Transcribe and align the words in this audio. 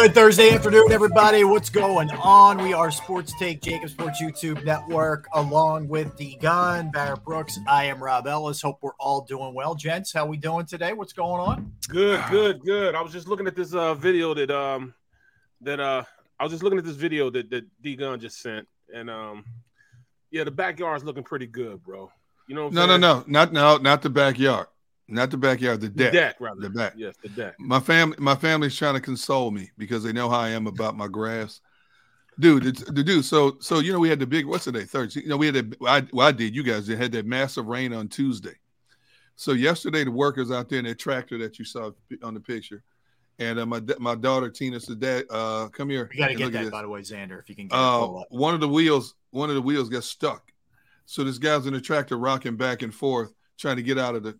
Good 0.00 0.14
Thursday 0.14 0.54
afternoon, 0.54 0.92
everybody. 0.92 1.44
What's 1.44 1.68
going 1.68 2.10
on? 2.12 2.62
We 2.62 2.72
are 2.72 2.90
Sports 2.90 3.34
Take, 3.38 3.60
JAKIB 3.60 3.90
Sports 3.90 4.22
YouTube 4.22 4.64
Network, 4.64 5.28
along 5.34 5.88
with 5.88 6.16
the 6.16 6.36
Gun, 6.36 6.90
Barrett 6.90 7.22
Brooks. 7.22 7.58
I 7.68 7.84
am 7.84 8.02
Rob 8.02 8.26
Ellis. 8.26 8.62
Hope 8.62 8.78
we're 8.80 8.94
all 8.98 9.20
doing 9.20 9.52
well, 9.52 9.74
gents. 9.74 10.10
How 10.10 10.24
we 10.24 10.38
doing 10.38 10.64
today? 10.64 10.94
What's 10.94 11.12
going 11.12 11.42
on? 11.42 11.74
Good, 11.90 12.18
good, 12.30 12.62
good. 12.62 12.94
I 12.94 13.02
was 13.02 13.12
just 13.12 13.28
looking 13.28 13.46
at 13.46 13.54
this 13.54 13.74
uh, 13.74 13.92
video 13.92 14.32
that 14.32 14.50
um 14.50 14.94
that 15.60 15.80
uh 15.80 16.02
I 16.38 16.44
was 16.44 16.50
just 16.50 16.62
looking 16.62 16.78
at 16.78 16.84
this 16.86 16.96
video 16.96 17.28
that 17.28 17.50
that 17.50 17.66
D 17.82 17.94
Gun 17.94 18.18
just 18.18 18.40
sent, 18.40 18.66
and 18.94 19.10
um 19.10 19.44
yeah, 20.30 20.44
the 20.44 20.50
backyard's 20.50 21.04
looking 21.04 21.24
pretty 21.24 21.46
good, 21.46 21.82
bro. 21.82 22.10
You 22.48 22.54
know? 22.54 22.70
no, 22.70 22.86
no, 22.86 22.96
no, 22.96 23.22
not 23.26 23.52
no, 23.52 23.76
not 23.76 24.00
the 24.00 24.08
backyard. 24.08 24.68
Not 25.10 25.30
the 25.30 25.36
backyard, 25.36 25.80
the 25.80 25.88
deck. 25.88 26.12
The 26.12 26.18
deck, 26.18 26.36
rather. 26.40 26.60
The 26.60 26.70
back. 26.70 26.94
Yes, 26.96 27.14
the 27.22 27.28
deck. 27.28 27.54
My 27.58 27.80
family, 27.80 28.16
my 28.18 28.34
family's 28.36 28.76
trying 28.76 28.94
to 28.94 29.00
console 29.00 29.50
me 29.50 29.70
because 29.76 30.02
they 30.02 30.12
know 30.12 30.28
how 30.28 30.40
I 30.40 30.50
am 30.50 30.66
about 30.66 30.96
my 30.96 31.08
grass. 31.08 31.60
Dude, 32.38 32.66
it's, 32.66 32.84
the 32.84 33.02
dude. 33.02 33.24
So, 33.24 33.56
so 33.60 33.80
you 33.80 33.92
know, 33.92 33.98
we 33.98 34.08
had 34.08 34.18
the 34.18 34.26
big. 34.26 34.46
What's 34.46 34.64
the 34.64 34.72
day? 34.72 34.84
Thursday. 34.84 35.22
You 35.22 35.28
know, 35.28 35.36
we 35.36 35.46
had 35.46 35.56
a. 35.56 35.64
I, 35.86 36.06
well, 36.12 36.28
I 36.28 36.32
did. 36.32 36.54
You 36.54 36.62
guys 36.62 36.86
did, 36.86 36.98
had 36.98 37.12
that 37.12 37.26
massive 37.26 37.66
rain 37.66 37.92
on 37.92 38.08
Tuesday. 38.08 38.54
So 39.36 39.52
yesterday, 39.52 40.04
the 40.04 40.10
workers 40.10 40.50
out 40.50 40.68
there 40.68 40.78
in 40.78 40.84
that 40.84 40.98
tractor 40.98 41.38
that 41.38 41.58
you 41.58 41.64
saw 41.64 41.90
on 42.22 42.34
the 42.34 42.40
picture, 42.40 42.82
and 43.38 43.58
uh, 43.58 43.66
my 43.66 43.82
my 43.98 44.14
daughter 44.14 44.48
Tina 44.48 44.78
said, 44.78 45.00
"Dad, 45.00 45.24
uh, 45.30 45.68
come 45.68 45.90
here." 45.90 46.08
You 46.12 46.18
got 46.18 46.28
to 46.28 46.34
get 46.34 46.52
that, 46.52 46.70
by 46.70 46.82
the 46.82 46.88
way, 46.88 47.00
Xander. 47.00 47.40
If 47.40 47.48
you 47.48 47.56
can 47.56 47.68
get 47.68 47.76
uh, 47.76 48.20
it. 48.20 48.26
One 48.30 48.54
of 48.54 48.60
the 48.60 48.68
wheels, 48.68 49.14
one 49.30 49.48
of 49.48 49.54
the 49.54 49.62
wheels 49.62 49.88
got 49.88 50.04
stuck. 50.04 50.52
So 51.06 51.24
this 51.24 51.38
guy's 51.38 51.66
in 51.66 51.72
the 51.72 51.80
tractor 51.80 52.16
rocking 52.16 52.56
back 52.56 52.82
and 52.82 52.94
forth, 52.94 53.32
trying 53.58 53.76
to 53.76 53.82
get 53.82 53.98
out 53.98 54.14
of 54.14 54.22
the 54.22 54.38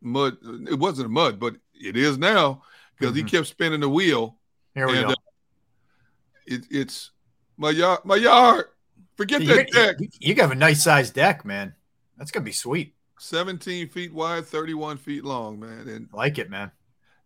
mud. 0.00 0.36
It 0.68 0.78
wasn't 0.78 1.06
a 1.06 1.10
mud, 1.10 1.38
but 1.38 1.56
it 1.74 1.96
is 1.96 2.18
now 2.18 2.62
because 2.98 3.14
mm-hmm. 3.14 3.26
he 3.26 3.30
kept 3.30 3.46
spinning 3.46 3.80
the 3.80 3.88
wheel. 3.88 4.36
Here 4.74 4.86
we 4.86 4.98
and, 4.98 5.06
go. 5.06 5.12
Uh, 5.12 5.14
it, 6.46 6.66
it's 6.70 7.10
my 7.56 7.70
yard. 7.70 8.00
My 8.04 8.16
yard. 8.16 8.66
Forget 9.16 9.42
you, 9.42 9.48
that 9.48 9.70
deck. 9.72 9.96
You, 9.98 10.08
you 10.20 10.34
have 10.36 10.52
a 10.52 10.54
nice 10.54 10.82
sized 10.82 11.14
deck, 11.14 11.44
man. 11.44 11.74
That's 12.16 12.30
gonna 12.30 12.44
be 12.44 12.52
sweet. 12.52 12.94
17 13.20 13.88
feet 13.88 14.14
wide, 14.14 14.46
31 14.46 14.96
feet 14.96 15.24
long, 15.24 15.58
man. 15.58 15.88
And 15.88 16.08
like 16.12 16.38
it, 16.38 16.50
man. 16.50 16.70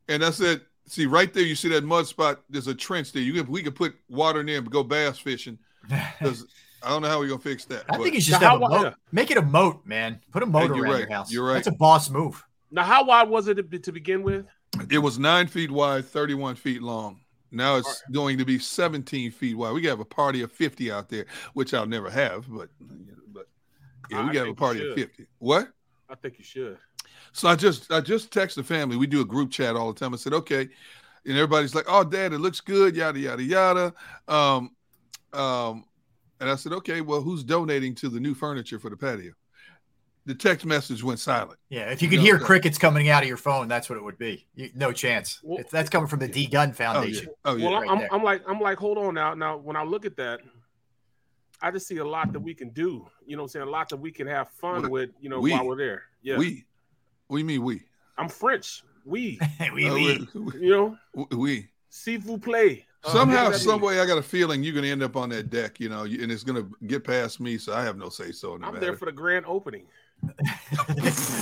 And 0.08 0.22
that's 0.22 0.40
it. 0.40 0.62
See, 0.86 1.06
right 1.06 1.32
there, 1.32 1.42
you 1.42 1.54
see 1.54 1.68
that 1.68 1.84
mud 1.84 2.06
spot. 2.06 2.40
There's 2.48 2.66
a 2.66 2.74
trench 2.74 3.12
there. 3.12 3.22
You 3.22 3.34
can, 3.34 3.50
we 3.50 3.62
could 3.62 3.74
put 3.76 3.94
water 4.08 4.40
in 4.40 4.46
there 4.46 4.58
and 4.58 4.70
go 4.70 4.82
bass 4.82 5.18
fishing. 5.18 5.58
Because 6.18 6.46
I 6.82 6.90
don't 6.90 7.02
know 7.02 7.08
how 7.08 7.18
we're 7.18 7.28
gonna 7.28 7.40
fix 7.40 7.64
that. 7.66 7.84
I 7.88 7.96
think 7.96 8.14
you 8.14 8.20
should 8.20 8.34
have 8.34 8.60
a 8.62 8.68
moat. 8.68 8.94
Make 9.12 9.30
it 9.30 9.36
a 9.36 9.42
moat, 9.42 9.86
man. 9.86 10.20
Put 10.32 10.42
a 10.42 10.46
moat 10.46 10.70
around 10.70 10.82
right. 10.82 10.98
your 11.00 11.10
house. 11.10 11.32
You're 11.32 11.44
right. 11.44 11.54
That's 11.54 11.68
a 11.68 11.72
boss 11.72 12.10
move. 12.10 12.42
Now, 12.72 12.84
how 12.84 13.04
wide 13.04 13.28
was 13.28 13.48
it 13.48 13.82
to 13.82 13.92
begin 13.92 14.22
with? 14.22 14.46
It 14.90 14.98
was 14.98 15.18
nine 15.18 15.46
feet 15.46 15.70
wide, 15.70 16.06
31 16.06 16.56
feet 16.56 16.82
long. 16.82 17.20
Now 17.50 17.76
it's 17.76 17.86
right. 17.86 18.12
going 18.12 18.38
to 18.38 18.46
be 18.46 18.58
17 18.58 19.30
feet 19.30 19.54
wide. 19.54 19.72
We 19.72 19.82
got 19.82 20.00
a 20.00 20.04
party 20.04 20.40
of 20.40 20.50
50 20.50 20.90
out 20.90 21.10
there, 21.10 21.26
which 21.52 21.74
I'll 21.74 21.86
never 21.86 22.08
have, 22.08 22.50
but 22.50 22.70
but 23.30 23.46
yeah, 24.10 24.24
we 24.24 24.30
I 24.30 24.32
got 24.32 24.48
a 24.48 24.54
party 24.54 24.88
of 24.88 24.94
50. 24.94 25.26
What? 25.38 25.68
I 26.08 26.14
think 26.14 26.38
you 26.38 26.44
should. 26.44 26.78
So 27.32 27.48
I 27.48 27.56
just 27.56 27.92
I 27.92 28.00
just 28.00 28.32
text 28.32 28.56
the 28.56 28.64
family. 28.64 28.96
We 28.96 29.06
do 29.06 29.20
a 29.20 29.24
group 29.24 29.50
chat 29.50 29.76
all 29.76 29.92
the 29.92 30.00
time. 30.00 30.14
I 30.14 30.16
said, 30.16 30.32
okay. 30.32 30.68
And 31.24 31.36
everybody's 31.36 31.74
like, 31.74 31.84
oh, 31.88 32.04
dad, 32.04 32.32
it 32.32 32.38
looks 32.38 32.60
good, 32.60 32.96
yada, 32.96 33.18
yada, 33.18 33.42
yada. 33.42 33.94
Um, 34.26 34.74
um, 35.32 35.84
and 36.40 36.50
I 36.50 36.56
said, 36.56 36.72
okay, 36.72 37.00
well, 37.00 37.20
who's 37.20 37.44
donating 37.44 37.94
to 37.96 38.08
the 38.08 38.18
new 38.18 38.34
furniture 38.34 38.78
for 38.78 38.90
the 38.90 38.96
patio? 38.96 39.34
The 40.24 40.34
text 40.34 40.64
message 40.66 41.02
went 41.02 41.18
silent. 41.18 41.58
Yeah, 41.68 41.90
if 41.90 42.00
you 42.02 42.08
could 42.08 42.20
you 42.20 42.24
hear 42.26 42.38
crickets 42.38 42.78
coming 42.78 43.08
out 43.08 43.22
of 43.22 43.28
your 43.28 43.36
phone, 43.36 43.68
that's 43.68 43.88
what 43.88 43.96
it 43.98 44.04
would 44.04 44.18
be. 44.18 44.46
You, 44.54 44.70
no 44.74 44.92
chance. 44.92 45.40
Well, 45.42 45.58
if 45.58 45.70
that's 45.70 45.90
coming 45.90 46.06
from 46.08 46.20
the 46.20 46.28
D 46.28 46.46
Gun 46.46 46.72
Foundation. 46.72 47.28
Oh 47.44 47.54
yeah. 47.54 47.54
Oh, 47.54 47.56
yeah. 47.56 47.80
Well, 47.80 47.80
right 47.80 47.90
I'm. 48.10 48.14
I'm 48.18 48.22
like 48.22 48.42
I'm 48.48 48.60
like, 48.60 48.78
hold 48.78 48.98
on 48.98 49.14
now. 49.14 49.34
Now, 49.34 49.56
when 49.56 49.76
I 49.76 49.82
look 49.82 50.04
at 50.04 50.16
that, 50.16 50.40
I 51.60 51.70
just 51.70 51.86
see 51.86 51.98
a 51.98 52.04
lot 52.04 52.32
that 52.32 52.40
we 52.40 52.54
can 52.54 52.70
do. 52.70 53.06
You 53.26 53.36
know, 53.36 53.42
what 53.42 53.46
I'm 53.46 53.48
saying 53.52 53.66
a 53.68 53.70
lot 53.70 53.88
that 53.90 53.96
we 53.98 54.10
can 54.10 54.26
have 54.26 54.48
fun 54.50 54.82
What- 54.82 54.90
with. 54.90 55.10
You 55.20 55.28
know, 55.28 55.40
we- 55.40 55.52
while 55.52 55.66
we're 55.66 55.76
there. 55.76 56.02
Yeah, 56.22 56.38
We, 56.38 56.64
we 57.28 57.42
mean 57.42 57.62
we, 57.64 57.82
I'm 58.16 58.28
French. 58.28 58.84
We, 59.04 59.40
we, 59.74 59.88
Uh, 59.88 59.94
we- 59.94 60.28
we, 60.34 60.58
you 60.60 60.70
know, 60.70 61.26
we. 61.32 61.68
si 61.88 62.16
vous 62.16 62.38
plaît. 62.38 62.84
Uh, 63.04 63.12
Somehow, 63.12 63.44
what 63.46 63.50
does 63.50 63.64
that 63.64 63.68
some 63.68 63.80
way, 63.80 63.98
I 63.98 64.06
got 64.06 64.18
a 64.18 64.22
feeling 64.22 64.62
you're 64.62 64.72
going 64.72 64.84
to 64.84 64.90
end 64.90 65.02
up 65.02 65.16
on 65.16 65.28
that 65.30 65.50
deck, 65.50 65.80
you 65.80 65.88
know, 65.88 66.02
and 66.04 66.30
it's 66.30 66.44
going 66.44 66.62
to 66.62 66.70
get 66.86 67.02
past 67.02 67.40
me, 67.40 67.58
so 67.58 67.74
I 67.74 67.82
have 67.82 67.96
no 67.98 68.08
say 68.08 68.30
so 68.30 68.54
in 68.54 68.62
I'm 68.62 68.74
matter. 68.74 68.86
there 68.86 68.96
for 68.96 69.06
the 69.06 69.12
grand 69.12 69.44
opening. 69.46 69.86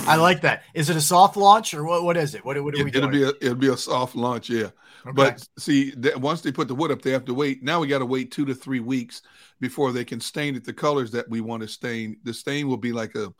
I 0.07 0.17
like 0.17 0.41
that. 0.43 0.63
Is 0.75 0.91
it 0.91 0.97
a 0.97 1.01
soft 1.01 1.37
launch 1.37 1.75
or 1.75 1.85
what? 1.85 2.03
What 2.03 2.17
is 2.17 2.35
it? 2.35 2.45
What, 2.45 2.63
what 2.63 2.75
are 2.75 2.85
we 2.85 2.91
It, 2.91 3.01
will 3.01 3.09
be 3.09 3.25
a 3.25 3.29
it'll 3.41 3.55
be 3.55 3.69
a 3.69 3.77
soft 3.77 4.17
launch, 4.17 4.49
yeah. 4.49 4.71
Okay. 5.07 5.13
But 5.15 5.47
see, 5.59 5.93
that 5.99 6.21
once 6.21 6.41
they 6.41 6.53
put 6.53 6.69
the 6.69 6.75
wood 6.75 6.91
up, 6.91 7.03
they 7.03 7.11
have 7.11 7.25
to 7.27 7.35
wait. 7.35 7.63
Now 7.63 7.81
we 7.81 7.87
got 7.89 7.99
to 7.99 8.07
wait 8.07 8.31
two 8.31 8.45
to 8.47 8.55
three 8.55 8.81
weeks 8.81 9.23
before 9.61 9.93
they 9.93 10.05
can 10.05 10.21
stain 10.21 10.57
it 10.57 10.65
the 10.65 10.73
colors 10.73 11.11
that 11.13 11.29
we 11.29 11.41
want 11.41 11.63
to 11.63 11.69
stain. 11.69 12.17
The 12.25 12.35
stain 12.35 12.69
will 12.69 12.77
be 12.77 12.93
like 12.93 13.15
a, 13.15 13.33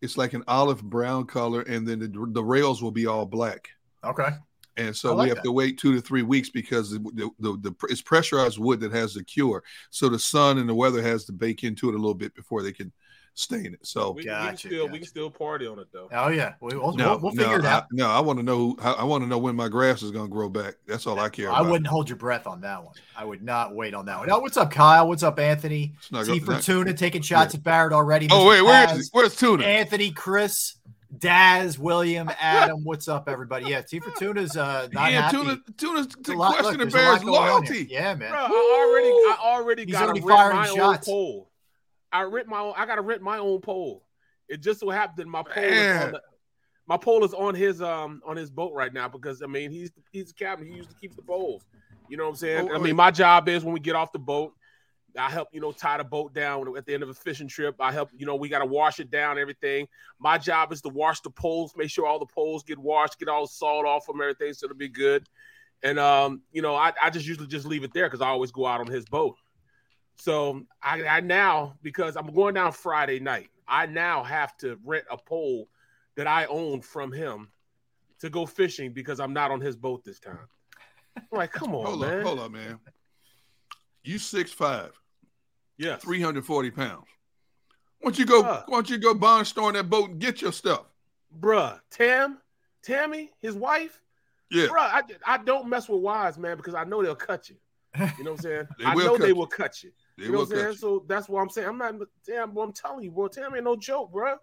it's 0.00 0.16
like 0.16 0.32
an 0.34 0.44
olive 0.48 0.82
brown 0.82 1.26
color, 1.26 1.62
and 1.62 1.86
then 1.86 1.98
the, 1.98 2.26
the 2.32 2.44
rails 2.44 2.82
will 2.82 2.90
be 2.90 3.06
all 3.06 3.26
black. 3.26 3.68
okay. 4.04 4.30
And 4.78 4.94
so 4.94 5.14
like 5.14 5.24
we 5.24 5.28
have 5.30 5.36
that. 5.36 5.44
to 5.44 5.52
wait 5.52 5.78
two 5.78 5.94
to 5.94 6.02
three 6.02 6.22
weeks 6.22 6.50
because 6.50 6.90
the, 6.90 6.98
the, 6.98 7.30
the, 7.38 7.70
the 7.70 7.74
it's 7.88 8.02
pressurized 8.02 8.58
wood 8.58 8.80
that 8.80 8.92
has 8.92 9.14
the 9.14 9.24
cure. 9.24 9.64
So 9.90 10.10
the 10.10 10.18
sun 10.18 10.58
and 10.58 10.68
the 10.68 10.74
weather 10.74 11.02
has 11.02 11.24
to 11.26 11.32
bake 11.32 11.64
into 11.64 11.88
it 11.88 11.94
a 11.94 11.98
little 11.98 12.14
bit 12.14 12.34
before 12.34 12.62
they 12.62 12.72
can 12.72 12.92
stain 13.36 13.74
it. 13.74 13.86
So 13.86 14.10
We, 14.10 14.16
we 14.16 14.22
can 14.24 14.32
Gotcha, 14.32 14.68
still 14.68 14.88
we 14.88 14.98
can 14.98 15.06
still 15.06 15.30
party 15.30 15.66
on 15.66 15.78
it 15.78 15.86
though. 15.92 16.08
Oh 16.10 16.28
yeah, 16.28 16.54
we, 16.60 16.74
will 16.74 16.94
no, 16.96 17.10
we'll, 17.10 17.20
we'll 17.20 17.32
no, 17.34 17.42
figure 17.42 17.58
it 17.60 17.64
I, 17.64 17.82
no, 17.92 18.08
I 18.08 18.18
want 18.18 18.38
to 18.38 18.42
know. 18.42 18.76
I, 18.82 18.92
I 18.92 19.04
want 19.04 19.22
to 19.22 19.28
know 19.28 19.38
when 19.38 19.54
my 19.54 19.68
grass 19.68 20.02
is 20.02 20.10
going 20.10 20.26
to 20.26 20.32
grow 20.32 20.48
back. 20.48 20.74
That's 20.86 21.06
all 21.06 21.20
I 21.20 21.28
care 21.28 21.52
I 21.52 21.60
about. 21.60 21.70
wouldn't 21.70 21.86
hold 21.86 22.08
your 22.08 22.16
breath 22.18 22.46
on 22.46 22.60
that 22.62 22.82
one. 22.82 22.94
I 23.16 23.24
would 23.24 23.42
not 23.42 23.74
wait 23.74 23.94
on 23.94 24.06
that 24.06 24.18
one. 24.18 24.28
Now, 24.28 24.40
what's 24.40 24.56
up, 24.56 24.70
Kyle? 24.70 25.06
What's 25.06 25.22
up, 25.22 25.38
Anthony? 25.38 25.92
It's 25.98 26.10
not 26.10 26.24
T 26.26 26.40
go- 26.40 26.46
not- 26.52 26.64
Fortuna 26.64 26.94
taking 26.94 27.22
shots 27.22 27.54
at 27.54 27.62
Barrett 27.62 27.92
already. 27.92 28.26
Oh 28.30 28.36
Mr. 28.44 28.48
wait, 28.48 28.62
where 28.62 28.84
is 28.84 28.90
Paz, 28.90 28.98
he? 28.98 29.08
Where's 29.12 29.36
Tuna? 29.36 29.64
Anthony, 29.64 30.10
Chris, 30.12 30.76
Daz, 31.18 31.78
William, 31.78 32.30
Adam. 32.40 32.84
What's 32.84 33.06
up, 33.06 33.28
everybody? 33.28 33.66
Yeah, 33.66 33.82
T 33.82 34.00
Fortuna's 34.00 34.56
uh, 34.56 34.88
not 34.92 35.12
yeah, 35.12 35.22
happy. 35.30 35.36
Tuna, 35.36 35.58
Tuna's 35.76 36.08
a 36.28 36.32
lot- 36.32 36.54
questioning 36.58 36.88
there's 36.88 36.94
a 36.94 36.96
lot 36.98 37.10
Bears 37.12 37.22
going 37.24 37.34
loyalty. 37.34 37.86
Yeah, 37.90 38.14
man. 38.14 38.30
Bro, 38.30 38.38
I 38.38 38.88
already 38.88 39.08
I 39.08 39.36
already 39.42 39.84
He's 39.84 39.92
got 39.92 40.00
to 40.00 40.06
already 40.06 40.20
rent 40.22 40.38
firing 40.38 40.56
my 40.56 40.68
own 40.68 40.76
shots. 40.76 41.06
pole. 41.06 41.50
I 42.12 42.22
rent 42.22 42.48
my 42.48 42.60
own. 42.60 42.74
I 42.76 42.86
got 42.86 42.96
to 42.96 43.02
rent 43.02 43.22
my 43.22 43.38
own 43.38 43.60
pole. 43.60 44.04
It 44.48 44.60
just 44.60 44.80
so 44.80 44.90
happened 44.90 45.30
my 45.30 45.42
pole 45.42 45.64
is 45.64 46.02
on 46.02 46.12
the, 46.12 46.22
my 46.86 46.96
pole 46.96 47.24
is 47.24 47.34
on 47.34 47.54
his 47.54 47.82
um 47.82 48.22
on 48.24 48.36
his 48.36 48.50
boat 48.50 48.72
right 48.74 48.92
now 48.92 49.08
because 49.08 49.42
I 49.42 49.46
mean 49.46 49.70
he's 49.70 49.90
he's 50.12 50.28
the 50.28 50.34
captain. 50.34 50.66
He 50.66 50.74
used 50.74 50.90
to 50.90 50.96
keep 50.96 51.16
the 51.16 51.22
poles. 51.22 51.64
You 52.08 52.16
know 52.16 52.24
what 52.24 52.30
I'm 52.30 52.36
saying? 52.36 52.68
Oh, 52.70 52.74
I 52.74 52.78
mean 52.78 52.96
my 52.96 53.10
job 53.10 53.48
is 53.48 53.64
when 53.64 53.74
we 53.74 53.80
get 53.80 53.96
off 53.96 54.12
the 54.12 54.18
boat, 54.20 54.54
I 55.18 55.30
help 55.30 55.48
you 55.52 55.60
know 55.60 55.72
tie 55.72 55.98
the 55.98 56.04
boat 56.04 56.32
down 56.32 56.76
at 56.76 56.86
the 56.86 56.94
end 56.94 57.02
of 57.02 57.08
a 57.08 57.14
fishing 57.14 57.48
trip. 57.48 57.74
I 57.80 57.92
help 57.92 58.10
you 58.16 58.26
know 58.26 58.36
we 58.36 58.48
got 58.48 58.60
to 58.60 58.66
wash 58.66 59.00
it 59.00 59.10
down 59.10 59.38
everything. 59.38 59.88
My 60.18 60.38
job 60.38 60.72
is 60.72 60.80
to 60.82 60.88
wash 60.88 61.20
the 61.20 61.30
poles, 61.30 61.72
make 61.76 61.90
sure 61.90 62.06
all 62.06 62.18
the 62.18 62.26
poles 62.26 62.62
get 62.62 62.78
washed, 62.78 63.18
get 63.18 63.28
all 63.28 63.42
the 63.42 63.52
salt 63.52 63.86
off 63.86 64.06
them, 64.06 64.20
everything, 64.20 64.52
so 64.52 64.66
it'll 64.66 64.76
be 64.76 64.88
good. 64.88 65.28
And 65.82 65.98
um, 65.98 66.42
you 66.52 66.62
know, 66.62 66.74
I, 66.74 66.92
I 67.02 67.10
just 67.10 67.26
usually 67.26 67.48
just 67.48 67.66
leave 67.66 67.84
it 67.84 67.92
there 67.92 68.06
because 68.06 68.20
I 68.20 68.28
always 68.28 68.52
go 68.52 68.66
out 68.66 68.80
on 68.80 68.86
his 68.86 69.04
boat. 69.04 69.36
So 70.16 70.62
I, 70.82 71.02
I 71.04 71.20
now 71.20 71.76
because 71.82 72.16
I'm 72.16 72.32
going 72.32 72.54
down 72.54 72.72
Friday 72.72 73.20
night, 73.20 73.48
I 73.68 73.86
now 73.86 74.22
have 74.24 74.56
to 74.58 74.78
rent 74.84 75.04
a 75.10 75.16
pole 75.16 75.68
that 76.16 76.26
I 76.26 76.46
own 76.46 76.80
from 76.80 77.12
him 77.12 77.48
to 78.20 78.30
go 78.30 78.46
fishing 78.46 78.92
because 78.92 79.20
I'm 79.20 79.32
not 79.32 79.50
on 79.50 79.60
his 79.60 79.76
boat 79.76 80.04
this 80.04 80.18
time. 80.18 80.38
I'm 81.16 81.24
like, 81.32 81.52
come 81.52 81.74
on, 81.74 81.84
Hold 81.86 82.00
man. 82.00 82.18
on, 82.20 82.24
hold 82.24 82.38
on, 82.40 82.52
man. 82.52 82.78
You 84.04 84.18
six 84.18 84.52
five, 84.52 84.92
Yeah. 85.78 85.96
three 85.96 86.20
hundred 86.22 86.46
forty 86.46 86.70
pounds. 86.70 87.04
Why 88.00 88.10
don't 88.10 88.18
you 88.18 88.26
go? 88.26 88.42
Bruh. 88.42 88.62
Why 88.68 88.76
don't 88.76 88.90
you 88.90 88.98
go 88.98 89.14
barn 89.14 89.44
store 89.44 89.68
in 89.68 89.74
that 89.74 89.90
boat 89.90 90.10
and 90.10 90.18
get 90.20 90.40
your 90.40 90.52
stuff? 90.52 90.84
Bruh, 91.40 91.80
Tam, 91.90 92.38
Tammy, 92.82 93.32
his 93.40 93.54
wife, 93.54 94.00
Yeah, 94.50 94.66
bruh, 94.66 94.78
I, 94.78 95.02
I 95.26 95.38
don't 95.38 95.68
mess 95.68 95.88
with 95.88 96.00
wives, 96.00 96.38
man, 96.38 96.56
because 96.56 96.74
I 96.74 96.84
know 96.84 97.02
they'll 97.02 97.14
cut 97.16 97.48
you. 97.50 97.56
You 98.18 98.24
know 98.24 98.30
what 98.32 98.38
I'm 98.40 98.42
saying? 98.42 98.68
I 98.84 98.94
know 98.94 99.16
they 99.18 99.28
you. 99.28 99.34
will 99.36 99.46
cut 99.46 99.82
you. 99.82 99.90
They 100.18 100.24
You 100.24 100.32
know 100.32 100.38
what 100.38 100.50
I'm 100.50 100.56
saying? 100.56 100.66
you. 100.72 100.76
So 100.76 101.04
that's 101.06 101.28
what 101.28 101.40
I'm 101.40 101.50
saying. 101.50 101.68
I'm 101.68 101.78
not 101.78 101.94
damn, 102.26 102.50
boy, 102.52 102.62
I'm 102.64 102.72
telling 102.72 103.04
you, 103.04 103.10
bro. 103.10 103.28
Tam 103.28 103.54
ain't 103.54 103.64
no 103.64 103.76
joke, 103.76 104.12
bro. 104.12 104.36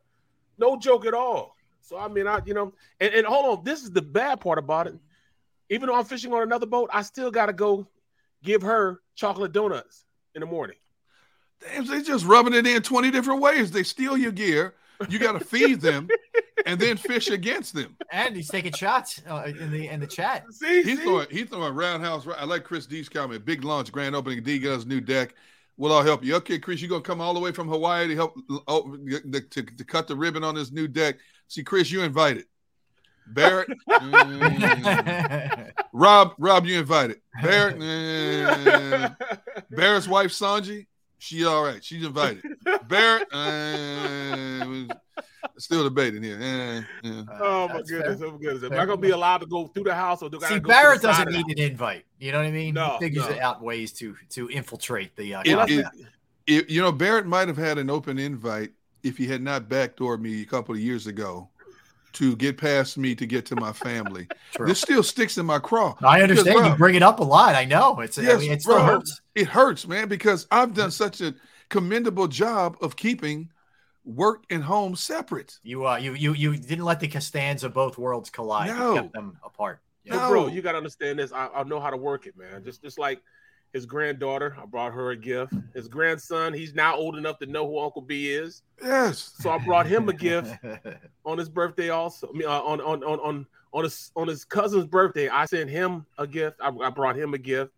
No 0.57 0.77
joke 0.77 1.05
at 1.05 1.13
all. 1.13 1.55
So 1.81 1.97
I 1.97 2.07
mean, 2.07 2.27
I 2.27 2.39
you 2.45 2.53
know, 2.53 2.73
and, 2.99 3.13
and 3.13 3.25
hold 3.25 3.57
on, 3.59 3.63
this 3.63 3.83
is 3.83 3.91
the 3.91 4.01
bad 4.01 4.39
part 4.39 4.57
about 4.57 4.87
it. 4.87 4.95
Even 5.69 5.87
though 5.87 5.95
I'm 5.95 6.05
fishing 6.05 6.31
on 6.33 6.43
another 6.43 6.65
boat, 6.65 6.89
I 6.93 7.01
still 7.01 7.31
gotta 7.31 7.53
go 7.53 7.87
give 8.43 8.61
her 8.61 9.01
chocolate 9.15 9.51
donuts 9.51 10.05
in 10.35 10.41
the 10.41 10.45
morning. 10.45 10.75
Damn, 11.61 11.85
they 11.85 12.01
just 12.01 12.25
rubbing 12.25 12.53
it 12.53 12.67
in 12.67 12.81
twenty 12.81 13.09
different 13.11 13.41
ways. 13.41 13.71
They 13.71 13.83
steal 13.83 14.17
your 14.17 14.31
gear. 14.31 14.75
You 15.09 15.19
got 15.19 15.33
to 15.33 15.39
feed 15.43 15.81
them, 15.81 16.07
and 16.65 16.79
then 16.79 16.95
fish 16.95 17.27
against 17.27 17.73
them. 17.73 17.97
And 18.11 18.35
he's 18.35 18.47
taking 18.49 18.71
shots 18.71 19.21
uh, 19.29 19.43
in 19.45 19.71
the 19.71 19.87
in 19.89 19.99
the 19.99 20.07
chat. 20.07 20.45
See, 20.53 20.83
He's 20.83 20.99
see? 20.99 21.03
throwing 21.03 21.27
he's 21.29 21.49
throwing 21.49 21.73
roundhouse. 21.73 22.25
Right. 22.25 22.37
I 22.39 22.45
like 22.45 22.63
Chris 22.63 22.85
D's 22.85 23.09
comment. 23.09 23.43
Big 23.43 23.63
launch, 23.65 23.91
grand 23.91 24.15
opening. 24.15 24.43
D 24.43 24.59
Gun's 24.59 24.85
new 24.85 25.01
deck. 25.01 25.35
We'll 25.77 25.91
all 25.91 26.03
help 26.03 26.23
you. 26.23 26.35
Okay, 26.35 26.59
Chris, 26.59 26.81
you're 26.81 26.89
gonna 26.89 27.01
come 27.01 27.19
all 27.19 27.33
the 27.33 27.39
way 27.39 27.51
from 27.51 27.67
Hawaii 27.67 28.07
to 28.07 28.15
help 28.15 28.35
oh, 28.67 28.95
to, 28.95 29.41
to, 29.41 29.63
to 29.63 29.83
cut 29.83 30.07
the 30.07 30.15
ribbon 30.15 30.43
on 30.43 30.55
this 30.55 30.71
new 30.71 30.87
deck. 30.87 31.15
See, 31.47 31.63
Chris, 31.63 31.91
you 31.91 32.03
invited. 32.03 32.45
Barrett, 33.27 33.69
mm. 33.89 35.71
Rob, 35.93 36.33
Rob, 36.37 36.65
you 36.65 36.79
invited. 36.79 37.21
Barrett, 37.41 37.77
mm. 37.77 39.15
Barrett's 39.71 40.07
wife 40.07 40.31
Sanji, 40.31 40.87
she 41.23 41.45
all 41.45 41.63
right. 41.63 41.83
She's 41.83 42.03
invited. 42.05 42.43
Barrett, 42.87 43.33
uh, 43.33 44.93
still 45.57 45.83
debating 45.83 46.21
here. 46.21 46.37
Eh, 46.41 46.81
eh. 47.07 47.23
Oh 47.39 47.67
my 47.69 47.75
That's 47.75 47.89
goodness, 47.89 48.19
fair. 48.19 48.27
oh 48.27 48.31
my 48.33 48.37
goodness. 48.39 48.63
Am 48.63 48.69
Fair 48.71 48.81
I 48.81 48.85
gonna 48.85 48.97
be 48.97 49.11
allowed 49.11 49.37
to 49.37 49.45
go 49.45 49.67
through 49.67 49.85
the 49.85 49.95
house 49.95 50.21
or 50.21 50.29
do 50.29 50.37
I 50.37 50.41
See, 50.41 50.47
gotta 50.55 50.59
go 50.59 50.67
Barrett 50.69 51.01
the 51.01 51.07
doesn't 51.07 51.31
need 51.31 51.57
an 51.57 51.63
invite. 51.63 52.05
You 52.19 52.33
know 52.33 52.39
what 52.39 52.47
I 52.47 52.51
mean? 52.51 52.73
No, 52.73 52.97
he 52.99 53.05
figures 53.05 53.29
no. 53.29 53.39
out 53.41 53.61
ways 53.61 53.93
to 53.93 54.15
to 54.31 54.49
infiltrate 54.49 55.15
the. 55.15 55.35
Uh, 55.35 55.43
It- 55.45 55.51
house? 55.57 55.69
content. 55.69 55.87
If, 56.45 56.69
you 56.69 56.81
know, 56.81 56.91
Barrett 56.91 57.25
might 57.25 57.47
have 57.47 57.55
had 57.55 57.77
an 57.77 57.89
open 57.89 58.19
invite 58.19 58.71
if 59.01 59.17
he 59.17 59.25
had 59.25 59.41
not 59.41 59.69
backdoored 59.69 60.19
me 60.19 60.41
a 60.41 60.45
couple 60.45 60.75
of 60.75 60.81
years 60.81 61.07
ago 61.07 61.49
to 62.13 62.35
get 62.35 62.57
past 62.57 62.97
me 62.97 63.15
to 63.15 63.25
get 63.25 63.45
to 63.47 63.55
my 63.55 63.73
family. 63.73 64.27
True. 64.55 64.67
This 64.67 64.79
still 64.81 65.03
sticks 65.03 65.37
in 65.37 65.45
my 65.45 65.59
craw. 65.59 65.95
I 66.01 66.21
understand 66.21 66.55
Because, 66.57 66.69
you 66.71 66.75
bring 66.77 66.95
it 66.95 67.03
up 67.03 67.19
a 67.19 67.23
lot. 67.23 67.55
I 67.55 67.65
know 67.65 67.99
it's. 67.99 68.17
I 68.17 68.21
mean, 68.37 68.51
it 68.51 68.61
still 68.61 68.75
bro. 68.75 68.85
hurts. 68.85 69.21
It 69.35 69.47
hurts, 69.47 69.87
man, 69.87 70.07
because 70.07 70.47
I've 70.51 70.73
done 70.73 70.91
such 70.91 71.21
a 71.21 71.33
commendable 71.69 72.27
job 72.27 72.77
of 72.81 72.95
keeping 72.95 73.49
work 74.05 74.43
and 74.49 74.63
home 74.63 74.95
separate. 74.95 75.57
You 75.63 75.87
uh, 75.87 75.97
you 75.97 76.13
you 76.13 76.33
you 76.33 76.57
didn't 76.57 76.85
let 76.85 76.99
the 76.99 77.07
Costanza 77.07 77.69
both 77.69 77.97
worlds 77.97 78.29
collide. 78.29 78.69
You 78.69 78.75
No. 78.75 78.93
kept 78.95 79.13
them 79.13 79.37
apart. 79.43 79.79
Yeah. 80.03 80.15
But 80.17 80.29
bro, 80.29 80.47
you 80.47 80.61
gotta 80.61 80.77
understand 80.77 81.19
this. 81.19 81.31
I, 81.31 81.47
I 81.55 81.63
know 81.63 81.79
how 81.79 81.89
to 81.89 81.97
work 81.97 82.27
it, 82.27 82.37
man. 82.37 82.63
Just 82.63 82.81
just 82.83 82.99
like 82.99 83.21
his 83.73 83.85
granddaughter, 83.87 84.55
I 84.61 84.65
brought 84.65 84.93
her 84.93 85.11
a 85.11 85.15
gift. 85.15 85.53
His 85.73 85.87
grandson, 85.87 86.53
he's 86.53 86.75
now 86.75 86.95
old 86.95 87.17
enough 87.17 87.39
to 87.39 87.47
know 87.47 87.67
who 87.67 87.79
Uncle 87.79 88.03
B 88.03 88.29
is. 88.29 88.61
Yes. 88.81 89.33
So 89.39 89.49
I 89.49 89.57
brought 89.57 89.87
him 89.87 90.07
a 90.09 90.13
gift 90.13 90.53
on 91.25 91.37
his 91.39 91.49
birthday 91.49 91.89
also. 91.89 92.29
I 92.29 92.37
mean, 92.37 92.47
uh, 92.47 92.61
on, 92.61 92.79
on 92.81 93.03
on 93.03 93.19
on 93.19 93.45
on 93.73 93.83
his 93.83 94.11
on 94.15 94.27
his 94.27 94.45
cousin's 94.45 94.85
birthday, 94.85 95.27
I 95.27 95.45
sent 95.45 95.69
him 95.69 96.05
a 96.19 96.27
gift. 96.27 96.57
I, 96.61 96.69
I 96.69 96.89
brought 96.91 97.17
him 97.17 97.33
a 97.33 97.39
gift, 97.39 97.71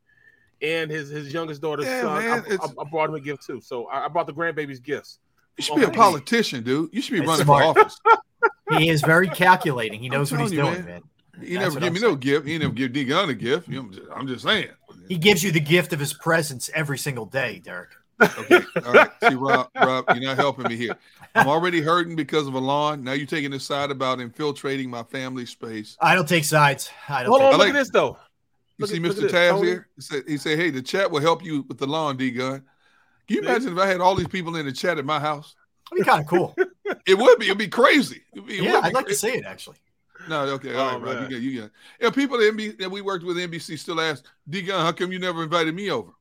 and 0.62 0.92
his 0.92 1.10
his 1.10 1.34
youngest 1.34 1.62
daughter's 1.62 1.86
Yeah, 1.86 2.02
son. 2.02 2.24
man, 2.24 2.46
I, 2.62 2.66
I, 2.66 2.68
I 2.82 2.84
brought 2.90 3.10
him 3.10 3.16
a 3.16 3.22
gift 3.22 3.46
too. 3.46 3.62
So 3.62 3.86
I, 3.86 4.06
I 4.06 4.08
brought 4.10 4.28
the 4.28 4.34
grandbaby's 4.34 4.82
gifts. 4.82 5.20
You 5.58 5.64
should 5.64 5.76
be 5.78 5.84
a 5.84 5.88
Okay. 5.88 5.96
politician, 5.96 6.64
dude. 6.64 6.90
You 6.94 7.02
should 7.02 7.14
be 7.14 7.20
That's 7.20 7.30
running 7.30 7.46
smart. 7.46 7.76
for 7.78 7.82
office. 7.82 8.00
he 8.70 8.90
is 8.90 9.02
very 9.02 9.30
calculating. 9.30 10.02
He 10.02 10.10
knows 10.10 10.30
what 10.30 10.42
he's 10.42 10.52
you, 10.52 10.58
doing, 10.58 10.74
man. 10.74 10.86
man. 10.86 11.02
He 11.42 11.56
That's 11.56 11.62
never 11.62 11.74
what 11.76 11.80
give 11.82 11.88
I'm 11.88 11.94
me 11.94 12.00
no 12.02 12.16
gift. 12.16 12.48
He 12.48 12.58
never 12.58 12.74
give 12.74 12.92
D 12.94 13.06
Gun 13.06 13.30
a 13.30 13.34
gift. 13.34 13.68
I'm, 13.70 13.92
just, 13.92 14.08
I'm 14.14 14.28
just 14.28 14.44
saying. 14.44 14.70
He 15.08 15.18
gives 15.18 15.44
you 15.44 15.52
the 15.52 15.60
gift 15.60 15.94
of 15.94 16.00
his 16.00 16.14
presence 16.14 16.70
every 16.74 16.98
single 16.98 17.26
day, 17.26 17.60
Derrick. 17.64 17.90
Okay. 18.22 18.62
All 18.86 18.94
right. 18.94 19.10
See, 19.28 19.36
Rob, 19.36 19.70
Rob, 19.76 20.06
you're 20.10 20.24
not 20.24 20.38
helping 20.38 20.68
me 20.70 20.78
here. 20.78 20.96
I'm 21.36 21.48
already 21.48 21.82
hurting 21.82 22.16
because 22.16 22.48
of 22.48 22.54
a 22.54 22.60
lawn. 22.60 23.04
Now 23.04 23.12
you're 23.12 23.26
taking 23.28 23.52
a 23.54 23.60
side 23.60 23.92
about 23.92 24.22
infiltrating 24.22 24.90
my 24.90 25.04
family 25.04 25.46
space. 25.46 25.98
I 26.00 26.16
don't 26.16 26.28
take 26.28 26.46
sides. 26.46 26.90
I 27.10 27.24
don't. 27.24 27.30
Hold 27.32 27.42
take 27.42 27.46
on, 27.48 27.52
look 27.52 27.60
like- 27.60 27.70
at 27.70 27.74
this 27.74 27.90
though. 27.90 28.18
You 28.78 28.84
Look 28.84 28.90
see 28.90 28.98
at- 28.98 29.02
Mr. 29.04 29.10
at 29.10 29.16
this, 29.18 29.32
Taz 29.32 29.64
here? 29.64 29.88
He 29.96 30.02
said, 30.02 30.24
he 30.28 30.38
said, 30.38 30.58
hey, 30.60 30.70
the 30.70 30.82
chat 30.82 31.10
will 31.12 31.22
help 31.22 31.44
you 31.44 31.64
with 31.68 31.78
the 31.78 31.88
lawn, 31.88 32.18
D 32.18 32.32
Gun. 32.32 32.64
Can 33.28 33.38
you 33.38 33.42
imagine 33.42 33.74
if 33.74 33.78
I 33.80 33.88
had 33.88 34.02
all 34.02 34.16
these 34.16 34.28
people 34.28 34.56
in 34.56 34.66
the 34.66 34.72
chat 34.72 34.98
at 34.98 35.06
my 35.06 35.20
house? 35.20 35.56
That'd 35.92 36.06
be 36.06 36.10
kind 36.10 36.22
of 36.22 36.28
cool. 36.28 36.56
It 37.06 37.18
would 37.18 37.40
be. 37.40 37.46
It'd 37.48 37.58
be 37.58 37.68
crazy. 37.68 38.22
It'd 38.34 38.48
be, 38.48 38.58
it 38.60 38.64
yeah, 38.64 38.74
would 38.74 38.82
be 38.84 38.88
I'd 38.88 38.94
like 38.94 39.08
to 39.08 39.16
see 39.16 39.30
it 39.30 39.46
actually. 39.46 39.78
No, 40.28 40.42
okay, 40.56 40.74
all 40.76 40.90
Oh, 40.90 40.94
right, 40.94 41.02
Rob. 41.02 41.14
You 41.16 41.22
man. 41.22 41.30
got, 41.32 41.42
you 41.42 41.62
got. 41.62 41.72
Yeah, 42.02 42.10
people 42.10 42.38
at 42.38 42.54
NBC 42.54 42.78
that 42.80 42.90
we 42.92 43.02
worked 43.02 43.24
with 43.26 43.38
NBC 43.38 43.78
still 43.78 44.00
ask 44.02 44.26
D 44.50 44.62
Gun, 44.62 44.84
how 44.86 44.92
come 44.92 45.12
you 45.12 45.20
never 45.20 45.44
invited 45.44 45.74
me 45.76 45.92
over? 45.92 46.12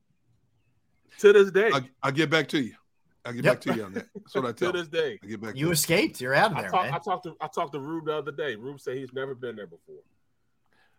To 1.19 1.31
this 1.33 1.51
day, 1.51 1.69
I, 1.73 1.81
I'll 2.03 2.11
get 2.11 2.29
back 2.29 2.47
to 2.49 2.59
you. 2.61 2.73
I'll 3.25 3.33
get 3.33 3.45
Yep. 3.45 3.53
back 3.53 3.61
to 3.61 3.73
you 3.75 3.83
on 3.85 3.93
that. 3.93 4.07
That's 4.13 4.35
what 4.35 4.45
I 4.45 4.51
to 4.71 4.71
this 4.73 4.87
day. 4.87 5.19
I 5.23 5.27
get 5.27 5.41
back. 5.41 5.55
You 5.55 5.67
to 5.67 5.71
escaped. 5.71 6.19
You're 6.21 6.33
out 6.35 6.51
of 6.51 6.57
I 6.57 6.61
there, 6.61 6.69
talked. 6.71 6.85
man. 6.85 6.93
I 6.93 6.99
talked 6.99 7.23
to 7.23 7.35
I 7.41 7.47
talked 7.47 7.73
to 7.73 7.79
Rube 7.79 8.05
the 8.05 8.13
other 8.13 8.31
day. 8.31 8.55
Rube 8.55 8.79
said 8.79 8.97
he's 8.97 9.13
never 9.13 9.33
been 9.33 9.55
there 9.55 9.65
before. 9.67 9.95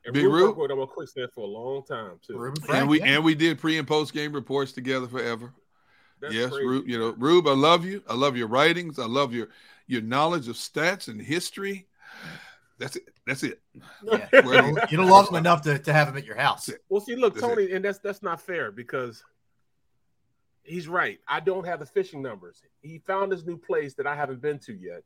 And 0.05 0.15
Big 0.15 0.25
Rube 0.25 0.35
Rube? 0.35 0.47
worked 0.49 0.59
with 0.59 0.71
him 0.71 0.79
on 0.81 0.87
Quicksand 0.87 1.31
for 1.35 1.43
a 1.43 1.47
long 1.47 1.85
time 1.85 2.19
too. 2.27 2.37
Ruben 2.39 2.61
you. 2.63 2.67
Frank, 2.67 2.81
And 2.83 2.89
we 2.91 2.99
yeah. 3.01 3.07
and 3.07 3.25
we 3.25 3.35
did 3.35 3.59
pre 3.59 3.79
and 3.79 3.87
post 3.87 4.13
game 4.13 4.33
reports 4.33 4.73
together 4.73 5.07
forever. 5.07 5.53
That's 6.21 6.33
yes, 6.35 6.51
crazy. 6.51 6.67
Rube. 6.67 6.89
You 6.89 6.99
know, 6.99 7.15
Rube, 7.19 7.47
I 7.47 7.53
love 7.53 7.85
you. 7.85 8.03
I 8.09 8.15
love 8.15 8.37
your 8.37 8.49
writings. 8.49 8.99
I 8.99 9.07
love 9.07 9.35
your 9.35 9.49
your 9.87 10.01
knowledge 10.03 10.49
of 10.49 10.57
stats 10.57 11.09
and 11.09 11.21
history. 11.21 11.87
That's 12.79 12.97
it. 12.97 13.09
That's 13.27 13.43
it. 13.43 13.61
Yeah. 14.05 14.29
You 14.33 14.41
do 14.89 14.97
don't- 14.99 15.09
love 15.09 15.29
him 15.31 15.37
enough 15.37 15.63
to, 15.63 15.79
to 15.79 15.93
have 15.93 16.09
him 16.09 16.17
at 16.17 16.25
your 16.27 16.37
house. 16.37 16.69
Well, 16.89 17.01
see, 17.01 17.17
look, 17.17 17.35
That's 17.35 17.47
Tony, 17.47 17.73
and 17.73 17.85
that's 17.85 17.99
that's 17.99 18.23
not 18.23 18.41
fair 18.41 18.71
because 18.71 19.23
he's 20.63 20.89
right. 20.89 21.19
I 21.29 21.41
don't 21.41 21.65
have 21.67 21.81
the 21.81 21.87
fishing 21.87 22.23
numbers. 22.23 22.63
He 22.83 22.99
found 22.99 23.33
this 23.33 23.45
new 23.45 23.57
place 23.57 23.95
that 23.95 24.07
I 24.07 24.15
haven't 24.15 24.41
been 24.43 24.59
to 24.61 24.75
yet, 24.75 25.03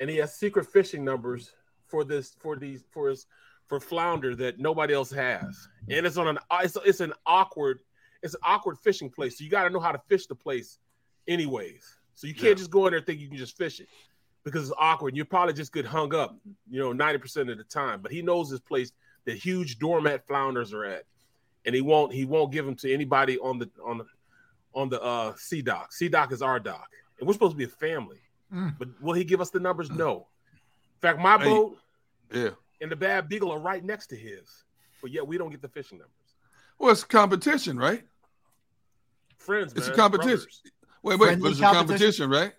and 0.00 0.08
he 0.08 0.16
has 0.16 0.34
secret 0.34 0.66
fishing 0.66 1.04
numbers 1.04 1.52
for 1.88 2.04
this 2.04 2.34
for 2.40 2.56
these 2.56 2.84
for 2.90 3.08
his 3.10 3.26
for 3.66 3.80
flounder 3.80 4.34
that 4.36 4.58
nobody 4.58 4.94
else 4.94 5.10
has, 5.10 5.68
and 5.90 6.06
it's 6.06 6.16
on 6.16 6.28
an 6.28 6.38
it's, 6.62 6.76
it's 6.84 7.00
an 7.00 7.12
awkward 7.26 7.80
it's 8.22 8.34
an 8.34 8.40
awkward 8.44 8.78
fishing 8.78 9.10
place. 9.10 9.36
So 9.38 9.44
you 9.44 9.50
got 9.50 9.64
to 9.64 9.70
know 9.70 9.80
how 9.80 9.92
to 9.92 10.00
fish 10.08 10.26
the 10.26 10.34
place, 10.34 10.78
anyways. 11.28 11.84
So 12.14 12.26
you 12.26 12.32
can't 12.34 12.46
Yeah. 12.48 12.54
just 12.54 12.70
go 12.70 12.86
in 12.86 12.92
there 12.92 12.98
and 12.98 13.06
think 13.06 13.20
you 13.20 13.28
can 13.28 13.36
just 13.36 13.56
fish 13.58 13.78
it 13.80 13.88
because 14.46 14.68
it's 14.70 14.78
awkward. 14.78 15.16
You 15.16 15.24
probably 15.24 15.52
just 15.54 15.72
get 15.72 15.84
hung 15.84 16.14
up, 16.14 16.36
you 16.70 16.78
know, 16.78 16.92
ninety 16.92 17.18
percent 17.18 17.50
of 17.50 17.58
the 17.58 17.64
time. 17.64 18.00
But 18.00 18.12
he 18.12 18.22
knows 18.22 18.48
this 18.48 18.60
place 18.60 18.92
the 19.24 19.32
huge 19.34 19.78
doormat 19.80 20.24
flounders 20.26 20.72
are 20.72 20.84
at, 20.84 21.02
and 21.64 21.74
he 21.74 21.80
won't 21.82 22.12
he 22.14 22.24
won't 22.24 22.52
give 22.52 22.64
them 22.64 22.76
to 22.76 22.94
anybody 22.94 23.38
on 23.40 23.58
the 23.58 23.68
on 23.84 23.98
the 23.98 24.06
on 24.72 24.88
the 24.88 25.02
uh 25.02 25.34
C 25.36 25.60
dock. 25.62 25.92
C 25.92 26.08
dock 26.08 26.30
is 26.32 26.40
our 26.42 26.60
dock, 26.60 26.88
and 27.18 27.26
we're 27.26 27.32
supposed 27.34 27.52
to 27.52 27.56
be 27.58 27.64
a 27.64 27.68
family. 27.68 28.20
Mm. 28.54 28.78
But 28.78 28.88
will 29.02 29.14
he 29.14 29.24
give 29.24 29.40
us 29.40 29.50
the 29.50 29.58
numbers? 29.58 29.90
No. 29.90 30.28
In 30.52 31.00
fact, 31.00 31.18
my 31.18 31.36
Hey. 31.38 31.44
boat 31.44 31.78
Yeah. 32.32 32.50
and 32.80 32.90
the 32.90 32.94
Bad 32.96 33.28
Beagle 33.28 33.50
are 33.50 33.58
right 33.58 33.84
next 33.84 34.06
to 34.08 34.16
his, 34.16 34.62
but 35.02 35.10
yet 35.10 35.26
we 35.26 35.36
don't 35.38 35.50
get 35.50 35.60
the 35.60 35.68
fishing 35.68 35.98
numbers. 35.98 36.12
Well, 36.78 36.92
it's 36.92 37.02
competition, 37.02 37.76
right? 37.78 38.04
Friends, 39.38 39.72
It's 39.74 39.88
a 39.88 39.92
competition. 39.92 40.36
brothers. 40.36 40.62
Wait, 41.02 41.18
wait, 41.18 41.26
Friendly 41.26 41.42
but 41.42 41.50
it's 41.50 41.58
a 41.58 41.62
competition? 41.62 41.86
competition, 42.26 42.30
right? 42.30 42.52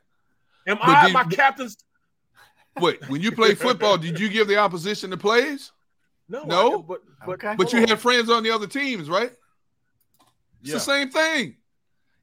Am 0.68 0.78
But 0.78 0.90
I 0.90 1.08
do- 1.08 1.14
my 1.14 1.24
captain's? 1.24 1.78
Wait, 2.80 3.08
when 3.10 3.22
you 3.22 3.32
play 3.32 3.56
football, 3.56 3.98
did 3.98 4.20
you 4.20 4.30
give 4.30 4.48
the 4.48 4.58
opposition 4.58 5.10
the 5.10 5.18
plays? 5.18 5.72
No, 6.30 6.44
No? 6.44 6.80
I- 6.80 6.82
but 6.84 7.02
but 7.26 7.34
Okay. 7.34 7.56
But 7.58 7.72
you 7.74 7.80
hold 7.80 7.90
had 7.90 8.00
friends 8.00 8.30
on 8.30 8.44
the 8.44 8.52
other 8.52 8.68
teams, 8.68 9.10
right? 9.10 9.32
It's 10.62 10.70
Yeah. 10.70 10.74
the 10.76 10.80
same 10.80 11.10
thing. 11.10 11.56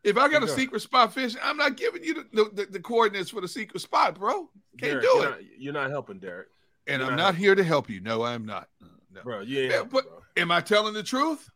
If 0.05 0.19
I 0.19 0.29
got 0.29 0.43
a 0.43 0.49
secret 0.49 0.83
spot 0.83 1.15
fishing, 1.15 1.41
I'm 1.43 1.57
not 1.57 1.79
giving 1.79 2.05
you 2.05 2.27
the, 2.33 2.51
the, 2.53 2.67
the 2.67 2.81
coordinates 2.81 3.31
for 3.31 3.41
the 3.41 3.49
secret 3.49 3.81
spot, 3.81 4.17
bro. 4.19 4.51
Can't 4.79 5.01
Derrick, 5.01 5.03
do 5.03 5.09
you're 5.09 5.25
it. 5.27 5.31
Not, 5.31 5.39
you're 5.59 5.73
not 5.73 5.91
helping, 5.91 6.19
Derrick. 6.19 6.49
and 6.87 7.01
you're 7.01 7.11
I'm 7.11 7.17
not 7.17 7.23
not 7.23 7.35
here 7.37 7.55
to 7.55 7.65
help 7.65 7.89
you. 7.89 8.01
No, 8.01 8.23
I'm 8.23 8.45
not. 8.45 8.69
Uh, 8.83 8.89
no. 9.15 9.23
Bro, 9.23 9.41
you 9.41 9.63
Yeah, 9.63 9.73
helping, 9.73 9.91
but- 9.91 10.05
bro. 10.05 10.21
Am 10.37 10.51
I 10.51 10.61
telling 10.61 10.93
the 10.93 11.03
truth? 11.03 11.49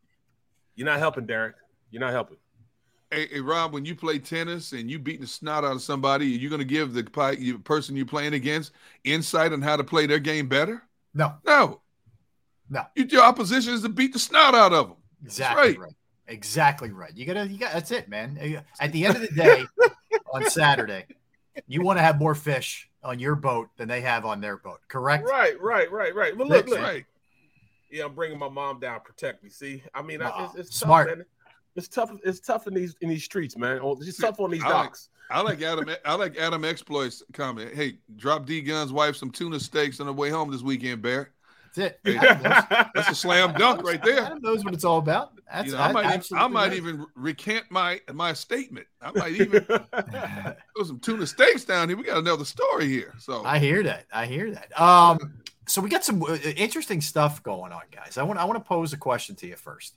You're 0.76 0.86
not 0.86 0.98
helping, 0.98 1.26
Derrick. 1.26 1.56
You're 1.90 2.00
not 2.00 2.12
helping. 2.12 2.36
Hey, 3.10 3.26
hey, 3.28 3.40
Rob, 3.40 3.72
when 3.72 3.84
you 3.84 3.94
play 3.94 4.18
tennis 4.18 4.72
and 4.72 4.90
you 4.90 4.98
beating 4.98 5.22
the 5.22 5.26
snot 5.26 5.64
out 5.64 5.72
of 5.72 5.82
somebody, 5.82 6.26
are 6.26 6.38
you're 6.38 6.50
going 6.50 6.60
to 6.60 6.64
give 6.66 6.92
the 6.92 7.04
pi- 7.04 7.36
person 7.64 7.96
you're 7.96 8.04
playing 8.04 8.34
against 8.34 8.72
insight 9.04 9.52
on 9.52 9.62
how 9.62 9.76
to 9.76 9.84
play 9.84 10.06
their 10.06 10.18
game 10.18 10.46
better? 10.48 10.82
No, 11.14 11.34
No. 11.44 11.80
No. 12.70 12.84
Your 12.94 13.22
opposition 13.22 13.72
is 13.72 13.80
to 13.82 13.88
beat 13.88 14.12
the 14.12 14.18
snot 14.18 14.54
out 14.54 14.74
of 14.74 14.88
them. 14.88 14.96
exactly 15.24 15.62
right. 15.62 15.78
right. 15.78 15.92
Exactly 16.26 16.90
right. 16.90 17.16
You 17.16 17.24
gotta, 17.24 17.48
you 17.48 17.58
got. 17.58 17.72
That's 17.72 17.90
it, 17.90 18.10
man. 18.10 18.38
Uh, 18.38 18.60
at 18.78 18.92
the 18.92 19.06
end 19.06 19.16
of 19.16 19.22
the 19.22 19.28
day, 19.28 19.64
on 20.34 20.44
Saturday, 20.50 21.06
you 21.66 21.80
want 21.80 21.98
to 21.98 22.02
have 22.02 22.18
more 22.18 22.34
fish 22.34 22.90
on 23.02 23.18
your 23.18 23.34
boat 23.34 23.70
than 23.78 23.88
they 23.88 24.02
have 24.02 24.26
on 24.26 24.42
their 24.42 24.58
boat. 24.58 24.80
Correct? 24.88 25.24
Right, 25.24 25.58
right, 25.58 25.90
right, 25.90 26.14
right. 26.14 26.36
But 26.36 26.46
look, 26.46 26.68
look. 26.68 26.80
Right. 26.80 27.06
Yeah, 27.90 28.04
I'm 28.04 28.14
bringing 28.14 28.38
my 28.38 28.50
mom 28.50 28.80
down. 28.80 29.00
Protect 29.00 29.42
me. 29.42 29.48
See, 29.48 29.82
I 29.94 30.02
mean, 30.02 30.20
I, 30.20 30.44
it's, 30.44 30.54
it's 30.56 30.78
Smart. 30.78 31.08
Tough, 31.08 31.16
man. 31.16 31.26
It's 31.78 31.88
tough. 31.88 32.10
It's 32.24 32.40
tough 32.40 32.66
in 32.66 32.74
these 32.74 32.94
in 33.00 33.08
these 33.08 33.24
streets, 33.24 33.56
man. 33.56 33.78
Oh, 33.82 33.96
It's 34.00 34.18
tough 34.18 34.38
on 34.40 34.50
these 34.50 34.62
I 34.62 34.66
like- 34.68 34.84
docks. 34.86 35.08
I 35.30 35.40
like 35.42 35.60
Adam. 35.62 35.88
I 36.04 36.14
like 36.14 36.36
Adam 36.36 36.64
exploits 36.64 37.22
comment. 37.32 37.74
Hey, 37.74 37.98
drop 38.16 38.44
D 38.46 38.60
Gun's 38.60 38.92
wife 38.92 39.14
some 39.16 39.30
tuna 39.30 39.60
steaks 39.60 40.00
on 40.00 40.06
the 40.06 40.12
way 40.12 40.30
home 40.30 40.50
this 40.50 40.62
weekend, 40.62 41.02
Bear. 41.02 41.30
That's 41.76 41.78
it. 41.78 42.00
Hey, 42.02 42.14
That's 42.94 43.10
a 43.10 43.14
slam 43.14 43.52
dunk 43.52 43.82
right 43.84 44.02
there. 44.02 44.20
Adam 44.24 44.40
knows 44.40 44.64
what 44.64 44.72
it's 44.74 44.84
all 44.84 44.98
about. 44.98 45.32
That's 45.52 45.66
You 45.66 45.72
know, 45.74 45.78
I 45.80 45.88
I- 45.88 45.92
might, 45.92 46.32
I 46.34 46.46
might 46.48 46.72
even 46.72 47.06
recant 47.14 47.66
my 47.70 48.00
my 48.12 48.32
statement. 48.32 48.86
I 49.02 49.12
might 49.12 49.32
even 49.34 49.60
throw 49.64 50.84
some 50.84 50.98
tuna 51.00 51.26
steaks 51.26 51.64
down 51.64 51.88
here. 51.88 51.96
We 51.98 52.04
got 52.04 52.16
another 52.18 52.44
story 52.46 52.88
here. 52.88 53.14
So 53.18 53.44
I 53.44 53.58
hear 53.58 53.82
that. 53.82 54.06
I 54.12 54.26
hear 54.26 54.50
that. 54.52 54.80
Um, 54.80 55.34
so 55.66 55.82
we 55.82 55.90
got 55.90 56.04
some 56.04 56.22
uh, 56.22 56.36
interesting 56.56 57.02
stuff 57.02 57.42
going 57.42 57.72
on, 57.72 57.82
guys. 57.92 58.16
I 58.16 58.22
want 58.22 58.38
I 58.38 58.44
want 58.46 58.56
to 58.58 58.66
pose 58.66 58.94
a 58.94 58.96
question 58.96 59.36
to 59.36 59.46
you 59.46 59.56
first. 59.56 59.94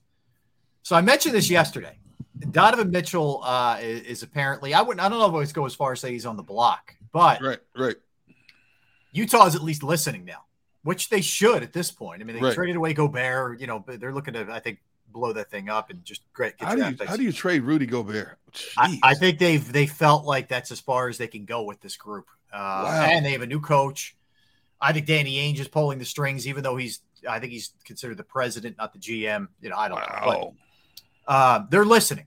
So 0.84 0.96
I 0.96 1.02
mentioned 1.02 1.36
this 1.36 1.50
yesterday. 1.50 1.98
Donovan 2.52 2.90
Mitchell 2.90 3.42
uh, 3.44 3.78
is, 3.82 4.02
is 4.02 4.24
apparently 4.24 4.74
I 4.74 4.82
wouldn't 4.82 5.04
I 5.06 5.10
don't 5.10 5.20
know 5.20 5.26
if 5.26 5.32
I 5.34 5.38
would 5.38 5.54
go 5.54 5.66
as 5.66 5.76
far 5.76 5.92
as 5.92 6.00
say 6.00 6.12
he's 6.12 6.26
on 6.26 6.38
the 6.38 6.44
block, 6.44 6.96
but 7.12 7.42
right, 7.42 7.60
right. 7.78 7.96
Utah 9.12 9.46
is 9.46 9.56
at 9.56 9.62
least 9.64 9.84
listening 9.84 10.26
now, 10.26 10.46
which 10.84 11.10
they 11.10 11.22
should 11.22 11.64
at 11.64 11.74
this 11.74 11.92
point. 11.92 12.22
I 12.22 12.26
mean, 12.26 12.36
they 12.38 12.42
Right. 12.42 12.54
traded 12.56 12.76
away 12.78 12.94
Gobert. 12.94 13.60
You 13.60 13.68
know, 13.68 13.80
but 13.80 14.00
they're 14.00 14.14
looking 14.14 14.34
to 14.34 14.48
I 14.52 14.60
think 14.60 14.80
blow 15.10 15.34
that 15.34 15.52
thing 15.52 15.70
up 15.70 15.90
and 15.90 16.04
just 16.04 16.22
great. 16.34 16.58
Get 16.58 16.68
How 16.68 16.76
do 16.76 16.82
you 16.90 16.98
how 17.06 17.16
do 17.16 17.24
you 17.24 17.32
trade 17.32 17.64
Rudy 17.64 17.86
Gobert? 17.86 18.40
I, 18.78 19.00
I 19.04 19.14
think 19.14 19.38
they've 19.38 19.72
they 19.72 19.86
felt 19.86 20.26
like 20.26 20.48
that's 20.48 20.72
as 20.72 20.80
far 20.80 21.10
as 21.10 21.18
they 21.18 21.28
can 21.28 21.46
go 21.46 21.64
with 21.64 21.80
this 21.82 21.96
group. 21.98 22.28
Uh, 22.52 22.84
Wow. 22.86 23.10
And 23.12 23.26
they 23.26 23.32
have 23.34 23.42
a 23.42 23.48
new 23.48 23.62
coach. 23.62 24.16
I 24.80 24.94
think 24.94 25.06
Danny 25.06 25.36
Ainge 25.36 25.60
is 25.60 25.68
pulling 25.68 26.00
the 26.00 26.06
strings, 26.06 26.48
even 26.48 26.64
though 26.64 26.76
he's 26.76 27.02
I 27.30 27.40
think 27.40 27.52
he's 27.52 27.74
considered 27.86 28.18
the 28.18 28.24
president, 28.24 28.78
not 28.78 28.94
the 28.94 29.00
GM. 29.00 29.48
You 29.62 29.70
know, 29.70 29.78
I 29.78 29.88
don't 29.90 30.00
know. 30.00 30.06
But 30.26 30.52
uh, 31.28 31.64
they're 31.70 31.86
listening, 31.86 32.26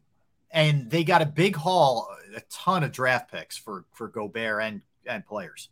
and 0.51 0.91
they 0.91 1.05
got 1.05 1.23
a 1.23 1.27
big 1.27 1.57
haul, 1.57 2.09
a 2.37 2.41
ton 2.51 2.85
of 2.85 2.93
draft 2.93 3.31
picks 3.31 3.57
for 3.57 3.85
for 3.93 4.09
Gobert 4.09 4.63
and 4.63 4.83
and 5.07 5.27
players. 5.27 5.69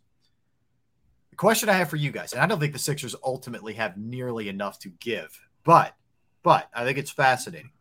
The 1.31 1.37
question 1.37 1.69
I 1.69 1.73
have 1.73 1.89
for 1.89 1.95
you 1.95 2.11
guys, 2.11 2.33
and 2.33 2.41
I 2.41 2.45
don't 2.45 2.59
think 2.59 2.73
the 2.73 2.79
Sixers 2.79 3.15
ultimately 3.23 3.73
have 3.73 3.97
nearly 3.97 4.49
enough 4.49 4.79
to 4.79 4.89
give, 4.89 5.39
but 5.63 5.95
but 6.43 6.69
I 6.73 6.83
think 6.83 6.97
it's 6.97 7.11
fascinating. 7.11 7.71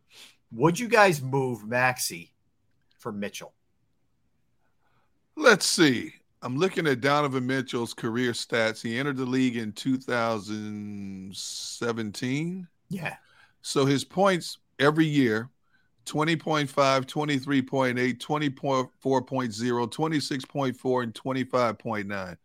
Would 0.53 0.79
you 0.79 0.89
guys 0.89 1.23
move 1.23 1.67
Maxey 1.67 2.35
for 2.99 3.13
Mitchell? 3.13 3.55
Let's 5.37 5.67
see. 5.67 6.15
I'm 6.43 6.59
looking 6.59 6.87
at 6.87 7.01
Donovan 7.01 7.47
Mitchell's 7.47 7.95
career 7.95 8.33
stats. 8.33 8.83
He 8.83 8.99
entered 8.99 9.17
the 9.17 9.25
league 9.25 9.57
in 9.57 9.73
2017. 9.73 12.69
Yeah. 12.89 13.15
So 13.63 13.87
his 13.87 14.05
points 14.05 14.59
every 14.79 15.07
year 15.07 15.50
20.5, 16.07 16.69
23.8, 16.69 18.19
20.4.0, 18.19 18.91
26.4, 19.93 21.02
and 21.02 21.14
25.9. 21.14 22.37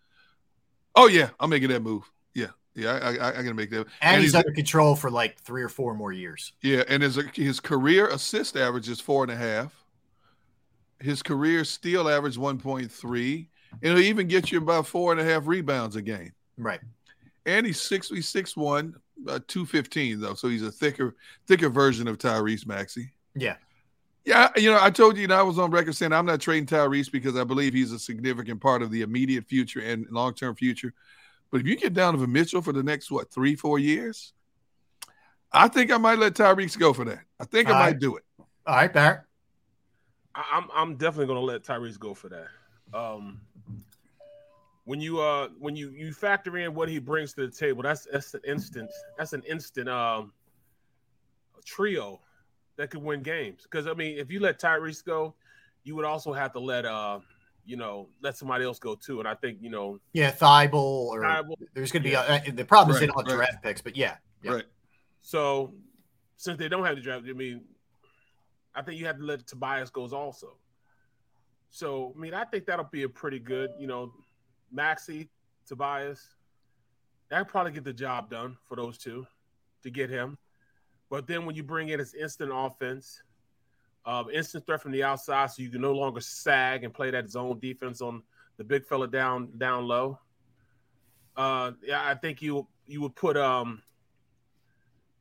Oh, 0.95 1.07
yeah. 1.07 1.29
I'm 1.39 1.49
making 1.49 1.69
that 1.69 1.81
move. 1.81 2.09
Yeah. 2.33 2.47
Yeah. 2.75 2.99
I, 3.01 3.15
I, 3.15 3.29
I 3.29 3.41
got 3.41 3.43
to 3.43 3.53
make 3.53 3.69
that. 3.71 3.87
And, 4.01 4.21
he's, 4.21 4.35
under 4.35 4.51
control 4.51 4.95
for 4.95 5.09
like 5.09 5.39
three 5.39 5.63
or 5.63 5.69
four 5.69 5.93
more 5.93 6.11
years. 6.11 6.53
Yeah, 6.61 6.83
and 6.87 7.01
his 7.03 7.19
his 7.33 7.59
career 7.59 8.07
assist 8.07 8.55
average 8.55 8.89
is 8.89 8.99
four 8.99 9.23
and 9.23 9.31
a 9.31 9.35
half. 9.35 9.73
His 10.99 11.21
career 11.21 11.63
steal 11.63 12.09
average 12.09 12.37
one 12.37 12.59
point 12.59 12.91
three, 12.91 13.49
and 13.71 13.97
he'll 13.97 13.99
even 13.99 14.27
get 14.27 14.51
you 14.51 14.57
about 14.59 14.87
four 14.87 15.11
and 15.11 15.21
a 15.21 15.23
half 15.23 15.47
rebounds 15.47 15.95
a 15.95 16.01
game. 16.01 16.33
Right. 16.57 16.79
And 17.45 17.65
he's 17.65 17.79
six 17.79 18.09
he's 18.09 18.27
six 18.27 18.55
one, 18.57 18.95
uh, 19.27 19.39
two 19.47 19.65
fifteen 19.65 20.19
though, 20.19 20.33
so 20.33 20.47
he's 20.47 20.63
a 20.63 20.71
thicker 20.71 21.15
thicker 21.47 21.69
version 21.69 22.07
of 22.07 22.17
Tyrese 22.17 22.65
Maxey. 22.67 23.13
Yeah. 23.35 23.55
Yeah, 24.25 24.49
you 24.57 24.69
know, 24.69 24.77
I 24.81 24.89
told 24.89 25.15
you, 25.15 25.23
and 25.23 25.31
I 25.31 25.41
was 25.41 25.57
on 25.57 25.71
record 25.71 25.95
saying 25.95 26.11
I'm 26.11 26.25
not 26.25 26.41
trading 26.41 26.65
Tyrese 26.65 27.09
because 27.09 27.37
I 27.37 27.45
believe 27.45 27.73
he's 27.73 27.93
a 27.93 27.99
significant 27.99 28.59
part 28.59 28.81
of 28.81 28.91
the 28.91 29.01
immediate 29.01 29.45
future 29.45 29.79
and 29.79 30.05
long 30.11 30.33
term 30.33 30.53
future. 30.53 30.93
But 31.49 31.61
if 31.61 31.67
you 31.67 31.77
get 31.77 31.93
Donovan 31.93 32.33
Mitchell 32.33 32.61
for 32.61 32.73
the 32.73 32.83
next 32.83 33.09
what 33.09 33.31
three 33.31 33.55
four 33.55 33.79
years, 33.79 34.33
I 35.53 35.69
think 35.69 35.91
I 35.91 35.97
might 35.97 36.19
let 36.19 36.33
Tyrese 36.33 36.77
go 36.77 36.91
for 36.91 37.05
that. 37.05 37.19
I 37.39 37.45
think 37.45 37.69
I 37.69 37.71
All 37.71 37.79
might 37.79 37.85
right. 37.85 37.99
do 37.99 38.17
it. 38.17 38.23
All 38.65 38.75
right, 38.75 38.91
Barrett. 38.91 39.21
I- 40.35 40.43
I'm 40.51 40.67
I'm 40.75 40.95
definitely 40.97 41.27
gonna 41.27 41.39
let 41.39 41.63
Tyrese 41.63 41.97
go 41.97 42.13
for 42.13 42.27
that. 42.27 42.47
Um, 42.93 43.39
when 44.87 45.01
you 45.01 45.19
uh 45.19 45.49
when 45.59 45.75
you 45.75 45.89
you 45.89 46.13
factor 46.13 46.57
in 46.57 46.73
what 46.73 46.87
he 46.87 46.97
brings 46.97 47.33
to 47.33 47.45
the 47.45 47.51
table, 47.51 47.83
that's 47.83 48.07
that's 48.09 48.33
an 48.33 48.39
instant 48.47 48.89
that's 49.17 49.33
an 49.33 49.43
instant 49.43 49.89
um 49.89 50.31
trio 51.65 52.21
that 52.77 52.89
could 52.89 53.03
win 53.03 53.21
games. 53.21 53.63
Because 53.63 53.85
I 53.85 53.93
mean, 53.93 54.17
if 54.17 54.31
you 54.31 54.39
let 54.39 54.61
Tyrese 54.61 55.03
go, 55.03 55.35
you 55.83 55.93
would 55.97 56.05
also 56.05 56.31
have 56.31 56.53
to 56.53 56.59
let 56.59 56.85
uh 56.85 57.19
you 57.65 57.75
know 57.75 58.07
let 58.21 58.37
somebody 58.37 58.63
else 58.63 58.79
go 58.79 58.95
too. 58.95 59.19
And 59.19 59.27
I 59.27 59.35
think 59.35 59.57
you 59.61 59.69
know 59.69 59.99
Yeah, 60.13 60.31
Thybulle 60.31 60.73
or 61.07 61.21
Thybulle, 61.21 61.55
there's 61.73 61.91
going 61.91 62.03
to 62.03 62.07
be 62.07 62.13
yeah. 62.13 62.41
a, 62.47 62.51
the 62.53 62.63
problem 62.63 62.95
is 62.95 63.01
they 63.01 63.07
Right, 63.07 63.13
don't 63.13 63.27
have 63.27 63.37
right. 63.39 63.49
draft 63.49 63.63
picks, 63.63 63.81
but 63.81 63.97
yeah, 63.97 64.15
yeah. 64.41 64.53
Right. 64.53 64.65
So 65.21 65.73
since 66.37 66.57
they 66.57 66.69
don't 66.69 66.85
have 66.85 66.95
the 66.95 67.01
draft, 67.01 67.25
I 67.27 67.33
mean, 67.33 67.65
I 68.73 68.83
think 68.83 69.01
you 69.01 69.05
have 69.07 69.17
to 69.17 69.25
let 69.25 69.45
Tobias 69.45 69.89
goes 69.89 70.13
also. 70.13 70.55
So 71.71 72.13
I 72.15 72.19
mean, 72.21 72.33
I 72.33 72.45
think 72.45 72.67
that'll 72.67 72.85
be 72.85 73.03
a 73.03 73.09
pretty 73.09 73.39
good, 73.39 73.71
you 73.77 73.87
know, 73.87 74.13
Maxey, 74.71 75.29
Tobias. 75.65 76.35
That'll 77.29 77.45
probably 77.45 77.73
get 77.73 77.83
the 77.83 77.93
job 77.93 78.29
done 78.29 78.57
for 78.67 78.75
those 78.75 78.97
two 78.97 79.27
to 79.83 79.89
get 79.89 80.09
him. 80.09 80.37
But 81.09 81.27
then 81.27 81.45
when 81.45 81.55
you 81.55 81.63
bring 81.63 81.89
in 81.89 81.99
his 81.99 82.13
instant 82.13 82.51
offense, 82.53 83.21
um, 84.05 84.29
instant 84.29 84.65
threat 84.65 84.81
from 84.81 84.91
the 84.91 85.03
outside, 85.03 85.51
so 85.51 85.61
you 85.61 85.69
can 85.69 85.81
no 85.81 85.93
longer 85.93 86.21
sag 86.21 86.83
and 86.83 86.93
play 86.93 87.11
that 87.11 87.29
zone 87.29 87.59
defense 87.59 88.01
on 88.01 88.23
the 88.57 88.63
big 88.63 88.85
fella 88.85 89.07
down 89.07 89.49
down 89.57 89.85
low. 89.85 90.19
Uh, 91.35 91.71
yeah, 91.83 92.01
I 92.03 92.15
think 92.15 92.41
you 92.41 92.67
you 92.85 93.01
would 93.01 93.15
put 93.15 93.37
um 93.37 93.81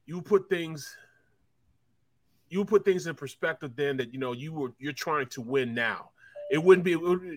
you 0.07 0.17
would 0.17 0.25
put 0.25 0.49
things 0.49 0.97
you 2.49 2.59
would 2.59 2.69
put 2.69 2.85
things 2.85 3.07
in 3.07 3.15
perspective 3.15 3.73
then 3.75 3.97
that 3.97 4.13
you 4.13 4.21
know 4.21 4.33
you 4.33 4.53
were 4.53 4.73
you're 4.79 4.93
trying 4.93 5.27
to 5.27 5.41
win 5.41 5.75
now. 5.75 6.11
It 6.51 6.63
wouldn't 6.63 6.85
be 6.85 6.93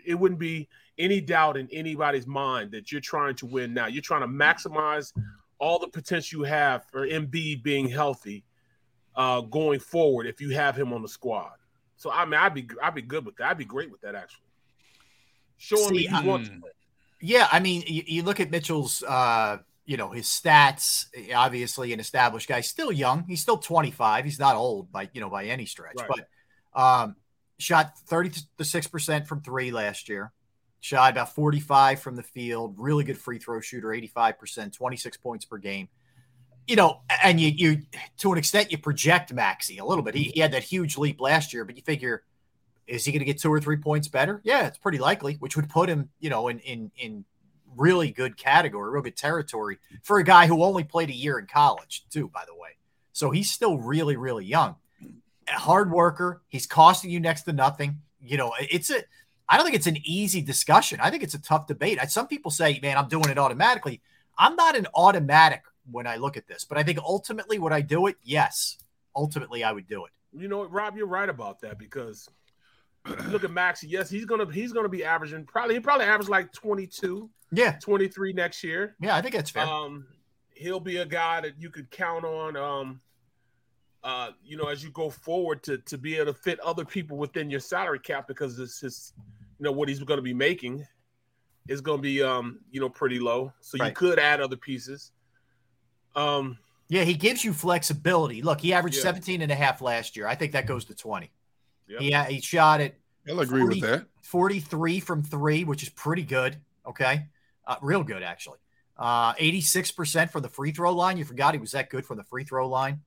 it 0.06 0.14
wouldn't 0.14 0.40
be 0.40 0.70
any 1.00 1.22
doubt 1.22 1.58
in 1.58 1.68
anybody's 1.72 2.28
mind 2.28 2.72
that 2.72 2.92
you're 2.92 3.02
trying 3.02 3.36
to 3.36 3.46
win 3.46 3.74
now. 3.74 3.88
You're 3.88 4.04
trying 4.04 4.22
to 4.22 4.28
maximize 4.28 5.14
all 5.58 5.80
the 5.80 5.88
potential 5.88 6.40
you 6.42 6.44
have 6.46 6.86
for 6.92 7.08
MB 7.08 7.64
being 7.64 7.90
healthy 7.90 8.44
uh, 9.16 9.42
going 9.42 9.80
forward 9.80 10.28
if 10.28 10.40
you 10.42 10.50
have 10.52 10.76
him 10.76 10.94
on 10.94 11.02
the 11.02 11.08
squad. 11.10 11.54
So 11.98 12.12
I 12.12 12.26
mean, 12.26 12.36
I'd 12.36 12.54
be 12.54 12.68
I'd 12.84 12.96
be 12.96 13.02
good 13.02 13.26
with 13.26 13.36
that. 13.38 13.50
I'd 13.50 13.58
be 13.58 13.66
great 13.66 13.90
with 13.92 14.02
that 14.02 14.16
actually. 14.16 14.44
Showing 15.58 15.96
me 15.96 16.08
See, 16.08 16.28
wants 16.28 16.50
to 16.50 16.56
Mm. 16.56 16.62
play. 16.62 16.70
Yeah, 17.22 17.50
I 17.52 17.60
mean, 17.60 17.84
you, 17.86 18.04
you 18.08 18.24
look 18.24 18.40
at 18.40 18.50
Mitchell's, 18.50 19.04
uh, 19.04 19.58
you 19.86 19.98
know, 19.98 20.12
his 20.12 20.26
stats, 20.28 21.08
obviously 21.36 21.92
an 21.92 22.00
established 22.00 22.48
guy, 22.48 22.62
still 22.62 22.94
young. 22.94 23.26
He's 23.28 23.42
still 23.42 23.58
25. 23.58 24.24
He's 24.24 24.40
not 24.40 24.56
old 24.56 24.90
by, 24.90 25.10
you 25.12 25.20
know, 25.20 25.30
by 25.30 25.46
any 25.46 25.66
stretch, 25.66 25.96
Right. 25.98 26.08
but 26.74 26.82
um, 26.82 27.18
shot 27.58 27.92
36% 28.08 29.28
from 29.28 29.42
three 29.42 29.72
last 29.72 30.08
year. 30.08 30.32
Shot 30.82 31.12
about 31.12 31.36
45 31.36 32.00
from 32.00 32.16
the 32.16 32.24
field. 32.24 32.76
Really 32.78 33.04
good 33.04 33.18
free 33.18 33.38
throw 33.38 33.60
shooter, 33.60 33.90
85%, 33.90 34.74
26 34.74 35.18
points 35.18 35.46
per 35.46 35.58
game. 35.58 35.90
You 36.68 36.76
know, 36.76 37.02
and 37.24 37.40
you, 37.40 37.50
you 37.50 37.82
to 38.20 38.32
an 38.32 38.38
extent, 38.38 38.72
you 38.72 38.78
project 38.78 39.34
Maxey 39.34 39.80
a 39.80 39.86
little 39.86 40.04
bit. 40.04 40.16
He, 40.16 40.26
he 40.26 40.40
had 40.40 40.52
that 40.54 40.64
huge 40.64 40.98
leap 40.98 41.20
last 41.20 41.54
year, 41.54 41.66
but 41.66 41.76
you 41.76 41.82
figure, 41.82 42.24
is 42.88 43.04
he 43.06 43.12
going 43.12 43.20
to 43.20 43.26
get 43.26 43.40
two 43.40 43.52
or 43.52 43.60
three 43.60 43.78
points 43.78 44.08
better? 44.08 44.40
Yeah, 44.44 44.68
it's 44.68 44.78
pretty 44.78 45.00
likely, 45.00 45.36
which 45.36 45.56
would 45.56 45.68
put 45.70 45.90
him, 45.90 46.10
you 46.20 46.30
know, 46.30 46.48
in 46.48 46.60
in 46.60 46.92
in 46.98 47.26
really 47.76 48.12
good 48.12 48.38
category, 48.38 48.92
real 48.92 49.02
good 49.02 49.18
territory 49.18 49.80
for 50.04 50.20
a 50.20 50.24
guy 50.24 50.48
who 50.48 50.64
only 50.64 50.84
played 50.84 51.10
a 51.10 51.14
year 51.14 51.40
in 51.40 51.46
college, 51.46 52.06
too, 52.10 52.30
by 52.30 52.44
the 52.48 52.56
way. 52.56 52.70
So 53.14 53.32
he's 53.32 53.52
still 53.52 53.78
really, 53.78 54.16
really 54.16 54.46
young. 54.46 54.76
A 55.48 55.60
hard 55.60 55.92
worker. 55.92 56.42
He's 56.48 56.68
costing 56.68 57.12
you 57.12 57.20
next 57.20 57.44
to 57.44 57.54
nothing. 57.54 58.02
You 58.22 58.38
know, 58.38 58.54
it's 58.60 58.90
a 58.92 59.04
I 59.50 59.58
don't 59.58 59.66
think 59.66 59.76
it's 59.76 59.88
an 59.88 59.98
easy 60.04 60.42
discussion. 60.42 61.00
I 61.02 61.10
think 61.10 61.24
it's 61.24 61.34
a 61.34 61.42
tough 61.42 61.66
debate. 61.66 61.98
I, 62.00 62.06
some 62.06 62.28
people 62.28 62.52
say, 62.52 62.80
man, 62.82 62.98
I'm 62.98 63.08
doing 63.08 63.30
it 63.30 63.38
automatically. 63.40 64.00
I'm 64.38 64.56
not 64.56 64.78
an 64.78 64.88
automatic 64.94 65.64
when 65.92 66.06
I 66.06 66.18
look 66.18 66.38
at 66.38 66.48
this, 66.48 66.64
but 66.66 66.78
I 66.78 66.84
think 66.84 67.00
ultimately 67.00 67.58
would 67.58 67.74
I 67.74 67.82
do 67.82 68.06
it? 68.08 68.16
Yes. 68.24 68.78
Ultimately, 69.16 69.64
I 69.64 69.72
would 69.72 69.88
do 69.88 70.06
it. 70.06 70.12
You 70.32 70.48
know 70.48 70.60
what, 70.60 70.72
Rob, 70.72 70.96
you're 70.96 71.08
right 71.08 71.28
about 71.28 71.60
that 71.62 71.80
because 71.80 72.30
look 73.30 73.44
at 73.44 73.52
Maxey. 73.52 73.88
Yes, 73.88 74.10
he's 74.10 74.26
gonna 74.26 74.50
he's 74.52 74.72
gonna 74.72 74.88
be 74.88 75.04
averaging 75.04 75.46
probably 75.46 75.74
he 75.74 75.80
probably 75.80 76.06
average 76.06 76.30
like 76.30 76.54
22, 76.54 77.28
Yeah. 77.52 77.78
23 77.82 78.34
next 78.34 78.64
year. 78.64 78.96
Yeah, 79.02 79.16
I 79.16 79.22
think 79.22 79.34
that's 79.34 79.50
fair. 79.50 79.66
Um, 79.66 80.06
he'll 80.54 80.80
be 80.80 80.98
a 80.98 81.06
guy 81.06 81.42
that 81.42 81.60
you 81.60 81.72
could 81.72 81.90
count 81.90 82.24
on. 82.24 82.56
Um, 82.56 83.02
uh, 84.04 84.30
you 84.46 84.56
know, 84.56 84.68
as 84.68 84.84
you 84.84 84.92
go 84.92 85.10
forward 85.10 85.64
to 85.64 85.80
to 85.80 85.98
be 85.98 86.16
able 86.18 86.32
to 86.32 86.40
fit 86.40 86.60
other 86.60 86.86
people 86.86 87.18
within 87.18 87.50
your 87.50 87.60
salary 87.60 88.00
cap 88.00 88.28
because 88.28 88.60
it's 88.60 88.80
his, 88.80 89.14
you 89.60 89.66
know, 89.66 89.72
what 89.72 89.90
he's 89.90 90.00
going 90.00 90.18
to 90.18 90.24
be 90.24 90.34
making 90.34 90.86
is 91.68 91.82
going 91.82 92.00
to 92.00 92.02
be 92.02 92.24
um, 92.24 92.60
you 92.72 92.80
know, 92.80 92.90
pretty 92.90 93.20
low. 93.20 93.52
So 93.60 93.84
you 93.84 93.92
could 93.92 94.18
add 94.20 94.42
other 94.42 94.56
pieces. 94.56 95.12
Um, 96.16 96.58
Yeah, 96.88 97.04
he 97.04 97.14
gives 97.14 97.44
you 97.44 97.54
flexibility. 97.54 98.42
Look, 98.42 98.62
he 98.62 98.74
averaged 98.74 98.98
Yeah. 98.98 99.04
17 99.04 99.42
and 99.42 99.52
a 99.52 99.56
half 99.56 99.82
last 99.82 100.16
year. 100.18 100.28
I 100.28 100.36
think 100.36 100.54
that 100.54 100.66
goes 100.66 100.86
to 100.86 100.96
20. 100.96 101.30
Yep. 101.88 102.02
Yeah, 102.02 102.26
he 102.26 102.42
shot 102.42 102.82
it 102.82 103.00
I'll 103.28 103.40
agree 103.42 103.62
40 103.62 103.82
with 103.82 103.90
that. 103.90 104.06
43 104.24 105.00
from 105.00 105.24
three, 105.24 105.64
which 105.64 105.84
is 105.84 105.90
pretty 105.90 106.24
good. 106.24 106.58
Okay. 106.88 107.28
Uh, 107.68 107.76
real 107.82 108.04
good, 108.04 108.24
actually. 108.24 108.58
Uh, 108.98 109.34
86% 109.36 110.32
from 110.32 110.42
the 110.42 110.50
free 110.50 110.72
throw 110.72 110.94
line. 110.94 111.18
You 111.18 111.26
forgot 111.26 111.54
he 111.54 111.60
was 111.60 111.72
that 111.74 111.90
good 111.90 112.06
from 112.06 112.18
the 112.18 112.24
free 112.24 112.44
throw 112.44 112.68
line. 112.68 113.02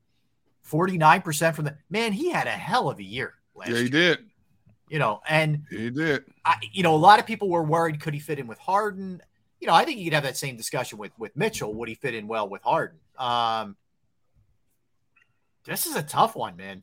49% 0.70 1.54
from 1.54 1.64
the 1.64 1.76
man, 1.90 2.12
he 2.12 2.30
had 2.30 2.46
a 2.46 2.50
hell 2.50 2.88
of 2.88 2.98
a 2.98 3.02
year 3.02 3.34
last 3.54 3.70
Yeah, 3.70 3.74
he 3.76 3.80
year. 3.82 3.90
did. 3.90 4.18
You 4.92 4.98
know, 4.98 5.22
and 5.26 5.64
He 5.70 5.88
did. 5.88 6.24
I, 6.44 6.56
you 6.70 6.82
know, 6.82 6.94
a 6.94 6.96
lot 6.96 7.18
of 7.18 7.24
people 7.24 7.48
were 7.48 7.62
worried 7.62 7.98
could 7.98 8.12
he 8.12 8.20
fit 8.20 8.38
in 8.38 8.46
with 8.46 8.58
Harden? 8.58 9.22
You 9.58 9.66
know, 9.66 9.72
I 9.72 9.86
think 9.86 9.98
you 9.98 10.04
could 10.04 10.12
have 10.12 10.24
that 10.24 10.36
same 10.36 10.54
discussion 10.54 10.98
with 10.98 11.12
with 11.18 11.34
Mitchell. 11.34 11.72
Would 11.72 11.88
he 11.88 11.94
fit 11.94 12.14
in 12.14 12.28
well 12.28 12.46
with 12.46 12.60
Harden? 12.60 12.98
Um, 13.16 13.76
this 15.64 15.86
is 15.86 15.96
a 15.96 16.02
tough 16.02 16.36
one, 16.36 16.58
man. 16.58 16.82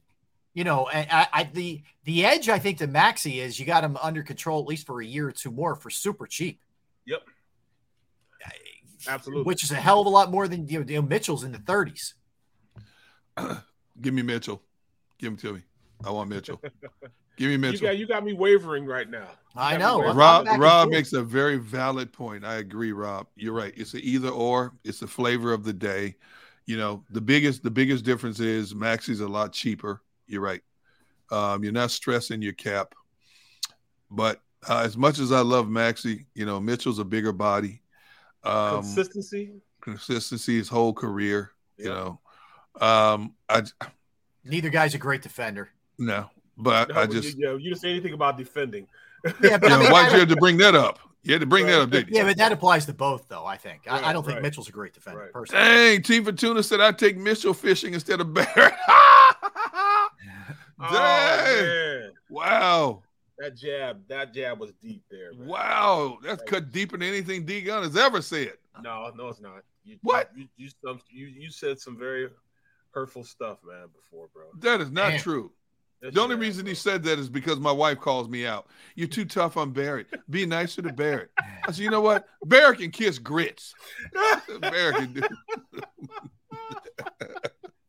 You 0.56 0.63
know, 0.63 0.88
and 0.88 1.08
I, 1.12 1.28
I 1.32 1.44
the 1.44 1.84
the 2.04 2.25
edge 2.25 2.50
I 2.50 2.58
think 2.58 2.80
to 2.80 2.88
Maxey 2.88 3.42
is 3.42 3.60
you 3.60 3.68
got 3.68 3.84
him 3.84 3.96
under 4.01 4.24
control 4.24 4.60
at 4.60 4.68
least 4.68 4.88
for 4.88 5.00
a 5.01 5.06
year 5.06 5.28
or 5.28 5.32
two 5.32 5.51
more 5.51 5.75
for 5.75 5.92
super 5.92 6.25
cheap, 6.25 6.60
yep, 7.06 7.22
absolutely. 9.08 9.44
which 9.44 9.63
is 9.63 9.72
a 9.72 9.75
hell 9.75 10.01
of 10.01 10.08
a 10.08 10.10
lot 10.10 10.32
more 10.32 10.48
than 10.48 10.68
you 10.68 10.80
know, 10.80 10.86
you 10.88 10.96
know, 10.96 11.08
Mitchell's 11.08 11.44
in 11.44 11.51
the 11.51 11.60
30s. 11.60 12.13
Give 14.01 14.16
me 14.16 14.24
Mitchell. 14.24 14.63
Give 15.20 15.28
him 15.28 15.38
to 15.38 15.54
me. 15.54 15.62
I 16.06 16.12
want 16.12 16.29
Mitchell. 16.29 16.62
Give 17.38 17.48
me 17.48 17.53
you 17.53 17.58
Mitchell. 17.58 17.88
got 17.88 17.98
you 17.98 18.06
got 18.08 18.25
me 18.25 18.34
wavering 18.34 18.86
right 18.86 19.10
now. 19.10 19.28
I 19.56 19.78
know. 19.78 20.04
I'm 20.04 20.12
I'm 20.12 20.17
Rob 20.17 20.47
Rob 20.60 20.89
makes 20.89 21.13
a 21.13 21.23
very 21.23 21.58
valid 21.58 22.12
point. 22.12 22.43
I 22.43 22.56
agree, 22.56 22.91
Rob. 22.91 23.28
You're 23.36 23.54
right. 23.54 23.73
It's 23.78 23.93
a 23.93 24.00
either 24.00 24.30
or. 24.30 24.73
It's 24.84 25.00
the 25.00 25.08
flavor 25.08 25.54
of 25.54 25.63
the 25.63 25.73
day. 25.73 26.15
You 26.65 26.78
know, 26.78 27.04
the 27.10 27.21
biggest 27.21 27.63
the 27.63 27.71
biggest 27.71 28.04
difference 28.04 28.39
is 28.39 28.76
Maxey's 28.76 29.21
a 29.21 29.28
lot 29.28 29.54
cheaper. 29.54 30.02
You're 30.28 30.41
right. 30.41 30.62
Um, 31.32 31.63
you're 31.63 31.73
not 31.73 31.91
stressing 31.91 32.41
your 32.41 32.54
cap. 32.54 32.93
But 34.12 34.41
uh, 34.67 34.80
as 34.80 34.97
much 34.97 35.19
as 35.19 35.32
I 35.32 35.41
love 35.41 35.69
Maxey, 35.69 36.26
you 36.34 36.45
know, 36.45 36.60
Mitchell's 36.60 37.00
a 37.00 37.06
bigger 37.06 37.32
body. 37.32 37.82
Um, 38.43 38.82
Consistency. 38.82 39.52
consistency 39.82 40.58
his 40.58 40.67
whole 40.69 40.93
career. 40.93 41.52
You 41.78 41.89
know, 41.89 42.19
um, 42.82 43.36
I 43.47 43.63
Neither 44.43 44.69
guy's 44.69 44.93
a 44.93 44.97
great 44.97 45.21
defender. 45.21 45.69
No, 45.99 46.29
but 46.57 46.89
No, 46.89 46.95
I 46.95 47.05
just 47.05 47.38
you, 47.38 47.51
you 47.57 47.69
didn't 47.69 47.81
say 47.81 47.89
anything 47.91 48.13
about 48.13 48.38
defending. 48.38 48.88
Yeah, 49.43 49.57
but 49.57 49.69
you 49.69 49.75
I 49.75 49.79
mean, 49.79 49.91
why'd 49.91 50.09
I- 50.09 50.13
you 50.13 50.19
have 50.21 50.29
to 50.29 50.35
bring 50.38 50.57
that 50.57 50.75
up? 50.75 50.99
You 51.21 51.33
had 51.33 51.41
to 51.41 51.45
bring 51.47 51.65
that 51.65 51.81
up, 51.81 51.89
didn't 51.89 52.09
you? 52.09 52.15
yeah, 52.15 52.23
but 52.23 52.38
that 52.38 52.53
applies 52.53 52.85
to 52.85 52.93
both, 52.93 53.27
though. 53.27 53.45
I 53.45 53.57
think. 53.57 53.81
I, 53.89 54.09
I 54.09 54.13
don't 54.13 54.23
think 54.23 54.35
right. 54.35 54.41
Mitchell's 54.41 54.69
a 54.69 54.71
great 54.71 54.93
defender, 54.93 55.19
Right. 55.19 55.33
personally. 55.33 55.63
Dang, 55.65 56.01
T 56.01 56.23
Fortuna 56.23 56.63
said 56.63 56.79
I'd 56.79 56.97
take 56.97 57.17
Mitchell 57.17 57.53
fishing 57.53 57.93
instead 57.93 58.21
of 58.21 58.33
Barrett. 58.33 58.73
Oh, 60.81 60.93
Dang. 60.93 61.65
man. 61.67 62.12
wow. 62.29 63.03
That 63.38 63.55
jab, 63.55 64.01
that 64.07 64.33
jab 64.33 64.59
was 64.59 64.71
deep 64.81 65.03
there. 65.12 65.33
man. 65.33 65.47
Wow. 65.47 66.19
That's 66.23 66.41
cut 66.43 66.71
deeper 66.71 66.97
than 66.97 67.07
anything 67.07 67.45
D 67.45 67.62
Gun 67.62 67.83
has 67.83 67.97
ever 67.97 68.21
said. 68.21 68.53
No, 68.81 69.12
no, 69.15 69.27
it's 69.27 69.41
not. 69.41 69.63
You, 69.83 69.97
What? 70.03 70.29
You 70.35 70.47
you, 70.57 70.69
you 71.09 71.27
you 71.27 71.51
said 71.51 71.79
some 71.79 71.97
very 71.97 72.29
hurtful 72.91 73.23
stuff, 73.25 73.57
man, 73.67 73.88
before, 73.93 74.27
bro. 74.33 74.45
That 74.59 74.79
is 74.81 74.89
not 74.91 75.09
Damn. 75.12 75.19
true. 75.19 75.51
Yes, 76.01 76.13
The 76.13 76.21
only 76.21 76.35
have, 76.35 76.41
reason 76.41 76.65
he 76.65 76.75
said 76.75 77.03
that 77.03 77.19
is 77.19 77.29
because 77.29 77.59
my 77.59 77.71
wife 77.71 77.99
calls 77.99 78.29
me 78.29 78.45
out. 78.47 78.67
You're 78.95 79.07
too 79.07 79.25
tough 79.25 79.57
on 79.57 79.71
Barrett. 79.71 80.07
Be 80.29 80.45
nicer 80.45 80.81
to 80.81 80.93
Barrett. 80.93 81.31
I 81.39 81.67
said, 81.67 81.79
you 81.79 81.89
know 81.89 82.01
what? 82.01 82.27
Barrett 82.45 82.79
can 82.79 82.91
kiss 82.91 83.19
grits. 83.19 83.73
Barrett 84.62 84.95
can 84.95 85.13
do. 85.13 85.21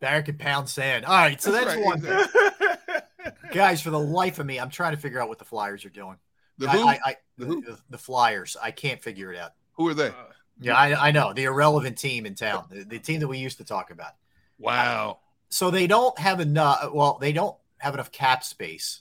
Barrett 0.00 0.24
can 0.24 0.38
pound 0.38 0.68
sand. 0.68 1.04
All 1.04 1.14
right, 1.14 1.40
so 1.40 1.52
that's, 1.52 1.66
That's 1.66 1.76
right, 1.76 1.84
one 1.84 2.00
thing. 2.00 2.12
exactly. 2.12 3.50
Guys, 3.52 3.82
for 3.82 3.90
the 3.90 3.98
life 3.98 4.38
of 4.38 4.46
me, 4.46 4.58
I'm 4.58 4.70
trying 4.70 4.94
to 4.94 5.00
figure 5.00 5.20
out 5.20 5.28
what 5.28 5.38
the 5.38 5.44
Flyers 5.44 5.84
are 5.84 5.90
doing. 5.90 6.16
The 6.58 6.68
who? 6.70 6.88
I, 6.88 6.98
I, 7.04 7.16
The 7.36 7.46
who? 7.46 7.62
the, 7.62 7.78
the 7.90 7.98
Flyers. 7.98 8.56
I 8.62 8.70
can't 8.70 9.00
figure 9.02 9.32
it 9.32 9.38
out. 9.38 9.52
who 9.74 9.88
are 9.88 9.94
they? 9.94 10.08
Uh, 10.08 10.14
Yeah, 10.60 10.74
I, 10.74 11.08
I 11.08 11.10
know 11.10 11.32
the 11.32 11.44
irrelevant 11.44 11.98
team 11.98 12.24
in 12.26 12.34
town, 12.34 12.64
the, 12.70 12.84
the 12.84 12.98
team 12.98 13.20
that 13.20 13.28
we 13.28 13.38
used 13.38 13.58
to 13.58 13.64
talk 13.64 13.90
about. 13.90 14.12
Wow. 14.58 15.18
So 15.50 15.70
they 15.70 15.86
don't 15.86 16.18
have 16.18 16.40
enough. 16.40 16.92
Well, 16.94 17.18
they 17.20 17.32
don't 17.32 17.56
have 17.80 17.94
enough 17.94 18.12
cap 18.12 18.44
space, 18.44 19.00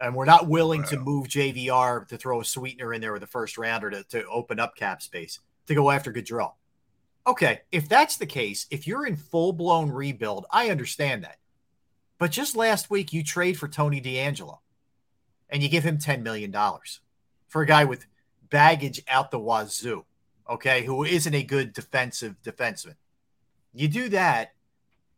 and 0.00 0.14
we're 0.14 0.24
not 0.24 0.48
willing 0.48 0.82
to 0.84 0.98
move 0.98 1.26
JVR 1.26 2.06
to 2.08 2.16
throw 2.16 2.40
a 2.40 2.44
sweetener 2.44 2.94
in 2.94 3.00
there 3.00 3.12
with 3.12 3.22
a 3.22 3.28
first 3.28 3.58
rounder 3.58 3.90
to, 3.90 4.04
to 4.04 4.24
open 4.28 4.58
up 4.58 4.76
cap 4.76 5.02
space 5.02 5.40
to 5.66 5.74
go 5.74 5.90
after 5.90 6.12
Gaudreau. 6.12 6.52
Okay, 7.26 7.60
if 7.70 7.88
that's 7.88 8.16
the 8.16 8.26
case, 8.26 8.66
if 8.70 8.86
you're 8.86 9.06
in 9.06 9.16
full 9.16 9.52
blown 9.52 9.90
rebuild, 9.90 10.46
I 10.50 10.70
understand 10.70 11.24
that. 11.24 11.36
But 12.18 12.30
just 12.30 12.56
last 12.56 12.88
week, 12.88 13.12
you 13.12 13.22
trade 13.22 13.58
for 13.58 13.68
Tony 13.68 14.00
DeAngelo, 14.00 14.58
and 15.48 15.62
you 15.62 15.68
give 15.68 15.84
him 15.84 15.98
ten 15.98 16.22
million 16.22 16.50
dollars 16.50 17.00
for 17.48 17.62
a 17.62 17.66
guy 17.66 17.84
with 17.84 18.06
baggage 18.48 19.02
out 19.08 19.30
the 19.30 19.40
wazoo. 19.40 20.04
Okay, 20.48 20.84
who 20.84 21.04
isn't 21.04 21.34
a 21.34 21.42
good 21.42 21.72
defensive 21.72 22.36
defenseman. 22.42 22.94
You 23.72 23.88
do 23.88 24.08
that, 24.10 24.52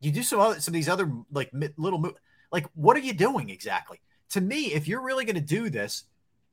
you 0.03 0.11
do 0.11 0.23
some 0.23 0.41
other 0.41 0.61
some 0.61 0.73
of 0.73 0.75
these 0.75 0.89
other 0.89 1.11
like 1.31 1.51
little 1.77 2.13
like 2.51 2.67
what 2.75 2.97
are 2.97 3.01
you 3.01 3.15
doing 3.15 3.51
exactly? 3.51 4.01
To 4.31 4.41
me, 4.41 4.73
if 4.73 4.89
you're 4.89 5.03
really 5.03 5.25
going 5.25 5.37
to 5.37 5.41
do 5.41 5.71
this, 5.71 6.05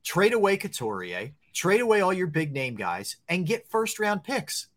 trade 0.03 0.33
away 0.33 0.57
Couturier, 0.57 1.31
trade 1.53 1.81
away 1.81 2.01
all 2.01 2.13
your 2.13 2.27
big 2.27 2.53
name 2.53 2.75
guys, 2.75 3.17
and 3.27 3.45
get 3.45 3.67
first 3.69 3.99
round 3.99 4.23
picks. 4.23 4.67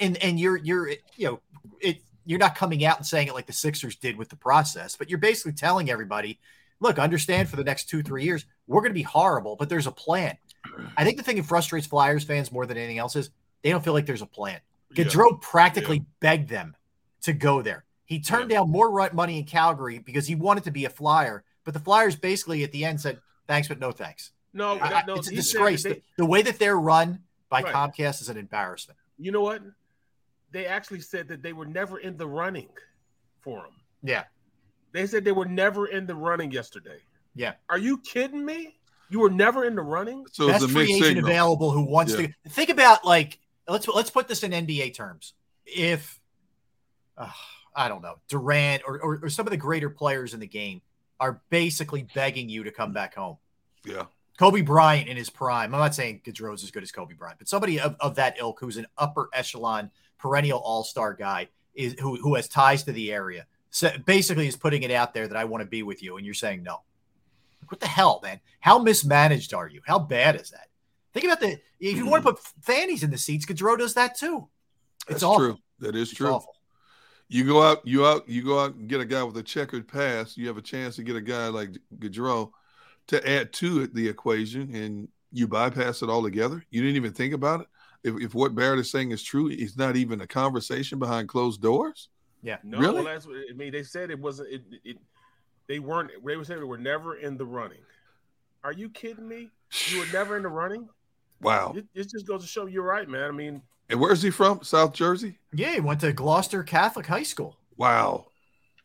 And 0.00 0.16
and 0.18 0.40
you're 0.40 0.56
you're 0.56 0.88
you 0.88 0.98
know 1.26 1.40
it 1.80 1.98
you're 2.24 2.38
not 2.38 2.54
coming 2.54 2.84
out 2.84 2.96
and 2.96 3.06
saying 3.06 3.28
it 3.28 3.34
like 3.34 3.46
the 3.46 3.52
Sixers 3.52 3.96
did 3.96 4.16
with 4.16 4.28
the 4.28 4.36
process, 4.36 4.96
but 4.96 5.10
you're 5.10 5.18
basically 5.18 5.52
telling 5.52 5.90
everybody, 5.90 6.38
look, 6.80 6.98
understand 6.98 7.48
for 7.48 7.56
the 7.56 7.64
next 7.64 7.88
two 7.88 8.02
three 8.02 8.24
years 8.24 8.46
we're 8.66 8.80
going 8.80 8.90
to 8.90 8.94
be 8.94 9.02
horrible, 9.02 9.56
but 9.56 9.68
there's 9.68 9.86
a 9.86 9.92
plan. 9.92 10.36
I 10.96 11.04
think 11.04 11.18
the 11.18 11.22
thing 11.22 11.36
that 11.36 11.44
frustrates 11.44 11.86
Flyers 11.86 12.24
fans 12.24 12.50
more 12.50 12.64
than 12.64 12.78
anything 12.78 12.98
else 12.98 13.16
is 13.16 13.30
they 13.62 13.70
don't 13.70 13.84
feel 13.84 13.92
like 13.92 14.06
there's 14.06 14.22
a 14.22 14.26
plan. 14.26 14.60
yeah. 14.94 15.04
Gaudreau 15.04 15.40
practically 15.40 16.04
begged 16.20 16.48
them 16.48 16.76
to 17.22 17.32
go 17.32 17.62
there. 17.62 17.84
He 18.12 18.20
turned 18.20 18.50
down 18.50 18.70
more 18.70 18.90
rent 18.90 19.14
money 19.14 19.38
in 19.38 19.44
Calgary 19.44 19.98
because 19.98 20.26
he 20.26 20.34
wanted 20.34 20.64
to 20.64 20.70
be 20.70 20.84
a 20.84 20.90
Flyer, 20.90 21.44
but 21.64 21.72
the 21.72 21.80
Flyers 21.80 22.14
basically 22.14 22.62
at 22.62 22.70
the 22.70 22.84
end 22.84 23.00
said, 23.00 23.18
"Thanks, 23.48 23.68
but 23.68 23.80
no 23.80 23.90
thanks." 23.90 24.32
No, 24.52 24.78
I- 24.78 24.88
that, 24.90 25.06
no, 25.06 25.14
it's 25.14 25.28
a 25.28 25.34
disgrace. 25.34 25.82
that 25.84 25.94
The, 25.94 26.02
the 26.18 26.26
way 26.26 26.42
that 26.42 26.58
they're 26.58 26.78
run 26.78 27.20
by 27.48 27.62
Right. 27.62 27.72
Comcast 27.74 28.20
is 28.20 28.28
an 28.28 28.36
embarrassment. 28.36 28.98
you 29.18 29.32
know 29.32 29.40
what? 29.40 29.62
They 30.50 30.66
actually 30.66 31.00
said 31.00 31.28
that 31.28 31.42
they 31.42 31.54
were 31.54 31.64
never 31.64 31.98
in 31.98 32.18
the 32.18 32.26
running 32.26 32.68
for 33.40 33.64
him. 33.64 33.72
Yeah, 34.02 34.24
They 34.92 35.06
said 35.06 35.24
they 35.24 35.32
were 35.32 35.46
never 35.46 35.86
in 35.86 36.06
the 36.06 36.14
running 36.14 36.50
yesterday. 36.50 36.98
Yeah. 37.34 37.54
Are 37.70 37.78
you 37.78 37.96
kidding 37.96 38.44
me? 38.44 38.76
You 39.08 39.20
were 39.20 39.30
never 39.30 39.64
in 39.64 39.74
the 39.74 39.80
running? 39.82 40.26
So 40.32 40.44
it's 40.50 40.52
best 40.58 40.64
a 40.64 40.68
free 40.68 40.92
agent 40.92 41.04
signal. 41.04 41.24
available 41.24 41.70
who 41.70 41.82
wants 41.84 42.12
Yeah. 42.12 42.26
to 42.26 42.50
think 42.50 42.68
about 42.68 43.06
like 43.06 43.38
let's 43.66 43.88
let's 43.88 44.10
put 44.10 44.28
this 44.28 44.42
in 44.42 44.50
NBA 44.52 44.92
terms. 44.94 45.32
If 45.64 46.20
uh, 47.16 47.30
I 47.74 47.88
don't 47.88 48.02
know 48.02 48.16
Durant 48.28 48.82
or, 48.86 49.00
or 49.00 49.20
or 49.22 49.28
some 49.28 49.46
of 49.46 49.50
the 49.50 49.56
greater 49.56 49.88
players 49.90 50.34
in 50.34 50.40
the 50.40 50.46
game 50.46 50.82
are 51.20 51.40
basically 51.50 52.06
begging 52.14 52.48
you 52.48 52.64
to 52.64 52.70
come 52.70 52.92
back 52.92 53.14
home. 53.14 53.36
Yeah. 53.84 54.04
Kobe 54.38 54.62
Bryant 54.62 55.08
in 55.08 55.16
his 55.16 55.30
prime. 55.30 55.74
I'm 55.74 55.80
not 55.80 55.94
saying 55.94 56.22
Gaudreau's 56.24 56.64
as 56.64 56.70
good 56.70 56.82
as 56.82 56.90
Kobe 56.90 57.14
Bryant, 57.14 57.38
but 57.38 57.48
somebody 57.48 57.78
of, 57.78 57.96
of 58.00 58.14
that 58.16 58.36
ilk 58.38 58.58
who's 58.58 58.76
an 58.76 58.86
upper 58.98 59.28
echelon 59.34 59.90
perennial 60.18 60.58
all-star 60.60 61.14
guy 61.14 61.48
is 61.74 61.94
who, 62.00 62.16
who 62.16 62.34
has 62.34 62.48
ties 62.48 62.82
to 62.84 62.92
the 62.92 63.12
area. 63.12 63.46
So 63.70 63.90
basically 64.04 64.48
is 64.48 64.56
putting 64.56 64.82
it 64.82 64.90
out 64.90 65.14
there 65.14 65.28
that 65.28 65.36
I 65.36 65.44
want 65.44 65.62
to 65.62 65.68
be 65.68 65.82
with 65.82 66.02
you, 66.02 66.16
and 66.16 66.24
you're 66.26 66.34
saying 66.34 66.62
no. 66.62 66.80
What 67.68 67.80
the 67.80 67.86
hell, 67.86 68.20
man? 68.22 68.40
How 68.60 68.78
mismanaged 68.78 69.54
are 69.54 69.68
you? 69.68 69.80
How 69.86 69.98
bad 69.98 70.40
is 70.40 70.50
that? 70.50 70.68
Think 71.12 71.26
about 71.26 71.40
the 71.40 71.60
if 71.78 71.96
you 71.96 72.06
want 72.06 72.24
to 72.24 72.32
put 72.32 72.40
fannies 72.62 73.02
in 73.02 73.10
the 73.10 73.18
seats, 73.18 73.46
Gaudreau 73.46 73.78
does 73.78 73.94
that 73.94 74.16
too. 74.16 74.48
It's 75.02 75.06
That's 75.08 75.22
awful. 75.22 75.38
true. 75.38 75.58
That 75.80 75.94
is 75.94 76.08
It's 76.10 76.18
true. 76.18 76.28
awful. 76.28 76.54
You 77.32 77.46
go 77.46 77.62
out, 77.62 77.80
you 77.86 78.04
out, 78.06 78.28
you 78.28 78.42
go 78.42 78.60
out 78.60 78.74
and 78.74 78.88
get 78.88 79.00
a 79.00 79.06
guy 79.06 79.22
with 79.22 79.38
a 79.38 79.42
checkered 79.42 79.88
past. 79.88 80.36
You 80.36 80.48
have 80.48 80.58
a 80.58 80.62
chance 80.62 80.96
to 80.96 81.02
get 81.02 81.16
a 81.16 81.20
guy 81.20 81.48
like 81.48 81.70
Gaudreau 81.98 82.50
to 83.06 83.26
add 83.28 83.54
to 83.54 83.82
it 83.82 83.94
the 83.94 84.06
equation, 84.06 84.74
and 84.74 85.08
you 85.32 85.48
bypass 85.48 86.02
it 86.02 86.10
altogether. 86.10 86.62
You 86.70 86.82
didn't 86.82 86.96
even 86.96 87.14
think 87.14 87.32
about 87.32 87.62
it. 87.62 87.66
If, 88.04 88.20
if 88.20 88.34
what 88.34 88.54
Barrett 88.54 88.80
is 88.80 88.90
saying 88.90 89.12
is 89.12 89.22
true, 89.22 89.48
it's 89.48 89.78
not 89.78 89.96
even 89.96 90.20
a 90.20 90.26
conversation 90.26 90.98
behind 90.98 91.30
closed 91.30 91.62
doors. 91.62 92.10
Yeah, 92.42 92.58
no, 92.62 92.78
Really? 92.78 93.02
that's 93.02 93.26
what 93.26 93.36
I 93.50 93.54
mean. 93.54 93.72
They 93.72 93.82
said 93.82 94.10
it 94.10 94.18
wasn't. 94.18 94.50
It, 94.50 94.62
it 94.84 94.98
they 95.68 95.78
weren't. 95.78 96.10
They 96.22 96.36
were 96.36 96.44
saying 96.44 96.60
they 96.60 96.66
were 96.66 96.76
never 96.76 97.16
in 97.16 97.38
the 97.38 97.46
running. 97.46 97.80
Are 98.62 98.72
you 98.72 98.90
kidding 98.90 99.26
me? 99.26 99.48
You 99.88 100.00
were 100.00 100.12
never 100.12 100.36
in 100.36 100.42
the 100.42 100.50
running. 100.50 100.86
Wow. 101.40 101.72
It, 101.74 101.86
it 101.94 102.10
just 102.10 102.26
goes 102.26 102.42
to 102.42 102.46
show 102.46 102.66
you're 102.66 102.82
right, 102.84 103.08
man. 103.08 103.24
I 103.24 103.30
mean, 103.32 103.62
And 103.92 104.00
where's 104.00 104.22
he 104.22 104.30
from? 104.30 104.62
South 104.64 104.92
Jersey. 104.94 105.38
Yeah, 105.52 105.74
he 105.74 105.80
went 105.80 106.00
to 106.00 106.12
Gloucester 106.12 106.62
Catholic 106.64 107.06
High 107.06 107.22
School. 107.22 107.56
Wow. 107.76 108.26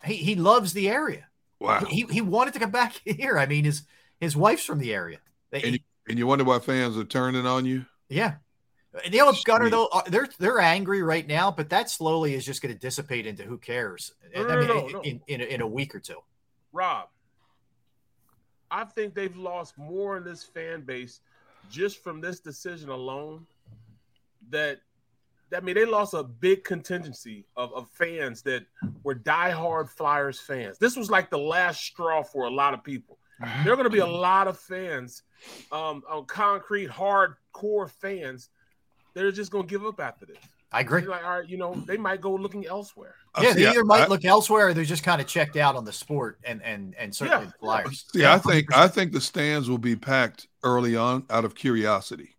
He 0.03 0.15
he 0.15 0.35
loves 0.35 0.73
the 0.73 0.89
area. 0.89 1.25
Wow. 1.59 1.79
He 1.85 2.05
he 2.11 2.21
wanted 2.21 2.53
to 2.53 2.59
come 2.59 2.71
back 2.71 2.93
here. 3.05 3.39
I 3.39 3.45
mean, 3.47 3.63
his 3.65 3.83
his 4.19 4.35
wife's 4.35 4.65
from 4.65 4.79
the 4.79 4.93
area. 4.93 5.19
They- 5.49 5.63
And 5.63 5.73
you, 5.73 5.79
and 6.09 6.17
you 6.19 6.27
wonder 6.27 6.43
why 6.43 6.59
fans 6.59 6.97
are 6.97 7.03
turning 7.05 7.47
on 7.47 7.65
you. 7.65 7.85
yeah. 8.09 8.35
You 9.05 9.19
know, 9.19 9.33
Gunner 9.45 9.65
Sweet. 9.65 9.71
though, 9.71 9.87
uh, 9.93 10.01
they're 10.07 10.27
they're 10.39 10.59
angry 10.59 11.03
right 11.03 11.25
now, 11.27 11.51
but 11.51 11.69
that 11.69 11.89
slowly 11.89 12.33
is 12.33 12.43
just 12.45 12.61
going 12.63 12.73
to 12.73 12.79
dissipate 12.79 13.27
into 13.27 13.43
who 13.43 13.57
cares. 13.59 14.13
No, 14.35 14.47
I 14.47 14.55
mean, 14.57 14.67
no, 14.67 14.87
in, 14.87 14.91
no. 14.93 15.01
In, 15.01 15.21
in, 15.27 15.41
a, 15.41 15.43
in 15.43 15.61
a 15.61 15.67
week 15.67 15.93
or 15.93 15.99
two. 15.99 16.17
Rob, 16.73 17.07
I 18.71 18.85
think 18.85 19.13
they've 19.13 19.35
lost 19.37 19.77
more 19.77 20.17
in 20.17 20.23
this 20.23 20.43
fan 20.43 20.81
base 20.81 21.19
just 21.69 22.03
from 22.03 22.21
this 22.21 22.39
decision 22.39 22.89
alone. 22.89 23.45
That 24.49 24.79
that 24.79 24.79
I 25.55 25.59
mean 25.61 25.75
they 25.75 25.85
lost 25.85 26.13
a 26.13 26.23
big 26.23 26.63
contingency 26.63 27.45
of, 27.55 27.73
of 27.73 27.89
fans 27.91 28.41
that 28.43 28.65
were 29.03 29.15
diehard 29.15 29.89
Flyers 29.89 30.39
fans. 30.39 30.77
This 30.77 30.95
was 30.95 31.09
like 31.09 31.29
the 31.29 31.37
last 31.39 31.81
straw 31.81 32.23
for 32.23 32.45
a 32.45 32.49
lot 32.49 32.73
of 32.73 32.83
people. 32.83 33.17
There 33.63 33.71
are 33.71 33.75
going 33.75 33.83
to 33.85 33.91
be 33.91 33.99
a 33.99 34.05
lot 34.07 34.47
of 34.47 34.57
fans, 34.59 35.21
um, 35.71 36.01
on 36.09 36.25
concrete, 36.25 36.89
hardcore 36.89 37.89
fans 37.89 38.49
that 39.13 39.23
are 39.23 39.31
just 39.31 39.51
going 39.51 39.67
to 39.67 39.69
give 39.69 39.85
up 39.85 39.99
after 39.99 40.25
this. 40.25 40.37
I 40.71 40.81
agree. 40.81 41.03
Like, 41.05 41.23
all 41.23 41.39
right, 41.39 41.47
you 41.47 41.55
know, 41.57 41.73
they 41.85 41.97
might 41.97 42.19
go 42.19 42.33
looking 42.33 42.65
elsewhere. 42.65 43.13
Yeah, 43.39 43.49
Uh, 43.49 43.53
See, 43.53 43.59
they 43.59 43.67
I- 43.67 43.71
either 43.71 43.85
might 43.85 44.01
I- 44.01 44.07
look 44.07 44.25
elsewhere 44.25 44.69
or 44.69 44.73
they're 44.73 44.83
just 44.85 45.03
kind 45.03 45.21
of 45.21 45.27
checked 45.27 45.55
out 45.55 45.75
on 45.75 45.85
the 45.85 45.93
sport 45.93 46.39
and 46.43 46.61
and 46.63 46.93
and 46.95 47.15
certainly 47.15 47.45
Yeah. 47.45 47.51
the 47.51 47.57
Flyers. 47.59 48.05
See, 48.11 48.25
I 48.25 48.37
think 48.39 48.75
I 48.75 48.87
think 48.87 49.11
the 49.13 49.21
stands 49.21 49.69
will 49.69 49.77
be 49.77 49.95
packed 49.95 50.47
early 50.63 50.95
on 50.97 51.25
out 51.29 51.45
of 51.45 51.53
curiosity. 51.55 52.35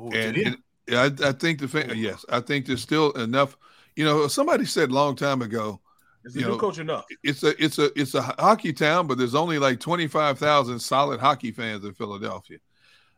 Ooh, 0.00 0.10
and, 0.10 0.34
do 0.34 0.56
and 0.88 1.20
I, 1.22 1.28
I 1.28 1.32
think 1.32 1.60
the 1.60 1.68
fan, 1.68 1.92
yes, 1.96 2.24
I 2.28 2.40
think 2.40 2.66
there's 2.66 2.82
still 2.82 3.12
enough. 3.12 3.56
You 3.96 4.04
know, 4.04 4.28
somebody 4.28 4.64
said 4.64 4.90
a 4.90 4.94
long 4.94 5.16
time 5.16 5.42
ago, 5.42 5.80
Is 6.24 6.34
the 6.34 6.40
new 6.40 6.48
know, 6.48 6.58
coach 6.58 6.78
enough? 6.78 7.04
it's 7.22 7.42
a 7.42 7.62
it's 7.62 7.78
a 7.78 7.90
it's 8.00 8.14
a 8.14 8.22
hockey 8.22 8.72
town, 8.72 9.06
but 9.06 9.18
there's 9.18 9.34
only 9.34 9.58
like 9.58 9.80
twenty 9.80 10.06
five 10.06 10.38
thousand 10.38 10.78
solid 10.78 11.20
hockey 11.20 11.52
fans 11.52 11.84
in 11.84 11.92
Philadelphia. 11.94 12.58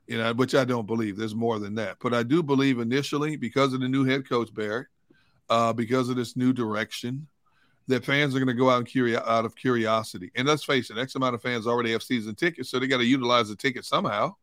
You 0.07 0.19
know, 0.19 0.33
which 0.35 0.55
I 0.57 0.65
don't 0.65 0.87
believe. 0.87 1.17
There's 1.17 1.37
more 1.37 1.61
than 1.61 1.77
that, 1.77 1.99
but 2.01 2.13
I 2.13 2.25
do 2.25 2.43
believe 2.43 2.81
initially 2.81 3.37
because 3.37 3.73
of 3.73 3.81
the 3.81 3.89
new 3.89 4.05
head 4.05 4.29
coach 4.29 4.53
Barrett, 4.53 4.89
uh, 5.49 5.73
because 5.73 6.09
of 6.09 6.17
this 6.17 6.37
new 6.37 6.53
direction, 6.53 7.29
that 7.87 8.05
fans 8.05 8.35
are 8.35 8.39
going 8.39 8.49
to 8.49 8.55
go 8.55 8.71
out 8.71 8.79
and 8.79 8.87
curio- 8.89 9.23
out 9.25 9.45
of 9.45 9.55
curiosity. 9.55 10.33
And 10.35 10.49
let's 10.49 10.65
face 10.65 10.91
it, 10.91 10.99
X 10.99 11.15
amount 11.15 11.37
of 11.37 11.43
fans 11.43 11.67
already 11.67 11.93
have 11.93 12.03
season 12.03 12.35
tickets, 12.35 12.71
so 12.71 12.81
they 12.81 12.89
got 12.89 12.99
to 12.99 13.05
utilize 13.05 13.49
the 13.51 13.57
ticket 13.57 13.85
somehow. 13.85 14.35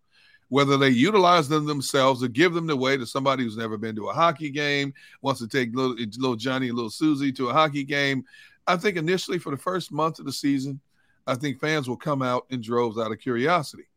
Whether 0.49 0.77
they 0.77 0.89
utilize 0.89 1.49
them 1.49 1.65
themselves 1.65 2.23
or 2.23 2.29
give 2.29 2.53
them 2.53 2.69
away 2.69 2.95
to 2.97 3.05
somebody 3.05 3.43
who's 3.43 3.57
never 3.57 3.77
been 3.77 3.95
to 3.97 4.09
a 4.09 4.13
hockey 4.13 4.49
game, 4.49 4.93
wants 5.21 5.41
to 5.41 5.47
take 5.47 5.75
little, 5.75 5.99
eh, 5.99 6.05
little 6.17 6.37
Johnny 6.37 6.67
and 6.67 6.75
little 6.75 6.89
Susie 6.89 7.31
to 7.33 7.49
a 7.49 7.53
hockey 7.53 7.83
game. 7.83 8.23
I 8.65 8.77
think 8.77 8.97
initially 8.97 9.39
for 9.39 9.51
the 9.51 9.57
first 9.57 9.91
month 9.91 10.19
of 10.19 10.25
the 10.25 10.33
season, 10.33 10.79
I 11.25 11.35
think 11.35 11.59
fans 11.59 11.89
will 11.89 11.97
come 11.97 12.21
out 12.21 12.45
in 12.49 12.61
droves 12.61 12.97
out 12.97 13.11
of 13.11 13.19
curiosity. 13.19 13.87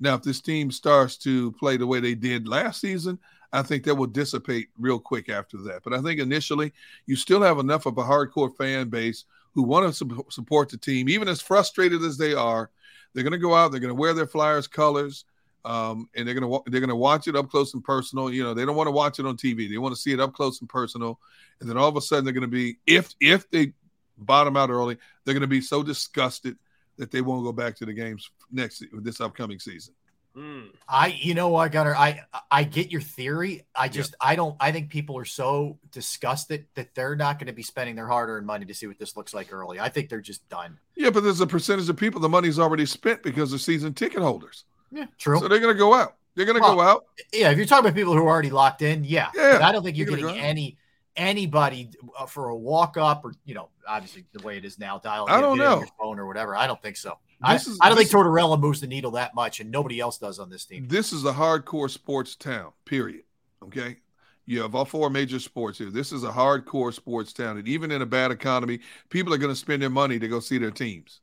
Now, 0.00 0.14
if 0.14 0.22
this 0.22 0.40
team 0.40 0.72
starts 0.72 1.16
to 1.18 1.52
play 1.52 1.76
the 1.76 1.86
way 1.86 2.00
they 2.00 2.16
did 2.16 2.48
last 2.48 2.80
season, 2.80 3.20
I 3.52 3.62
think 3.62 3.84
that 3.84 3.94
will 3.94 4.06
dissipate 4.06 4.68
real 4.78 4.98
quick 4.98 5.28
after 5.28 5.58
that. 5.58 5.82
But 5.84 5.92
I 5.92 6.00
think 6.00 6.18
initially, 6.18 6.72
you 7.06 7.14
still 7.14 7.42
have 7.42 7.58
enough 7.58 7.86
of 7.86 7.98
a 7.98 8.02
hardcore 8.02 8.54
fan 8.56 8.88
base 8.88 9.24
who 9.54 9.62
want 9.62 9.86
to 9.86 9.92
su- 9.92 10.26
support 10.30 10.70
the 10.70 10.78
team, 10.78 11.08
even 11.08 11.28
as 11.28 11.40
frustrated 11.40 12.02
as 12.02 12.16
they 12.16 12.34
are. 12.34 12.70
They're 13.12 13.22
going 13.22 13.32
to 13.32 13.38
go 13.38 13.54
out. 13.54 13.70
They're 13.70 13.80
going 13.80 13.94
to 13.94 14.00
wear 14.00 14.14
their 14.14 14.26
Flyers 14.26 14.66
colors, 14.66 15.26
um, 15.64 16.08
and 16.14 16.26
they're 16.26 16.34
going 16.34 16.50
to 16.50 16.70
they're 16.70 16.80
going 16.80 16.90
to 16.90 16.96
watch 16.96 17.28
it 17.28 17.36
up 17.36 17.50
close 17.50 17.74
and 17.74 17.84
personal. 17.84 18.32
You 18.32 18.42
know, 18.42 18.54
they 18.54 18.64
don't 18.64 18.76
want 18.76 18.88
to 18.88 18.92
watch 18.92 19.18
it 19.18 19.26
on 19.26 19.36
TV. 19.36 19.70
They 19.70 19.78
want 19.78 19.94
to 19.94 20.00
see 20.00 20.12
it 20.12 20.20
up 20.20 20.34
close 20.34 20.60
and 20.60 20.68
personal. 20.68 21.18
And 21.60 21.68
then 21.68 21.76
all 21.76 21.88
of 21.88 21.96
a 21.96 22.00
sudden, 22.00 22.24
they're 22.24 22.34
going 22.34 22.42
to 22.42 22.48
be 22.48 22.78
if 22.86 23.14
if 23.20 23.48
they 23.50 23.72
bottom 24.18 24.56
out 24.56 24.70
early, 24.70 24.98
they're 25.24 25.34
going 25.34 25.42
to 25.42 25.46
be 25.46 25.60
so 25.60 25.82
disgusted 25.82 26.56
that 26.98 27.10
they 27.10 27.20
won't 27.20 27.44
go 27.44 27.52
back 27.52 27.76
to 27.76 27.86
the 27.86 27.92
games 27.92 28.30
next 28.50 28.84
this 28.92 29.20
upcoming 29.20 29.58
season. 29.58 29.94
Mm. 30.36 30.70
I, 30.88 31.08
you 31.08 31.34
know 31.34 31.48
what, 31.48 31.72
Gunner, 31.72 31.94
I, 31.94 32.22
I 32.50 32.64
get 32.64 32.90
your 32.90 33.02
theory. 33.02 33.66
I 33.74 33.88
just, 33.88 34.14
I 34.20 34.34
don't, 34.34 34.56
I 34.60 34.72
think 34.72 34.88
people 34.88 35.18
are 35.18 35.26
so 35.26 35.78
disgusted 35.90 36.66
that 36.74 36.94
they're 36.94 37.16
not 37.16 37.38
going 37.38 37.48
to 37.48 37.52
be 37.52 37.62
spending 37.62 37.96
their 37.96 38.06
hard-earned 38.06 38.46
money 38.46 38.64
to 38.64 38.74
see 38.74 38.86
what 38.86 38.98
this 38.98 39.16
looks 39.16 39.34
like 39.34 39.52
early. 39.52 39.78
I 39.78 39.90
think 39.90 40.08
they're 40.08 40.20
just 40.20 40.48
done. 40.48 40.78
Yeah, 40.96 41.10
but 41.10 41.22
there's 41.22 41.42
a 41.42 41.46
percentage 41.46 41.88
of 41.88 41.96
people 41.96 42.20
the 42.20 42.30
money's 42.30 42.58
already 42.58 42.86
spent 42.86 43.22
because 43.22 43.50
they're 43.50 43.58
season 43.58 43.92
ticket 43.92 44.22
holders. 44.22 44.64
Yeah, 44.92 45.06
true. 45.18 45.38
So 45.38 45.48
they're 45.48 45.60
going 45.60 45.74
to 45.74 45.78
go 45.78 45.94
out. 45.94 46.16
They're 46.34 46.46
going 46.46 46.56
to 46.56 46.62
Well, 46.62 46.76
go 46.76 46.80
out. 46.80 47.04
yeah, 47.32 47.50
if 47.50 47.56
you're 47.56 47.66
talking 47.66 47.86
about 47.86 47.94
people 47.96 48.12
who 48.14 48.20
are 48.20 48.28
already 48.28 48.50
locked 48.50 48.82
in, 48.82 49.04
yeah. 49.04 49.30
Yeah, 49.34 49.52
But 49.52 49.62
I 49.62 49.72
don't 49.72 49.82
think 49.82 49.96
you're 49.96 50.08
you're 50.08 50.16
getting 50.18 50.40
any 50.40 50.78
anybody 51.16 51.90
uh, 52.18 52.26
for 52.26 52.48
a 52.48 52.56
walk 52.56 52.96
up 52.96 53.24
or 53.24 53.34
you 53.44 53.54
know, 53.54 53.68
obviously 53.86 54.24
the 54.32 54.42
way 54.42 54.56
it 54.56 54.64
is 54.64 54.78
now, 54.78 54.98
dial 54.98 55.26
I 55.28 55.40
don't 55.40 55.58
get 55.58 55.64
it 55.64 55.66
on 55.66 55.72
know. 55.72 55.78
your 55.80 55.88
phone 56.00 56.18
or 56.18 56.26
whatever. 56.26 56.56
I 56.56 56.66
don't 56.66 56.80
think 56.80 56.96
so. 56.96 57.18
I, 57.42 57.56
is- 57.56 57.78
I 57.80 57.88
don't 57.88 57.98
think 57.98 58.08
Tortorella 58.10 58.58
moves 58.58 58.80
the 58.80 58.86
needle 58.86 59.10
that 59.12 59.34
much, 59.34 59.60
and 59.60 59.70
nobody 59.70 59.98
else 60.00 60.16
does 60.16 60.38
on 60.38 60.48
this 60.48 60.64
team. 60.64 60.86
This 60.88 61.12
is 61.12 61.24
a 61.24 61.32
hardcore 61.32 61.90
sports 61.90 62.36
town, 62.36 62.72
period. 62.84 63.24
Okay. 63.64 63.98
You 64.46 64.62
have 64.62 64.74
all 64.74 64.84
four 64.84 65.08
major 65.10 65.38
sports 65.38 65.78
here. 65.78 65.90
This 65.90 66.12
is 66.12 66.24
a 66.24 66.30
hardcore 66.30 66.92
sports 66.92 67.32
town. 67.32 67.58
And 67.58 67.68
even 67.68 67.90
in 67.92 68.02
a 68.02 68.06
bad 68.06 68.30
economy, 68.32 68.80
people 69.08 69.32
are 69.32 69.38
going 69.38 69.52
to 69.52 69.58
spend 69.58 69.80
their 69.82 69.88
money 69.90 70.18
to 70.18 70.26
go 70.28 70.40
see 70.40 70.58
their 70.58 70.72
teams. 70.72 71.20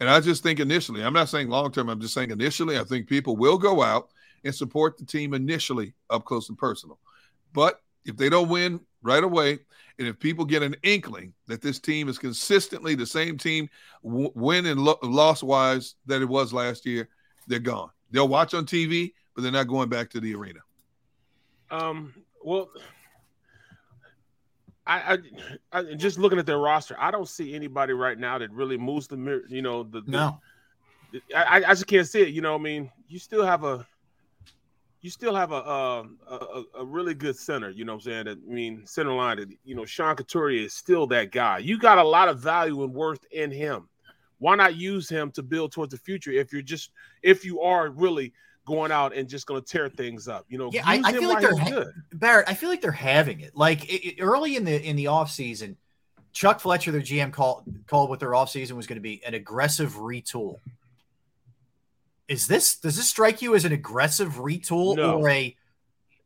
And 0.00 0.08
I 0.08 0.20
just 0.20 0.42
think 0.42 0.60
initially, 0.60 1.02
I'm 1.02 1.12
not 1.12 1.28
saying 1.28 1.48
long 1.48 1.72
term, 1.72 1.88
I'm 1.88 2.00
just 2.00 2.14
saying 2.14 2.30
initially, 2.30 2.78
I 2.78 2.84
think 2.84 3.08
people 3.08 3.36
will 3.36 3.58
go 3.58 3.82
out 3.82 4.10
and 4.44 4.54
support 4.54 4.96
the 4.96 5.04
team 5.04 5.34
initially 5.34 5.94
up 6.10 6.24
close 6.24 6.48
and 6.48 6.58
personal. 6.58 6.98
But 7.52 7.80
if 8.04 8.16
they 8.16 8.28
don't 8.28 8.48
win 8.48 8.80
right 9.02 9.24
away, 9.24 9.58
and 9.98 10.06
if 10.06 10.18
people 10.18 10.44
get 10.44 10.62
an 10.62 10.76
inkling 10.84 11.34
that 11.48 11.60
this 11.60 11.80
team 11.80 12.08
is 12.08 12.18
consistently 12.18 12.94
the 12.94 13.06
same 13.06 13.36
team, 13.36 13.68
w- 14.04 14.30
win 14.34 14.66
and 14.66 14.80
lo- 14.80 14.98
loss 15.02 15.42
wise 15.42 15.96
that 16.06 16.22
it 16.22 16.28
was 16.28 16.52
last 16.52 16.86
year, 16.86 17.08
they're 17.48 17.58
gone. 17.58 17.90
They'll 18.12 18.28
watch 18.28 18.54
on 18.54 18.64
TV, 18.64 19.12
but 19.34 19.42
they're 19.42 19.50
not 19.50 19.66
going 19.66 19.88
back 19.88 20.10
to 20.10 20.20
the 20.20 20.34
arena. 20.34 20.60
Um, 21.70 22.14
well, 22.44 22.70
I, 24.88 25.18
I, 25.72 25.80
I 25.80 25.94
just 25.94 26.18
looking 26.18 26.38
at 26.38 26.46
their 26.46 26.58
roster, 26.58 26.96
I 26.98 27.10
don't 27.10 27.28
see 27.28 27.54
anybody 27.54 27.92
right 27.92 28.18
now 28.18 28.38
that 28.38 28.50
really 28.50 28.78
moves 28.78 29.06
the 29.06 29.18
mirror. 29.18 29.42
You 29.48 29.60
know, 29.60 29.82
the, 29.82 30.00
the 30.00 30.10
No, 30.10 30.40
I, 31.36 31.62
I 31.62 31.70
just 31.74 31.86
can't 31.86 32.06
see 32.06 32.22
it. 32.22 32.28
You 32.28 32.40
know, 32.40 32.52
what 32.52 32.60
I 32.60 32.64
mean, 32.64 32.90
you 33.06 33.18
still 33.18 33.44
have 33.44 33.64
a, 33.64 33.86
you 35.02 35.10
still 35.10 35.34
have 35.34 35.52
a, 35.52 35.70
um, 35.70 36.18
a, 36.26 36.34
a, 36.34 36.64
a 36.80 36.84
really 36.84 37.14
good 37.14 37.36
center. 37.36 37.70
You 37.70 37.84
know, 37.84 37.92
what 37.92 38.06
I'm 38.06 38.10
saying 38.12 38.24
that. 38.24 38.38
I 38.38 38.52
mean, 38.52 38.86
center 38.86 39.12
line. 39.12 39.36
that, 39.36 39.50
You 39.64 39.74
know, 39.74 39.84
Sean 39.84 40.16
Couturier 40.16 40.64
is 40.64 40.72
still 40.72 41.06
that 41.08 41.32
guy. 41.32 41.58
You 41.58 41.78
got 41.78 41.98
a 41.98 42.02
lot 42.02 42.28
of 42.28 42.40
value 42.40 42.82
and 42.82 42.94
worth 42.94 43.24
in 43.30 43.50
him. 43.50 43.88
Why 44.38 44.54
not 44.54 44.76
use 44.76 45.08
him 45.08 45.30
to 45.32 45.42
build 45.42 45.72
towards 45.72 45.92
the 45.92 45.98
future? 45.98 46.30
If 46.30 46.52
you're 46.52 46.62
just, 46.62 46.92
if 47.22 47.44
you 47.44 47.60
are 47.60 47.90
really 47.90 48.32
going 48.68 48.92
out 48.92 49.16
and 49.16 49.28
just 49.28 49.46
going 49.46 49.60
to 49.62 49.66
tear 49.66 49.88
things 49.88 50.28
up, 50.28 50.44
you 50.48 50.58
know, 50.58 50.70
Yeah, 50.72 50.82
I- 50.84 51.00
I 51.04 51.12
feel 51.12 51.28
like 51.28 51.40
they're 51.40 51.56
ha- 51.56 51.70
good. 51.70 51.94
Barrett, 52.12 52.48
I 52.48 52.54
feel 52.54 52.68
like 52.68 52.82
they're 52.82 52.92
having 52.92 53.40
it. 53.40 53.56
Like 53.56 53.84
it, 53.92 54.06
it- 54.06 54.20
early 54.20 54.54
in 54.56 54.64
the 54.64 54.80
in 54.80 54.94
the 54.96 55.06
off 55.06 55.30
season, 55.30 55.76
Chuck 56.32 56.60
Fletcher, 56.60 56.92
their 56.92 57.00
GM, 57.00 57.32
called 57.32 57.64
called 57.86 58.10
what 58.10 58.20
their 58.20 58.34
off 58.34 58.50
season 58.50 58.76
was 58.76 58.86
going 58.86 58.98
to 58.98 59.02
be 59.02 59.24
an 59.24 59.32
aggressive 59.34 59.94
retool. 59.94 60.58
Is 62.28 62.46
this 62.46 62.76
does 62.78 62.96
this 62.96 63.08
strike 63.08 63.40
you 63.40 63.54
as 63.54 63.64
an 63.64 63.72
aggressive 63.72 64.34
retool 64.34 64.96
No. 64.96 65.18
or 65.18 65.28
a 65.30 65.56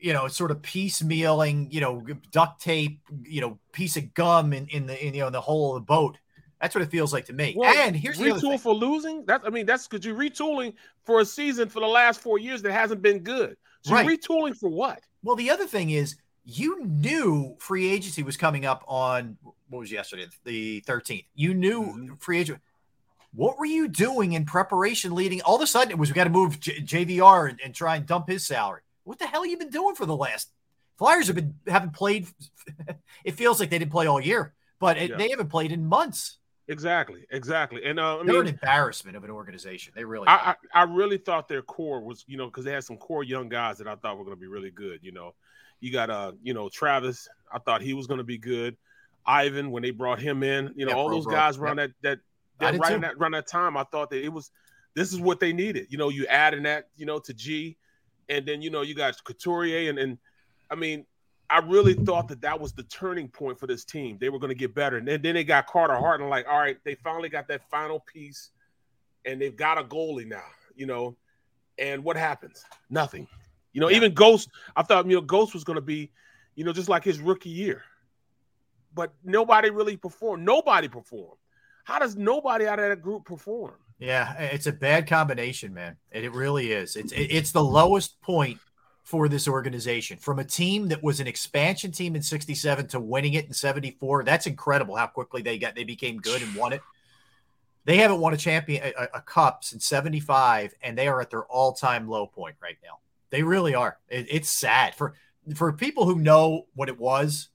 you 0.00 0.12
know, 0.12 0.26
sort 0.26 0.50
of 0.50 0.60
piecemealing, 0.62 1.72
you 1.72 1.80
know, 1.80 2.04
duct 2.32 2.60
tape, 2.60 2.98
you 3.22 3.40
know, 3.40 3.56
piece 3.70 3.96
of 3.96 4.12
gum 4.14 4.52
in, 4.52 4.66
in 4.66 4.86
the 4.88 5.06
in, 5.06 5.14
you 5.14 5.20
know 5.20 5.28
in 5.28 5.32
the 5.32 5.40
hole 5.40 5.76
of 5.76 5.82
the 5.82 5.86
boat. 5.86 6.18
That's 6.62 6.74
what 6.76 6.82
it 6.82 6.90
feels 6.90 7.12
like 7.12 7.24
to 7.26 7.32
me. 7.32 7.54
Well, 7.56 7.76
and 7.76 7.94
here's 7.94 8.16
the 8.18 8.26
retool 8.26 8.40
thing. 8.50 8.58
for 8.58 8.72
losing. 8.72 9.24
That's 9.26 9.44
I 9.44 9.50
mean 9.50 9.66
that's 9.66 9.86
because 9.88 10.06
you're 10.06 10.16
retooling 10.16 10.74
for 11.04 11.20
a 11.20 11.24
season 11.24 11.68
for 11.68 11.80
the 11.80 11.86
last 11.88 12.20
four 12.20 12.38
years 12.38 12.62
that 12.62 12.72
hasn't 12.72 13.02
been 13.02 13.18
good. 13.18 13.56
So 13.82 13.92
Right. 13.94 14.06
retooling 14.06 14.56
for 14.56 14.68
what? 14.70 15.00
Well, 15.24 15.34
the 15.36 15.50
other 15.50 15.66
thing 15.66 15.90
is 15.90 16.14
you 16.44 16.84
knew 16.84 17.56
free 17.58 17.90
agency 17.90 18.22
was 18.22 18.36
coming 18.36 18.64
up 18.64 18.84
on 18.86 19.36
what 19.68 19.80
was 19.80 19.90
yesterday, 19.92 20.26
the 20.44 20.80
13th. 20.86 21.26
You 21.34 21.52
knew 21.52 21.82
Mm-hmm. 21.82 22.14
free 22.14 22.38
agent. 22.38 22.60
What 23.34 23.58
were 23.58 23.64
you 23.66 23.88
doing 23.88 24.34
in 24.34 24.44
preparation 24.44 25.14
leading? 25.14 25.40
All 25.42 25.56
of 25.56 25.62
a 25.62 25.66
sudden, 25.66 25.90
it 25.90 25.98
was 25.98 26.10
we 26.10 26.14
got 26.14 26.24
to 26.24 26.30
move 26.30 26.60
J- 26.60 26.80
JVR 26.82 27.48
and, 27.50 27.60
and 27.64 27.74
try 27.74 27.96
and 27.96 28.06
dump 28.06 28.28
his 28.28 28.46
salary. 28.46 28.82
What 29.04 29.18
the 29.18 29.26
hell 29.26 29.42
have 29.42 29.50
you 29.50 29.58
been 29.58 29.70
doing 29.70 29.94
for 29.96 30.06
the 30.06 30.14
last? 30.16 30.52
Flyers 30.98 31.26
have 31.26 31.34
been 31.36 31.54
haven't 31.66 31.92
played. 31.94 32.28
it 33.24 33.32
feels 33.32 33.58
like 33.58 33.70
they 33.70 33.78
didn't 33.80 33.90
play 33.90 34.06
all 34.06 34.20
year, 34.20 34.52
but 34.78 34.96
it, 34.96 35.10
Yeah. 35.10 35.16
they 35.16 35.30
haven't 35.30 35.48
played 35.48 35.72
in 35.72 35.86
months. 35.86 36.38
Exactly, 36.68 37.24
exactly. 37.30 37.84
And 37.84 37.98
uh, 37.98 38.18
I 38.20 38.24
They're 38.24 38.40
an 38.40 38.46
embarrassment 38.46 39.16
of 39.16 39.24
an 39.24 39.30
organization. 39.30 39.92
They 39.96 40.04
really. 40.04 40.28
I, 40.28 40.54
I 40.74 40.80
I 40.80 40.82
really 40.84 41.18
thought 41.18 41.48
their 41.48 41.62
core 41.62 42.00
was 42.00 42.24
you 42.28 42.36
know 42.36 42.46
because 42.46 42.64
they 42.64 42.72
had 42.72 42.84
some 42.84 42.96
core 42.96 43.24
young 43.24 43.48
guys 43.48 43.78
that 43.78 43.88
I 43.88 43.96
thought 43.96 44.16
were 44.16 44.24
going 44.24 44.36
to 44.36 44.40
be 44.40 44.46
really 44.46 44.70
good. 44.70 45.00
You 45.02 45.12
know, 45.12 45.34
you 45.80 45.90
got 45.90 46.08
uh 46.08 46.32
you 46.42 46.54
know 46.54 46.68
Travis. 46.68 47.28
I 47.52 47.58
thought 47.58 47.82
he 47.82 47.94
was 47.94 48.06
going 48.06 48.18
to 48.18 48.24
be 48.24 48.38
good. 48.38 48.76
Ivan 49.26 49.70
when 49.70 49.82
they 49.82 49.90
brought 49.90 50.20
him 50.20 50.42
in. 50.42 50.72
You 50.76 50.86
know 50.86 50.92
Yeah, 50.92 50.98
all 50.98 51.08
Pro 51.08 51.16
those 51.16 51.24
Bro. 51.24 51.34
guys 51.34 51.58
around 51.58 51.76
that 51.76 51.90
that 52.02 52.20
that 52.60 52.72
did 52.72 52.80
right 52.80 53.00
that 53.00 53.14
around 53.14 53.32
that 53.32 53.48
time. 53.48 53.76
I 53.76 53.84
thought 53.84 54.10
that 54.10 54.24
it 54.24 54.32
was 54.32 54.50
this 54.94 55.12
is 55.12 55.20
what 55.20 55.40
they 55.40 55.52
needed. 55.52 55.88
You 55.90 55.98
know, 55.98 56.10
you 56.10 56.26
adding 56.26 56.62
that 56.62 56.88
you 56.96 57.06
know 57.06 57.18
to 57.18 57.34
G, 57.34 57.76
and 58.28 58.46
then 58.46 58.62
you 58.62 58.70
know 58.70 58.82
you 58.82 58.94
got 58.94 59.22
Couturier 59.24 59.90
and 59.90 59.98
and 59.98 60.18
I 60.70 60.76
mean. 60.76 61.06
I 61.52 61.58
really 61.58 61.94
thought 61.94 62.28
that 62.28 62.40
that 62.40 62.58
was 62.58 62.72
the 62.72 62.82
turning 62.84 63.28
point 63.28 63.58
for 63.60 63.66
this 63.66 63.84
team. 63.84 64.16
They 64.20 64.28
were 64.30 64.38
going 64.38 64.48
to 64.50 64.54
get 64.58 64.74
better, 64.74 64.96
and 64.96 65.06
then, 65.06 65.20
then 65.22 65.34
they 65.34 65.44
got 65.44 65.66
Carter 65.66 65.94
Hart, 65.96 66.20
and 66.20 66.30
like, 66.30 66.46
all 66.48 66.58
right, 66.58 66.78
they 66.84 66.94
finally 66.94 67.28
got 67.28 67.46
that 67.48 67.68
final 67.70 68.00
piece, 68.00 68.50
and 69.24 69.40
they've 69.40 69.56
got 69.56 69.78
a 69.78 69.84
goalie 69.84 70.26
now, 70.26 70.42
you 70.74 70.86
know. 70.86 71.16
And 71.78 72.02
what 72.04 72.16
happens? 72.16 72.64
Nothing. 72.90 73.26
You 73.72 73.80
know, 73.80 73.88
Yeah. 73.90 73.96
even 73.96 74.14
Ghost, 74.14 74.48
I 74.76 74.82
thought, 74.82 75.06
you 75.06 75.14
know, 75.16 75.20
Ghost 75.22 75.54
was 75.54 75.64
going 75.64 75.76
to 75.76 75.80
be, 75.82 76.10
you 76.54 76.64
know, 76.64 76.72
just 76.72 76.88
like 76.88 77.04
his 77.04 77.20
rookie 77.20 77.48
year. 77.50 77.82
But 78.94 79.12
nobody 79.24 79.70
really 79.70 79.96
performed. 79.96 80.44
Nobody 80.44 80.88
performed. 80.88 81.38
How 81.84 81.98
does 81.98 82.14
nobody 82.16 82.66
out 82.66 82.78
of 82.78 82.88
that 82.88 83.00
group 83.02 83.24
perform? 83.24 83.74
Yeah, 83.98 84.34
it's 84.38 84.66
a 84.66 84.72
bad 84.72 85.06
combination, 85.06 85.72
man. 85.72 85.96
It, 86.10 86.24
it 86.24 86.32
really 86.32 86.72
is. 86.72 86.96
It's 86.96 87.12
it- 87.12 87.30
it's 87.32 87.52
the 87.52 87.62
lowest 87.64 88.20
point 88.20 88.58
for 89.02 89.28
this 89.28 89.48
organization 89.48 90.16
from 90.16 90.38
a 90.38 90.44
team 90.44 90.88
that 90.88 91.02
was 91.02 91.20
an 91.20 91.26
expansion 91.26 91.90
team 91.90 92.14
in 92.14 92.22
67 92.22 92.86
to 92.88 93.00
winning 93.00 93.34
it 93.34 93.46
in 93.46 93.52
74. 93.52 94.24
That's 94.24 94.46
incredible 94.46 94.96
how 94.96 95.08
quickly 95.08 95.42
they 95.42 95.58
got 95.58 95.74
they 95.74 95.84
became 95.84 96.18
good 96.18 96.42
and 96.42 96.54
won 96.54 96.72
it. 96.72 96.82
They 97.84 97.96
haven't 97.96 98.20
won 98.20 98.32
a 98.32 98.36
champion 98.36 98.92
a, 98.96 99.08
a- 99.14 99.20
cup 99.20 99.64
since 99.64 99.84
75 99.86 100.74
and 100.82 100.96
they 100.96 101.08
are 101.08 101.20
at 101.20 101.30
their 101.30 101.44
all-time 101.44 102.08
low 102.08 102.26
point 102.26 102.54
right 102.62 102.76
now. 102.82 102.98
They 103.30 103.42
really 103.42 103.74
are. 103.74 103.98
It, 104.08 104.26
it's 104.30 104.48
sad 104.48 104.94
for 104.94 105.14
for 105.56 105.72
people 105.72 106.04
who 106.04 106.16
know 106.16 106.66
what 106.74 106.88
it 106.88 106.98
was 106.98 107.48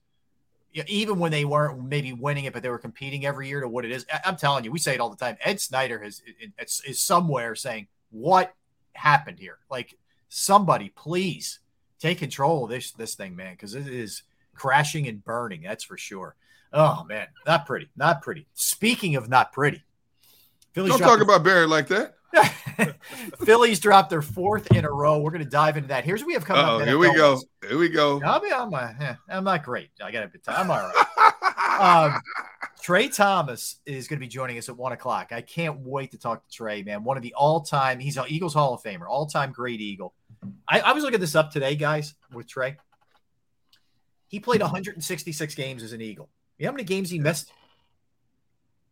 even 0.85 1.17
when 1.17 1.31
they 1.31 1.45
weren't 1.45 1.83
maybe 1.83 2.13
winning 2.13 2.45
it, 2.45 2.53
but 2.53 2.61
they 2.61 2.69
were 2.69 2.77
competing 2.77 3.25
every 3.25 3.47
year 3.47 3.61
to 3.61 3.67
what 3.67 3.85
it 3.85 3.91
is. 3.91 4.05
I'm 4.23 4.35
telling 4.35 4.63
you, 4.63 4.71
we 4.71 4.79
say 4.79 4.93
it 4.93 4.99
all 4.99 5.09
the 5.09 5.15
time. 5.15 5.37
Ed 5.41 5.59
Snider 5.59 5.99
has 6.03 6.21
is, 6.59 6.81
is 6.85 6.99
somewhere 6.99 7.55
saying 7.55 7.87
what 8.11 8.53
happened 8.93 9.39
here. 9.39 9.57
Like 9.71 9.97
somebody, 10.29 10.89
please 10.89 11.59
take 11.99 12.19
control 12.19 12.65
of 12.65 12.69
this 12.69 12.91
this 12.91 13.15
thing, 13.15 13.35
man, 13.35 13.53
because 13.53 13.75
it 13.75 13.87
is 13.87 14.23
crashing 14.55 15.07
and 15.07 15.23
burning. 15.23 15.61
That's 15.61 15.83
for 15.83 15.97
sure. 15.97 16.35
Oh 16.73 17.03
man, 17.05 17.27
not 17.45 17.65
pretty, 17.65 17.89
not 17.95 18.21
pretty. 18.21 18.47
Speaking 18.53 19.15
of 19.15 19.29
not 19.29 19.51
pretty, 19.53 19.83
Phillies 20.73 20.91
Don't 20.97 21.01
talk 21.01 21.21
about 21.21 21.43
Barry 21.43 21.65
like 21.65 21.87
that. 21.87 22.15
Phillies 23.43 23.79
dropped 23.79 24.09
their 24.09 24.21
fourth 24.21 24.71
in 24.73 24.85
a 24.85 24.91
row. 24.91 25.19
We're 25.19 25.31
going 25.31 25.43
to 25.43 25.49
dive 25.49 25.77
into 25.77 25.89
that. 25.89 26.03
Here's 26.03 26.21
what 26.21 26.27
we 26.27 26.33
have 26.33 26.45
coming 26.45 26.65
Oh, 26.65 26.79
up. 26.79 26.87
here 26.87 26.97
we 26.97 27.13
go. 27.15 27.41
Here 27.67 27.77
we 27.77 27.89
go. 27.89 28.21
I'll 28.23 28.39
be, 28.39 28.51
I'm, 28.51 28.73
uh, 28.73 28.93
eh, 28.99 29.15
I'm 29.29 29.43
not 29.43 29.63
great. 29.63 29.89
I 30.03 30.11
got 30.11 30.23
a 30.23 30.27
bit. 30.27 30.41
I'm 30.47 30.69
all 30.69 30.77
right. 30.77 32.13
um, 32.13 32.21
Tra 32.81 33.07
Thomas 33.07 33.77
is 33.85 34.07
going 34.07 34.19
to 34.19 34.23
be 34.23 34.27
joining 34.27 34.57
us 34.57 34.69
at 34.69 34.77
one 34.77 34.91
o'clock. 34.91 35.31
I 35.31 35.41
can't 35.41 35.79
wait 35.79 36.11
to 36.11 36.17
talk 36.17 36.47
to 36.47 36.53
Tra, 36.55 36.83
man. 36.83 37.03
One 37.03 37.17
of 37.17 37.23
the 37.23 37.33
all-time, 37.33 37.99
he's 37.99 38.17
an 38.17 38.25
Eagles 38.27 38.53
Hall 38.53 38.73
of 38.73 38.83
Famer, 38.83 39.07
all-time 39.09 39.51
great 39.51 39.81
Eagle. 39.81 40.13
I, 40.67 40.79
I 40.81 40.93
was 40.93 41.03
looking 41.03 41.19
this 41.19 41.35
up 41.35 41.51
today, 41.51 41.75
guys, 41.75 42.13
with 42.33 42.47
Tra. 42.47 42.75
He 44.27 44.39
played 44.39 44.61
166 44.61 45.55
games 45.55 45.83
as 45.83 45.93
an 45.93 46.01
Eagle. 46.01 46.29
You 46.57 46.65
know 46.65 46.71
how 46.71 46.75
many 46.75 46.83
games 46.83 47.09
he 47.09 47.19
missed? 47.19 47.51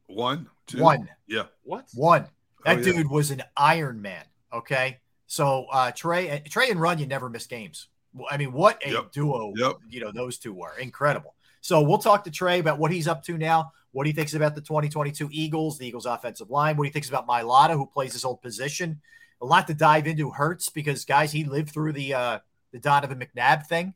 One, 0.07 0.47
two, 0.67 0.81
One. 0.81 1.09
Yeah. 1.27 1.43
What? 1.63 1.87
One. 1.93 2.27
That 2.63 2.77
Oh, 2.77 2.79
yeah. 2.81 2.93
dude 2.93 3.09
was 3.09 3.31
an 3.31 3.43
Iron 3.57 4.01
Man. 4.01 4.23
Okay, 4.53 4.99
so 5.27 5.65
uh, 5.71 5.91
Tra, 5.91 6.39
Tra 6.41 6.65
and 6.69 6.79
Runyan 6.79 7.07
never 7.09 7.29
missed 7.29 7.49
games. 7.49 7.87
I 8.29 8.37
mean, 8.37 8.53
what 8.53 8.81
a 8.85 8.91
Yep. 8.91 9.11
duo! 9.11 9.51
Yep. 9.57 9.75
You 9.89 9.99
know, 9.99 10.11
those 10.13 10.37
two 10.37 10.53
were 10.53 10.77
incredible. 10.79 11.35
So 11.59 11.81
we'll 11.81 11.97
talk 11.97 12.23
to 12.23 12.31
Tra 12.31 12.59
about 12.59 12.79
what 12.79 12.91
he's 12.91 13.07
up 13.07 13.23
to 13.25 13.37
now, 13.37 13.71
what 13.91 14.07
he 14.07 14.13
thinks 14.13 14.33
about 14.35 14.55
the 14.55 14.61
2022 14.61 15.27
Eagles, 15.31 15.77
the 15.77 15.85
Eagles 15.87 16.05
offensive 16.05 16.49
line, 16.49 16.77
what 16.77 16.85
he 16.87 16.91
thinks 16.93 17.09
about 17.09 17.27
Mailata, 17.27 17.73
who 17.73 17.85
plays 17.85 18.13
his 18.13 18.23
old 18.23 18.41
position. 18.41 19.01
A 19.41 19.45
lot 19.45 19.67
to 19.67 19.73
dive 19.73 20.07
into. 20.07 20.31
Hurts 20.31 20.69
because 20.69 21.05
guys, 21.05 21.31
he 21.31 21.43
lived 21.43 21.71
through 21.71 21.93
the 21.93 22.13
uh, 22.13 22.39
the 22.71 22.79
Donovan 22.79 23.19
McNabb 23.19 23.67
thing. 23.67 23.93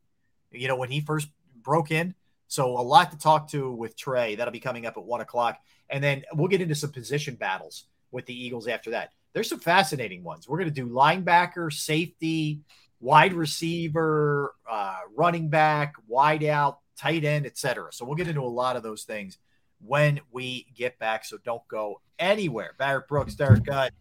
You 0.52 0.68
know, 0.68 0.76
when 0.76 0.90
he 0.90 1.02
first 1.02 1.30
broke 1.62 1.92
in. 1.92 2.16
So 2.48 2.80
a 2.80 2.82
lot 2.82 3.12
to 3.12 3.18
talk 3.18 3.50
to 3.52 3.72
with 3.72 3.96
Tra. 3.96 4.36
That'll 4.36 4.52
be 4.52 4.60
coming 4.60 4.88
up 4.88 4.98
at 4.98 5.04
one 5.04 5.22
o'clock. 5.22 5.60
And 5.90 6.04
then 6.04 6.24
we'll 6.34 6.48
get 6.48 6.62
into 6.62 6.74
some 6.74 6.92
position 6.92 7.36
battles 7.36 7.86
with 8.12 8.26
the 8.26 8.34
Eagles 8.34 8.68
after 8.68 8.92
that. 8.92 9.12
There's 9.34 9.50
some 9.50 9.60
fascinating 9.60 10.24
ones. 10.24 10.50
We're 10.50 10.58
going 10.58 10.74
to 10.74 10.74
do 10.74 10.90
linebacker, 10.90 11.72
safety, 11.72 12.62
wide 13.00 13.34
receiver, 13.34 14.56
uh, 14.70 14.98
running 15.16 15.50
back, 15.50 15.94
wide 16.08 16.44
out, 16.44 16.80
tight 16.98 17.24
end, 17.24 17.46
etc. 17.46 17.94
So 17.94 18.06
we'll 18.06 18.16
get 18.16 18.28
into 18.28 18.42
a 18.42 18.44
lot 18.44 18.76
of 18.76 18.84
those 18.84 19.04
things 19.04 19.38
when 19.80 20.20
we 20.32 20.66
get 20.76 20.98
back. 21.00 21.26
So 21.26 21.38
don't 21.38 21.66
go 21.68 22.02
anywhere. 22.18 22.74
Barrett 22.78 23.08
Brooks, 23.08 23.36
Derrick 23.36 23.64
Gunn. 23.64 23.92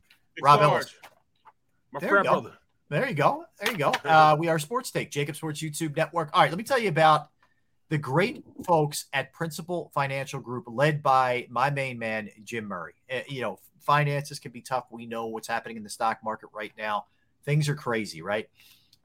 Rob 0.40 0.62
Ellis. 0.62 0.94
My 1.92 2.00
There 2.00 2.18
you 2.18 2.24
go. 2.24 2.40
brother. 2.40 2.58
There 2.90 3.08
you 3.08 3.14
go. 3.14 3.44
There 3.60 3.72
you 3.72 3.78
go. 3.78 3.92
Uh, 4.04 4.36
we 4.38 4.48
are 4.48 4.58
Sports 4.58 4.90
Take, 4.90 5.10
JAKIB 5.10 5.36
Sports 5.36 5.60
YouTube 5.60 5.96
Network. 5.96 6.30
All 6.32 6.42
right, 6.42 6.50
let 6.50 6.56
me 6.56 6.64
tell 6.64 6.78
you 6.78 6.88
about 6.88 7.28
the 7.90 7.98
great 7.98 8.44
folks 8.66 9.06
at 9.12 9.32
Principal 9.32 9.90
Financial 9.94 10.40
Group, 10.40 10.64
led 10.68 11.02
by 11.02 11.46
my 11.50 11.70
main 11.70 11.98
man, 11.98 12.30
Jim 12.44 12.64
Murray. 12.66 12.94
Uh, 13.12 13.20
you 13.28 13.40
know, 13.40 13.58
finances 13.80 14.38
can 14.38 14.52
be 14.52 14.60
tough. 14.60 14.86
We 14.90 15.06
know 15.06 15.26
what's 15.26 15.48
happening 15.48 15.76
in 15.76 15.82
the 15.82 15.90
stock 15.90 16.18
market 16.22 16.50
right 16.52 16.72
now. 16.78 17.06
Things 17.44 17.68
are 17.68 17.74
crazy, 17.74 18.22
right? 18.22 18.48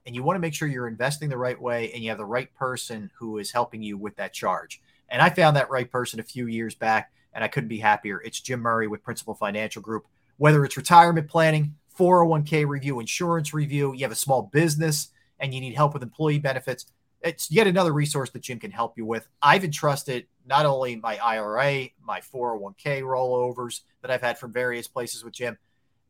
And 0.06 0.14
you 0.14 0.22
want 0.22 0.36
to 0.36 0.40
make 0.40 0.52
sure 0.54 0.68
you're 0.68 0.88
investing 0.88 1.30
the 1.30 1.38
right 1.38 1.60
way 1.60 1.90
and 1.92 2.02
you 2.02 2.10
have 2.10 2.18
the 2.18 2.26
right 2.26 2.54
person 2.54 3.10
who 3.18 3.38
is 3.38 3.52
helping 3.52 3.82
you 3.82 3.96
with 3.96 4.16
that 4.16 4.34
charge. 4.34 4.82
And 5.08 5.22
I 5.22 5.30
found 5.30 5.56
that 5.56 5.70
right 5.70 5.90
person 5.90 6.20
a 6.20 6.24
few 6.24 6.46
years 6.46 6.74
back, 6.74 7.12
and 7.32 7.42
I 7.42 7.48
couldn't 7.48 7.68
be 7.68 7.78
happier. 7.78 8.20
It's 8.22 8.40
Jim 8.40 8.60
Murray 8.60 8.86
with 8.86 9.02
Principal 9.02 9.34
Financial 9.34 9.80
Group. 9.80 10.06
Whether 10.36 10.64
it's 10.64 10.76
retirement 10.76 11.28
planning, 11.28 11.76
401k 11.98 12.66
review, 12.66 13.00
insurance 13.00 13.54
review, 13.54 13.92
you 13.92 14.00
have 14.00 14.12
a 14.12 14.16
small 14.16 14.42
business 14.42 15.08
and 15.38 15.54
you 15.54 15.60
need 15.60 15.74
help 15.74 15.94
with 15.94 16.02
employee 16.02 16.38
benefits, 16.38 16.86
it's 17.20 17.50
yet 17.50 17.66
another 17.66 17.92
resource 17.92 18.30
that 18.30 18.42
Jim 18.42 18.58
can 18.58 18.70
help 18.70 18.98
you 18.98 19.06
with. 19.06 19.26
I've 19.40 19.64
entrusted 19.64 20.26
not 20.46 20.66
only 20.66 20.96
my 20.96 21.16
IRA, 21.16 21.88
my 22.02 22.20
401k 22.20 23.02
rollovers 23.02 23.80
that 24.02 24.10
I've 24.10 24.20
had 24.20 24.38
from 24.38 24.52
various 24.52 24.86
places 24.86 25.24
with 25.24 25.32
Jim, 25.32 25.56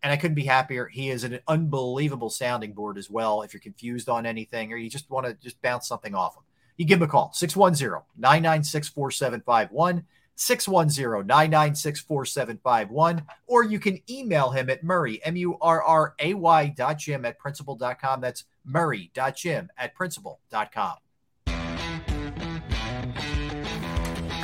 and 0.03 0.13
I 0.13 0.17
couldn't 0.17 0.35
be 0.35 0.45
happier. 0.45 0.87
He 0.87 1.11
is 1.11 1.25
an 1.25 1.39
unbelievable 1.47 2.31
sounding 2.31 2.73
board 2.73 2.99
as 2.99 3.09
well. 3.09 3.43
If 3.43 3.55
you're 3.55 3.61
confused 3.61 4.09
on 4.09 4.27
anything 4.27 4.73
or 4.73 4.77
you 4.77 4.91
just 4.91 5.09
want 5.09 5.27
to 5.27 5.35
just 5.35 5.63
bounce 5.63 5.87
something 5.87 6.15
off 6.15 6.37
him, 6.37 6.43
you 6.77 6.85
give 6.85 6.99
him 6.99 7.09
a 7.09 7.11
call 7.11 7.33
610 7.33 8.03
996 8.17 8.89
4751. 8.89 10.05
610-996-4751 10.37 13.25
or 13.47 13.63
you 13.63 13.79
can 13.79 14.01
email 14.11 14.51
him 14.51 14.69
at 14.69 14.83
murray 14.83 15.21
m-u-r-r-a-y 15.25 16.75
dot 16.77 16.99
jim 16.99 17.25
at 17.25 17.39
principal.com 17.39 18.21
that's 18.21 18.43
murray 18.65 19.13
dot 19.15 19.37
jim 19.37 19.71
at 19.79 19.95
principal.com 19.95 20.97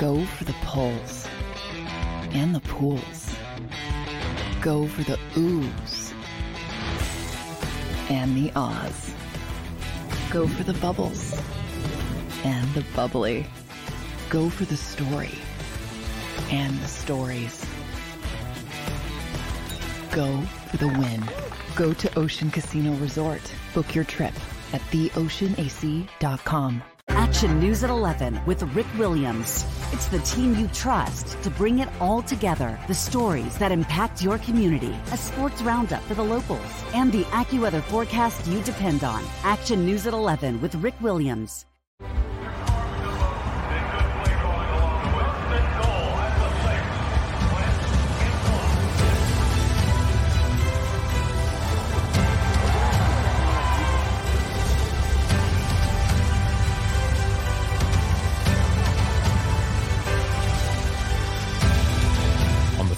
Go 0.00 0.24
for 0.24 0.44
the 0.44 0.55
pulls 0.64 1.29
and 2.33 2.55
the 2.55 2.61
pools. 2.61 3.37
Go 4.62 4.87
for 4.87 5.03
the 5.03 5.18
oohs 5.35 6.14
and 8.09 8.35
the 8.35 8.50
ahs. 8.57 9.12
Go 10.31 10.48
for 10.48 10.64
the 10.64 10.72
bubbles 10.72 11.38
and 12.44 12.66
the 12.72 12.83
bubbly. 12.96 13.44
Go 14.31 14.48
for 14.48 14.64
the 14.64 14.79
story 14.79 15.35
and 16.50 16.79
the 16.81 16.88
stories. 16.88 17.64
Go 20.12 20.40
for 20.70 20.76
the 20.76 20.88
win. 20.88 21.24
Go 21.76 21.92
to 21.94 22.18
Ocean 22.18 22.50
Casino 22.50 22.92
Resort. 22.94 23.42
Book 23.74 23.94
your 23.94 24.05
trip. 24.05 24.35
at 24.72 24.81
theoceanac.com. 24.92 26.83
Action 27.09 27.59
News 27.59 27.83
at 27.83 27.90
11 27.90 28.40
with 28.46 28.62
Rick 28.74 28.87
Williams. 28.96 29.64
It's 29.92 30.07
the 30.07 30.20
team 30.20 30.55
you 30.55 30.68
trust 30.68 31.40
to 31.42 31.50
bring 31.50 31.81
it 31.81 31.88
all 32.00 32.22
together. 32.22 32.79
The 32.87 32.94
stories 32.94 33.59
that 33.59 33.72
impact 33.72 34.22
your 34.22 34.38
community, 34.38 34.94
a 35.12 35.16
sports 35.16 35.61
roundup 35.62 36.03
for 36.05 36.14
the 36.14 36.22
locals, 36.22 36.85
and 36.94 37.11
the 37.12 37.24
AccuWeather 37.24 37.83
forecast 37.83 38.46
you 38.46 38.61
depend 38.62 39.03
on. 39.05 39.24
Action 39.42 39.85
News 39.85 40.07
at 40.07 40.14
11 40.14 40.61
with 40.61 40.76
Rick 40.76 40.94
Williams. 41.00 41.66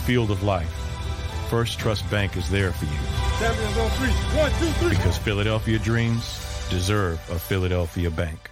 Field 0.03 0.31
of 0.31 0.43
life, 0.43 0.71
First 1.49 1.79
Trust 1.79 2.09
Bank 2.11 2.37
is 2.37 2.51
there 2.51 2.73
for 2.73 2.87
you. 2.87 3.01
Champions 3.39 3.79
on 3.79 3.91
three. 3.91 4.11
One, 4.39 4.51
two, 4.59 4.71
three. 4.81 4.97
Because 4.97 5.17
Philadelphia 5.19 5.79
dreams 5.79 6.67
deserve 6.71 7.19
a 7.31 7.39
Philadelphia 7.39 8.11
bank. 8.11 8.52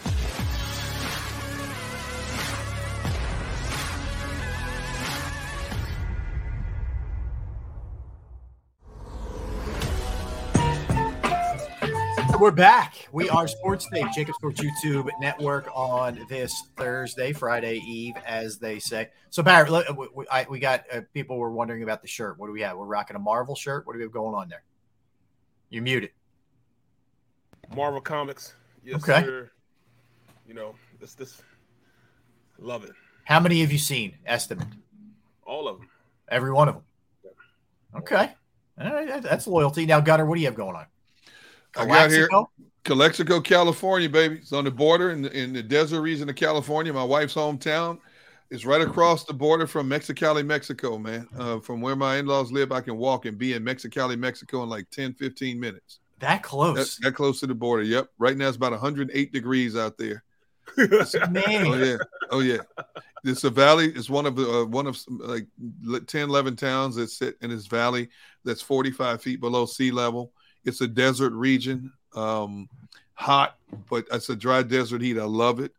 We're 12.41 12.49
back. 12.49 13.07
We 13.11 13.29
are 13.29 13.47
Sports 13.47 13.87
Take, 13.93 14.07
JAKIB 14.07 14.33
Sports 14.33 14.59
YouTube 14.59 15.07
Network 15.19 15.69
on 15.75 16.25
this 16.27 16.69
Thursday, 16.75 17.33
Friday 17.33 17.75
Eve, 17.85 18.15
as 18.25 18.57
they 18.57 18.79
say. 18.79 19.09
So, 19.29 19.43
Barrett, 19.43 19.69
look, 19.69 19.87
we, 19.95 20.07
we, 20.15 20.25
I, 20.27 20.47
we 20.49 20.57
got 20.57 20.83
uh, 20.91 21.01
people 21.13 21.37
were 21.37 21.51
wondering 21.51 21.83
about 21.83 22.01
the 22.01 22.07
shirt. 22.07 22.39
What 22.39 22.47
do 22.47 22.53
we 22.53 22.61
have? 22.61 22.77
We're 22.77 22.87
rocking 22.87 23.15
a 23.15 23.19
Marvel 23.19 23.53
shirt. 23.53 23.85
What 23.85 23.93
do 23.93 23.99
we 23.99 24.05
have 24.05 24.11
going 24.11 24.33
on 24.33 24.49
there? 24.49 24.63
You're 25.69 25.83
muted. 25.83 26.09
Marvel 27.75 28.01
Comics. 28.01 28.55
Yes, 28.83 29.07
Okay. 29.07 29.23
sir. 29.23 29.51
You 30.47 30.55
know, 30.55 30.73
this 30.99 31.13
this 31.13 31.43
love 32.57 32.83
it. 32.85 32.91
How 33.23 33.39
many 33.39 33.61
have 33.61 33.71
you 33.71 33.77
seen? 33.77 34.17
Estimate. 34.25 34.67
All 35.45 35.67
of 35.67 35.77
them. 35.77 35.87
Every 36.27 36.51
one 36.51 36.69
of 36.69 36.73
them. 36.73 36.83
Okay. 37.97 38.31
All 38.81 38.91
right, 38.91 39.21
that's 39.21 39.45
loyalty. 39.45 39.85
Now, 39.85 39.99
Gunner, 39.99 40.25
what 40.25 40.33
do 40.33 40.41
you 40.41 40.47
have 40.47 40.55
going 40.55 40.75
on? 40.75 40.87
I 41.75 41.85
got 41.85 42.11
here 42.11 42.27
Calexico? 42.27 42.51
Calexico, 42.83 43.41
California, 43.41 44.09
baby. 44.09 44.37
It's 44.37 44.53
on 44.53 44.63
the 44.63 44.71
border 44.71 45.11
in 45.11 45.21
the, 45.21 45.31
in 45.37 45.53
the 45.53 45.61
desert 45.61 46.01
region 46.01 46.29
of 46.29 46.35
California. 46.35 46.91
My 46.91 47.03
wife's 47.03 47.35
hometown. 47.35 47.99
It's 48.49 48.65
right 48.65 48.81
across 48.81 49.23
the 49.23 49.33
border 49.33 49.65
from 49.65 49.89
Mexicali, 49.89 50.45
Mexico, 50.45 50.97
man. 50.97 51.27
Uh, 51.37 51.59
from 51.59 51.79
where 51.79 51.95
my 51.95 52.17
in-laws 52.17 52.51
live, 52.51 52.71
I 52.71 52.81
can 52.81 52.97
walk 52.97 53.25
and 53.25 53.37
be 53.37 53.53
in 53.53 53.63
Mexicali, 53.63 54.17
Mexico 54.17 54.63
in 54.63 54.69
like 54.69 54.89
10, 54.89 55.13
15 55.13 55.59
minutes. 55.59 55.99
That 56.19 56.43
close. 56.43 56.97
That, 56.97 57.05
that 57.05 57.15
close 57.15 57.39
to 57.39 57.47
the 57.47 57.55
border. 57.55 57.83
Yep. 57.83 58.09
Right 58.17 58.35
now 58.35 58.47
it's 58.47 58.57
about 58.57 58.73
108 58.73 59.31
degrees 59.31 59.77
out 59.77 59.97
there. 59.97 60.23
Man. 60.77 61.67
Oh 61.67 61.73
yeah. 61.75 61.97
Oh 62.29 62.39
yeah. 62.39 62.59
It's 63.23 63.43
a 63.43 63.49
valley. 63.49 63.87
It's 63.87 64.09
one 64.09 64.25
of 64.25 64.35
the 64.35 64.49
uh, 64.49 64.65
one 64.65 64.87
of 64.87 64.97
like 65.07 65.47
10, 66.07 66.29
11 66.29 66.55
towns 66.55 66.95
that 66.95 67.09
sit 67.09 67.37
in 67.41 67.49
this 67.49 67.67
valley 67.67 68.09
that's 68.43 68.61
45 68.61 69.21
feet 69.21 69.39
below 69.39 69.65
sea 69.65 69.91
level. 69.91 70.31
It's 70.65 70.81
a 70.81 70.87
desert 70.87 71.33
region, 71.33 71.91
um, 72.15 72.69
hot, 73.13 73.57
but 73.89 74.05
it's 74.11 74.29
a 74.29 74.35
dry 74.35 74.63
desert 74.63 75.01
heat. 75.01 75.17
I 75.17 75.23
love 75.23 75.59
it. 75.59 75.73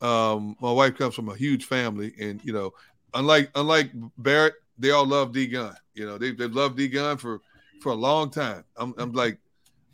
Um, 0.00 0.56
my 0.60 0.72
wife 0.72 0.96
comes 0.96 1.14
from 1.14 1.28
a 1.28 1.36
huge 1.36 1.64
family, 1.64 2.12
and 2.20 2.44
you 2.44 2.52
know, 2.52 2.72
unlike 3.14 3.50
unlike 3.54 3.90
Barrett, 4.18 4.54
they 4.78 4.90
all 4.90 5.06
love 5.06 5.32
D 5.32 5.46
Gun. 5.46 5.74
You 5.94 6.06
know, 6.06 6.18
they 6.18 6.32
they've 6.32 6.52
loved 6.52 6.76
D 6.76 6.88
Gun 6.88 7.16
for 7.16 7.40
for 7.80 7.92
a 7.92 7.96
long 7.96 8.30
time. 8.30 8.64
I'm 8.76 8.94
I'm 8.98 9.12
like 9.12 9.38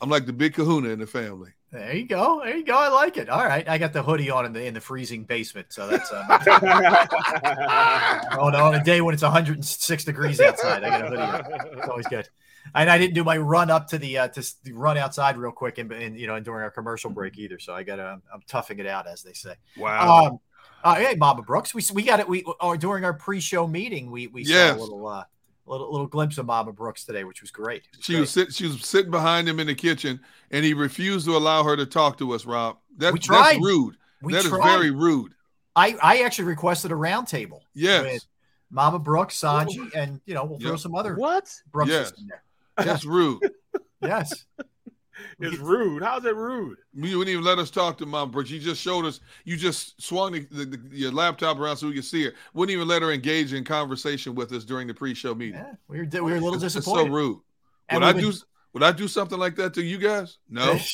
I'm 0.01 0.09
like 0.09 0.27
the 0.27 0.33
big 0.33 0.55
Kahuna 0.55 0.91
in 0.91 0.99
the 0.99 1.07
family. 1.07 1.51
There 1.71 1.95
you 1.95 2.07
go. 2.07 2.41
There 2.43 2.57
you 2.57 2.65
go. 2.65 2.79
I 2.79 2.89
like 2.89 3.19
it. 3.19 3.29
All 3.29 3.45
right. 3.45 3.69
I 3.69 3.77
got 3.77 3.93
the 3.93 4.03
hoodie 4.03 4.31
on 4.31 4.47
in 4.47 4.55
the 4.55 4.65
in 4.65 4.73
the 4.73 4.81
freezing 4.81 5.25
basement, 5.25 5.67
so 5.71 5.87
that's 5.87 6.11
uh, 6.11 6.25
oh 8.41 8.49
no, 8.49 8.65
on 8.65 8.75
a 8.75 8.83
day 8.83 9.03
when 9.03 9.13
it's 9.13 9.23
106 9.23 10.05
degrees 10.05 10.41
outside, 10.41 10.83
I 10.83 10.89
got 10.89 11.05
a 11.05 11.09
hoodie. 11.09 11.23
On. 11.23 11.79
It's 11.79 11.89
always 11.89 12.07
good. 12.07 12.27
And 12.75 12.91
I 12.91 12.99
didn't 12.99 13.15
do 13.15 13.25
my 13.25 13.37
run 13.37 13.71
up 13.71 13.87
to 13.89 13.99
the 13.99 14.19
uh, 14.19 14.29
to 14.29 14.43
run 14.73 14.97
outside 14.99 15.37
real 15.37 15.53
quick, 15.53 15.79
and, 15.79 15.91
and 15.93 16.19
you 16.19 16.27
know, 16.27 16.39
during 16.41 16.63
our 16.63 16.71
commercial 16.71 17.11
break 17.11 17.39
either. 17.39 17.59
So 17.59 17.75
I 17.75 17.83
got 17.83 17.97
to 17.97 18.21
I'm 18.33 18.43
toughing 18.47 18.79
it 18.79 18.87
out, 18.87 19.07
as 19.07 19.23
they 19.23 19.33
say. 19.33 19.55
Wow. 19.77 20.27
Um, 20.27 20.41
uh, 20.85 20.95
hey, 20.97 21.15
Mama 21.17 21.43
Brooks, 21.43 21.75
we 21.75 21.83
we 21.95 22.03
got 22.03 22.21
it. 22.21 22.29
We 22.29 22.45
or 22.61 22.77
during 22.77 23.05
our 23.05 23.15
pre-show 23.15 23.67
meeting, 23.67 24.11
we 24.11 24.27
we 24.29 24.45
Yes. 24.45 24.77
saw 24.77 24.79
a 24.79 24.83
little 24.83 25.07
uh, 25.07 25.25
little 25.67 25.91
little 25.91 26.07
glimpse 26.07 26.39
of 26.39 26.47
Mama 26.47 26.73
Brooks 26.73 27.05
today, 27.05 27.25
which 27.25 27.41
was 27.43 27.51
great. 27.51 27.83
Was 27.97 28.05
She 28.05 28.13
great. 28.13 28.21
was 28.21 28.31
sit, 28.31 28.55
she 28.55 28.67
was 28.67 28.85
sitting 28.85 29.11
behind 29.11 29.49
him 29.49 29.59
in 29.61 29.67
the 29.67 29.75
kitchen, 29.75 30.21
and 30.51 30.65
he 30.65 30.75
refused 30.75 31.27
to 31.27 31.37
allow 31.37 31.65
her 31.65 31.77
to 31.77 31.85
talk 31.87 32.17
to 32.19 32.33
us. 32.33 32.45
Rob, 32.47 32.77
that, 32.99 33.13
We 33.13 33.19
tried. 33.19 33.55
that's 33.57 33.65
rude. 33.65 33.97
We 34.23 34.33
That 34.35 34.45
is 34.45 34.51
tried. 34.51 34.63
very 34.71 34.91
rude. 34.91 35.35
I 35.75 35.97
I 36.03 36.19
actually 36.23 36.47
requested 36.47 36.93
a 36.93 36.95
roundtable. 36.97 37.61
Yes. 37.75 38.03
with 38.05 38.27
Mama 38.71 38.99
Brooks, 38.99 39.41
Sanji, 39.41 39.93
and 39.95 40.21
you 40.27 40.35
know 40.35 40.45
we'll 40.45 40.59
throw 40.61 40.73
Yep. 40.73 40.81
some 40.81 40.95
other 40.95 41.15
What? 41.17 41.53
Brooks 41.73 41.91
Yes. 41.91 42.13
in 42.19 42.27
there. 42.29 42.43
That's 42.79 43.05
rude. 43.05 43.41
Yes. 44.01 44.45
It's 45.41 45.59
rude. 45.59 46.03
How's 46.03 46.25
it 46.25 46.35
rude? 46.37 46.79
You 46.95 47.19
wouldn't 47.19 47.33
even 47.33 47.45
let 47.45 47.59
us 47.59 47.71
talk 47.71 47.99
to 47.99 48.07
Mom 48.07 48.31
Brooks. 48.31 48.51
You 48.51 48.61
just 48.61 48.81
showed 48.81 49.05
us. 49.05 49.21
You 49.45 49.57
just 49.57 50.01
swung 50.01 50.33
the, 50.33 50.47
the, 50.51 50.65
the- 50.65 50.97
your 50.97 51.11
laptop 51.13 51.59
around 51.59 51.77
so 51.77 51.89
we 51.89 51.95
could 51.95 52.05
see 52.05 52.25
her. 52.25 52.33
Wouldn't 52.55 52.73
even 52.75 52.87
let 52.87 53.03
her 53.03 53.11
engage 53.13 53.53
in 53.53 53.65
conversation 53.65 54.35
with 54.37 54.53
us 54.53 54.65
during 54.65 54.87
the 54.87 54.95
pre-show 54.95 55.35
meeting. 55.35 55.55
Yeah, 55.57 55.75
we 55.89 55.99
were 55.99 56.05
we 56.13 56.21
were 56.21 56.31
a 56.37 56.41
little 56.41 56.55
It's- 56.55 56.63
it's 56.63 56.75
disappointed. 56.77 57.09
so 57.09 57.13
rude. 57.15 57.41
And 57.89 58.01
Would 58.01 58.09
I 58.09 58.13
we've 58.13 58.33
do? 58.33 58.39
Would 58.75 58.83
I 58.85 58.93
do 58.93 59.09
something 59.09 59.39
like 59.39 59.57
that 59.57 59.75
to 59.75 59.83
you 59.83 59.99
guys? 59.99 60.39
No. 60.49 60.79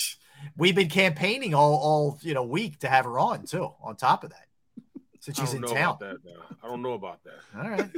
We've 0.58 0.74
been 0.74 0.88
campaigning 0.90 1.54
all 1.54 1.74
all 1.76 2.18
you 2.22 2.34
know 2.34 2.44
week 2.44 2.78
to 2.80 2.88
have 2.88 3.04
her 3.06 3.18
on 3.18 3.46
too. 3.46 3.70
On 3.82 3.96
top 3.96 4.24
of 4.24 4.30
that, 4.30 4.46
since 5.24 5.38
I 5.38 5.42
she's 5.42 5.52
don't 5.54 5.64
in 5.64 5.70
know 5.70 5.74
town. 5.74 5.96
about 5.96 6.00
that. 6.00 6.16
I 6.62 6.66
don't 6.68 6.82
know 6.82 6.92
about 6.92 7.20
that. 7.24 7.58
All 7.62 7.70
right. 7.70 7.90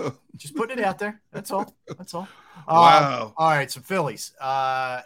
Well, 0.00 0.16
just 0.36 0.56
putting 0.56 0.78
it 0.78 0.84
out 0.84 0.98
there. 0.98 1.20
That's 1.32 1.50
all. 1.50 1.72
That's 1.96 2.14
all. 2.14 2.26
Wow. 2.68 3.26
Um, 3.26 3.32
all 3.36 3.50
right. 3.50 3.70
Some 3.70 3.84
Phillies. 3.84 4.32
Uh, 4.40 5.02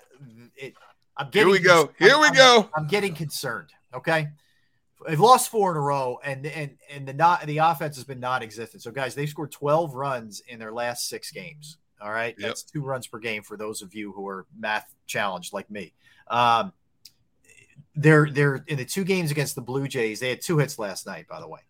it, 0.57 0.75
I'm 1.17 1.29
Here 1.33 1.47
we 1.49 1.59
go. 1.59 1.91
Here 1.99 2.13
I'm- 2.13 2.21
we 2.21 2.27
I'm- 2.27 2.35
go. 2.35 2.71
I'm 2.75 2.87
getting 2.87 3.15
concerned. 3.15 3.69
Okay. 3.95 4.29
They've 5.07 5.21
lost 5.21 5.51
four 5.51 5.71
in 5.71 5.77
a 5.79 5.81
row, 5.81 6.19
and 6.25 6.45
and 6.47 6.77
and 6.91 7.09
the 7.09 7.13
not 7.15 7.45
the 7.47 7.59
offense 7.59 7.97
has 7.97 8.05
been 8.05 8.21
non-existent. 8.21 8.83
So, 8.83 8.91
guys, 8.91 9.15
they've 9.15 9.29
scored 9.29 9.51
12 9.51 9.95
runs 9.95 10.41
in 10.47 10.59
their 10.59 10.73
last 10.73 11.09
six 11.09 11.31
games. 11.31 11.79
All 12.03 12.11
right, 12.11 12.35
Yep. 12.39 12.47
that's 12.49 12.63
two 12.63 12.83
runs 12.83 13.07
per 13.07 13.19
game 13.19 13.43
for 13.43 13.57
those 13.59 13.81
of 13.83 13.95
you 13.95 14.13
who 14.13 14.27
are 14.29 14.47
math 14.59 14.95
challenged 15.07 15.53
like 15.55 15.71
me. 15.71 15.93
Um, 16.29 16.73
they're 17.95 18.31
they're 18.31 18.65
in 18.67 18.79
the 18.79 18.85
two 18.85 19.05
games 19.05 19.31
against 19.31 19.55
the 19.55 19.61
Blue 19.61 19.89
Jays. 19.89 20.21
They 20.21 20.31
had 20.31 20.41
two 20.41 20.59
hits 20.59 20.79
last 20.79 21.07
night, 21.07 21.27
by 21.29 21.41
the 21.41 21.49
way. 21.49 21.61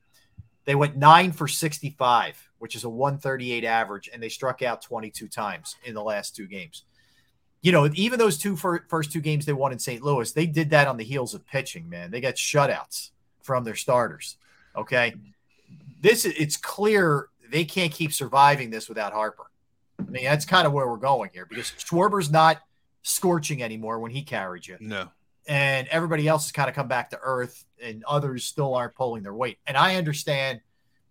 They 0.64 0.74
went 0.74 0.96
nine 0.96 1.32
for 1.32 1.48
65, 1.48 2.50
which 2.58 2.76
is 2.76 2.84
a 2.84 2.88
138 2.88 3.64
average, 3.64 4.10
and 4.12 4.22
they 4.22 4.28
struck 4.28 4.62
out 4.62 4.82
22 4.82 5.26
times 5.28 5.76
in 5.84 5.94
the 5.94 6.02
last 6.02 6.36
two 6.36 6.46
games. 6.46 6.84
You 7.62 7.72
know, 7.72 7.90
even 7.94 8.18
those 8.18 8.38
two 8.38 8.56
fir- 8.56 8.84
first 8.88 9.10
two 9.12 9.20
games 9.20 9.46
they 9.46 9.52
won 9.52 9.72
in 9.72 9.78
St. 9.78 10.02
Louis, 10.02 10.30
they 10.32 10.46
did 10.46 10.70
that 10.70 10.86
on 10.86 10.96
the 10.96 11.04
heels 11.04 11.34
of 11.34 11.46
pitching, 11.46 11.88
man. 11.88 12.10
They 12.10 12.20
got 12.20 12.34
shutouts 12.34 13.10
from 13.42 13.64
their 13.64 13.74
starters. 13.74 14.36
Okay. 14.76 15.14
This 16.00 16.24
it's 16.24 16.56
clear 16.56 17.28
they 17.50 17.64
can't 17.64 17.92
keep 17.92 18.12
surviving 18.12 18.70
this 18.70 18.88
without 18.88 19.12
Harper. 19.12 19.50
I 19.98 20.10
mean, 20.10 20.24
that's 20.24 20.44
kind 20.44 20.66
of 20.66 20.72
where 20.72 20.88
we're 20.88 20.96
going 20.96 21.30
here 21.32 21.46
because 21.46 21.72
Schwarber's 21.72 22.30
not 22.30 22.58
scorching 23.02 23.62
anymore 23.62 23.98
when 23.98 24.10
he 24.10 24.22
carried 24.22 24.66
you 24.66 24.76
No. 24.80 25.08
And 25.50 25.88
everybody 25.88 26.28
else 26.28 26.44
has 26.44 26.52
kind 26.52 26.68
of 26.68 26.76
come 26.76 26.86
back 26.86 27.10
to 27.10 27.18
earth 27.20 27.64
and 27.82 28.04
others 28.04 28.44
still 28.44 28.72
aren't 28.72 28.94
pulling 28.94 29.24
their 29.24 29.34
weight. 29.34 29.58
And 29.66 29.76
I 29.76 29.96
understand, 29.96 30.60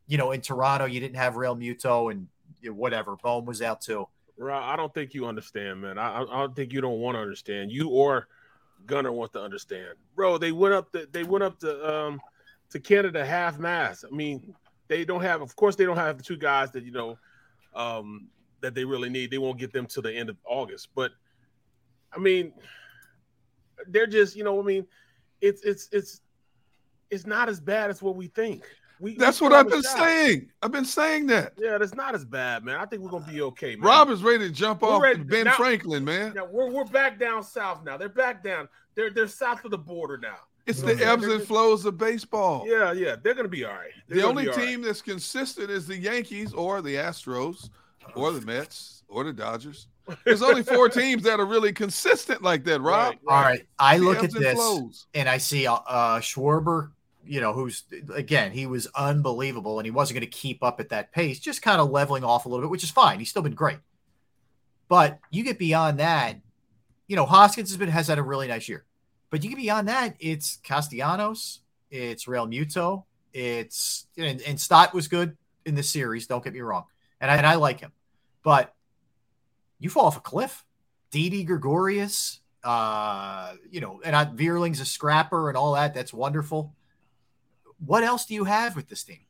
you 0.07 0.17
know, 0.17 0.31
in 0.31 0.39
Toronto, 0.39 0.85
you 0.85 1.01
didn't 1.01 1.17
have 1.17 1.33
Realmuto 1.33 2.09
and 2.09 2.25
you 2.61 2.69
know, 2.69 2.75
whatever. 2.75 3.17
Bohm 3.17 3.43
was 3.43 3.61
out 3.61 3.81
too. 3.81 4.07
I 4.41 4.77
don't 4.77 4.93
think 4.93 5.13
you 5.13 5.25
understand, 5.25 5.81
man. 5.81 5.97
I, 5.97 6.21
I 6.21 6.39
don't 6.39 6.55
think 6.55 6.71
you 6.71 6.79
don't 6.79 6.99
want 6.99 7.15
to 7.15 7.19
understand. 7.19 7.69
You 7.69 7.89
or 7.89 8.29
Gunner 8.85 9.11
want 9.11 9.33
to 9.33 9.41
understand, 9.41 9.95
bro. 10.15 10.37
They 10.37 10.53
went 10.53 10.73
up. 10.73 10.89
The, 10.93 11.09
they 11.11 11.23
went 11.25 11.43
up 11.43 11.59
to 11.59 11.93
um 11.93 12.21
to 12.69 12.79
Canada 12.79 13.25
half 13.25 13.59
mass. 13.59 14.05
I 14.09 14.15
mean, 14.15 14.55
they 14.87 15.03
don't 15.03 15.21
have. 15.21 15.41
Of 15.41 15.53
course, 15.57 15.75
they 15.75 15.83
don't 15.83 15.97
have 15.97 16.17
the 16.17 16.23
two 16.23 16.37
guys 16.37 16.71
that 16.71 16.85
you 16.85 16.91
know 16.91 17.17
um 17.75 18.29
that 18.61 18.73
they 18.73 18.85
really 18.85 19.09
need. 19.09 19.31
They 19.31 19.37
won't 19.37 19.59
get 19.59 19.73
them 19.73 19.85
to 19.87 20.01
the 20.01 20.13
end 20.13 20.29
of 20.29 20.37
August. 20.45 20.87
But 20.95 21.11
I 22.13 22.19
mean, 22.19 22.53
they're 23.88 24.07
just 24.07 24.36
you 24.36 24.43
know. 24.43 24.59
I 24.59 24.63
mean, 24.63 24.86
it's 25.41 25.61
it's 25.63 25.89
it's 25.91 26.21
it's 27.09 27.25
not 27.25 27.49
as 27.49 27.59
bad 27.59 27.89
as 27.89 28.01
what 28.01 28.15
we 28.15 28.27
think. 28.27 28.63
We, 29.01 29.15
That's 29.15 29.39
we 29.39 29.47
what 29.47 29.53
I've 29.55 29.69
been 29.69 29.82
shot. 29.82 29.97
saying. 29.97 30.51
I've 30.61 30.73
been 30.73 30.84
saying 30.84 31.27
that. 31.27 31.53
Yeah, 31.57 31.77
that's 31.77 31.95
not 31.95 32.15
as 32.15 32.25
bad, 32.25 32.65
man. 32.65 32.75
I 32.75 32.86
think 32.86 33.01
we're 33.01 33.09
gonna 33.09 33.25
be 33.32 33.41
okay, 33.43 33.77
man. 33.77 33.88
Rob 33.88 34.09
is 34.09 34.21
ready 34.21 34.39
to 34.39 34.53
jump 34.53 34.82
We're 34.82 34.89
off 34.89 35.01
ready- 35.01 35.23
Ben 35.23 35.45
now- 35.45 35.53
Franklin, 35.55 36.03
man. 36.03 36.34
Now 36.36 36.45
we're 36.45 36.69
we're 36.69 36.84
back 36.84 37.17
down 37.17 37.41
south 37.43 37.86
now. 37.86 37.95
They're 37.95 38.09
back 38.09 38.43
down. 38.43 38.67
They're 38.95 39.09
they're 39.09 39.27
south 39.27 39.63
of 39.63 39.71
the 39.71 39.77
border 39.77 40.17
now. 40.17 40.36
It's 40.65 40.82
You 40.82 40.88
know 40.88 40.95
the 40.95 41.05
ebbs 41.05 41.23
and 41.27 41.41
flows 41.41 41.86
of 41.86 41.97
baseball. 41.97 42.65
Yeah, 42.67 42.91
yeah, 42.91 43.15
they're 43.23 43.34
gonna 43.36 43.47
be 43.47 43.63
all 43.63 43.71
right. 43.73 43.91
They're 44.09 44.17
The 44.17 44.23
only 44.27 44.43
be 44.43 44.49
all 44.49 44.57
right. 44.57 44.67
team 44.67 44.82
that's 44.82 45.01
consistent 45.01 45.71
is 45.71 45.88
the 45.88 45.95
Yankees 45.97 46.53
or 46.53 46.82
the 46.82 46.95
Astros 46.95 47.69
or 48.15 48.32
the 48.34 48.41
Mets 48.45 49.03
or 49.07 49.23
the 49.23 49.32
Dodgers. 49.32 49.88
There's 50.24 50.41
only 50.41 50.64
four 50.64 50.89
teams 50.89 51.24
that 51.24 51.39
are 51.39 51.45
really 51.45 51.74
consistent 51.74 52.41
like 52.41 52.64
that, 52.66 52.82
Rob. 52.82 53.16
All 53.28 53.41
right. 53.41 53.66
I 53.78 53.97
The 53.97 54.03
look 54.03 54.18
at 54.18 54.24
ebbs 54.26 54.36
and 54.36 54.43
this 54.43 54.53
flows. 54.55 55.05
and 55.14 55.30
I 55.30 55.38
see 55.38 55.68
uh, 55.68 55.76
uh 55.76 56.20
Schwarber, 56.20 56.91
you 57.26 57.41
know, 57.41 57.53
who's 57.53 57.84
again, 58.14 58.51
he 58.51 58.66
was 58.66 58.88
unbelievable 58.95 59.80
and 59.80 59.86
he 59.86 59.91
wasn't 59.91 60.20
going 60.20 60.30
to 60.30 60.38
keep 60.38 60.64
up 60.64 60.80
at 60.80 60.89
that 60.89 61.12
pace, 61.12 61.39
just 61.39 61.62
kind 61.62 61.80
of 61.80 61.89
leveling 61.89 62.24
off 62.24 62.45
a 62.45 62.49
little 62.49 62.64
bit, 62.64 62.72
which 62.72 62.84
is 62.84 62.91
fine. 62.91 63.20
He's 63.20 63.30
still 63.30 63.41
been 63.41 63.55
great. 63.55 63.80
But 64.88 65.20
you 65.30 65.43
get 65.43 65.60
beyond 65.60 65.99
that, 65.99 66.38
you 67.07 67.16
know, 67.16 67.26
Hoskins 67.26 67.70
has 67.70 67.78
been 67.78 67.89
has 67.89 68.07
had 68.07 68.18
a 68.18 68.24
really 68.24 68.47
nice 68.47 68.68
year. 68.68 68.86
But 69.30 69.43
you 69.43 69.49
get 69.49 69.57
beyond 69.57 69.88
that, 69.88 70.16
it's 70.20 70.57
Castellanos, 70.64 71.60
it's 71.91 72.26
Realmuto, 72.26 73.03
it's 73.34 74.07
and, 74.18 74.41
and 74.41 74.60
Stott 74.60 74.93
was 74.93 75.07
good 75.07 75.38
in 75.66 75.76
the 75.76 75.84
series, 75.84 76.26
don't 76.26 76.43
get 76.43 76.53
me 76.53 76.62
wrong. 76.62 76.86
And 77.22 77.30
I, 77.30 77.36
and 77.36 77.45
I 77.45 77.55
like 77.55 77.80
him. 77.80 77.91
But 78.43 78.74
you 79.80 79.89
fall 79.89 80.05
off 80.05 80.17
a 80.17 80.21
cliff. 80.21 80.65
Didi 81.11 81.43
Gregorius, 81.43 82.39
uh, 82.63 83.53
you 83.71 83.82
know, 83.82 84.01
and 84.05 84.15
I, 84.15 84.25
Vierling's 84.25 84.80
a 84.80 84.86
scrapper 84.86 85.49
and 85.49 85.57
all 85.57 85.73
that. 85.73 85.93
That's 85.93 86.13
wonderful. 86.13 86.75
What 87.84 88.03
else 88.03 88.25
do 88.25 88.34
you 88.34 88.43
have 88.43 88.75
with 88.75 88.89
this 88.89 89.03
team? 89.03 89.21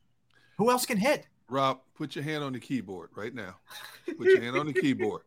Who 0.58 0.70
else 0.70 0.84
can 0.84 0.98
hit? 0.98 1.26
Rob, 1.48 1.80
put 1.94 2.14
your 2.14 2.22
hand 2.22 2.44
on 2.44 2.52
the 2.52 2.60
keyboard 2.60 3.10
right 3.14 3.34
now. 3.34 3.56
Put 4.18 4.26
your 4.26 4.40
hand 4.42 4.56
on 4.56 4.66
the 4.66 4.72
keyboard. 4.72 5.22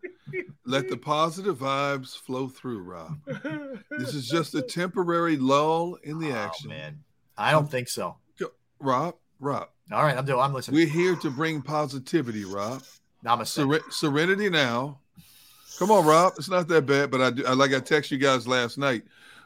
Let 0.65 0.89
the 0.89 0.95
positive 0.97 1.57
vibes 1.57 2.15
flow 2.15 2.47
through, 2.47 2.83
Rob. 2.83 3.17
This 3.89 4.13
is 4.13 4.27
just 4.27 4.55
a 4.55 4.61
temporary 4.61 5.35
lull 5.35 5.95
in 6.03 6.19
the 6.19 6.31
action. 6.31 6.71
Oh, 6.71 6.75
man. 6.75 7.03
I 7.37 7.51
don't 7.51 7.69
think 7.69 7.89
so. 7.89 8.17
Rob, 8.79 9.15
Rob. 9.39 9.69
All 9.91 10.03
right, 10.03 10.17
I'm 10.17 10.25
doing. 10.25 10.39
I'm 10.39 10.53
listening. 10.53 10.75
We're 10.75 10.87
here 10.87 11.15
to 11.17 11.29
bring 11.29 11.61
positivity, 11.61 12.45
Rob. 12.45 12.83
Namaste. 13.25 13.65
Seren- 13.65 13.91
serenity 13.91 14.49
now. 14.49 14.99
Come 15.79 15.91
on, 15.91 16.05
Rob. 16.05 16.33
It's 16.37 16.49
not 16.49 16.67
that 16.67 16.85
bad, 16.85 17.11
but 17.11 17.21
I 17.21 17.31
do. 17.31 17.45
I, 17.45 17.53
like 17.53 17.73
I 17.73 17.79
text 17.79 18.11
you 18.11 18.17
guys 18.17 18.47
last 18.47 18.77
night. 18.77 19.03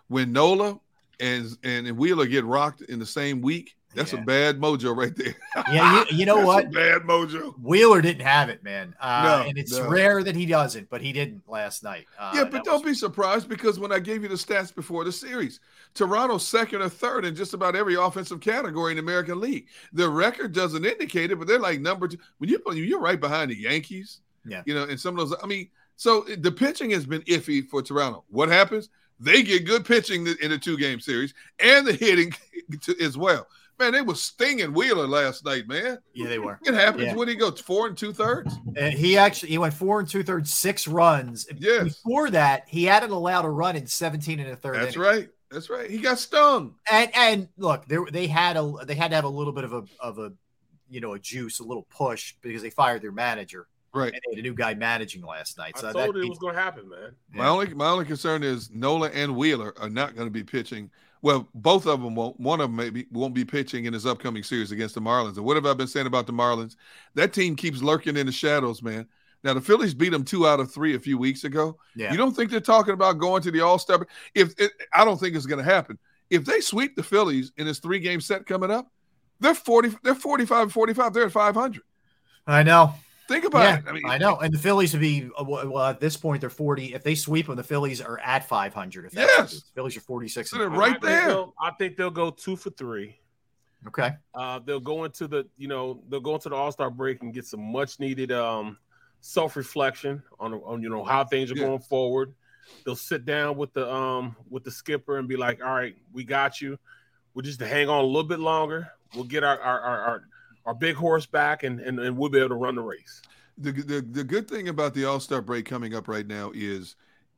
When 0.09 0.32
Nola 0.32 0.80
and 1.19 1.57
and 1.63 1.89
Wheeler 1.97 2.25
get 2.25 2.45
rocked 2.45 2.82
in 2.82 2.99
the 2.99 3.05
same 3.05 3.41
week, 3.41 3.75
that's 3.95 4.13
a 4.13 4.17
bad 4.17 4.59
mojo 4.59 4.95
right 4.95 5.15
there. 5.15 5.34
Yeah, 5.71 6.03
you, 6.11 6.17
you 6.19 6.25
know 6.25 6.45
what? 6.45 6.71
bad 6.71 7.01
mojo. 7.01 7.53
Wheeler 7.61 8.01
didn't 8.01 8.21
have 8.25 8.49
it, 8.49 8.63
man. 8.63 8.93
Uh, 8.99 9.23
No, 9.43 9.49
and 9.49 9.57
it's 9.57 9.71
no. 9.78 9.88
rare 9.89 10.23
that 10.23 10.36
he 10.36 10.45
doesn't, 10.45 10.89
but 10.89 11.01
he 11.01 11.11
didn't 11.11 11.41
last 11.49 11.84
night. 11.84 12.05
Uh, 12.19 12.32
yeah, 12.36 12.43
but 12.43 12.63
don't 12.63 12.86
be 12.86 12.93
surprised 12.93 13.49
because 13.49 13.80
when 13.80 13.91
I 13.91 13.99
gave 13.99 14.21
you 14.21 14.30
the 14.30 14.36
stats 14.36 14.73
before 14.73 15.03
the 15.03 15.11
series, 15.11 15.59
Toronto's 15.95 16.45
second 16.47 16.82
or 16.84 16.89
third 16.89 17.25
in 17.25 17.36
just 17.36 17.53
about 17.55 17.75
every 17.75 17.95
offensive 17.95 18.39
category 18.39 18.91
in 18.91 18.97
the 18.97 19.01
American 19.03 19.39
League. 19.39 19.67
The 19.93 20.07
record 20.07 20.53
doesn't 20.53 20.86
indicate 20.86 21.32
it, 21.32 21.38
but 21.39 21.47
they're 21.47 21.57
like 21.59 21.80
number 21.82 22.07
two. 22.07 22.17
When 22.38 22.49
you 22.49 22.61
you're 22.84 22.99
right 22.99 23.19
behind 23.19 23.49
the 23.51 23.55
Yankees, 23.57 24.19
Yeah. 24.45 24.61
you 24.65 24.75
know, 24.75 24.84
and 24.84 24.99
some 24.99 25.17
of 25.17 25.28
those. 25.30 25.38
I 25.43 25.47
mean, 25.47 25.69
so 25.97 26.21
the 26.21 26.51
pitching 26.51 26.91
has 26.91 27.05
been 27.05 27.21
iffy 27.23 27.67
for 27.67 27.81
Toronto. 27.81 28.23
What 28.29 28.49
happens? 28.49 28.89
They 29.19 29.43
get 29.43 29.65
good 29.65 29.83
pitching 29.83 30.27
in 30.41 30.51
the 30.51 30.57
two 30.57 30.77
game 30.77 30.99
series 30.99 31.33
and 31.59 31.85
the 31.85 31.93
hitting 31.93 32.33
as 33.01 33.17
well. 33.17 33.47
Man, 33.79 33.91
they 33.91 34.01
were 34.01 34.15
stinging 34.15 34.73
Wheeler 34.73 35.07
last 35.07 35.45
night, 35.45 35.67
man. 35.67 35.99
Yeah, 36.13 36.27
they 36.27 36.39
were. 36.39 36.59
It 36.65 36.73
happens. 36.73 37.05
Yeah. 37.05 37.15
What 37.15 37.25
do 37.25 37.31
he 37.31 37.37
go? 37.37 37.51
Four 37.51 37.87
and 37.87 37.97
two 37.97 38.11
thirds? 38.11 38.55
And 38.75 38.93
he 38.93 39.17
actually 39.17 39.49
he 39.49 39.57
went 39.59 39.73
four 39.73 39.99
and 39.99 40.09
two 40.09 40.23
thirds, 40.23 40.51
six 40.51 40.87
runs. 40.87 41.47
Yes. 41.57 41.83
Before 41.83 42.29
that, 42.31 42.63
he 42.67 42.85
hadn't 42.85 43.11
allowed 43.11 43.45
a 43.45 43.49
run 43.49 43.75
in 43.75 43.85
17 43.85 44.39
and 44.39 44.49
a 44.49 44.55
third. 44.55 44.75
That's 44.75 44.95
innings. 44.95 44.97
right. 44.97 45.29
That's 45.51 45.69
right. 45.69 45.89
He 45.89 45.99
got 45.99 46.19
stung. 46.19 46.75
And 46.91 47.11
and 47.15 47.49
look, 47.57 47.85
they 47.87 47.97
they 48.11 48.27
had 48.27 48.57
a 48.57 48.73
they 48.85 48.95
had 48.95 49.09
to 49.09 49.15
have 49.15 49.25
a 49.25 49.29
little 49.29 49.53
bit 49.53 49.63
of 49.63 49.73
a 49.73 49.83
of 49.99 50.17
a 50.19 50.33
you 50.89 50.99
know 50.99 51.13
a 51.13 51.19
juice, 51.19 51.59
a 51.59 51.63
little 51.63 51.85
push 51.89 52.33
because 52.41 52.61
they 52.61 52.69
fired 52.69 53.01
their 53.01 53.11
manager. 53.11 53.67
Right. 53.97 54.13
And 54.13 54.21
they 54.25 54.35
had 54.35 54.39
a 54.39 54.41
new 54.47 54.53
guy 54.53 54.73
managing 54.73 55.23
last 55.23 55.57
night. 55.57 55.73
I 55.77 55.79
So 55.79 55.93
told 55.93 56.15
that 56.15 56.19
you 56.19 56.25
it 56.25 56.29
was 56.29 56.39
gonna 56.39 56.57
happen, 56.57 56.87
man. 56.89 57.15
My 57.33 57.47
only 57.47 57.73
my 57.73 57.87
only 57.87 58.05
concern 58.05 58.43
is 58.43 58.69
Nola 58.71 59.09
and 59.09 59.35
Wheeler 59.35 59.73
are 59.79 59.89
not 59.89 60.15
going 60.15 60.27
to 60.27 60.31
be 60.31 60.43
pitching. 60.43 60.89
Well, 61.21 61.47
both 61.55 61.87
of 61.87 62.01
them 62.01 62.15
won't. 62.15 62.39
One 62.39 62.61
of 62.61 62.69
them 62.69 62.75
maybe 62.75 63.07
won't 63.11 63.33
be 63.33 63.43
pitching 63.43 63.85
in 63.85 63.93
his 63.93 64.05
upcoming 64.05 64.43
series 64.43 64.71
against 64.71 64.95
the 64.95 65.01
Marlins. 65.01 65.37
And 65.37 65.45
what 65.45 65.55
have 65.55 65.65
I 65.65 65.73
been 65.73 65.87
saying 65.87 66.05
about 66.05 66.27
the 66.27 66.33
Marlins? 66.33 66.75
That 67.15 67.33
team 67.33 67.55
keeps 67.55 67.81
lurking 67.81 68.17
in 68.17 68.27
the 68.27 68.31
shadows, 68.31 68.83
man. 68.83 69.07
Now 69.43 69.53
the 69.53 69.61
Phillies 69.61 69.93
beat 69.93 70.09
them 70.09 70.23
two 70.23 70.47
out 70.47 70.59
of 70.59 70.71
three 70.71 70.95
a 70.95 70.99
few 70.99 71.17
weeks 71.17 71.43
ago. 71.43 71.77
Yeah. 71.95 72.11
You 72.11 72.17
don't 72.17 72.35
think 72.35 72.51
they're 72.51 72.59
talking 72.59 72.93
about 72.93 73.17
going 73.17 73.41
to 73.43 73.51
the 73.51 73.61
All 73.61 73.79
Star? 73.79 74.05
If 74.35 74.53
it, 74.59 74.71
I 74.93 75.05
don't 75.05 75.19
think 75.19 75.35
it's 75.35 75.45
going 75.45 75.63
to 75.63 75.69
happen. 75.69 75.97
If 76.29 76.45
they 76.45 76.59
sweep 76.59 76.95
the 76.95 77.03
Phillies 77.03 77.51
in 77.57 77.65
this 77.65 77.79
three 77.79 77.99
game 77.99 78.21
set 78.21 78.45
coming 78.45 78.69
up, 78.69 78.91
they're 79.39 79.55
forty. 79.55 79.91
They're 80.03 80.15
45 80.15 80.71
45. 80.71 81.13
They're 81.13 81.25
at 81.25 81.31
five 81.31 81.55
hundred. 81.55 81.83
I 82.45 82.63
know. 82.63 82.93
Think 83.28 83.43
about 83.43 83.63
yeah, 83.63 83.78
it. 83.78 83.84
I 83.88 83.91
mean, 83.91 84.03
I 84.05 84.17
know. 84.17 84.38
And 84.38 84.53
the 84.53 84.57
Phillies 84.57 84.93
would 84.93 85.01
be 85.01 85.30
uh, 85.38 85.43
well 85.43 85.80
at 85.80 85.99
this 85.99 86.15
point 86.15 86.39
they're 86.41 86.49
40. 86.49 86.93
If 86.93 87.03
they 87.03 87.15
sweep 87.15 87.47
them, 87.47 87.55
the 87.57 87.63
Phillies 87.63 88.01
are 88.01 88.19
at 88.19 88.47
500. 88.47 89.05
If 89.05 89.11
that's 89.11 89.32
Yes. 89.38 89.51
the 89.63 89.71
Phillies 89.75 89.97
are 89.97 90.01
46. 90.01 90.49
So 90.49 90.57
they're 90.57 90.67
and 90.67 90.78
right 90.78 90.89
I 90.89 90.91
think 90.93 91.01
there. 91.01 91.45
I 91.61 91.71
think 91.71 91.97
they'll 91.97 92.09
go 92.09 92.30
two 92.30 92.55
for 92.55 92.69
three. 92.69 93.17
Okay. 93.88 94.11
Uh, 94.34 94.59
they'll 94.65 94.80
go 94.80 95.03
into 95.03 95.28
the, 95.28 95.45
you 95.57 95.67
know, 95.67 96.01
they'll 96.09 96.19
go 96.21 96.36
into 96.36 96.49
the 96.49 96.55
All 96.55 96.71
Star 96.71 96.89
break 96.89 97.21
and 97.21 97.34
get 97.34 97.45
some 97.45 97.61
much 97.61 97.99
needed 97.99 98.32
um, 98.32 98.78
self 99.21 99.55
reflection 99.55 100.23
on, 100.39 100.53
on, 100.53 100.82
you 100.82 100.89
know, 100.89 101.03
how 101.03 101.23
things 101.23 101.51
are 101.51 101.55
Yeah. 101.55 101.65
going 101.65 101.80
forward. 101.80 102.34
They'll 102.86 102.95
sit 102.95 103.25
down 103.25 103.55
with 103.57 103.73
the 103.73 103.89
um 103.89 104.36
with 104.49 104.63
the 104.65 104.71
skipper 104.71 105.19
and 105.19 105.28
be 105.28 105.38
like, 105.38 105.63
"All 105.63 105.73
right, 105.73 105.95
we 106.11 106.25
got 106.25 106.59
you. 106.59 106.78
We'll 107.34 107.43
just 107.43 107.61
hang 107.61 107.88
on 107.88 108.03
a 108.03 108.07
little 108.07 108.25
bit 108.25 108.39
longer. 108.39 108.89
We'll 109.15 109.23
get 109.23 109.43
our 109.43 109.57
our 109.57 109.80
our, 109.80 110.01
our, 110.01 110.23
our 110.68 110.76
big 110.76 110.95
horse 110.95 111.26
back, 111.26 111.63
and, 111.63 111.80
and 111.80 111.99
and 111.99 112.15
we'll 112.15 112.30
be 112.30 112.38
able 112.38 112.49
to 112.49 112.55
run 112.55 112.76
the 112.76 112.84
race." 112.84 113.24
the, 113.57 113.72
the 113.72 114.01
the 114.01 114.24
good 114.24 114.47
thing 114.47 114.68
about 114.70 114.93
the 114.93 115.05
All 115.05 115.20
Star 115.20 115.41
break 115.41 115.65
coming 115.65 115.95
up 115.95 116.07
right 116.07 116.28
now 116.28 116.51
is 116.53 116.95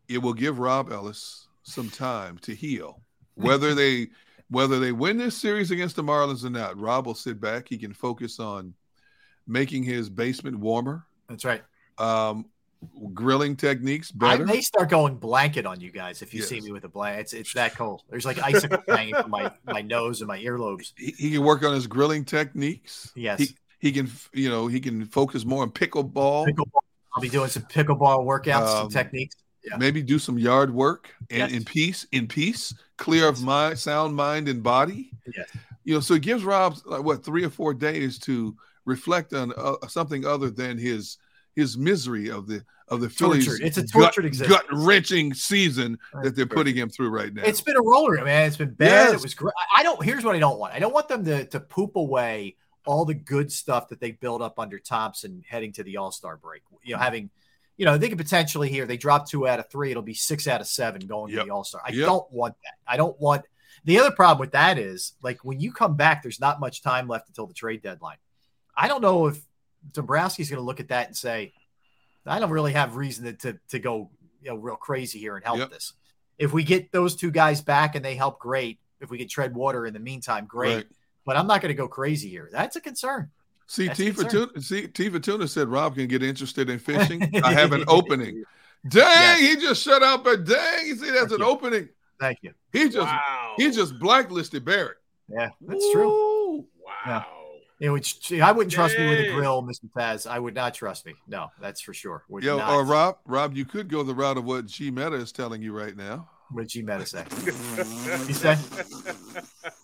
it 0.08 0.18
will 0.18 0.34
give 0.34 0.60
Rob 0.60 0.92
Ellis 0.92 1.48
some 1.64 1.90
time 1.90 2.38
to 2.40 2.54
heal. 2.54 3.02
Whether 3.36 3.74
they 3.74 4.10
whether 4.50 4.80
they 4.80 4.92
win 4.92 5.18
this 5.18 5.38
series 5.38 5.72
against 5.72 5.96
the 5.96 6.04
Marlins 6.04 6.44
or 6.44 6.50
not, 6.50 6.80
Rob 6.80 7.06
will 7.06 7.16
sit 7.16 7.40
back. 7.40 7.70
He 7.70 7.78
can 7.78 7.94
focus 7.94 8.40
on 8.40 8.74
making 9.48 9.84
his 9.84 10.10
basement 10.10 10.58
warmer. 10.58 11.06
That's 11.30 11.46
right. 11.46 11.64
Um, 11.98 12.48
grilling 13.14 13.56
techniques 13.56 14.12
I 14.22 14.38
may 14.38 14.62
start 14.62 14.90
going 14.90 15.18
blanket 15.18 15.66
on 15.66 15.82
you 15.82 15.92
guys 15.92 16.22
if 16.22 16.34
you 16.34 16.42
see 16.42 16.62
me 16.62 16.72
with 16.72 16.86
a 16.86 16.90
blanket. 16.90 17.22
It's 17.22 17.34
it's 17.34 17.54
that 17.54 17.76
cold. 17.76 18.04
There's 18.10 18.26
like 18.26 18.40
icicles 18.42 18.84
hanging 18.88 19.16
from 19.16 19.32
my 19.32 19.52
my 19.66 19.82
nose 19.82 20.22
and 20.22 20.28
my 20.28 20.40
earlobes. 20.40 20.94
he, 20.96 21.12
he 21.18 21.32
can 21.32 21.44
work 21.44 21.64
on 21.64 21.74
his 21.74 21.88
grilling 21.88 22.24
techniques. 22.24 23.12
Yes. 23.16 23.40
He, 23.40 23.58
he 23.80 23.92
can, 23.92 24.10
you 24.34 24.50
know, 24.50 24.68
he 24.68 24.80
can 24.80 25.06
focus 25.06 25.46
more 25.46 25.64
on 25.64 25.72
pickleball. 25.72 26.48
Pickleball. 26.48 26.82
I'll 27.16 27.22
be 27.22 27.30
doing 27.30 27.50
some 27.50 27.64
pickleball 27.64 28.26
workouts, 28.26 28.68
Um, 28.68 28.68
some 28.68 28.90
techniques. 28.90 29.36
Yeah. 29.64 29.78
Maybe 29.78 30.02
do 30.02 30.20
some 30.20 30.38
yard 30.38 30.74
work 30.74 31.14
and 31.30 31.40
Yes. 31.40 31.52
in 31.52 31.66
peace, 31.66 32.08
in 32.12 32.28
peace, 32.28 32.74
clear 32.98 33.28
of 33.28 33.42
mind, 33.44 33.78
sound 33.78 34.16
mind 34.16 34.48
and 34.48 34.64
body. 34.64 35.12
Yes. 35.36 35.50
You 35.84 35.96
know, 35.96 36.00
so 36.00 36.14
it 36.14 36.22
gives 36.22 36.44
Rob 36.44 36.78
like 36.86 37.04
what 37.04 37.26
three 37.26 37.44
or 37.44 37.50
four 37.50 37.74
days 37.74 38.20
to 38.20 38.56
reflect 38.86 39.34
on 39.34 39.54
uh, 39.58 39.76
something 39.88 40.26
other 40.26 40.50
than 40.50 40.78
his 40.78 41.18
his 41.60 41.78
misery 41.78 42.30
of 42.30 42.48
the 42.48 42.64
of 42.88 43.02
the 43.02 43.10
Phillies. 43.10 43.60
It's 43.60 43.78
a 43.78 43.86
tortured 43.86 44.38
gut 44.48 44.66
wrenching 44.72 45.34
season 45.34 46.00
that 46.24 46.36
they're 46.36 46.48
putting 46.48 46.76
him 46.76 46.90
through 46.90 47.10
right 47.10 47.34
now. 47.34 47.44
It's 47.44 47.62
been 47.62 47.78
a 47.78 47.82
roller, 47.82 48.24
man. 48.24 48.48
It's 48.48 48.58
been 48.58 48.74
bad. 48.74 49.14
It 49.14 49.22
was 49.22 49.34
great. 49.34 49.54
I 49.76 49.84
don't. 49.84 50.04
Here's 50.04 50.24
what 50.24 50.36
I 50.36 50.40
don't 50.40 50.58
want. 50.58 50.74
I 50.74 50.80
don't 50.80 50.94
want 50.94 51.08
them 51.08 51.24
to 51.26 51.46
to 51.46 51.60
poop 51.60 51.96
away 51.96 52.56
all 52.86 53.06
the 53.06 53.14
good 53.14 53.52
stuff 53.52 53.90
that 53.90 54.00
they 54.00 54.12
built 54.12 54.42
up 54.42 54.58
under 54.58 54.80
Thomson 54.80 55.44
heading 55.48 55.72
to 55.74 55.84
the 55.84 55.98
All 55.98 56.12
Star 56.12 56.38
break. 56.38 56.64
You 56.84 56.94
know, 56.94 56.96
mm-hmm. 56.96 57.04
having, 57.04 57.30
you 57.78 57.86
know, 57.86 57.98
they 57.98 58.10
could 58.10 58.18
potentially 58.18 58.70
here. 58.70 58.86
They 58.86 58.98
drop 58.98 59.30
two 59.30 59.48
out 59.48 59.60
of 59.60 59.70
three. 59.70 59.92
It'll 59.92 60.02
be 60.02 60.14
six 60.16 60.48
out 60.48 60.62
of 60.62 60.68
seven 60.68 61.02
going 61.02 61.32
Yep. 61.32 61.42
to 61.42 61.46
the 61.46 61.54
All 61.54 61.64
Star. 61.64 61.82
I 61.86 61.92
Yep. 61.92 62.06
don't 62.06 62.32
want 62.32 62.56
that. 62.64 62.74
I 62.92 62.98
don't 62.98 63.20
want. 63.20 63.46
The 63.86 64.00
other 64.00 64.12
problem 64.12 64.40
with 64.40 64.52
that 64.52 64.78
is 64.78 65.14
like 65.22 65.44
when 65.46 65.60
you 65.60 65.72
come 65.72 65.96
back, 65.96 66.24
there's 66.24 66.40
not 66.40 66.60
much 66.60 66.82
time 66.82 67.08
left 67.08 67.28
until 67.30 67.46
the 67.46 67.54
trade 67.54 67.82
deadline. 67.82 68.18
I 68.76 68.88
don't 68.88 69.02
know 69.02 69.28
if 69.28 69.40
Dombrowski's 69.94 70.50
going 70.50 70.60
to 70.62 70.66
look 70.66 70.80
at 70.80 70.90
that 70.90 71.08
and 71.08 71.16
say, 71.16 71.54
I 72.26 72.40
don't 72.40 72.52
really 72.52 72.74
have 72.74 72.96
reason 72.96 73.26
to, 73.26 73.34
to, 73.34 73.60
to 73.70 73.80
go 73.80 74.10
you 74.42 74.50
know 74.52 74.56
real 74.56 74.76
crazy 74.76 75.20
here 75.20 75.36
and 75.36 75.44
help 75.44 75.60
Yep. 75.60 75.72
this. 75.72 75.94
If 76.38 76.54
we 76.54 76.64
get 76.64 76.92
those 76.92 77.16
two 77.16 77.32
guys 77.32 77.62
back 77.62 77.96
and 77.96 78.06
they 78.06 78.16
help, 78.16 78.40
great. 78.40 78.80
If 79.02 79.10
we 79.10 79.18
get 79.18 79.30
tread 79.30 79.54
water 79.56 79.86
in 79.86 79.94
the 79.94 80.00
meantime, 80.00 80.46
great. 80.46 80.76
Right. 80.76 80.88
But 81.26 81.38
I'm 81.38 81.48
not 81.48 81.62
going 81.62 81.70
to 81.70 81.76
go 81.76 81.88
crazy 81.88 82.30
here. 82.30 82.50
That's 82.52 82.76
a 82.76 82.82
concern. 82.82 83.30
See, 83.68 83.88
That's 83.88 83.98
T 84.00 84.08
a 84.08 84.14
concern. 84.14 84.30
Fortuna, 84.30 84.62
see, 84.62 84.88
T 84.88 85.10
Fortuna 85.10 85.48
said 85.48 85.68
Rob 85.68 85.96
can 85.96 86.08
get 86.08 86.24
interested 86.24 86.70
in 86.70 86.80
fishing. 86.80 87.30
I 87.44 87.54
have 87.54 87.72
an 87.74 87.84
opening. 87.88 88.44
Dang, 88.88 89.42
he 89.44 89.58
just 89.58 89.84
shut 89.84 90.02
up. 90.02 90.24
But 90.24 90.46
dang, 90.46 90.88
you 90.88 90.96
see, 90.96 91.12
that's 91.12 91.34
an 91.34 91.42
opening. 91.42 91.90
Thank 92.20 92.40
you. 92.42 92.54
He 92.72 92.90
just 92.90 93.14
he 93.58 93.72
just 93.72 94.00
blacklisted 94.00 94.66
Barrett. 94.66 94.98
Yeah, 95.28 95.50
that's 95.62 95.92
true. 95.92 96.66
Wow. 97.06 97.26
It 97.80 97.90
would, 97.90 98.06
I 98.42 98.52
wouldn't 98.52 98.74
trust 98.74 98.98
me 98.98 99.10
with 99.10 99.20
a 99.20 99.32
grill, 99.32 99.64
Mr. 99.64 99.90
Taz. 99.96 100.30
I 100.30 100.38
would 100.38 100.54
not 100.54 100.74
trust 100.74 101.06
me. 101.06 101.14
No, 101.28 101.48
that's 101.62 101.80
for 101.80 101.94
sure. 101.94 102.26
Would 102.28 102.44
Yo, 102.44 102.58
not. 102.58 102.74
or 102.74 102.84
Rob, 102.84 103.20
Rob, 103.26 103.56
you 103.56 103.64
could 103.64 103.88
go 103.88 104.04
the 104.04 104.14
route 104.14 104.38
of 104.38 104.44
what 104.44 104.66
G 104.66 104.92
Meta 104.92 105.14
is 105.14 105.32
telling 105.32 105.62
you 105.62 105.78
right 105.78 105.96
now. 105.96 106.28
What 106.52 106.64
did 106.64 106.70
G 106.70 106.82
Meta 106.82 107.06
say? 107.06 107.24
he 108.28 108.34
said, 108.34 108.58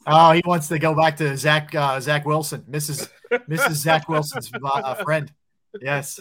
"Oh, 0.06 0.32
he 0.32 0.41
wants 0.46 0.68
to 0.70 0.80
go 0.80 0.93
back 0.93 1.16
to 1.18 1.38
Zach 1.38 1.74
uh, 1.74 2.00
Zach 2.02 2.26
Wilson, 2.26 2.66
Mrs. 2.70 3.10
Mrs. 3.32 3.74
Zach 3.74 4.10
Wilson's 4.10 4.52
uh, 4.54 4.96
friend." 4.96 5.32
Yes, 5.82 6.20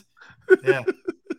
yeah. 0.63 0.83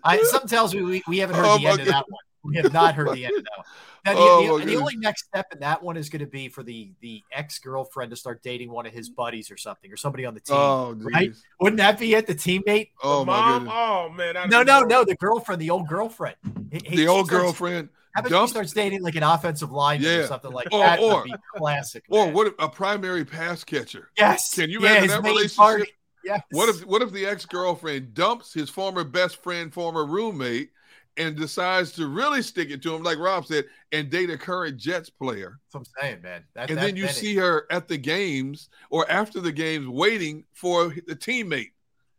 I, 0.03 0.21
something 0.23 0.49
tells 0.49 0.73
me 0.75 0.81
we, 0.81 1.03
we 1.07 1.17
haven't 1.19 1.35
heard 1.37 1.45
Oh, 1.45 1.57
the 1.57 1.63
my 1.63 1.69
end 1.71 1.81
of 1.81 1.87
that 1.87 2.05
one. 2.09 2.21
We 2.45 2.55
have 2.57 2.71
not 2.73 2.95
heard 2.95 3.11
the 3.13 3.25
end 3.25 3.37
of 3.37 3.43
that 3.43 3.57
one. 3.57 3.65
Now, 4.05 4.13
the, 4.13 4.19
Oh, 4.19 4.59
the- 4.59 4.65
the 4.65 4.75
only 4.77 4.95
next 4.97 5.25
step 5.25 5.47
in 5.51 5.59
that 5.61 5.81
one 5.81 5.97
is 5.97 6.09
going 6.09 6.19
to 6.19 6.27
be 6.27 6.47
for 6.47 6.61
the 6.63 6.91
the 7.01 7.23
ex 7.31 7.57
girlfriend 7.59 8.11
to 8.11 8.15
start 8.15 8.43
dating 8.43 8.69
one 8.71 8.85
of 8.85 8.93
his 8.93 9.09
buddies 9.09 9.49
or 9.49 9.57
something, 9.57 9.91
or 9.91 9.97
somebody 9.97 10.25
on 10.25 10.33
the 10.35 10.39
team. 10.41 10.55
Oh, 10.55 10.93
right? 10.99 11.29
geez. 11.29 11.43
Wouldn't 11.59 11.77
that 11.77 11.97
be 11.99 12.13
it? 12.13 12.27
The 12.27 12.35
teammate? 12.35 12.91
Oh 13.03 13.25
my 13.25 13.59
Mom, 13.59 13.69
oh 13.71 14.09
man, 14.09 14.35
that'd 14.35 14.51
No, 14.51 14.61
no, 14.63 14.79
more- 14.81 14.87
no. 14.87 15.03
The 15.05 15.15
girlfriend, 15.15 15.61
the 15.61 15.69
old 15.71 15.87
girlfriend. 15.87 16.35
He- 16.71 16.81
he- 16.83 16.95
The 16.97 17.01
she 17.03 17.07
old 17.07 17.27
starts- 17.27 17.43
girlfriend 17.43 17.89
How 18.13 18.19
about 18.21 18.29
dumps 18.29 18.51
she 18.51 18.53
starts 18.53 18.73
dating 18.73 19.01
like 19.01 19.15
an 19.15 19.23
offensive 19.23 19.71
lineman 19.71 20.19
or 20.21 20.27
something 20.27 20.51
like 20.51 20.67
Or- 20.71 20.79
that? 20.79 20.99
or- 20.99 21.15
would 21.15 21.23
be 21.25 21.33
classic. 21.57 22.03
or 22.09 22.25
man. 22.25 22.33
what 22.35 22.47
if 22.47 22.53
a 22.59 22.69
primary 22.69 23.25
pass 23.25 23.63
catcher? 23.63 24.09
Yes. 24.17 24.53
Can 24.53 24.69
you 24.69 24.81
Yeah, 24.81 24.91
imagine 24.91 25.07
that 25.09 25.23
main 25.23 25.31
relationship? 25.31 25.57
target. 25.57 25.89
Yes. 26.23 26.41
What 26.51 26.69
if 26.69 26.85
what 26.85 27.01
if 27.01 27.11
the 27.11 27.25
ex 27.25 27.45
girlfriend 27.45 28.13
dumps 28.15 28.53
his 28.53 28.69
former 28.69 29.03
best 29.03 29.43
friend, 29.43 29.71
former 29.73 30.05
roommate, 30.05 30.69
and 31.17 31.35
decides 31.35 31.91
to 31.93 32.07
really 32.07 32.41
stick 32.41 32.69
it 32.71 32.81
to 32.83 32.93
him, 32.93 33.03
like 33.03 33.17
Rob 33.17 33.45
said, 33.45 33.65
and 33.91 34.09
date 34.09 34.29
a 34.29 34.37
current 34.37 34.77
Jets 34.77 35.09
player? 35.09 35.59
That's 35.71 35.73
what 35.75 35.79
I'm 35.79 36.03
saying, 36.03 36.21
man. 36.21 36.43
That, 36.53 36.69
and 36.69 36.77
that- 36.77 36.83
then 36.85 36.95
you 36.95 37.07
see 37.07 37.35
her 37.35 37.65
at 37.71 37.87
the 37.87 37.97
games 37.97 38.69
or 38.89 39.09
after 39.09 39.39
the 39.39 39.51
games 39.51 39.87
waiting 39.87 40.45
for 40.53 40.89
the 41.07 41.15
teammate 41.15 41.71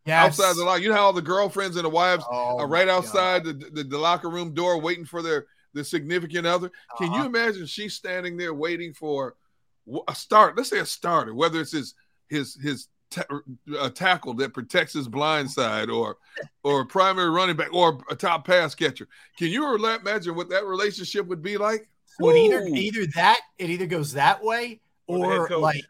Yes. 0.06 0.38
outside 0.38 0.56
the 0.56 0.64
line. 0.64 0.82
You 0.82 0.90
know 0.90 0.94
how 0.94 1.06
all 1.06 1.12
the 1.12 1.20
girlfriends 1.20 1.74
and 1.76 1.84
the 1.84 1.88
wives 1.90 2.24
Oh, 2.30 2.58
are 2.58 2.68
right 2.68 2.88
outside 2.88 3.42
the, 3.44 3.52
the, 3.54 3.82
the 3.82 3.98
locker 3.98 4.30
room 4.30 4.54
door 4.54 4.80
waiting 4.80 5.04
for 5.04 5.20
their 5.20 5.46
the 5.74 5.84
significant 5.84 6.46
other. 6.46 6.70
Can 6.96 7.12
you 7.12 7.18
Uh-huh. 7.20 7.26
imagine 7.28 7.66
she's 7.66 7.94
standing 7.94 8.36
there 8.36 8.54
waiting 8.54 8.94
for 8.94 9.34
a 10.08 10.14
start? 10.14 10.56
Let's 10.56 10.70
say 10.70 10.78
a 10.78 10.86
starter, 10.86 11.34
whether 11.34 11.60
it's 11.60 11.72
his 11.72 11.94
his 12.28 12.54
his 12.62 12.88
ta- 13.10 13.24
a 13.80 13.90
tackle 13.90 14.34
that 14.34 14.52
protects 14.54 14.92
his 14.92 15.08
blind 15.08 15.50
side, 15.50 15.90
or 15.90 16.16
or 16.64 16.80
a 16.82 16.86
primary 16.86 17.30
running 17.30 17.56
back, 17.56 17.72
or 17.72 18.00
a 18.10 18.14
top 18.16 18.46
pass 18.46 18.74
catcher. 18.74 19.08
Can 19.38 19.48
you 19.48 19.74
imagine 19.74 20.34
what 20.34 20.48
that 20.50 20.64
relationship 20.64 21.26
would 21.26 21.42
be 21.42 21.56
like? 21.56 21.88
So 22.20 22.30
it 22.30 22.36
either 22.36 22.66
either 22.66 23.06
that 23.14 23.40
it 23.58 23.70
either 23.70 23.86
goes 23.86 24.12
that 24.14 24.42
way 24.42 24.80
Or 25.06 25.50
or 25.52 25.58
like 25.58 25.82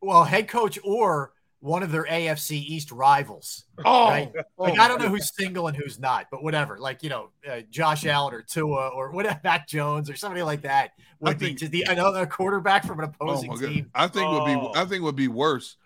well 0.00 0.24
head 0.24 0.48
coach 0.48 0.78
or 0.84 1.32
one 1.60 1.82
of 1.82 1.90
their 1.90 2.04
AFC 2.04 2.52
East 2.52 2.92
rivals. 2.92 3.64
Oh, 3.84 4.08
right? 4.08 4.30
oh 4.36 4.42
Like 4.64 4.76
my 4.76 4.84
I 4.84 4.88
don't 4.88 5.00
know 5.00 5.08
who's 5.08 5.34
single 5.34 5.66
and 5.68 5.76
who's 5.76 5.98
not, 5.98 6.26
but 6.30 6.42
whatever. 6.42 6.78
Like 6.78 7.02
you 7.02 7.08
know, 7.10 7.30
uh, 7.50 7.60
Josh 7.70 8.06
Allen 8.06 8.34
or 8.34 8.42
Tua 8.42 8.88
or 8.88 9.10
whatever, 9.10 9.40
Mac 9.44 9.66
Jones 9.68 10.08
or 10.08 10.16
somebody 10.16 10.42
like 10.42 10.62
that 10.62 10.92
would 11.20 11.38
be 11.38 11.46
think- 11.46 11.58
just 11.58 11.72
the 11.72 11.84
another 11.88 12.24
quarterback 12.26 12.84
from 12.86 13.00
an 13.00 13.06
Oh 13.20 13.26
opposing 13.26 13.48
my 13.50 13.56
team. 13.56 13.62
goodness. 13.64 13.86
I 13.94 14.06
think 14.06 14.30
would 14.30 14.42
Oh. 14.42 14.72
be 14.72 14.78
I 14.80 14.84
think 14.84 15.02
would 15.02 15.16
be 15.16 15.28
worse 15.28 15.76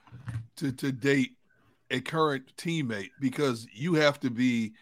to 0.61 0.73
to 0.73 0.93
date 0.93 1.33
a 1.91 2.01
current 2.01 2.53
teammate 2.57 3.11
because 3.21 3.67
you 3.75 3.95
have 3.95 4.21
to 4.21 4.31
be 4.31 4.73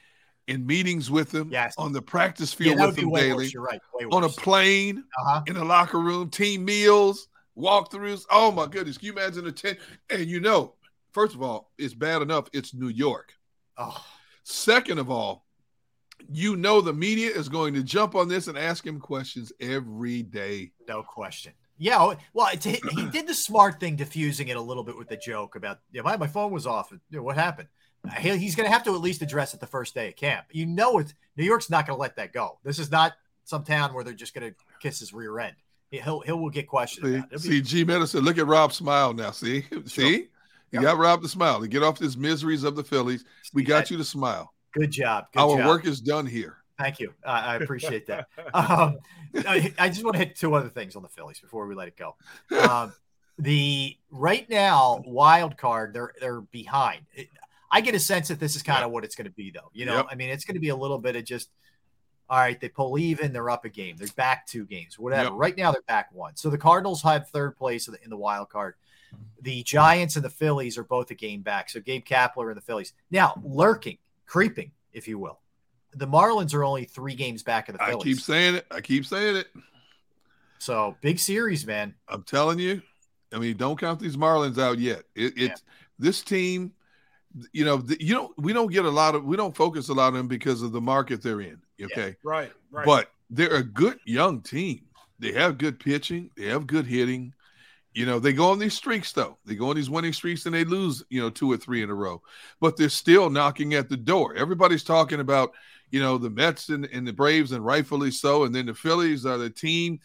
in 0.47 0.67
meetings 0.67 1.11
with 1.11 1.31
them 1.31 1.49
Yes. 1.51 1.75
on 1.79 1.93
the 1.93 2.03
practice 2.03 2.53
field 2.53 2.79
that 2.79 2.87
with 2.89 2.97
them 2.97 3.13
daily 3.13 3.35
worse. 3.35 3.55
Right. 3.55 3.81
On 4.13 4.25
a 4.25 4.29
plane 4.29 5.05
uh-huh. 5.19 5.43
in 5.47 5.55
the 5.55 5.65
locker 5.65 5.99
room 5.99 6.31
team 6.31 6.65
meals 6.65 7.29
walkthroughs 7.57 8.25
oh 8.31 8.53
my 8.53 8.67
goodness 8.67 8.97
can 8.99 9.07
you 9.07 9.13
imagine 9.13 9.45
the 9.45 9.51
10 9.53 9.77
and 10.11 10.27
you 10.27 10.39
know 10.41 10.75
first 11.13 11.35
of 11.35 11.43
all 11.43 11.73
it's 11.77 11.93
bad 11.95 12.23
enough 12.23 12.49
it's 12.53 12.73
new 12.75 12.89
york 12.89 13.33
Oh, 13.77 14.05
second 14.45 14.99
of 14.99 15.11
all 15.11 15.45
you 16.33 16.57
know 16.57 16.81
the 16.81 16.93
media 16.93 17.31
is 17.31 17.49
going 17.49 17.75
to 17.75 17.83
jump 17.83 18.15
on 18.15 18.29
this 18.29 18.47
and 18.49 18.57
ask 18.59 18.87
him 18.87 19.01
questions 19.01 19.53
every 19.61 20.23
day 20.23 20.71
no 20.87 21.03
question. 21.03 21.53
Yeah, 21.79 21.99
oh, 22.01 22.17
well, 22.35 22.49
it's, 22.53 22.65
he 22.65 23.07
did 23.13 23.27
the 23.27 23.35
smart 23.35 23.79
thing, 23.81 23.97
diffusing 23.97 24.49
it 24.49 24.57
a 24.57 24.61
little 24.61 24.83
bit 24.83 24.99
with 24.99 25.09
the 25.09 25.17
joke 25.17 25.55
about, 25.57 25.79
yeah, 25.93 26.03
my, 26.03 26.17
my 26.17 26.27
phone 26.27 26.51
was 26.53 26.67
off. 26.67 26.91
You 26.91 26.99
know, 27.19 27.23
what 27.23 27.37
happened? 27.37 27.69
Uh, 28.05 28.11
he- 28.13 28.37
He's 28.39 28.55
going 28.57 28.67
to 28.69 28.73
have 28.73 28.83
to 28.85 28.95
at 28.95 29.01
least 29.01 29.23
address 29.23 29.55
it 29.55 29.61
the 29.61 29.67
first 29.67 29.95
day 29.95 30.09
of 30.09 30.17
camp. 30.17 30.47
You 30.51 30.67
know, 30.67 30.99
it's 30.99 31.15
New 31.37 31.45
York's 31.45 31.71
not 31.71 31.87
going 31.87 31.97
to 31.97 32.01
let 32.01 32.17
that 32.17 32.33
go. 32.33 32.59
This 32.65 32.79
is 32.79 32.91
not 32.91 33.13
some 33.45 33.65
town 33.65 33.95
where 33.95 34.05
they're 34.05 34.13
just 34.15 34.35
going 34.35 34.51
to 34.51 34.57
kiss 34.81 34.99
his 34.99 35.13
rear 35.13 35.39
end. 35.39 35.55
He'll 35.91 36.21
he'll 36.21 36.39
will 36.39 36.51
get 36.51 36.67
questioned. 36.69 37.07
See, 37.07 37.15
about 37.15 37.25
it. 37.33 37.35
It'll 37.35 37.43
see 37.43 37.49
be- 37.51 37.63
G 37.63 37.85
Medicine, 37.85 38.23
look 38.25 38.37
at 38.39 38.47
Rob 38.47 38.73
smile 38.75 39.15
now. 39.15 39.31
See, 39.31 39.65
see, 39.87 40.11
you 40.17 40.29
Yep. 40.73 40.83
got 40.83 40.99
Rob 40.99 41.23
to 41.23 41.29
smile 41.29 41.61
to 41.61 41.67
get 41.69 41.83
off 41.83 41.99
his 41.99 42.15
miseries 42.17 42.63
of 42.63 42.77
the 42.77 42.85
Phillies. 42.85 43.25
We 43.55 43.63
got 43.63 43.85
that- 43.85 43.91
you 43.91 43.97
to 43.97 44.05
smile. 44.05 44.53
good 44.73 44.91
job. 44.91 45.27
Good 45.33 45.41
Our 45.41 45.57
job. 45.59 45.67
work 45.67 45.87
is 45.87 46.01
done 46.01 46.27
here. 46.27 46.59
Thank 46.79 47.01
you. 47.01 47.13
I 47.25 47.55
I 47.55 47.57
appreciate 47.57 48.07
that. 48.07 48.29
Um, 48.55 48.99
I, 49.47 49.75
I 49.79 49.89
just 49.89 50.05
want 50.05 50.15
to 50.15 50.19
hit 50.21 50.37
two 50.37 50.55
other 50.55 50.69
things 50.69 50.97
on 50.97 51.03
the 51.03 51.09
Phillies 51.09 51.39
before 51.41 51.67
we 51.67 51.75
let 51.75 51.89
it 51.89 51.97
go. 51.97 52.17
Um, 52.71 52.93
the 53.39 53.97
right 54.11 54.49
now 54.49 55.03
wild 55.07 55.57
card, 55.57 55.93
they're 55.95 56.13
they're 56.21 56.41
behind. 56.41 57.03
It- 57.15 57.29
I 57.71 57.83
get 57.83 57.95
a 57.95 58.01
sense 58.01 58.29
that 58.29 58.41
this 58.41 58.57
is 58.57 58.63
kind 58.63 58.83
of 58.83 58.91
what 58.93 59.05
it's 59.05 59.15
going 59.15 59.27
to 59.27 59.31
be, 59.31 59.51
though. 59.51 59.69
You 59.75 59.85
know, 59.85 59.97
Yep. 59.97 60.07
I 60.11 60.15
mean, 60.15 60.31
it's 60.31 60.47
going 60.47 60.55
to 60.55 60.61
be 60.61 60.71
a 60.71 60.77
little 60.77 60.99
bit 60.99 61.17
of 61.17 61.25
just. 61.25 61.51
All 62.31 62.39
right, 62.39 62.59
they 62.59 62.71
pull 62.71 62.99
even. 62.99 63.31
They're 63.33 63.51
up 63.51 63.67
a 63.67 63.69
game. 63.69 63.97
They're 63.99 64.09
back 64.17 64.47
two 64.47 64.65
games. 64.65 64.99
Whatever. 64.99 65.25
Yep. 65.25 65.33
Right 65.35 65.57
now, 65.57 65.73
they're 65.73 65.83
back 65.83 66.09
one. 66.15 66.35
So 66.37 66.49
the 66.49 66.57
Cardinals 66.59 67.03
have 67.03 67.29
third 67.29 67.57
place 67.59 67.87
in 67.87 67.93
the, 67.93 68.03
in 68.05 68.09
the 68.11 68.17
wild 68.17 68.49
card. 68.49 68.75
The 69.43 69.63
Giants 69.65 70.17
and 70.17 70.25
the 70.25 70.31
Phillies 70.31 70.79
are 70.79 70.85
both 70.85 71.11
a 71.11 71.15
game 71.15 71.43
back. 71.43 71.69
So 71.69 71.81
Gabe 71.81 72.05
Kapler 72.07 72.49
and 72.49 72.57
the 72.57 72.63
Phillies 72.63 72.95
now 73.11 73.39
lurking, 73.45 73.99
creeping, 74.27 74.73
if 74.95 75.07
you 75.09 75.19
will. 75.19 75.39
The 75.95 76.07
Marlins 76.07 76.55
are 76.55 76.65
only 76.65 76.85
three 76.85 77.15
games 77.15 77.43
back 77.43 77.69
of 77.69 77.75
the 77.79 77.85
Phillies. 77.85 78.03
I 78.03 78.05
keep 78.05 78.21
saying 78.21 78.55
it. 78.57 78.67
I 78.71 78.81
keep 78.81 79.07
saying 79.07 79.37
it. 79.37 79.49
So 80.59 80.97
big 81.01 81.19
series, 81.19 81.67
man. 81.67 81.95
I'm 82.09 82.23
telling 82.23 82.59
you. 82.59 82.83
I 83.33 83.39
mean, 83.39 83.57
don't 83.57 83.79
count 83.79 84.01
these 84.01 84.17
Marlins 84.17 84.59
out 84.59 84.79
yet. 84.79 85.03
It, 85.15 85.35
it's 85.37 85.63
this 85.99 86.23
team. 86.23 86.73
You 87.53 87.65
know, 87.65 87.77
the, 87.77 87.97
you 88.03 88.15
don't. 88.15 88.33
We 88.39 88.53
don't 88.53 88.73
get 88.73 88.85
a 88.85 88.91
lot 88.91 89.15
of. 89.15 89.25
We 89.25 89.37
don't 89.37 89.55
focus 89.57 89.89
a 89.89 89.95
lot 89.95 90.09
on 90.09 90.15
them 90.15 90.29
because 90.29 90.63
of 90.63 90.73
the 90.73 90.81
market 90.81 91.23
they're 91.23 91.41
in. 91.41 91.61
Okay, 91.81 92.17
Right, 92.25 92.51
right. 92.71 92.85
but 92.87 93.11
they're 93.31 93.55
a 93.55 93.63
good 93.63 93.99
young 94.05 94.41
team. 94.41 94.81
They 95.21 95.33
have 95.33 95.59
good 95.59 95.79
pitching. 95.79 96.31
They 96.37 96.47
have 96.47 96.67
good 96.67 96.87
hitting. 96.87 97.35
You 97.93 98.07
know, 98.07 98.19
they 98.19 98.33
go 98.33 98.51
on 98.51 98.59
these 98.59 98.75
streaks 98.75 99.13
though. 99.13 99.39
They 99.45 99.55
go 99.55 99.71
on 99.71 99.77
these 99.77 99.91
winning 99.91 100.13
streaks 100.13 100.47
and 100.47 100.55
they 100.55 100.65
lose, 100.65 101.05
you 101.11 101.21
know, 101.21 101.31
two 101.31 101.51
or 101.51 101.57
three 101.57 101.83
in 101.83 101.91
a 101.91 101.95
row. 101.95 102.23
But 102.61 102.77
they're 102.77 102.89
still 102.89 103.29
knocking 103.31 103.75
at 103.75 103.89
the 103.89 103.97
door. 103.97 104.35
Everybody's 104.37 104.85
talking 104.85 105.21
about, 105.21 105.53
you 105.91 106.01
know, 106.01 106.19
the 106.19 106.31
Mets 106.31 106.69
and, 106.69 106.85
and 106.93 107.07
the 107.07 107.13
Braves, 107.13 107.53
and 107.53 107.65
rightfully 107.65 108.11
so. 108.11 108.45
And 108.45 108.55
then 108.55 108.67
the 108.67 108.75
Phillies 108.75 109.25
are 109.27 109.39
the 109.39 109.51
team. 109.51 110.01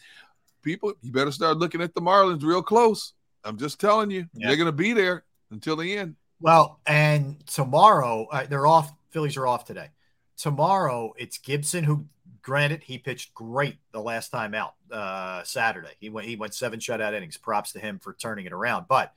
People, 0.62 0.94
you 1.02 1.12
better 1.12 1.32
start 1.32 1.58
looking 1.58 1.80
at 1.82 1.94
the 1.94 2.00
Marlins 2.00 2.42
real 2.42 2.62
close. 2.62 3.12
I'm 3.44 3.58
just 3.58 3.78
telling 3.80 4.10
you, 4.10 4.26
Yeah. 4.34 4.48
they're 4.48 4.56
going 4.56 4.66
to 4.66 4.72
be 4.72 4.92
there 4.94 5.24
until 5.50 5.76
the 5.76 5.96
end. 5.96 6.16
Well, 6.40 6.80
and 6.86 7.46
tomorrow 7.46 8.26
uh, 8.32 8.46
they're 8.46 8.66
off. 8.66 8.92
Phillies 9.10 9.36
are 9.36 9.46
off 9.46 9.64
today. 9.64 9.90
Tomorrow 10.36 11.12
it's 11.16 11.38
Gibson 11.38 11.84
who, 11.84 12.06
granted, 12.42 12.82
he 12.82 12.98
pitched 12.98 13.34
great 13.34 13.76
the 13.92 14.00
last 14.00 14.30
time 14.30 14.54
out 14.54 14.74
uh, 14.90 15.42
Saturday. 15.44 15.92
He 16.00 16.08
went 16.10 16.26
he 16.26 16.36
went 16.36 16.54
seven 16.54 16.80
shutout 16.80 17.14
innings. 17.14 17.36
Props 17.36 17.72
to 17.72 17.78
him 17.78 17.98
for 17.98 18.14
turning 18.14 18.46
it 18.46 18.52
around. 18.52 18.86
But 18.88 19.12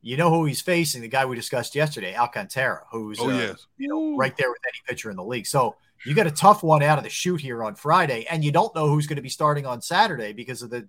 you 0.00 0.16
know 0.16 0.30
who 0.30 0.44
he's 0.44 0.60
facing? 0.60 1.02
The 1.02 1.08
guy 1.08 1.24
we 1.24 1.34
discussed 1.34 1.74
yesterday, 1.74 2.14
Alcantara, 2.14 2.82
who's 2.92 3.18
Oh, 3.18 3.30
uh, 3.30 3.36
yes. 3.38 3.66
you 3.78 3.88
know 3.88 4.16
right 4.16 4.36
there 4.36 4.50
with 4.50 4.60
any 4.66 4.78
pitcher 4.86 5.10
in 5.10 5.16
the 5.16 5.24
league. 5.24 5.46
So 5.46 5.76
you 6.04 6.14
got 6.14 6.26
a 6.26 6.30
tough 6.30 6.62
one 6.62 6.82
out 6.82 6.98
of 6.98 7.04
the 7.04 7.10
shoot 7.10 7.40
here 7.40 7.64
on 7.64 7.74
Friday, 7.74 8.26
and 8.30 8.44
you 8.44 8.52
don't 8.52 8.74
know 8.74 8.88
who's 8.88 9.06
going 9.06 9.16
to 9.16 9.22
be 9.22 9.28
starting 9.28 9.66
on 9.66 9.80
Saturday 9.80 10.32
because 10.32 10.62
of 10.62 10.70
the. 10.70 10.88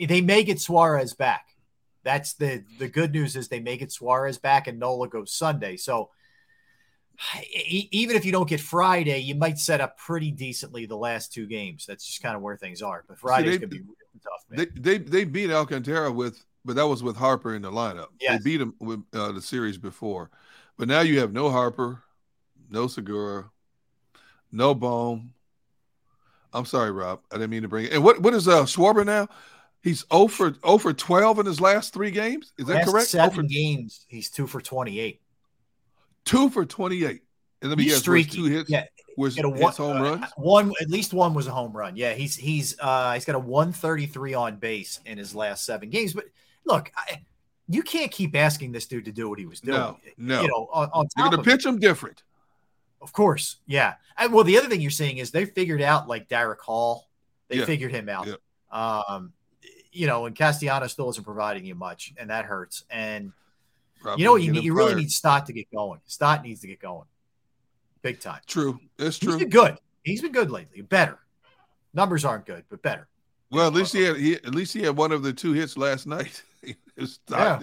They 0.00 0.20
may 0.20 0.44
get 0.44 0.60
Suarez 0.60 1.14
back. 1.14 1.56
That's 2.04 2.34
the 2.34 2.64
the 2.78 2.88
good 2.88 3.12
news 3.12 3.36
is 3.36 3.48
they 3.48 3.60
may 3.60 3.76
get 3.76 3.92
Suarez 3.92 4.38
back 4.38 4.66
and 4.66 4.78
Nola 4.78 5.08
goes 5.08 5.32
Sunday. 5.32 5.76
So 5.76 6.10
even 7.90 8.16
if 8.16 8.24
you 8.24 8.32
don't 8.32 8.48
get 8.48 8.60
Friday, 8.60 9.18
you 9.18 9.34
might 9.34 9.58
set 9.58 9.80
up 9.80 9.98
pretty 9.98 10.30
decently 10.30 10.86
the 10.86 10.96
last 10.96 11.32
two 11.32 11.46
games. 11.46 11.86
That's 11.86 12.06
just 12.06 12.22
kind 12.22 12.36
of 12.36 12.42
where 12.42 12.56
things 12.56 12.82
are. 12.82 13.04
But 13.06 13.18
Friday's 13.18 13.52
they- 13.52 13.58
gonna 13.58 13.68
be 13.68 13.80
really 13.80 13.94
tough. 14.22 14.44
Man. 14.48 14.68
They, 14.76 14.96
they 14.96 15.04
they 15.04 15.24
beat 15.24 15.50
Alcantara 15.50 16.10
with, 16.12 16.44
but 16.64 16.76
that 16.76 16.86
was 16.86 17.02
with 17.02 17.16
Harper 17.16 17.54
in 17.54 17.62
the 17.62 17.70
lineup. 17.70 18.08
Yes. 18.20 18.42
They 18.42 18.50
beat 18.50 18.60
him 18.60 18.74
with 18.80 19.02
uh, 19.12 19.32
the 19.32 19.42
series 19.42 19.78
before, 19.78 20.30
but 20.76 20.88
now 20.88 21.00
you 21.00 21.18
have 21.20 21.32
no 21.32 21.50
Harper, 21.50 22.02
no 22.70 22.86
Segura, 22.86 23.50
no 24.52 24.74
Bohm. 24.74 25.32
I'm 26.52 26.64
sorry, 26.64 26.90
Rob. 26.90 27.20
I 27.30 27.36
didn't 27.36 27.50
mean 27.50 27.62
to 27.62 27.68
bring 27.68 27.86
it. 27.86 27.92
And 27.92 28.02
what 28.02 28.20
what 28.20 28.34
is 28.34 28.48
uh 28.48 28.64
Schwarber 28.64 29.04
now? 29.04 29.28
He's 29.82 30.04
0 30.12 30.26
for 30.28 30.54
0 30.54 30.78
for 30.78 30.92
12 30.92 31.38
in 31.40 31.46
his 31.46 31.60
last 31.60 31.94
three 31.94 32.10
games. 32.10 32.52
Is 32.58 32.66
that 32.66 32.74
Last 32.74 32.90
correct? 32.90 33.08
0 33.10 33.24
Seven 33.24 33.36
for 33.36 33.42
games, 33.44 34.06
he's 34.08 34.28
two 34.30 34.46
for 34.46 34.60
twenty 34.60 34.98
eight. 34.98 35.20
two 36.24 36.50
for 36.50 36.64
28. 36.64 37.22
And 37.60 37.70
let 37.70 37.78
me 37.78 37.84
He's 37.84 37.94
guess, 37.94 38.00
streaky. 38.02 38.36
two 38.38 38.44
hits. 38.44 38.70
Yeah, 38.70 38.84
was 39.16 39.36
a 39.38 39.42
his 39.50 39.60
one, 39.60 39.72
home 39.72 40.22
uh. 40.22 40.26
One 40.36 40.72
at 40.80 40.88
least 40.88 41.12
one 41.12 41.34
was 41.34 41.46
a 41.48 41.50
home 41.50 41.72
run. 41.76 41.96
Yeah, 41.96 42.14
he's 42.14 42.34
he's 42.36 42.78
uh 42.80 43.12
he's 43.14 43.24
got 43.24 43.34
a 43.34 43.38
133 43.40 44.34
on 44.34 44.56
base 44.56 45.00
in 45.06 45.18
his 45.18 45.34
last 45.34 45.64
seven 45.64 45.90
games. 45.90 46.12
But 46.12 46.26
look, 46.64 46.90
I, 46.96 47.22
you 47.68 47.82
can't 47.82 48.10
keep 48.10 48.36
asking 48.36 48.72
this 48.72 48.86
dude 48.86 49.04
to 49.06 49.12
do 49.12 49.28
what 49.28 49.38
he 49.38 49.46
was 49.46 49.60
doing. 49.60 49.76
No, 49.78 49.98
no. 50.16 50.42
You 50.42 50.48
know, 50.48 50.68
on, 50.72 50.88
on 50.92 51.06
going 51.16 51.34
of 51.34 51.34
to 51.34 51.40
it. 51.40 51.44
pitch 51.52 51.66
him 51.66 51.78
different. 51.78 52.22
Of 53.00 53.12
course, 53.12 53.56
yeah. 53.66 53.94
And, 54.16 54.32
well, 54.32 54.44
the 54.44 54.58
other 54.58 54.68
thing 54.68 54.80
you're 54.80 54.90
seeing 54.90 55.18
is 55.18 55.30
they 55.30 55.44
figured 55.44 55.80
out 55.82 56.08
like 56.08 56.28
Darick 56.28 56.58
Hall. 56.58 57.08
They 57.48 57.58
Yeah. 57.58 57.64
figured 57.64 57.92
him 57.92 58.08
out. 58.08 58.28
Um, 58.70 59.32
you 59.92 60.06
know, 60.06 60.26
and 60.26 60.34
Castellano 60.36 60.86
still 60.88 61.08
isn't 61.10 61.24
providing 61.24 61.64
you 61.64 61.74
much, 61.74 62.12
and 62.18 62.30
that 62.30 62.44
hurts. 62.44 62.84
And 62.90 63.32
Probably 64.00 64.20
you 64.22 64.24
know 64.26 64.32
what? 64.32 64.42
You, 64.42 64.52
need, 64.52 64.64
you 64.64 64.74
really 64.74 64.94
need 64.94 65.10
Stott 65.10 65.46
to 65.46 65.52
get 65.52 65.70
going. 65.72 66.00
Stott 66.06 66.42
needs 66.42 66.60
to 66.60 66.66
get 66.66 66.78
going, 66.80 67.06
big 68.02 68.20
time. 68.20 68.40
True. 68.46 68.78
It's 68.98 69.18
He's 69.18 69.28
true. 69.28 69.38
been 69.38 69.48
good. 69.50 69.78
He's 70.04 70.20
been 70.22 70.32
good 70.32 70.50
lately. 70.50 70.82
Better. 70.82 71.18
Numbers 71.94 72.24
aren't 72.24 72.46
good, 72.46 72.64
but 72.68 72.82
better. 72.82 73.08
Well, 73.50 73.66
at 73.66 73.72
least 73.72 73.92
he 73.94 74.02
had 74.02 74.16
he, 74.16 74.34
at 74.34 74.54
least 74.54 74.72
he 74.74 74.82
had 74.82 74.96
one 74.96 75.10
of 75.10 75.22
the 75.22 75.32
two 75.32 75.52
hits 75.52 75.76
last 75.76 76.06
night. 76.06 76.42
Yeah. 76.62 77.60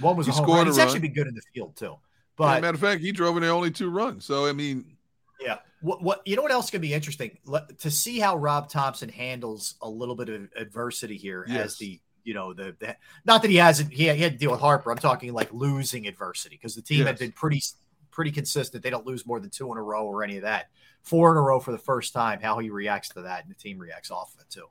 One 0.00 0.16
was 0.16 0.26
He 0.26 0.32
a 0.32 0.34
home 0.36 0.46
run. 0.48 0.66
He's 0.66 0.78
run. 0.78 0.86
actually 0.86 1.00
been 1.00 1.12
good 1.14 1.26
in 1.26 1.34
the 1.34 1.42
field 1.54 1.74
too. 1.76 1.96
As 2.38 2.44
a 2.44 2.54
But 2.54 2.62
matter 2.62 2.74
of 2.74 2.80
fact, 2.80 3.00
he 3.00 3.12
drove 3.12 3.36
in 3.36 3.42
there 3.42 3.52
only 3.52 3.70
two 3.70 3.90
runs. 3.90 4.24
So 4.24 4.46
I 4.46 4.52
mean, 4.52 4.96
Yeah. 5.40 5.58
What 5.80 6.02
what 6.02 6.22
you 6.24 6.36
know 6.36 6.42
what 6.42 6.50
else 6.50 6.70
could 6.70 6.80
be 6.80 6.92
interesting 6.92 7.38
Let, 7.44 7.78
to 7.80 7.90
see 7.90 8.18
how 8.18 8.36
Rob 8.36 8.68
Thomson 8.68 9.08
handles 9.08 9.76
a 9.80 9.88
little 9.88 10.16
bit 10.16 10.28
of 10.28 10.48
adversity 10.56 11.16
here 11.16 11.46
as 11.48 11.76
the 11.78 12.00
you 12.24 12.34
know 12.34 12.52
the, 12.52 12.74
the 12.78 12.96
not 13.24 13.42
that 13.42 13.50
he 13.50 13.56
hasn't 13.56 13.92
he 13.92 14.04
had, 14.04 14.16
he 14.16 14.22
had 14.22 14.32
to 14.32 14.38
deal 14.38 14.50
with 14.50 14.60
Harper. 14.60 14.90
I'm 14.90 14.98
talking 14.98 15.32
like 15.32 15.52
losing 15.52 16.06
adversity 16.06 16.56
because 16.56 16.74
the 16.74 16.82
team 16.82 17.06
had 17.06 17.18
been 17.18 17.32
pretty 17.32 17.62
pretty 18.10 18.32
consistent. 18.32 18.82
They 18.82 18.90
don't 18.90 19.06
lose 19.06 19.24
more 19.24 19.38
than 19.38 19.50
two 19.50 19.70
in 19.70 19.78
a 19.78 19.82
row 19.82 20.04
or 20.04 20.24
any 20.24 20.36
of 20.36 20.42
that. 20.42 20.70
Four 21.02 21.30
in 21.30 21.38
a 21.38 21.40
row 21.40 21.60
for 21.60 21.70
the 21.70 21.78
first 21.78 22.12
time. 22.12 22.40
How 22.40 22.58
he 22.58 22.70
reacts 22.70 23.10
to 23.10 23.22
that 23.22 23.44
and 23.44 23.50
the 23.50 23.54
team 23.54 23.78
reacts 23.78 24.10
off 24.10 24.34
of 24.34 24.40
it 24.40 24.50
too. 24.50 24.66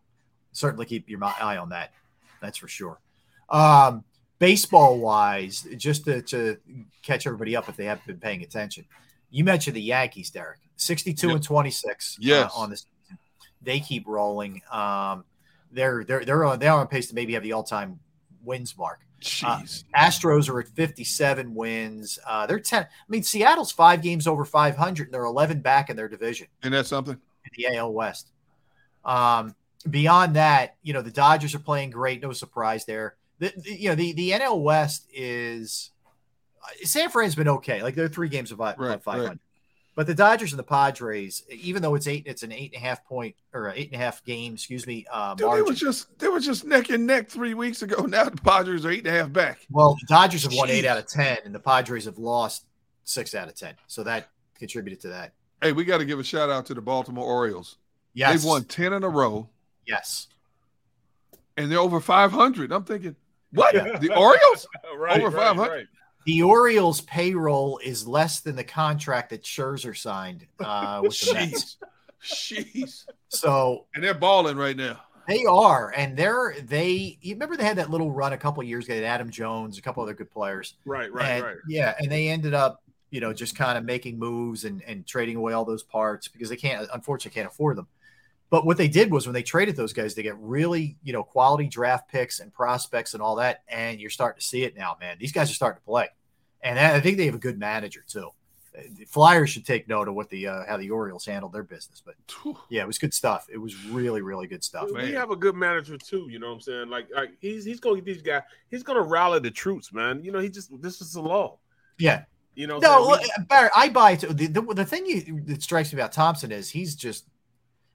Certainly 0.51 0.87
keep 0.87 1.09
your 1.09 1.23
eye 1.23 1.55
on 1.57 1.69
that. 1.69 1.93
That's 2.41 2.57
for 2.57 2.67
sure. 2.67 2.99
Um, 3.49 4.03
baseball 4.39 4.99
wise, 4.99 5.67
just 5.77 6.05
to, 6.05 6.21
to 6.23 6.57
catch 7.01 7.25
everybody 7.25 7.55
up 7.55 7.69
if 7.69 7.75
they 7.75 7.85
haven't 7.85 8.05
been 8.07 8.19
paying 8.19 8.43
attention. 8.43 8.85
You 9.29 9.43
mentioned 9.43 9.75
the 9.75 9.81
Yankees, 9.81 10.29
Derrick. 10.29 10.59
62 10.77 11.29
and 11.31 11.43
26 11.43 12.19
uh, 12.29 12.49
on 12.55 12.69
this. 12.69 12.85
They 13.61 13.79
keep 13.79 14.07
rolling. 14.07 14.61
Um, 14.71 15.25
they're 15.71 16.03
they're 16.03 16.23
they're 16.23 16.45
on 16.45 16.59
they're 16.59 16.71
on 16.71 16.87
pace 16.87 17.07
to 17.07 17.15
maybe 17.15 17.33
have 17.33 17.43
the 17.43 17.53
all-time 17.53 17.99
wins 18.43 18.77
mark. 18.77 19.01
Uh. 19.43 19.61
Astros 19.95 20.47
are 20.47 20.59
at 20.59 20.67
57 20.69 21.53
wins. 21.55 22.19
Uh, 22.25 22.45
they're 22.45 22.59
10. 22.59 22.83
I 22.83 22.87
mean, 23.09 23.23
Seattle's 23.23 23.71
five 23.71 24.01
games 24.01 24.27
over 24.27 24.45
500, 24.45 25.07
and 25.07 25.13
they're 25.13 25.23
11 25.23 25.61
back 25.61 25.89
in 25.89 25.95
their 25.95 26.07
division 26.07 26.47
and 26.63 26.73
that's 26.73 26.89
something. 26.89 27.15
in 27.15 27.51
the 27.57 27.75
AL 27.75 27.93
West. 27.93 28.31
Um, 29.03 29.55
beyond 29.89 30.35
that, 30.35 30.75
you 30.83 30.93
know, 30.93 31.01
the 31.01 31.11
Dodgers 31.11 31.55
are 31.55 31.59
playing 31.59 31.89
great. 31.89 32.21
No 32.21 32.31
surprise 32.31 32.85
there. 32.85 33.15
The, 33.39 33.53
the- 33.55 33.71
you 33.79 33.89
know, 33.89 33.95
the, 33.95 34.13
the 34.13 34.31
NL 34.31 34.61
West 34.61 35.07
is 35.13 35.91
uh, 36.63 36.67
San 36.83 37.09
Fran's 37.09 37.35
been 37.35 37.47
okay. 37.47 37.81
Like 37.83 37.95
they're 37.95 38.07
three 38.07 38.29
games 38.29 38.51
above, 38.51 38.75
Right, 38.79 39.01
500. 39.01 39.27
right. 39.29 39.37
But 39.95 40.05
the 40.05 40.13
Dodgers 40.13 40.51
and 40.51 40.59
the 40.59 40.63
Padres, 40.63 41.41
even 41.49 41.81
though 41.81 41.95
it's 41.95 42.05
eight, 42.05 42.23
it's 42.27 42.43
an 42.43 42.51
eight 42.51 42.71
and 42.75 42.83
a 42.83 42.85
half 42.85 43.03
point 43.03 43.35
or 43.51 43.73
eight 43.75 43.87
and 43.91 43.99
a 43.99 44.03
half 44.03 44.23
game, 44.23 44.53
excuse 44.53 44.85
me, 44.85 45.07
uh, 45.11 45.33
Dude, 45.33 45.51
they 45.53 45.61
were 45.63 45.73
just 45.73 46.19
they 46.19 46.27
were 46.27 46.39
just 46.39 46.65
neck 46.65 46.91
and 46.91 47.07
neck 47.07 47.29
three 47.29 47.55
weeks 47.55 47.81
ago. 47.81 48.03
Now 48.07 48.25
the 48.25 48.37
Padres 48.37 48.85
are 48.85 48.91
eight 48.91 48.99
and 48.99 49.07
a 49.07 49.19
half 49.19 49.33
back. 49.33 49.65
Well, 49.71 49.95
the 49.99 50.05
Dodgers 50.07 50.43
have 50.43 50.53
won 50.53 50.69
eight 50.69 50.85
out 50.85 50.99
of 50.99 51.07
10, 51.07 51.39
and 51.45 51.55
the 51.55 51.59
Padres 51.59 52.05
have 52.05 52.19
lost 52.19 52.65
six 53.05 53.33
out 53.33 53.47
of 53.47 53.55
10. 53.55 53.73
So 53.87 54.03
that 54.03 54.29
contributed 54.59 54.99
to 55.01 55.07
that. 55.07 55.33
Hey, 55.63 55.71
we 55.71 55.83
got 55.83 55.97
to 55.97 56.05
give 56.05 56.19
a 56.19 56.23
shout 56.23 56.51
out 56.51 56.67
to 56.67 56.75
the 56.75 56.81
Baltimore 56.81 57.25
Orioles. 57.25 57.77
Yes. 58.13 58.33
They've 58.33 58.43
won 58.47 58.65
ten 58.65 58.93
in 58.93 59.03
a 59.03 59.09
row, 59.09 59.49
Yes. 59.87 60.27
and 61.55 61.71
they're 61.71 61.79
over 61.79 61.99
five 61.99 62.31
hundred. 62.31 62.71
I'm 62.71 62.83
thinking, 62.83 63.15
what? 63.57 63.73
The 64.01 64.15
Orioles 64.15 64.67
Right, 64.97 65.19
over 65.21 65.35
right, 65.35 65.47
five 65.47 65.55
hundred? 65.57 65.71
right. 65.71 65.87
The 66.25 66.43
Orioles 66.43 67.01
payroll 67.01 67.79
is 67.83 68.05
less 68.07 68.41
than 68.41 68.55
the 68.55 68.63
contract 68.63 69.29
that 69.29 69.43
Scherzer 69.43 69.95
signed 69.97 70.45
uh, 70.59 70.99
with 71.03 71.19
the 71.21 71.33
Mets. 71.33 71.77
Jeez, 72.23 72.65
jeez. 72.75 73.03
So 73.29 73.85
And 73.95 74.03
they're 74.03 74.13
balling 74.13 74.57
right 74.57 74.75
now. 74.75 74.99
they 75.27 75.45
are, 75.45 75.93
and 75.95 76.17
they're 76.17 76.55
they. 76.63 77.17
You 77.21 77.33
remember 77.35 77.55
they 77.57 77.63
had 77.65 77.77
that 77.77 77.89
little 77.89 78.11
run 78.11 78.33
a 78.33 78.37
couple 78.37 78.61
years 78.63 78.85
ago. 78.85 78.95
They 78.95 79.01
had 79.01 79.09
Adam 79.13 79.29
Jones, 79.29 79.77
a 79.77 79.81
couple 79.81 80.03
other 80.03 80.13
good 80.13 80.29
players. 80.31 80.75
Right, 80.85 81.11
right, 81.13 81.27
and, 81.29 81.43
right. 81.45 81.55
Yeah, 81.67 81.93
and 81.99 82.11
they 82.11 82.27
ended 82.29 82.53
up, 82.53 82.81
you 83.09 83.21
know, 83.21 83.31
just 83.33 83.55
kind 83.55 83.77
of 83.77 83.85
making 83.85 84.19
moves 84.19 84.65
and 84.65 84.81
and 84.83 85.05
trading 85.07 85.37
away 85.37 85.53
all 85.53 85.63
those 85.65 85.83
parts 85.83 86.27
because 86.27 86.49
they 86.49 86.55
can't, 86.57 86.87
unfortunately, 86.93 87.35
can't 87.39 87.47
afford 87.51 87.77
them. 87.77 87.87
But 88.49 88.65
what 88.65 88.77
they 88.77 88.87
did 88.87 89.11
was 89.11 89.27
when 89.27 89.33
they 89.33 89.43
traded 89.43 89.75
those 89.75 89.93
guys, 89.93 90.15
they 90.15 90.23
get 90.23 90.37
really, 90.37 90.97
you 91.03 91.11
know, 91.11 91.23
quality 91.23 91.67
draft 91.67 92.09
picks 92.09 92.39
and 92.39 92.53
prospects 92.53 93.13
and 93.13 93.21
all 93.21 93.35
that. 93.35 93.63
And 93.67 93.99
you're 93.99 94.09
starting 94.09 94.39
to 94.39 94.45
see 94.45 94.63
it 94.63 94.75
now, 94.75 94.95
man. 94.99 95.17
These 95.19 95.33
guys 95.33 95.51
are 95.51 95.53
starting 95.53 95.81
to 95.81 95.85
play, 95.85 96.07
and 96.61 96.79
I 96.79 96.99
think 96.99 97.17
they 97.17 97.25
have 97.25 97.35
a 97.35 97.39
good 97.39 97.59
manager 97.59 98.03
too. 98.07 98.29
The 98.73 99.05
Flyers 99.05 99.49
should 99.49 99.65
take 99.65 99.87
note 99.87 100.07
of 100.07 100.13
what 100.13 100.29
the 100.29 100.47
uh, 100.47 100.63
how 100.67 100.77
the 100.77 100.91
Orioles 100.91 101.25
handled 101.25 101.51
their 101.51 101.63
business. 101.63 102.01
But 102.05 102.15
yeah, 102.69 102.83
it 102.83 102.87
was 102.87 102.99
good 102.99 103.13
stuff. 103.13 103.47
It 103.51 103.57
was 103.57 103.85
really, 103.85 104.21
really 104.21 104.47
good 104.47 104.63
stuff. 104.63 104.89
We 104.93 105.11
have 105.13 105.31
a 105.31 105.35
good 105.35 105.55
manager 105.55 105.97
too. 105.97 106.27
You 106.29 106.39
know 106.39 106.47
what 106.47 106.53
I'm 106.53 106.61
saying? 106.61 106.89
Like, 106.89 107.07
like 107.13 107.31
he's 107.41 107.65
he's 107.65 107.79
gonna 107.79 107.95
get 107.95 108.05
these 108.05 108.21
guys. 108.21 108.43
He's 108.69 108.83
gonna 108.83 109.01
rally 109.01 109.39
the 109.39 109.51
troops, 109.51 109.91
man. 109.91 110.23
You 110.23 110.31
know, 110.31 110.39
he 110.39 110.49
just 110.49 110.69
this 110.81 111.01
is 111.01 111.13
the 111.13 111.21
law. 111.21 111.57
Yeah. 111.97 112.23
You 112.55 112.65
know, 112.65 112.79
No, 112.79 113.01
what 113.01 113.21
I'm 113.21 113.27
look, 113.37 113.47
Barrett, 113.49 113.71
I 113.75 113.89
buy 113.89 114.11
it. 114.13 114.21
The, 114.21 114.47
the, 114.47 114.61
the 114.61 114.85
thing 114.85 115.05
you, 115.05 115.41
that 115.45 115.61
strikes 115.61 115.93
me 115.93 115.99
about 115.99 116.11
Thomson 116.11 116.51
is 116.51 116.71
he's 116.71 116.95
just 116.95 117.27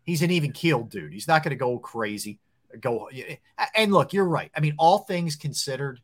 he's 0.04 0.22
an 0.22 0.30
even 0.30 0.52
keeled 0.52 0.90
dude. 0.90 1.12
He's 1.12 1.28
not 1.28 1.42
going 1.42 1.50
to 1.50 1.56
go 1.56 1.78
crazy. 1.78 2.38
Go 2.80 3.08
and 3.74 3.92
look, 3.92 4.12
you're 4.12 4.24
right. 4.24 4.50
I 4.56 4.60
mean, 4.60 4.74
all 4.78 5.00
things 5.00 5.36
considered, 5.36 6.00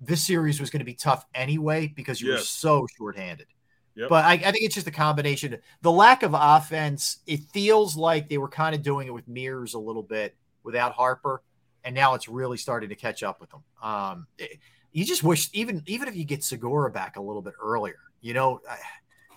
this 0.00 0.22
series 0.26 0.60
was 0.60 0.70
going 0.70 0.80
to 0.80 0.84
be 0.84 0.94
tough 0.94 1.24
anyway 1.34 1.86
because 1.86 2.20
you 2.20 2.28
were 2.30 2.34
so 2.38 2.86
shorthanded. 2.98 3.46
Yep. 3.94 4.08
But 4.08 4.24
I, 4.24 4.32
I 4.32 4.50
think 4.50 4.64
it's 4.64 4.74
just 4.74 4.86
a 4.86 4.90
combination. 4.92 5.56
The 5.82 5.92
lack 5.92 6.22
of 6.22 6.34
offense. 6.34 7.18
It 7.26 7.40
feels 7.52 7.96
like 7.96 8.28
they 8.28 8.38
were 8.38 8.48
kind 8.48 8.74
of 8.74 8.82
doing 8.82 9.06
it 9.06 9.14
with 9.14 9.28
mirrors 9.28 9.74
a 9.74 9.78
little 9.78 10.02
bit 10.02 10.34
without 10.62 10.92
Harper, 10.92 11.42
and 11.84 11.94
now 11.94 12.14
it's 12.14 12.28
really 12.28 12.56
starting 12.56 12.88
to 12.88 12.94
catch 12.94 13.22
up 13.22 13.40
with 13.40 13.50
them. 13.50 13.62
Um, 13.82 14.26
it- 14.38 14.58
you 14.94 15.06
just 15.06 15.22
wish 15.22 15.48
even 15.54 15.82
even 15.86 16.06
if 16.06 16.14
you 16.14 16.24
get 16.24 16.44
Segura 16.44 16.90
back 16.90 17.16
a 17.16 17.20
little 17.22 17.40
bit 17.40 17.54
earlier, 17.62 17.98
you 18.20 18.34
know, 18.34 18.60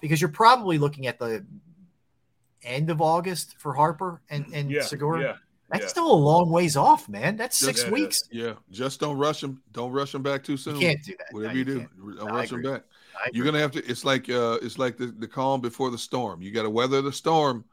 because 0.01 0.20
you're 0.20 0.30
probably 0.30 0.78
looking 0.78 1.07
at 1.07 1.18
the 1.18 1.45
end 2.66 2.89
of 2.89 3.01
August 3.01 3.55
for 3.59 3.74
Harper 3.74 4.22
and 4.30 4.45
and 4.53 4.70
yeah, 4.72 4.82
Segura. 4.82 5.22
yeah, 5.22 5.36
That's 5.70 5.84
Yeah. 5.84 5.88
still 5.89 6.11
a 6.11 6.13
long 6.16 6.49
ways 6.49 6.76
off, 6.78 7.07
man. 7.09 7.38
That's 7.38 7.57
six 7.57 7.82
Just- 7.82 7.91
weeks. 7.91 8.24
Yeah, 8.32 8.53
just 8.72 8.99
don't 8.99 9.18
rush 9.18 9.41
them. 9.41 9.61
Don't 9.72 9.91
rush 9.91 10.11
them 10.11 10.22
back 10.24 10.43
too 10.43 10.57
soon. 10.57 10.80
can't 10.80 11.03
do 11.03 11.13
that. 11.18 11.28
No, 11.32 11.38
Whatever 11.39 11.53
you 11.53 11.59
you, 11.59 11.66
do, 11.66 12.16
don't 12.18 12.32
I 12.32 12.36
rush 12.36 12.49
them 12.49 12.61
back. 12.61 12.84
You're 13.32 13.45
gonna 13.45 13.59
have 13.59 13.72
to. 13.72 13.86
It's 13.86 14.03
like 14.05 14.30
uh, 14.30 14.57
it's 14.61 14.78
like 14.78 14.97
the, 14.97 15.07
the 15.07 15.28
calm 15.28 15.61
before 15.61 15.89
the 15.89 15.97
storm. 15.97 16.41
You 16.41 16.51
got 16.51 16.63
to 16.63 16.70
weather 16.70 17.01
the 17.01 17.13
storm, 17.13 17.63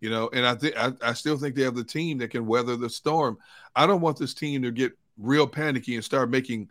you 0.00 0.08
know. 0.10 0.30
And 0.32 0.46
I 0.46 0.54
think 0.54 0.76
I, 0.76 0.92
I 1.02 1.12
still 1.12 1.36
think 1.36 1.54
they 1.56 1.62
have 1.64 1.74
the 1.74 1.82
team 1.84 2.18
that 2.18 2.30
can 2.30 2.46
weather 2.46 2.76
the 2.76 2.88
storm. 2.88 3.36
I 3.74 3.86
don't 3.86 4.00
want 4.00 4.16
this 4.16 4.32
team 4.32 4.62
to 4.62 4.70
get 4.70 4.92
real 5.18 5.46
panicky 5.46 5.96
and 5.96 6.04
start 6.04 6.30
making 6.30 6.68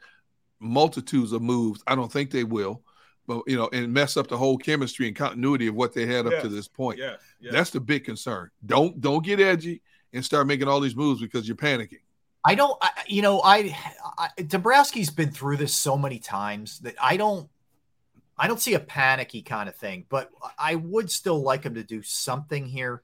multitudes 0.59 1.31
of 1.31 1.41
moves. 1.41 1.83
I 1.87 1.95
don't 1.95 2.11
think 2.11 2.31
they 2.31 2.43
will, 2.43 2.81
but 3.27 3.43
you 3.47 3.55
know, 3.55 3.69
and 3.71 3.93
mess 3.93 4.17
up 4.17 4.27
the 4.27 4.37
whole 4.37 4.57
chemistry 4.57 5.07
and 5.07 5.15
continuity 5.15 5.67
of 5.67 5.75
what 5.75 5.93
they 5.93 6.05
had 6.05 6.27
up 6.27 6.41
to 6.41 6.47
this 6.47 6.67
point. 6.67 6.97
yes, 6.97 7.19
yes. 7.39 7.53
That's 7.53 7.69
the 7.69 7.79
big 7.79 8.03
concern. 8.03 8.49
Don't 8.65 8.99
don't 8.99 9.23
get 9.23 9.39
edgy 9.39 9.81
and 10.13 10.23
start 10.23 10.47
making 10.47 10.67
all 10.67 10.79
these 10.79 10.95
moves 10.95 11.21
because 11.21 11.47
you're 11.47 11.57
panicking. 11.57 11.99
I 12.43 12.55
don't, 12.55 12.75
I, 12.81 12.89
you 13.07 13.21
know, 13.21 13.41
I, 13.43 13.77
I 14.17 14.29
Dombrowski's 14.39 15.11
been 15.11 15.31
through 15.31 15.57
this 15.57 15.75
so 15.75 15.97
many 15.97 16.17
times 16.17 16.79
that 16.79 16.95
I 17.01 17.17
don't, 17.17 17.47
I 18.37 18.47
don't 18.47 18.59
see 18.59 18.73
a 18.73 18.79
panicky 18.79 19.43
kind 19.43 19.69
of 19.69 19.75
thing, 19.75 20.05
but 20.09 20.31
I 20.57 20.75
would 20.75 21.11
still 21.11 21.41
like 21.41 21.63
him 21.63 21.75
to 21.75 21.83
do 21.83 22.01
something 22.01 22.65
here. 22.65 23.03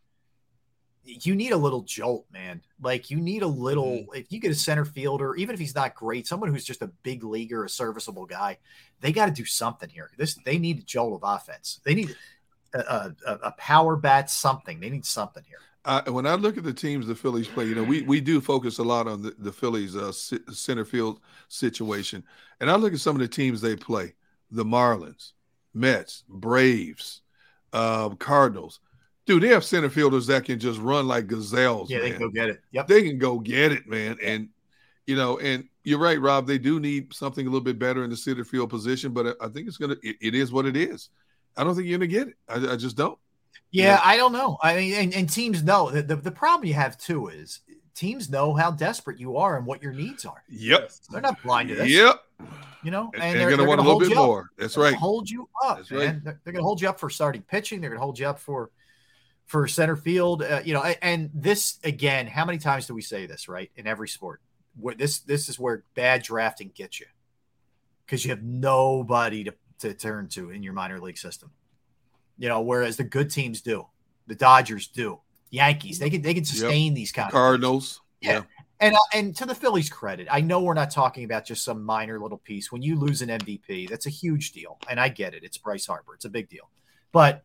You 1.10 1.36
need 1.36 1.54
a 1.54 1.58
little 1.58 1.84
jolt, 1.84 2.26
man. 2.32 2.62
Like 2.82 3.10
you 3.10 3.18
need 3.18 3.42
a 3.42 3.48
little. 3.48 4.06
If 4.14 4.32
you 4.32 4.40
get 4.40 4.52
a 4.52 4.56
center 4.56 4.84
fielder, 4.84 5.36
even 5.36 5.54
if 5.54 5.60
he's 5.60 5.74
not 5.74 5.96
great, 5.96 6.28
someone 6.28 6.52
who's 6.52 6.66
just 6.66 6.82
a 6.82 6.88
big 6.88 7.24
leaguer, 7.24 7.64
a 7.64 7.70
serviceable 7.70 8.26
guy, 8.26 8.58
they 9.00 9.14
got 9.14 9.28
to 9.28 9.32
do 9.32 9.46
something 9.46 9.90
here. 9.90 10.12
This 10.18 10.36
they 10.46 10.58
need 10.58 10.80
a 10.80 10.84
jolt 10.84 11.22
of 11.22 11.22
offense. 11.24 11.80
They 11.86 11.96
need 11.96 12.16
a, 12.74 13.14
a, 13.26 13.34
a 13.44 13.52
power 13.52 13.96
bat, 13.96 14.30
something. 14.30 14.80
They 14.80 14.90
need 14.90 15.06
something 15.06 15.44
here. 15.48 15.60
Uh, 15.86 16.02
when 16.12 16.28
I 16.28 16.36
look 16.36 16.58
at 16.58 16.66
the 16.66 16.74
teams 16.74 17.08
the 17.08 17.16
Phillies 17.16 17.48
play, 17.48 17.66
you 17.66 17.76
know, 17.76 17.84
we 17.84 18.02
we 18.02 18.20
do 18.20 18.42
focus 18.42 18.78
a 18.80 18.84
lot 18.84 19.08
on 19.08 19.22
the, 19.22 19.34
the 19.40 19.54
Phillies 19.54 19.96
uh, 19.96 20.12
c- 20.12 20.40
center 20.52 20.84
field 20.84 21.22
situation, 21.48 22.26
and 22.60 22.70
I 22.70 22.76
look 22.76 22.94
at 22.94 23.00
some 23.00 23.16
of 23.16 23.22
the 23.22 23.28
teams 23.30 23.62
they 23.62 23.78
play: 23.78 24.14
the 24.52 24.66
Marlins, 24.66 25.32
Mets, 25.74 26.26
Braves, 26.28 27.22
uh, 27.72 28.10
Cardinals. 28.10 28.82
Dude, 29.28 29.44
they 29.44 29.50
have 29.50 29.64
center 29.64 29.90
fielders 29.90 30.26
that 30.28 30.46
can 30.46 30.58
just 30.58 30.80
run 30.80 31.08
like 31.08 31.28
gazelles. 31.28 31.90
Yeah, 31.90 32.00
they 32.00 32.12
can 32.12 32.20
go 32.20 32.30
get 32.30 32.50
it. 32.50 32.62
Yep. 32.72 32.88
They 32.88 33.04
can 33.04 33.18
go 33.20 33.40
get 33.40 33.72
it, 33.72 33.88
man. 33.88 34.18
And 34.24 34.50
you 35.06 35.16
know, 35.16 35.38
and 35.40 35.68
you're 35.84 36.00
right, 36.00 36.20
Rob. 36.20 36.48
They 36.48 36.58
do 36.58 36.80
need 36.80 37.14
something 37.14 37.46
a 37.46 37.50
little 37.50 37.64
bit 37.64 37.78
better 37.78 38.04
in 38.04 38.10
the 38.10 38.18
center 38.18 38.44
field 38.44 38.70
position, 38.70 39.12
but 39.14 39.38
I 39.42 39.50
think 39.50 39.68
it's 39.68 39.78
gonna. 39.78 39.98
It, 40.02 40.16
it 40.22 40.36
is 40.36 40.52
what 40.52 40.66
it 40.66 40.76
is. 40.76 41.10
I 41.56 41.64
don't 41.64 41.76
think 41.76 41.88
you're 41.88 41.98
gonna 42.00 42.08
get 42.08 42.30
it. 42.30 42.36
I, 42.48 42.74
I 42.74 42.76
just 42.78 42.96
don't. 42.98 43.20
Yeah, 43.72 44.00
I 44.04 44.16
don't 44.16 44.32
know. 44.32 44.58
I 44.64 44.76
mean, 44.78 44.94
and, 44.94 45.14
and 45.14 45.30
teams 45.30 45.62
know 45.62 45.92
the, 45.92 46.02
the 46.02 46.16
the 46.16 46.32
problem 46.32 46.66
you 46.68 46.74
have 46.74 46.98
too 46.98 47.28
is 47.28 47.60
teams 47.98 48.30
know 48.30 48.54
how 48.54 48.72
desperate 48.72 49.20
you 49.20 49.38
are 49.38 49.58
and 49.58 49.66
what 49.66 49.82
your 49.82 49.92
needs 49.92 50.24
are. 50.24 50.44
Yep. 50.50 50.92
They're 51.10 51.20
not 51.22 51.42
blind 51.42 51.70
to 51.70 51.76
this. 51.76 51.90
Yep. 51.90 52.24
You 52.84 52.92
know, 52.92 53.10
And- 53.16 53.24
and, 53.24 53.40
they're, 53.40 53.50
gonna 53.50 53.58
they're 53.58 53.68
want 53.68 53.82
a 53.82 53.84
little 53.84 54.00
bit 54.00 54.10
you 54.10 54.16
more. 54.16 54.52
That's 54.58 54.76
They're 54.76 54.84
right. 54.84 54.94
Hold 54.94 55.30
you 55.30 55.50
up, 55.66 55.78
That's 55.78 55.92
man. 55.92 56.00
right. 56.00 56.24
They're, 56.24 56.40
they're 56.44 56.54
going 56.54 56.62
to 56.62 56.66
hold 56.66 56.80
you 56.80 56.88
up 56.88 57.00
for 57.00 57.10
starting 57.10 57.42
pitching. 57.42 57.82
They're 57.82 57.90
going 57.90 57.98
to 58.00 58.04
hold 58.04 58.20
you 58.20 58.28
up 58.28 58.40
for 58.40 58.70
for 59.48 59.68
center 59.68 59.96
field. 59.96 60.44
Uh, 60.44 60.62
you 60.64 60.74
know, 60.74 60.84
and, 61.02 61.32
this 61.34 61.80
again. 61.84 62.28
How 62.28 62.46
many 62.46 62.60
times 62.60 62.86
do 62.86 62.94
we 62.94 63.02
say 63.02 63.26
this? 63.26 63.50
Right 63.50 63.72
in 63.76 63.88
every 63.88 64.08
sport, 64.08 64.42
where 64.80 64.94
this 64.94 65.20
this 65.20 65.50
is 65.50 65.58
where 65.58 65.84
bad 65.96 66.22
drafting 66.22 66.72
gets 66.76 67.00
you 67.00 67.08
because 68.06 68.24
you 68.24 68.30
have 68.30 68.44
nobody 68.44 69.44
to 69.46 69.54
to 69.80 69.94
turn 69.94 70.28
to 70.30 70.52
in 70.52 70.62
your 70.62 70.74
minor 70.74 71.00
league 71.00 71.18
system. 71.18 71.52
You 72.38 72.50
know, 72.50 72.62
whereas 72.62 72.98
the 72.98 73.04
good 73.04 73.32
teams 73.32 73.62
do, 73.62 73.88
the 74.28 74.36
Dodgers 74.36 74.88
do, 74.88 75.20
Yankees 75.50 75.98
they 75.98 76.10
can 76.10 76.22
they 76.22 76.36
can 76.36 76.46
sustain 76.46 76.94
these 76.94 77.12
kind 77.12 77.28
of 77.28 77.32
Cardinals. 77.32 78.02
yeah. 78.22 78.44
And 78.80 78.94
uh, 78.94 79.00
and 79.14 79.36
to 79.38 79.46
the 79.48 79.56
Phillies' 79.56 79.90
credit, 79.90 80.28
I 80.30 80.42
know 80.42 80.62
we're 80.62 80.76
not 80.76 80.92
talking 80.92 81.24
about 81.24 81.46
just 81.46 81.64
some 81.64 81.84
minor 81.84 82.20
little 82.20 82.38
piece. 82.38 82.72
When 82.72 82.84
you 82.84 82.96
lose 82.96 83.24
an 83.24 83.30
MVP, 83.30 83.90
that's 83.90 84.06
a 84.06 84.12
huge 84.12 84.52
deal, 84.52 84.78
and 84.88 85.00
I 85.00 85.10
get 85.10 85.34
it. 85.34 85.44
It's 85.44 85.58
Bryce 85.58 85.88
Harper. 85.88 86.14
It's 86.14 86.26
a 86.26 86.30
big 86.30 86.48
deal. 86.48 86.70
But 87.12 87.44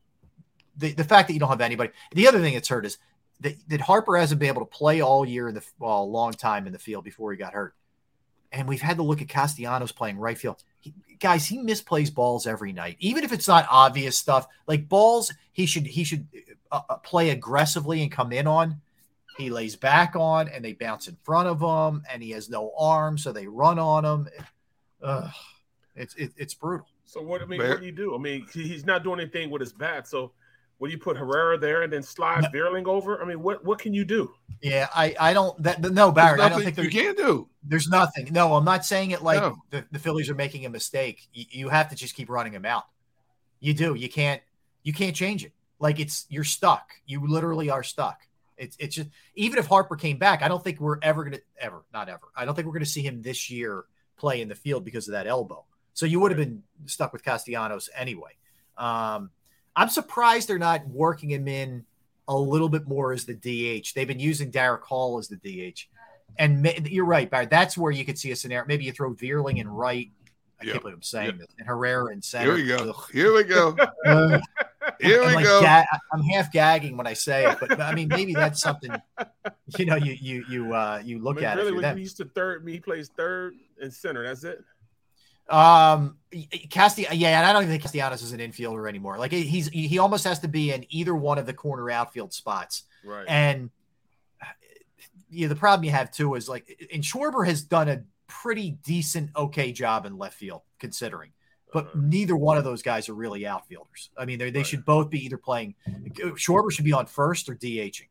the 0.77 0.93
the 0.93 1.05
fact 1.05 1.29
that 1.29 1.35
you 1.35 1.41
don't 1.41 1.49
have 1.49 1.61
anybody. 1.61 1.91
The 2.13 2.29
other 2.29 2.41
thing 2.41 2.55
that's 2.55 2.69
hurt 2.69 2.87
is 2.87 2.99
that, 3.41 3.57
that 3.69 3.81
Harper 3.81 4.17
hasn't 4.17 4.41
been 4.41 4.49
able 4.49 4.65
to 4.65 4.71
play 4.71 5.01
all 5.01 5.27
year 5.27 5.49
in 5.49 5.55
the 5.55 5.65
well, 5.79 6.03
a 6.03 6.05
long 6.05 6.33
time 6.33 6.67
in 6.67 6.73
the 6.73 6.79
field 6.79 7.05
before 7.05 7.33
he 7.33 7.39
got 7.39 7.53
hurt. 7.53 7.75
And 8.51 8.69
we've 8.69 8.83
had 8.83 8.99
to 8.99 9.03
look 9.03 9.23
at 9.23 9.29
Castellanos 9.29 9.93
playing 9.93 10.19
right 10.19 10.37
field. 10.37 10.63
He, 10.81 10.93
guys, 11.19 11.47
he 11.47 11.59
misplays 11.59 12.13
balls 12.13 12.47
every 12.47 12.73
night, 12.73 12.97
even 13.01 13.25
if 13.25 13.33
it's 13.33 13.49
not 13.49 13.67
obvious 13.71 14.19
stuff. 14.19 14.47
Like 14.67 14.89
balls, 14.89 15.33
he 15.53 15.67
should 15.67 15.87
he 15.87 16.05
should 16.05 16.27
uh, 16.71 16.83
uh, 16.89 16.97
play 16.97 17.31
aggressively 17.31 18.03
and 18.03 18.13
come 18.13 18.33
in 18.33 18.47
on. 18.47 18.81
He 19.39 19.49
lays 19.49 19.77
back 19.77 20.15
on, 20.15 20.49
and 20.49 20.63
they 20.63 20.75
bounce 20.75 21.09
in 21.09 21.17
front 21.23 21.49
of 21.49 21.61
him, 21.61 22.03
and 22.11 22.23
he 22.23 22.31
has 22.33 22.51
no 22.51 22.73
arm, 22.79 23.17
so 23.17 23.33
they 23.33 23.47
run 23.47 23.79
on 23.79 24.05
him. 24.05 24.29
Ugh, 25.03 25.31
it's 25.97 26.15
it, 26.17 26.33
it's 26.37 26.53
brutal. 26.53 26.87
So 27.07 27.23
what 27.23 27.41
I 27.41 27.47
mean, 27.47 27.61
what 27.61 27.81
do 27.81 27.87
you 27.87 27.93
do? 27.93 28.15
I 28.15 28.19
mean, 28.19 28.47
he's 28.53 28.85
not 28.85 29.03
doing 29.03 29.21
anything 29.21 29.51
with 29.51 29.61
his 29.61 29.73
bat. 29.73 30.07
So 30.07 30.33
what 30.83 30.89
do 30.89 30.93
you 30.95 30.99
put 30.99 31.17
Herrera 31.17 31.57
there 31.57 31.83
and 31.83 31.93
then 31.93 32.03
slide 32.03 32.43
Vierling 32.53 32.89
over? 32.89 33.23
I 33.23 33.25
mean, 33.25 33.41
what 33.41 33.65
what 33.65 33.79
can 33.79 33.95
you 33.95 34.05
do? 34.05 34.35
Yeah, 34.61 34.89
I 34.93 35.15
I 35.21 35.33
don't 35.33 35.63
that 35.63 35.81
no 35.81 36.11
Barrett. 36.11 36.41
I 36.41 36.49
don't 36.49 36.59
nothing 36.59 36.75
think 36.75 36.93
you 36.93 37.03
there's, 37.05 37.17
can 37.17 37.25
do. 37.25 37.49
There's 37.63 37.87
nothing. 37.87 38.31
No, 38.33 38.57
I'm 38.57 38.65
not 38.65 38.85
saying 38.85 39.13
it 39.13 39.23
like 39.23 39.41
No. 39.41 39.63
the, 39.71 39.85
the 39.93 40.01
Phillies 40.01 40.29
are 40.29 40.35
making 40.35 40.67
a 40.67 40.69
mistake. 40.69 41.29
You, 41.33 41.45
you 41.51 41.69
have 41.69 41.89
to 41.91 41.95
just 41.95 42.17
keep 42.17 42.29
running 42.29 42.53
him 42.53 42.65
out. 42.65 42.87
You 43.61 43.75
do. 43.75 43.95
You 43.95 44.09
can't. 44.09 44.43
You 44.83 44.93
can't 44.93 45.15
change 45.15 45.45
it. 45.45 45.53
Like 45.79 46.01
it's 46.01 46.27
you're 46.29 46.43
stuck. 46.43 46.91
You 47.07 47.29
literally 47.29 47.71
are 47.71 47.85
stuck. 47.85 48.19
It's 48.57 48.77
it's 48.81 48.97
just 48.97 49.09
even 49.37 49.61
if 49.61 49.69
Harper 49.69 49.95
came 49.95 50.19
back, 50.19 50.43
I 50.43 50.49
don't 50.49 50.65
think 50.65 50.81
we're 50.81 50.99
ever 51.01 51.23
gonna 51.23 51.39
ever 51.61 51.85
not 51.95 52.09
ever. 52.09 52.27
I 52.35 52.45
don't 52.45 52.57
think 52.57 52.67
we're 52.67 52.75
gonna 52.75 52.87
see 52.87 53.03
him 53.03 53.23
this 53.23 53.49
year 53.51 53.85
play 54.17 54.41
in 54.41 54.49
the 54.49 54.57
field 54.57 54.85
because 54.85 55.07
of 55.07 55.13
that 55.13 55.29
elbow. 55.29 55.65
So 55.95 56.07
you 56.07 56.19
would 56.19 56.33
have 56.33 56.39
been 56.39 56.65
stuck 56.87 57.13
with 57.13 57.23
Castellanos 57.23 57.89
anyway. 57.95 58.33
Um, 58.77 59.31
I'm 59.77 59.89
surprised 59.89 60.49
they're 60.49 60.59
not 60.59 60.87
working 60.89 61.31
him 61.31 61.49
in 61.49 61.85
a 62.29 62.37
little 62.37 62.69
bit 62.69 62.87
more 62.87 63.13
as 63.13 63.25
the 63.25 63.35
DH. 63.35 63.95
They've 63.95 64.07
been 64.09 64.21
using 64.21 64.51
Darick 64.53 64.83
Hall 64.83 65.19
as 65.19 65.29
the 65.29 65.37
DH. 65.37 65.89
And 66.39 66.63
ma- 66.63 66.71
you're 66.85 67.05
right, 67.05 67.31
Barry. 67.31 67.47
That's 67.47 67.77
where 67.77 67.93
you 67.93 68.05
could 68.05 68.19
see 68.19 68.31
a 68.31 68.37
scenario. 68.37 68.67
Maybe 68.67 68.85
you 68.85 68.93
throw 68.93 69.13
Vierling 69.15 69.59
in 69.59 69.69
right. 69.69 70.11
I 70.61 70.65
Yep. 70.65 70.73
can't 70.73 70.83
believe 70.83 70.97
I'm 70.97 71.03
saying 71.03 71.39
this. 71.39 71.49
And 71.59 71.67
Herrera 71.67 72.13
in 72.13 72.23
center. 72.23 72.57
Here 72.57 72.77
we 72.77 72.85
go. 72.85 72.91
Ugh. 72.91 73.11
Here 73.13 73.33
we 73.35 73.45
go. 73.45 73.77
Uh, 74.85 74.95
Here 75.01 75.23
I'm 75.23 75.29
we 75.29 75.35
like 75.37 75.45
go. 75.45 75.61
ga- 75.63 75.85
I'm 76.13 76.23
half 76.25 76.51
gagging 76.53 76.97
when 76.97 77.07
I 77.07 77.13
say 77.13 77.49
it, 77.49 77.57
but 77.61 77.81
I 77.81 77.95
mean 77.95 78.09
maybe 78.09 78.35
that's 78.35 78.61
something. 78.61 78.91
You 79.79 79.85
know, 79.87 79.95
you 79.95 80.13
you 80.21 80.45
you 80.49 80.75
uh 80.75 81.01
you 81.05 81.21
look 81.21 81.37
I 81.37 81.41
mean, 81.41 81.45
at 81.51 81.57
really, 81.57 81.69
it. 81.69 81.75
when 81.77 81.85
For 81.85 81.97
he 81.97 82.03
used 82.03 82.17
to 82.17 82.25
third, 82.25 82.67
he 82.69 82.81
plays 82.81 83.09
third 83.17 83.55
and 83.81 83.95
center. 83.95 84.25
That's 84.25 84.43
it. 84.43 84.65
Um, 85.49 86.17
Casti, 86.71 87.07
yeah, 87.13 87.39
and 87.39 87.47
I 87.47 87.53
don't 87.53 87.63
even 87.63 87.73
think 87.73 87.83
Castellanos 87.83 88.23
is 88.23 88.33
an 88.33 88.41
infielder 88.41 88.89
anymore. 88.89 89.19
Like 89.19 89.33
he's 89.33 89.69
he 89.69 89.99
almost 89.99 90.25
has 90.25 90.39
to 90.41 90.49
be 90.49 90.73
in 90.73 90.87
either 90.89 91.15
one 91.15 91.39
of 91.39 91.47
the 91.47 91.53
corner 91.53 91.91
outfield 91.91 92.33
spots. 92.33 92.85
Right. 93.05 93.27
And 93.29 93.71
yeah, 95.31 95.49
the 95.49 95.57
problem 95.57 95.85
you 95.85 95.91
have 95.91 96.11
too 96.11 96.35
is 96.35 96.49
like, 96.49 96.87
and 96.93 97.03
Schwarber 97.03 97.47
has 97.47 97.63
done 97.63 97.89
a 97.89 98.03
pretty 98.29 98.73
decent, 98.85 99.31
okay 99.37 99.73
job 99.73 100.07
in 100.07 100.17
left 100.17 100.35
field 100.35 100.63
considering, 100.79 101.33
but 101.73 101.87
Uh-huh. 101.87 101.99
neither 102.03 102.37
one 102.37 102.57
of 102.57 102.65
those 102.65 102.83
guys 102.83 103.09
are 103.09 103.15
really 103.15 103.47
outfielders. 103.47 104.11
I 104.17 104.25
mean, 104.25 104.39
they 104.39 104.51
they 104.51 104.63
should 104.63 104.85
both 104.85 105.11
be 105.11 105.25
either 105.25 105.37
playing. 105.39 105.75
Schwarber 106.15 106.71
should 106.71 106.85
be 106.85 106.93
on 106.93 107.07
first 107.07 107.49
or 107.49 107.55
DHing. 107.55 108.09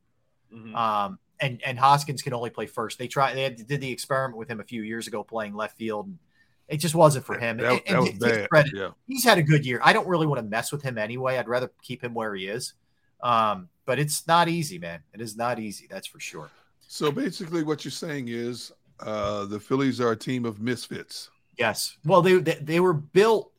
Mhm. 0.54 0.76
Um, 0.76 1.20
and 1.40 1.62
and 1.64 1.80
Hoskins 1.80 2.22
can 2.22 2.34
only 2.34 2.52
play 2.52 2.68
first. 2.68 3.00
They 3.00 3.08
try 3.08 3.34
they 3.34 3.44
had, 3.44 3.56
did 3.68 3.82
the 3.82 3.92
experiment 3.92 4.38
with 4.38 4.48
him 4.50 4.60
a 4.60 4.64
few 4.64 4.84
years 4.84 5.08
ago 5.08 5.24
playing 5.24 5.56
left 5.56 5.78
field. 5.78 6.06
And 6.08 6.20
it 6.72 6.78
just 6.78 6.96
wasn't 6.96 7.26
for 7.26 7.38
him. 7.38 7.58
That- 7.58 7.72
And- 7.72 7.80
that 7.80 7.90
and 7.90 8.00
was 8.00 8.10
to 8.12 8.18
bad, 8.20 8.50
credit, 8.50 8.72
yeah. 8.76 8.90
He's 9.08 9.24
had 9.24 9.38
a 9.38 9.44
good 9.44 9.66
year. 9.66 9.80
I 9.84 9.94
don't 9.94 10.08
really 10.08 10.26
want 10.28 10.40
to 10.40 10.48
mess 10.48 10.72
with 10.72 10.82
him 10.82 10.98
anyway. 10.98 11.38
I'd 11.38 11.48
rather 11.48 11.72
keep 11.84 12.04
him 12.04 12.14
where 12.14 12.34
he 12.34 12.48
is. 12.48 12.74
Um, 13.22 13.70
but 13.86 14.00
it's 14.00 14.26
not 14.28 14.48
easy, 14.48 14.80
man. 14.80 15.02
It 15.14 15.22
is 15.22 15.36
not 15.38 15.60
easy. 15.60 15.86
That's 15.90 16.08
for 16.08 16.20
sure. 16.20 16.50
So 16.88 17.12
basically, 17.12 17.64
what 17.64 17.84
you're 17.86 17.92
saying 17.92 18.30
is 18.30 18.72
uh, 19.00 19.46
the 19.46 19.60
Phillies 19.60 20.00
are 20.02 20.12
a 20.12 20.16
team 20.16 20.46
of 20.46 20.60
misfits. 20.60 21.30
Yes. 21.58 21.98
Well, 22.06 22.22
they 22.22 22.36
they, 22.36 22.56
they 22.62 22.80
were 22.80 22.94
built 22.94 23.52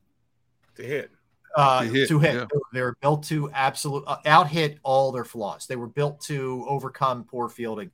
to 0.77 0.83
hit. 0.83 1.11
uh, 1.57 1.85
To 1.85 1.91
hit, 1.91 2.09
to 2.09 2.19
hit. 2.19 2.35
yeah. 2.35 2.47
They 2.73 2.81
were 2.81 2.97
built 3.01 3.25
to 3.25 3.51
absolute 3.53 4.05
uh, 4.07 4.17
out 4.27 4.49
hit 4.49 4.79
all 4.83 5.13
their 5.13 5.25
flaws. 5.25 5.67
They 5.67 5.77
were 5.77 5.87
built 5.89 6.21
to 6.23 6.65
overcome 6.69 7.25
poor 7.25 7.49
fielding. 7.49 7.91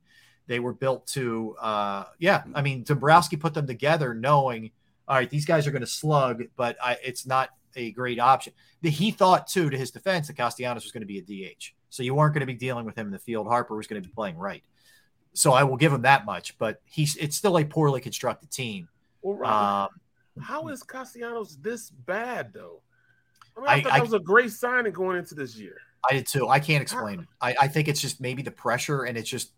They 0.46 0.60
were 0.60 0.72
built 0.72 1.06
to, 1.08 1.56
uh, 1.60 2.04
yeah. 2.18 2.44
I 2.54 2.62
mean, 2.62 2.82
Dombrowski 2.84 3.36
put 3.36 3.52
them 3.52 3.66
together 3.66 4.14
knowing, 4.14 4.70
all 5.09 5.16
right, 5.16 5.30
these 5.30 5.46
guys 5.46 5.66
are 5.66 5.70
going 5.70 5.80
to 5.80 5.86
slug, 5.86 6.44
but 6.56 6.76
I, 6.82 6.98
it's 7.02 7.26
not 7.26 7.50
a 7.76 7.90
great 7.92 8.20
option. 8.20 8.52
The, 8.82 8.90
he 8.90 9.11
thought 9.11 9.46
too, 9.46 9.70
to 9.70 9.76
his 9.76 9.90
defense, 9.90 10.26
that 10.26 10.36
Castellanos 10.36 10.84
was 10.84 10.92
going 10.92 11.00
to 11.02 11.06
be 11.06 11.18
a 11.18 11.22
DH, 11.54 11.72
so 11.88 12.02
you 12.02 12.14
weren't 12.14 12.34
going 12.34 12.40
to 12.40 12.46
be 12.46 12.54
dealing 12.54 12.84
with 12.84 12.96
him 12.96 13.06
in 13.06 13.12
the 13.12 13.18
field. 13.18 13.46
Harper 13.46 13.76
was 13.76 13.86
going 13.86 14.00
to 14.02 14.06
be 14.09 14.12
playing 14.14 14.36
right. 14.36 14.62
So 15.32 15.52
I 15.52 15.64
will 15.64 15.76
give 15.76 15.92
him 15.92 16.02
that 16.02 16.24
much, 16.24 16.59
but 16.59 16.80
he's 16.84 17.16
it's 17.16 17.36
still 17.36 17.59
a 17.59 17.64
poorly 17.64 18.00
constructed 18.00 18.50
team. 18.50 18.88
Well, 19.22 19.36
Robert, 19.36 19.92
Um, 20.38 20.42
how 20.42 20.68
is 20.68 20.82
Castellanos 20.82 21.56
this 21.59 21.90
bad 21.90 22.52
though? 22.52 22.82
I 23.56 23.61
mean, 23.61 23.68
I, 23.68 23.72
I- 23.72 23.82
thought 23.82 23.92
I- 23.92 23.96
that 23.98 24.02
was 24.04 24.12
a 24.14 24.20
great 24.20 24.52
signing 24.52 24.92
going 24.92 25.16
into 25.16 25.34
this 25.34 25.56
year. 25.56 25.76
I 26.09 26.14
did 26.14 26.26
too. 26.26 26.48
I 26.48 26.61
can't 26.61 26.80
explain 26.80 27.20
it. 27.20 27.26
I, 27.40 27.56
I 27.62 27.68
think 27.68 27.88
it's 27.88 28.00
just 28.00 28.20
maybe 28.20 28.40
the 28.42 28.52
pressure 28.52 29.02
and 29.04 29.18
it's 29.18 29.28
just 29.28 29.52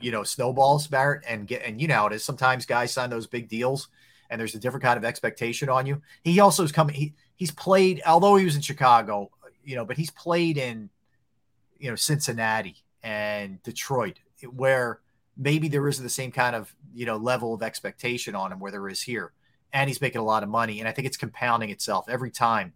you 0.00 0.10
know, 0.10 0.22
snowballs, 0.22 0.86
Barrett, 0.86 1.24
and 1.26 1.46
get 1.46 1.62
and 1.62 1.80
you 1.80 1.88
know 1.88 1.94
how 1.94 2.06
it 2.06 2.12
is. 2.12 2.24
Sometimes 2.24 2.66
guys 2.66 2.92
sign 2.92 3.10
those 3.10 3.26
big 3.26 3.48
deals 3.48 3.88
and 4.34 4.40
there's 4.40 4.56
a 4.56 4.58
different 4.58 4.82
kind 4.82 4.96
of 4.96 5.04
expectation 5.04 5.68
on 5.68 5.86
you. 5.86 6.02
He 6.24 6.40
also 6.40 6.64
is 6.64 6.72
coming, 6.72 6.96
he 6.96 7.14
he's 7.36 7.52
played, 7.52 8.02
although 8.04 8.34
he 8.34 8.44
was 8.44 8.56
in 8.56 8.62
Chicago, 8.62 9.30
you 9.62 9.76
know, 9.76 9.84
but 9.84 9.96
he's 9.96 10.10
played 10.10 10.58
in 10.58 10.90
you 11.78 11.88
know, 11.88 11.94
Cincinnati 11.94 12.82
and 13.04 13.62
Detroit, 13.62 14.18
where 14.56 14.98
maybe 15.36 15.68
there 15.68 15.86
isn't 15.86 16.02
the 16.02 16.10
same 16.10 16.32
kind 16.32 16.56
of, 16.56 16.74
you 16.92 17.06
know, 17.06 17.16
level 17.16 17.54
of 17.54 17.62
expectation 17.62 18.34
on 18.34 18.50
him 18.50 18.58
where 18.58 18.72
there 18.72 18.88
is 18.88 19.02
here. 19.02 19.32
And 19.72 19.88
he's 19.88 20.00
making 20.00 20.20
a 20.20 20.24
lot 20.24 20.42
of 20.42 20.48
money. 20.48 20.80
And 20.80 20.88
I 20.88 20.92
think 20.92 21.06
it's 21.06 21.16
compounding 21.16 21.70
itself 21.70 22.08
every 22.08 22.32
time. 22.32 22.72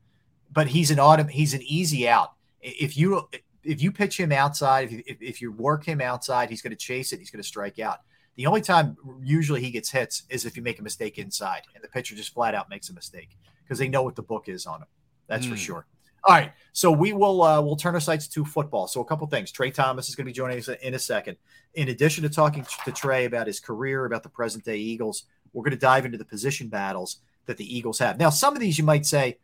But 0.53 0.69
he's 0.69 0.93
an 0.93 1.01
autumn, 1.01 1.27
he's 1.27 1.55
an 1.55 1.63
easy 1.63 2.09
out. 2.09 2.35
If 2.61 2.97
you 2.97 3.29
if 3.65 3.83
you 3.83 3.91
pitch 3.91 4.19
him 4.19 4.31
outside, 4.31 4.85
if 4.85 4.93
you, 4.93 5.03
if, 5.07 5.23
if 5.23 5.43
you 5.43 5.53
work 5.53 5.85
him 5.85 6.01
outside, 6.01 6.51
he's 6.51 6.63
going 6.63 6.71
to 6.71 6.77
chase 6.77 7.13
it. 7.13 7.19
He's 7.19 7.31
going 7.31 7.43
to 7.43 7.49
strike 7.49 7.79
out. 7.81 7.99
The 8.39 8.47
only 8.47 8.61
time 8.61 8.97
usually 9.21 9.61
he 9.61 9.73
gets 9.73 9.91
hits 9.91 10.23
is 10.31 10.47
if 10.47 10.57
you 10.57 10.63
make 10.63 10.79
a 10.79 10.83
mistake 10.83 11.19
inside 11.19 11.63
and 11.75 11.83
the 11.83 11.89
pitcher 11.89 12.15
just 12.15 12.33
flat 12.33 12.55
out 12.55 12.71
makes 12.71 12.89
a 12.89 12.95
mistake 12.95 13.37
because 13.65 13.81
they 13.81 13.89
know 13.89 14.05
what 14.05 14.15
the 14.15 14.23
book 14.23 14.49
is 14.49 14.65
on 14.65 14.81
him. 14.81 14.87
That's 15.27 15.45
mm. 15.45 15.51
for 15.51 15.57
sure. 15.57 15.87
All 16.23 16.37
right, 16.37 16.53
so 16.73 16.93
we 16.93 17.13
will 17.13 17.43
uh, 17.43 17.61
we'll 17.61 17.75
turn 17.75 17.95
our 17.95 18.01
sights 18.01 18.29
to 18.29 18.45
football. 18.45 18.87
So 18.87 19.01
a 19.01 19.05
couple 19.05 19.27
things. 19.27 19.51
Tra 19.51 19.73
Thomas 19.73 20.09
is 20.09 20.15
going 20.15 20.25
to 20.25 20.29
be 20.29 20.33
joining 20.33 20.57
us 20.57 20.69
in 20.69 20.95
a 20.95 21.01
second. 21.01 21.37
In 21.75 21.89
addition 21.89 22.23
to 22.23 22.29
talking 22.29 22.65
to 22.85 22.93
Tra 22.93 23.25
about 23.25 23.49
his 23.49 23.59
career, 23.59 24.05
about 24.05 24.23
the 24.23 24.29
present 24.29 24.65
day 24.65 24.77
Eagles, 24.77 25.25
we're 25.53 25.65
going 25.65 25.73
to 25.73 25.77
dive 25.77 26.05
into 26.05 26.19
the 26.19 26.25
position 26.25 26.69
battles 26.69 27.19
that 27.47 27.57
the 27.57 27.77
Eagles 27.77 27.99
have. 27.99 28.21
Now, 28.21 28.31
some 28.31 28.55
of 28.55 28.61
these 28.61 28.79
you 28.79 28.85
might 28.85 29.05
say 29.05 29.39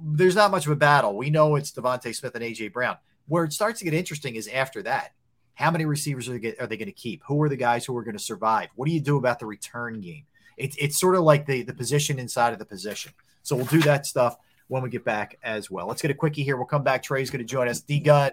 there's 0.00 0.36
not 0.36 0.52
much 0.52 0.66
of 0.66 0.72
a 0.72 0.76
battle. 0.76 1.16
We 1.16 1.30
know 1.30 1.56
it's 1.56 1.72
DeVonta 1.72 2.14
Smith 2.14 2.36
and 2.36 2.44
AJ 2.44 2.72
Brown. 2.72 2.96
Where 3.26 3.42
it 3.42 3.52
starts 3.52 3.80
to 3.80 3.84
get 3.84 3.94
interesting 3.94 4.36
is 4.36 4.46
after 4.46 4.82
that. 4.84 5.14
How 5.54 5.70
many 5.70 5.84
receivers 5.84 6.28
are 6.28 6.38
they, 6.38 6.52
they 6.52 6.76
going 6.76 6.86
to 6.86 6.92
keep? 6.92 7.22
Who 7.26 7.40
are 7.42 7.48
the 7.48 7.56
guys 7.56 7.84
who 7.84 7.96
are 7.96 8.02
going 8.02 8.16
to 8.16 8.22
survive? 8.22 8.68
What 8.74 8.86
do 8.86 8.92
you 8.92 9.00
do 9.00 9.16
about 9.16 9.38
the 9.38 9.46
return 9.46 10.00
game? 10.00 10.24
It, 10.56 10.74
it's 10.78 10.98
sort 10.98 11.16
of 11.16 11.22
like 11.22 11.46
the 11.46 11.62
the 11.62 11.74
position 11.74 12.18
inside 12.18 12.52
of 12.52 12.58
the 12.58 12.64
position. 12.64 13.12
So 13.42 13.56
we'll 13.56 13.66
do 13.66 13.82
that 13.82 14.06
stuff 14.06 14.36
when 14.68 14.82
we 14.82 14.90
get 14.90 15.04
back 15.04 15.38
as 15.42 15.70
well. 15.70 15.86
Let's 15.86 16.02
get 16.02 16.10
a 16.10 16.14
quickie 16.14 16.42
here. 16.42 16.56
We'll 16.56 16.66
come 16.66 16.82
back. 16.82 17.02
Tra's 17.02 17.30
going 17.30 17.44
to 17.44 17.44
join 17.44 17.68
us. 17.68 17.80
D 17.80 18.00
Gun, 18.00 18.32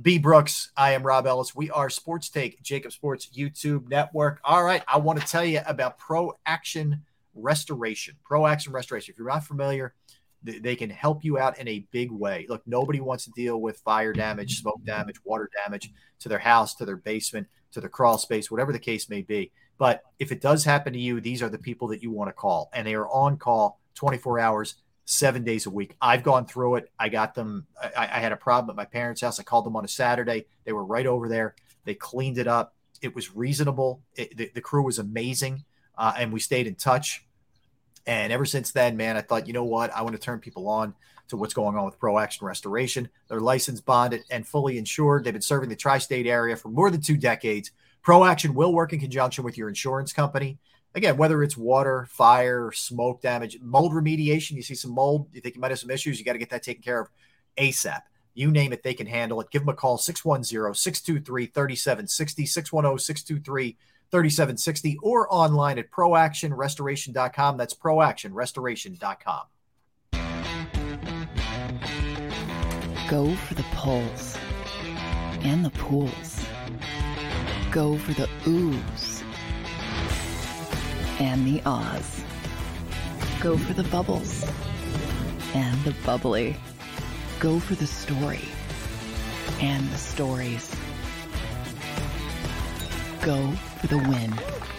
B 0.00 0.18
Brooks. 0.18 0.70
I 0.76 0.92
am 0.92 1.02
Rob 1.02 1.26
Ellis. 1.26 1.54
We 1.54 1.70
are 1.70 1.90
Sports 1.90 2.28
Take, 2.28 2.62
JAKIB 2.62 2.92
Sports 2.92 3.28
YouTube 3.34 3.88
Network. 3.88 4.40
All 4.44 4.64
right. 4.64 4.82
I 4.88 4.98
want 4.98 5.20
to 5.20 5.26
tell 5.26 5.44
you 5.44 5.60
about 5.66 5.98
Pro 5.98 6.38
Action 6.46 7.02
Restoration. 7.34 8.16
Pro 8.24 8.46
Action 8.46 8.72
Restoration. 8.72 9.12
If 9.12 9.18
you're 9.18 9.28
not 9.28 9.44
familiar, 9.44 9.94
they 10.42 10.76
can 10.76 10.90
help 10.90 11.24
you 11.24 11.38
out 11.38 11.58
in 11.58 11.66
a 11.68 11.86
big 11.90 12.10
way. 12.10 12.46
Look, 12.48 12.62
nobody 12.66 13.00
wants 13.00 13.24
to 13.24 13.30
deal 13.32 13.60
with 13.60 13.78
fire 13.78 14.12
damage, 14.12 14.60
smoke 14.60 14.84
damage, 14.84 15.16
water 15.24 15.50
damage 15.64 15.90
to 16.20 16.28
their 16.28 16.38
house, 16.38 16.74
to 16.76 16.84
their 16.84 16.96
basement, 16.96 17.48
to 17.72 17.80
their 17.80 17.90
crawl 17.90 18.18
space, 18.18 18.50
whatever 18.50 18.72
the 18.72 18.78
case 18.78 19.08
may 19.08 19.22
be. 19.22 19.50
But 19.78 20.02
if 20.18 20.32
it 20.32 20.40
does 20.40 20.64
happen 20.64 20.92
to 20.92 20.98
you, 20.98 21.20
these 21.20 21.42
are 21.42 21.48
the 21.48 21.58
people 21.58 21.88
that 21.88 22.02
you 22.02 22.10
want 22.10 22.28
to 22.28 22.32
call, 22.32 22.70
and 22.72 22.86
they 22.86 22.94
are 22.94 23.08
on 23.08 23.36
call 23.36 23.80
24 23.94 24.38
hours, 24.38 24.76
seven 25.04 25.42
days 25.42 25.64
a 25.66 25.70
week. 25.70 25.96
I've 26.02 26.22
gone 26.22 26.46
through 26.46 26.76
it. 26.76 26.92
I 26.98 27.08
got 27.08 27.34
them. 27.34 27.66
I, 27.80 28.08
I, 28.12 28.20
had 28.20 28.32
a 28.32 28.36
problem 28.36 28.70
at 28.70 28.76
my 28.76 28.84
parents' 28.84 29.22
house. 29.22 29.40
I 29.40 29.42
called 29.42 29.64
them 29.64 29.74
on 29.74 29.84
a 29.84 29.88
Saturday. 29.88 30.44
They 30.64 30.72
were 30.72 30.84
right 30.84 31.06
over 31.06 31.28
there. 31.28 31.54
They 31.84 31.94
cleaned 31.94 32.36
it 32.36 32.46
up. 32.46 32.74
It 33.00 33.14
was 33.14 33.34
reasonable. 33.34 34.02
It, 34.14 34.36
the, 34.36 34.50
the, 34.54 34.60
crew 34.60 34.82
was 34.84 34.98
amazing, 34.98 35.64
uh, 35.96 36.12
and 36.18 36.30
we 36.30 36.40
stayed 36.40 36.66
in 36.66 36.74
touch. 36.74 37.24
And 38.08 38.32
ever 38.32 38.44
since 38.44 38.72
then, 38.72 38.96
man, 38.96 39.16
I 39.16 39.20
thought, 39.20 39.46
you 39.46 39.52
know 39.52 39.64
what? 39.64 39.94
I 39.94 40.02
want 40.02 40.16
to 40.16 40.20
turn 40.20 40.40
people 40.40 40.66
on 40.68 40.94
to 41.28 41.36
what's 41.36 41.54
going 41.54 41.76
on 41.76 41.84
with 41.84 41.98
Pro 41.98 42.18
Action 42.18 42.44
Restoration. 42.44 43.08
They're 43.28 43.38
licensed, 43.38 43.84
bonded, 43.84 44.24
and 44.30 44.44
fully 44.44 44.78
insured. 44.78 45.22
They've 45.22 45.32
been 45.32 45.42
serving 45.42 45.68
the 45.68 45.76
tri-state 45.76 46.26
area 46.26 46.56
for 46.56 46.70
more 46.70 46.90
than 46.90 47.02
two 47.02 47.16
decades. 47.16 47.70
Pro 48.02 48.24
Action 48.24 48.54
will 48.54 48.72
work 48.72 48.92
in 48.92 48.98
conjunction 48.98 49.44
with 49.44 49.56
your 49.56 49.68
insurance 49.68 50.12
company 50.12 50.58
again, 50.94 51.16
whether 51.16 51.42
it's 51.42 51.56
water, 51.56 52.06
fire, 52.10 52.72
smoke 52.72 53.22
damage, 53.22 53.58
mold 53.60 53.92
remediation, 53.92 54.52
you 54.52 54.62
see 54.62 54.74
some 54.74 54.92
mold, 54.92 55.28
you 55.32 55.40
think 55.40 55.54
you 55.54 55.60
might 55.60 55.70
have 55.70 55.78
some 55.78 55.90
issues, 55.90 56.18
you 56.18 56.24
got 56.24 56.32
to 56.32 56.38
get 56.38 56.50
that 56.50 56.62
taken 56.62 56.82
care 56.82 57.00
of 57.00 57.08
ASAP. 57.56 58.02
You 58.34 58.50
name 58.50 58.72
it, 58.72 58.82
they 58.82 58.94
can 58.94 59.06
handle 59.06 59.40
it. 59.40 59.50
Give 59.50 59.62
them 59.62 59.70
a 59.70 59.74
call 59.74 59.98
610 59.98 60.74
623 60.74 61.46
3760, 61.46 62.46
610 62.46 62.98
623 62.98 63.76
3760, 64.10 64.98
or 65.02 65.32
online 65.32 65.78
at 65.78 65.90
proactionrestoration.com. 65.90 67.56
That's 67.56 67.74
proactionrestoration.com. 67.74 69.42
Go 73.08 73.34
for 73.34 73.54
the 73.54 73.64
poles 73.72 74.36
and 75.40 75.64
the 75.64 75.70
pools. 75.70 76.44
Go 77.70 77.96
for 77.96 78.12
the 78.12 78.28
oohs 78.44 79.22
and 81.20 81.46
the 81.46 81.62
Oz. 81.64 82.22
Go 83.40 83.56
for 83.56 83.72
the 83.72 83.84
bubbles 83.84 84.44
and 85.54 85.82
the 85.84 85.94
bubbly. 86.04 86.56
Go 87.40 87.58
for 87.58 87.74
the 87.74 87.86
story 87.86 88.44
and 89.60 89.88
the 89.90 89.98
stories. 89.98 90.74
Go 93.22 93.52
for 93.78 93.86
the 93.86 93.98
win. 93.98 94.34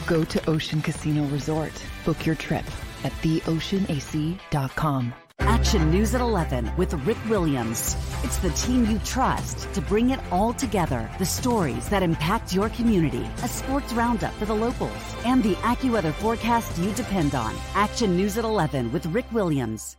Go 0.08 0.24
to 0.24 0.50
Ocean 0.50 0.82
Casino 0.82 1.24
Resort. 1.26 1.74
Book 2.06 2.26
your 2.26 2.36
trip 2.36 2.66
at 3.04 3.12
theoceanac.com. 3.24 5.14
Action 5.40 5.90
News 5.90 6.14
at 6.16 6.22
11 6.22 6.72
with 6.78 6.94
Rick 7.06 7.18
Williams. 7.28 7.96
It's 8.24 8.38
the 8.38 8.50
team 8.52 8.86
you 8.86 9.00
trust 9.00 9.72
to 9.74 9.82
bring 9.82 10.10
it 10.12 10.20
all 10.32 10.54
together. 10.54 11.10
The 11.18 11.26
stories 11.26 11.90
that 11.90 12.04
impact 12.04 12.54
your 12.54 12.70
community, 12.70 13.28
a 13.44 13.48
sports 13.48 13.94
roundup 13.94 14.34
for 14.36 14.46
the 14.46 14.56
locals, 14.56 15.16
and 15.26 15.42
the 15.44 15.56
AccuWeather 15.56 16.14
forecast 16.14 16.78
you 16.78 16.92
depend 16.94 17.36
on. 17.36 17.56
Action 17.74 18.16
News 18.16 18.38
at 18.38 18.46
11 18.46 18.92
with 18.92 19.06
Rick 19.08 19.32
Williams. 19.32 19.99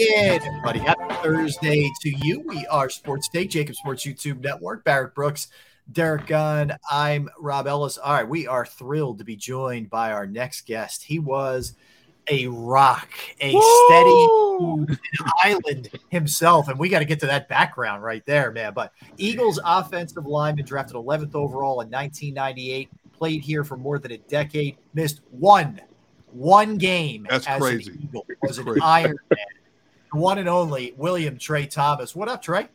welcome 0.00 0.28
back 0.28 0.42
in, 0.42 0.48
everybody. 0.48 0.78
Happy 0.78 1.14
Thursday 1.22 1.90
to 2.00 2.10
you. 2.10 2.40
We 2.40 2.66
are 2.66 2.88
Sports 2.88 3.28
Take, 3.28 3.50
JAKIB 3.50 3.74
Sports 3.74 4.06
YouTube 4.06 4.40
Network. 4.40 4.84
Barrett 4.84 5.14
Brooks, 5.14 5.48
Derrick 5.92 6.26
Gunn. 6.26 6.76
I'm 6.90 7.28
Rob 7.38 7.66
Ellis. 7.66 7.98
All 7.98 8.14
right, 8.14 8.28
we 8.28 8.46
are 8.46 8.64
thrilled 8.64 9.18
to 9.18 9.24
be 9.24 9.36
joined 9.36 9.90
by 9.90 10.12
our 10.12 10.26
next 10.26 10.66
guest. 10.66 11.02
He 11.04 11.18
was 11.18 11.74
a 12.28 12.46
rock, 12.46 13.10
a 13.40 13.52
Woo! 13.52 14.86
steady 14.86 14.98
island 15.42 15.90
himself, 16.08 16.68
and 16.68 16.78
we 16.78 16.88
got 16.88 17.00
to 17.00 17.04
get 17.04 17.20
to 17.20 17.26
that 17.26 17.48
background 17.48 18.02
right 18.02 18.24
there, 18.24 18.52
man. 18.52 18.72
But 18.72 18.92
Eagles 19.18 19.58
offensive 19.64 20.26
lineman 20.26 20.64
drafted 20.64 20.96
11th 20.96 21.34
overall 21.34 21.80
in 21.80 21.90
1998, 21.90 22.88
played 23.12 23.42
here 23.42 23.64
for 23.64 23.76
more 23.76 23.98
than 23.98 24.12
a 24.12 24.18
decade, 24.18 24.76
missed 24.94 25.20
one 25.30 25.80
one 26.32 26.78
game 26.78 27.26
That's 27.28 27.44
as 27.48 27.60
crazy. 27.60 27.90
an 27.90 28.02
Eagle, 28.04 28.24
That's 28.28 28.56
was 28.56 28.58
an 28.58 28.64
crazy. 28.64 28.80
Iron 28.82 29.18
Man. 29.30 29.38
The 30.12 30.18
one 30.18 30.38
and 30.38 30.48
only 30.48 30.92
William 30.96 31.38
Tra 31.38 31.66
Thomas. 31.66 32.16
What 32.16 32.28
up, 32.28 32.42
Tra? 32.42 32.68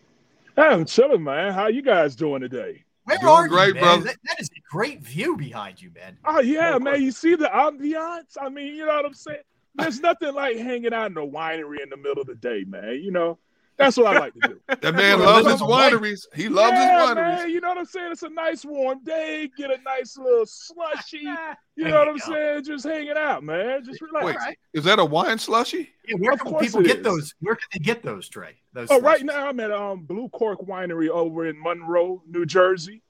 Hey, 0.56 0.62
I'm 0.62 0.86
chilling, 0.86 1.24
man. 1.24 1.54
How 1.54 1.68
you 1.68 1.82
guys 1.82 2.16
doing 2.16 2.42
today? 2.42 2.86
Where 3.04 3.18
Doing 3.18 3.30
are 3.30 3.48
great, 3.48 3.68
you, 3.68 3.74
man? 3.76 3.84
brother. 3.84 4.04
That, 4.06 4.18
that 4.24 4.42
is 4.42 4.50
a 4.50 4.62
great 4.72 5.02
view 5.04 5.36
behind 5.38 5.82
you, 5.82 5.92
man. 5.94 6.18
Oh 6.26 6.40
yeah, 6.40 6.78
man. 6.78 7.02
You 7.02 7.12
see 7.12 7.36
the 7.36 7.46
ambiance? 7.46 8.38
I 8.42 8.50
mean, 8.50 8.76
you 8.76 8.86
know 8.86 8.96
what 8.96 9.06
I'm 9.06 9.14
saying? 9.14 9.42
There's 9.76 10.00
nothing 10.00 10.34
like 10.34 10.58
hanging 10.58 10.94
out 10.94 11.12
in 11.12 11.18
a 11.18 11.22
winery 11.22 11.84
in 11.84 11.90
the 11.90 11.98
middle 11.98 12.22
of 12.22 12.28
the 12.28 12.36
day, 12.36 12.64
man. 12.66 13.00
You 13.04 13.12
know, 13.12 13.38
that's 13.78 13.98
what 13.98 14.16
I 14.16 14.20
like 14.20 14.34
to 14.36 14.40
do. 14.48 14.60
That 14.82 14.96
man 14.96 15.20
You 15.20 15.26
know, 15.26 15.32
loves 15.32 15.52
his 15.52 15.62
on 15.62 15.68
the 15.70 15.76
lake. 15.76 15.94
wineries. 15.94 16.22
He 16.34 16.48
loves 16.50 16.72
yeah, 16.74 17.00
his 17.00 17.10
wineries. 17.10 17.16
Man, 17.38 17.50
you 17.50 17.62
know 17.62 17.70
what 17.70 17.78
I'm 17.78 17.86
saying? 17.86 18.12
It's 18.12 18.24
a 18.24 18.30
nice 18.30 18.64
warm 18.66 19.04
day. 19.04 19.50
Get 19.58 19.72
a 19.72 19.82
nice 19.84 20.18
little 20.18 20.46
slushy. 20.46 21.28
You 21.78 21.90
know 21.90 22.00
what 22.00 22.08
I'm 22.08 22.18
saying? 22.20 22.64
Just 22.64 22.86
hanging 22.86 23.18
out, 23.18 23.44
man. 23.44 23.84
Just 23.84 24.02
relax. 24.02 24.46
Wait, 24.46 24.58
is 24.74 24.86
that 24.86 24.98
a 24.98 25.04
wine 25.04 25.38
slushy? 25.38 25.90
Yeah, 26.08 26.16
where 26.20 26.32
Of 26.32 26.40
can 26.40 26.56
people 26.58 26.82
get 26.84 27.00
is. 27.00 27.04
those? 27.04 27.36
Where 27.42 27.56
can 27.56 27.68
they 27.74 27.80
get 27.80 28.02
those, 28.02 28.30
Tra? 28.30 28.48
Those 28.72 28.88
Oh, 28.90 29.02
right 29.02 29.22
now 29.26 29.50
I'm 29.50 29.60
at 29.60 29.74
um 29.74 30.04
Blue 30.06 30.30
Cork 30.30 30.62
Winery 30.62 31.10
over 31.10 31.48
in 31.48 31.62
Monroe, 31.62 32.24
New 32.30 32.46
Jersey. 32.46 33.02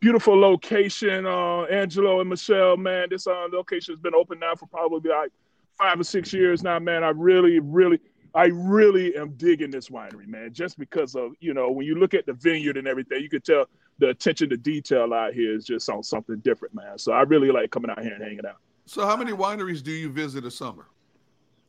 Beautiful 0.00 0.40
location. 0.40 1.26
Uh, 1.26 1.64
Angelo 1.64 2.20
and 2.20 2.30
Michelle, 2.30 2.78
man, 2.78 3.08
this 3.10 3.26
uh, 3.26 3.46
location 3.52 3.92
has 3.94 4.00
been 4.00 4.14
open 4.14 4.38
now 4.38 4.54
for 4.54 4.66
probably 4.68 5.10
like 5.10 5.30
five 5.76 6.00
or 6.00 6.04
six 6.04 6.32
years 6.32 6.62
now, 6.62 6.78
man. 6.78 7.04
I 7.04 7.10
really, 7.10 7.58
really, 7.58 8.00
I 8.34 8.46
really 8.46 9.16
am 9.16 9.30
digging 9.32 9.70
this 9.70 9.88
winery, 9.88 10.26
man. 10.26 10.52
Just 10.52 10.78
because 10.78 11.14
of 11.14 11.32
you 11.40 11.54
know 11.54 11.70
when 11.70 11.86
you 11.86 11.94
look 11.94 12.14
at 12.14 12.26
the 12.26 12.32
vineyard 12.32 12.76
and 12.76 12.88
everything, 12.88 13.22
you 13.22 13.28
could 13.28 13.44
tell 13.44 13.66
the 13.98 14.08
attention 14.08 14.48
to 14.50 14.56
detail 14.56 15.14
out 15.14 15.34
here 15.34 15.54
is 15.54 15.64
just 15.64 15.88
on 15.88 16.02
something 16.02 16.38
different, 16.38 16.74
man. 16.74 16.98
So 16.98 17.12
I 17.12 17.22
really 17.22 17.50
like 17.50 17.70
coming 17.70 17.90
out 17.90 18.02
here 18.02 18.14
and 18.14 18.22
hanging 18.22 18.46
out. 18.46 18.56
So, 18.86 19.06
how 19.06 19.16
many 19.16 19.32
wineries 19.32 19.82
do 19.82 19.92
you 19.92 20.10
visit 20.10 20.44
a 20.44 20.50
summer? 20.50 20.86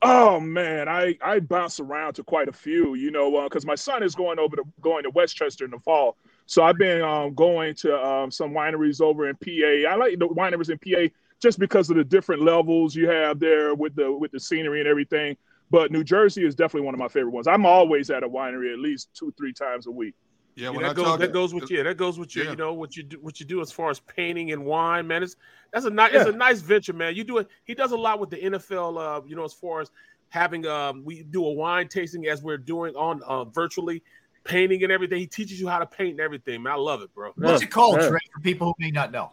Oh 0.02 0.40
man, 0.40 0.90
I 0.90 1.18
I 1.22 1.40
bounce 1.40 1.80
around 1.80 2.14
to 2.14 2.24
quite 2.24 2.48
a 2.48 2.54
few, 2.54 2.96
you 2.96 3.12
know, 3.12 3.44
because 3.44 3.66
my 3.66 3.76
son 3.76 4.04
is 4.04 4.16
going 4.16 4.40
over 4.40 4.56
to 4.56 4.64
going 4.82 5.04
to 5.04 5.10
Westchester 5.12 5.66
in 5.66 5.72
the 5.72 5.80
fall. 5.80 6.18
So 6.48 6.64
I've 6.64 6.78
been 6.78 7.02
um, 7.02 7.34
going 7.34 7.74
to 7.76 7.96
um, 8.06 8.30
some 8.30 8.52
wineries 8.52 9.02
over 9.02 9.30
in 9.30 9.36
PA. 9.36 9.90
I 9.90 9.96
like 9.96 10.20
the 10.20 10.28
wineries 10.28 10.70
in 10.70 10.78
PA 10.78 11.14
just 11.42 11.58
because 11.58 11.90
of 11.90 11.96
the 11.96 12.04
different 12.04 12.42
levels 12.42 12.96
you 12.96 13.10
have 13.10 13.40
there 13.40 13.74
with 13.74 13.96
the 13.96 14.12
with 14.12 14.32
the 14.32 14.40
scenery 14.40 14.80
and 14.80 14.88
everything. 14.88 15.38
But 15.72 15.92
New 15.92 16.04
Jersey 16.04 16.46
is 16.46 16.56
definitely 16.56 16.86
one 16.86 16.94
of 16.94 17.00
my 17.00 17.08
favorite 17.08 17.32
ones. 17.32 17.48
I'm 17.48 17.66
always 17.66 18.10
at 18.10 18.24
a 18.24 18.30
winery 18.30 18.72
at 18.72 18.80
least 18.80 19.10
two 19.14 19.34
three 19.38 19.54
times 19.54 19.88
a 19.88 19.92
week. 19.92 20.14
Yeah, 20.56 20.66
Yeah, 20.66 20.70
when 20.70 20.84
that 20.84 20.92
I 20.92 20.94
goes 20.94 21.06
talk, 21.06 21.20
that 21.20 21.34
goes 21.34 21.54
with 21.54 21.70
you. 21.70 21.84
That 21.84 21.98
goes 21.98 22.20
with 22.20 22.36
you. 22.36 22.44
Yeah. 22.44 22.52
You 22.52 22.56
know 22.56 22.74
what 22.74 22.96
you 22.96 23.04
do 23.04 23.18
what 23.20 23.40
you 23.40 23.46
do 23.46 23.62
as 23.62 23.72
far 23.72 23.90
as 23.90 24.00
painting 24.00 24.52
and 24.52 24.64
wine, 24.66 25.08
man. 25.08 25.24
It's 25.24 25.36
that's 25.74 25.86
a 25.86 25.90
nice 25.90 26.14
it's 26.14 26.30
a 26.30 26.32
nice 26.32 26.62
venture, 26.62 26.94
man. 26.94 27.16
You 27.16 27.24
do 27.24 27.40
it. 27.40 27.48
He 27.66 27.74
does 27.74 27.92
a 27.92 27.98
lot 27.98 28.20
with 28.20 28.30
the 28.30 28.38
NFL. 28.38 28.98
Uh, 28.98 29.22
you 29.26 29.36
know, 29.36 29.44
as 29.44 29.54
far 29.54 29.82
as 29.82 29.92
having 30.30 30.66
um, 30.68 31.04
we 31.04 31.24
do 31.24 31.46
a 31.46 31.52
wine 31.52 31.88
tasting 31.88 32.28
as 32.28 32.42
we're 32.44 32.58
doing 32.58 32.96
on 32.96 33.22
uh, 33.24 33.46
virtually 33.46 34.04
painting 34.46 34.84
and 34.84 34.92
everything. 34.92 35.20
He 35.20 35.28
teaches 35.28 35.60
you 35.60 35.68
how 35.68 35.80
to 35.80 35.86
paint 35.86 36.12
and 36.12 36.20
everything, 36.22 36.64
man. 36.64 36.74
I 36.74 36.78
love 36.78 37.02
it, 37.02 37.14
bro. 37.14 37.32
What's 37.36 37.64
it 37.64 37.72
called, 37.72 38.00
Yeah. 38.00 38.10
Tra, 38.10 38.20
for 38.34 38.42
people 38.42 38.68
who 38.68 38.74
may 38.80 38.92
not 38.92 39.12
know? 39.12 39.32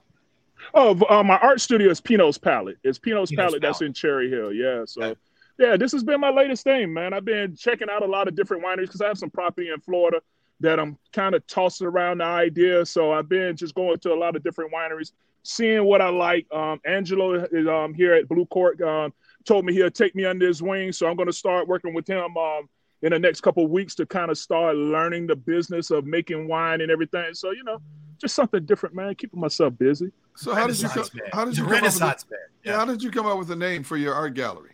Oh, 0.74 0.98
uh, 1.08 1.22
my 1.22 1.38
art 1.38 1.60
studio 1.60 1.90
is 1.90 2.00
Pinot's 2.00 2.38
Palette. 2.38 2.78
It's 2.82 2.98
Pinot's, 2.98 3.30
Pinot's 3.30 3.52
Palette 3.52 3.62
that's 3.62 3.82
in 3.82 3.92
Cherry 3.92 4.30
Hill. 4.30 4.52
Yeah. 4.52 4.84
So, 4.86 5.02
Okay. 5.02 5.20
Yeah, 5.62 5.76
this 5.76 5.92
has 5.92 6.02
been 6.02 6.18
my 6.18 6.30
latest 6.30 6.64
thing, 6.64 6.92
man. 6.92 7.14
I've 7.14 7.24
been 7.24 7.54
checking 7.54 7.88
out 7.88 8.02
a 8.02 8.06
lot 8.06 8.26
of 8.26 8.34
different 8.34 8.64
wineries 8.64 8.86
because 8.86 9.00
I 9.00 9.06
have 9.06 9.16
some 9.16 9.30
property 9.30 9.70
in 9.72 9.78
Florida 9.80 10.20
that 10.58 10.80
I'm 10.80 10.98
kind 11.12 11.36
of 11.36 11.46
tossing 11.46 11.86
around 11.86 12.18
the 12.18 12.24
idea. 12.24 12.84
So 12.84 13.12
I've 13.12 13.28
been 13.28 13.54
just 13.54 13.72
going 13.76 14.00
to 14.00 14.12
a 14.12 14.18
lot 14.18 14.34
of 14.34 14.42
different 14.42 14.72
wineries, 14.72 15.12
seeing 15.44 15.84
what 15.84 16.00
I 16.00 16.08
like. 16.08 16.48
Um, 16.52 16.80
Angelo 16.84 17.34
is 17.44 17.68
um, 17.68 17.94
here 17.94 18.12
at 18.12 18.28
Blue 18.28 18.44
Cork. 18.46 18.82
Um, 18.82 19.12
told 19.44 19.64
me 19.64 19.72
he'll 19.72 19.88
take 19.88 20.16
me 20.16 20.24
under 20.24 20.48
his 20.48 20.64
wing, 20.64 20.90
so 20.90 21.06
I'm 21.06 21.14
going 21.14 21.28
to 21.28 21.32
start 21.32 21.68
working 21.68 21.94
with 21.94 22.08
him 22.08 22.36
um, 22.36 22.68
in 23.02 23.12
the 23.12 23.18
next 23.20 23.42
couple 23.42 23.64
of 23.64 23.70
weeks 23.70 23.94
to 23.94 24.04
kind 24.06 24.32
of 24.32 24.38
start 24.38 24.74
learning 24.74 25.28
the 25.28 25.36
business 25.36 25.92
of 25.92 26.06
making 26.06 26.48
wine 26.48 26.80
and 26.80 26.90
everything. 26.90 27.34
So 27.34 27.52
you 27.52 27.62
know, 27.62 27.80
just 28.20 28.34
something 28.34 28.64
different, 28.64 28.96
man. 28.96 29.14
Keeping 29.14 29.38
myself 29.38 29.78
busy. 29.78 30.10
so 30.34 30.56
how 30.56 30.66
did 30.66 30.80
you 30.80 30.88
Renaissance 30.88 31.10
co- 31.10 31.18
man. 31.18 31.30
how 31.32 31.44
did 31.44 31.56
you 31.56 31.64
come 31.64 31.74
up 31.76 31.82
with 31.84 31.98
the, 31.98 32.04
man. 32.04 32.40
yeah. 32.64 32.76
how 32.76 32.84
did 32.84 33.00
you 33.00 33.12
come 33.12 33.26
up 33.26 33.38
with 33.38 33.50
a 33.52 33.56
name 33.56 33.84
for 33.84 33.96
your 33.96 34.12
art 34.12 34.34
gallery? 34.34 34.71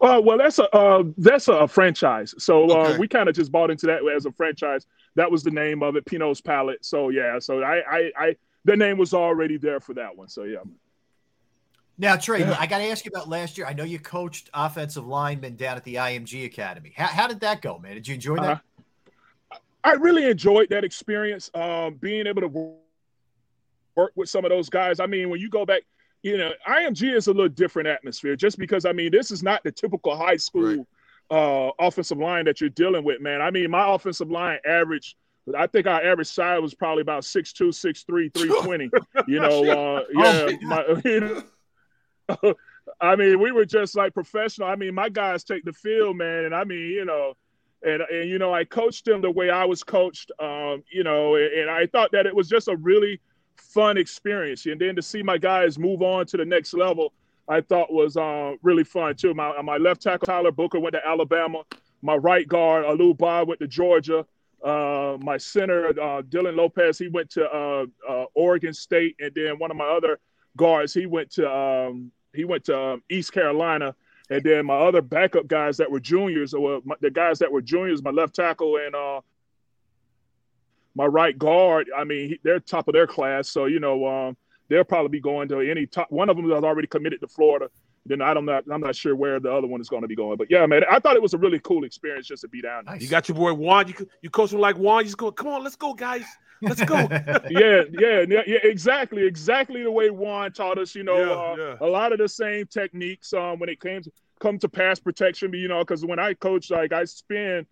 Uh, 0.00 0.20
well, 0.24 0.38
that's 0.38 0.58
a 0.58 0.74
uh, 0.74 1.02
that's 1.18 1.48
a 1.48 1.68
franchise. 1.68 2.34
So 2.38 2.70
uh, 2.70 2.74
Okay. 2.88 2.98
we 2.98 3.06
kind 3.08 3.28
of 3.28 3.34
just 3.34 3.52
bought 3.52 3.70
into 3.70 3.86
that 3.86 4.00
as 4.16 4.24
a 4.26 4.32
franchise. 4.32 4.86
That 5.14 5.30
was 5.30 5.42
the 5.42 5.50
name 5.50 5.82
of 5.82 5.96
it, 5.96 6.06
Pinot's 6.06 6.40
Palette. 6.40 6.84
So 6.84 7.10
yeah, 7.10 7.38
so 7.38 7.62
I, 7.62 7.82
I, 7.90 8.12
I 8.16 8.36
the 8.64 8.76
name 8.76 8.96
was 8.96 9.12
already 9.12 9.58
there 9.58 9.78
for 9.80 9.94
that 9.94 10.16
one. 10.16 10.28
So 10.28 10.44
yeah. 10.44 10.58
Now, 11.98 12.16
Tra, 12.16 12.38
Yeah. 12.38 12.56
I 12.58 12.66
got 12.66 12.78
to 12.78 12.84
ask 12.84 13.04
you 13.04 13.10
about 13.14 13.28
last 13.28 13.58
year. 13.58 13.66
I 13.66 13.74
know 13.74 13.84
you 13.84 13.98
coached 13.98 14.48
offensive 14.54 15.06
linemen 15.06 15.56
down 15.56 15.76
at 15.76 15.84
the 15.84 15.96
IMG 15.96 16.46
Academy. 16.46 16.94
How, 16.96 17.08
how 17.08 17.26
did 17.26 17.40
that 17.40 17.60
go, 17.60 17.78
man? 17.78 17.92
Did 17.92 18.08
you 18.08 18.14
enjoy 18.14 18.36
that? 18.36 18.62
Uh-huh. 19.52 19.58
I 19.84 19.92
really 19.94 20.24
enjoyed 20.30 20.70
that 20.70 20.82
experience. 20.82 21.50
Um, 21.52 21.94
being 21.94 22.26
able 22.26 22.40
to 22.40 22.74
work 23.96 24.12
with 24.14 24.30
some 24.30 24.46
of 24.46 24.50
those 24.50 24.70
guys. 24.70 24.98
I 24.98 25.04
mean, 25.06 25.28
when 25.28 25.40
you 25.40 25.50
go 25.50 25.66
back, 25.66 25.82
you 26.22 26.36
know, 26.36 26.52
IMG 26.68 27.14
is 27.14 27.26
a 27.28 27.32
little 27.32 27.48
different 27.48 27.88
atmosphere. 27.88 28.36
Just 28.36 28.58
because 28.58 28.84
I 28.84 28.92
mean, 28.92 29.10
this 29.10 29.30
is 29.30 29.42
not 29.42 29.62
the 29.64 29.72
typical 29.72 30.16
high 30.16 30.36
school 30.36 30.86
uh, 31.30 31.70
offensive 31.78 32.18
line 32.18 32.44
that 32.46 32.60
you're 32.60 32.70
dealing 32.70 33.04
with, 33.04 33.20
man. 33.20 33.40
I 33.40 33.50
mean, 33.50 33.70
my 33.70 33.94
offensive 33.94 34.30
line 34.30 34.58
average. 34.66 35.16
I 35.56 35.66
think 35.66 35.86
our 35.86 36.02
average 36.04 36.28
size 36.28 36.60
was 36.60 36.74
probably 36.74 37.00
about 37.00 37.22
6'2", 37.22 37.70
6'3", 37.70 38.32
320. 38.32 38.90
You 39.26 39.40
know, 39.40 39.64
uh, 39.98 40.04
yeah. 40.12 40.56
my, 40.62 40.84
you 41.04 41.20
know, 41.20 42.54
I 43.00 43.16
mean, 43.16 43.40
we 43.40 43.50
were 43.50 43.64
just 43.64 43.96
like 43.96 44.14
professional. 44.14 44.68
I 44.68 44.76
mean, 44.76 44.94
my 44.94 45.08
guys 45.08 45.42
take 45.42 45.64
the 45.64 45.72
field, 45.72 46.16
man, 46.16 46.44
and 46.44 46.54
I 46.54 46.64
mean, 46.64 46.90
you 46.90 47.04
know, 47.04 47.34
and 47.82 48.02
and 48.02 48.28
you 48.28 48.38
know, 48.38 48.52
I 48.52 48.64
coached 48.64 49.06
them 49.06 49.22
the 49.22 49.30
way 49.30 49.50
I 49.50 49.64
was 49.64 49.82
coached, 49.82 50.30
um, 50.38 50.82
you 50.92 51.02
know, 51.02 51.36
and, 51.36 51.52
and 51.52 51.70
I 51.70 51.86
thought 51.86 52.12
that 52.12 52.26
it 52.26 52.34
was 52.34 52.48
just 52.48 52.68
a 52.68 52.76
really 52.76 53.20
fun 53.60 53.96
experience. 53.96 54.66
And 54.66 54.80
then 54.80 54.96
to 54.96 55.02
see 55.02 55.22
my 55.22 55.38
guys 55.38 55.78
move 55.78 56.02
on 56.02 56.26
to 56.26 56.36
the 56.36 56.44
next 56.44 56.74
level, 56.74 57.12
I 57.48 57.60
thought 57.60 57.92
was 57.92 58.16
uh, 58.16 58.54
really 58.62 58.84
fun 58.84 59.16
too. 59.16 59.34
My 59.34 59.60
my 59.62 59.76
left 59.76 60.02
tackle 60.02 60.26
Tyler 60.26 60.52
Booker 60.52 60.78
went 60.78 60.94
to 60.94 61.06
Alabama. 61.06 61.64
My 62.02 62.16
right 62.16 62.46
guard 62.46 62.84
Alu 62.84 63.14
Bob 63.14 63.48
went 63.48 63.60
to 63.60 63.66
Georgia. 63.66 64.24
Uh, 64.64 65.16
my 65.20 65.36
center 65.36 65.88
uh, 65.88 66.22
Dylan 66.22 66.56
Lopez 66.56 66.98
he 66.98 67.08
went 67.08 67.30
to 67.30 67.50
uh, 67.50 67.86
uh, 68.08 68.24
Oregon 68.34 68.72
State, 68.72 69.16
and 69.18 69.32
then 69.34 69.58
one 69.58 69.70
of 69.70 69.76
my 69.76 69.86
other 69.86 70.20
guards 70.56 70.94
he 70.94 71.06
went 71.06 71.30
to 71.32 71.50
um, 71.50 72.12
he 72.34 72.44
went 72.44 72.64
to 72.64 72.78
um, 72.78 73.02
East 73.10 73.32
Carolina. 73.32 73.94
And 74.30 74.44
then 74.44 74.66
my 74.66 74.76
other 74.76 75.02
backup 75.02 75.48
guys 75.48 75.76
that 75.78 75.90
were 75.90 75.98
juniors, 75.98 76.54
or 76.54 76.80
the 77.00 77.10
guys 77.10 77.40
that 77.40 77.50
were 77.50 77.60
juniors, 77.60 78.00
my 78.00 78.12
left 78.12 78.36
tackle 78.36 78.76
and 78.76 78.94
uh, 78.94 79.20
my 80.94 81.06
right 81.06 81.36
guard. 81.38 81.88
I 81.96 82.04
mean, 82.04 82.36
they're 82.42 82.60
top 82.60 82.88
of 82.88 82.94
their 82.94 83.06
class, 83.06 83.48
so 83.48 83.66
you 83.66 83.80
know 83.80 84.06
um, 84.06 84.36
they'll 84.68 84.84
probably 84.84 85.10
be 85.10 85.20
going 85.20 85.48
to 85.48 85.60
any 85.60 85.86
top. 85.86 86.10
One 86.10 86.28
of 86.30 86.36
them 86.36 86.50
has 86.50 86.64
already 86.64 86.88
committed 86.88 87.20
to 87.20 87.28
Florida. 87.28 87.68
Then 88.06 88.22
I 88.22 88.32
don't 88.32 88.46
know. 88.46 88.60
I'm 88.72 88.80
not 88.80 88.96
sure 88.96 89.14
where 89.14 89.38
the 89.40 89.52
other 89.52 89.66
one 89.66 89.80
is 89.80 89.88
going 89.90 90.02
to 90.02 90.08
be 90.08 90.16
going. 90.16 90.36
But 90.38 90.50
yeah, 90.50 90.64
man, 90.66 90.82
I 90.90 90.98
thought 91.00 91.16
it 91.16 91.22
was 91.22 91.34
a 91.34 91.38
really 91.38 91.60
cool 91.60 91.84
experience 91.84 92.26
just 92.26 92.40
to 92.42 92.48
be 92.48 92.62
down 92.62 92.84
there. 92.86 92.96
You 92.96 93.08
got 93.08 93.28
your 93.28 93.36
boy 93.36 93.52
Juan. 93.52 93.88
You 93.88 94.08
you 94.22 94.30
coach 94.30 94.52
him 94.52 94.60
like 94.60 94.76
Juan. 94.76 95.00
You 95.00 95.04
just 95.04 95.18
go, 95.18 95.30
come 95.30 95.48
on, 95.48 95.62
let's 95.62 95.76
go, 95.76 95.92
guys. 95.92 96.24
Let's 96.62 96.82
go. 96.84 96.94
yeah, 97.50 97.82
yeah, 97.90 98.24
yeah, 98.28 98.42
yeah, 98.46 98.58
exactly, 98.62 99.26
exactly 99.26 99.82
the 99.82 99.90
way 99.90 100.10
Juan 100.10 100.52
taught 100.52 100.78
us. 100.78 100.94
You 100.94 101.04
know, 101.04 101.18
Yeah, 101.18 101.30
uh, 101.32 101.56
yeah. 101.80 101.86
a 101.86 101.88
lot 101.88 102.12
of 102.12 102.18
the 102.18 102.28
same 102.28 102.66
techniques 102.66 103.32
um, 103.32 103.58
when 103.58 103.68
it 103.68 103.80
came 103.80 104.02
to 104.02 104.10
come 104.40 104.58
to 104.58 104.68
pass 104.68 104.98
protection. 104.98 105.52
You 105.52 105.68
know, 105.68 105.80
because 105.80 106.04
when 106.04 106.18
I 106.18 106.34
coach, 106.34 106.70
like 106.70 106.92
I 106.92 107.04
spend 107.04 107.66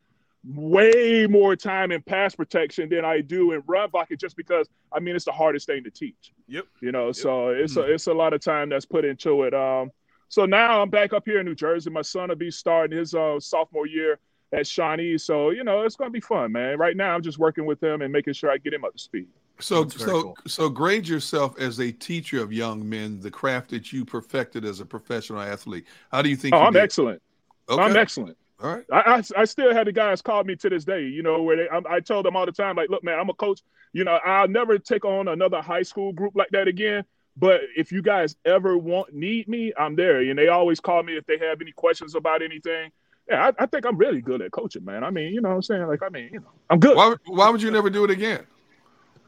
way 0.44 1.26
more 1.28 1.56
time 1.56 1.92
in 1.92 2.00
pass 2.02 2.34
protection 2.34 2.88
than 2.88 3.04
I 3.04 3.20
do 3.20 3.52
in 3.52 3.62
run 3.66 3.90
blocking, 3.90 4.18
just 4.18 4.36
because 4.36 4.68
I 4.92 5.00
mean 5.00 5.16
it's 5.16 5.24
the 5.24 5.32
hardest 5.32 5.66
thing 5.66 5.84
to 5.84 5.90
teach. 5.90 6.32
Yep. 6.46 6.66
You 6.80 6.92
know, 6.92 7.06
yep. 7.06 7.16
so 7.16 7.48
it's 7.48 7.74
mm. 7.74 7.84
a 7.84 7.92
it's 7.92 8.06
a 8.06 8.14
lot 8.14 8.32
of 8.32 8.40
time 8.40 8.68
that's 8.68 8.86
put 8.86 9.04
into 9.04 9.42
it. 9.42 9.54
Um, 9.54 9.90
so 10.28 10.44
now 10.44 10.82
I'm 10.82 10.90
back 10.90 11.12
up 11.12 11.24
here 11.24 11.40
in 11.40 11.46
New 11.46 11.54
Jersey. 11.54 11.90
My 11.90 12.02
son 12.02 12.28
will 12.28 12.36
be 12.36 12.50
starting 12.50 12.96
his 12.96 13.14
uh, 13.14 13.40
sophomore 13.40 13.86
year 13.86 14.18
at 14.52 14.66
Shawnee. 14.66 15.18
So 15.18 15.50
you 15.50 15.64
know 15.64 15.82
it's 15.82 15.96
gonna 15.96 16.10
be 16.10 16.20
fun, 16.20 16.52
man. 16.52 16.78
Right 16.78 16.96
now 16.96 17.14
I'm 17.14 17.22
just 17.22 17.38
working 17.38 17.66
with 17.66 17.82
him 17.82 18.02
and 18.02 18.12
making 18.12 18.34
sure 18.34 18.50
I 18.50 18.58
get 18.58 18.72
him 18.72 18.84
up 18.84 18.92
to 18.92 18.98
speed. 18.98 19.28
So 19.60 19.88
so 19.88 20.22
cool. 20.22 20.38
so 20.46 20.68
grade 20.68 21.08
yourself 21.08 21.58
as 21.58 21.80
a 21.80 21.90
teacher 21.90 22.40
of 22.40 22.52
young 22.52 22.88
men, 22.88 23.18
the 23.20 23.30
craft 23.30 23.70
that 23.70 23.92
you 23.92 24.04
perfected 24.04 24.64
as 24.64 24.80
a 24.80 24.86
professional 24.86 25.40
athlete. 25.40 25.86
How 26.12 26.22
do 26.22 26.28
you 26.28 26.36
think? 26.36 26.54
Oh, 26.54 26.58
you 26.58 26.64
I'm 26.64 26.72
did? 26.72 26.82
excellent. 26.82 27.20
Okay. 27.68 27.82
I'm 27.82 27.96
excellent. 27.96 28.36
All 28.60 28.74
right. 28.74 28.84
I, 28.92 29.00
I, 29.16 29.22
I 29.42 29.44
still 29.44 29.72
had 29.72 29.86
the 29.86 29.92
guys 29.92 30.20
call 30.20 30.42
me 30.44 30.56
to 30.56 30.68
this 30.68 30.84
day. 30.84 31.02
You 31.02 31.22
know 31.22 31.42
where 31.42 31.56
they 31.56 31.68
I, 31.68 31.96
I 31.96 32.00
told 32.00 32.24
them 32.26 32.36
all 32.36 32.46
the 32.46 32.52
time 32.52 32.76
like, 32.76 32.90
look, 32.90 33.04
man, 33.04 33.18
I'm 33.18 33.28
a 33.28 33.34
coach. 33.34 33.60
You 33.92 34.04
know, 34.04 34.18
I'll 34.24 34.48
never 34.48 34.78
take 34.78 35.04
on 35.04 35.28
another 35.28 35.62
high 35.62 35.82
school 35.82 36.12
group 36.12 36.34
like 36.34 36.50
that 36.50 36.68
again. 36.68 37.04
But 37.36 37.60
if 37.76 37.92
you 37.92 38.02
guys 38.02 38.34
ever 38.44 38.76
want 38.76 39.14
need 39.14 39.46
me, 39.46 39.72
I'm 39.78 39.94
there. 39.94 40.20
And 40.20 40.36
they 40.36 40.48
always 40.48 40.80
call 40.80 41.02
me 41.04 41.16
if 41.16 41.24
they 41.26 41.38
have 41.38 41.60
any 41.60 41.70
questions 41.70 42.16
about 42.16 42.42
anything. 42.42 42.90
Yeah, 43.28 43.50
I, 43.58 43.62
I 43.62 43.66
think 43.66 43.86
I'm 43.86 43.96
really 43.96 44.20
good 44.20 44.42
at 44.42 44.50
coaching, 44.50 44.84
man. 44.84 45.04
I 45.04 45.10
mean, 45.10 45.32
you 45.32 45.40
know 45.40 45.50
what 45.50 45.56
I'm 45.56 45.62
saying? 45.62 45.86
Like, 45.86 46.02
I 46.02 46.08
mean, 46.08 46.30
you 46.32 46.40
know, 46.40 46.50
I'm 46.68 46.80
good. 46.80 46.96
Why, 46.96 47.14
why 47.26 47.50
would 47.50 47.62
you 47.62 47.70
never 47.70 47.90
do 47.90 48.04
it 48.04 48.10
again? 48.10 48.44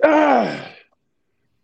Ah, 0.02 0.68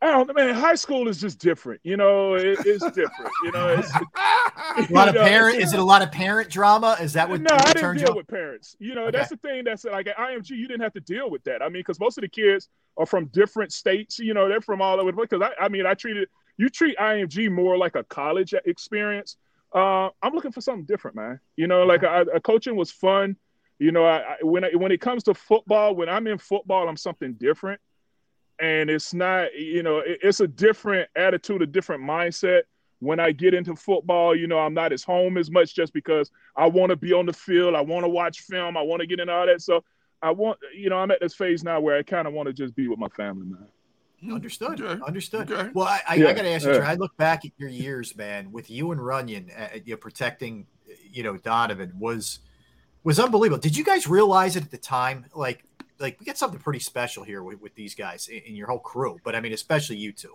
I 0.03 0.11
don't 0.11 0.29
know, 0.29 0.35
man. 0.35 0.55
High 0.55 0.75
school 0.75 1.09
is 1.09 1.19
just 1.21 1.39
different. 1.39 1.81
You 1.83 1.97
know, 1.97 2.35
it, 2.35 2.59
it's 2.67 2.85
different. 2.91 3.33
You 3.45 3.53
know, 3.53 3.69
it's 3.69 3.91
a 4.91 4.93
lot 4.93 5.09
of 5.09 5.15
know, 5.15 5.25
parent. 5.25 5.59
Is 5.59 5.73
it 5.73 5.79
a 5.79 5.85
lot 5.85 6.03
of 6.03 6.13
parent 6.13 6.51
drama? 6.51 6.97
Is 7.01 7.15
that 7.15 7.29
what? 7.29 7.41
No, 7.41 7.55
I 7.55 7.73
didn't 7.73 7.99
deal 7.99 8.15
with 8.15 8.27
parents. 8.27 8.77
You 8.79 8.95
know, 8.95 9.05
okay. 9.05 9.17
that's 9.17 9.31
the 9.31 9.39
thing. 9.39 9.65
That's 9.65 9.85
like 9.85 10.07
at 10.07 10.17
IMG, 10.17 10.51
you 10.51 10.69
didn't 10.69 10.83
have 10.83 10.93
to 10.95 11.01
deal 11.01 11.31
with 11.31 11.43
that. 11.45 11.63
I 11.63 11.67
mean, 11.67 11.81
because 11.81 11.99
most 11.99 12.19
of 12.19 12.23
the 12.23 12.29
kids 12.29 12.69
are 12.99 13.07
from 13.07 13.27
different 13.27 13.73
states. 13.73 14.19
You 14.19 14.35
know, 14.35 14.49
they're 14.49 14.61
from 14.61 14.83
all 14.83 15.01
over. 15.01 15.13
Because 15.13 15.41
I, 15.41 15.65
I 15.65 15.69
mean, 15.69 15.87
I 15.87 15.95
treated 15.95 16.29
you 16.59 16.69
treat 16.69 16.97
IMG 16.99 17.51
more 17.51 17.77
like 17.77 17.97
a 17.97 18.05
college 18.05 18.55
experience. 18.65 19.37
Uh, 19.75 20.09
I'm 20.23 20.35
looking 20.35 20.53
for 20.53 20.61
something 20.61 20.85
different, 20.85 21.17
man. 21.17 21.41
You 21.57 21.67
know, 21.67 21.85
like 21.85 22.05
I, 22.05 22.25
I, 22.35 22.39
coaching 22.39 22.77
was 22.77 22.91
fun. 22.91 23.37
You 23.79 23.93
know, 23.93 24.05
I, 24.05 24.19
I, 24.19 24.37
when 24.43 24.65
when 24.79 24.93
it 24.93 25.01
comes 25.01 25.23
to 25.25 25.35
football, 25.35 25.95
when 25.95 26.09
I'm 26.09 26.27
in 26.27 26.39
football, 26.39 26.89
I'm 26.89 26.97
something 26.97 27.35
different, 27.35 27.81
and 28.61 28.91
it's 28.91 29.15
not. 29.15 29.55
You 29.55 29.83
know, 29.83 29.99
it, 29.99 30.19
it's 30.23 30.41
a 30.41 30.49
different 30.49 31.09
attitude, 31.17 31.63
a 31.63 31.67
different 31.67 32.03
mindset. 32.03 32.63
When 33.01 33.21
I 33.21 33.31
get 33.33 33.53
into 33.53 33.77
football, 33.77 34.35
you 34.35 34.47
know, 34.47 34.59
I'm 34.59 34.73
not 34.73 34.93
as 34.93 35.05
home 35.05 35.37
as 35.37 35.51
much 35.51 35.75
just 35.75 35.93
because 35.93 36.31
I 36.57 36.67
want 36.67 36.91
to 36.91 36.97
be 36.97 37.13
on 37.13 37.27
the 37.27 37.33
field. 37.33 37.75
I 37.75 37.83
want 37.83 38.05
to 38.05 38.09
watch 38.09 38.41
film. 38.41 38.77
I 38.77 38.83
want 38.83 39.01
to 39.01 39.07
get 39.07 39.21
into 39.21 39.35
all 39.35 39.47
that. 39.47 39.61
So 39.61 39.85
I 40.23 40.31
want, 40.31 40.59
you 40.75 40.89
know, 40.89 40.97
I'm 40.97 41.11
at 41.11 41.21
this 41.21 41.35
phase 41.35 41.63
now 41.63 41.79
where 41.79 41.99
I 41.99 42.03
kind 42.03 42.27
of 42.27 42.33
want 42.33 42.47
to 42.47 42.55
just 42.55 42.75
be 42.75 42.89
with 42.89 42.99
my 42.99 43.09
family, 43.09 43.47
man. 43.47 43.67
Understood. 44.35 44.81
Okay. 44.81 45.01
Understood. 45.07 45.53
Okay. 45.53 45.71
Well, 45.75 45.87
I, 45.87 46.01
I, 46.09 46.15
Yeah. 46.15 46.29
I 46.29 46.33
got 46.33 46.43
to 46.43 46.49
ask 46.49 46.65
you, 46.65 46.73
Yeah. 46.73 46.89
I 46.89 46.95
look 46.95 47.15
back 47.19 47.45
at 47.45 47.53
your 47.59 47.69
years, 47.69 48.17
man, 48.17 48.51
with 48.51 48.71
you 48.71 48.91
and 48.93 49.01
Runyan, 49.01 49.51
uh, 49.57 49.79
you 49.85 49.93
know, 49.93 49.99
protecting, 49.99 50.67
you 51.13 51.23
know, 51.23 51.37
Donovan 51.37 51.93
was 51.99 52.41
was 53.05 53.21
unbelievable. 53.21 53.61
Did 53.61 53.77
you 53.77 53.85
guys 53.85 54.09
realize 54.09 54.57
it 54.57 54.65
at 54.65 54.71
the 54.71 54.79
time? 54.79 55.27
Like, 55.35 55.65
like 55.99 56.19
we 56.21 56.27
got 56.27 56.39
something 56.39 56.61
pretty 56.61 56.81
special 56.81 57.25
here 57.25 57.43
with, 57.43 57.61
with 57.61 57.75
these 57.75 57.95
guys 57.95 58.29
and 58.29 58.57
your 58.57 58.67
whole 58.69 58.79
crew, 58.79 59.19
but 59.25 59.35
I 59.35 59.41
mean, 59.41 59.53
especially 59.53 59.97
you 59.97 60.13
two. 60.13 60.35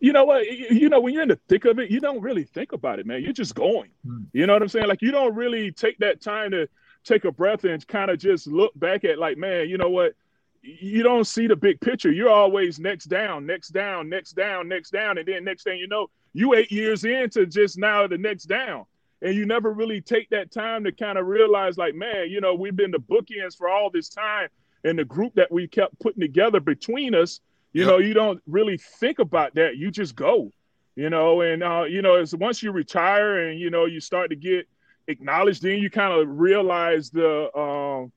you 0.00 0.12
know 0.12 0.24
what? 0.24 0.46
You, 0.46 0.66
you 0.70 0.88
know, 0.88 1.00
when 1.00 1.14
you're 1.14 1.22
in 1.22 1.28
the 1.28 1.40
thick 1.48 1.64
of 1.64 1.78
it, 1.78 1.90
you 1.90 2.00
don't 2.00 2.20
really 2.20 2.44
think 2.44 2.72
about 2.72 2.98
it, 2.98 3.06
man. 3.06 3.22
You're 3.22 3.32
just 3.32 3.54
going. 3.54 3.90
Hmm. 4.06 4.24
You 4.32 4.46
know 4.46 4.52
what 4.52 4.62
I'm 4.62 4.68
saying? 4.68 4.88
Like 4.88 5.02
you 5.02 5.10
don't 5.10 5.34
really 5.34 5.72
take 5.72 5.98
that 5.98 6.20
time 6.20 6.50
to 6.50 6.68
take 7.04 7.24
a 7.24 7.32
breath 7.32 7.64
and 7.64 7.86
kind 7.86 8.10
of 8.10 8.18
just 8.18 8.46
look 8.46 8.72
back 8.78 9.04
at 9.04 9.18
like, 9.18 9.38
man, 9.38 9.68
you 9.68 9.78
know 9.78 9.88
what? 9.88 10.14
You 10.62 11.04
don't 11.04 11.24
see 11.24 11.46
the 11.46 11.54
big 11.54 11.80
picture. 11.80 12.10
You're 12.10 12.28
always 12.30 12.80
next 12.80 13.04
down, 13.04 13.46
next 13.46 13.68
down, 13.68 14.08
next 14.08 14.32
down, 14.32 14.68
next 14.68 14.90
down, 14.90 15.16
and 15.16 15.26
then 15.26 15.44
next 15.44 15.62
thing 15.62 15.78
you 15.78 15.86
know, 15.86 16.08
you 16.32 16.54
eight 16.54 16.72
years 16.72 17.04
into 17.04 17.46
just 17.46 17.78
now 17.78 18.06
the 18.08 18.18
next 18.18 18.46
down. 18.46 18.84
And 19.22 19.34
you 19.34 19.46
never 19.46 19.72
really 19.72 20.00
take 20.00 20.28
that 20.30 20.52
time 20.52 20.84
to 20.84 20.92
kind 20.92 21.18
of 21.18 21.26
realize, 21.26 21.78
like, 21.78 21.94
man, 21.94 22.30
you 22.30 22.40
know, 22.40 22.54
we've 22.54 22.76
been 22.76 22.90
the 22.90 22.98
bookends 22.98 23.56
for 23.56 23.68
all 23.68 23.90
this 23.90 24.08
time, 24.08 24.48
and 24.84 24.98
the 24.98 25.04
group 25.04 25.34
that 25.34 25.50
we 25.50 25.66
kept 25.66 25.98
putting 26.00 26.20
together 26.20 26.60
between 26.60 27.14
us, 27.14 27.40
you 27.72 27.82
Yep. 27.82 27.88
know, 27.88 27.98
you 27.98 28.14
don't 28.14 28.42
really 28.46 28.78
think 28.78 29.18
about 29.18 29.54
that. 29.54 29.76
You 29.76 29.90
just 29.90 30.14
go, 30.14 30.50
you 30.96 31.10
know, 31.10 31.40
and 31.40 31.62
uh, 31.62 31.84
you 31.88 32.02
know, 32.02 32.14
it's 32.16 32.34
once 32.34 32.62
you 32.62 32.72
retire 32.72 33.48
and 33.48 33.58
you 33.58 33.70
know 33.70 33.86
you 33.86 34.00
start 34.00 34.30
to 34.30 34.36
get 34.36 34.66
acknowledged, 35.08 35.62
then 35.62 35.78
you 35.78 35.90
kind 35.90 36.12
of 36.12 36.28
realize 36.28 37.10
the 37.10 37.54
um 37.56 38.12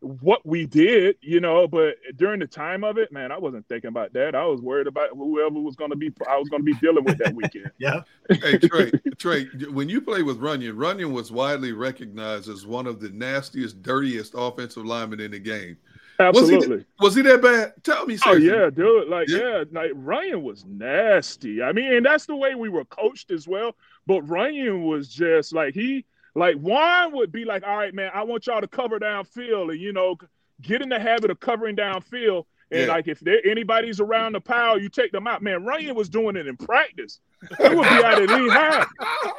what 0.00 0.44
we 0.46 0.66
did, 0.66 1.16
you 1.20 1.40
know. 1.40 1.66
But 1.66 1.96
during 2.16 2.40
the 2.40 2.46
time 2.46 2.84
of 2.84 2.98
it, 2.98 3.12
man, 3.12 3.32
I 3.32 3.38
wasn't 3.38 3.66
thinking 3.68 3.88
about 3.88 4.12
that. 4.12 4.34
I 4.34 4.44
was 4.44 4.60
worried 4.60 4.86
about 4.86 5.10
whoever 5.10 5.60
was 5.60 5.76
going 5.76 5.90
to 5.90 5.96
be 5.96 6.12
I 6.28 6.36
was 6.36 6.48
going 6.48 6.60
to 6.60 6.64
be 6.64 6.74
dealing 6.74 7.04
with 7.04 7.18
that 7.18 7.34
weekend. 7.34 7.70
yeah. 7.78 8.02
hey 8.30 8.58
Tra, 8.58 8.90
Tra, 9.18 9.42
when 9.70 9.88
you 9.88 10.00
played 10.00 10.24
with 10.24 10.40
Runyan, 10.40 10.74
Runyan 10.74 11.12
was 11.12 11.32
widely 11.32 11.72
recognized 11.72 12.48
as 12.48 12.66
one 12.66 12.86
of 12.86 13.00
the 13.00 13.10
nastiest, 13.10 13.82
dirtiest 13.82 14.34
offensive 14.36 14.84
linemen 14.84 15.20
in 15.20 15.32
the 15.32 15.38
game. 15.38 15.76
Was 16.20 16.48
he, 16.48 16.56
Absolutely. 16.56 16.84
was 16.98 17.14
he 17.14 17.22
that 17.22 17.40
bad? 17.40 17.74
Tell 17.84 18.04
me, 18.04 18.14
Oh 18.26 18.32
seriously. 18.32 18.48
yeah, 18.48 18.70
dude. 18.70 19.08
Like 19.08 19.28
Yeah. 19.28 19.38
yeah. 19.38 19.64
like 19.70 19.92
Ryan 19.94 20.42
was 20.42 20.64
nasty. 20.64 21.62
I 21.62 21.72
mean, 21.72 21.92
and 21.92 22.04
that's 22.04 22.26
the 22.26 22.34
way 22.34 22.56
we 22.56 22.68
were 22.68 22.84
coached 22.86 23.30
as 23.30 23.46
well. 23.46 23.76
But 24.06 24.22
Ryan 24.22 24.82
was 24.82 25.08
just 25.08 25.52
like 25.54 25.74
he 25.74 26.04
like 26.34 26.56
Juan 26.56 27.12
would 27.14 27.32
be 27.32 27.44
like, 27.44 27.62
all 27.66 27.76
right, 27.76 27.94
man, 27.94 28.10
I 28.14 28.22
want 28.24 28.46
y'all 28.46 28.60
to 28.60 28.68
cover 28.68 28.98
downfield 28.98 29.70
and 29.72 29.80
you 29.80 29.92
know 29.92 30.16
get 30.62 30.82
in 30.82 30.88
the 30.88 30.98
habit 30.98 31.30
of 31.30 31.40
covering 31.40 31.76
downfield. 31.76 32.44
And 32.70 32.82
Yeah. 32.82 32.86
like 32.88 33.08
if 33.08 33.20
there 33.20 33.40
anybody's 33.46 33.98
around 34.00 34.32
the 34.34 34.40
pile, 34.40 34.78
you 34.78 34.88
take 34.88 35.10
them 35.12 35.26
out. 35.26 35.42
Man, 35.42 35.64
Ryan 35.64 35.94
was 35.94 36.08
doing 36.08 36.36
it 36.36 36.46
in 36.46 36.56
practice. 36.56 37.20
He 37.56 37.68
would 37.68 37.88
be 37.88 38.04
out 38.04 38.20
at 38.20 38.28
Lehigh. 38.28 38.84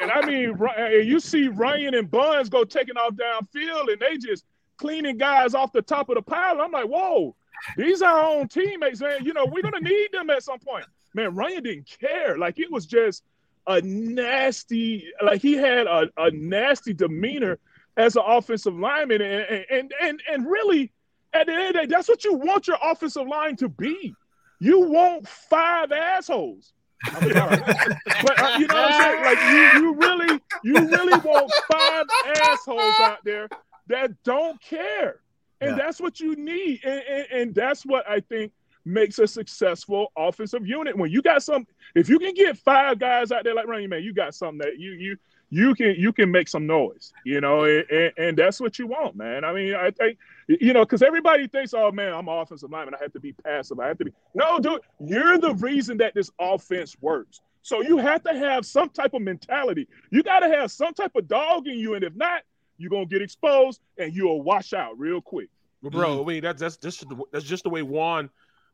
And 0.02 0.12
I 0.12 0.26
mean, 0.26 0.58
and 0.78 1.08
you 1.08 1.20
see 1.20 1.48
Ryan 1.50 1.94
and 1.96 2.10
Buns 2.10 2.50
go 2.50 2.64
taking 2.64 2.98
off 2.98 3.14
downfield 3.14 3.92
and 3.92 4.00
they 4.00 4.18
just 4.18 4.46
cleaning 4.78 5.18
guys 5.18 5.54
off 5.54 5.72
the 5.74 5.82
top 5.82 6.10
of 6.10 6.16
the 6.16 6.22
pile. 6.22 6.62
I'm 6.62 6.72
like, 6.72 6.86
whoa, 6.88 7.36
these 7.78 8.02
are 8.02 8.20
our 8.20 8.38
own 8.38 8.48
teammates, 8.48 9.02
man. 9.02 9.24
You 9.26 9.34
know, 9.34 9.46
we're 9.46 9.62
gonna 9.62 9.82
need 9.82 10.08
them 10.14 10.30
at 10.30 10.42
some 10.44 10.60
point. 10.60 10.86
Man, 11.14 11.36
Ryan 11.36 11.64
didn't 11.64 11.90
care. 12.00 12.38
Like 12.38 12.58
it 12.60 12.72
was 12.72 12.86
just 12.86 13.24
a 13.70 13.82
nasty, 13.82 15.08
like 15.24 15.42
he 15.42 15.54
had 15.54 15.88
a, 15.88 16.10
a 16.18 16.32
nasty 16.32 16.94
demeanor 16.94 17.58
as 17.96 18.16
an 18.18 18.24
offensive 18.26 18.76
lineman, 18.78 19.22
and 19.22 19.42
and 19.44 19.66
and 19.72 19.94
and, 20.02 20.24
and 20.30 20.48
really, 20.50 20.92
at 21.34 21.46
the 21.46 21.54
end 21.54 21.68
of 21.68 21.74
the 21.74 21.80
day, 21.82 21.86
that's 21.86 22.10
what 22.10 22.26
you 22.26 22.34
want 22.34 22.68
your 22.68 22.78
offensive 22.84 23.28
line 23.28 23.56
to 23.58 23.70
be. 23.70 24.14
You 24.60 24.82
want 24.82 25.28
five 25.28 25.92
assholes. 25.94 26.74
But 27.22 27.24
uh, 27.34 28.58
you 28.60 28.68
know 28.68 28.76
what 28.76 28.92
I'm 28.92 29.02
saying? 29.02 29.24
Like 29.24 29.42
you, 29.76 29.82
you 29.82 29.96
really, 29.96 30.40
you 30.64 30.74
really 30.90 31.18
want 31.20 31.52
five 31.72 32.06
assholes 32.44 33.00
out 33.00 33.20
there 33.24 33.48
that 33.88 34.12
don't 34.24 34.60
care, 34.62 35.22
and 35.62 35.72
Yeah. 35.72 35.76
that's 35.78 36.02
what 36.02 36.20
you 36.20 36.36
need, 36.36 36.82
and, 36.84 37.02
and, 37.10 37.28
and 37.32 37.56
that's 37.56 37.86
what 37.86 38.08
I 38.10 38.20
think 38.20 38.52
makes 38.86 39.20
a 39.20 39.28
successful 39.28 40.12
offensive 40.18 40.66
unit. 40.66 40.98
When 40.98 41.12
you 41.12 41.22
got 41.22 41.44
some, 41.44 41.66
if 41.96 42.10
you 42.10 42.20
can 42.20 42.34
get 42.34 42.58
five 42.58 43.00
guys 43.00 43.32
out 43.32 43.44
there 43.44 43.54
like 43.54 43.68
Running 43.68 43.90
Man, 43.90 44.04
you 44.04 44.14
got 44.14 44.34
something 44.36 44.60
that 44.60 44.80
you 44.80 44.92
you 44.92 45.18
you 45.50 45.74
can 45.76 45.96
you 45.98 46.14
can 46.14 46.32
make 46.32 46.48
some 46.48 46.68
noise, 46.68 47.12
you 47.26 47.42
know, 47.42 47.64
and, 47.64 47.90
and, 47.90 48.14
and 48.18 48.38
that's 48.38 48.60
what 48.60 48.78
you 48.78 48.88
want, 48.88 49.16
man. 49.16 49.44
I 49.44 49.54
mean, 49.54 49.76
I 49.76 49.92
think 49.92 50.18
you 50.48 50.74
know 50.74 50.86
because 50.86 51.02
everybody 51.02 51.48
thinks, 51.48 51.74
oh 51.74 51.92
man, 51.92 52.14
I'm 52.14 52.28
an 52.28 52.38
offensive 52.38 52.70
lineman, 52.70 52.96
I 52.96 53.04
have 53.04 53.14
to 53.14 53.20
be 53.20 53.34
passive, 53.34 53.80
I 53.80 53.88
have 53.88 53.98
to 54.00 54.06
be. 54.06 54.12
No, 54.34 54.60
dude, 54.60 54.82
you're 55.00 55.38
the 55.38 55.56
reason 55.56 55.98
that 55.98 56.14
this 56.14 56.30
offense 56.40 56.96
works. 57.02 57.42
So 57.62 57.82
you 57.82 57.98
have 57.98 58.24
to 58.24 58.34
have 58.34 58.66
some 58.66 58.90
type 58.90 59.14
of 59.14 59.22
mentality. 59.22 59.88
You 60.12 60.24
got 60.24 60.40
to 60.40 60.48
have 60.48 60.72
some 60.72 60.94
type 60.94 61.12
of 61.16 61.28
dog 61.28 61.68
in 61.68 61.78
you, 61.78 61.94
and 61.94 62.04
if 62.04 62.16
not, 62.16 62.44
you're 62.78 62.90
gonna 62.90 63.06
get 63.06 63.22
exposed 63.22 63.82
and 63.98 64.16
you'll 64.16 64.42
wash 64.42 64.74
out 64.74 64.98
real 64.98 65.22
quick. 65.22 65.50
But 65.82 65.92
bro, 65.92 66.10
mm-hmm. 66.10 66.30
I 66.30 66.34
mean 66.34 66.44
that's 66.44 66.62
that's 66.62 66.78
just 66.78 67.06
that's 67.32 67.46
just 67.46 67.64
the 67.64 67.70
way 67.70 67.82
Juan 67.82 68.30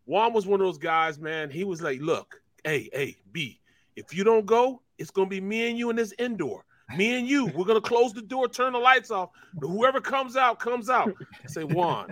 Juan 0.05 0.33
was 0.33 0.45
one 0.45 0.59
of 0.61 0.65
those 0.67 0.77
guys, 0.77 1.19
man. 1.19 1.49
He 1.49 1.63
was 1.63 1.81
like, 1.81 1.99
look, 2.01 2.41
hey, 2.63 2.89
hey, 2.93 3.17
B, 3.31 3.59
if 3.95 4.13
you 4.13 4.23
don't 4.23 4.45
go, 4.45 4.81
it's 4.97 5.11
gonna 5.11 5.29
be 5.29 5.41
me 5.41 5.69
and 5.69 5.77
you 5.77 5.89
in 5.89 5.95
this 5.95 6.13
indoor. 6.19 6.63
Me 6.95 7.17
and 7.17 7.27
you, 7.27 7.47
we're 7.47 7.65
gonna 7.65 7.81
close 7.81 8.13
the 8.13 8.21
door, 8.21 8.47
turn 8.47 8.73
the 8.73 8.79
lights 8.79 9.09
off. 9.09 9.31
Whoever 9.59 9.99
comes 9.99 10.35
out, 10.37 10.59
comes 10.59 10.87
out. 10.89 11.11
I 11.43 11.47
say, 11.47 11.63
Juan, 11.63 12.09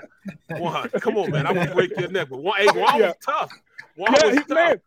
Juan, 0.50 0.90
come 1.00 1.16
on, 1.18 1.30
man. 1.30 1.46
I'm 1.46 1.54
gonna 1.54 1.76
break 1.76 1.92
your 2.00 2.10
neck. 2.10 2.30
But 2.32 2.40
Juan, 2.42 2.58
hey, 2.58 2.68
Juan 2.80 3.00
Yeah. 3.00 3.08
was 3.08 3.16
tough. 3.24 3.52
Juan 3.96 4.14
Yeah, 4.18 4.26
was 4.26 4.34
he, 4.36 4.44
tough. 4.46 4.50
man, 4.50 4.80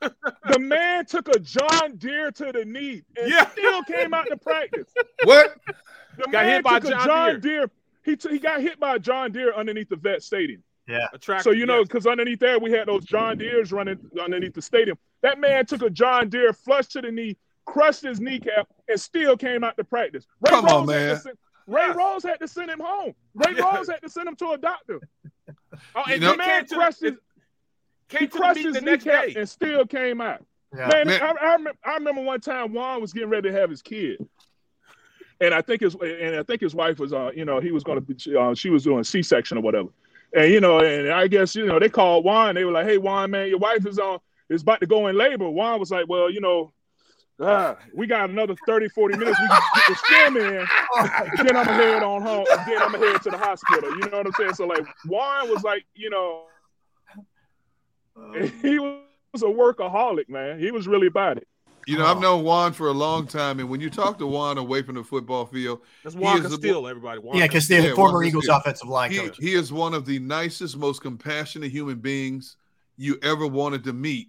the 0.49 0.59
man 0.59 1.07
took 1.07 1.29
a 1.29 1.39
John 1.39 1.97
Deere 1.99 2.33
to 2.33 2.51
the 2.53 2.65
knee 2.65 3.03
and 3.17 3.31
Yeah. 3.31 3.49
still 3.51 3.85
came 3.85 4.13
out 4.13 4.27
to 4.27 4.37
practice. 4.37 4.93
What? 5.23 5.55
The 6.17 6.25
Got 6.25 6.33
man 6.33 6.47
hit 6.49 6.65
by 6.65 6.81
took 6.81 6.89
a 6.89 6.91
John 6.91 7.07
John 7.07 7.29
Deere. 7.29 7.39
Deere. 7.61 7.71
He, 8.05 8.17
t- 8.17 8.29
he 8.31 8.39
got 8.41 8.61
hit 8.61 8.81
by 8.81 8.97
a 8.97 8.99
John 8.99 9.31
Deere 9.31 9.55
underneath 9.55 9.89
the 9.89 9.97
vet 9.97 10.23
stadium. 10.25 10.63
Yeah. 10.89 11.07
A 11.13 11.19
tractor, 11.19 11.43
So 11.43 11.51
you 11.51 11.67
know, 11.67 11.79
yes. 11.81 11.89
because 11.89 12.07
underneath 12.07 12.39
there 12.39 12.59
we 12.59 12.71
had 12.71 12.87
those 12.89 13.05
John 13.05 13.39
Deeres 13.39 13.73
running 13.73 13.99
underneath 14.23 14.55
the 14.55 14.63
stadium. 14.63 14.97
That 15.23 15.41
man 15.41 15.67
took 15.67 15.83
a 15.83 15.91
John 15.91 16.29
Deere, 16.29 16.53
flush 16.53 16.87
to 16.89 17.01
the 17.01 17.11
knee, 17.11 17.37
crushed 17.65 18.03
his 18.03 18.21
kneecap, 18.21 18.69
and 18.89 19.01
still 19.01 19.37
came 19.37 19.65
out 19.65 19.77
to 19.79 19.85
practice. 19.85 20.27
Ray 20.41 20.51
Come 20.51 20.67
on, 20.67 20.87
Rose 20.87 20.95
had 20.95 20.99
to 21.01 21.07
man. 21.15 21.21
send- 21.21 21.39
Ray 21.69 21.91
Rhodes 21.91 22.25
had 22.25 22.39
to 22.39 22.47
send 22.47 22.71
him 22.71 22.79
home. 22.79 23.13
Ray 23.35 23.55
Rhodes 23.55 23.89
had 23.89 24.01
to 24.03 24.09
send 24.09 24.29
him 24.29 24.37
to 24.37 24.51
a 24.51 24.59
doctor. 24.59 25.01
Oh, 25.97 26.03
and 26.09 26.21
know- 26.23 26.33
the 26.33 26.37
man 26.39 26.61
Came 26.61 26.67
to 26.69 26.75
crushed 26.77 27.01
his, 27.01 27.13
Came 28.09 28.21
he 28.21 28.27
to 28.29 28.33
the 28.33 28.39
crushed 28.39 28.61
his 28.63 28.75
the 28.75 28.81
next 28.83 29.05
kneecap 29.05 29.27
day. 29.27 29.35
and 29.41 29.49
still 29.49 29.85
came 29.87 30.21
out. 30.21 30.45
Yeah. 30.77 30.87
Man, 30.89 31.07
Man. 31.09 31.23
I, 31.23 31.27
I, 31.31 31.57
remem- 31.57 31.77
I 31.85 31.95
remember 31.95 32.23
one 32.23 32.41
time 32.41 32.73
Juan 32.73 33.01
was 33.01 33.13
getting 33.13 33.31
ready 33.31 33.51
to 33.51 33.59
have 33.61 33.69
his 33.71 33.83
kid, 33.83 34.25
and 35.41 35.53
I 35.53 35.61
think 35.63 35.81
his 35.81 35.97
and 35.97 36.37
I 36.37 36.43
think 36.45 36.61
his 36.61 36.75
wife 36.75 36.99
was 37.01 37.13
uh 37.13 37.31
you 37.35 37.45
know 37.45 37.61
he 37.61 37.73
was 37.73 37.83
going 37.83 37.99
to 37.99 38.15
be 38.15 38.37
uh, 38.37 38.55
she 38.55 38.71
was 38.71 38.85
doing 38.85 39.03
C 39.05 39.23
section 39.23 39.59
or 39.59 39.61
whatever, 39.63 39.89
and 40.35 40.53
you 40.53 40.61
know 40.61 40.79
and 40.81 41.11
I 41.11 41.27
guess 41.27 41.55
you 41.55 41.67
know 41.67 41.79
they 41.79 41.89
called 41.89 42.25
Juan 42.25 42.55
they 42.55 42.65
were 42.65 42.73
like 42.73 42.87
hey 42.87 42.99
Juan 42.99 43.31
man 43.31 43.49
your 43.49 43.59
wife 43.59 43.87
is 43.87 43.99
on 43.99 44.19
is 44.49 44.63
about 44.63 44.81
to 44.81 44.87
go 44.87 45.07
in 45.09 45.17
labor 45.17 45.49
Juan 45.49 45.81
was 45.81 45.91
like 45.91 46.07
well 46.09 46.31
you 46.31 46.41
know. 46.41 46.73
Ah, 47.39 47.77
we 47.93 48.07
got 48.07 48.31
another 48.31 48.57
30, 48.67 48.89
40 48.89 49.19
minutes. 49.19 49.39
We 49.39 49.47
can 49.47 49.61
get 49.75 49.85
this 49.89 50.01
film 50.09 50.37
in. 50.39 50.67
then 51.45 51.55
I'm 51.55 51.67
gonna 51.67 51.73
head 51.75 52.03
on 52.03 52.23
home. 52.23 52.47
Then 52.67 52.81
I'm 52.81 52.93
gonna 52.93 53.13
head 53.13 53.21
to 53.25 53.31
the 53.31 53.37
hospital. 53.37 53.91
You 53.91 54.09
know 54.09 54.17
what 54.17 54.27
I'm 54.27 54.33
saying? 54.33 54.55
So 54.55 54.67
like 54.67 54.87
Juan 55.05 55.51
was 55.51 55.63
like, 55.63 55.85
you 55.95 56.09
know, 56.09 56.45
he 58.63 58.79
was 58.79 59.43
a 59.43 59.45
workaholic, 59.45 60.31
man. 60.31 60.59
He 60.59 60.71
was 60.71 60.89
really 60.89 61.09
about 61.09 61.37
it. 61.37 61.47
You 61.87 61.97
know, 61.97 62.05
I've 62.05 62.17
oh. 62.17 62.21
known 62.21 62.45
Juan 62.45 62.73
for 62.73 62.89
a 62.89 62.93
long 62.93 63.29
time, 63.29 63.61
and 63.61 63.71
when 63.71 63.81
you 63.81 63.89
talk 63.91 64.19
to 64.19 64.27
Juan 64.27 64.59
away 64.59 64.83
from 64.83 64.97
the 64.97 65.05
football 65.05 65.47
field, 65.47 65.83
That's 66.03 66.17
he 66.17 66.21
Juan 66.21 66.39
is 66.39 66.43
the- 66.43 66.49
Castillo, 66.51 66.87
everybody. 66.87 67.21
Juan 67.21 67.39
Yeah, 67.39 67.47
Castillo, 67.47 67.89
Yeah, 67.89 67.95
former 67.95 68.19
Juan 68.19 68.27
Eagles 68.27 68.47
Castillo. 68.47 68.59
offensive 68.59 68.89
line 68.89 69.11
he, 69.13 69.19
coach. 69.19 69.37
he 69.39 69.55
is 69.55 69.73
one 69.73 69.95
of 69.95 70.05
the 70.05 70.19
nicest, 70.19 70.77
most 70.77 71.01
compassionate 71.01 71.71
human 71.71 71.99
beings 71.99 72.57
you 72.97 73.19
ever 73.23 73.47
wanted 73.47 73.85
to 73.85 73.93
meet. 73.93 74.29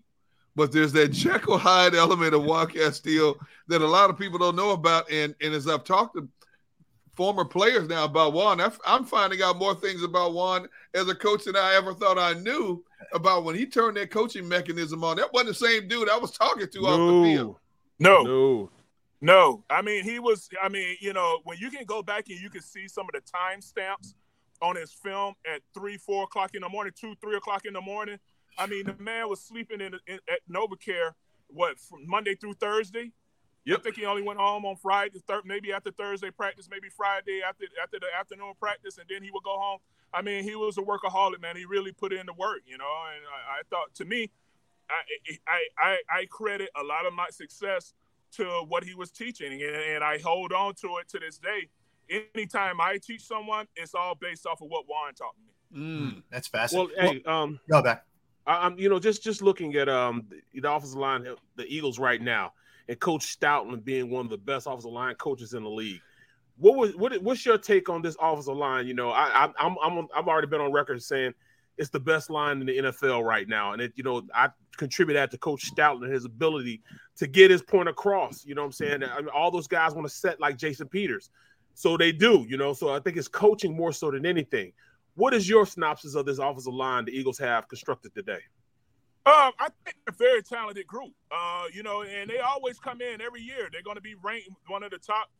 But 0.56 0.72
there's 0.72 0.92
that 0.94 1.10
Jekyll 1.10 1.58
Hyde 1.58 1.96
element 1.96 2.36
of 2.36 2.44
Juan 2.44 2.68
Castillo 2.68 3.38
that 3.68 3.82
a 3.82 3.88
lot 3.88 4.10
of 4.10 4.18
people 4.18 4.40
don't 4.40 4.56
know 4.56 4.72
about. 4.72 5.10
And 5.12 5.36
and 5.42 5.54
as 5.54 5.68
I've 5.68 5.84
talked 5.84 6.16
to 6.16 6.28
former 7.18 7.44
players 7.44 7.88
now 7.90 8.06
about 8.06 8.32
Juan, 8.34 8.62
I've- 8.62 8.78
I'm 8.86 9.04
finding 9.04 9.42
out 9.42 9.58
more 9.58 9.74
things 9.76 10.04
about 10.04 10.34
Juan 10.34 10.70
as 10.94 11.10
a 11.10 11.16
coach 11.16 11.44
than 11.46 11.56
I 11.56 11.74
ever 11.74 11.94
thought 11.94 12.18
I 12.20 12.34
knew 12.34 12.86
about 13.12 13.44
when 13.44 13.56
he 13.56 13.66
turned 13.66 13.98
that 13.98 14.12
coaching 14.12 14.48
mechanism 14.48 15.04
on. 15.04 15.18
That 15.18 15.34
wasn't 15.34 15.50
the 15.50 15.68
same 15.68 15.88
dude 15.88 16.10
I 16.10 16.18
was 16.18 16.32
talking 16.32 16.68
to 16.70 16.80
off 16.88 16.98
the 17.24 17.36
field. 17.36 17.58
No, 18.00 18.22
no, 18.24 18.72
no. 19.20 19.64
I 19.70 19.82
mean, 19.82 20.04
he 20.04 20.20
was. 20.20 20.48
I 20.62 20.70
mean, 20.70 20.96
you 21.02 21.12
know, 21.14 21.40
when 21.44 21.58
you 21.58 21.72
can 21.72 21.86
go 21.86 22.04
back 22.04 22.30
and 22.30 22.40
you 22.40 22.50
can 22.52 22.62
see 22.62 22.88
some 22.88 23.08
of 23.08 23.12
the 23.14 23.32
time 23.32 23.62
stamps 23.62 24.14
on 24.62 24.76
his 24.76 24.94
film 24.94 25.34
at 25.52 25.62
three, 25.74 25.98
four 25.98 26.24
o'clock 26.26 26.54
in 26.54 26.62
the 26.62 26.70
morning, 26.70 26.94
two, 26.96 27.16
three 27.22 27.36
o'clock 27.36 27.66
in 27.66 27.74
the 27.74 27.82
morning. 27.82 28.20
I 28.60 28.68
mean, 28.68 28.86
the 28.86 28.96
man 29.00 29.28
was 29.30 29.42
sleeping 29.42 29.82
in, 29.82 29.94
in 30.08 30.20
at 30.30 30.40
NovaCare 30.50 31.14
what 31.48 31.80
from 31.80 32.08
Monday 32.08 32.36
through 32.36 32.54
Thursday. 32.56 33.12
I 33.76 33.80
think 33.80 33.96
he 33.98 34.06
only 34.06 34.22
went 34.22 34.40
home 34.40 34.66
on 34.66 34.76
Friday, 34.78 35.20
thir- 35.28 35.42
maybe 35.46 35.74
after 35.74 35.92
Thursday 35.92 36.32
practice, 36.32 36.68
maybe 36.72 36.88
Friday 36.90 37.42
after 37.48 37.66
after 37.82 38.00
the 38.00 38.08
afternoon 38.18 38.54
practice, 38.60 38.98
and 38.98 39.06
then 39.10 39.24
he 39.24 39.32
would 39.32 39.44
go 39.44 39.58
home. 39.58 39.80
I 40.14 40.22
mean, 40.22 40.44
he 40.44 40.56
was 40.56 40.78
a 40.78 40.82
workaholic, 40.82 41.42
man. 41.42 41.58
He 41.58 41.66
really 41.66 41.92
put 41.92 42.14
in 42.14 42.26
the 42.26 42.34
work, 42.34 42.62
you 42.66 42.78
know. 42.78 42.86
And 43.14 43.24
I, 43.26 43.60
I 43.60 43.62
thought, 43.70 43.94
to 43.96 44.06
me, 44.06 44.30
I, 44.90 45.38
I 45.48 45.60
I 45.78 46.20
I 46.22 46.26
credit 46.28 46.70
a 46.80 46.84
lot 46.84 47.06
of 47.06 47.14
my 47.14 47.28
success 47.30 47.94
to 48.34 48.46
what 48.68 48.84
he 48.84 48.94
was 48.96 49.12
teaching, 49.12 49.52
and, 49.62 49.76
and 49.76 50.04
I 50.04 50.18
hold 50.20 50.54
on 50.54 50.76
to 50.76 50.98
it 51.02 51.10
to 51.10 51.20
this 51.20 51.38
day. 51.38 51.68
Anytime 52.10 52.80
I 52.80 52.98
teach 52.98 53.22
someone, 53.26 53.68
it's 53.76 53.94
all 53.94 54.16
based 54.16 54.46
off 54.46 54.62
of 54.62 54.70
what 54.70 54.88
Warren 54.88 55.14
taught 55.14 55.36
me. 55.38 55.78
Mm. 55.78 56.24
That's 56.32 56.50
Well, 56.54 56.88
fascinating. 56.88 57.22
hey, 57.26 57.30
um, 57.30 57.60
Go 57.70 57.82
back. 57.82 58.06
I, 58.46 58.66
I'm, 58.66 58.80
you 58.80 58.88
know, 58.88 59.00
just 59.00 59.22
just 59.24 59.42
looking 59.42 59.76
at 59.76 59.90
um 59.90 60.26
the, 60.54 60.62
the 60.62 60.72
offensive 60.72 60.98
line, 60.98 61.28
the 61.58 61.66
Eagles 61.68 62.00
right 62.00 62.22
now, 62.22 62.54
and 62.90 63.00
Coach 63.00 63.38
Stoutland 63.40 63.84
being 63.84 64.10
one 64.10 64.26
of 64.26 64.32
the 64.32 64.38
best 64.38 64.68
offensive 64.68 64.92
line 64.92 65.16
coaches 65.16 65.54
in 65.54 65.64
the 65.64 65.70
league. 65.70 66.02
What 66.58 66.76
was 66.76 66.96
what? 66.96 67.16
What's 67.22 67.46
your 67.46 67.58
take 67.58 67.90
on 67.90 68.02
this 68.02 68.16
offensive 68.20 68.56
line? 68.56 68.88
You 68.88 68.94
know, 68.94 69.10
I, 69.12 69.46
I 69.46 69.50
I'm 69.60 69.76
I'm 69.84 70.08
I've 70.16 70.28
already 70.28 70.48
been 70.48 70.62
on 70.62 70.72
record 70.72 71.02
saying 71.04 71.34
it's 71.78 71.90
the 71.90 72.00
best 72.00 72.30
line 72.30 72.60
in 72.62 72.66
the 72.66 72.78
NFL 72.78 73.24
right 73.24 73.48
now, 73.48 73.74
and 73.74 73.82
it 73.82 73.94
you 73.96 74.04
know 74.04 74.24
I 74.34 74.50
contribute 74.76 75.16
that 75.16 75.32
to 75.32 75.38
Coach 75.38 75.72
Stoutland 75.74 76.06
and 76.06 76.14
his 76.14 76.26
ability 76.26 76.82
to 77.18 77.28
get 77.28 77.52
his 77.52 77.62
point 77.62 77.90
across. 77.90 78.46
You 78.46 78.56
know 78.56 78.62
what 78.62 78.68
I'm 78.68 78.72
saying? 78.72 79.04
I 79.04 79.18
mean, 79.18 79.30
all 79.30 79.52
those 79.52 79.68
guys 79.68 79.94
want 79.94 80.08
to 80.08 80.14
set 80.14 80.40
like 80.40 80.58
Jason 80.58 80.88
Peters, 80.88 81.30
so 81.76 81.96
they 81.96 82.12
do. 82.12 82.46
You 82.50 82.58
know, 82.58 82.74
so 82.74 82.90
I 82.90 83.00
think 83.00 83.18
it's 83.18 83.28
coaching 83.28 83.76
more 83.76 83.92
so 83.92 84.10
than 84.10 84.26
anything. 84.26 84.74
What 85.14 85.34
is 85.34 85.48
your 85.48 85.66
synopsis 85.66 86.16
of 86.16 86.26
this 86.26 86.40
offensive 86.40 86.74
line 86.74 87.06
the 87.06 87.12
Eagles 87.12 87.38
have 87.40 87.68
constructed 87.68 88.14
today? 88.16 88.40
Um, 89.28 89.54
I 89.60 89.70
think 89.86 89.98
they're 90.08 90.16
a 90.16 90.18
very 90.18 90.44
talented 90.44 90.88
group. 90.88 91.14
Uh, 91.32 91.66
you 91.74 91.84
know, 91.84 92.04
and 92.04 92.30
they 92.30 92.40
always 92.40 92.80
come 92.80 93.02
in 93.02 93.22
every 93.22 93.42
year. 93.44 93.70
They're 93.72 93.84
going 93.84 93.98
to 93.98 94.02
be 94.04 94.16
ranked 94.24 94.50
one 94.68 94.84
of 94.84 94.92
the 94.92 95.00
top 95.00 95.32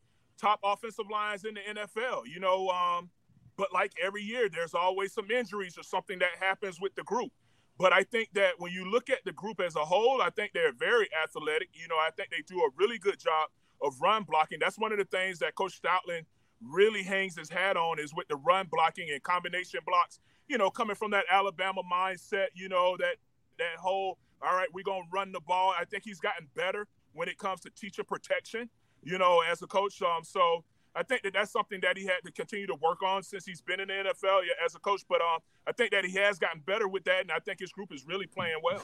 top 0.42 0.62
offensive 0.64 1.08
lines 1.12 1.46
in 1.46 1.56
the 1.56 1.62
NFL. 1.82 2.24
You 2.34 2.42
know, 2.42 2.70
um, 2.70 3.12
but 3.58 3.74
like 3.74 3.94
every 4.04 4.24
year, 4.24 4.50
there's 4.54 4.76
always 4.76 5.14
some 5.14 5.32
injuries 5.32 5.80
or 5.80 5.84
something 5.84 6.20
that 6.20 6.32
happens 6.42 6.80
with 6.82 6.96
the 6.96 7.04
group. 7.04 7.32
But 7.80 7.94
I 7.94 8.04
think 8.04 8.30
that 8.36 8.54
when 8.60 8.72
you 8.74 8.92
look 8.92 9.10
at 9.10 9.26
the 9.26 9.34
group 9.34 9.62
as 9.62 9.76
a 9.78 9.86
whole, 9.86 10.22
I 10.22 10.30
think 10.32 10.54
they're 10.54 10.74
very 10.74 11.10
athletic. 11.24 11.70
You 11.74 11.90
know, 11.90 11.98
I 11.98 12.12
think 12.18 12.32
they 12.32 12.44
do 12.48 12.60
a 12.62 12.70
really 12.78 13.00
good 13.00 13.20
job 13.20 13.50
of 13.84 14.00
run 14.02 14.26
blocking. 14.26 14.60
That's 14.62 14.80
one 14.80 14.94
of 14.94 15.00
the 15.00 15.06
things 15.06 15.40
that 15.40 15.56
Coach 15.56 15.82
Stoutland 15.82 16.26
really 16.64 17.04
hangs 17.04 17.38
his 17.38 17.50
hat 17.50 17.78
on 17.78 18.00
is 18.00 18.14
with 18.16 18.30
the 18.30 18.38
run 18.38 18.68
blocking 18.72 19.10
and 19.12 19.24
combination 19.24 19.82
blocks. 19.88 20.20
You 20.50 20.60
know, 20.60 20.72
coming 20.72 20.96
from 20.98 21.12
that 21.12 21.26
Alabama 21.32 21.84
mindset. 21.92 22.48
You 22.56 22.70
know 22.70 22.98
that 23.00 23.18
that 23.60 23.78
whole 23.80 24.18
all 24.42 24.56
right, 24.56 24.68
we're 24.74 24.84
gonna 24.84 25.06
run 25.12 25.32
the 25.32 25.40
ball. 25.40 25.74
I 25.78 25.86
think 25.86 26.04
he's 26.04 26.20
gotten 26.20 26.48
better 26.56 26.88
when 27.14 27.28
it 27.28 27.38
comes 27.38 27.62
to 27.62 27.70
teacher 27.72 28.04
protection. 28.04 28.70
You 29.04 29.18
know, 29.18 29.42
as 29.50 29.62
a 29.62 29.68
coach. 29.68 30.02
Um, 30.02 30.24
so 30.24 30.64
I 30.96 31.04
think 31.04 31.22
that 31.22 31.34
that's 31.34 31.52
something 31.52 31.80
that 31.82 31.98
he 31.98 32.06
had 32.06 32.20
to 32.26 32.32
continue 32.32 32.68
to 32.68 32.76
work 32.76 33.04
on 33.04 33.24
since 33.24 33.46
he's 33.46 33.62
been 33.62 33.80
in 33.80 33.88
the 33.88 33.94
NFL 33.94 34.42
as 34.66 34.76
a 34.76 34.80
coach. 34.80 35.04
But 35.08 35.22
um, 35.22 35.40
I 35.68 35.72
think 35.72 35.92
that 35.92 36.04
he 36.04 36.18
has 36.18 36.40
gotten 36.40 36.62
better 36.62 36.88
with 36.88 37.04
that, 37.06 37.22
and 37.22 37.32
I 37.32 37.40
think 37.40 37.60
his 37.60 37.72
group 37.72 37.94
is 37.94 38.06
really 38.08 38.26
playing 38.26 38.58
well. 38.64 38.82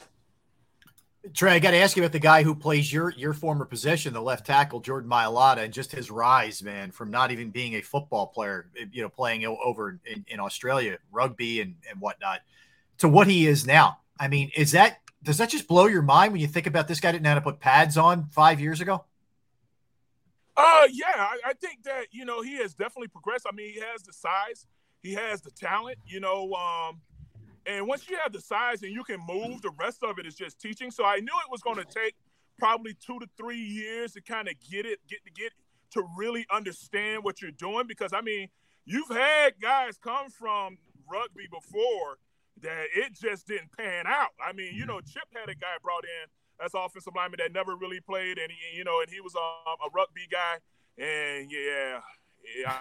Tra, 1.34 1.54
I 1.54 1.60
got 1.60 1.72
to 1.72 1.78
ask 1.78 1.96
you 1.96 2.04
about 2.04 2.12
the 2.12 2.20
guy 2.20 2.44
who 2.44 2.54
plays 2.54 2.92
your 2.92 3.12
your 3.12 3.34
former 3.34 3.66
position, 3.66 4.14
the 4.14 4.22
left 4.22 4.46
tackle 4.46 4.82
Jordan 4.82 5.10
Mailata, 5.10 5.60
and 5.60 5.74
just 5.74 5.92
his 5.92 6.12
rise, 6.12 6.62
man, 6.62 6.92
from 6.92 7.10
not 7.10 7.32
even 7.32 7.50
being 7.50 7.76
a 7.76 7.82
football 7.82 8.28
player, 8.28 8.70
you 8.92 9.02
know, 9.02 9.10
playing 9.10 9.46
over 9.46 10.00
in, 10.06 10.26
in 10.28 10.40
Australia, 10.40 10.98
rugby 11.12 11.62
and 11.62 11.76
and 11.90 12.00
whatnot, 12.02 12.42
to 12.98 13.08
what 13.08 13.28
he 13.28 13.48
is 13.48 13.66
now. 13.66 14.00
I 14.20 14.28
mean, 14.28 14.52
is 14.56 14.72
that 14.72 15.00
does 15.24 15.38
that 15.38 15.50
just 15.50 15.68
blow 15.68 15.88
your 15.88 16.02
mind 16.02 16.34
when 16.34 16.42
you 16.42 16.48
think 16.48 16.68
about 16.68 16.88
this 16.88 17.00
guy 17.00 17.12
didn't 17.12 17.24
know 17.24 17.30
how 17.30 17.36
to 17.36 17.42
put 17.42 17.60
pads 17.60 17.98
on 17.98 18.28
five 18.30 18.60
years 18.60 18.82
ago? 18.82 19.06
Uh, 20.56 20.88
yeah, 20.92 21.06
I, 21.16 21.38
I 21.46 21.54
think 21.54 21.84
that 21.84 22.08
you 22.12 22.26
know 22.26 22.42
he 22.42 22.58
has 22.58 22.74
definitely 22.74 23.08
progressed. 23.08 23.48
I 23.50 23.56
mean, 23.56 23.74
he 23.74 23.80
has 23.80 24.04
the 24.04 24.14
size, 24.14 24.68
he 25.02 25.14
has 25.14 25.42
the 25.42 25.52
talent, 25.52 25.98
you 26.06 26.20
know. 26.20 26.54
Um, 26.54 27.02
and 27.66 27.88
once 27.88 28.10
you 28.10 28.18
have 28.22 28.34
the 28.34 28.42
size 28.42 28.84
and 28.84 28.92
you 28.92 29.04
can 29.04 29.20
move, 29.28 29.62
the 29.62 29.72
rest 29.80 30.04
of 30.04 30.20
it 30.20 30.26
is 30.26 30.36
just 30.36 30.60
teaching. 30.60 30.92
So 30.92 31.06
I 31.06 31.18
knew 31.18 31.34
it 31.46 31.52
was 31.52 31.62
going 31.62 31.78
to 31.78 31.86
take 31.86 32.16
probably 32.60 32.94
two 32.94 33.20
to 33.20 33.28
three 33.38 33.58
years 33.58 34.14
to 34.14 34.22
kind 34.22 34.48
of 34.48 34.56
get 34.70 34.86
it, 34.86 35.00
get 35.08 35.24
to 35.26 35.32
get 35.32 35.54
to 35.92 36.04
really 36.18 36.46
understand 36.52 37.24
what 37.24 37.42
you're 37.42 37.52
doing. 37.52 37.88
Because 37.88 38.12
I 38.14 38.22
mean, 38.22 38.50
you've 38.86 39.10
had 39.10 39.60
guys 39.62 39.98
come 39.98 40.30
from 40.30 40.78
rugby 41.10 41.48
before 41.50 42.18
that 42.62 42.86
it 42.96 43.14
just 43.20 43.48
didn't 43.48 43.76
pan 43.78 44.06
out. 44.08 44.30
I 44.44 44.54
mean, 44.54 44.76
you 44.76 44.84
mm. 44.84 44.88
know, 44.88 45.02
Chip 45.02 45.24
had 45.36 45.50
a 45.50 45.56
guy 45.56 45.76
brought 45.82 46.04
in 46.04 46.66
as 46.66 46.72
offensive 46.76 47.14
lineman 47.16 47.40
that 47.40 47.54
never 47.54 47.76
really 47.76 48.00
played, 48.00 48.38
and 48.38 48.52
he, 48.52 48.78
you 48.78 48.84
know, 48.84 49.02
and 49.02 49.10
he 49.10 49.20
was 49.20 49.36
a, 49.36 49.40
a 49.40 49.90
rugby 49.94 50.28
guy, 50.32 50.58
and 50.98 51.52
yeah, 51.52 52.00
yeah. 52.60 52.80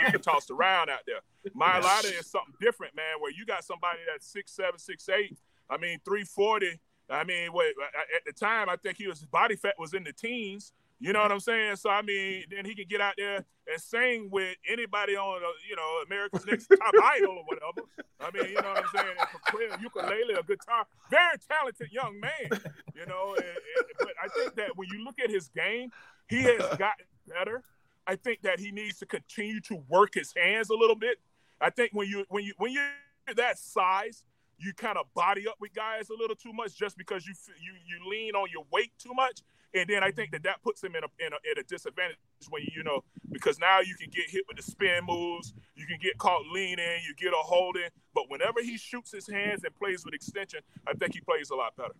You 0.00 0.10
get 0.10 0.22
tossed 0.22 0.50
around 0.50 0.90
out 0.90 1.00
there. 1.06 1.20
My 1.54 1.80
Mailata 1.80 2.18
is 2.18 2.26
something 2.26 2.54
different, 2.60 2.96
man. 2.96 3.20
Where 3.20 3.30
you 3.30 3.46
got 3.46 3.64
somebody 3.64 4.00
that's 4.10 4.26
six 4.26 4.50
seven, 4.50 4.78
six 4.78 5.08
eight. 5.08 5.38
I 5.70 5.76
mean, 5.76 6.00
three 6.04 6.24
forty. 6.24 6.80
I 7.08 7.22
mean, 7.22 7.52
wait, 7.52 7.74
at 8.16 8.24
the 8.26 8.32
time, 8.32 8.68
I 8.68 8.74
think 8.74 8.96
he 8.98 9.06
was 9.06 9.20
his 9.20 9.28
body 9.28 9.54
fat 9.54 9.74
was 9.78 9.94
in 9.94 10.02
the 10.02 10.12
teens. 10.12 10.72
You 10.98 11.12
know 11.12 11.20
what 11.20 11.30
I'm 11.30 11.40
saying? 11.40 11.76
So 11.76 11.90
I 11.90 12.02
mean, 12.02 12.44
then 12.50 12.64
he 12.64 12.74
can 12.74 12.86
get 12.88 13.00
out 13.00 13.14
there 13.18 13.44
and 13.66 13.80
sing 13.80 14.28
with 14.30 14.56
anybody 14.68 15.16
on, 15.16 15.42
uh, 15.42 15.48
you 15.68 15.76
know, 15.76 16.02
America's 16.06 16.46
Next 16.46 16.68
Top 16.78 16.94
Idol 17.16 17.38
or 17.38 17.44
whatever. 17.44 17.86
I 18.20 18.30
mean, 18.30 18.50
you 18.50 18.62
know 18.62 18.68
what 18.68 18.78
I'm 18.78 18.90
saying? 18.94 19.72
And 19.72 19.80
a 19.80 19.82
ukulele, 19.82 20.34
a 20.34 20.42
guitar, 20.42 20.86
very 21.10 21.36
talented 21.48 21.90
young 21.92 22.18
man. 22.18 22.60
You 22.94 23.04
know, 23.06 23.34
and, 23.36 23.44
and, 23.44 23.86
but 23.98 24.12
I 24.22 24.28
think 24.28 24.54
that 24.56 24.76
when 24.76 24.88
you 24.90 25.04
look 25.04 25.18
at 25.22 25.28
his 25.28 25.48
game, 25.48 25.90
he 26.28 26.42
has 26.42 26.60
gotten 26.78 27.06
better. 27.28 27.62
I 28.06 28.16
think 28.16 28.42
that 28.42 28.60
he 28.60 28.70
needs 28.70 28.98
to 29.00 29.06
continue 29.06 29.60
to 29.62 29.82
work 29.88 30.14
his 30.14 30.32
hands 30.34 30.70
a 30.70 30.74
little 30.74 30.96
bit. 30.96 31.18
I 31.60 31.70
think 31.70 31.90
when 31.92 32.08
you 32.08 32.24
when 32.28 32.44
you 32.44 32.54
when 32.58 32.72
you're 32.72 33.34
that 33.34 33.58
size, 33.58 34.24
you 34.58 34.72
kind 34.72 34.96
of 34.96 35.06
body 35.14 35.46
up 35.48 35.56
with 35.60 35.74
guys 35.74 36.08
a 36.10 36.14
little 36.18 36.36
too 36.36 36.52
much 36.52 36.76
just 36.76 36.96
because 36.96 37.26
you 37.26 37.34
you 37.60 37.72
you 37.86 38.10
lean 38.10 38.34
on 38.34 38.48
your 38.52 38.64
weight 38.70 38.92
too 38.98 39.12
much, 39.14 39.40
and 39.76 39.88
then 39.88 40.02
I 40.02 40.10
think 40.10 40.30
that 40.32 40.42
that 40.44 40.62
puts 40.62 40.82
him 40.82 40.94
in 40.96 41.04
a 41.04 41.24
in 41.24 41.32
a, 41.32 41.36
at 41.50 41.58
a 41.58 41.62
disadvantage 41.62 42.16
when 42.48 42.62
you, 42.74 42.82
know 42.82 43.04
because 43.30 43.58
now 43.58 43.80
you 43.80 43.94
can 43.96 44.10
get 44.10 44.24
hit 44.28 44.42
with 44.48 44.56
the 44.56 44.62
spin 44.62 45.04
moves, 45.06 45.52
you 45.74 45.86
can 45.86 45.98
get 46.00 46.16
caught 46.18 46.42
leaning, 46.52 47.00
you 47.06 47.14
get 47.16 47.32
a 47.32 47.42
holding, 47.42 47.88
but 48.14 48.24
whenever 48.28 48.62
he 48.62 48.78
shoots 48.78 49.12
his 49.12 49.28
hands 49.28 49.64
and 49.64 49.74
plays 49.74 50.04
with 50.04 50.14
extension, 50.14 50.60
I 50.86 50.94
think 50.94 51.14
he 51.14 51.20
plays 51.20 51.50
a 51.50 51.54
lot 51.54 51.76
better. 51.76 51.94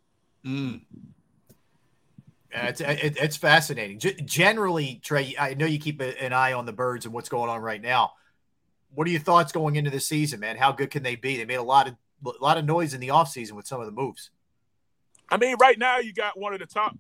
Mm. 0.45 0.83
It's 2.51 2.81
it, 2.81 3.17
it's 3.21 3.37
fascinating. 3.37 3.99
G- 3.99 4.17
generally, 4.25 5.01
Tra, 5.03 5.25
I 5.39 5.55
know 5.55 5.67
you 5.67 5.79
keep 5.79 6.01
a, 6.01 6.23
an 6.23 6.33
eye 6.33 6.53
on 6.53 6.65
the 6.65 6.73
birds 6.73 7.05
and 7.05 7.13
what's 7.13 7.29
going 7.29 7.51
on 7.51 7.61
right 7.61 7.83
now. 7.83 8.13
what 8.95 9.07
are 9.07 9.11
your 9.11 9.21
thoughts 9.21 9.53
going 9.53 9.77
into 9.77 9.91
the 9.91 10.01
season, 10.01 10.41
man? 10.41 10.57
How 10.57 10.73
good 10.73 10.91
can 10.91 11.03
they 11.03 11.17
be? 11.17 11.37
They 11.37 11.45
made 11.45 11.57
a 11.57 11.63
lot 11.63 11.89
of 11.89 11.97
a 12.25 12.43
lot 12.43 12.57
of 12.57 12.65
noise 12.65 12.95
in 12.95 13.01
the 13.01 13.09
offseason 13.09 13.53
with 13.53 13.67
some 13.67 13.81
of 13.81 13.87
the 13.87 13.93
moves. 13.93 14.31
I 15.29 15.37
mean, 15.37 15.57
right 15.61 15.79
now 15.79 15.99
you 15.99 16.15
got 16.15 16.39
one 16.39 16.55
of 16.55 16.61
the 16.61 16.67
top 16.67 16.97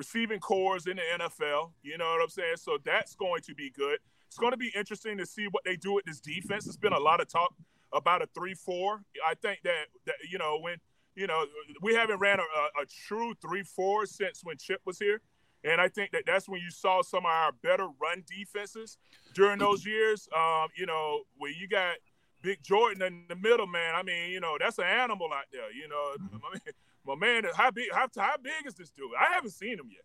receiving 0.00 0.40
cores 0.40 0.86
in 0.86 0.96
the 0.96 1.02
NFL. 1.18 1.72
You 1.82 1.98
know 1.98 2.06
what 2.06 2.22
I'm 2.22 2.30
saying? 2.30 2.56
So 2.56 2.78
that's 2.82 3.14
going 3.14 3.42
to 3.42 3.54
be 3.54 3.68
good. 3.68 3.98
It's 4.28 4.38
going 4.38 4.52
to 4.52 4.56
be 4.56 4.72
interesting 4.74 5.18
to 5.18 5.26
see 5.26 5.44
what 5.50 5.62
they 5.64 5.76
do 5.76 5.92
with 5.92 6.06
this 6.06 6.20
defense. 6.20 6.64
There's 6.64 6.78
been 6.78 6.94
a 6.94 6.98
lot 6.98 7.20
of 7.20 7.28
talk 7.28 7.52
about 7.92 8.22
a 8.22 8.26
three-four. 8.34 9.02
I 9.26 9.34
think 9.34 9.60
that 9.64 9.88
that 10.06 10.14
you 10.30 10.38
know 10.38 10.58
when 10.58 10.76
you 11.16 11.26
know 11.26 11.44
we 11.82 11.94
haven't 11.94 12.18
ran 12.18 12.38
a, 12.38 12.42
a, 12.42 12.82
a 12.84 12.86
true 12.86 13.34
three-four 13.42 14.06
since 14.06 14.40
when 14.42 14.56
Chip 14.56 14.80
was 14.86 14.98
here. 14.98 15.20
And 15.64 15.78
I 15.78 15.88
think 15.88 16.12
that 16.12 16.22
that's 16.26 16.48
when 16.48 16.62
you 16.62 16.70
saw 16.70 17.02
some 17.02 17.26
of 17.26 17.30
our 17.30 17.52
better 17.52 17.86
run 18.00 18.24
defenses 18.26 18.96
during 19.34 19.58
those 19.58 19.84
years. 19.84 20.26
Um, 20.34 20.68
you 20.74 20.86
know, 20.86 21.24
when 21.36 21.52
you 21.60 21.68
got 21.68 21.96
Big 22.42 22.62
Jordan 22.62 23.02
in 23.02 23.24
the 23.28 23.36
middle, 23.36 23.66
man. 23.66 23.94
I 23.94 24.02
mean, 24.02 24.30
you 24.30 24.40
know, 24.40 24.56
that's 24.58 24.78
an 24.78 24.86
animal 24.86 25.28
out 25.32 25.44
there. 25.52 25.70
You 25.72 25.88
know, 25.88 26.14
mm-hmm. 26.18 26.36
I 26.46 26.52
mean, 26.52 26.74
my 27.16 27.26
man, 27.26 27.44
how 27.54 27.70
big? 27.70 27.92
How, 27.92 28.08
how 28.16 28.36
big 28.42 28.66
is 28.66 28.74
this 28.74 28.90
dude? 28.90 29.10
I 29.18 29.32
haven't 29.34 29.50
seen 29.50 29.78
him 29.78 29.90
yet, 29.90 30.04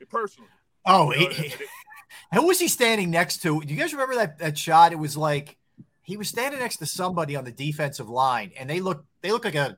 eh, 0.00 0.04
personally. 0.08 0.50
Oh, 0.84 1.12
you 1.12 1.28
know, 1.28 1.30
he, 1.30 1.52
who 2.34 2.46
was 2.46 2.58
he 2.58 2.68
standing 2.68 3.10
next 3.10 3.42
to? 3.42 3.60
Do 3.60 3.72
you 3.72 3.78
guys 3.80 3.92
remember 3.92 4.16
that 4.16 4.38
that 4.38 4.58
shot? 4.58 4.92
It 4.92 4.98
was 4.98 5.16
like 5.16 5.56
he 6.02 6.16
was 6.16 6.28
standing 6.28 6.60
next 6.60 6.76
to 6.78 6.86
somebody 6.86 7.36
on 7.36 7.44
the 7.44 7.52
defensive 7.52 8.08
line, 8.08 8.52
and 8.58 8.68
they 8.68 8.80
look 8.80 9.04
they 9.20 9.30
look 9.30 9.44
like 9.44 9.54
a 9.54 9.76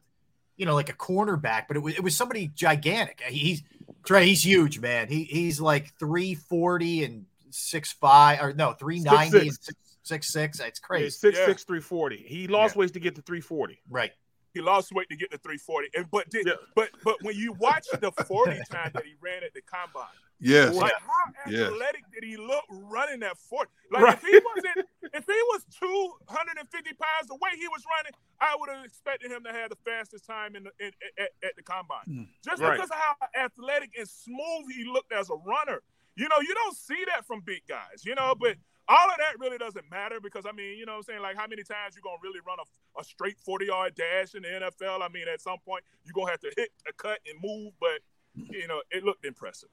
you 0.56 0.66
know 0.66 0.74
like 0.74 0.88
a 0.88 0.94
cornerback, 0.94 1.64
but 1.68 1.76
it 1.76 1.80
was 1.80 1.94
it 1.94 2.02
was 2.02 2.16
somebody 2.16 2.50
gigantic. 2.54 3.20
He's 3.22 3.62
Tra, 4.04 4.22
he's 4.22 4.44
huge, 4.44 4.78
man. 4.80 5.08
He 5.08 5.24
he's 5.24 5.60
like 5.60 5.92
three 5.98 6.34
forty 6.34 7.04
and 7.04 7.26
six 7.50 7.92
five 7.92 8.40
or 8.40 8.52
no 8.52 8.72
three 8.72 9.00
ninety 9.00 9.48
and 9.48 9.52
six 9.52 9.74
six 10.02 10.32
six. 10.32 10.60
It's 10.60 10.78
crazy. 10.78 11.04
Yeah, 11.04 11.10
six 11.10 11.38
yeah. 11.38 11.46
six 11.46 11.64
three 11.64 11.80
forty. 11.80 12.16
He 12.16 12.46
lost 12.48 12.74
yeah. 12.74 12.80
weight 12.80 12.92
to 12.94 13.00
get 13.00 13.16
to 13.16 13.22
three 13.22 13.40
forty. 13.40 13.80
Right. 13.88 14.12
He 14.52 14.60
lost 14.60 14.92
weight 14.92 15.08
to 15.10 15.16
get 15.16 15.30
to 15.30 15.38
340. 15.38 15.88
And 15.94 16.10
but 16.10 16.28
did, 16.30 16.46
yeah. 16.46 16.54
but 16.74 16.90
but 17.04 17.16
when 17.22 17.36
you 17.36 17.52
watch 17.52 17.86
the 17.92 18.10
40 18.10 18.60
time 18.70 18.90
that 18.94 19.04
he 19.04 19.14
ran 19.20 19.44
at 19.44 19.54
the 19.54 19.62
combine, 19.62 20.06
yes, 20.40 20.74
like 20.74 20.92
how 21.00 21.32
athletic 21.46 22.02
yes. 22.02 22.10
did 22.14 22.24
he 22.24 22.36
look 22.36 22.64
running 22.70 23.20
that 23.20 23.36
40? 23.38 23.70
Like 23.92 24.02
right. 24.02 24.14
if 24.14 24.22
he 24.22 24.40
wasn't 24.54 24.86
if 25.14 25.24
he 25.26 25.40
was 25.50 25.64
250 25.78 26.90
pounds 26.94 27.28
the 27.28 27.34
way 27.34 27.50
he 27.56 27.68
was 27.68 27.82
running, 27.96 28.12
I 28.40 28.56
would 28.58 28.70
have 28.70 28.84
expected 28.84 29.30
him 29.30 29.44
to 29.44 29.52
have 29.52 29.70
the 29.70 29.78
fastest 29.84 30.26
time 30.26 30.56
in 30.56 30.64
the 30.64 30.70
in, 30.80 30.92
at, 31.18 31.30
at, 31.44 31.56
the 31.56 31.62
combine. 31.62 32.06
Mm. 32.08 32.28
Just 32.44 32.62
right. 32.62 32.72
because 32.72 32.90
of 32.90 32.96
how 32.96 33.14
athletic 33.38 33.92
and 33.98 34.08
smooth 34.08 34.66
he 34.74 34.84
looked 34.84 35.12
as 35.12 35.30
a 35.30 35.34
runner. 35.34 35.82
You 36.16 36.28
know, 36.28 36.40
you 36.40 36.54
don't 36.54 36.76
see 36.76 37.02
that 37.14 37.24
from 37.24 37.40
big 37.40 37.62
guys, 37.68 38.04
you 38.04 38.14
know, 38.14 38.34
but 38.38 38.56
all 38.88 39.10
of 39.10 39.16
that 39.18 39.38
really 39.38 39.58
doesn't 39.58 39.88
matter 39.90 40.20
because 40.20 40.44
I 40.46 40.52
mean, 40.52 40.78
you 40.78 40.86
know 40.86 40.92
what 40.92 40.98
I'm 40.98 41.04
saying? 41.04 41.22
Like 41.22 41.36
how 41.36 41.46
many 41.46 41.62
times 41.62 41.94
you 41.96 42.02
gonna 42.02 42.16
really 42.22 42.40
run 42.46 42.58
a, 42.58 43.00
a 43.00 43.04
straight 43.04 43.38
40 43.38 43.66
yard 43.66 43.94
dash 43.94 44.34
in 44.34 44.42
the 44.42 44.48
NFL? 44.48 45.02
I 45.02 45.08
mean, 45.08 45.26
at 45.32 45.40
some 45.40 45.58
point 45.64 45.84
you're 46.04 46.14
gonna 46.14 46.30
have 46.30 46.40
to 46.40 46.52
hit 46.56 46.70
a 46.88 46.92
cut 46.92 47.18
and 47.28 47.38
move, 47.42 47.72
but 47.80 48.00
you 48.34 48.66
know, 48.66 48.82
it 48.90 49.04
looked 49.04 49.24
impressive. 49.24 49.68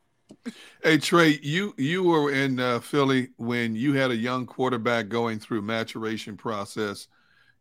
Hey 0.83 0.97
Tra, 0.97 1.25
you 1.25 1.73
you 1.77 2.03
were 2.03 2.31
in 2.31 2.59
uh, 2.59 2.79
Philly 2.79 3.29
when 3.37 3.75
you 3.75 3.93
had 3.93 4.11
a 4.11 4.15
young 4.15 4.45
quarterback 4.45 5.09
going 5.09 5.39
through 5.39 5.61
maturation 5.61 6.35
process 6.35 7.07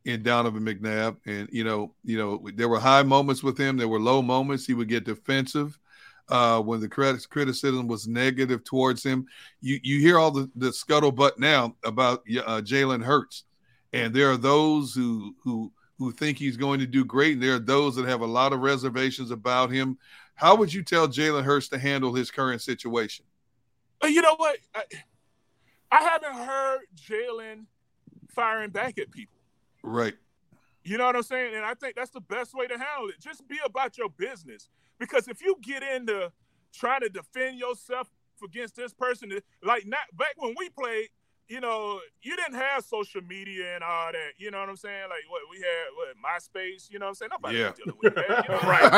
in 0.04 0.22
Donovan 0.22 0.64
McNabb, 0.64 1.16
and 1.26 1.48
you 1.52 1.64
know, 1.64 1.94
you 2.04 2.18
know, 2.18 2.48
there 2.54 2.68
were 2.68 2.78
high 2.78 3.02
moments 3.02 3.42
with 3.42 3.58
him, 3.58 3.76
there 3.76 3.88
were 3.88 4.00
low 4.00 4.22
moments. 4.22 4.66
He 4.66 4.74
would 4.74 4.88
get 4.88 5.04
defensive 5.04 5.78
uh, 6.28 6.60
when 6.60 6.80
the 6.80 6.88
criticism 6.88 7.86
was 7.86 8.08
negative 8.08 8.64
towards 8.64 9.02
him. 9.02 9.26
You 9.60 9.78
you 9.82 10.00
hear 10.00 10.18
all 10.18 10.30
the, 10.30 10.50
the 10.56 10.70
scuttlebutt 10.70 11.38
now 11.38 11.76
about 11.84 12.20
uh, 12.44 12.60
Jalen 12.62 13.02
Hurts, 13.02 13.44
and 13.92 14.14
there 14.14 14.30
are 14.30 14.36
those 14.36 14.94
who 14.94 15.34
who 15.42 15.72
who 15.98 16.12
think 16.12 16.38
he's 16.38 16.56
going 16.56 16.80
to 16.80 16.86
do 16.86 17.04
great, 17.04 17.34
and 17.34 17.42
there 17.42 17.54
are 17.54 17.58
those 17.58 17.96
that 17.96 18.06
have 18.06 18.20
a 18.20 18.26
lot 18.26 18.52
of 18.52 18.60
reservations 18.60 19.30
about 19.30 19.70
him. 19.70 19.98
How 20.34 20.54
would 20.56 20.72
you 20.72 20.82
tell 20.82 21.08
Jalen 21.08 21.44
Hurts 21.44 21.68
to 21.68 21.78
handle 21.78 22.14
his 22.14 22.30
current 22.30 22.60
situation? 22.60 23.24
Uh, 24.04 24.08
you 24.08 24.20
know 24.20 24.36
what? 24.36 24.58
I, 24.74 24.82
I 25.90 26.02
haven't 26.02 26.34
heard 26.34 26.80
Jalen 26.94 27.64
firing 28.34 28.70
back 28.70 28.98
at 28.98 29.10
people. 29.10 29.38
Right. 29.82 30.14
You 30.86 30.98
know 30.98 31.06
what 31.06 31.16
I'm 31.16 31.24
saying? 31.24 31.56
And 31.56 31.64
I 31.64 31.74
think 31.74 31.96
that's 31.96 32.12
the 32.12 32.20
best 32.20 32.54
way 32.54 32.68
to 32.68 32.78
handle 32.78 33.08
it. 33.08 33.20
Just 33.20 33.48
be 33.48 33.58
about 33.64 33.98
your 33.98 34.08
business. 34.08 34.68
Because 35.00 35.26
if 35.26 35.42
you 35.42 35.56
get 35.60 35.82
into 35.82 36.30
trying 36.72 37.00
to 37.00 37.08
defend 37.08 37.58
yourself 37.58 38.08
against 38.44 38.76
this 38.76 38.94
person, 38.94 39.32
like 39.64 39.84
not 39.84 40.06
back 40.16 40.34
when 40.36 40.54
we 40.56 40.68
played, 40.68 41.08
you 41.48 41.60
know, 41.60 42.00
you 42.22 42.34
didn't 42.34 42.54
have 42.54 42.84
social 42.84 43.20
media 43.22 43.74
and 43.74 43.84
all 43.84 44.10
that. 44.10 44.32
You 44.38 44.50
know 44.50 44.58
what 44.58 44.68
I'm 44.68 44.76
saying? 44.76 45.04
Like 45.08 45.22
what 45.28 45.42
we 45.50 45.58
had, 45.58 45.86
what 45.94 46.16
MySpace. 46.18 46.90
You 46.90 46.98
know 46.98 47.06
what 47.06 47.10
I'm 47.10 47.14
saying? 47.14 47.30
Nobody 47.30 47.58
yeah. 47.58 47.72
dealing 47.76 47.98
with 48.02 48.14
that. 48.16 48.44
You 48.48 48.54
know? 48.54 48.60
right. 48.68 48.90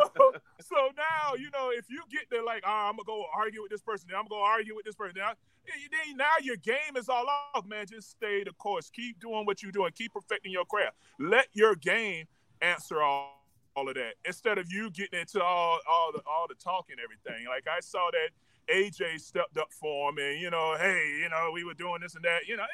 so, 0.16 0.32
so 0.60 0.76
now, 0.96 1.34
you 1.34 1.50
know, 1.50 1.70
if 1.72 1.90
you 1.90 2.02
get 2.10 2.22
there, 2.30 2.44
like, 2.44 2.62
oh, 2.64 2.70
I'm 2.70 2.92
gonna 2.92 3.04
go 3.04 3.24
argue 3.34 3.62
with 3.62 3.70
this 3.70 3.82
person, 3.82 4.08
then 4.10 4.18
I'm 4.18 4.26
gonna 4.26 4.40
go 4.40 4.44
argue 4.44 4.76
with 4.76 4.84
this 4.84 4.94
person. 4.94 5.16
Now, 5.18 5.32
then 5.66 6.16
now 6.16 6.38
your 6.40 6.56
game 6.56 6.96
is 6.96 7.08
all 7.08 7.26
off, 7.54 7.66
man. 7.66 7.86
Just 7.86 8.10
stay 8.10 8.44
the 8.44 8.52
course. 8.52 8.90
Keep 8.90 9.20
doing 9.20 9.44
what 9.44 9.62
you're 9.62 9.72
doing. 9.72 9.90
Keep 9.94 10.14
perfecting 10.14 10.52
your 10.52 10.64
craft. 10.64 10.96
Let 11.18 11.48
your 11.52 11.74
game 11.74 12.26
answer 12.62 13.02
all, 13.02 13.44
all 13.74 13.88
of 13.88 13.94
that 13.94 14.14
instead 14.24 14.58
of 14.58 14.70
you 14.70 14.90
getting 14.90 15.20
into 15.20 15.42
all 15.42 15.78
all 15.88 16.12
the 16.12 16.20
all 16.26 16.46
the 16.48 16.54
talk 16.54 16.86
and 16.90 17.00
everything. 17.00 17.46
Like 17.48 17.66
I 17.66 17.80
saw 17.80 18.10
that 18.12 18.30
AJ 18.72 19.20
stepped 19.20 19.56
up 19.56 19.72
for 19.72 20.10
him, 20.10 20.18
and 20.18 20.40
you 20.40 20.50
know, 20.50 20.76
hey, 20.78 21.18
you 21.22 21.28
know, 21.28 21.50
we 21.52 21.64
were 21.64 21.74
doing 21.74 22.00
this 22.00 22.14
and 22.14 22.24
that. 22.24 22.46
You 22.46 22.56
know, 22.56 22.64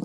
eh. 0.00 0.04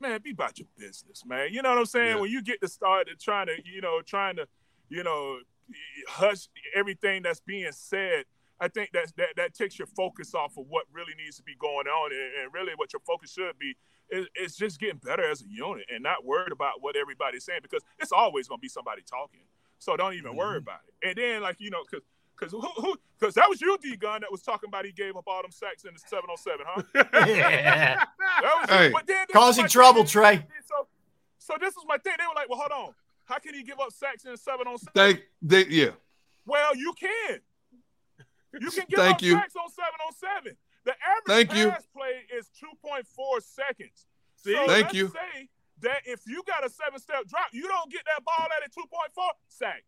man, 0.00 0.20
be 0.22 0.30
about 0.32 0.58
your 0.58 0.68
business, 0.76 1.24
man. 1.24 1.52
You 1.52 1.62
know 1.62 1.70
what 1.70 1.78
I'm 1.78 1.86
saying? 1.86 2.16
Yeah. 2.16 2.20
When 2.20 2.30
you 2.30 2.42
get 2.42 2.60
to 2.60 2.68
start 2.68 3.08
trying 3.20 3.46
to, 3.46 3.54
you 3.64 3.80
know, 3.80 4.00
trying 4.02 4.36
to, 4.36 4.46
you 4.88 5.02
know, 5.02 5.38
hush 6.08 6.48
everything 6.74 7.22
that's 7.22 7.40
being 7.40 7.72
said. 7.72 8.24
I 8.60 8.68
think 8.68 8.92
that 8.92 9.12
that 9.16 9.30
that 9.36 9.54
takes 9.54 9.78
your 9.78 9.88
focus 9.88 10.34
off 10.34 10.56
of 10.56 10.66
what 10.68 10.84
really 10.92 11.14
needs 11.16 11.36
to 11.38 11.42
be 11.42 11.56
going 11.58 11.88
on, 11.88 12.12
and, 12.12 12.44
and 12.44 12.54
really 12.54 12.72
what 12.76 12.92
your 12.92 13.00
focus 13.00 13.32
should 13.32 13.58
be 13.58 13.76
it's 14.12 14.56
just 14.56 14.78
getting 14.78 14.98
better 14.98 15.28
as 15.28 15.40
a 15.42 15.48
unit 15.48 15.86
and 15.92 16.02
not 16.02 16.24
worried 16.24 16.52
about 16.52 16.82
what 16.82 16.96
everybody's 16.96 17.44
saying 17.44 17.60
because 17.62 17.82
it's 17.98 18.12
always 18.12 18.46
going 18.46 18.58
to 18.58 18.62
be 18.62 18.68
somebody 18.68 19.02
talking. 19.02 19.40
So 19.78 19.96
don't 19.96 20.14
even 20.14 20.30
mm-hmm. 20.30 20.38
worry 20.38 20.58
about 20.58 20.80
it. 20.86 21.08
And 21.08 21.16
then, 21.16 21.42
like, 21.42 21.56
you 21.58 21.70
know, 21.70 21.82
because 21.82 22.04
because 22.38 22.52
who 22.52 22.96
because 23.18 23.34
that 23.34 23.48
was 23.48 23.60
you, 23.60 23.76
D 23.80 23.96
Gun, 23.96 24.22
that 24.22 24.30
was 24.32 24.42
talking 24.42 24.68
about 24.68 24.84
he 24.84 24.92
gave 24.92 25.16
up 25.16 25.24
all 25.26 25.42
them 25.42 25.52
sacks 25.52 25.84
in 25.84 25.94
the 25.94 26.00
707, 26.00 26.66
huh? 26.66 26.82
yeah. 27.26 28.04
that 28.16 28.54
was 28.60 28.68
hey. 28.68 28.90
But 28.90 29.06
then 29.06 29.26
causing 29.32 29.68
trouble, 29.68 30.04
Tra. 30.04 30.44
So, 30.66 30.86
so 31.38 31.54
this 31.60 31.74
was 31.74 31.84
my 31.86 31.98
thing. 31.98 32.14
They 32.18 32.24
were 32.26 32.34
like, 32.34 32.48
well, 32.48 32.58
hold 32.58 32.88
on. 32.88 32.94
How 33.24 33.38
can 33.38 33.54
he 33.54 33.62
give 33.62 33.78
up 33.80 33.92
sacks 33.92 34.24
in 34.24 34.36
707? 34.36 34.90
They, 34.94 35.22
they, 35.40 35.70
yeah. 35.70 35.90
Well, 36.44 36.76
you 36.76 36.92
can. 36.98 37.40
You 38.60 38.70
can 38.70 38.84
give 38.88 38.98
Thank 38.98 39.16
up 39.16 39.22
you. 39.22 39.32
sacks 39.32 39.54
on 39.56 39.70
707. 39.70 40.56
The 40.84 40.92
average 40.92 41.48
Thank 41.48 41.50
pass 41.50 41.86
you. 41.86 42.00
play 42.00 42.26
is 42.36 42.50
2.4 42.58 43.06
seconds. 43.42 44.06
See? 44.36 44.54
So 44.54 44.66
Thank 44.66 44.92
you. 44.92 45.08
Say 45.08 45.48
that 45.80 46.02
if 46.04 46.20
you 46.26 46.42
got 46.46 46.66
a 46.66 46.70
seven 46.70 46.98
step 46.98 47.26
drop, 47.28 47.46
you 47.52 47.68
don't 47.68 47.90
get 47.90 48.02
that 48.06 48.24
ball 48.24 48.48
at 48.58 48.66
a 48.66 48.70
2.4 48.70 49.28
sack. 49.48 49.84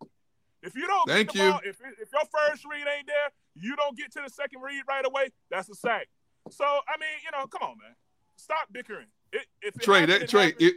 If 0.65 0.75
you 0.75 0.87
don't 0.87 1.07
Thank 1.09 1.35
you. 1.35 1.51
ball, 1.51 1.61
if, 1.65 1.77
if 2.01 2.09
your 2.13 2.23
first 2.33 2.65
read 2.65 2.85
ain't 2.97 3.07
there, 3.07 3.31
you 3.55 3.77
don't 3.77 3.97
get 3.97 4.13
to 4.13 4.23
the 4.25 4.31
second 4.31 4.63
read 4.63 4.83
right 4.89 5.05
away, 5.07 5.29
that's 5.51 5.69
a 5.69 5.75
sack. 5.75 6.09
So, 6.51 6.65
I 6.65 6.99
mean, 6.99 7.09
you 7.25 7.31
know, 7.37 7.47
come 7.47 7.63
on, 7.63 7.79
man. 7.79 7.95
Stop 8.37 8.69
bickering. 8.73 9.07
It, 9.33 9.47
if 9.63 9.75
Tra, 9.81 10.07
that, 10.07 10.29
Tra, 10.29 10.47
it, 10.59 10.75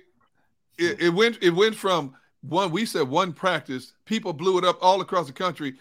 it, 0.77 1.01
it 1.01 1.14
went 1.14 1.38
it 1.41 1.51
went 1.51 1.76
from 1.76 2.15
one 2.41 2.72
we 2.72 2.85
said 2.85 3.07
one 3.07 3.34
practice, 3.34 3.93
people 4.05 4.34
blew 4.34 4.57
it 4.57 4.64
up 4.64 4.77
all 4.81 5.01
across 5.01 5.27
the 5.27 5.34
country. 5.34 5.76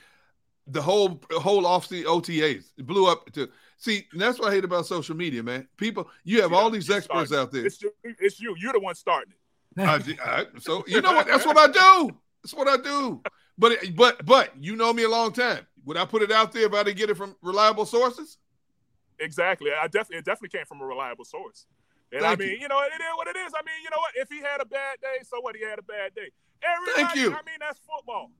The 0.68 0.82
whole 0.82 1.20
whole 1.30 1.66
off 1.66 1.88
the 1.88 2.04
OTAs 2.04 2.64
it 2.76 2.86
blew 2.86 3.06
up 3.06 3.30
to 3.32 3.48
See, 3.78 4.06
that's 4.14 4.38
what 4.38 4.50
I 4.50 4.54
hate 4.54 4.64
about 4.64 4.86
social 4.86 5.14
media, 5.14 5.42
man. 5.42 5.68
People, 5.76 6.08
you 6.24 6.40
have 6.40 6.52
all 6.52 6.70
these 6.70 6.90
experts 6.90 7.32
out 7.32 7.52
there. 7.52 7.66
It's 7.66 7.82
you. 7.82 7.92
It's 8.02 8.40
you. 8.40 8.56
You're 8.58 8.72
the 8.72 8.80
one 8.80 8.94
starting 8.94 9.34
it. 9.34 9.38
I, 9.78 10.00
I, 10.24 10.46
so 10.58 10.82
you 10.86 11.02
know 11.02 11.12
what? 11.12 11.26
That's 11.26 11.44
what 11.44 11.58
I 11.58 11.66
do. 11.66 12.16
That's 12.42 12.54
what 12.54 12.68
I 12.68 12.76
do. 12.78 13.22
But 13.58 13.78
but 13.94 14.24
but 14.24 14.52
you 14.60 14.76
know 14.76 14.92
me 14.92 15.04
a 15.04 15.08
long 15.08 15.32
time. 15.32 15.66
Would 15.84 15.96
I 15.96 16.04
put 16.04 16.22
it 16.22 16.32
out 16.32 16.52
there 16.52 16.66
if 16.66 16.74
I 16.74 16.82
didn't 16.82 16.98
get 16.98 17.10
it 17.10 17.16
from 17.16 17.36
reliable 17.42 17.86
sources? 17.86 18.38
Exactly. 19.18 19.70
I 19.72 19.86
definitely 19.86 20.18
it 20.18 20.24
definitely 20.24 20.56
came 20.58 20.66
from 20.66 20.80
a 20.80 20.86
reliable 20.86 21.24
source. 21.24 21.66
And 22.12 22.22
Thank 22.22 22.38
I 22.38 22.42
mean, 22.42 22.54
you. 22.54 22.66
you 22.66 22.68
know, 22.68 22.80
it 22.82 23.00
is 23.00 23.14
what 23.16 23.26
it 23.26 23.36
is. 23.36 23.52
I 23.54 23.62
mean, 23.66 23.82
you 23.82 23.90
know 23.90 23.98
what? 23.98 24.14
If 24.14 24.28
he 24.28 24.38
had 24.38 24.60
a 24.60 24.68
bad 24.68 25.00
day, 25.02 25.24
so 25.26 25.40
what? 25.40 25.56
He 25.56 25.64
had 25.64 25.78
a 25.78 25.82
bad 25.82 26.14
day. 26.14 26.30
Everybody, 26.62 27.02
Thank 27.02 27.16
you. 27.18 27.28
I 27.34 27.42
mean, 27.42 27.58
that's 27.58 27.80
football. 27.82 28.30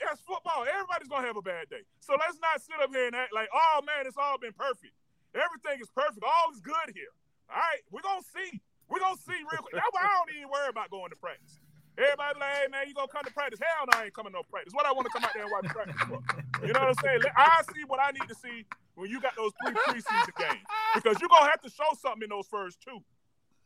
That's 0.00 0.20
football. 0.22 0.64
Everybody's 0.64 1.08
gonna 1.08 1.26
have 1.26 1.36
a 1.36 1.42
bad 1.42 1.68
day. 1.68 1.82
So 2.00 2.14
let's 2.14 2.38
not 2.40 2.62
sit 2.62 2.78
up 2.80 2.90
here 2.94 3.06
and 3.10 3.16
act 3.16 3.34
like, 3.34 3.48
oh 3.52 3.82
man, 3.84 4.06
it's 4.06 4.16
all 4.16 4.38
been 4.38 4.54
perfect. 4.54 4.94
Everything 5.34 5.82
is 5.82 5.90
perfect. 5.90 6.22
All 6.22 6.54
is 6.54 6.60
good 6.60 6.94
here. 6.94 7.12
All 7.50 7.58
right, 7.58 7.82
we're 7.90 8.06
gonna 8.06 8.22
see. 8.22 8.60
We're 8.88 9.00
gonna 9.02 9.20
see 9.20 9.36
real 9.36 9.60
quick. 9.60 9.74
That's 9.74 9.90
why 9.90 10.06
I 10.06 10.12
don't 10.22 10.30
even 10.36 10.48
worry 10.48 10.70
about 10.70 10.90
going 10.90 11.10
to 11.10 11.18
practice. 11.18 11.58
Everybody 11.98 12.38
like, 12.38 12.54
hey 12.54 12.66
man, 12.70 12.86
you 12.86 12.94
gonna 12.94 13.08
come 13.08 13.24
to 13.24 13.32
practice? 13.32 13.58
Hell 13.60 13.86
no, 13.92 13.98
I 13.98 14.04
ain't 14.04 14.14
coming 14.14 14.32
to 14.32 14.38
no 14.38 14.42
practice. 14.48 14.72
What 14.72 14.86
I 14.86 14.92
want 14.92 15.06
to 15.06 15.12
come 15.12 15.24
out 15.24 15.30
there 15.34 15.42
and 15.42 15.50
watch 15.50 15.66
practice 15.66 15.98
for? 16.06 16.22
You 16.66 16.72
know 16.72 16.80
what 16.80 16.94
I'm 16.94 17.02
saying? 17.02 17.20
I 17.36 17.62
see 17.74 17.82
what 17.86 17.98
I 18.00 18.12
need 18.12 18.28
to 18.28 18.34
see 18.36 18.64
when 18.94 19.10
you 19.10 19.20
got 19.20 19.34
those 19.36 19.50
three 19.64 19.74
preseason 19.74 20.34
games 20.38 20.62
because 20.94 21.18
you're 21.20 21.28
gonna 21.28 21.50
have 21.50 21.60
to 21.62 21.70
show 21.70 21.90
something 22.00 22.22
in 22.22 22.30
those 22.30 22.46
first 22.46 22.80
two. 22.80 23.02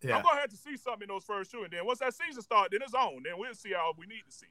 Yeah. 0.03 0.17
I'm 0.17 0.23
gonna 0.23 0.41
have 0.41 0.51
to 0.51 0.57
see 0.57 0.77
something 0.77 1.03
in 1.03 1.09
those 1.09 1.25
first 1.25 1.51
two, 1.51 1.63
and 1.63 1.71
then 1.73 1.85
once 1.85 1.99
that 2.01 2.15
season 2.15 2.43
starts, 2.43 2.71
then 2.73 2.81
it's 2.83 2.95
on. 2.95 3.23
Then 3.23 3.35
we'll 3.37 3.55
see 3.55 3.73
how 3.73 3.93
we 3.99 4.07
need 4.07 4.23
to 4.27 4.33
see. 4.33 4.47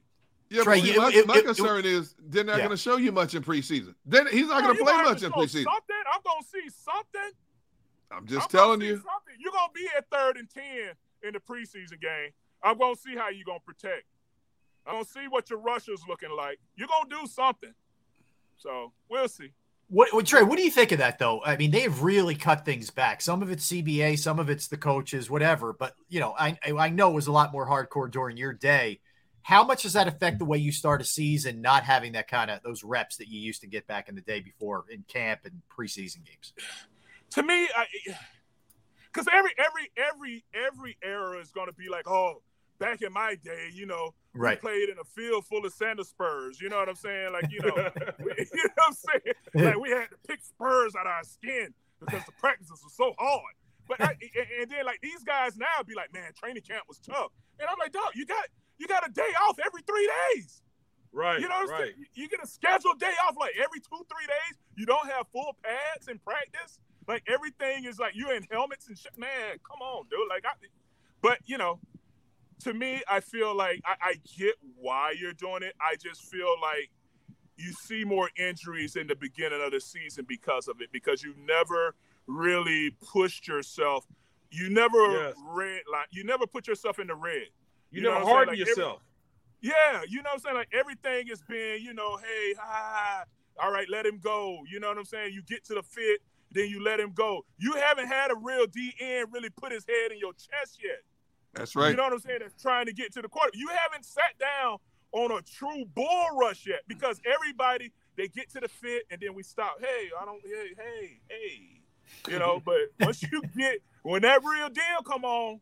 Yeah, 0.48 0.62
Tra, 0.64 0.74
but 0.76 0.82
see, 0.82 0.92
you- 0.92 1.00
my, 1.00 1.10
it- 1.12 1.26
my 1.26 1.36
it- 1.38 1.44
concern 1.46 1.84
is 1.84 2.14
they're 2.18 2.44
not 2.44 2.58
Yeah. 2.58 2.64
going 2.66 2.76
to 2.76 2.76
show 2.76 2.96
you 2.98 3.10
much 3.10 3.34
in 3.34 3.42
preseason. 3.42 3.94
Then 4.04 4.26
he's 4.26 4.48
not 4.48 4.62
going 4.62 4.74
to 4.74 4.78
you 4.78 4.84
play 4.84 4.92
gonna 4.92 5.04
have 5.08 5.12
much 5.12 5.20
to 5.20 5.26
in 5.26 5.32
show 5.32 5.38
preseason. 5.38 5.64
Something 5.64 6.02
I'm 6.12 6.20
gonna 6.24 6.44
see 6.52 6.68
something. 6.68 7.30
I'm 8.10 8.26
just 8.26 8.42
I'm 8.44 8.48
telling 8.50 8.80
you. 8.82 8.96
something. 8.96 9.34
You're 9.38 9.52
gonna 9.52 9.72
be 9.74 9.88
at 9.96 10.08
third 10.10 10.36
and 10.36 10.48
ten 10.50 10.92
in 11.22 11.32
the 11.32 11.40
preseason 11.40 12.00
game. 12.00 12.30
I'm 12.62 12.78
gonna 12.78 12.96
see 12.96 13.16
how 13.16 13.28
you're 13.28 13.44
gonna 13.44 13.60
protect. 13.60 14.04
I'm 14.86 14.94
gonna 14.94 15.04
see 15.04 15.28
what 15.28 15.50
your 15.50 15.60
rusher's 15.60 16.02
looking 16.08 16.30
like. 16.30 16.58
You're 16.76 16.88
gonna 16.88 17.22
do 17.22 17.26
something. 17.26 17.72
So 18.56 18.92
we'll 19.08 19.28
see. 19.28 19.52
What, 19.88 20.14
what 20.14 20.24
Tra? 20.24 20.44
What 20.44 20.56
do 20.56 20.64
you 20.64 20.70
think 20.70 20.92
of 20.92 20.98
that, 20.98 21.18
though? 21.18 21.42
I 21.44 21.56
mean, 21.56 21.70
they've 21.70 22.00
really 22.00 22.34
cut 22.34 22.64
things 22.64 22.88
back. 22.88 23.20
Some 23.20 23.42
of 23.42 23.50
it's 23.50 23.70
CBA, 23.70 24.18
some 24.18 24.38
of 24.38 24.48
it's 24.48 24.68
the 24.68 24.78
coaches, 24.78 25.28
whatever. 25.28 25.74
But 25.74 25.94
you 26.08 26.18
know, 26.18 26.34
I 26.38 26.56
I 26.64 26.88
know 26.88 27.10
it 27.10 27.14
was 27.14 27.26
a 27.26 27.32
lot 27.32 27.52
more 27.52 27.68
hardcore 27.68 28.10
during 28.10 28.36
your 28.36 28.54
day. 28.54 29.00
How 29.42 29.64
much 29.64 29.82
does 29.82 29.92
that 29.94 30.06
affect 30.06 30.38
the 30.38 30.44
way 30.44 30.56
you 30.56 30.70
start 30.70 31.02
a 31.02 31.04
season, 31.04 31.60
not 31.60 31.82
having 31.82 32.12
that 32.12 32.28
kind 32.28 32.50
of 32.50 32.62
those 32.62 32.84
reps 32.84 33.16
that 33.16 33.28
you 33.28 33.40
used 33.40 33.60
to 33.62 33.66
get 33.66 33.86
back 33.88 34.08
in 34.08 34.14
the 34.14 34.20
day 34.20 34.40
before 34.40 34.84
in 34.88 35.04
camp 35.08 35.40
and 35.44 35.60
preseason 35.68 36.24
games? 36.24 36.54
To 37.32 37.42
me, 37.42 37.68
I 37.76 37.86
because 39.12 39.28
every 39.30 39.50
every 39.58 39.90
every 39.96 40.44
every 40.54 40.96
era 41.02 41.38
is 41.38 41.50
gonna 41.50 41.72
be 41.72 41.88
like, 41.90 42.08
oh, 42.08 42.40
back 42.82 43.00
in 43.02 43.12
my 43.12 43.36
day, 43.42 43.68
you 43.72 43.86
know, 43.86 44.14
Right. 44.34 44.56
we 44.58 44.68
played 44.68 44.88
in 44.88 44.96
a 44.98 45.04
field 45.04 45.46
full 45.46 45.64
of 45.64 45.72
Santa 45.72 46.04
Spurs. 46.04 46.60
You 46.60 46.68
know 46.68 46.78
what 46.78 46.88
I'm 46.88 46.96
saying? 46.96 47.32
Like, 47.32 47.46
you 47.50 47.60
know, 47.60 47.74
we- 48.18 48.32
you 48.52 48.64
know 48.64 48.70
what 48.74 48.88
I'm 48.88 48.94
saying? 48.94 49.34
Like 49.66 49.78
we 49.78 49.90
had 49.90 50.08
to 50.10 50.16
pick 50.26 50.40
spurs 50.42 50.94
out 50.96 51.06
of 51.06 51.12
our 51.12 51.24
skin 51.24 51.72
because 52.00 52.24
the 52.24 52.32
practices 52.40 52.80
were 52.82 52.90
so 52.90 53.14
hard. 53.18 53.54
But 53.88 54.00
I, 54.00 54.10
and- 54.18 54.50
and 54.62 54.70
then 54.70 54.84
like 54.84 55.00
these 55.02 55.22
guys 55.22 55.56
now 55.56 55.82
be 55.86 55.94
like, 55.94 56.12
man, 56.12 56.32
training 56.36 56.62
camp 56.62 56.84
was 56.88 56.98
tough. 56.98 57.30
And 57.60 57.68
I'm 57.68 57.76
like, 57.78 57.92
dog, 57.92 58.12
you 58.14 58.26
got 58.26 58.44
you 58.78 58.88
got 58.88 59.06
a 59.08 59.12
day 59.12 59.30
off 59.48 59.58
every 59.64 59.82
three 59.82 60.10
days. 60.34 60.62
Right. 61.12 61.38
You 61.40 61.48
know 61.48 61.54
what 61.56 61.68
I'm 61.68 61.70
right. 61.70 61.80
saying? 61.94 62.06
You 62.14 62.28
get 62.28 62.40
a 62.42 62.46
scheduled 62.46 62.98
day 62.98 63.12
off 63.28 63.36
like 63.38 63.52
every 63.62 63.80
two, 63.80 64.00
three 64.10 64.26
days. 64.26 64.56
You 64.76 64.86
don't 64.86 65.08
have 65.10 65.26
full 65.32 65.54
pads 65.62 66.08
in 66.08 66.18
practice. 66.18 66.78
Like 67.06 67.22
everything 67.28 67.84
is 67.84 67.98
like 67.98 68.12
you're 68.16 68.34
in 68.34 68.44
helmets 68.50 68.88
and 68.88 68.96
shit. 68.98 69.16
Man, 69.18 69.58
come 69.68 69.82
on, 69.82 70.06
dude. 70.10 70.20
Like, 70.30 70.44
I, 70.46 70.52
but 71.20 71.38
you 71.44 71.58
know, 71.58 71.78
to 72.64 72.74
me, 72.74 73.02
I 73.08 73.20
feel 73.20 73.54
like 73.56 73.80
I, 73.84 74.10
I 74.10 74.14
get 74.36 74.54
why 74.76 75.14
you're 75.18 75.32
doing 75.32 75.62
it. 75.62 75.74
I 75.80 75.96
just 75.96 76.22
feel 76.30 76.54
like 76.60 76.90
you 77.56 77.72
see 77.72 78.04
more 78.04 78.30
injuries 78.36 78.96
in 78.96 79.06
the 79.06 79.14
beginning 79.16 79.60
of 79.64 79.72
the 79.72 79.80
season 79.80 80.24
because 80.28 80.68
of 80.68 80.80
it, 80.80 80.90
because 80.92 81.22
you 81.22 81.34
never 81.46 81.94
really 82.26 82.90
pushed 83.12 83.46
yourself. 83.48 84.06
You 84.50 84.70
never 84.70 84.98
Yes. 85.12 85.34
red 85.48 85.80
like 85.90 86.08
you 86.10 86.24
never 86.24 86.46
put 86.46 86.66
yourself 86.66 86.98
in 86.98 87.06
the 87.06 87.14
red. 87.14 87.48
You, 87.90 88.02
know 88.02 88.10
never 88.12 88.12
what 88.12 88.20
I'm 88.20 88.24
saying? 88.26 88.34
harden 88.36 88.52
Like, 88.54 88.60
every- 88.68 88.82
yourself. 88.82 89.02
yeah, 89.60 90.02
you 90.08 90.16
know 90.22 90.30
what 90.30 90.32
I'm 90.34 90.38
saying? 90.40 90.56
Like 90.56 90.68
everything 90.72 91.28
is 91.28 91.42
being, 91.48 91.82
you 91.82 91.94
know, 91.94 92.16
hey, 92.16 92.54
ha, 92.58 93.24
all 93.62 93.70
right, 93.72 93.88
let 93.88 94.06
him 94.06 94.18
go. 94.18 94.58
You 94.70 94.80
know 94.80 94.88
what 94.88 94.98
I'm 94.98 95.04
saying? 95.04 95.32
You 95.34 95.42
get 95.42 95.64
to 95.66 95.74
the 95.74 95.82
fit, 95.82 96.20
then 96.50 96.68
you 96.68 96.82
let 96.82 96.98
him 97.00 97.12
go. 97.14 97.44
You 97.58 97.72
haven't 97.74 98.08
had 98.08 98.30
a 98.30 98.34
real 98.34 98.66
DN 98.66 99.24
really 99.32 99.50
put 99.50 99.72
his 99.72 99.84
head 99.86 100.12
in 100.12 100.18
your 100.18 100.32
chest 100.32 100.78
yet. 100.82 101.00
That's 101.54 101.76
right. 101.76 101.90
You 101.90 101.96
know 101.96 102.04
what 102.04 102.12
I'm 102.12 102.20
saying? 102.20 102.38
That's 102.40 102.60
trying 102.60 102.86
to 102.86 102.92
get 102.92 103.12
to 103.14 103.22
the 103.22 103.28
quarter. 103.28 103.50
You 103.54 103.68
haven't 103.68 104.04
sat 104.04 104.38
down 104.38 104.78
on 105.12 105.30
a 105.32 105.42
true 105.42 105.84
bull 105.94 106.28
rush 106.40 106.66
yet 106.66 106.80
because 106.88 107.20
everybody 107.26 107.92
they 108.16 108.28
get 108.28 108.50
to 108.50 108.60
the 108.60 108.68
fit 108.68 109.04
and 109.10 109.20
then 109.20 109.34
we 109.34 109.42
stop. 109.42 109.78
Hey, 109.80 110.10
I 110.18 110.24
don't. 110.24 110.40
Hey, 110.44 110.74
hey, 110.76 111.20
hey. 111.28 112.32
You 112.32 112.38
know, 112.38 112.62
but 112.64 112.76
once 113.00 113.22
you 113.22 113.42
get 113.56 113.78
when 114.02 114.22
that 114.22 114.42
real 114.44 114.68
deal 114.68 115.02
come 115.04 115.24
on, 115.24 115.60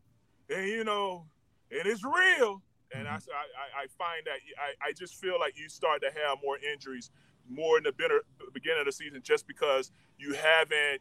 and 0.49 0.69
you 0.69 0.85
know, 0.85 1.27
and 1.71 1.87
it's 1.87 2.05
real, 2.05 2.63
and 2.95 3.07
mm-hmm. 3.07 3.15
I, 3.15 3.17
I, 3.17 3.83
I 3.83 3.87
find 3.99 4.27
that 4.27 4.39
I, 4.59 4.89
I 4.89 4.93
just 4.93 5.17
feel 5.17 5.39
like 5.39 5.59
you 5.59 5.69
start 5.69 6.03
to 6.03 6.09
have 6.09 6.39
more 6.43 6.59
injuries 6.59 7.11
more 7.51 7.79
in 7.79 7.85
the 7.85 7.93
better, 7.93 8.23
beginning 8.53 8.81
of 8.81 8.87
the 8.87 8.93
season 8.93 9.21
just 9.23 9.47
because 9.47 9.91
you 10.19 10.35
haven't 10.35 11.01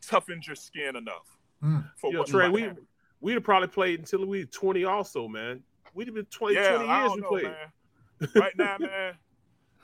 toughened 0.00 0.46
your 0.46 0.56
skin 0.56 0.96
enough 0.96 1.38
mm. 1.62 1.84
for 1.96 2.12
Yo, 2.12 2.20
what 2.20 2.28
Tra, 2.28 2.44
might 2.44 2.52
we 2.52 2.62
happen. 2.62 2.86
We'd 3.24 3.32
have 3.34 3.42
probably 3.42 3.68
played 3.68 4.00
until 4.00 4.26
we 4.26 4.40
were 4.40 4.44
20 4.44 4.84
also, 4.84 5.26
man. 5.26 5.62
We'd 5.94 6.08
have 6.08 6.14
been 6.14 6.26
20, 6.26 6.54
Yeah, 6.54 6.76
20 6.76 6.88
I 6.90 7.00
years 7.00 7.08
don't 7.08 7.16
we 7.16 7.22
know, 7.22 7.28
played. 7.28 7.44
man. 7.44 8.28
Right 8.34 8.56
now, 8.58 8.76
man, 8.78 9.14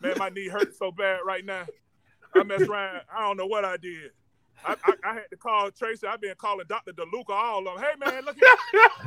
man, 0.03 0.15
my 0.19 0.29
knee 0.29 0.49
hurts 0.49 0.79
so 0.79 0.93
bad 0.93 1.21
right 1.25 1.45
now. 1.45 1.65
I 2.35 2.43
mess 2.43 2.61
around. 2.63 3.01
I 3.13 3.23
don't 3.23 3.39
know 3.39 3.47
what 3.47 3.65
I 3.65 3.77
did. 3.79 4.11
I, 4.65 4.77
I, 4.85 4.93
I 5.05 5.15
had 5.15 5.31
to 5.31 5.37
call 5.37 5.71
Tracy. 5.71 6.07
I've 6.07 6.21
been 6.21 6.35
calling 6.37 6.67
Dr. 6.69 6.93
DeLuca 6.93 7.31
all 7.31 7.67
of 7.67 7.81
them. 7.81 7.83
Hey, 7.83 8.11
man, 8.13 8.25
look 8.27 8.37
here. 8.37 8.49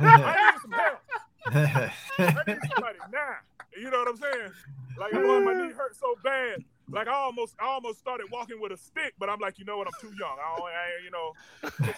I 0.00 0.50
need 0.52 0.60
some 0.60 0.72
help. 0.72 1.90
I 2.18 2.42
need 2.46 2.58
somebody 2.74 2.98
now. 3.12 3.36
You 3.76 3.90
know 3.90 3.98
what 4.00 4.08
I'm 4.08 4.16
saying? 4.16 4.50
Like, 4.98 5.12
boy, 5.12 5.40
my 5.40 5.54
knee 5.54 5.72
hurt 5.76 5.94
so 5.96 6.16
bad. 6.24 6.58
Like, 6.90 7.08
I 7.08 7.14
almost, 7.14 7.54
I 7.60 7.66
almost 7.66 7.98
started 7.98 8.26
walking 8.30 8.60
with 8.60 8.72
a 8.72 8.76
stick, 8.76 9.14
but 9.18 9.30
I'm 9.30 9.40
like, 9.40 9.58
you 9.58 9.64
know 9.64 9.78
what? 9.78 9.86
I'm 9.86 10.00
too 10.00 10.14
young. 10.18 10.36
I, 10.38 10.56
don't, 10.56 10.66
I 10.66 11.04
you 11.04 11.10
know, 11.10 11.32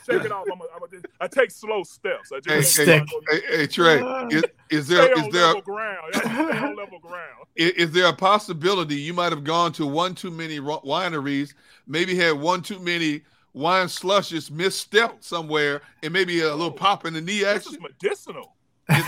shake 0.06 0.24
it 0.24 0.32
off. 0.32 0.46
I'm 0.50 0.60
a, 0.60 0.64
I'm 0.74 0.82
a, 0.82 1.24
I 1.24 1.26
take 1.26 1.50
slow 1.50 1.82
steps. 1.82 2.30
I 2.32 2.36
Hey, 2.46 2.60
just 2.60 2.76
hey, 2.76 3.02
hey, 3.30 3.40
hey, 3.56 3.66
Tra, 3.66 4.28
is, 4.30 4.44
is 4.70 4.88
there 4.88 5.12
is 5.12 5.24
on 5.24 5.30
there 5.30 5.46
level 5.46 5.62
ground. 5.62 6.14
Stay 6.14 6.28
on 6.30 6.76
level 6.76 6.98
ground. 7.00 7.46
is, 7.56 7.72
is 7.72 7.90
there 7.92 8.06
a 8.06 8.12
possibility 8.12 8.96
you 8.96 9.12
might 9.12 9.32
have 9.32 9.44
gone 9.44 9.72
to 9.72 9.86
one 9.86 10.14
too 10.14 10.30
many 10.30 10.60
wineries, 10.60 11.54
maybe 11.86 12.14
had 12.14 12.32
one 12.32 12.62
too 12.62 12.78
many 12.78 13.22
wine 13.52 13.88
slushes, 13.88 14.50
misstepped 14.50 15.24
somewhere, 15.24 15.82
and 16.02 16.12
maybe 16.12 16.40
a 16.40 16.50
little 16.50 16.70
pop 16.70 17.06
in 17.06 17.14
the 17.14 17.20
knee 17.20 17.40
This 17.40 17.66
is 17.66 17.78
medicinal. 17.80 18.55
This 18.88 19.06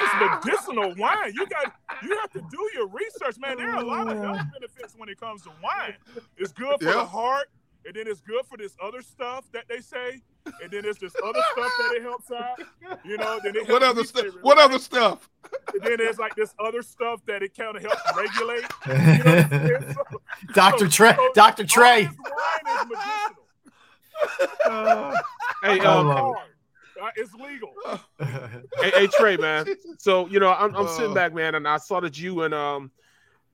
is 0.00 0.10
medicinal 0.20 0.94
wine. 0.96 1.32
You 1.34 1.46
got 1.46 1.72
you 2.02 2.16
have 2.20 2.30
to 2.32 2.40
do 2.50 2.70
your 2.74 2.88
research, 2.88 3.36
man. 3.38 3.56
There 3.58 3.70
are 3.70 3.78
a 3.82 3.84
lot 3.84 4.08
of 4.08 4.18
health 4.18 4.40
benefits 4.52 4.94
when 4.96 5.08
it 5.08 5.18
comes 5.18 5.42
to 5.42 5.50
wine. 5.62 5.94
It's 6.36 6.52
good 6.52 6.78
for 6.80 6.84
Yeah. 6.86 6.92
the 6.94 7.04
heart, 7.06 7.48
and 7.86 7.94
then 7.94 8.06
it's 8.06 8.20
good 8.20 8.44
for 8.46 8.56
this 8.58 8.76
other 8.82 9.02
stuff 9.02 9.44
that 9.52 9.64
they 9.68 9.80
say, 9.80 10.20
and 10.62 10.70
then 10.70 10.82
there's 10.82 10.98
this 10.98 11.14
other 11.24 11.40
stuff 11.52 11.72
that 11.78 11.92
it 11.96 12.02
helps 12.02 12.30
out. 12.30 12.60
You 13.04 13.16
know, 13.16 13.40
then 13.42 13.56
it 13.56 13.68
What 13.68 13.82
other 13.82 14.04
stuff? 14.04 14.26
What 14.42 14.58
other 14.58 14.78
stuff? 14.78 15.28
And 15.72 15.82
then 15.82 15.96
there's 15.98 16.18
like 16.18 16.34
this 16.36 16.54
other 16.58 16.82
stuff 16.82 17.24
that 17.26 17.42
it 17.42 17.56
kind 17.56 17.76
of 17.76 17.82
helps 17.82 18.02
regulate. 18.16 18.64
You 18.86 18.92
know 19.24 19.32
what 19.32 19.52
I'm? 19.52 19.94
So- 19.94 20.22
Dr. 20.54 20.78
so- 20.86 20.88
Tra, 20.90 21.14
so 21.16 21.30
Dr. 21.34 21.64
Tra. 21.66 21.84
wine 21.84 22.04
is 22.04 22.86
medicinal. 22.86 23.36
Hey, 25.62 25.76
It's 25.76 25.84
um, 25.86 26.06
hard. 26.06 26.36
Uh, 26.36 26.40
it's 27.16 27.34
legal. 27.34 27.72
hey, 28.80 28.90
hey, 28.94 29.06
Tra, 29.06 29.38
man. 29.38 29.66
So 29.98 30.26
you 30.28 30.40
know, 30.40 30.50
I'm, 30.52 30.74
I'm 30.74 30.88
sitting 30.88 31.12
Uh. 31.12 31.14
back, 31.14 31.34
man, 31.34 31.54
and 31.54 31.66
I 31.66 31.76
saw 31.78 32.00
that 32.00 32.18
you 32.18 32.42
and 32.42 32.54
um, 32.54 32.90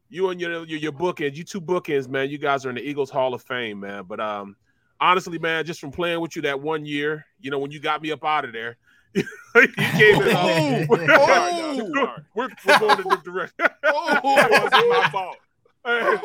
you 0.09 0.31
and 0.31 0.41
your 0.41 0.65
your, 0.65 0.79
your 0.79 0.93
bookends, 0.93 1.37
you 1.37 1.45
two 1.45 1.61
bookends, 1.61 2.09
man. 2.09 2.31
You 2.31 2.39
guys 2.39 2.65
are 2.67 2.71
in 2.71 2.77
the 2.77 2.89
Eagles 2.89 3.11
Hall 3.11 3.35
of 3.35 3.43
Fame, 3.43 3.81
man. 3.81 4.05
But 4.05 4.21
um, 4.21 4.57
honestly, 5.01 5.39
man, 5.39 5.65
just 5.65 5.81
from 5.81 5.91
playing 5.91 6.21
with 6.21 6.37
you 6.37 6.43
that 6.43 6.61
one 6.61 6.85
year, 6.85 7.25
you 7.41 7.51
know, 7.51 7.59
when 7.59 7.71
you 7.71 7.81
got 7.81 8.03
me 8.03 8.13
up 8.13 8.25
out 8.25 8.45
of 8.45 8.53
there, 8.53 8.77
you 9.15 9.23
gave 9.55 10.21
it. 10.21 10.35
Oh, 10.37 10.87
we're, 10.89 11.07
oh. 11.11 12.17
we're, 12.35 12.49
we're 12.67 12.79
going 12.79 12.99
in 13.01 13.09
the 13.09 13.21
direction. 13.25 13.55
That 13.59 14.21
wasn't 14.23 14.89
my 14.89 15.09
fault. 15.11 15.37
Hey, 15.85 16.17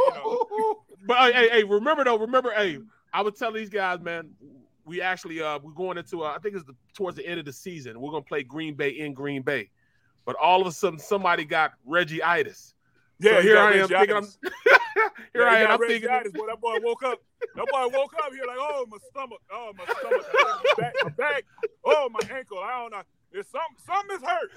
but 1.05 1.17
hey, 1.17 1.33
hey, 1.33 1.49
hey, 1.49 1.63
remember 1.63 2.03
though, 2.03 2.17
remember, 2.17 2.51
hey, 2.51 2.79
I 3.13 3.21
would 3.21 3.35
tell 3.35 3.51
these 3.51 3.69
guys, 3.69 3.99
man, 4.01 4.31
we 4.91 5.01
actually 5.01 5.41
uh 5.41 5.57
we're 5.63 5.71
going 5.71 5.97
into 5.97 6.23
uh, 6.23 6.33
I 6.35 6.39
think 6.39 6.55
it's 6.55 6.65
the, 6.65 6.75
towards 6.93 7.15
the 7.15 7.25
end 7.25 7.39
of 7.39 7.45
the 7.45 7.53
season. 7.53 7.99
We're 7.99 8.11
gonna 8.11 8.23
play 8.23 8.43
Green 8.43 8.73
Bay 8.75 8.89
in 8.89 9.13
Green 9.13 9.41
Bay, 9.41 9.69
but 10.25 10.35
all 10.35 10.59
of 10.61 10.67
a 10.67 10.71
sudden 10.71 10.99
somebody 10.99 11.45
got 11.45 11.71
Reggie 11.85 12.21
itis. 12.21 12.73
Yeah, 13.19 13.37
so 13.37 13.41
here 13.41 13.57
I 13.57 13.73
am 13.73 13.87
Reggie 13.87 13.93
thinking 13.95 14.15
I'm 14.17 14.23
here 15.33 15.43
Yeah, 15.43 15.43
I 15.43 15.57
am. 15.59 15.71
I'm 15.71 15.79
thinking 15.87 16.09
itis, 16.09 16.31
boy, 16.33 16.47
that 16.47 16.59
boy 16.59 16.77
woke 16.83 17.03
up. 17.03 17.19
That 17.55 17.67
boy 17.71 17.87
woke 17.97 18.13
up 18.23 18.33
here 18.33 18.43
like, 18.45 18.57
oh 18.59 18.85
my 18.89 18.97
stomach, 19.09 19.39
oh 19.51 19.71
my 19.77 19.85
stomach, 19.85 20.25
my 20.33 20.73
back, 20.83 20.93
my 21.03 21.09
back, 21.11 21.45
oh 21.85 22.09
my 22.11 22.19
ankle. 22.37 22.59
I 22.59 22.79
don't 22.81 22.91
know. 22.91 23.01
It's 23.31 23.49
some 23.49 23.61
something 23.87 24.17
is 24.17 24.23
hurt. 24.23 24.51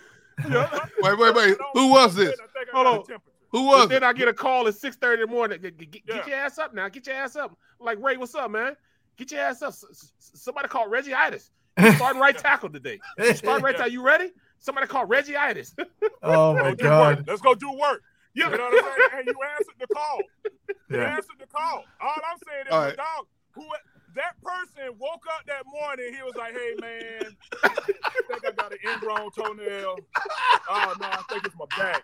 Wait, 1.01 1.19
wait, 1.19 1.35
wait. 1.35 1.57
Who 1.75 1.91
was 1.93 2.15
this? 2.17 2.31
I 2.41 2.47
think 2.59 2.69
I 2.73 2.77
Hold 2.77 2.87
on. 2.89 2.95
a 2.95 2.97
temperature. 2.99 3.31
Who 3.51 3.67
But 3.69 3.79
was 3.79 3.89
then 3.89 4.03
it? 4.03 4.07
I 4.07 4.13
get 4.13 4.27
a 4.27 4.33
call 4.33 4.67
at 4.67 4.75
six 4.75 4.97
thirty 4.97 5.23
in 5.23 5.29
the 5.29 5.33
morning. 5.33 5.61
Get, 5.61 5.79
get- 5.79 5.93
get 5.93 6.03
Yeah. 6.09 6.27
your 6.27 6.37
ass 6.39 6.59
up 6.59 6.75
now. 6.75 6.89
Get 6.89 7.07
your 7.07 7.15
ass 7.15 7.37
up. 7.37 7.57
I'm 7.81 7.87
like 7.87 7.99
Ray, 8.03 8.17
what's 8.17 8.35
up, 8.35 8.51
man? 8.51 8.75
Get 9.17 9.31
your 9.33 9.41
ass 9.41 9.63
up. 9.63 9.69
S- 9.69 9.85
s- 9.91 10.13
Somebody 10.35 10.69
called 10.69 10.91
Reggie 10.91 11.15
itis. 11.15 11.51
Starting 11.97 12.21
right 12.21 12.37
tackle 12.37 12.71
today. 12.71 12.99
Starting 13.35 13.65
right 13.65 13.77
tackle. 13.77 13.93
You 13.93 14.03
ready? 14.03 14.31
Somebody 14.59 14.87
called 14.87 15.09
Reggie 15.11 15.37
itis. 15.37 15.75
Oh 16.23 16.55
my 16.55 16.63
do 16.63 16.67
work. 16.69 16.79
God. 16.79 17.25
Let's 17.27 17.43
go 17.43 17.55
do 17.55 17.71
work. 17.73 18.03
Yeah. 18.35 18.51
You 18.51 18.57
know 18.57 18.65
what 18.65 18.85
I'm 18.85 18.93
saying? 18.97 19.09
And 19.19 19.27
you 19.27 19.35
answered 19.59 19.75
the 19.79 19.87
call. 19.89 20.19
You 20.89 20.97
Yeah. 20.99 21.17
answered 21.17 21.37
the 21.39 21.47
call. 21.47 21.85
All 22.01 22.15
I'm 22.31 22.39
saying 22.49 22.67
is, 22.69 22.73
All 22.73 22.81
right. 22.81 22.97
dog, 22.97 23.27
who 23.55 23.63
that 24.15 24.35
person 24.43 24.95
woke 24.99 25.23
up 25.35 25.45
that 25.47 25.65
morning, 25.67 26.15
he 26.15 26.23
was 26.23 26.35
like, 26.37 26.55
"Hey 26.55 26.75
man, 26.81 27.37
I 27.63 27.69
think 28.29 28.45
I 28.47 28.53
got 28.53 28.73
an 28.73 28.79
ingrown 28.91 29.31
toenail. 29.33 29.97
Oh 30.71 30.95
no, 31.01 31.07
I 31.07 31.23
think 31.29 31.45
it's 31.45 31.55
my 31.59 31.67
back. 31.77 32.03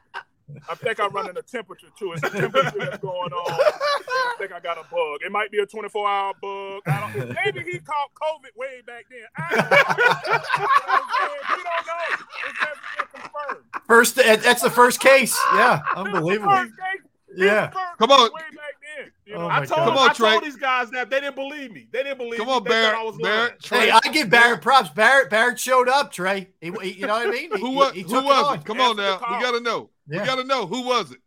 I 0.69 0.75
think 0.75 1.01
I'm 1.01 1.13
running 1.13 1.37
a 1.37 1.43
temperature 1.43 1.89
too. 1.99 2.13
It's 2.13 2.23
a 2.23 2.31
temperature 2.31 2.79
that's 2.79 2.99
going 2.99 3.33
on. 3.33 3.53
I 3.53 4.35
think 4.39 4.53
I 4.53 4.61
got 4.61 4.79
a 4.79 4.83
bug. 4.91 5.21
It 5.25 5.33
might 5.33 5.51
be 5.51 5.59
a 5.59 5.67
24 5.67 6.09
hour 6.09 6.33
bug. 6.41 6.83
I 6.87 7.13
don't, 7.15 7.29
maybe 7.45 7.71
he 7.71 7.79
caught 7.79 8.11
COVID 8.15 8.57
way 8.57 8.83
back 8.87 9.05
then. 9.11 9.27
I 9.37 9.49
don't 9.51 9.71
know. 9.71 11.57
we 11.57 11.63
don't 11.63 11.87
know. 11.87 12.27
It's 12.49 12.61
never 12.61 12.81
been 12.99 13.07
confirmed. 13.23 13.65
First, 13.87 14.15
that's 14.17 14.63
the 14.63 14.71
first 14.71 15.01
case. 15.01 15.39
Yeah, 15.55 15.81
unbelievable. 15.97 16.51
First 16.53 16.73
case, 16.73 17.03
Yeah. 17.37 17.71
Come 17.99 18.11
on. 18.11 18.33
way 18.33 18.41
back 18.41 18.75
then. 18.97 19.13
You 19.27 19.35
Oh 19.37 19.41
know, 19.43 19.49
my 19.49 19.57
I 19.61 19.65
told, 19.65 19.69
God. 19.69 19.85
Come 19.87 19.97
on, 19.99 20.11
I 20.11 20.13
told 20.13 20.33
Tra. 20.33 20.41
these 20.45 20.57
guys 20.57 20.91
that 20.91 21.11
they 21.11 21.21
didn't 21.21 21.37
believe 21.37 21.73
me. 21.73 21.87
They 21.93 22.03
didn't 22.03 22.19
believe 22.19 22.39
Come 22.39 22.49
me. 22.49 22.53
on, 22.55 22.65
They 22.65 22.71
thought 22.71 22.75
Barrett. 22.75 22.99
I 22.99 23.03
was 23.05 23.17
lying. 23.17 23.23
Barrett. 23.37 23.63
Tra. 23.63 23.79
Hey, 23.79 23.91
I 23.91 24.01
give 24.13 24.31
Barrett 24.31 24.61
props. 24.63 24.89
Barrett 24.91 25.31
Barrett 25.31 25.59
showed 25.59 25.89
up, 25.89 26.13
Trey. 26.13 26.49
He, 26.61 26.73
he- 26.83 26.91
you 26.93 27.07
know 27.07 27.15
what 27.15 27.29
I 27.29 27.31
mean? 27.31 27.51
He, 27.55 27.61
Who 27.61 27.71
was? 27.71 27.93
he 27.93 28.03
Who 28.03 28.09
took 28.09 28.25
was 28.25 28.55
it? 28.57 28.61
it? 28.61 28.65
Come 28.67 28.81
on 28.81 28.97
now. 28.97 29.19
We 29.31 29.41
gotta 29.43 29.61
know. 29.61 29.91
Yeah. 30.11 30.21
We 30.23 30.27
gotta 30.27 30.45
know 30.45 30.67
who 30.67 30.83
was 30.87 31.13
it. 31.13 31.21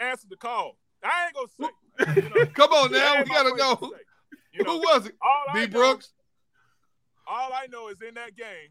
answer 0.00 0.26
the 0.28 0.36
call. 0.36 0.76
I 1.02 1.26
ain't 1.26 1.34
gonna 1.34 1.48
say. 2.16 2.22
You 2.22 2.28
know, 2.30 2.46
Come 2.54 2.72
on 2.72 2.90
now. 2.92 3.16
ain't 3.16 3.28
We 3.28 3.34
gotta 3.34 3.54
know. 3.56 3.74
to 3.76 3.86
say. 3.86 4.02
You 4.52 4.64
know, 4.64 4.72
Who 4.72 4.78
was 4.80 5.06
it? 5.06 5.14
all 5.22 5.44
I 5.48 5.52
B. 5.52 5.60
know- 5.60 5.78
Brooks. 5.78 6.12
all 7.26 7.52
I 7.52 7.66
know 7.66 7.88
is 7.88 7.96
in 8.06 8.14
that 8.14 8.36
game, 8.36 8.70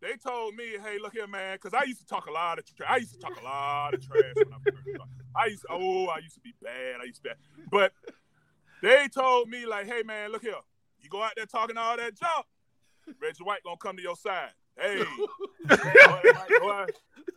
they 0.00 0.16
told 0.16 0.54
me, 0.54 0.78
"Hey, 0.82 0.98
look 0.98 1.12
here, 1.12 1.26
man," 1.26 1.56
because 1.56 1.74
I 1.74 1.84
used 1.84 2.00
to 2.00 2.06
talk 2.06 2.26
a 2.26 2.32
lot 2.32 2.58
of 2.58 2.64
trash. 2.74 2.88
I 2.90 2.96
used 2.96 3.12
to 3.14 3.18
talk 3.20 3.38
a 3.40 3.44
lot 3.44 3.92
of 3.94 4.06
trash 4.06 4.32
when 4.34 4.52
I 4.54 4.58
first 4.70 4.78
started. 4.82 5.00
I 5.36 5.46
used, 5.46 5.62
to, 5.62 5.68
oh, 5.70 6.06
I 6.06 6.18
used 6.18 6.34
to 6.34 6.40
be 6.40 6.54
bad. 6.62 7.00
I 7.00 7.04
used 7.04 7.16
to 7.16 7.22
be 7.22 7.28
bad. 7.28 7.38
But 7.70 7.92
they 8.82 9.08
told 9.08 9.48
me, 9.50 9.66
like, 9.66 9.86
"Hey, 9.86 10.02
man, 10.02 10.32
look 10.32 10.42
here. 10.42 10.54
You 11.00 11.10
go 11.10 11.22
out 11.22 11.32
there 11.36 11.44
talking 11.46 11.76
all 11.76 11.96
that 11.98 12.14
junk, 12.18 12.46
Reggie 13.20 13.42
White 13.44 13.62
gonna 13.62 13.76
come 13.76 13.96
to 13.96 14.02
your 14.02 14.16
side. 14.16 14.52
Hey, 14.80 15.04
boy, 15.68 15.76
boy, 16.60 16.86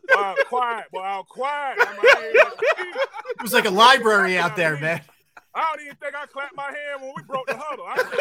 boy, 0.07 0.33
quiet, 0.47 0.85
boy, 0.91 1.01
I'm 1.01 1.23
quiet. 1.25 1.77
I'm 1.79 1.97
like, 1.97 2.17
hey, 2.17 2.31
It 2.33 3.41
was 3.41 3.53
like 3.53 3.65
a 3.65 3.69
library 3.69 4.37
out 4.37 4.55
there, 4.55 4.77
man. 4.79 5.01
I 5.55 5.61
don't 5.75 5.85
even 5.85 5.95
think 5.97 6.15
I 6.15 6.25
clapped 6.25 6.55
my 6.55 6.63
hand 6.63 7.01
when 7.01 7.11
we 7.15 7.21
broke 7.23 7.45
the 7.45 7.55
huddle. 7.55 7.85
I 7.87 7.95
said, 7.97 8.05
wow. 8.07 8.17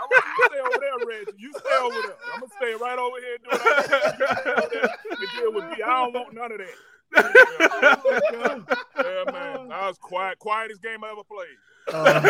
I'm 0.00 0.08
gonna 0.08 0.22
stay 0.48 0.60
over 0.60 0.78
there, 0.80 0.98
Reggie. 1.06 1.36
You 1.38 1.52
stay 1.52 1.76
over 1.82 2.00
there. 2.00 2.16
I'm 2.32 2.40
gonna 2.40 2.52
stay 2.56 2.74
right 2.80 2.98
over 2.98 3.20
here 3.20 3.38
doing 3.44 3.60
what 3.60 3.76
I 3.76 3.86
do. 3.86 3.96
You 4.18 4.36
stay 4.40 4.50
over 4.50 4.68
there 4.72 4.88
and 5.10 5.28
deal 5.36 5.52
with 5.52 5.64
me. 5.64 5.82
I 5.82 5.86
don't 5.88 6.12
want 6.14 6.32
none 6.34 6.52
of 6.52 6.58
that. 6.58 6.76
Yeah, 8.96 9.32
man. 9.32 9.72
I 9.72 9.88
was 9.88 9.98
quiet, 9.98 10.38
quietest 10.38 10.82
game 10.82 11.04
I 11.04 11.10
ever 11.10 11.24
played. 11.24 11.58
Uh, 11.92 12.20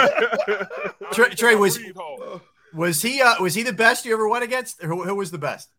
I 1.07 1.13
Tra, 1.13 1.35
Tra 1.35 1.57
was 1.57 1.79
breathed 1.79 1.97
hard. 1.97 2.41
Was 2.73 3.03
he 3.03 3.21
uh, 3.21 3.35
was 3.41 3.55
he 3.55 3.63
the 3.63 3.73
best 3.73 4.05
you 4.05 4.13
ever 4.13 4.29
went 4.29 4.45
against? 4.45 4.83
Who, 4.83 5.05
who 5.05 5.15
was 5.15 5.31
the 5.31 5.39
best? 5.39 5.71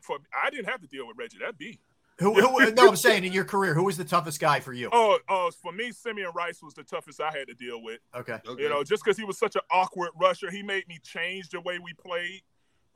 For 0.00 0.18
I 0.32 0.50
didn't 0.50 0.68
have 0.68 0.80
to 0.80 0.86
deal 0.86 1.06
with 1.06 1.16
Reggie. 1.16 1.38
That'd 1.38 1.58
be. 1.58 1.80
Who, 2.18 2.34
who? 2.34 2.72
No, 2.72 2.88
I'm 2.88 2.96
saying 2.96 3.24
in 3.24 3.32
your 3.32 3.44
career, 3.44 3.74
who 3.74 3.84
was 3.84 3.96
the 3.96 4.04
toughest 4.04 4.38
guy 4.38 4.60
for 4.60 4.72
you? 4.72 4.88
Oh, 4.92 5.18
oh, 5.28 5.50
for 5.60 5.72
me, 5.72 5.90
Simeon 5.90 6.30
Rice 6.32 6.62
was 6.62 6.72
the 6.74 6.84
toughest 6.84 7.20
I 7.20 7.36
had 7.36 7.48
to 7.48 7.54
deal 7.54 7.82
with. 7.82 7.98
Okay. 8.14 8.38
You 8.56 8.68
know, 8.68 8.84
just 8.84 9.04
because 9.04 9.18
he 9.18 9.24
was 9.24 9.36
such 9.36 9.56
an 9.56 9.62
awkward 9.72 10.10
rusher, 10.20 10.48
he 10.48 10.62
made 10.62 10.86
me 10.86 11.00
change 11.02 11.48
the 11.48 11.60
way 11.60 11.80
we 11.80 11.92
played. 11.94 12.42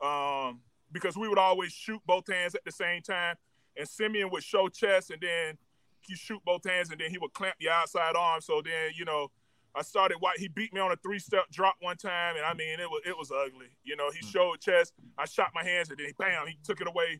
Um, 0.01 0.61
because 0.91 1.17
we 1.17 1.27
would 1.27 1.37
always 1.37 1.71
shoot 1.71 2.01
both 2.05 2.31
hands 2.31 2.55
at 2.55 2.63
the 2.63 2.71
same 2.71 3.01
time, 3.01 3.35
and 3.77 3.87
Simeon 3.87 4.29
would 4.31 4.43
show 4.43 4.69
chest, 4.69 5.11
and 5.11 5.21
then 5.21 5.57
he 6.01 6.15
shoot 6.15 6.41
both 6.45 6.63
hands, 6.65 6.89
and 6.89 6.99
then 6.99 7.11
he 7.11 7.17
would 7.17 7.33
clamp 7.33 7.55
the 7.59 7.69
outside 7.69 8.15
arm. 8.15 8.41
So 8.41 8.61
then, 8.63 8.91
you 8.95 9.05
know, 9.05 9.29
I 9.75 9.81
started. 9.81 10.17
White. 10.19 10.39
He 10.39 10.47
beat 10.47 10.73
me 10.73 10.79
on 10.79 10.91
a 10.91 10.95
three-step 10.97 11.51
drop 11.51 11.75
one 11.79 11.97
time, 11.97 12.35
and 12.35 12.45
I 12.45 12.53
mean, 12.53 12.79
it 12.79 12.89
was 12.89 13.01
it 13.05 13.17
was 13.17 13.31
ugly. 13.31 13.67
You 13.83 13.95
know, 13.95 14.11
he 14.11 14.19
hmm. 14.19 14.29
showed 14.29 14.59
chest. 14.59 14.93
I 15.17 15.25
shot 15.25 15.51
my 15.53 15.63
hands, 15.63 15.89
and 15.89 15.97
then 15.97 16.07
he 16.07 16.13
bam, 16.17 16.47
he 16.47 16.57
took 16.63 16.81
it 16.81 16.87
away. 16.87 17.19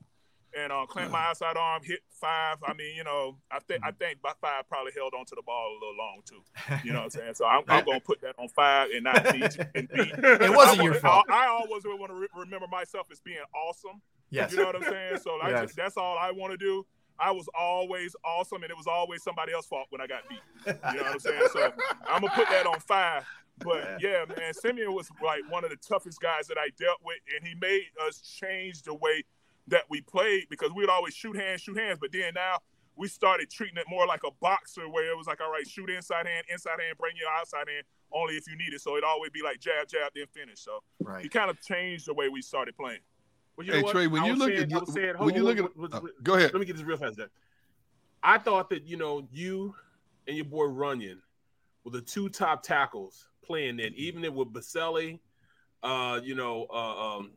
And 0.58 0.72
uh, 0.72 0.88
clamped 0.88 1.12
my 1.12 1.20
hmm. 1.20 1.30
outside 1.30 1.58
arm, 1.58 1.84
hit 1.84 2.00
five. 2.10 2.58
I 2.66 2.74
mean, 2.74 2.96
you 2.96 3.04
know, 3.04 3.38
I 3.52 3.60
think 3.60 3.84
I 3.84 3.92
hmm. 3.92 3.98
think 3.98 4.22
by 4.24 4.32
five 4.42 4.68
probably 4.68 4.92
held 4.96 5.14
onto 5.14 5.36
the 5.36 5.44
ball 5.46 5.70
a 5.70 5.78
little 5.80 5.96
long 5.96 6.22
too. 6.26 6.42
You 6.84 6.92
know 6.92 7.00
what 7.00 7.04
I'm 7.06 7.10
saying? 7.12 7.34
So 7.36 7.46
I'm, 7.46 7.64
I'm 7.68 7.86
gonna 7.86 8.00
put 8.00 8.20
that 8.22 8.34
on 8.40 8.48
five 8.50 8.90
and 8.92 9.04
not 9.04 9.32
B. 9.32 9.44
And 9.76 9.88
B. 9.88 10.12
It 10.18 10.56
wasn't 10.56 10.80
I, 10.80 10.84
your 10.84 10.96
I- 10.96 11.00
fault. 11.00 11.26
I, 11.30 11.46
always 11.46 11.84
want 11.86 12.10
to 12.10 12.16
re- 12.16 12.28
remember 12.36 12.66
myself 12.66 13.10
as 13.12 13.20
being 13.20 13.38
awesome. 13.56 14.02
Yes. 14.32 14.52
You 14.52 14.58
know 14.58 14.66
what 14.66 14.76
I'm 14.76 14.84
saying? 14.84 15.18
So 15.22 15.40
I 15.40 15.50
Yes. 15.50 15.62
just, 15.66 15.76
that's 15.76 15.98
all 15.98 16.18
I 16.18 16.32
want 16.32 16.52
to 16.52 16.58
do. 16.58 16.84
I 17.22 17.32
was 17.32 17.48
always 17.58 18.16
awesome, 18.24 18.64
and 18.64 18.72
it 18.72 18.78
was 18.78 18.88
always 18.88 19.24
somebody 19.24 19.54
else's 19.54 19.70
fault 19.70 19.88
when 19.90 20.02
I 20.02 20.08
got 20.08 20.28
beat. 20.30 20.40
You 20.66 20.74
know 20.98 21.04
what 21.04 21.14
I'm 21.14 21.20
saying? 21.20 21.48
So 21.54 21.72
I'm 22.08 22.22
gonna 22.22 22.34
put 22.36 22.50
that 22.50 22.66
on 22.66 22.80
fire. 22.80 23.26
But 23.60 24.02
yeah, 24.02 24.24
man, 24.38 24.54
Simeon 24.54 24.94
was 24.94 25.10
like 25.24 25.42
one 25.50 25.64
of 25.66 25.70
the 25.70 25.76
toughest 25.76 26.22
guys 26.22 26.48
that 26.48 26.58
I 26.58 26.70
dealt 26.80 27.00
with, 27.04 27.18
and 27.36 27.46
he 27.48 27.56
made 27.60 27.88
us 28.08 28.22
change 28.22 28.84
the 28.84 28.94
way 28.94 29.24
that 29.68 29.84
we 29.90 30.02
played 30.02 30.46
because 30.50 30.72
we 30.72 30.82
would 30.84 30.90
always 30.90 31.14
shoot 31.14 31.36
hands, 31.36 31.62
shoot 31.62 31.78
hands. 31.78 32.00
But 32.00 32.12
then 32.14 32.34
now 32.36 32.60
we 32.96 33.08
started 33.08 33.50
treating 33.50 33.78
it 33.78 33.86
more 33.90 34.08
like 34.08 34.22
a 34.26 34.32
boxer 34.42 34.88
where 34.90 35.12
it 35.12 35.18
was 35.18 35.28
like, 35.28 35.42
all 35.42 35.52
right, 35.52 35.68
shoot 35.68 35.90
inside 35.90 36.26
hand, 36.28 36.46
inside 36.50 36.80
hand, 36.82 36.98
bring 36.98 37.16
your 37.18 37.30
outside 37.30 37.68
hand 37.70 37.84
only 38.12 38.36
if 38.36 38.48
you 38.48 38.58
need 38.58 38.74
it. 38.74 38.82
So 38.82 38.92
it'd 38.94 39.04
always 39.04 39.30
be 39.32 39.42
like 39.44 39.60
jab, 39.60 39.88
jab, 39.88 40.12
then 40.16 40.26
finish. 40.34 40.60
So 40.60 40.80
Right. 41.00 41.22
he 41.22 41.30
kind 41.30 41.50
of 41.50 41.62
changed 41.62 42.08
the 42.08 42.14
way 42.14 42.30
we 42.30 42.42
started 42.42 42.76
playing. 42.76 43.00
Well, 43.60 43.68
you 43.68 43.74
Hey, 43.74 43.82
what? 43.82 43.92
Tra, 43.92 44.08
when 44.08 44.22
I 44.24 44.28
you 44.28 44.36
look 44.36 44.48
saying- 44.56 44.72
at- 44.74 44.88
saying, 44.88 45.16
when 45.18 45.36
you 45.36 45.42
on, 45.42 45.46
look 45.48 45.58
hold 45.60 45.70
at- 45.72 45.76
on, 45.76 45.92
hold 45.92 46.06
uh, 46.06 46.14
go 46.24 46.36
ahead. 46.36 46.54
Let 46.54 46.62
me 46.62 46.66
get 46.66 46.78
this 46.78 46.86
real 46.86 46.96
fast. 46.96 47.18
Jack. 47.18 47.28
I 48.24 48.38
thought 48.38 48.70
that 48.70 48.88
you 48.88 48.96
know 48.96 49.28
you 49.34 49.76
and 50.30 50.38
your 50.38 50.46
boy 50.46 50.68
Runyan 50.68 51.18
were 51.84 51.92
the 51.92 52.00
two 52.02 52.30
top 52.30 52.64
tackles 52.64 53.28
playing 53.44 53.76
then, 53.76 53.92
even 53.98 54.24
if 54.24 54.32
with 54.34 54.54
Baselli, 54.54 55.20
uh, 55.84 56.22
you 56.24 56.36
know, 56.36 56.68
uh, 56.74 57.18
um, 57.18 57.32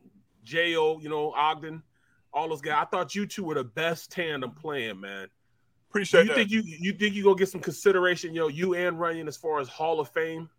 Jo, 0.45 0.97
you 1.01 1.09
know, 1.09 1.33
Ogden, 1.33 1.83
all 2.33 2.47
those 2.47 2.61
guys. 2.61 2.77
I 2.83 2.85
thought 2.85 3.13
you 3.15 3.25
two 3.25 3.43
were 3.43 3.55
the 3.55 3.65
best 3.65 4.09
tandem 4.09 4.51
playing, 4.51 5.01
man. 5.01 5.27
Appreciate 5.89 6.21
you 6.21 6.27
that. 6.29 6.35
think 6.35 6.51
you 6.51 6.61
you 6.65 6.93
think 6.93 7.15
you 7.15 7.23
gonna 7.25 7.35
get 7.35 7.49
some 7.49 7.59
consideration, 7.59 8.33
yo, 8.33 8.47
you 8.47 8.75
and 8.75 8.95
Runyan 8.97 9.27
as 9.27 9.35
far 9.35 9.59
as 9.59 9.67
Hall 9.67 9.99
of 9.99 10.07
Fame? 10.07 10.49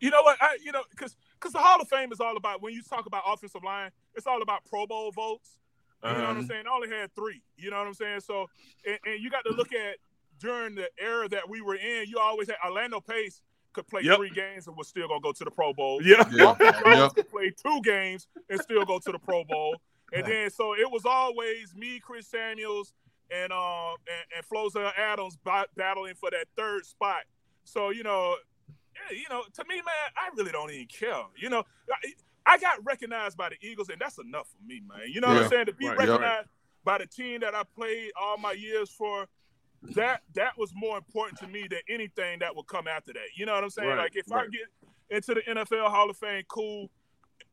You 0.00 0.08
know 0.10 0.22
what? 0.22 0.38
I, 0.40 0.56
you 0.64 0.72
know, 0.72 0.82
because 0.90 1.14
because 1.38 1.52
the 1.52 1.58
Hall 1.58 1.80
of 1.80 1.88
Fame 1.88 2.10
is 2.12 2.18
all 2.20 2.36
about 2.36 2.62
when 2.62 2.72
you 2.72 2.82
talk 2.82 3.04
about 3.06 3.22
offensive 3.26 3.62
line, 3.62 3.90
it's 4.20 4.26
all 4.26 4.42
about 4.42 4.64
Pro 4.68 4.86
Bowl 4.86 5.10
votes. 5.12 5.56
You 6.04 6.10
know 6.10 6.14
what 6.20 6.24
I'm 6.30 6.36
Um, 6.38 6.46
saying? 6.46 6.64
I 6.70 6.74
only 6.74 6.88
had 6.88 7.14
three. 7.14 7.42
You 7.58 7.70
know 7.70 7.78
what 7.78 7.86
I'm 7.86 7.94
saying? 7.94 8.20
So, 8.20 8.46
and, 8.86 8.98
and 9.04 9.22
you 9.22 9.28
got 9.30 9.44
to 9.44 9.52
look 9.52 9.72
at 9.74 9.96
during 10.38 10.74
the 10.74 10.88
era 10.98 11.28
that 11.28 11.48
we 11.48 11.60
were 11.60 11.74
in. 11.74 12.06
You 12.08 12.18
always 12.18 12.48
had 12.48 12.56
Orlando 12.64 13.00
Pace 13.00 13.42
could 13.72 13.86
play 13.86 14.02
Yep. 14.02 14.16
three 14.16 14.30
games 14.30 14.66
and 14.66 14.76
was 14.76 14.88
still 14.88 15.06
gonna 15.08 15.20
go 15.20 15.32
to 15.32 15.44
the 15.44 15.50
Pro 15.50 15.72
Bowl. 15.72 16.00
Yeah. 16.02 16.26
Yeah. 16.32 16.44
Walter 16.46 16.72
Jones 16.72 16.84
Yeah. 16.84 17.08
could 17.14 17.30
play 17.30 17.50
two 17.50 17.80
games 17.82 18.26
and 18.48 18.60
still 18.60 18.84
go 18.84 18.98
to 18.98 19.12
the 19.12 19.18
Pro 19.18 19.44
Bowl. 19.44 19.76
And 20.12 20.26
then 20.26 20.50
so 20.50 20.74
it 20.74 20.90
was 20.90 21.04
always 21.06 21.74
me, 21.74 22.00
Chris 22.00 22.26
Samuels, 22.26 22.92
and 23.30 23.52
um 23.52 23.94
and, 24.08 24.24
and 24.38 24.46
Flozell 24.48 24.90
Adams 24.98 25.36
ba- 25.44 25.68
battling 25.76 26.14
for 26.14 26.30
that 26.30 26.46
third 26.56 26.84
spot. 26.84 27.22
So 27.64 27.90
you 27.90 28.02
know, 28.02 28.34
yeah, 28.96 29.16
you 29.16 29.26
know, 29.30 29.44
to 29.54 29.64
me, 29.68 29.76
man, 29.76 30.10
I 30.16 30.30
really 30.36 30.50
don't 30.50 30.70
even 30.72 30.86
care. 30.86 31.22
You 31.36 31.50
know, 31.50 31.62
I, 31.92 32.12
I 32.46 32.58
got 32.58 32.84
recognized 32.84 33.36
by 33.36 33.50
the 33.50 33.56
Eagles, 33.60 33.88
and 33.88 34.00
that's 34.00 34.18
enough 34.18 34.48
for 34.48 34.62
me, 34.66 34.80
man. 34.86 35.08
You 35.08 35.20
know 35.20 35.28
what 35.28 35.44
I'm 35.44 35.48
saying? 35.48 35.66
To 35.66 35.72
be 35.72 35.86
Right. 35.86 35.98
recognized 35.98 36.48
by 36.84 36.98
the 36.98 37.06
team 37.06 37.40
that 37.40 37.54
I 37.54 37.62
played 37.62 38.12
all 38.20 38.36
my 38.38 38.52
years 38.52 38.90
for. 38.90 39.26
That 39.94 40.22
that 40.34 40.58
was 40.58 40.72
more 40.74 40.98
important 40.98 41.38
to 41.38 41.46
me 41.46 41.66
than 41.66 41.80
anything 41.88 42.40
that 42.40 42.54
would 42.54 42.66
come 42.66 42.86
after 42.86 43.14
that. 43.14 43.28
You 43.34 43.46
know 43.46 43.54
what 43.54 43.64
I'm 43.64 43.70
saying? 43.70 43.88
Right, 43.88 43.98
Like 43.98 44.16
if 44.16 44.30
I 44.30 44.46
get 44.46 44.68
into 45.08 45.34
the 45.34 45.40
NFL 45.48 45.88
Hall 45.88 46.10
of 46.10 46.16
Fame, 46.18 46.44
cool. 46.48 46.90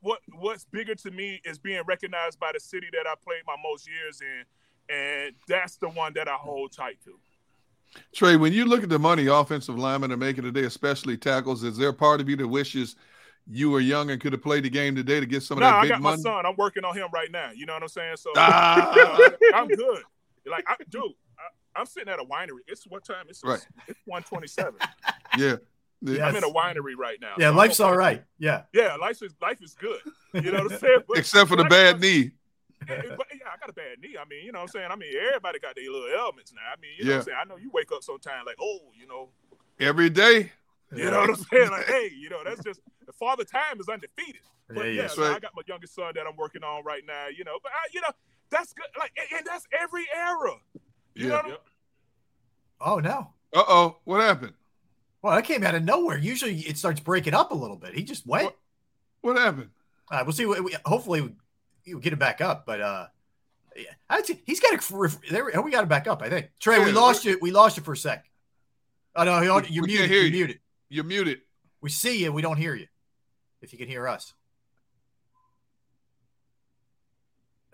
What 0.01 0.19
what's 0.33 0.65
bigger 0.65 0.93
to 0.93 1.11
me 1.11 1.41
is 1.45 1.57
being 1.57 1.81
recognized 1.87 2.39
by 2.39 2.51
the 2.53 2.59
city 2.59 2.87
that 2.91 3.07
I 3.07 3.15
played 3.23 3.43
my 3.47 3.55
most 3.63 3.87
years 3.87 4.21
in, 4.21 4.93
and 4.93 5.35
that's 5.47 5.77
the 5.77 5.89
one 5.89 6.13
that 6.13 6.27
I 6.27 6.33
hold 6.33 6.73
tight 6.73 6.99
to. 7.05 7.17
Tra, 8.13 8.37
when 8.37 8.53
you 8.53 8.65
look 8.65 8.83
at 8.83 8.89
the 8.89 8.99
money 8.99 9.27
offensive 9.27 9.77
linemen 9.77 10.11
are 10.11 10.17
making 10.17 10.43
today, 10.43 10.65
especially 10.65 11.17
tackles, 11.17 11.63
is 11.63 11.77
there 11.77 11.93
part 11.93 12.19
of 12.19 12.29
you 12.29 12.35
that 12.35 12.47
wishes 12.47 12.95
you 13.49 13.69
were 13.69 13.79
young 13.79 14.09
and 14.11 14.19
could 14.21 14.33
have 14.33 14.41
played 14.41 14.63
the 14.63 14.69
game 14.69 14.95
today 14.95 15.19
to 15.19 15.25
get 15.25 15.41
some 15.43 15.57
of 15.57 15.61
No, 15.61 15.67
that 15.67 15.75
I 15.75 15.87
got 15.87 16.01
money? 16.01 16.17
my 16.17 16.21
son. 16.23 16.45
I'm 16.45 16.55
working 16.57 16.83
on 16.83 16.95
him 16.95 17.07
right 17.13 17.31
now. 17.31 17.51
You 17.55 17.65
know 17.65 17.73
what 17.73 17.81
I'm 17.83 17.87
saying? 17.89 18.17
So 18.17 18.31
Ah. 18.35 18.93
you 18.93 19.03
know, 19.51 19.57
I'm 19.57 19.67
good. 19.67 20.03
Like, 20.45 20.65
I, 20.67 20.75
dude, 20.89 21.01
I, 21.37 21.79
I'm 21.79 21.85
sitting 21.85 22.09
at 22.11 22.19
a 22.19 22.23
winery. 22.25 22.59
It's 22.67 22.85
what 22.87 23.05
time? 23.05 23.25
It's 23.29 23.43
Right. 23.43 23.65
It's 23.87 23.99
127. 24.05 24.75
Yeah. 25.37 25.57
I'm 26.27 26.35
in 26.35 26.43
a 26.43 26.47
winery 26.49 26.95
right 26.97 27.17
now. 27.19 27.33
Yeah, 27.39 27.49
so 27.49 27.55
life's 27.57 27.79
I'm 27.79 27.85
all 27.87 27.91
okay. 27.93 27.97
right. 27.99 28.23
Yeah. 28.37 28.63
Yeah, 28.73 28.95
life 28.97 29.21
is 29.23 29.33
life 29.41 29.61
is 29.63 29.73
good. 29.73 29.99
You 30.33 30.51
know 30.51 30.63
what 30.63 30.73
I'm 30.73 30.77
saying? 30.79 30.99
But- 31.07 31.17
Except 31.17 31.49
for 31.49 31.55
the 31.55 31.63
but- 31.63 31.69
bad 31.71 31.99
knee. 32.01 32.31
Yeah, 32.87 33.01
but 33.17 33.25
yeah, 33.33 33.47
I 33.51 33.57
got 33.59 33.69
a 33.69 33.73
bad 33.73 33.99
knee. 33.99 34.15
I 34.19 34.23
mean, 34.29 34.45
you 34.45 34.51
know 34.51 34.59
what 34.59 34.63
I'm 34.63 34.67
saying? 34.69 34.89
I 34.91 34.95
mean, 34.95 35.11
everybody 35.27 35.57
got 35.59 35.75
their 35.75 35.89
little 35.91 36.07
elements 36.15 36.53
now. 36.53 36.61
I 36.71 36.79
mean, 36.79 36.91
you 36.99 37.05
know 37.05 37.09
what 37.09 37.13
Yeah. 37.13 37.17
I'm 37.17 37.23
saying? 37.23 37.37
I 37.41 37.45
know 37.45 37.57
you 37.57 37.71
wake 37.73 37.91
up 37.91 38.03
sometime 38.03 38.45
like, 38.45 38.57
oh, 38.61 38.79
you 38.99 39.07
know, 39.07 39.29
Every 39.79 40.09
day. 40.11 40.51
You 40.95 41.11
know 41.11 41.19
what 41.21 41.29
I'm 41.31 41.35
saying? 41.35 41.69
Like, 41.69 41.85
hey, 41.87 42.11
you 42.17 42.29
know, 42.29 42.39
that's 42.45 42.63
just 42.63 42.79
the 43.05 43.13
father 43.13 43.43
time 43.43 43.79
is 43.79 43.87
undefeated. 43.89 44.41
But 44.69 44.77
Yeah, 44.77 44.83
yeah, 44.91 45.01
yeah. 45.03 45.07
so 45.07 45.21
Right. 45.23 45.35
I 45.35 45.39
got 45.39 45.51
my 45.55 45.61
youngest 45.67 45.95
son 45.95 46.11
that 46.15 46.25
I'm 46.27 46.35
working 46.37 46.63
on 46.63 46.83
right 46.83 47.03
now, 47.05 47.27
you 47.27 47.43
know. 47.43 47.57
But 47.61 47.71
I, 47.73 47.87
you 47.93 48.01
know, 48.01 48.07
that's 48.49 48.73
good. 48.73 48.85
Like, 48.99 49.11
and, 49.17 49.39
and 49.39 49.45
that's 49.47 49.65
every 49.77 50.05
era. 50.15 50.51
You 51.15 51.23
Yeah. 51.23 51.27
know 51.29 51.35
what 51.35 51.45
I'm 51.45 51.51
Yep. 51.51 51.61
Oh 52.79 52.99
no. 52.99 53.33
Uh 53.53 53.63
oh. 53.67 53.97
What 54.03 54.21
happened? 54.21 54.53
Well, 55.21 55.35
that 55.35 55.43
came 55.45 55.63
out 55.63 55.75
of 55.75 55.83
nowhere. 55.83 56.17
Usually 56.17 56.59
it 56.59 56.77
starts 56.77 56.99
breaking 56.99 57.33
up 57.33 57.51
a 57.51 57.55
little 57.55 57.75
bit. 57.77 57.93
He 57.93 58.03
just 58.03 58.25
went. 58.27 58.53
What 59.21 59.37
happened? 59.37 59.71
Uh, 60.11 60.21
we'll 60.25 60.33
see. 60.33 60.45
what- 60.45 60.63
We, 60.63 60.75
hopefully, 60.85 61.21
we, 61.21 61.33
we'll 61.87 61.99
get 62.01 62.13
it 62.13 62.19
back 62.19 62.39
up. 62.39 62.65
But 62.65 62.81
uh, 62.81 63.07
yeah, 63.75 63.85
I'd 64.09 64.25
say 64.25 64.39
he's 64.45 64.59
got 64.59 64.73
a 64.73 65.17
there. 65.31 65.49
Oh, 65.57 65.61
we 65.61 65.71
got 65.71 65.81
to 65.81 65.87
back 65.87 66.07
up. 66.07 66.21
I 66.21 66.29
think 66.29 66.49
Tra, 66.59 66.81
we 66.83 66.91
lost 66.91 67.25
you. 67.25 67.37
We 67.41 67.51
lost 67.51 67.77
you 67.77 67.83
for 67.83 67.93
a 67.93 67.97
sec. 67.97 68.29
Oh 69.15 69.23
no, 69.23 69.41
you're, 69.41 69.63
you're 69.65 69.85
muted. 69.85 70.09
You're 70.11 70.23
you. 70.23 70.31
muted. 70.31 70.59
You're 70.89 71.03
muted. 71.03 71.39
We 71.81 71.89
see 71.89 72.23
you. 72.23 72.31
We 72.31 72.41
don't 72.41 72.57
hear 72.57 72.75
you. 72.75 72.87
If 73.61 73.73
you 73.73 73.79
can 73.79 73.87
hear 73.87 74.07
us. 74.07 74.33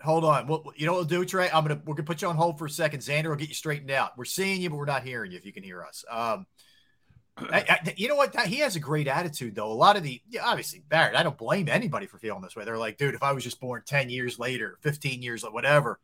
Hold 0.02 0.24
on. 0.24 0.46
What 0.46 0.62
you 0.78 0.86
know 0.86 0.92
what 0.92 0.98
we'll 1.10 1.20
do, 1.20 1.24
Tra? 1.24 1.48
I'm 1.52 1.64
gonna 1.64 1.80
we're 1.84 1.94
gonna 1.94 2.06
put 2.06 2.20
you 2.20 2.28
on 2.28 2.36
hold 2.36 2.58
for 2.58 2.66
a 2.66 2.70
second. 2.70 3.00
Xander 3.00 3.28
will 3.28 3.36
get 3.36 3.48
you 3.48 3.54
straightened 3.54 3.90
out. 3.90 4.16
We're 4.18 4.24
seeing 4.26 4.60
you, 4.60 4.68
but 4.70 4.76
we're 4.76 4.84
not 4.84 5.02
hearing 5.02 5.30
you. 5.30 5.38
If 5.38 5.46
you 5.46 5.52
can 5.52 5.62
hear 5.62 5.82
us, 5.82 6.04
um, 6.10 6.46
I- 7.38 7.64
I- 7.68 7.94
you 7.96 8.08
know 8.08 8.16
what? 8.16 8.34
That, 8.34 8.46
he 8.48 8.56
has 8.58 8.76
a 8.76 8.80
great 8.80 9.08
attitude, 9.08 9.54
though. 9.54 9.70
A 9.70 9.72
lot 9.72 9.96
of 9.96 10.02
the 10.02 10.20
yeah, 10.28 10.44
obviously 10.44 10.82
Barrett. 10.86 11.16
I 11.16 11.22
don't 11.22 11.38
blame 11.38 11.68
anybody 11.68 12.06
for 12.06 12.18
feeling 12.18 12.42
this 12.42 12.54
way. 12.54 12.64
They're 12.64 12.76
like, 12.76 12.98
dude, 12.98 13.14
if 13.14 13.22
I 13.22 13.32
was 13.32 13.44
just 13.44 13.60
born 13.60 13.82
ten 13.86 14.10
years 14.10 14.38
later, 14.38 14.76
fifteen 14.82 15.22
years, 15.22 15.42
whatever. 15.42 15.98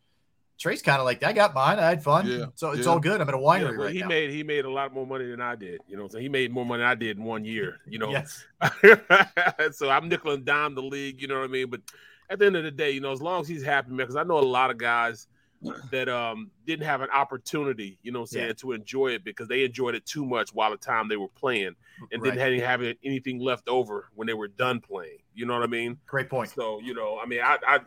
Tra's 0.60 0.82
kind 0.82 0.98
of 0.98 1.06
like, 1.06 1.22
I 1.24 1.32
got 1.32 1.54
mine. 1.54 1.78
I 1.78 1.88
had 1.88 2.02
fun. 2.04 2.26
Yeah, 2.26 2.46
so 2.54 2.72
it's 2.72 2.84
yeah. 2.86 2.92
all 2.92 3.00
good. 3.00 3.20
I'm 3.20 3.28
at 3.28 3.34
a 3.34 3.38
winery 3.38 3.60
Yeah, 3.60 3.64
well, 3.70 3.78
right 3.86 3.94
he 3.94 4.00
now. 4.00 4.08
made 4.08 4.30
he 4.30 4.42
made 4.42 4.66
a 4.66 4.70
lot 4.70 4.92
more 4.92 5.06
money 5.06 5.24
than 5.24 5.40
I 5.40 5.56
did. 5.56 5.80
You 5.88 5.96
know, 5.96 6.06
so 6.06 6.18
he 6.18 6.28
made 6.28 6.52
more 6.52 6.66
money 6.66 6.82
than 6.82 6.90
I 6.90 6.94
did 6.94 7.16
in 7.16 7.24
one 7.24 7.44
year. 7.46 7.78
You 7.88 7.98
know, 7.98 8.10
Yes. 8.10 8.44
so 9.72 9.88
I'm 9.90 10.08
nickel 10.08 10.32
and 10.32 10.44
dime 10.44 10.74
the 10.74 10.82
league. 10.82 11.20
You 11.22 11.28
know 11.28 11.38
what 11.38 11.44
I 11.44 11.48
mean? 11.48 11.70
But 11.70 11.80
at 12.28 12.38
the 12.38 12.46
end 12.46 12.56
of 12.56 12.64
the 12.64 12.70
day, 12.70 12.90
you 12.90 13.00
know, 13.00 13.12
as 13.12 13.22
long 13.22 13.40
as 13.40 13.48
he's 13.48 13.62
happy, 13.64 13.88
man, 13.90 13.98
because 13.98 14.16
I 14.16 14.22
know 14.22 14.38
a 14.38 14.40
lot 14.40 14.70
of 14.70 14.76
guys 14.78 15.28
that 15.90 16.08
um 16.10 16.50
didn't 16.66 16.84
have 16.86 17.00
an 17.00 17.08
opportunity, 17.10 17.98
you 18.02 18.12
know, 18.12 18.20
what 18.20 18.24
I'm 18.24 18.34
saying 18.34 18.46
Yeah. 18.48 18.52
to 18.54 18.72
enjoy 18.72 19.08
it 19.08 19.24
because 19.24 19.48
they 19.48 19.64
enjoyed 19.64 19.94
it 19.94 20.04
too 20.06 20.24
much 20.26 20.52
while 20.54 20.70
the 20.70 20.76
time 20.76 21.08
they 21.08 21.16
were 21.16 21.28
playing, 21.28 21.74
and 22.12 22.22
Right. 22.22 22.34
didn't 22.34 22.60
have 22.60 22.82
anything 23.02 23.40
left 23.40 23.68
over 23.68 24.10
when 24.14 24.26
they 24.26 24.34
were 24.34 24.48
done 24.48 24.80
playing. 24.80 25.18
You 25.34 25.46
know 25.46 25.54
what 25.54 25.62
I 25.62 25.68
mean? 25.68 25.98
Great 26.06 26.28
point. 26.28 26.50
So 26.50 26.80
you 26.80 26.92
know, 26.94 27.18
I 27.22 27.26
mean, 27.26 27.40
I 27.42 27.56
I, 27.66 27.78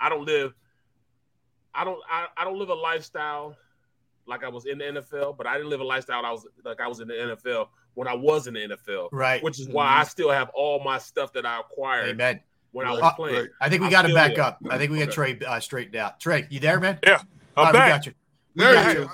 I 0.00 0.08
don't 0.10 0.24
live, 0.26 0.52
I 1.76 1.84
don't 1.84 2.00
I, 2.10 2.26
I 2.36 2.44
don't 2.44 2.58
live 2.58 2.70
a 2.70 2.74
lifestyle 2.74 3.56
like 4.26 4.42
I 4.42 4.48
was 4.48 4.66
in 4.66 4.78
the 4.78 4.84
NFL, 4.84 5.36
but 5.36 5.46
I 5.46 5.54
didn't 5.56 5.70
live 5.70 5.80
a 5.80 5.84
lifestyle 5.84 6.24
I 6.24 6.30
was 6.32 6.46
like 6.64 6.80
I 6.80 6.88
was 6.88 7.00
in 7.00 7.08
the 7.08 7.14
NFL 7.14 7.68
when 7.94 8.08
I 8.08 8.14
was 8.14 8.46
in 8.46 8.54
the 8.54 8.60
NFL. 8.60 9.08
Right. 9.12 9.42
Which 9.42 9.60
is 9.60 9.68
why 9.68 9.86
I 9.98 10.04
still 10.04 10.30
have 10.30 10.50
all 10.54 10.82
my 10.82 10.98
stuff 10.98 11.32
that 11.34 11.46
I 11.46 11.60
acquired 11.60 12.08
Amen. 12.10 12.40
when 12.72 12.86
I 12.86 12.92
was 12.92 13.02
Uh, 13.02 13.12
playing. 13.14 13.48
I 13.60 13.68
think 13.68 13.82
we 13.82 13.88
got 13.90 14.04
him 14.04 14.14
back 14.14 14.36
you. 14.36 14.42
up. 14.42 14.58
I 14.68 14.78
think 14.78 14.90
we 14.90 14.98
got 14.98 15.16
Okay. 15.16 15.36
Tra 15.38 15.48
uh, 15.48 15.60
straightened 15.60 15.96
out. 15.96 16.18
Tra, 16.20 16.42
you 16.50 16.58
there, 16.60 16.80
man? 16.80 16.98
Yeah, 17.04 17.22
All 17.56 17.66
I'm 17.66 17.66
right, 17.66 17.72
we 17.74 17.78
back. 17.78 17.88
got 17.90 18.06
you. 18.06 18.12
We 18.56 18.64
There 18.64 18.74
got 18.74 18.94
you. 18.96 19.02
is. 19.02 19.08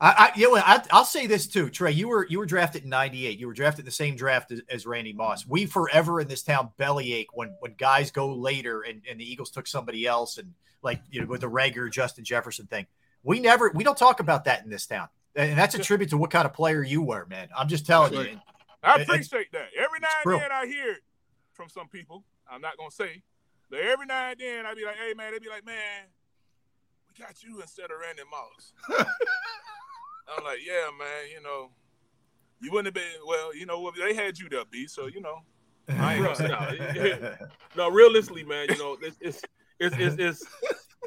I, 0.00 0.30
I, 0.32 0.32
you 0.38 0.48
know, 0.54 0.62
I, 0.64 0.80
I'll 0.92 1.04
say 1.04 1.26
this 1.26 1.48
too, 1.48 1.68
Tra. 1.70 1.90
You 1.90 2.08
were 2.08 2.24
you 2.30 2.38
were 2.38 2.46
drafted 2.46 2.84
in 2.84 2.88
'98. 2.88 3.36
You 3.40 3.48
were 3.48 3.52
drafted 3.52 3.84
the 3.84 3.90
same 3.90 4.14
draft 4.14 4.52
as, 4.52 4.62
as 4.70 4.86
Randy 4.86 5.12
Moss. 5.12 5.44
We 5.46 5.66
forever 5.66 6.20
in 6.20 6.28
this 6.28 6.42
town 6.44 6.70
bellyache 6.76 7.26
when 7.34 7.56
when 7.58 7.74
guys 7.74 8.12
go 8.12 8.32
later 8.32 8.82
and, 8.82 9.02
and 9.10 9.18
the 9.20 9.24
Eagles 9.30 9.50
took 9.50 9.66
somebody 9.66 10.06
else 10.06 10.38
and 10.38 10.54
like 10.82 11.00
you 11.10 11.20
know 11.20 11.26
with 11.26 11.40
the 11.40 11.50
Reagor 11.50 11.90
Justin 11.90 12.24
Jefferson 12.24 12.66
thing. 12.66 12.86
We 13.22 13.40
never 13.40 13.70
we 13.74 13.84
don't 13.84 13.98
talk 13.98 14.20
about 14.20 14.44
that 14.44 14.64
in 14.64 14.70
this 14.70 14.86
town, 14.86 15.08
and 15.34 15.58
that's 15.58 15.74
a 15.74 15.78
tribute 15.78 16.10
to 16.10 16.18
what 16.18 16.30
kind 16.30 16.46
of 16.46 16.52
player 16.52 16.82
you 16.82 17.02
were, 17.02 17.26
man. 17.26 17.48
I'm 17.56 17.68
just 17.68 17.86
telling 17.86 18.12
you. 18.12 18.40
I 18.82 19.02
appreciate 19.02 19.50
that. 19.52 19.68
Every 19.76 19.98
now 20.00 20.08
and 20.24 20.40
then 20.40 20.52
I 20.52 20.66
hear 20.66 20.92
it 20.92 21.02
from 21.52 21.68
some 21.68 21.88
people. 21.88 22.24
I'm 22.50 22.60
not 22.60 22.76
gonna 22.76 22.90
say, 22.90 23.22
but 23.70 23.80
every 23.80 24.06
now 24.06 24.30
and 24.30 24.40
then 24.40 24.66
I'd 24.66 24.76
be 24.76 24.84
like, 24.84 24.96
"Hey 24.96 25.14
man," 25.14 25.32
they'd 25.32 25.42
be 25.42 25.48
like, 25.48 25.66
"Man, 25.66 26.04
we 27.08 27.22
got 27.22 27.42
you 27.42 27.60
instead 27.60 27.86
of 27.86 27.98
Randy 28.00 28.22
Moss." 28.30 28.72
I'm 30.36 30.44
like, 30.44 30.60
"Yeah, 30.64 30.90
man. 30.96 31.30
You 31.34 31.42
know, 31.42 31.70
you 32.60 32.70
wouldn't 32.70 32.86
have 32.86 32.94
been. 32.94 33.26
Well, 33.26 33.54
you 33.54 33.66
know, 33.66 33.90
they 33.98 34.14
had 34.14 34.38
you 34.38 34.48
there, 34.48 34.64
B. 34.70 34.86
So 34.86 35.06
you 35.06 35.20
know, 35.20 35.42
I 35.88 36.14
ain't 36.14 36.24
gonna 36.24 36.36
say 36.96 37.18
no, 37.20 37.34
no, 37.76 37.90
realistically, 37.90 38.44
man, 38.44 38.66
you 38.68 38.78
know, 38.78 38.96
it's 39.00 39.16
it's 39.20 39.42
it's 39.78 39.96
it's, 39.98 40.16
it's 40.18 40.44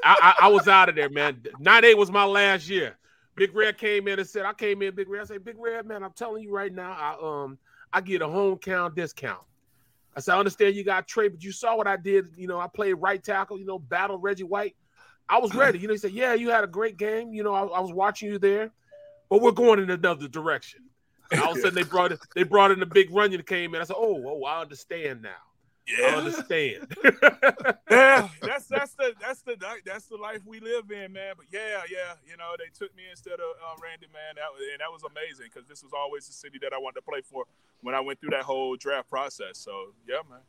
I, 0.04 0.34
I, 0.40 0.46
I 0.46 0.48
was 0.48 0.68
out 0.68 0.88
of 0.88 0.94
there, 0.94 1.10
man. 1.10 1.42
Nine 1.58 1.84
eight 1.84 1.96
was 1.96 2.10
my 2.10 2.24
last 2.24 2.68
year. 2.68 2.96
Big 3.34 3.54
Red 3.54 3.78
came 3.78 4.08
in 4.08 4.18
and 4.18 4.28
said, 4.28 4.44
I 4.44 4.52
came 4.52 4.82
in, 4.82 4.94
Big 4.94 5.08
Red. 5.08 5.22
I 5.22 5.24
said, 5.24 5.44
Big 5.44 5.56
Red, 5.58 5.86
man, 5.86 6.02
I'm 6.02 6.12
telling 6.12 6.42
you 6.42 6.54
right 6.54 6.72
now, 6.72 6.92
I 6.92 7.44
um 7.44 7.58
I 7.92 8.00
get 8.00 8.22
a 8.22 8.26
hometown 8.26 8.94
discount. 8.94 9.42
I 10.14 10.20
said, 10.20 10.34
I 10.34 10.38
understand 10.38 10.74
you 10.74 10.84
got 10.84 11.08
Tra, 11.08 11.30
but 11.30 11.42
you 11.42 11.52
saw 11.52 11.76
what 11.76 11.86
I 11.86 11.96
did. 11.96 12.26
You 12.36 12.46
know, 12.46 12.60
I 12.60 12.68
played 12.68 12.94
right 12.94 13.22
tackle, 13.22 13.58
you 13.58 13.64
know, 13.64 13.78
battle 13.78 14.18
Reggie 14.18 14.44
White. 14.44 14.76
I 15.28 15.38
was 15.38 15.54
ready. 15.54 15.78
You 15.78 15.88
know, 15.88 15.94
he 15.94 15.98
said, 15.98 16.12
Yeah, 16.12 16.34
you 16.34 16.50
had 16.50 16.64
a 16.64 16.66
great 16.68 16.96
game. 16.96 17.32
You 17.32 17.42
know, 17.42 17.54
I, 17.54 17.64
I 17.64 17.80
was 17.80 17.92
watching 17.92 18.30
you 18.30 18.38
there, 18.38 18.70
but 19.30 19.40
we're 19.40 19.52
going 19.52 19.80
in 19.80 19.90
another 19.90 20.28
direction. 20.28 20.80
And 21.30 21.40
all 21.40 21.52
of 21.52 21.56
a 21.58 21.60
sudden 21.60 21.74
they 21.74 21.84
brought 21.84 22.12
it, 22.12 22.20
they 22.34 22.42
brought 22.42 22.70
in 22.70 22.80
the 22.80 22.86
big 22.86 23.10
run 23.10 23.30
that 23.30 23.46
came 23.46 23.74
in. 23.74 23.80
I 23.80 23.84
said, 23.84 23.96
Oh, 23.98 24.22
oh, 24.26 24.44
I 24.44 24.60
understand 24.60 25.22
now. 25.22 25.30
I 25.88 26.00
Yeah. 26.00 26.16
understand. 26.16 26.96
yeah, 27.90 28.28
that's 28.40 28.66
that's 28.66 28.94
the 28.94 29.14
that's 29.20 29.42
the 29.42 29.56
that's 29.84 30.06
the 30.06 30.16
life 30.16 30.40
we 30.46 30.60
live 30.60 30.90
in, 30.90 31.12
man. 31.12 31.34
But 31.36 31.46
yeah, 31.52 31.82
yeah, 31.90 32.14
you 32.26 32.36
know, 32.36 32.54
they 32.58 32.70
took 32.72 32.94
me 32.96 33.04
instead 33.10 33.34
of 33.34 33.40
uh, 33.40 33.76
Randy, 33.82 34.06
man. 34.12 34.36
That 34.36 34.50
was, 34.52 34.62
and 34.72 34.80
that 34.80 34.90
was 34.90 35.02
amazing 35.04 35.50
because 35.52 35.68
this 35.68 35.82
was 35.82 35.92
always 35.92 36.26
the 36.26 36.32
city 36.32 36.58
that 36.62 36.72
I 36.72 36.78
wanted 36.78 37.00
to 37.00 37.02
play 37.02 37.20
for 37.22 37.44
when 37.82 37.94
I 37.94 38.00
went 38.00 38.20
through 38.20 38.30
that 38.30 38.44
whole 38.44 38.76
draft 38.76 39.10
process. 39.10 39.58
So 39.58 39.94
yeah, 40.08 40.22
man. 40.28 40.40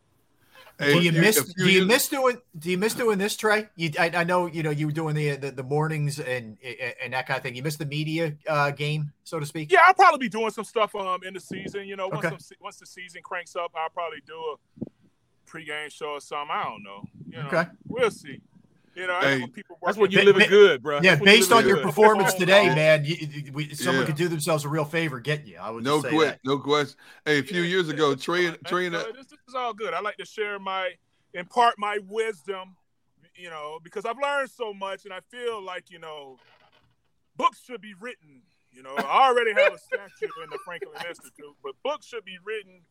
Hey, 0.80 0.93
do 0.93 1.01
you 1.01 1.10
a 1.10 1.14
miss? 1.14 1.43
Do 1.43 1.69
you 1.69 1.85
miss 1.85 2.07
doing? 2.07 2.38
Do 2.57 2.72
you 2.72 2.77
miss 2.77 2.93
doing 2.93 3.18
this, 3.18 3.35
Tra? 3.35 3.69
You, 3.76 3.91
I, 3.99 4.11
I 4.15 4.23
know 4.23 4.47
you 4.47 4.64
know 4.64 4.72
you 4.72 4.88
were 4.88 4.93
doing 4.93 5.15
the 5.15 5.35
the, 5.35 5.51
the 5.51 5.64
mornings 5.64 6.19
and 6.19 6.57
and 7.03 7.14
that 7.14 7.27
kind 7.27 7.38
of 7.38 7.43
thing. 7.43 7.55
You 7.55 7.64
miss 7.64 7.76
the 7.76 7.85
media 7.85 8.35
uh, 8.47 8.72
game, 8.72 9.11
so 9.23 9.39
to 9.39 9.45
speak. 9.45 9.72
Yeah, 9.72 9.80
I'll 9.85 9.93
probably 9.93 10.19
be 10.19 10.30
doing 10.30 10.49
some 10.51 10.64
stuff 10.64 10.95
um 10.95 11.22
in 11.23 11.34
the 11.34 11.39
season. 11.39 11.88
You 11.88 11.95
know, 11.95 12.07
once 12.07 12.26
Okay. 12.26 12.38
some, 12.38 12.57
once 12.61 12.77
the 12.77 12.85
season 12.85 13.22
cranks 13.23 13.55
up, 13.55 13.72
I'll 13.76 13.89
probably 13.89 14.22
do 14.26 14.34
a 14.34 14.85
pregame 15.53 15.91
show 15.91 16.11
or 16.11 16.21
something. 16.21 16.49
I 16.55 16.63
don't 16.63 16.84
know. 16.84 17.03
You 17.30 17.38
know, 17.43 17.47
Okay. 17.47 17.65
we'll 17.88 18.11
see. 18.11 18.41
You 18.95 19.07
know, 19.07 19.15
I 19.15 19.21
Hey. 19.23 19.39
know 19.39 19.47
people 19.47 19.77
That's 19.84 19.97
when 19.97 20.11
you 20.11 20.21
living 20.21 20.47
good, 20.49 20.84
bro. 20.84 20.99
Yeah, 21.01 21.15
That's 21.15 21.25
based 21.25 21.49
living 21.49 21.63
on 21.63 21.67
your 21.67 21.77
good. 21.77 21.85
performance 21.85 22.34
today, 22.35 22.67
man, 22.67 23.03
you, 23.05 23.15
you- 23.15 23.51
we, 23.51 23.73
someone 23.73 24.01
Yeah. 24.01 24.05
could 24.07 24.15
do 24.15 24.27
themselves 24.27 24.65
a 24.65 24.69
real 24.69 24.85
favor 24.85 25.19
getting 25.19 25.47
you. 25.47 25.57
I 25.57 25.71
would 25.71 25.84
No 25.84 26.01
just 26.01 26.13
quit, 26.13 26.27
that. 26.30 26.39
no 26.45 26.59
question. 26.59 26.95
Hey, 27.25 27.39
a 27.39 27.43
few 27.43 27.61
Yeah, 27.63 27.69
years 27.69 27.88
yeah, 27.88 27.93
ago, 27.95 28.09
that's 28.11 28.23
Tra. 28.23 28.57
Tra, 28.65 28.84
and 28.85 28.95
So 28.95 29.11
this, 29.11 29.27
this 29.27 29.39
is 29.47 29.55
all 29.55 29.73
good. 29.73 29.93
I 29.95 29.99
like 30.01 30.17
to 30.17 30.25
share 30.25 30.59
my, 30.59 30.91
impart 31.34 31.75
my 31.80 31.97
wisdom, 32.07 32.75
you 33.35 33.49
know, 33.49 33.80
because 33.84 34.05
I've 34.05 34.19
learned 34.21 34.51
so 34.51 34.73
much, 34.75 35.05
and 35.05 35.13
I 35.13 35.21
feel 35.31 35.59
like 35.59 35.89
you 35.89 35.97
know, 35.97 36.38
books 37.35 37.63
should 37.65 37.81
be 37.81 37.95
written. 37.99 38.43
You 38.71 38.84
know, 38.84 38.95
I 38.95 39.27
already 39.30 39.53
have 39.53 39.73
a 39.73 39.77
statue 39.80 40.30
in 40.43 40.49
the 40.51 40.59
Franklin 40.65 40.93
Institute, 41.07 41.55
but 41.63 41.73
books 41.84 42.05
should 42.07 42.25
be 42.25 42.38
written. 42.43 42.81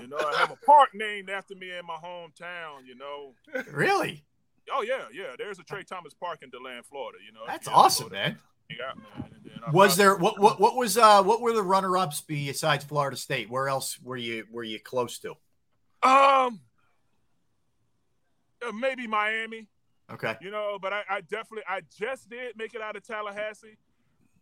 You 0.00 0.06
know, 0.08 0.18
I 0.18 0.36
have 0.38 0.50
a 0.50 0.66
park 0.66 0.90
named 0.94 1.30
after 1.30 1.54
me 1.54 1.70
in 1.70 1.86
my 1.86 1.96
hometown. 1.96 2.86
You 2.86 2.96
know, 2.96 3.34
Really, 3.70 4.24
oh 4.72 4.82
yeah, 4.82 5.04
yeah. 5.12 5.34
There's 5.36 5.58
a 5.58 5.62
Tra 5.62 5.84
Thomas 5.84 6.14
Park 6.14 6.40
in 6.42 6.50
Deland, 6.50 6.86
Florida. 6.86 7.18
You 7.24 7.32
know, 7.32 7.40
that's 7.46 7.68
awesome, 7.68 8.08
go 8.08 8.14
man. 8.14 8.38
there, 8.68 8.78
hang 8.78 8.88
out, 8.90 8.96
man, 8.96 9.30
and 9.34 9.44
then 9.44 9.60
I 9.66 9.70
Was 9.70 9.96
there 9.96 10.16
what 10.16 10.38
what 10.38 10.60
what 10.60 10.76
was 10.76 10.96
uh 10.98 11.22
what 11.22 11.40
were 11.40 11.52
the 11.52 11.62
runner 11.62 11.96
ups 11.96 12.20
besides 12.20 12.84
Florida 12.84 13.16
State? 13.16 13.50
Where 13.50 13.68
else 13.68 13.98
were 14.02 14.16
you 14.16 14.46
were 14.50 14.64
you 14.64 14.78
close 14.80 15.18
to? 15.20 15.30
Um, 16.02 16.60
uh, 18.66 18.72
maybe 18.72 19.06
Miami. 19.06 19.68
Okay, 20.12 20.36
You 20.42 20.50
know, 20.50 20.78
but 20.82 20.92
I, 20.92 21.02
I 21.08 21.20
definitely, 21.22 21.62
I 21.66 21.80
just 21.98 22.28
did 22.28 22.56
make 22.56 22.74
it 22.74 22.82
out 22.82 22.96
of 22.96 23.06
Tallahassee. 23.06 23.78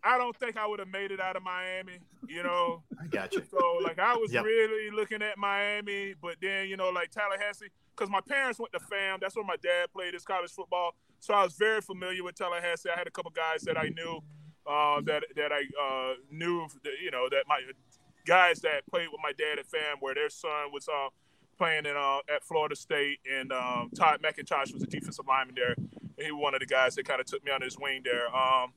I 0.02 0.16
don't 0.18 0.34
think 0.36 0.56
I 0.56 0.66
would 0.66 0.78
have 0.78 0.88
made 0.88 1.10
it 1.10 1.20
out 1.20 1.36
of 1.36 1.42
Miami. 1.42 1.98
You 2.26 2.42
know, 2.42 2.82
I 3.00 3.06
got 3.06 3.32
you. 3.34 3.42
so 3.50 3.78
like 3.82 3.98
I 3.98 4.16
was 4.16 4.32
Yep. 4.32 4.44
really 4.44 4.90
looking 4.90 5.22
at 5.22 5.36
Miami, 5.38 6.14
but 6.20 6.36
then 6.40 6.68
you 6.68 6.76
know, 6.76 6.88
like 6.90 7.10
Tallahassee, 7.10 7.68
because 7.94 8.10
my 8.10 8.20
parents 8.20 8.58
went 8.58 8.72
to 8.72 8.80
FAM. 8.80 9.18
That's 9.20 9.36
where 9.36 9.44
my 9.44 9.56
dad 9.62 9.92
played 9.92 10.14
his 10.14 10.24
college 10.24 10.50
football, 10.52 10.94
so 11.18 11.34
I 11.34 11.42
was 11.44 11.54
very 11.54 11.80
familiar 11.80 12.24
with 12.24 12.34
Tallahassee. 12.36 12.88
I 12.94 12.98
had 12.98 13.06
a 13.06 13.10
couple 13.10 13.30
guys 13.32 13.62
that 13.62 13.76
I 13.76 13.88
knew, 13.88 14.20
uh, 14.66 15.00
that 15.02 15.24
that 15.36 15.52
I 15.52 15.62
uh, 15.80 16.14
knew, 16.30 16.66
that, 16.84 16.92
you 17.02 17.10
know, 17.10 17.28
that 17.30 17.44
my 17.46 17.60
guys 18.26 18.60
that 18.60 18.86
played 18.86 19.08
with 19.12 19.20
my 19.22 19.32
dad 19.32 19.58
at 19.58 19.66
FAM, 19.66 19.96
where 20.00 20.14
their 20.14 20.30
son 20.30 20.72
was 20.72 20.88
uh, 20.88 21.08
playing 21.58 21.84
in 21.86 21.96
uh, 21.96 22.18
at 22.34 22.42
Florida 22.44 22.76
State, 22.76 23.18
and 23.30 23.52
um, 23.52 23.90
Todd 23.94 24.20
McIntosh 24.22 24.72
was 24.72 24.80
the 24.82 24.86
defensive 24.86 25.26
lineman 25.28 25.54
there. 25.56 25.74
And 25.76 26.26
he 26.26 26.30
was 26.32 26.40
one 26.40 26.54
of 26.54 26.60
the 26.60 26.66
guys 26.66 26.94
that 26.94 27.06
kind 27.06 27.20
of 27.20 27.26
took 27.26 27.44
me 27.44 27.50
under 27.50 27.64
his 27.66 27.78
wing 27.78 28.02
there. 28.04 28.34
Um, 28.34 28.72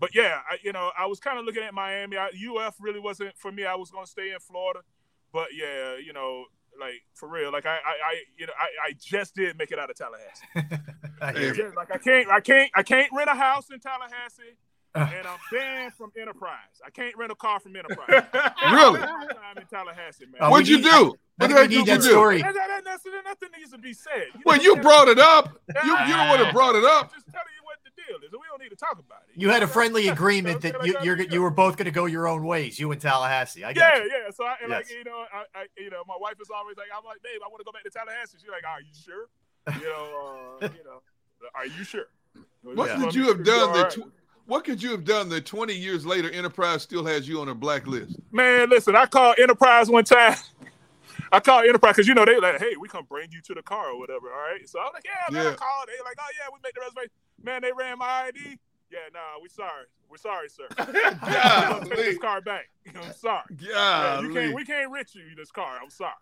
but 0.00 0.14
yeah, 0.14 0.40
I, 0.50 0.56
you 0.62 0.72
know, 0.72 0.90
I 0.98 1.06
was 1.06 1.20
kind 1.20 1.38
of 1.38 1.44
looking 1.44 1.62
at 1.62 1.72
Miami. 1.74 2.16
I, 2.16 2.28
UF 2.28 2.76
really 2.80 3.00
wasn't 3.00 3.36
for 3.38 3.50
me. 3.52 3.64
I 3.64 3.74
was 3.74 3.90
going 3.90 4.04
to 4.04 4.10
stay 4.10 4.32
in 4.32 4.40
Florida, 4.40 4.80
but 5.32 5.48
yeah, 5.54 5.96
you 5.96 6.12
know, 6.12 6.44
like 6.80 7.02
for 7.14 7.28
real, 7.28 7.52
like 7.52 7.66
I, 7.66 7.76
I, 7.76 7.76
I 7.76 8.22
you 8.36 8.46
know, 8.46 8.52
I, 8.58 8.88
I 8.88 8.92
just 9.00 9.34
did 9.34 9.56
make 9.58 9.70
it 9.70 9.78
out 9.78 9.90
of 9.90 9.96
Tallahassee. 9.96 10.82
I 11.20 11.32
hear 11.32 11.54
you. 11.54 11.64
Yeah, 11.64 11.70
like 11.76 11.90
I 11.92 11.98
can't, 11.98 12.28
I 12.28 12.40
can't, 12.40 12.70
I 12.74 12.82
can't 12.82 13.10
rent 13.14 13.30
a 13.30 13.34
house 13.34 13.70
in 13.70 13.78
Tallahassee, 13.80 14.56
uh. 14.94 15.08
and 15.16 15.26
I'm 15.26 15.38
banned 15.52 15.94
from 15.94 16.10
Enterprise. 16.20 16.80
I 16.84 16.90
can't 16.90 17.16
rent 17.16 17.30
a 17.32 17.36
car 17.36 17.60
from 17.60 17.76
Enterprise. 17.76 18.24
Really? 18.72 19.00
I'm 19.00 19.58
in 19.58 19.66
Tallahassee, 19.66 20.24
man. 20.26 20.38
Oh, 20.40 20.50
What'd 20.50 20.66
you 20.68 20.78
need- 20.78 20.84
do? 20.84 21.14
What 21.36 21.48
think 21.50 21.50
the 21.50 21.54
we 21.54 21.60
heck 21.62 21.70
need 21.70 21.76
did 21.76 21.86
that 21.86 21.92
you 21.96 22.02
do? 22.02 22.10
story. 22.10 22.42
That, 22.42 22.54
that, 22.54 22.68
that, 22.68 22.84
that's- 22.84 23.24
nothing 23.24 23.48
needs 23.58 23.70
to 23.72 23.78
be 23.78 23.92
said. 23.92 24.26
You 24.34 24.40
Well, 24.44 24.56
know, 24.56 24.62
you 24.62 24.76
brought 24.76 25.08
it 25.08 25.18
up. 25.18 25.48
You 25.84 25.90
you 25.90 26.14
don't 26.14 26.28
want 26.28 26.42
to 26.46 26.52
brought 26.52 26.74
it 26.76 26.84
up. 26.84 27.10
I'm 27.10 27.14
just 27.14 27.26
telling 27.26 27.50
you 27.58 27.62
what 27.63 27.63
the 27.63 27.63
deal 28.08 28.16
is, 28.18 28.32
and 28.32 28.40
we 28.40 28.46
don't 28.48 28.60
need 28.62 28.70
to 28.70 28.76
talk 28.76 28.92
about 28.98 29.22
it. 29.28 29.40
You 29.40 29.48
had 29.50 29.62
a 29.62 29.66
know? 29.66 29.72
friendly 29.72 30.08
agreement 30.08 30.62
So, 30.62 30.68
that 30.68 30.78
like, 30.78 30.88
you 30.88 30.96
I 30.98 31.02
you're, 31.02 31.20
you 31.22 31.42
were 31.42 31.50
both 31.50 31.76
going 31.76 31.86
to 31.86 31.90
go 31.90 32.06
your 32.06 32.26
own 32.28 32.44
ways. 32.44 32.78
You 32.78 32.90
and 32.92 33.00
Tallahassee. 33.00 33.64
I 33.64 33.70
Yeah, 33.70 33.96
you. 33.96 34.10
yeah. 34.10 34.30
So 34.34 34.44
I 34.44 34.56
and 34.62 34.70
like 34.70 34.90
you 34.90 35.04
know, 35.04 35.24
I, 35.32 35.44
I 35.54 35.66
you 35.78 35.90
know, 35.90 36.02
my 36.06 36.16
wife 36.18 36.34
is 36.40 36.48
always 36.54 36.76
like, 36.76 36.88
I'm 36.96 37.04
like, 37.04 37.22
babe, 37.22 37.40
I 37.44 37.48
want 37.48 37.60
to 37.60 37.64
go 37.64 37.72
back 37.72 37.84
to 37.84 37.90
Tallahassee. 37.90 38.38
She's 38.40 38.50
like, 38.50 38.64
Are 38.64 38.80
you 38.80 38.92
sure? 38.94 39.28
You 39.80 39.88
know, 39.88 40.58
uh, 40.62 40.68
you 40.76 40.84
know, 40.84 41.00
are 41.54 41.66
you 41.66 41.84
sure? 41.84 42.06
What 42.62 42.88
Yeah. 42.88 42.96
could 42.98 43.14
you 43.14 43.28
have 43.28 43.44
done 43.44 43.68
All 43.68 43.74
that? 43.74 43.82
right. 43.84 43.92
Tw- 43.92 44.12
what 44.46 44.62
could 44.64 44.82
you 44.82 44.90
have 44.90 45.04
done 45.04 45.30
that 45.30 45.46
20 45.46 45.72
years 45.74 46.04
later, 46.04 46.30
Enterprise 46.30 46.82
still 46.82 47.02
has 47.06 47.26
you 47.26 47.40
on 47.40 47.48
a 47.48 47.54
blacklist? 47.54 48.16
Man, 48.30 48.68
listen, 48.68 48.94
I 48.94 49.06
called 49.06 49.38
Enterprise 49.38 49.88
one 49.88 50.04
time. 50.04 50.36
I 51.32 51.40
called 51.40 51.64
Enterprise 51.64 51.94
because 51.96 52.06
you 52.06 52.14
know 52.14 52.24
they 52.26 52.38
like, 52.38 52.60
hey, 52.60 52.76
we 52.78 52.86
come 52.86 53.06
bring 53.08 53.28
you 53.32 53.40
to 53.40 53.54
the 53.54 53.62
car 53.62 53.90
or 53.92 53.98
whatever. 53.98 54.30
All 54.30 54.38
right. 54.40 54.68
So 54.68 54.78
I 54.78 54.84
was 54.84 54.92
like, 54.94 55.04
yeah, 55.06 55.32
man, 55.32 55.46
I 55.46 55.54
called. 55.54 55.88
They 55.88 55.94
like, 56.04 56.16
oh 56.20 56.30
yeah, 56.38 56.46
we 56.52 56.58
made 56.62 56.72
the 56.74 56.80
reservation. 56.82 57.10
Man, 57.44 57.62
they 57.62 57.72
ran 57.72 57.98
my 57.98 58.06
ID. 58.28 58.58
Yeah, 58.90 58.98
nah, 59.12 59.20
we 59.42 59.48
sorry. 59.48 59.84
We're 60.08 60.16
sorry, 60.16 60.48
sir. 60.48 60.66
We're 60.78 61.80
take 61.84 61.96
this 61.96 62.18
car 62.18 62.40
back. 62.40 62.68
I'm 62.94 63.12
sorry. 63.12 63.42
Yeah, 63.58 64.20
you 64.20 64.32
can't. 64.32 64.54
We 64.54 64.64
can't 64.64 64.90
rent 64.90 65.14
you 65.14 65.22
this 65.36 65.50
car. 65.50 65.78
I'm 65.82 65.90
sorry. 65.90 66.12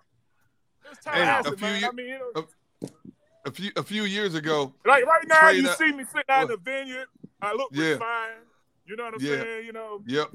It's 0.90 1.04
Hey, 1.04 1.22
a 1.22 1.24
Tallahassee, 1.24 1.56
few 1.56 1.66
man. 1.66 1.80
ye- 1.80 1.86
I 1.86 1.90
mean, 1.92 2.06
you 2.06 2.18
know, 2.34 2.90
A 3.44 3.50
few 3.50 3.70
a 3.76 3.82
few 3.82 4.04
years 4.04 4.34
ago, 4.34 4.72
like 4.86 5.04
right 5.06 5.26
now, 5.28 5.50
you 5.50 5.62
that- 5.62 5.78
see 5.78 5.92
me 5.92 6.04
sitting 6.04 6.22
out 6.28 6.42
in 6.44 6.48
the 6.48 6.56
vineyard. 6.56 7.06
I 7.40 7.52
look 7.52 7.70
Yeah. 7.72 7.98
fine. 7.98 8.30
You 8.86 8.96
know 8.96 9.04
what 9.04 9.14
I'm 9.14 9.20
Yeah. 9.20 9.42
saying? 9.42 9.66
You 9.66 9.72
know, 9.72 10.02
Yep. 10.06 10.28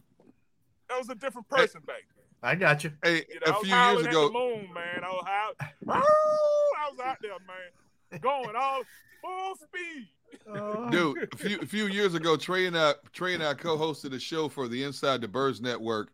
that 0.89 0.97
was 0.99 1.09
a 1.09 1.15
different 1.15 1.47
person 1.49 1.81
back 1.81 2.03
then. 2.15 2.25
I 2.43 2.55
got 2.55 2.83
you. 2.83 2.91
Hey, 3.03 3.25
You 3.29 3.39
know, 3.39 3.47
I 3.47 3.49
a 3.49 3.53
was 3.53 3.61
few 3.63 3.73
howling 3.73 3.95
years 3.97 4.07
at 4.07 4.11
ago, 4.11 4.27
the 4.27 4.33
moon, 4.33 4.73
man. 4.73 5.03
I 5.03 5.09
was 5.09 5.25
out. 5.27 5.55
I 5.89 6.89
was 6.91 6.99
out 6.99 7.17
there, 7.21 7.31
man, 7.47 8.19
going 8.21 8.55
all 8.55 8.83
full 9.21 9.55
speed. 9.55 10.09
Uh. 10.49 10.89
dude, 10.89 11.29
a 11.33 11.37
few 11.37 11.59
a 11.59 11.65
few 11.65 11.87
years 11.87 12.13
ago, 12.13 12.37
Tra 12.37 12.61
and 12.61 12.77
I 12.77 12.93
Tra 13.13 13.33
and 13.33 13.43
I 13.43 13.53
co-hosted 13.53 14.13
a 14.13 14.19
show 14.19 14.47
for 14.47 14.67
the 14.67 14.83
Inside 14.83 15.21
the 15.21 15.27
Birds 15.27 15.61
Network, 15.61 16.09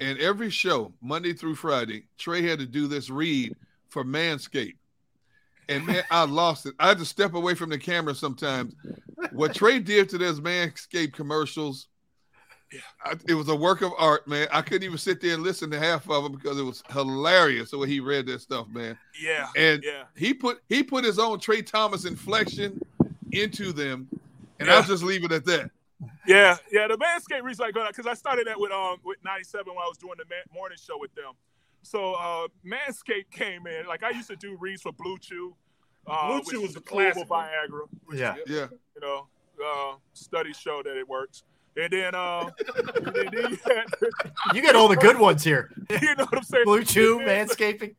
and 0.00 0.18
every 0.18 0.50
show, 0.50 0.92
Monday 1.00 1.32
through 1.32 1.56
Friday, 1.56 2.04
Tra 2.18 2.40
had 2.40 2.58
to 2.60 2.66
do 2.66 2.86
this 2.86 3.10
read 3.10 3.56
for 3.88 4.04
Manscaped. 4.04 4.76
And 5.68 5.84
man, 5.84 6.04
I 6.10 6.24
lost 6.24 6.66
it. 6.66 6.74
I 6.78 6.88
had 6.88 6.98
to 6.98 7.04
step 7.04 7.34
away 7.34 7.54
from 7.54 7.70
the 7.70 7.78
camera 7.78 8.14
sometimes. 8.14 8.74
What 9.32 9.54
Tra 9.54 9.80
did 9.80 10.08
to 10.10 10.18
those 10.18 10.40
Manscaped 10.40 11.12
commercials, 11.12 11.88
I, 13.04 13.14
it 13.28 13.34
was 13.34 13.48
a 13.48 13.56
work 13.56 13.82
of 13.82 13.92
art, 13.98 14.28
man. 14.28 14.46
I 14.52 14.62
couldn't 14.62 14.84
even 14.84 14.98
sit 14.98 15.20
there 15.20 15.34
and 15.34 15.42
listen 15.42 15.70
to 15.70 15.78
half 15.78 16.08
of 16.08 16.22
them 16.22 16.32
because 16.32 16.58
it 16.58 16.62
was 16.62 16.84
hilarious 16.90 17.70
the 17.70 17.78
way 17.78 17.88
he 17.88 18.00
read 18.00 18.26
that 18.26 18.40
stuff, 18.40 18.68
man. 18.68 18.96
Yeah, 19.20 19.48
And 19.56 19.82
yeah. 19.84 20.04
he 20.16 20.34
put 20.34 20.60
he 20.68 20.82
put 20.82 21.04
his 21.04 21.18
own 21.18 21.40
Tra 21.40 21.62
Thomas 21.62 22.04
inflection 22.04 22.80
into 23.32 23.72
them, 23.72 24.08
and 24.58 24.68
Yeah. 24.68 24.76
I'll 24.76 24.82
just 24.82 25.02
leave 25.02 25.24
it 25.24 25.32
at 25.32 25.44
that. 25.46 25.70
Yeah, 26.26 26.56
yeah. 26.70 26.88
The 26.88 26.98
Manscaped 26.98 27.42
reads 27.42 27.58
like 27.58 27.74
because 27.74 28.06
I 28.06 28.14
started 28.14 28.46
that 28.48 28.58
with 28.60 28.72
um 28.72 28.98
with 29.04 29.18
97 29.24 29.66
when 29.66 29.82
I 29.82 29.88
was 29.88 29.96
doing 29.98 30.14
the 30.18 30.24
man, 30.28 30.42
morning 30.52 30.78
show 30.80 30.98
with 30.98 31.14
them. 31.14 31.32
So 31.82 32.14
uh 32.14 32.48
Manscaped 32.66 33.30
came 33.30 33.66
in. 33.66 33.86
Like 33.86 34.02
I 34.02 34.10
used 34.10 34.28
to 34.28 34.36
do 34.36 34.56
reads 34.60 34.82
for 34.82 34.92
Blue 34.92 35.18
Chew. 35.18 35.54
Uh, 36.06 36.28
Blue 36.28 36.36
which 36.38 36.48
Chew 36.48 36.60
was 36.62 36.74
the 36.74 36.80
the 36.80 36.86
global 36.86 37.24
classic 37.24 37.30
one. 37.30 37.48
Viagra. 37.48 37.80
which, 38.06 38.18
Yeah. 38.18 38.34
Yeah. 38.46 38.66
You 38.94 39.00
know, 39.00 39.26
uh, 39.64 39.96
studies 40.12 40.58
show 40.58 40.82
that 40.82 40.96
it 40.96 41.08
works. 41.08 41.42
And 41.78 41.92
then, 41.92 42.14
uh, 42.14 42.48
and 42.94 43.06
then 43.14 43.28
you, 43.32 43.58
had, 43.66 43.84
You 44.54 44.62
get 44.62 44.76
all 44.76 44.88
the 44.88 44.96
good 44.96 45.18
ones 45.18 45.44
here. 45.44 45.70
you 45.90 46.14
know 46.14 46.24
what 46.24 46.38
I'm 46.38 46.42
saying? 46.42 46.64
Blue 46.64 46.84
Chew, 46.84 47.20
And 47.20 47.28
manscaping. 47.28 47.94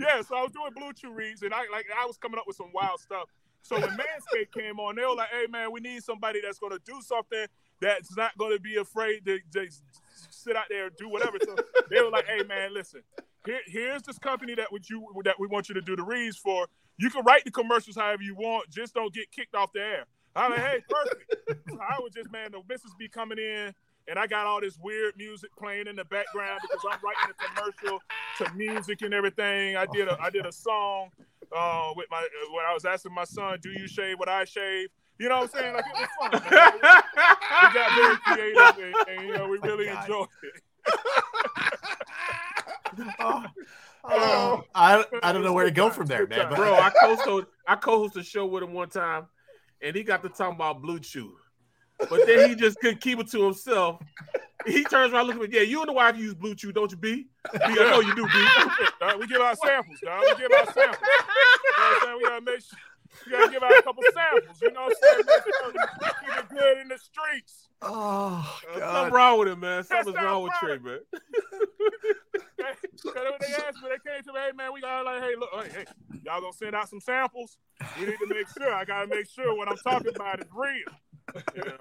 Yeah, 0.00 0.22
so 0.22 0.34
I 0.36 0.42
was 0.42 0.52
doing 0.52 0.70
Blue 0.74 0.92
Chew 0.94 1.12
reads, 1.12 1.42
and 1.42 1.52
I 1.52 1.66
like 1.70 1.86
I 1.96 2.06
was 2.06 2.16
coming 2.16 2.38
up 2.38 2.44
with 2.46 2.56
some 2.56 2.70
wild 2.72 3.00
stuff. 3.00 3.28
So 3.62 3.80
when 3.80 3.90
Manscaped 3.90 4.52
came 4.52 4.78
on, 4.80 4.96
they 4.96 5.02
were 5.02 5.14
like, 5.14 5.30
"Hey 5.30 5.46
man, 5.48 5.72
we 5.72 5.80
need 5.80 6.02
somebody 6.02 6.40
that's 6.42 6.58
going 6.58 6.72
to 6.72 6.80
do 6.84 7.00
something 7.00 7.46
that's 7.80 8.16
not 8.16 8.36
going 8.36 8.52
to 8.52 8.60
be 8.60 8.76
afraid 8.76 9.24
to 9.24 9.38
just 9.52 9.82
sit 10.30 10.56
out 10.56 10.64
there 10.68 10.86
and 10.86 10.96
do 10.96 11.08
whatever." 11.08 11.38
So 11.42 11.56
they 11.88 12.02
were 12.02 12.10
like, 12.10 12.26
"Hey 12.26 12.42
man, 12.42 12.74
listen, 12.74 13.02
here, 13.46 13.60
here's 13.66 14.02
this 14.02 14.18
company 14.18 14.54
that 14.56 14.70
would 14.72 14.88
you 14.90 15.06
that 15.24 15.38
we 15.38 15.46
want 15.46 15.68
you 15.68 15.74
to 15.76 15.80
do 15.80 15.96
the 15.96 16.02
reads 16.02 16.36
for. 16.36 16.66
You 16.98 17.08
can 17.08 17.24
write 17.24 17.44
the 17.44 17.50
commercials 17.50 17.96
however 17.96 18.22
you 18.22 18.34
want, 18.34 18.68
just 18.70 18.94
don't 18.94 19.14
get 19.14 19.30
kicked 19.30 19.54
off 19.54 19.72
the 19.72 19.80
air." 19.80 20.04
I'm 20.34 20.50
like, 20.50 20.60
"Hey, 20.60 20.82
perfect." 20.88 21.68
So 21.68 21.78
I 21.78 22.00
was 22.00 22.12
just 22.12 22.30
man, 22.32 22.52
the 22.52 22.62
missus 22.68 22.94
be 22.98 23.08
coming 23.08 23.38
in. 23.38 23.74
And 24.08 24.18
I 24.18 24.26
got 24.26 24.46
all 24.46 24.60
this 24.60 24.76
weird 24.82 25.16
music 25.16 25.50
playing 25.56 25.86
in 25.86 25.94
the 25.94 26.04
background 26.04 26.58
because 26.62 26.84
I'm 26.90 26.98
writing 27.04 27.30
a 27.30 27.54
commercial 27.54 28.00
to 28.38 28.52
music 28.54 29.02
and 29.02 29.14
everything. 29.14 29.76
I 29.76 29.86
did 29.86 30.08
a 30.08 30.20
I 30.20 30.28
did 30.28 30.44
a 30.44 30.50
song 30.50 31.10
uh, 31.54 31.92
with 31.96 32.06
my 32.10 32.18
uh, 32.18 32.52
when 32.52 32.64
I 32.64 32.72
was 32.72 32.84
asking 32.84 33.14
my 33.14 33.24
son, 33.24 33.58
"Do 33.62 33.70
you 33.70 33.86
shave 33.86 34.18
what 34.18 34.28
I 34.28 34.44
shave?" 34.44 34.88
You 35.18 35.28
know 35.28 35.40
what 35.40 35.54
I'm 35.54 35.60
saying? 35.60 35.74
Like 35.74 35.84
it 35.86 36.08
was 36.30 36.40
fun. 36.40 36.50
man. 36.50 36.72
we 36.74 36.80
got 37.74 37.90
very 37.96 38.16
creative, 38.24 38.78
and, 38.78 38.94
and 39.08 39.28
you 39.28 39.34
know 39.36 39.48
we 39.48 39.58
really 39.58 39.88
enjoyed 39.88 40.28
it. 40.42 40.62
Oh, 44.04 44.64
I, 44.74 45.04
I 45.22 45.32
don't 45.32 45.44
know 45.44 45.52
where 45.52 45.64
to 45.64 45.70
go 45.70 45.88
from 45.88 46.06
there, 46.06 46.26
man. 46.26 46.48
But 46.48 46.56
Bro, 46.56 46.74
I 46.80 46.90
co-hosted 46.90 47.46
I 47.66 47.76
co-hosted 47.76 48.16
a 48.16 48.24
show 48.24 48.46
with 48.46 48.62
him 48.62 48.72
one 48.72 48.88
time, 48.88 49.26
and 49.80 49.94
he 49.94 50.02
got 50.02 50.22
to 50.22 50.28
talking 50.28 50.56
about 50.56 50.82
Blue 50.82 50.98
Chew, 50.98 51.36
but 52.10 52.26
then 52.26 52.48
he 52.48 52.54
just 52.54 52.78
couldn't 52.80 53.00
keep 53.00 53.18
it 53.18 53.28
to 53.30 53.44
himself. 53.44 54.02
He 54.66 54.84
turns 54.84 55.12
around, 55.12 55.26
looking 55.26 55.42
at 55.42 55.50
me. 55.50 55.56
Yeah, 55.56 55.62
you 55.62 55.80
and 55.80 55.88
the 55.88 55.92
wife 55.92 56.16
use 56.16 56.34
Blue 56.34 56.54
Chew, 56.54 56.72
don't 56.72 56.90
you, 56.90 56.96
B? 56.96 57.26
B, 57.52 57.58
I 57.62 57.74
know 57.74 58.00
you 58.00 58.14
do, 58.14 58.24
B. 58.26 58.32
Dog, 59.00 59.18
we 59.18 59.26
give 59.26 59.40
out 59.40 59.58
samples, 59.58 59.98
dog. 60.04 60.22
We 60.22 60.42
give 60.42 60.52
out 60.52 60.72
samples. 60.72 60.98
You 61.02 61.78
know 61.78 61.82
what 61.82 61.96
I'm 61.96 62.00
saying? 62.02 62.16
We 62.16 62.28
gotta 62.28 62.44
make 62.44 62.60
sure. 62.60 62.78
We 63.26 63.32
gotta 63.32 63.52
give 63.52 63.62
out 63.62 63.78
a 63.78 63.82
couple 63.82 64.02
samples. 64.14 64.62
You 64.62 64.72
know 64.72 64.82
what 64.82 64.96
I'm 64.96 65.02
saying? 65.02 65.24
Make 65.26 65.42
sure 65.42 65.72
we 65.72 66.28
Keep 66.28 66.38
it 66.38 66.48
good 66.48 66.78
in 66.78 66.88
the 66.88 66.98
streets. 66.98 67.68
oh 67.82 68.60
Something 68.78 69.12
wrong 69.12 69.38
with 69.40 69.48
him, 69.48 69.60
man. 69.60 69.82
Something's 69.84 70.16
wrong 70.16 70.44
with 70.44 70.52
Tra, 70.60 70.68
right. 70.70 70.82
man. 70.84 70.98
Because 72.92 73.14
when 73.14 73.40
they 73.40 73.54
asked 73.54 73.82
me, 73.82 73.88
they 73.90 74.10
came 74.10 74.22
to 74.22 74.32
me, 74.32 74.38
hey 74.38 74.52
man, 74.56 74.72
we 74.72 74.80
gotta 74.80 75.02
like, 75.04 75.22
hey, 75.22 75.34
look, 75.36 75.50
hey, 75.64 75.70
hey, 75.80 75.84
y'all 76.24 76.40
gonna 76.40 76.52
send 76.52 76.74
out 76.74 76.88
some 76.88 77.00
samples? 77.00 77.58
We 77.98 78.06
need 78.06 78.16
to 78.18 78.26
make 78.28 78.46
sure. 78.56 78.72
I 78.72 78.84
gotta 78.84 79.08
make 79.08 79.28
sure 79.28 79.56
what 79.56 79.68
I'm 79.68 79.76
talking 79.78 80.14
about 80.14 80.40
is 80.40 80.46
real. 80.54 80.86
You 81.56 81.62
know? 81.64 81.76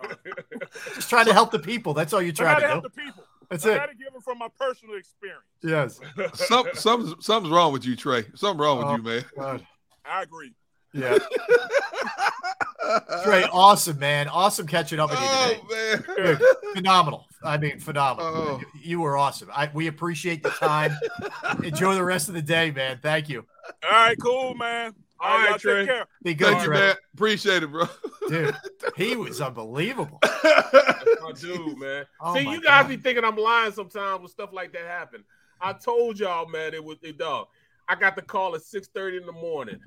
just 0.96 1.10
trying 1.10 1.26
to 1.26 1.34
help 1.34 1.52
the 1.52 1.60
people. 1.60 1.94
That's 1.94 2.14
all 2.14 2.22
you're 2.22 2.32
I 2.32 2.36
trying 2.36 2.54
gotta 2.56 2.62
to 2.62 2.68
help 2.68 2.84
do. 2.84 2.90
the 2.96 3.02
people. 3.02 3.24
That's 3.50 3.66
I 3.66 3.72
it. 3.74 3.76
gotta 3.78 3.96
give 3.96 4.14
them 4.14 4.22
from 4.22 4.38
my 4.38 4.48
personal 4.60 4.96
experience. 4.96 5.44
Yes. 5.62 6.00
Some 6.48 6.68
some 6.74 7.16
something's 7.20 7.52
wrong 7.54 7.74
with 7.74 7.86
you, 7.86 7.96
Tra. 7.96 8.24
Something 8.36 8.62
wrong 8.62 8.78
with 8.78 8.88
Oh, 8.88 8.96
you, 8.96 9.04
man. 9.04 9.26
God. 9.38 9.66
I 10.06 10.24
agree. 10.24 10.54
Yeah. 10.94 11.18
Tra, 13.24 13.48
awesome, 13.54 14.00
man. 14.00 14.28
Awesome 14.28 14.68
catching 14.68 15.00
up 15.00 15.10
with 15.12 15.20
you 15.20 15.26
today. 15.28 15.60
Oh 15.64 16.16
man. 16.18 16.38
Dude, 16.38 16.42
phenomenal. 16.76 17.26
I 17.44 17.58
mean, 17.58 17.80
phenomenal. 17.80 18.32
Oh. 18.34 18.60
You, 18.76 18.82
you 18.82 19.02
were 19.02 19.18
awesome. 19.18 19.50
I, 19.54 19.70
we 19.74 19.88
appreciate 19.88 20.44
the 20.44 20.50
time. 20.50 20.92
Enjoy 21.64 21.96
the 21.96 22.04
rest 22.04 22.28
of 22.28 22.34
the 22.36 22.42
day, 22.42 22.72
man. 22.72 23.00
Thank 23.02 23.30
you. 23.30 23.46
All 23.84 23.92
right, 23.92 24.18
cool, 24.20 24.54
man. 24.56 24.94
All 25.22 25.30
All 25.32 25.38
right, 25.38 25.52
right, 25.52 25.60
Tra. 25.60 25.76
take 25.76 25.88
care. 25.88 26.06
Be 26.24 26.34
good, 26.34 26.54
Thank 26.54 26.64
you, 26.64 26.70
man. 26.72 26.96
Appreciate 27.14 27.62
it, 27.64 27.68
bro. 27.72 27.86
Dude, 28.28 28.56
he 28.98 29.16
was 29.16 29.40
unbelievable. 29.40 30.20
my 30.24 31.32
dude, 31.40 31.78
man. 31.78 32.06
Oh 32.20 32.34
See, 32.36 32.42
you 32.42 32.62
guys 32.62 32.84
God. 32.84 32.88
be 32.90 32.98
thinking 32.98 33.24
I'm 33.24 33.36
lying 33.38 33.72
sometimes 33.72 34.20
when 34.22 34.30
stuff 34.30 34.52
like 34.52 34.74
that 34.74 34.86
happen. 34.88 35.24
I 35.62 35.74
told 35.74 36.20
y'all, 36.20 36.48
man, 36.48 36.74
it 36.74 36.84
was 36.84 36.98
it 37.04 37.18
dog. 37.20 37.48
I 37.88 37.96
got 37.96 38.16
the 38.16 38.22
call 38.24 38.56
at 38.56 38.62
6:30 38.62 39.20
in 39.22 39.26
the 39.28 39.32
morning. 39.32 39.80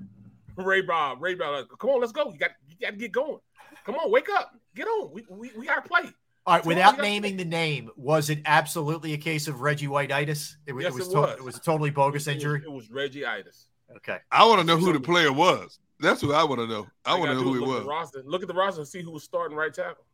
Ray 0.56 0.82
Bob, 0.82 1.20
Ray 1.20 1.34
Bob, 1.34 1.68
like, 1.68 1.78
come 1.80 1.90
on, 1.90 2.00
let's 2.00 2.12
go. 2.12 2.30
You 2.30 2.38
got 2.38 2.50
you 2.68 2.76
got 2.80 2.90
to 2.92 2.96
get 2.96 3.10
going. 3.10 3.38
Come 3.84 3.96
on, 3.96 4.10
wake 4.12 4.28
up, 4.36 4.52
get 4.76 4.86
on. 4.86 5.12
We 5.12 5.24
we, 5.28 5.50
we 5.58 5.66
got 5.66 5.82
to 5.82 5.88
play. 5.88 6.02
All 6.46 6.54
right, 6.54 6.62
So 6.62 6.68
without 6.68 6.92
we 6.92 6.96
got- 6.98 7.02
naming 7.02 7.36
the 7.38 7.44
name, 7.44 7.90
was 7.96 8.30
it 8.30 8.40
absolutely 8.46 9.14
a 9.14 9.16
case 9.18 9.48
of 9.48 9.62
Reggie 9.62 9.88
Whiteitis? 9.88 10.54
It, 10.66 10.74
Yes, 10.78 10.92
it 10.92 10.94
was. 10.94 11.08
it 11.08 11.10
to- 11.12 11.20
was. 11.20 11.36
it 11.38 11.42
was 11.44 11.56
a 11.56 11.60
totally 11.60 11.90
bogus 11.90 12.26
It 12.26 12.30
was- 12.30 12.34
injury. 12.36 12.62
It 12.64 12.70
was, 12.70 12.90
Reggie 12.90 13.24
Itis. 13.26 13.66
Okay. 13.96 14.18
I 14.30 14.44
want 14.46 14.60
to 14.60 14.66
know 14.66 14.76
who 14.76 14.92
the 14.92 15.00
player 15.00 15.32
was. 15.32 15.78
That's 16.00 16.22
what 16.22 16.34
I 16.34 16.44
want 16.44 16.60
to 16.60 16.66
know. 16.66 16.86
I 17.04 17.16
want 17.18 17.30
to 17.30 17.34
know 17.36 17.42
who 17.42 17.54
it 17.54 17.60
look 17.60 17.68
At 17.68 17.74
was. 17.74 17.82
the 17.84 17.88
roster. 17.88 18.22
Look 18.26 18.42
at 18.42 18.48
the 18.48 18.54
roster 18.54 18.80
and 18.80 18.88
see 18.88 19.02
who 19.02 19.10
was 19.12 19.22
starting 19.22 19.56
right 19.56 19.72
tackle. 19.72 20.04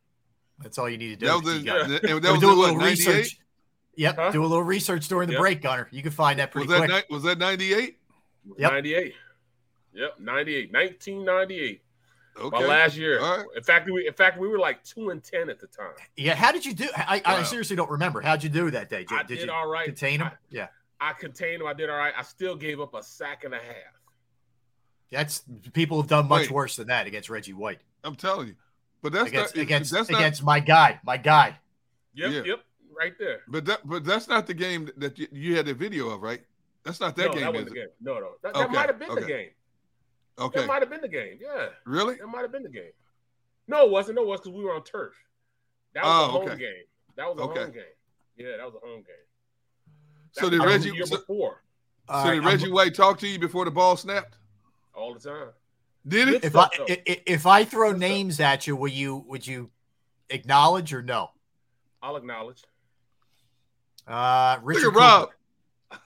That's 0.59 0.77
all 0.79 0.89
you 0.91 0.99
need 0.99 1.09
to 1.09 1.17
do. 1.17 1.27
That 1.27 1.43
was 1.43 1.55
You 1.55 1.59
in, 1.61 1.91
that, 1.91 2.03
that 2.03 2.09
we 2.23 2.31
was 2.31 2.41
do 2.41 2.49
a 2.49 2.53
in 2.53 2.59
what, 2.59 2.65
little 2.67 2.77
98? 2.77 2.91
research. 2.91 3.39
Yep. 3.97 4.17
Huh? 4.17 4.31
Do 4.31 4.43
a 4.45 4.47
little 4.47 4.63
research 4.63 5.09
during 5.09 5.27
the 5.29 5.33
Yep. 5.35 5.41
break, 5.41 5.63
Gunner. 5.63 5.89
You 5.91 6.03
can 6.03 6.13
find 6.13 6.39
that 6.39 6.51
pretty 6.53 6.69
Was 6.69 6.79
that, 6.81 6.89
quick. 6.89 7.07
ni- 7.11 7.15
was 7.15 7.23
that 7.25 7.39
98? 7.39 7.99
Yep. 8.59 8.73
98. 8.73 9.15
Yep, 9.95 10.21
98. 10.21 10.73
1998. 10.73 11.83
Okay. 12.39 12.59
My 12.61 12.65
last 12.67 12.97
year. 12.97 13.21
All 13.21 13.39
right. 13.39 13.47
In 13.57 13.63
fact, 13.63 13.91
we 13.91 14.07
in 14.07 14.15
fact 14.15 14.39
we 14.39 14.47
were 14.49 14.59
like 14.59 14.83
two 14.85 15.11
and 15.11 15.23
ten 15.23 15.51
at 15.51 15.59
the 15.59 15.67
time. 15.67 15.91
Yeah. 16.17 16.35
How 16.37 16.53
did 16.53 16.65
you 16.65 16.73
do? 16.73 16.89
I, 16.97 17.21
I 17.25 17.43
seriously 17.43 17.75
don't 17.77 17.91
remember. 17.91 18.21
How'd 18.21 18.43
you 18.45 18.49
do 18.49 18.71
that 18.71 18.89
day? 18.89 19.05
Did, 19.05 19.13
I 19.19 19.23
did 19.25 19.39
did 19.39 19.47
you 19.49 19.53
all 19.53 19.69
right. 19.69 19.85
contain 19.87 20.21
him? 20.21 20.29
I- 20.29 20.33
yeah. 20.49 20.69
I 21.01 21.13
contained 21.15 21.63
him. 21.63 21.67
I 21.67 21.73
did 21.75 21.89
all 21.91 21.97
right. 21.97 22.13
I 22.17 22.23
still 22.23 22.55
gave 22.57 22.81
up 22.81 22.95
a 22.95 23.03
sack 23.03 23.45
and 23.45 23.55
a 23.55 23.59
half. 23.59 23.95
That's 25.11 25.43
people 25.73 26.01
have 26.01 26.09
done 26.09 26.29
much 26.29 26.43
Wait. 26.43 26.51
worse 26.51 26.77
than 26.77 26.87
that 26.89 27.07
against 27.07 27.31
Reggie 27.31 27.53
White. 27.53 27.81
I'm 28.05 28.15
telling 28.15 28.49
you. 28.49 28.55
But 29.03 29.13
that's 29.13 29.29
against 29.29 29.57
not 29.57 29.63
against 29.63 29.93
that's 29.93 30.11
not, 30.11 30.43
my 30.43 30.61
guy, 30.61 31.01
my 31.05 31.17
guy. 31.17 31.59
Yep, 32.15 32.31
Yeah. 32.31 32.43
yep, 32.45 32.65
right 32.97 33.15
there. 33.19 33.41
but 33.49 33.65
that 33.65 33.81
but 33.89 34.05
that's 34.05 34.29
not 34.29 34.47
the 34.47 34.55
game 34.55 34.91
that 34.99 35.19
you, 35.19 35.27
you 35.33 35.57
had 35.57 35.67
the 35.67 35.75
video 35.75 36.11
of, 36.11 36.23
right? 36.23 36.43
That's 36.85 37.01
not 37.01 37.17
that 37.17 37.27
no, 37.29 37.33
game, 37.33 37.41
that 37.43 37.49
is 37.49 37.53
wasn't 37.55 37.69
the 37.71 37.75
game. 37.75 37.89
No, 38.01 38.15
no. 38.21 38.31
That, 38.43 38.55
Okay, 38.55 38.61
that 38.61 38.71
might 38.71 38.87
have 38.89 38.99
been 38.99 39.15
the 39.15 39.21
game. 39.23 39.49
Okay. 40.39 40.61
That 40.61 40.67
might 40.67 40.81
have 40.83 40.91
been 40.91 41.01
the 41.01 41.09
game. 41.09 41.39
Yeah. 41.41 41.69
Really? 41.85 42.17
That 42.17 42.27
might 42.29 42.43
have 42.43 42.53
been 42.53 42.63
the 42.63 42.69
game. 42.71 42.93
No, 43.69 43.85
it 43.87 43.91
wasn't. 43.91 44.17
No, 44.17 44.23
it 44.23 44.29
was 44.29 44.41
because 44.41 44.53
we 44.57 44.65
were 44.65 44.75
on 44.75 44.85
turf. 44.85 45.13
That 45.95 46.05
was 46.05 46.13
Oh, 46.13 46.25
a 46.25 46.29
home 46.29 46.49
okay. 46.49 46.57
game. 46.57 46.85
That 47.17 47.29
was 47.29 47.39
a 47.39 47.43
Okay. 47.43 47.61
home 47.61 47.73
game. 47.73 47.83
Yeah, 48.37 48.57
that 48.57 48.65
was 48.65 48.75
a 48.83 48.87
home 48.87 49.03
game. 49.03 49.27
So 50.33 50.49
did 50.51 50.61
Reggie 50.63 50.91
the 50.91 50.97
year 50.97 51.07
so, 51.07 51.17
before 51.17 51.63
All 52.09 52.23
so 52.23 52.29
right, 52.29 52.35
did 52.37 52.45
I'm- 52.45 52.53
Reggie 52.53 52.71
White 52.73 52.95
talk 52.95 53.19
to 53.21 53.29
you 53.29 53.39
before 53.39 53.65
the 53.65 53.71
ball 53.71 53.97
snapped? 53.97 54.37
all 54.95 55.15
the 55.15 55.21
time. 55.21 55.49
Did 56.07 56.29
it? 56.29 56.45
If 56.45 56.57
I 56.57 56.69
i- 56.89 57.03
i- 57.09 57.23
if 57.27 57.47
I 57.47 57.65
throw 57.65 57.93
names 57.93 58.39
at 58.41 58.67
you, 58.67 58.75
will 58.77 58.89
you 58.91 59.17
would 59.29 59.47
you 59.47 59.71
acknowledge 60.31 60.93
or 60.95 61.03
no? 61.03 61.31
I'll 62.03 62.17
acknowledge. 62.17 62.63
Uh, 64.07 64.59
Richard 64.63 64.87
Look 64.87 64.95
at 64.95 64.99
Rob. 64.99 65.29
Cooper. 65.91 66.03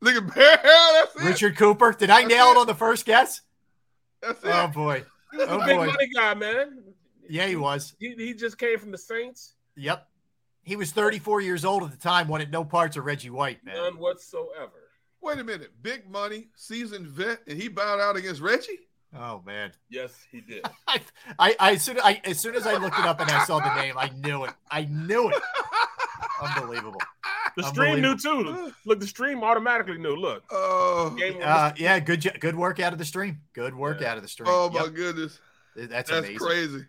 Look 0.00 0.16
at 0.16 0.34
That's 0.34 1.16
it. 1.16 1.22
Richard 1.24 1.56
Cooper. 1.56 1.92
Did 1.92 2.10
I 2.10 2.24
nail 2.24 2.46
it 2.48 2.56
on 2.56 2.66
the 2.66 2.74
first 2.74 3.06
guess? 3.06 3.40
That's 4.20 4.42
it. 4.44 4.50
Oh 4.52 4.68
boy. 4.68 5.04
He 5.32 5.38
was 5.38 5.48
Oh 5.48 5.60
a 5.60 5.66
big 5.66 5.76
boy. 5.76 5.86
money 5.86 6.08
guy, 6.14 6.34
man. 6.34 6.82
Yeah, 7.28 7.46
he 7.46 7.56
was. 7.56 7.94
He, 7.98 8.14
he 8.16 8.34
just 8.34 8.58
came 8.58 8.78
from 8.78 8.90
the 8.90 8.98
Saints. 8.98 9.54
Yep. 9.76 10.06
He 10.64 10.76
was 10.76 10.90
34 10.92 11.40
years 11.42 11.64
old 11.64 11.82
at 11.84 11.90
the 11.90 11.96
time, 11.96 12.26
wanted 12.28 12.50
no 12.50 12.64
parts 12.64 12.96
of 12.96 13.04
Reggie 13.04 13.30
White, 13.30 13.64
man. 13.64 13.76
None 13.76 13.98
whatsoever. 13.98 14.72
Wait 15.22 15.38
a 15.38 15.44
minute. 15.44 15.70
Big 15.82 16.08
money, 16.10 16.48
seasoned 16.56 17.06
vet, 17.06 17.40
and 17.46 17.60
he 17.60 17.68
bowed 17.68 18.00
out 18.00 18.16
against 18.16 18.40
Reggie? 18.40 18.78
Oh 19.16 19.42
man. 19.46 19.72
Yes, 19.88 20.12
he 20.32 20.40
did. 20.40 20.64
I, 20.88 21.00
I, 21.38 21.56
I, 21.60 21.72
as, 21.74 21.82
soon, 21.82 21.98
I 22.00 22.20
as 22.24 22.38
soon 22.40 22.54
as 22.56 22.66
I 22.66 22.76
looked 22.78 22.98
it 22.98 23.04
up 23.04 23.20
and 23.20 23.30
I 23.30 23.44
saw 23.44 23.60
the 23.60 23.74
name, 23.80 23.94
I 23.96 24.10
knew 24.16 24.44
it. 24.44 24.50
I 24.70 24.86
knew 24.86 25.28
it. 25.30 25.40
Unbelievable. 26.42 27.00
The 27.56 27.62
stream 27.62 28.00
knew 28.00 28.16
too. 28.18 28.72
Look, 28.84 28.98
the 29.00 29.06
stream 29.06 29.44
automatically 29.44 29.98
knew. 29.98 30.16
Look. 30.16 30.42
Oh, 30.50 31.10
Game 31.16 31.38
Uh, 31.42 31.72
yeah, 31.76 32.00
good, 32.00 32.28
good 32.40 32.56
work 32.56 32.80
out 32.80 32.92
of 32.92 32.98
the 32.98 33.04
stream. 33.04 33.40
Good 33.52 33.74
work 33.76 34.02
out 34.02 34.16
of 34.16 34.22
the 34.24 34.28
stream. 34.28 34.48
oh 34.50 34.68
my 34.70 34.84
Yep. 34.84 34.94
goodness. 34.94 35.38
That's, 35.76 35.88
That's 35.90 36.10
amazing. 36.10 36.38
crazy. 36.38 36.84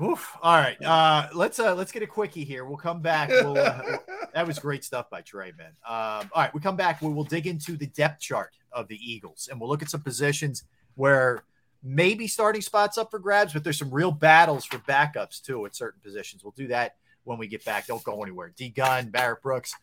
Oof. 0.00 0.36
All 0.42 0.56
right. 0.56 0.80
Uh, 0.82 1.28
let's 1.34 1.58
uh, 1.58 1.74
let's 1.74 1.92
get 1.92 2.02
a 2.02 2.06
quickie 2.06 2.44
here. 2.44 2.64
We'll 2.64 2.76
come 2.78 3.00
back. 3.00 3.28
We'll, 3.28 3.58
uh, 3.58 3.98
that 4.34 4.46
was 4.46 4.58
great 4.58 4.84
stuff 4.84 5.10
by 5.10 5.20
Tra, 5.20 5.50
man. 5.56 5.72
Um, 5.86 6.30
all 6.32 6.42
right, 6.42 6.54
we 6.54 6.60
come 6.60 6.76
back. 6.76 7.02
We 7.02 7.12
will 7.12 7.24
dig 7.24 7.46
into 7.46 7.76
the 7.76 7.86
depth 7.86 8.20
chart 8.20 8.56
of 8.72 8.88
the 8.88 8.96
Eagles, 8.96 9.48
and 9.50 9.60
we'll 9.60 9.68
look 9.68 9.82
at 9.82 9.90
some 9.90 10.00
positions 10.00 10.64
where 10.94 11.44
maybe 11.82 12.26
starting 12.26 12.62
spots 12.62 12.96
up 12.96 13.10
for 13.10 13.18
grabs, 13.18 13.52
but 13.52 13.64
there's 13.64 13.78
some 13.78 13.90
real 13.90 14.12
battles 14.12 14.64
for 14.64 14.78
backups 14.78 15.42
too 15.42 15.66
at 15.66 15.74
certain 15.74 16.00
positions. 16.00 16.42
We'll 16.42 16.54
do 16.56 16.68
that 16.68 16.96
when 17.24 17.38
we 17.38 17.46
get 17.46 17.64
back. 17.64 17.86
Don't 17.86 18.02
go 18.02 18.22
anywhere. 18.22 18.52
D 18.56 18.70
Gun, 18.70 19.10
Barrett 19.10 19.42
Brooks, 19.42 19.74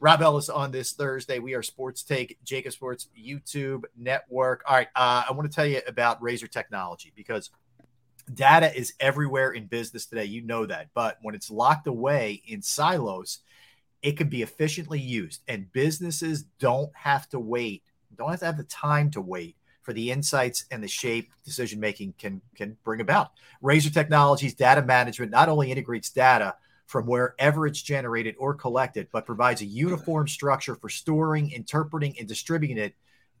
Rob 0.00 0.22
Ellis 0.22 0.48
on 0.48 0.70
this 0.70 0.92
Thursday. 0.92 1.40
We 1.40 1.54
are 1.54 1.62
Sports 1.62 2.02
Take, 2.02 2.38
JAKIB 2.44 2.72
Sports 2.72 3.08
YouTube 3.18 3.84
Network. 3.96 4.62
All 4.66 4.76
right, 4.76 4.88
uh, 4.96 5.24
I 5.28 5.32
want 5.32 5.50
to 5.50 5.54
tell 5.54 5.66
you 5.66 5.82
about 5.86 6.22
Razor 6.22 6.46
Technology 6.46 7.12
because 7.14 7.50
data 8.34 8.76
is 8.76 8.94
everywhere 9.00 9.52
in 9.52 9.66
business 9.66 10.06
today. 10.06 10.24
You 10.24 10.42
know 10.42 10.66
that. 10.66 10.88
But 10.94 11.18
when 11.22 11.34
it's 11.34 11.50
locked 11.50 11.86
away 11.86 12.42
in 12.46 12.62
silos, 12.62 13.38
it 14.02 14.16
can 14.16 14.28
be 14.28 14.42
efficiently 14.42 15.00
used. 15.00 15.42
And 15.48 15.72
businesses 15.72 16.44
don't 16.58 16.90
have 16.94 17.28
to 17.30 17.40
wait, 17.40 17.82
don't 18.16 18.30
have 18.30 18.40
to 18.40 18.46
have 18.46 18.56
the 18.56 18.64
time 18.64 19.10
to 19.12 19.20
wait 19.20 19.56
for 19.82 19.92
the 19.92 20.10
insights 20.10 20.66
and 20.70 20.82
the 20.82 20.88
shape 20.88 21.30
decision 21.44 21.80
making 21.80 22.12
can 22.18 22.42
can 22.54 22.76
bring 22.84 23.00
about. 23.00 23.32
Razor 23.62 23.90
Technologies 23.90 24.54
data 24.54 24.82
management 24.82 25.32
not 25.32 25.48
only 25.48 25.70
integrates 25.70 26.10
data 26.10 26.54
from 26.86 27.06
wherever 27.06 27.66
it's 27.66 27.80
generated 27.82 28.34
or 28.38 28.54
collected, 28.54 29.08
but 29.12 29.26
provides 29.26 29.62
a 29.62 29.66
uniform 29.66 30.28
structure 30.28 30.74
for 30.74 30.88
storing, 30.88 31.50
interpreting, 31.50 32.14
and 32.18 32.28
distributing 32.28 32.78
it 32.78 32.94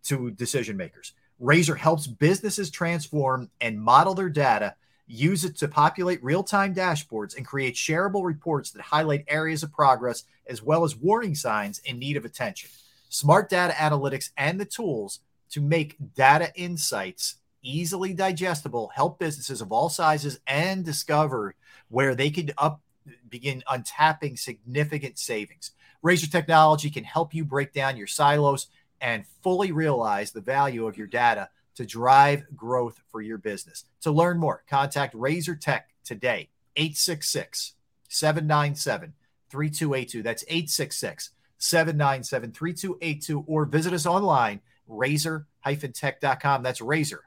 to 0.04 0.30
decision 0.30 0.76
makers. 0.76 1.12
Razor 1.38 1.76
helps 1.76 2.06
businesses 2.06 2.70
transform 2.70 3.50
and 3.60 3.80
model 3.80 4.14
their 4.14 4.28
data, 4.28 4.74
use 5.06 5.44
it 5.44 5.56
to 5.58 5.68
populate 5.68 6.22
real 6.22 6.42
time 6.42 6.74
dashboards, 6.74 7.36
and 7.36 7.46
create 7.46 7.74
shareable 7.74 8.24
reports 8.24 8.70
that 8.72 8.82
highlight 8.82 9.24
areas 9.28 9.62
of 9.62 9.72
progress 9.72 10.24
as 10.46 10.62
well 10.62 10.84
as 10.84 10.96
warning 10.96 11.34
signs 11.34 11.78
in 11.80 11.98
need 11.98 12.16
of 12.16 12.24
attention. 12.24 12.70
Smart 13.08 13.48
data 13.48 13.72
analytics 13.74 14.30
and 14.36 14.60
the 14.60 14.64
tools 14.64 15.20
to 15.50 15.60
make 15.60 15.96
data 16.14 16.52
insights 16.54 17.36
easily 17.62 18.12
digestible 18.12 18.90
help 18.94 19.18
businesses 19.18 19.60
of 19.60 19.72
all 19.72 19.88
sizes 19.88 20.38
and 20.46 20.84
discover 20.84 21.54
where 21.88 22.14
they 22.14 22.30
could 22.30 22.52
up 22.58 22.80
begin 23.28 23.62
untapping 23.70 24.38
significant 24.38 25.18
savings. 25.18 25.72
Razor 26.02 26.28
technology 26.28 26.90
can 26.90 27.04
help 27.04 27.34
you 27.34 27.44
break 27.44 27.72
down 27.72 27.96
your 27.96 28.06
silos 28.06 28.66
and 29.00 29.24
fully 29.42 29.72
realize 29.72 30.32
the 30.32 30.40
value 30.40 30.86
of 30.86 30.96
your 30.96 31.06
data 31.06 31.48
to 31.76 31.86
drive 31.86 32.44
growth 32.56 33.00
for 33.10 33.20
your 33.20 33.38
business. 33.38 33.84
To 34.00 34.10
learn 34.10 34.38
more, 34.38 34.64
contact 34.68 35.14
Razor 35.14 35.54
Tech 35.54 35.90
today, 36.04 36.48
866 36.76 37.74
797 38.08 39.12
3282. 39.50 40.22
That's 40.22 40.42
866 40.48 41.30
797 41.58 42.52
3282, 42.52 43.44
or 43.46 43.64
visit 43.64 43.92
us 43.92 44.06
online, 44.06 44.60
razor 44.88 45.46
tech.com. 45.64 46.62
That's 46.62 46.80
razor 46.80 47.22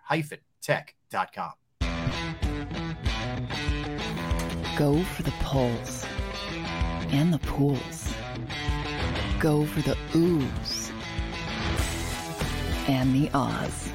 tech.com. 0.62 1.52
Go 4.78 5.04
for 5.04 5.24
the 5.24 5.34
pulls 5.42 6.06
and 7.12 7.34
the 7.34 7.40
pools. 7.40 8.14
Go 9.40 9.66
for 9.66 9.82
the 9.82 9.96
oohs 10.14 10.81
and 12.92 13.16
the 13.16 13.30
ahs. 13.34 13.90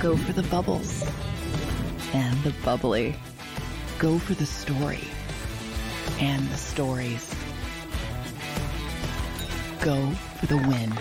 Go 0.00 0.16
for 0.16 0.32
the 0.32 0.44
bubbles 0.44 1.04
and 2.14 2.40
the 2.44 2.54
bubbly. 2.64 3.16
Go 3.98 4.18
for 4.20 4.34
the 4.34 4.46
story 4.46 5.04
and 6.20 6.48
the 6.48 6.56
stories. 6.56 7.34
Go 9.80 10.10
for 10.38 10.46
the 10.46 10.58
win. 10.58 10.94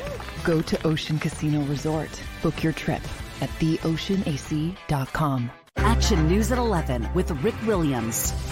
Go 0.43 0.61
to 0.63 0.87
Ocean 0.87 1.19
Casino 1.19 1.61
Resort. 1.65 2.09
Book 2.41 2.63
your 2.63 2.73
trip 2.73 3.03
at 3.41 3.49
theoceanac.com. 3.59 5.51
Action 5.77 6.27
News 6.27 6.51
at 6.51 6.57
11 6.57 7.07
with 7.13 7.29
Rick 7.43 7.55
Williams. 7.67 8.33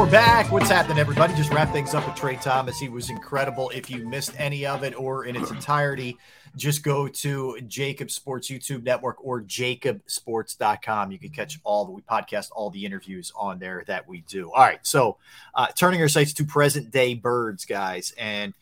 we're 0.00 0.10
back. 0.10 0.50
What's 0.50 0.70
happening, 0.70 0.96
everybody? 0.96 1.34
Just 1.34 1.52
wrap 1.52 1.72
things 1.72 1.92
up 1.92 2.06
with 2.06 2.16
Tra 2.16 2.34
Thomas. 2.34 2.80
He 2.80 2.88
was 2.88 3.10
incredible. 3.10 3.68
If 3.74 3.90
you 3.90 4.08
missed 4.08 4.32
any 4.38 4.64
of 4.64 4.82
it 4.82 4.98
or 4.98 5.26
in 5.26 5.36
its 5.36 5.50
entirety, 5.50 6.16
just 6.56 6.82
go 6.82 7.06
to 7.06 7.58
JAKIB 7.60 8.10
Sports 8.10 8.48
YouTube 8.48 8.82
Network 8.82 9.22
or 9.22 9.42
jakibsports.com. 9.42 11.12
You 11.12 11.18
can 11.18 11.28
catch 11.28 11.60
all 11.64 11.84
the 11.84 11.92
we 11.92 12.00
podcast 12.00 12.48
all 12.52 12.70
the 12.70 12.86
interviews 12.86 13.30
on 13.36 13.58
there 13.58 13.84
that 13.88 14.08
we 14.08 14.22
do. 14.22 14.50
All 14.52 14.62
right. 14.62 14.78
So 14.86 15.18
uh, 15.54 15.66
turning 15.76 16.00
our 16.00 16.08
sights 16.08 16.32
to 16.34 16.46
present 16.46 16.90
day 16.90 17.12
birds, 17.12 17.66
guys. 17.66 18.14
And 18.16 18.54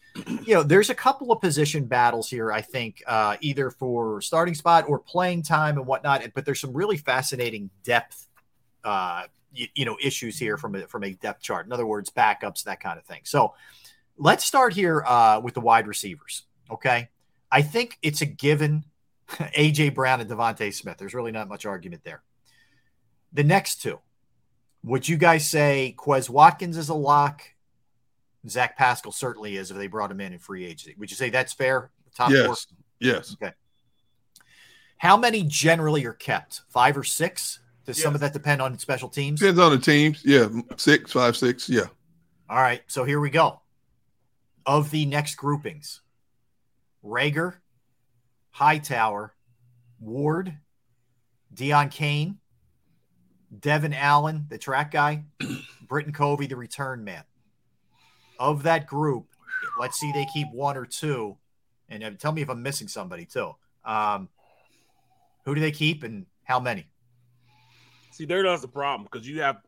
you 0.43 0.55
know, 0.55 0.65
there's 0.65 0.91
a 0.91 0.95
couple 0.95 1.31
of 1.31 1.41
position 1.41 1.85
battles 1.85 2.29
here, 2.29 2.51
I 2.51 2.63
think, 2.63 3.01
uh, 3.07 3.37
either 3.41 3.71
for 3.71 4.21
starting 4.23 4.57
spot 4.57 4.87
or 4.89 4.99
playing 4.99 5.45
time 5.45 5.79
and 5.79 5.87
whatnot. 5.87 6.25
But 6.35 6.45
there's 6.45 6.61
some 6.61 6.73
really 6.73 6.97
fascinating 6.97 7.71
depth 7.85 8.27
uh, 8.83 9.25
you, 9.59 9.67
you 9.75 9.85
know 9.85 9.97
issues 10.03 10.39
here 10.39 10.57
from 10.57 10.75
a 10.75 10.87
from 10.87 11.05
a 11.05 11.13
depth 11.15 11.43
chart. 11.43 11.67
In 11.67 11.73
other 11.73 11.87
words, 11.87 12.11
backups, 12.11 12.65
that 12.65 12.81
kind 12.81 12.99
of 12.99 13.05
thing. 13.05 13.21
So 13.25 13.55
let's 14.17 14.45
start 14.45 14.73
here 14.73 15.03
uh, 15.07 15.41
with 15.43 15.55
the 15.55 15.61
wide 15.61 15.87
receivers. 15.87 16.45
Okay, 16.71 17.09
I 17.51 17.63
think 17.63 17.99
it's 18.03 18.23
a 18.23 18.27
given. 18.27 18.85
AJ 19.29 19.95
Brown 19.95 20.23
and 20.23 20.31
DeVonta 20.31 20.73
Smith. 20.73 20.97
There's 20.97 21.13
really 21.13 21.33
not 21.33 21.49
much 21.49 21.67
argument 21.67 22.03
there. 22.03 22.23
The 23.35 23.45
next 23.45 23.83
two, 23.83 23.99
would 24.83 25.07
you 25.07 25.19
guys 25.19 25.47
say 25.47 25.95
Quez 25.99 26.31
Watkins 26.31 26.79
is 26.79 26.89
a 26.89 26.95
lock? 26.95 27.43
Zach 28.49 28.79
Pascal 28.79 29.13
certainly 29.13 29.57
is 29.57 29.71
if 29.71 29.77
they 29.77 29.87
brought 29.87 30.11
him 30.11 30.23
in 30.23 30.33
in 30.33 30.39
free 30.39 30.65
agency. 30.65 30.95
Would 30.97 31.11
you 31.11 31.17
say 31.17 31.29
that's 31.29 31.53
fair? 31.53 31.91
Top 32.15 32.31
yes. 32.31 32.47
four? 32.47 32.57
Yes. 33.01 33.35
Okay. 33.35 33.53
How 34.97 35.17
many 35.19 35.45
generally 35.45 36.07
are 36.07 36.15
kept? 36.15 36.63
Five 36.69 36.97
or 36.97 37.05
six? 37.05 37.61
Does 37.89 38.03
some 38.03 38.15
of 38.15 38.21
that 38.21 38.35
depend 38.35 38.61
on 38.61 38.79
special 38.79 39.09
teams? 39.09 39.41
Depends 39.41 39.59
on 39.59 39.71
the 39.71 39.79
teams. 39.79 40.23
Yeah, 40.23 40.49
six, 40.77 41.11
five, 41.11 41.39
six. 41.39 41.71
Yeah. 41.71 41.87
All 42.51 42.61
right. 42.61 42.83
So 42.87 43.03
here 43.05 43.19
we 43.19 43.31
go. 43.31 43.63
Of 44.67 44.91
the 44.91 45.07
next 45.07 45.37
groupings 45.37 46.03
Reagor, 47.03 47.55
Hightower, 48.51 49.35
Ward, 50.01 50.55
Deon 51.55 51.91
Cain, 51.91 52.37
Devin 53.59 53.95
Allen, 53.95 54.45
the 54.51 54.59
track 54.59 54.91
guy, 54.91 55.25
Britton 55.89 56.13
Covey, 56.13 56.47
the 56.47 56.57
return 56.57 57.05
man. 57.05 57.25
Of 58.39 58.65
that 58.65 58.87
group, 58.87 59.29
let's 59.81 59.99
see 59.99 60.13
they 60.13 60.27
keep 60.35 60.53
one 60.53 60.77
or 60.77 60.85
two. 60.85 61.39
And 61.89 62.05
uh, 62.05 62.11
tell 62.19 62.33
me 62.33 62.43
if 62.43 62.51
I'm 62.51 62.63
missing 62.63 62.87
somebody 62.87 63.25
too. 63.25 63.55
Um, 63.83 64.29
who 65.47 65.55
do 65.55 65.63
they 65.63 65.73
keep 65.73 66.03
and 66.03 66.27
how 66.45 66.61
many? 66.61 66.87
See, 68.19 68.25
there 68.25 68.43
that's 68.43 68.63
the 68.63 68.67
problem 68.67 69.09
because 69.09 69.29
you 69.29 69.41
have 69.43 69.59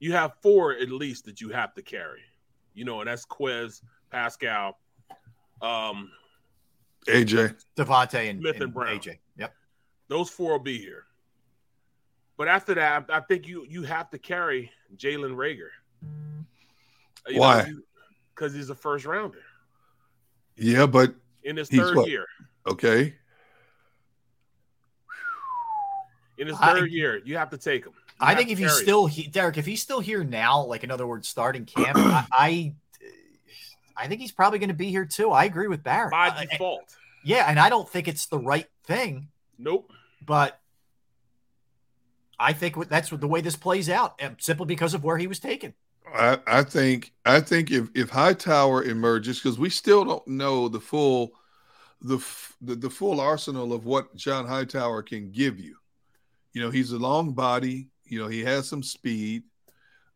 you 0.00 0.12
have 0.12 0.34
four 0.42 0.74
at 0.74 0.90
least 0.90 1.24
that 1.24 1.40
you 1.40 1.48
have 1.48 1.72
to 1.76 1.82
carry. 1.82 2.20
You 2.74 2.84
know, 2.84 3.00
and 3.00 3.08
that's 3.08 3.24
Quez, 3.24 3.80
Pascal, 4.10 4.78
um, 5.62 6.10
AJ, 7.08 7.54
DeVonta, 7.74 8.28
and, 8.28 8.38
Smith 8.42 8.56
and 8.56 8.64
and 8.64 8.74
Brown. 8.74 8.98
AJ. 8.98 9.16
Yep. 9.38 9.54
Those 10.08 10.28
four 10.28 10.52
will 10.52 10.58
be 10.58 10.76
here. 10.76 11.04
But 12.36 12.48
after 12.48 12.74
that, 12.74 13.06
I 13.08 13.20
think 13.20 13.48
you 13.48 13.64
you 13.66 13.82
have 13.84 14.10
to 14.10 14.18
carry 14.18 14.70
Jalen 14.98 15.34
Reagor. 15.34 15.70
You 17.28 17.40
Why? 17.40 17.72
Because 18.34 18.52
he's 18.52 18.68
a 18.68 18.74
first 18.74 19.06
rounder 19.06 19.42
Yeah, 20.56 20.84
but 20.84 21.14
in 21.44 21.56
his 21.56 21.70
third 21.70 21.96
what? 21.96 22.10
year. 22.10 22.26
okay. 22.66 23.14
In 26.38 26.46
his 26.46 26.56
I- 26.60 26.72
third 26.72 26.90
year, 26.92 27.20
you 27.24 27.36
have 27.36 27.50
to 27.50 27.58
take 27.58 27.84
him. 27.84 27.92
You 28.20 28.26
I 28.28 28.34
think 28.34 28.50
if 28.50 28.58
he's 28.58 28.72
still 28.72 29.06
he, 29.06 29.26
Derrick, 29.26 29.58
if 29.58 29.66
he's 29.66 29.82
still 29.82 30.00
here 30.00 30.24
now, 30.24 30.64
like 30.64 30.84
in 30.84 30.90
other 30.90 31.06
words, 31.06 31.28
starting 31.28 31.66
camp, 31.66 31.98
I, 31.98 32.26
I 32.32 32.74
I 33.96 34.06
think 34.08 34.20
he's 34.22 34.32
probably 34.32 34.58
going 34.58 34.68
to 34.68 34.74
be 34.74 34.90
here 34.90 35.04
too. 35.04 35.30
I 35.32 35.44
agree 35.44 35.68
with 35.68 35.82
Barrett. 35.82 36.12
by 36.12 36.28
I- 36.30 36.46
default. 36.46 36.96
yeah, 37.24 37.46
and 37.48 37.58
I 37.58 37.68
don't 37.68 37.88
think 37.88 38.08
it's 38.08 38.26
the 38.26 38.38
right 38.38 38.66
thing, 38.84 39.28
Nope. 39.58 39.92
but 40.24 40.58
I 42.38 42.52
think 42.52 42.88
that's 42.88 43.10
the 43.10 43.26
way 43.28 43.40
this 43.40 43.56
plays 43.56 43.88
out, 43.88 44.20
um, 44.22 44.36
simply 44.38 44.66
because 44.66 44.94
of 44.94 45.04
where 45.04 45.16
he 45.18 45.26
was 45.26 45.38
taken. 45.38 45.74
I, 46.14 46.38
I 46.46 46.62
think 46.62 47.12
I 47.24 47.40
think 47.40 47.70
if 47.70 47.88
if 47.94 48.10
Hightower 48.10 48.84
emerges 48.84 49.38
because 49.40 49.58
we 49.58 49.68
still 49.70 50.04
don't 50.04 50.26
know 50.28 50.68
the 50.68 50.80
full 50.80 51.32
the, 52.00 52.18
the 52.62 52.76
the 52.76 52.90
full 52.90 53.20
arsenal 53.20 53.72
of 53.72 53.84
what 53.86 54.14
John 54.16 54.46
Hightower 54.46 55.02
can 55.02 55.30
give 55.30 55.58
you. 55.58 55.76
You 56.56 56.62
know, 56.62 56.70
he's 56.70 56.92
a 56.92 56.98
long 56.98 57.34
body. 57.34 57.90
You 58.06 58.18
know, 58.18 58.28
he 58.28 58.42
has 58.44 58.66
some 58.66 58.82
speed. 58.82 59.42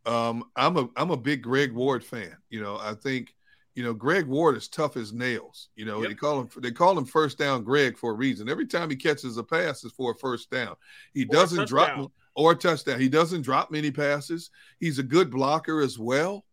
Um, 0.07 0.45
I'm 0.57 0.79
a 0.79 0.89
I'm 0.97 1.11
a 1.11 1.17
big 1.19 1.43
Greg 1.43 1.71
Ward 1.71 2.03
fan. 2.03 2.35
You 2.49 2.63
know, 2.63 2.79
I 2.79 2.95
think 2.95 3.35
you 3.75 3.83
know 3.83 3.93
Greg 3.93 4.25
Ward 4.27 4.57
is 4.57 4.67
tough 4.67 4.97
as 4.97 5.13
nails. 5.13 5.69
You 5.77 5.85
know, 5.85 6.07
they 6.07 6.15
call 6.15 6.41
him 6.41 6.49
they 6.63 6.71
call 6.71 6.97
him 6.97 7.05
first 7.05 7.37
down 7.37 7.63
Greg 7.63 7.99
for 7.99 8.13
a 8.13 8.15
reason. 8.15 8.49
Every 8.49 8.67
time 8.67 8.89
he 8.89 8.97
catches 8.97 9.37
a 9.37 9.45
pass 9.45 9.85
is 9.85 9.93
for 9.93 10.13
a 10.13 10.15
first 10.17 10.51
down. 10.51 10.77
He 11.13 11.27
Or 11.27 11.27
doesn't 11.27 11.69
drop 11.69 12.11
or 12.35 12.53
a 12.53 12.57
touchdown. 12.57 12.99
He 12.99 13.11
doesn't 13.11 13.43
drop 13.43 13.71
many 13.71 13.91
passes. 13.91 14.49
He's 14.79 14.99
a 14.99 15.03
good 15.03 15.31
blocker 15.31 15.83
as 15.83 15.99
well. 15.99 16.47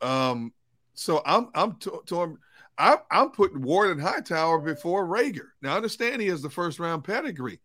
Um, 0.00 0.54
so 0.94 1.20
I'm 1.26 1.50
I'm 1.54 1.76
To 1.76 2.38
I'm, 2.78 2.98
I'm 3.10 3.30
putting 3.32 3.60
Ward 3.60 3.90
and 3.90 4.00
Hightower 4.00 4.60
before 4.60 5.06
Reagor. 5.06 5.48
Now 5.60 5.74
I 5.74 5.76
understand 5.76 6.22
he 6.22 6.28
has 6.28 6.40
the 6.40 6.48
first 6.48 6.78
round 6.78 7.04
pedigree, 7.04 7.60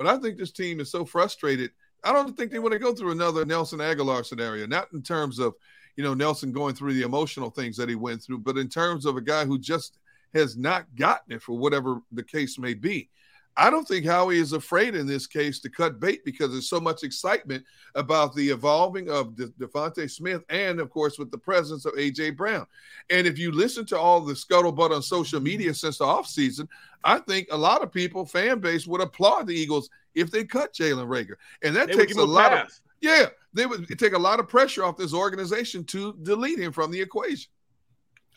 but 0.00 0.08
I 0.08 0.16
think 0.16 0.38
this 0.38 0.50
team 0.50 0.80
is 0.80 0.90
so 0.90 1.04
frustrated. 1.04 1.72
I 2.02 2.14
don't 2.14 2.34
think 2.34 2.50
they 2.50 2.58
want 2.58 2.72
to 2.72 2.78
go 2.78 2.94
through 2.94 3.10
another 3.10 3.44
Nelson 3.44 3.80
Agholor 3.80 4.24
scenario. 4.24 4.66
Not 4.66 4.88
in 4.94 5.02
terms 5.02 5.38
of 5.38 5.52
you 5.94 6.02
know 6.02 6.14
Nelson 6.14 6.52
going 6.52 6.74
through 6.74 6.94
the 6.94 7.02
emotional 7.02 7.50
things 7.50 7.76
that 7.76 7.90
he 7.90 7.96
went 7.96 8.22
through, 8.22 8.38
but 8.38 8.56
in 8.56 8.70
terms 8.70 9.04
of 9.04 9.18
a 9.18 9.20
guy 9.20 9.44
who 9.44 9.58
just 9.58 9.98
has 10.32 10.56
not 10.56 10.86
gotten 10.96 11.34
it 11.34 11.42
for 11.42 11.58
whatever 11.58 12.00
the 12.12 12.22
case 12.22 12.58
may 12.58 12.72
be. 12.72 13.10
I 13.56 13.68
don't 13.68 13.86
think 13.86 14.06
Howie 14.06 14.38
is 14.38 14.52
afraid 14.52 14.94
in 14.94 15.06
this 15.06 15.26
case 15.26 15.58
to 15.60 15.70
cut 15.70 16.00
bait 16.00 16.24
because 16.24 16.50
there's 16.52 16.68
so 16.68 16.80
much 16.80 17.02
excitement 17.02 17.64
about 17.94 18.34
the 18.34 18.48
evolving 18.48 19.10
of 19.10 19.34
De- 19.36 19.48
DeVonta 19.48 20.10
Smith 20.10 20.42
and, 20.48 20.80
of 20.80 20.90
course, 20.90 21.18
with 21.18 21.30
the 21.30 21.38
presence 21.38 21.84
of 21.84 21.92
A.J. 21.98 22.30
Brown. 22.30 22.66
And 23.10 23.26
if 23.26 23.38
you 23.38 23.50
listen 23.50 23.84
to 23.86 23.98
all 23.98 24.20
the 24.20 24.34
scuttlebutt 24.34 24.94
on 24.94 25.02
social 25.02 25.40
media 25.40 25.74
since 25.74 25.98
the 25.98 26.04
offseason, 26.04 26.68
I 27.04 27.18
think 27.18 27.48
a 27.50 27.56
lot 27.56 27.82
of 27.82 27.92
people, 27.92 28.24
fan 28.24 28.60
base, 28.60 28.86
would 28.86 29.00
applaud 29.00 29.46
the 29.46 29.54
Eagles 29.54 29.90
if 30.14 30.30
they 30.30 30.44
cut 30.44 30.72
Jalen 30.72 31.08
Reagor. 31.08 31.34
And 31.62 31.74
that 31.76 31.88
They 31.88 31.94
takes 31.94 32.16
a 32.16 32.22
him 32.22 32.28
a 32.28 32.32
lot 32.32 32.52
of, 32.52 32.80
yeah, 33.00 33.26
they 33.52 33.66
would 33.66 33.86
take 33.98 34.12
a 34.12 34.18
lot 34.18 34.40
of 34.40 34.48
pressure 34.48 34.84
off 34.84 34.96
this 34.96 35.12
organization 35.14 35.84
to 35.84 36.16
delete 36.22 36.58
him 36.58 36.72
from 36.72 36.90
the 36.90 37.00
equation. 37.00 37.50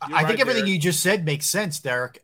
You're 0.08 0.18
I 0.18 0.26
think 0.26 0.40
everything 0.40 0.66
Derrick. 0.66 0.74
you 0.74 0.80
just 0.80 1.02
said 1.02 1.24
makes 1.24 1.46
sense, 1.46 1.80
Derrick. 1.80 2.22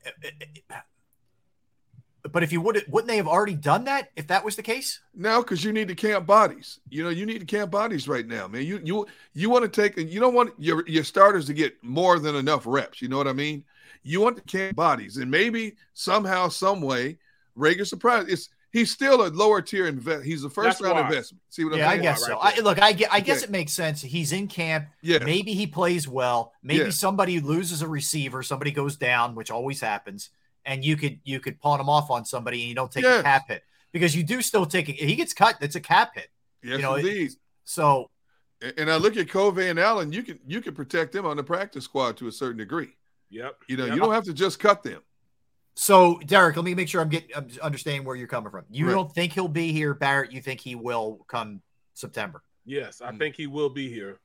But 2.31 2.43
if 2.43 2.51
you 2.51 2.61
would, 2.61 2.83
wouldn't 2.87 3.07
they 3.07 3.17
have 3.17 3.27
already 3.27 3.55
done 3.55 3.85
that 3.85 4.09
if 4.15 4.27
that 4.27 4.43
was 4.45 4.55
the 4.55 4.63
case? 4.63 4.99
No, 5.15 5.41
because 5.41 5.63
you 5.63 5.71
need 5.73 5.87
to 5.89 5.95
camp 5.95 6.25
bodies. 6.25 6.79
You 6.89 7.03
know, 7.03 7.09
you 7.09 7.25
need 7.25 7.39
to 7.39 7.45
camp 7.45 7.71
bodies 7.71 8.07
right 8.07 8.25
now, 8.27 8.47
man. 8.47 8.63
You 8.65 8.79
you 8.83 9.07
you 9.33 9.49
want 9.49 9.63
to 9.63 9.81
take 9.81 9.97
and 9.97 10.09
you 10.09 10.19
don't 10.19 10.33
want 10.33 10.53
your 10.57 10.83
your 10.87 11.03
starters 11.03 11.45
to 11.47 11.53
get 11.53 11.81
more 11.83 12.19
than 12.19 12.35
enough 12.35 12.63
reps. 12.65 13.01
You 13.01 13.07
know 13.09 13.17
what 13.17 13.27
I 13.27 13.33
mean? 13.33 13.63
You 14.03 14.21
want 14.21 14.37
to 14.37 14.43
camp 14.43 14.75
bodies, 14.75 15.17
and 15.17 15.29
maybe 15.29 15.75
somehow, 15.93 16.47
some 16.49 16.81
way, 16.81 17.17
Reagor 17.57 17.85
surprise. 17.85 18.25
It's 18.29 18.49
he's 18.71 18.91
still 18.91 19.25
a 19.25 19.29
lower 19.29 19.61
tier 19.61 19.87
invest. 19.87 20.23
He's 20.23 20.43
a 20.45 20.49
first 20.49 20.79
That's 20.79 20.81
round 20.81 20.95
why. 20.95 21.07
investment. 21.09 21.41
See 21.49 21.65
what 21.65 21.73
I'm 21.73 21.79
Yeah, 21.79 21.87
I 21.87 21.91
saying? 21.91 22.01
guess 22.03 22.25
so. 22.25 22.33
right 22.39 22.57
I, 22.57 22.61
look, 22.61 22.81
I 22.81 22.93
get. 22.93 23.11
I 23.11 23.19
guess 23.19 23.37
Okay. 23.39 23.45
it 23.45 23.51
makes 23.51 23.73
sense. 23.73 24.01
He's 24.01 24.31
in 24.31 24.47
camp. 24.47 24.87
Yeah. 25.01 25.19
Maybe 25.19 25.53
he 25.53 25.67
plays 25.67 26.07
well. 26.07 26.53
Maybe 26.63 26.85
Yes. 26.85 26.99
somebody 26.99 27.39
loses 27.41 27.81
a 27.81 27.87
receiver. 27.87 28.41
Somebody 28.43 28.71
goes 28.71 28.95
down, 28.95 29.35
which 29.35 29.51
always 29.51 29.81
happens, 29.81 30.29
and 30.65 30.83
you 30.83 30.95
could 30.97 31.19
you 31.23 31.39
could 31.39 31.59
pawn 31.59 31.79
him 31.79 31.89
off 31.89 32.09
on 32.09 32.25
somebody, 32.25 32.61
and 32.61 32.69
you 32.69 32.75
don't 32.75 32.91
take 32.91 33.03
Yes. 33.03 33.21
a 33.21 33.23
cap 33.23 33.47
hit 33.47 33.63
because 33.91 34.15
you 34.15 34.23
do 34.23 34.41
still 34.41 34.65
take. 34.65 34.89
it. 34.89 34.95
he 34.95 35.15
gets 35.15 35.33
cut. 35.33 35.55
It's 35.61 35.75
a 35.75 35.81
cap 35.81 36.11
hit. 36.15 36.29
Yes, 36.63 36.77
you 36.77 36.81
know, 36.81 36.95
it- 36.95 37.05
indeed. 37.05 37.31
So 37.63 38.09
And- 38.61 38.73
And 38.77 38.91
I 38.91 38.97
look 38.97 39.15
at 39.15 39.29
Covey 39.29 39.69
and 39.69 39.79
Allen. 39.79 40.11
You 40.11 40.23
can 40.23 40.39
you 40.45 40.61
can 40.61 40.73
protect 40.75 41.13
them 41.13 41.25
on 41.25 41.37
the 41.37 41.43
practice 41.43 41.85
squad 41.85 42.17
to 42.17 42.27
a 42.27 42.31
certain 42.31 42.57
degree. 42.57 42.95
Yep. 43.29 43.55
You 43.67 43.77
know, 43.77 43.85
Yep. 43.85 43.93
you 43.93 43.99
don't 44.01 44.13
have 44.13 44.25
to 44.25 44.33
just 44.33 44.59
cut 44.59 44.83
them. 44.83 45.01
so 45.75 46.19
Derrick, 46.25 46.57
let 46.57 46.65
me 46.65 46.75
make 46.75 46.89
sure 46.89 46.99
I'm 46.99 47.07
getting 47.09 47.29
I'm 47.35 47.47
understanding 47.61 48.03
where 48.03 48.17
you're 48.17 48.27
coming 48.27 48.51
from. 48.51 48.65
You 48.69 48.87
Right. 48.87 48.93
don't 48.93 49.13
think 49.13 49.31
he'll 49.33 49.47
be 49.47 49.71
here, 49.71 49.93
Barrett? 49.93 50.31
You 50.33 50.41
think 50.41 50.59
he 50.59 50.75
will 50.75 51.25
come 51.29 51.61
September. 51.93 52.43
Yes. 52.65 53.01
I 53.01 53.11
hmm. 53.11 53.17
think 53.17 53.35
he 53.35 53.47
will 53.47 53.69
be 53.69 53.89
here. 53.89 54.19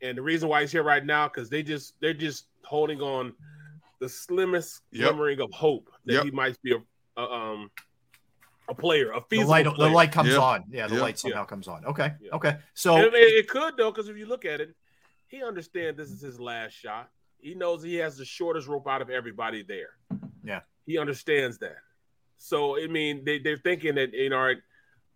And 0.00 0.16
the 0.16 0.22
reason 0.22 0.48
why 0.48 0.62
he's 0.62 0.72
here 0.72 0.82
right 0.82 1.04
now, 1.04 1.28
because 1.28 1.50
they 1.50 1.62
just 1.62 1.94
they're 2.00 2.14
just 2.14 2.46
holding 2.64 3.02
on 3.02 3.34
the 4.04 4.08
slimmest 4.10 4.82
Yep. 4.92 5.08
glimmering 5.08 5.40
of 5.40 5.50
hope 5.52 5.90
that 6.04 6.12
Yep. 6.14 6.24
he 6.24 6.30
might 6.30 6.60
be 6.62 6.72
a, 6.74 7.20
a 7.20 7.24
um 7.24 7.70
a 8.68 8.74
player, 8.74 9.10
a 9.12 9.20
The 9.20 9.26
feasible 9.30 9.50
light, 9.50 9.64
the 9.64 9.88
light 9.88 10.12
comes 10.12 10.30
Yeah. 10.30 10.38
on. 10.38 10.64
Yeah, 10.70 10.86
the 10.86 10.96
Yeah. 10.96 11.00
light 11.02 11.18
somehow 11.18 11.40
Yeah. 11.40 11.46
comes 11.46 11.68
on. 11.68 11.84
Okay, 11.86 12.12
Yeah. 12.20 12.30
okay. 12.32 12.58
So 12.74 12.96
it, 12.98 13.14
it 13.14 13.48
could 13.48 13.76
though, 13.78 13.90
because 13.90 14.08
if 14.10 14.16
you 14.18 14.26
look 14.26 14.44
at 14.44 14.60
it, 14.60 14.74
he 15.28 15.42
understands 15.42 15.96
this 15.96 16.10
is 16.10 16.20
his 16.20 16.38
last 16.38 16.72
shot. 16.72 17.10
He 17.40 17.54
knows 17.54 17.82
he 17.82 17.96
has 17.96 18.16
the 18.18 18.24
shortest 18.26 18.68
rope 18.68 18.86
out 18.86 19.00
of 19.02 19.08
everybody 19.10 19.62
there. 19.62 19.96
Yeah. 20.42 20.60
He 20.86 20.98
understands 20.98 21.56
that. 21.58 21.78
So 22.36 22.78
I 22.82 22.86
mean, 22.86 23.24
they, 23.24 23.38
they're 23.38 23.56
thinking 23.56 23.94
that 23.94 24.12
you 24.12 24.28
know, 24.28 24.36
all 24.38 24.44
right, 24.44 24.58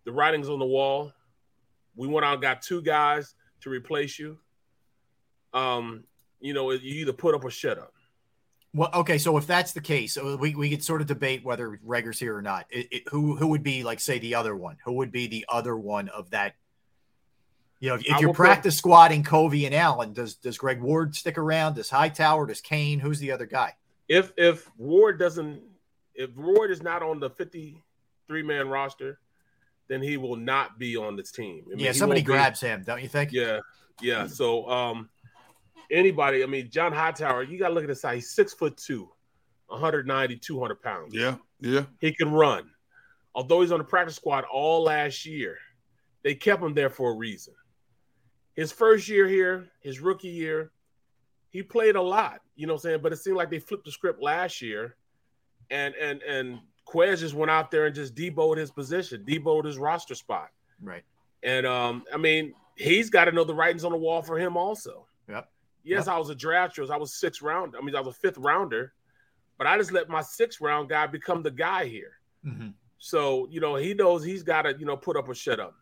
the 0.05 0.11
writing's 0.11 0.49
on 0.49 0.57
the 0.59 0.65
wall. 0.65 1.13
We 1.95 2.07
went 2.07 2.25
out 2.25 2.33
and 2.33 2.41
got 2.41 2.61
two 2.63 2.81
guys 2.81 3.35
to 3.61 3.69
replace 3.69 4.17
you. 4.17 4.39
Um, 5.53 6.05
you 6.39 6.53
know, 6.53 6.71
you 6.71 7.01
either 7.01 7.13
put 7.13 7.35
up 7.35 7.43
or 7.43 7.51
shut 7.51 7.77
up. 7.77 7.93
Well, 8.73 8.89
okay, 8.93 9.17
so 9.17 9.35
if 9.37 9.47
that's 9.47 9.71
the 9.71 9.81
case, 9.81 10.15
we, 10.15 10.53
we 10.53 10.69
could 10.69 10.83
sort 10.83 11.01
of 11.01 11.07
debate 11.07 11.43
whether 11.43 11.79
Reagor's 11.83 12.19
here 12.19 12.35
or 12.35 12.41
not. 12.41 12.67
It, 12.69 12.87
it, 12.91 13.03
who 13.09 13.35
who 13.35 13.47
would 13.47 13.63
be 13.63 13.83
like 13.83 13.99
say 13.99 14.19
the 14.19 14.35
other 14.35 14.55
one? 14.55 14.77
Who 14.85 14.93
would 14.93 15.11
be 15.11 15.25
the 15.27 15.45
other 15.49 15.75
one 15.75 16.09
of 16.09 16.29
that? 16.29 16.55
You 17.79 17.89
know, 17.89 17.95
if, 17.95 18.01
if 18.01 18.19
you're 18.19 18.29
will 18.29 18.35
put- 18.35 18.45
practice 18.45 18.77
squatting 18.77 19.23
Covey 19.23 19.65
and 19.65 19.73
Allen, 19.73 20.13
does 20.13 20.35
does 20.35 20.57
Greg 20.57 20.81
Ward 20.81 21.15
stick 21.15 21.37
around? 21.37 21.75
Does 21.75 21.89
Hightower? 21.89 22.45
Does 22.45 22.61
Cain? 22.61 22.99
Who's 22.99 23.19
the 23.19 23.31
other 23.31 23.47
guy? 23.47 23.73
If 24.07 24.33
if 24.37 24.69
Ward 24.77 25.17
doesn't, 25.17 25.61
if 26.13 26.35
Ward 26.35 26.69
is 26.69 26.83
not 26.83 27.01
on 27.01 27.19
the 27.19 27.31
fifty-three 27.31 28.43
man 28.43 28.69
roster, 28.69 29.19
then 29.87 30.03
he 30.03 30.17
will 30.17 30.35
not 30.35 30.77
be 30.77 30.95
on 30.95 31.15
this 31.15 31.31
team. 31.31 31.63
I 31.65 31.69
mean, 31.69 31.79
yeah, 31.79 31.91
somebody 31.91 32.19
won't 32.19 32.27
be- 32.27 32.33
grabs 32.33 32.61
him, 32.61 32.83
don't 32.85 33.01
you 33.01 33.07
think? 33.07 33.31
Yeah, 33.31 33.61
yeah. 33.99 34.27
So 34.27 34.69
um 34.69 35.09
anybody, 35.91 36.43
I 36.43 36.45
mean, 36.45 36.69
John 36.69 36.91
Hightower, 36.91 37.43
you 37.43 37.57
gotta 37.57 37.73
look 37.73 37.83
at 37.83 37.87
this 37.87 38.01
size. 38.01 38.15
He's 38.15 38.31
six 38.31 38.53
foot 38.53 38.77
two, 38.77 39.09
190, 39.67 40.37
200 40.37 40.81
pounds. 40.81 41.13
Yeah, 41.13 41.35
yeah. 41.59 41.85
He 41.99 42.11
can 42.11 42.31
run. 42.31 42.69
Although 43.35 43.61
he's 43.61 43.71
on 43.71 43.79
the 43.79 43.85
practice 43.85 44.15
squad 44.15 44.45
all 44.51 44.83
last 44.83 45.25
year, 45.25 45.57
they 46.23 46.35
kept 46.35 46.61
him 46.61 46.73
there 46.73 46.89
for 46.89 47.11
a 47.11 47.15
reason. 47.15 47.53
His 48.55 48.71
first 48.71 49.07
year 49.07 49.27
here, 49.27 49.69
his 49.81 49.99
rookie 49.99 50.27
year, 50.27 50.71
he 51.49 51.63
played 51.63 51.95
a 51.95 52.01
lot, 52.01 52.41
you 52.55 52.67
know 52.67 52.73
what 52.73 52.79
I'm 52.79 52.89
saying? 52.89 52.99
But 53.01 53.13
it 53.13 53.17
seemed 53.17 53.37
like 53.37 53.49
they 53.49 53.59
flipped 53.59 53.85
the 53.85 53.91
script 53.91 54.21
last 54.21 54.61
year 54.61 54.97
and 55.71 55.95
and 55.95 56.21
and 56.23 56.59
Quez 56.87 57.19
just 57.19 57.33
went 57.33 57.51
out 57.51 57.71
there 57.71 57.85
and 57.85 57.95
just 57.95 58.15
deboed 58.15 58.57
his 58.57 58.71
position, 58.71 59.23
deboed 59.27 59.65
his 59.65 59.77
roster 59.77 60.15
spot. 60.15 60.49
Right. 60.81 61.03
And 61.43 61.65
um, 61.65 62.03
I 62.13 62.17
mean, 62.17 62.53
he's 62.75 63.09
got 63.09 63.25
to 63.25 63.31
know 63.31 63.43
the 63.43 63.53
writings 63.53 63.83
on 63.83 63.91
the 63.91 63.97
wall 63.97 64.21
for 64.21 64.39
him 64.39 64.57
also. 64.57 65.05
Yep. 65.29 65.49
Yes, 65.83 66.07
I 66.07 66.17
was 66.17 66.29
a 66.29 66.35
draft 66.35 66.75
choice. 66.75 66.89
I 66.89 66.97
was 66.97 67.13
sixth 67.19 67.41
round. 67.41 67.73
I 67.77 67.83
mean, 67.83 67.95
I 67.95 67.99
was 68.01 68.15
a 68.15 68.19
fifth 68.19 68.37
rounder, 68.37 68.93
but 69.57 69.65
I 69.67 69.77
just 69.77 69.91
let 69.91 70.09
my 70.09 70.21
sixth 70.21 70.61
round 70.61 70.89
guy 70.89 71.07
become 71.07 71.41
the 71.43 71.51
guy 71.51 71.85
here. 71.85 72.13
Mhm. 72.45 72.73
So 72.97 73.47
you 73.49 73.59
know, 73.61 73.75
he 73.75 73.93
knows 73.93 74.23
he's 74.23 74.43
got 74.43 74.63
to 74.63 74.75
you 74.77 74.85
know 74.85 74.97
put 74.97 75.15
up 75.17 75.27
or 75.29 75.35
shut 75.35 75.59
up. 75.59 75.75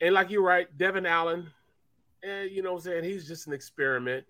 And 0.00 0.14
like 0.14 0.30
you're 0.30 0.42
right, 0.42 0.66
Devin 0.78 1.04
Allen, 1.06 1.48
and 2.22 2.50
you 2.50 2.62
know 2.62 2.72
what 2.74 2.86
I'm 2.86 2.92
saying 2.92 3.04
he's 3.04 3.26
just 3.26 3.46
an 3.48 3.52
experiment. 3.52 4.24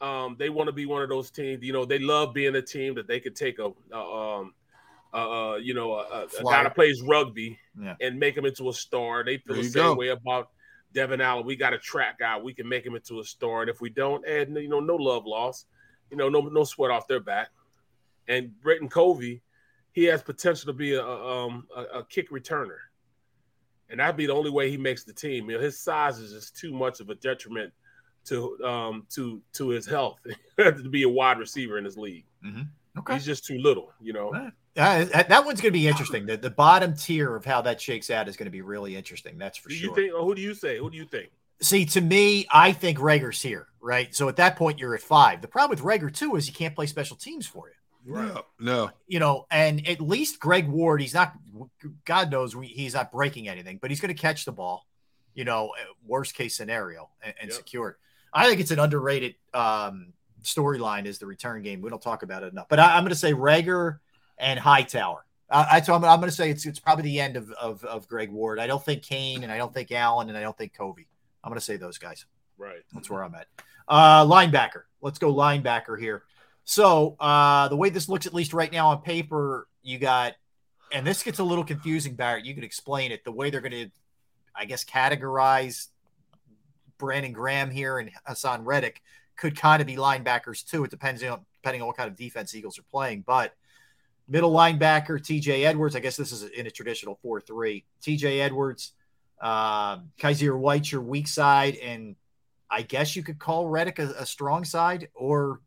Um, 0.00 0.36
they 0.38 0.48
want 0.50 0.68
to 0.68 0.72
be 0.72 0.86
one 0.86 1.02
of 1.02 1.08
those 1.08 1.30
teams. 1.30 1.64
You 1.64 1.72
know, 1.72 1.84
they 1.84 1.98
love 1.98 2.34
being 2.34 2.54
a 2.56 2.62
team 2.62 2.94
that 2.96 3.06
they 3.08 3.20
could 3.20 3.34
take 3.34 3.58
a, 3.58 3.70
a 3.92 3.98
um, 3.98 4.54
uh, 5.12 5.56
you 5.56 5.72
know, 5.74 5.94
a, 5.94 6.24
a- 6.24 6.42
guy 6.42 6.64
that 6.64 6.74
plays 6.74 7.00
rugby 7.02 7.58
Yeah. 7.80 7.94
and 8.00 8.18
make 8.18 8.36
him 8.36 8.44
into 8.44 8.68
a 8.68 8.72
star. 8.72 9.24
They 9.24 9.38
feel 9.38 9.56
the 9.56 9.62
same 9.64 9.72
go. 9.72 9.94
way 9.94 10.08
about 10.08 10.50
Devin 10.94 11.20
Allen. 11.20 11.44
We 11.44 11.56
got 11.56 11.74
a 11.74 11.78
track 11.78 12.18
guy. 12.18 12.38
We 12.38 12.54
can 12.54 12.68
make 12.68 12.86
him 12.86 12.94
into 12.94 13.20
a 13.20 13.24
star. 13.24 13.60
And 13.60 13.70
if 13.70 13.80
we 13.80 13.90
don't, 13.90 14.26
and 14.26 14.56
you 14.56 14.68
know, 14.68 14.80
no 14.80 14.96
love 14.96 15.26
lost. 15.26 15.66
You 16.10 16.16
know, 16.16 16.28
no 16.28 16.40
no 16.40 16.64
sweat 16.64 16.90
off 16.90 17.08
their 17.08 17.20
back. 17.20 17.48
And 18.28 18.58
Britton 18.60 18.88
Covey, 18.88 19.42
he 19.92 20.04
has 20.04 20.22
potential 20.22 20.66
to 20.66 20.72
be 20.72 20.94
a, 20.94 21.02
a, 21.02 21.46
um, 21.46 21.66
a, 21.76 21.98
a 21.98 22.04
kick 22.04 22.30
returner. 22.30 22.78
And 23.90 24.00
that'd 24.00 24.16
be 24.16 24.26
the 24.26 24.32
only 24.32 24.50
way 24.50 24.70
he 24.70 24.78
makes 24.78 25.04
the 25.04 25.12
team. 25.12 25.50
You 25.50 25.56
know, 25.58 25.62
his 25.62 25.78
size 25.78 26.18
is 26.18 26.32
just 26.32 26.56
too 26.56 26.72
much 26.72 27.00
of 27.00 27.10
a 27.10 27.14
detriment 27.16 27.72
to 28.26 28.56
um 28.64 29.06
to 29.10 29.42
to 29.52 29.68
his 29.68 29.86
health 29.86 30.18
to 30.58 30.88
be 30.88 31.02
a 31.02 31.08
wide 31.08 31.38
receiver 31.38 31.76
in 31.76 31.84
this 31.84 31.96
league. 31.98 32.24
Okay. 32.98 33.14
He's 33.14 33.26
just 33.26 33.44
too 33.44 33.58
little, 33.58 33.92
you 34.00 34.12
know. 34.12 34.30
Uh, 34.76 35.04
that 35.04 35.28
that 35.28 35.44
one's 35.44 35.60
going 35.60 35.72
to 35.72 35.78
be 35.78 35.86
interesting. 35.86 36.26
The, 36.26 36.36
the 36.36 36.50
bottom 36.50 36.94
tier 36.94 37.36
of 37.36 37.44
how 37.44 37.60
that 37.62 37.80
shakes 37.80 38.10
out 38.10 38.28
is 38.28 38.36
going 38.36 38.46
to 38.46 38.50
be 38.50 38.62
really 38.62 38.96
interesting. 38.96 39.38
That's 39.38 39.56
for 39.56 39.68
Do 39.68 39.74
sure. 39.74 39.94
think? 39.94 40.12
Who 40.12 40.34
do 40.34 40.42
you 40.42 40.54
say? 40.54 40.78
Who 40.78 40.90
do 40.90 40.96
you 40.96 41.04
think? 41.04 41.30
See, 41.60 41.86
to 41.86 42.00
me, 42.00 42.46
I 42.50 42.72
think 42.72 42.98
Reagor's 42.98 43.40
here, 43.40 43.68
right? 43.80 44.12
So 44.14 44.28
at 44.28 44.36
that 44.36 44.56
point, 44.56 44.80
you're 44.80 44.94
at 44.94 45.00
five. 45.00 45.40
The 45.40 45.48
problem 45.48 45.70
with 45.70 45.84
Reagor 45.84 46.12
too 46.12 46.34
is 46.34 46.46
he 46.46 46.52
can't 46.52 46.74
play 46.74 46.86
special 46.86 47.16
teams 47.16 47.46
for 47.46 47.68
you. 47.68 47.74
No, 48.06 48.44
no. 48.58 48.90
You 49.06 49.18
know, 49.18 49.46
and 49.50 49.86
at 49.88 50.00
least 50.00 50.40
Greg 50.40 50.68
Ward, 50.68 51.00
he's 51.00 51.14
not. 51.14 51.34
God 52.04 52.30
knows 52.30 52.54
we, 52.56 52.66
he's 52.66 52.94
not 52.94 53.12
breaking 53.12 53.48
anything, 53.48 53.78
but 53.80 53.90
he's 53.90 54.00
going 54.00 54.14
to 54.14 54.20
catch 54.20 54.44
the 54.44 54.52
ball. 54.52 54.86
You 55.34 55.44
know, 55.44 55.72
worst 56.06 56.34
case 56.34 56.56
scenario, 56.56 57.10
and, 57.22 57.34
and 57.40 57.52
secure 57.52 57.90
it. 57.90 57.96
I 58.32 58.46
think 58.48 58.60
it's 58.60 58.72
an 58.72 58.78
underrated 58.80 59.36
um, 59.54 60.12
storyline 60.42 61.06
is 61.06 61.18
the 61.18 61.26
return 61.26 61.62
game. 61.62 61.80
We 61.80 61.90
don't 61.90 62.02
talk 62.02 62.22
about 62.24 62.42
it 62.42 62.52
enough, 62.52 62.68
but 62.68 62.78
I, 62.78 62.96
I'm 62.96 63.04
going 63.04 63.10
to 63.10 63.16
say 63.16 63.32
Reagor 63.32 63.98
and 64.38 64.58
Hightower. 64.58 65.24
I, 65.50 65.66
I 65.72 65.80
so 65.80 65.94
I'm, 65.94 66.04
I'm 66.04 66.20
going 66.20 66.30
to 66.30 66.36
say 66.36 66.50
it's 66.50 66.66
it's 66.66 66.78
probably 66.78 67.04
the 67.04 67.20
end 67.20 67.36
of, 67.36 67.50
of 67.52 67.84
of 67.84 68.08
Greg 68.08 68.30
Ward. 68.30 68.58
I 68.58 68.66
don't 68.66 68.84
think 68.84 69.02
Cain, 69.02 69.42
and 69.42 69.52
I 69.52 69.58
don't 69.58 69.72
think 69.72 69.92
Allen, 69.92 70.28
and 70.28 70.38
I 70.38 70.42
don't 70.42 70.56
think 70.56 70.74
Covey. 70.74 71.08
I'm 71.42 71.50
going 71.50 71.58
to 71.58 71.64
say 71.64 71.76
those 71.76 71.98
guys. 71.98 72.24
Right. 72.56 72.82
That's 72.92 73.10
where 73.10 73.22
I'm 73.22 73.34
at. 73.34 73.46
Uh, 73.86 74.24
linebacker. 74.24 74.84
Let's 75.02 75.18
go 75.18 75.34
linebacker 75.34 75.98
here. 75.98 76.22
So 76.64 77.16
uh, 77.20 77.68
the 77.68 77.76
way 77.76 77.90
this 77.90 78.08
looks, 78.08 78.26
at 78.26 78.32
least 78.32 78.54
right 78.54 78.72
now 78.72 78.88
on 78.88 79.02
paper, 79.02 79.68
you 79.82 79.98
got, 79.98 80.34
and 80.92 81.06
this 81.06 81.22
gets 81.22 81.38
a 81.38 81.44
little 81.44 81.64
confusing, 81.64 82.14
Barrett. 82.14 82.46
You 82.46 82.54
can 82.54 82.64
explain 82.64 83.12
it. 83.12 83.24
The 83.24 83.32
way 83.32 83.50
they're 83.50 83.60
going 83.60 83.72
to, 83.72 83.90
I 84.56 84.64
guess, 84.64 84.84
categorize 84.84 85.88
Brandon 86.96 87.32
Graham 87.32 87.70
here 87.70 87.98
and 87.98 88.10
Haason 88.26 88.60
Reddick 88.64 89.02
could 89.36 89.56
kind 89.56 89.82
of 89.82 89.86
be 89.86 89.96
linebackers 89.96 90.64
too. 90.64 90.84
It 90.84 90.90
depends 90.90 91.22
on 91.22 91.44
depending 91.62 91.82
on 91.82 91.88
what 91.88 91.96
kind 91.96 92.08
of 92.08 92.16
defense 92.16 92.54
Eagles 92.54 92.78
are 92.78 92.84
playing. 92.84 93.24
But 93.26 93.52
middle 94.28 94.52
linebacker 94.52 95.20
TJ 95.20 95.64
Edwards. 95.64 95.96
I 95.96 96.00
guess 96.00 96.16
this 96.16 96.32
is 96.32 96.44
in 96.44 96.66
a 96.66 96.70
traditional 96.70 97.18
four 97.22 97.40
three. 97.40 97.84
TJ 98.02 98.40
Edwards, 98.40 98.92
um, 99.40 100.10
Kyzir 100.18 100.58
White, 100.58 100.90
your 100.90 101.02
weak 101.02 101.28
side, 101.28 101.76
and 101.76 102.16
I 102.70 102.82
guess 102.82 103.14
you 103.14 103.22
could 103.22 103.38
call 103.38 103.68
Reddick 103.68 103.98
a, 103.98 104.10
a 104.18 104.26
strong 104.26 104.64
side. 104.64 105.08
Or 105.14 105.60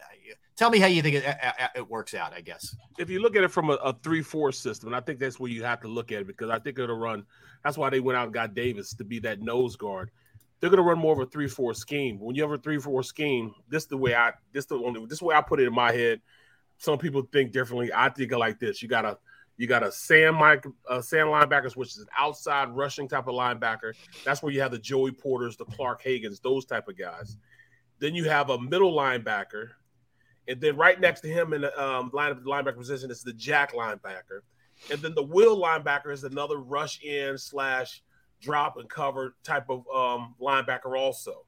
uh, 0.00 0.34
tell 0.56 0.70
me 0.70 0.78
how 0.78 0.86
you 0.86 1.02
think 1.02 1.16
it, 1.16 1.24
it, 1.24 1.70
it 1.76 1.90
works 1.90 2.14
out. 2.14 2.32
I 2.32 2.40
guess. 2.40 2.74
if 2.98 3.10
you 3.10 3.20
look 3.20 3.36
at 3.36 3.44
it 3.44 3.50
from 3.50 3.70
a, 3.70 3.94
three-four 4.02 4.52
system, 4.52 4.88
and 4.88 4.96
I 4.96 5.00
think 5.00 5.18
that's 5.18 5.38
where 5.38 5.50
you 5.50 5.64
have 5.64 5.80
to 5.82 5.88
look 5.88 6.12
at 6.12 6.20
it 6.20 6.26
because 6.26 6.50
I 6.50 6.58
think 6.58 6.78
it'll 6.78 6.96
run. 6.96 7.24
That's 7.62 7.78
why 7.78 7.90
they 7.90 8.00
went 8.00 8.16
out 8.16 8.24
and 8.24 8.34
got 8.34 8.54
Davis 8.54 8.94
to 8.94 9.04
be 9.04 9.18
that 9.20 9.40
nose 9.40 9.76
guard. 9.76 10.10
They're 10.60 10.70
going 10.70 10.82
to 10.82 10.88
run 10.88 10.98
more 10.98 11.12
of 11.12 11.18
a 11.18 11.26
three-four 11.26 11.74
scheme. 11.74 12.18
When 12.18 12.34
you 12.34 12.42
have 12.42 12.52
a 12.52 12.58
three-four 12.58 13.02
scheme, 13.02 13.54
this 13.68 13.82
is 13.82 13.88
the 13.88 13.98
way 13.98 14.14
I 14.14 14.32
this 14.52 14.64
the 14.66 14.76
only 14.76 15.04
this 15.06 15.20
way 15.20 15.34
I 15.34 15.42
put 15.42 15.60
it 15.60 15.66
in 15.66 15.74
my 15.74 15.92
head. 15.92 16.22
Some 16.78 16.98
people 16.98 17.26
think 17.32 17.52
differently. 17.52 17.90
I 17.94 18.08
think 18.08 18.32
like 18.32 18.58
this: 18.58 18.82
you 18.82 18.88
got 18.88 19.04
a 19.04 19.18
you 19.56 19.66
got 19.66 19.82
a 19.82 19.92
sand 19.92 20.36
Mike 20.36 20.66
uh, 20.88 21.00
Sam 21.00 21.28
linebackers, 21.28 21.76
which 21.76 21.90
is 21.90 21.98
an 21.98 22.08
outside 22.16 22.70
rushing 22.70 23.08
type 23.08 23.28
of 23.28 23.34
linebacker. 23.34 23.94
That's 24.24 24.42
where 24.42 24.52
you 24.52 24.60
have 24.60 24.72
the 24.72 24.78
Joey 24.78 25.12
Porters, 25.12 25.56
the 25.56 25.64
Clark 25.64 26.02
Haggans, 26.02 26.40
those 26.40 26.64
type 26.64 26.88
of 26.88 26.98
guys. 26.98 27.36
Then 28.00 28.14
you 28.14 28.24
have 28.24 28.50
a 28.50 28.60
middle 28.60 28.92
linebacker, 28.92 29.70
and 30.48 30.60
then 30.60 30.76
right 30.76 31.00
next 31.00 31.20
to 31.20 31.28
him 31.28 31.52
in 31.52 31.62
the 31.62 31.82
um, 31.82 32.10
line 32.12 32.34
linebacker 32.44 32.76
position 32.76 33.10
is 33.10 33.22
the 33.22 33.32
Jack 33.32 33.72
linebacker, 33.72 34.40
and 34.90 35.00
then 35.00 35.14
the 35.14 35.22
will 35.22 35.60
linebacker 35.60 36.12
is 36.12 36.24
another 36.24 36.58
rush 36.58 37.02
in 37.02 37.38
slash 37.38 38.02
drop 38.40 38.76
and 38.76 38.88
cover 38.90 39.36
type 39.44 39.70
of 39.70 39.84
um, 39.94 40.34
linebacker 40.40 40.98
also, 40.98 41.43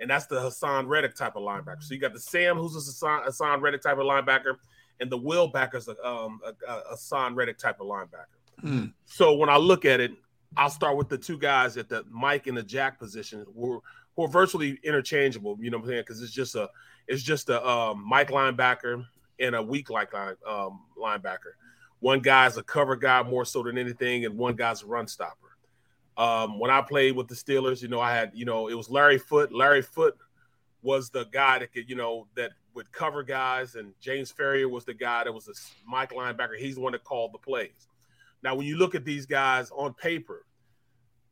and 0.00 0.10
that's 0.10 0.26
the 0.26 0.36
Haason 0.36 0.88
Reddick 0.88 1.14
type 1.14 1.36
of 1.36 1.42
linebacker. 1.42 1.82
So 1.82 1.94
you 1.94 2.00
got 2.00 2.14
the 2.14 2.20
Sam, 2.20 2.56
who's 2.56 2.74
a 2.74 2.78
Haason, 2.78 3.26
Haason 3.26 3.60
Reddick 3.60 3.82
type 3.82 3.98
of 3.98 4.04
linebacker, 4.04 4.56
and 4.98 5.10
the 5.10 5.16
Will 5.16 5.48
backer's 5.48 5.88
a, 5.88 6.06
um, 6.06 6.40
a, 6.44 6.72
a 6.72 6.96
Haason 6.96 7.36
Reddick 7.36 7.58
type 7.58 7.80
of 7.80 7.86
linebacker. 7.86 8.60
Hmm. 8.60 8.86
So 9.04 9.34
when 9.34 9.48
I 9.48 9.56
look 9.56 9.84
at 9.84 10.00
it, 10.00 10.12
I'll 10.56 10.70
start 10.70 10.96
with 10.96 11.08
the 11.08 11.18
two 11.18 11.38
guys 11.38 11.76
at 11.76 11.88
the 11.88 12.04
Mike 12.10 12.46
and 12.46 12.56
the 12.56 12.62
Jack 12.62 12.98
position 12.98 13.46
who 13.54 13.74
are, 13.74 13.80
virtually 14.28 14.78
interchangeable. 14.82 15.56
You 15.60 15.70
know 15.70 15.78
what 15.78 15.84
I'm 15.84 15.90
saying? 15.90 16.02
Because 16.02 16.20
it's 16.20 16.32
just 16.32 16.54
a 16.54 16.68
it's 17.08 17.22
just 17.22 17.48
a 17.48 17.66
um, 17.66 18.04
Mike 18.06 18.28
linebacker 18.28 19.06
and 19.38 19.54
a 19.54 19.62
weak 19.62 19.88
like 19.88 20.12
um, 20.14 20.80
linebacker. 20.98 21.54
One 22.00 22.20
guy's 22.20 22.58
a 22.58 22.62
cover 22.62 22.96
guy 22.96 23.22
more 23.22 23.46
so 23.46 23.62
than 23.62 23.78
anything, 23.78 24.26
and 24.26 24.36
one 24.36 24.56
guy's 24.56 24.82
a 24.82 24.86
run 24.86 25.06
stopper. 25.06 25.49
Um, 26.16 26.58
when 26.58 26.70
I 26.70 26.82
played 26.82 27.16
with 27.16 27.28
the 27.28 27.34
Steelers, 27.34 27.82
you 27.82 27.88
know, 27.88 28.00
I 28.00 28.14
had 28.14 28.32
you 28.34 28.44
know 28.44 28.68
it 28.68 28.74
was 28.74 28.90
Larry 28.90 29.18
Foote. 29.18 29.52
Larry 29.52 29.82
Foote 29.82 30.16
was 30.82 31.10
the 31.10 31.24
guy 31.24 31.58
that 31.58 31.72
could 31.72 31.88
you 31.88 31.96
know 31.96 32.26
that 32.36 32.52
would 32.74 32.92
cover 32.92 33.22
guys, 33.22 33.74
and 33.74 33.92
James 34.00 34.32
Farrior 34.32 34.70
was 34.70 34.84
the 34.84 34.94
guy 34.94 35.24
that 35.24 35.32
was 35.32 35.48
a 35.48 35.54
Mike 35.88 36.12
linebacker. 36.12 36.56
He's 36.58 36.76
the 36.76 36.80
one 36.80 36.92
that 36.92 37.04
called 37.04 37.32
the 37.32 37.38
plays. 37.38 37.88
Now, 38.42 38.54
when 38.54 38.66
you 38.66 38.76
look 38.76 38.94
at 38.94 39.04
these 39.04 39.26
guys 39.26 39.70
on 39.70 39.92
paper, 39.94 40.46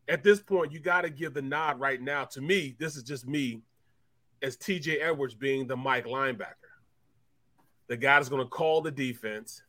at 0.09 0.23
this 0.23 0.41
point, 0.41 0.73
you 0.73 0.81
got 0.81 1.03
to 1.03 1.11
give 1.11 1.35
the 1.35 1.43
nod 1.43 1.81
right 1.81 2.01
now. 2.01 2.25
To 2.25 2.41
me, 2.41 2.75
this 2.79 2.97
is 2.97 3.03
just 3.03 3.27
me 3.27 3.63
as 4.43 4.57
TJ 4.57 5.03
Edwards 5.03 5.35
being 5.35 5.67
the 5.67 5.77
Mike 5.77 6.07
linebacker. 6.07 6.55
The 7.89 7.97
guy 7.97 8.17
that's 8.17 8.29
going 8.29 8.43
to 8.43 8.49
call 8.49 8.81
the 8.81 8.91
defense, 8.91 9.63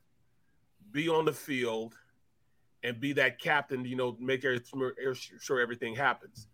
be 0.92 1.08
on 1.08 1.26
the 1.26 1.34
field, 1.34 1.98
and 2.84 3.00
be 3.00 3.14
that 3.14 3.40
captain, 3.40 3.86
you 3.86 3.96
know, 3.96 4.16
make 4.20 4.42
sure 4.42 5.60
everything 5.60 5.96
happens. 5.96 6.48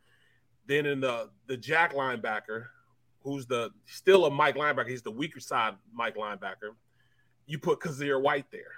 Then 0.67 0.85
in 0.85 0.99
the 1.01 1.29
the 1.47 1.57
Jack 1.57 1.93
linebacker, 1.93 2.65
who's 3.21 3.45
the 3.45 3.71
still 3.85 4.25
a 4.25 4.31
Mike 4.31 4.55
linebacker, 4.55 4.89
he's 4.89 5.01
the 5.01 5.11
weaker 5.11 5.39
side 5.39 5.75
Mike 5.93 6.15
linebacker. 6.15 6.73
You 7.45 7.59
put 7.59 7.79
Kyzir 7.79 8.21
White 8.21 8.49
there. 8.51 8.71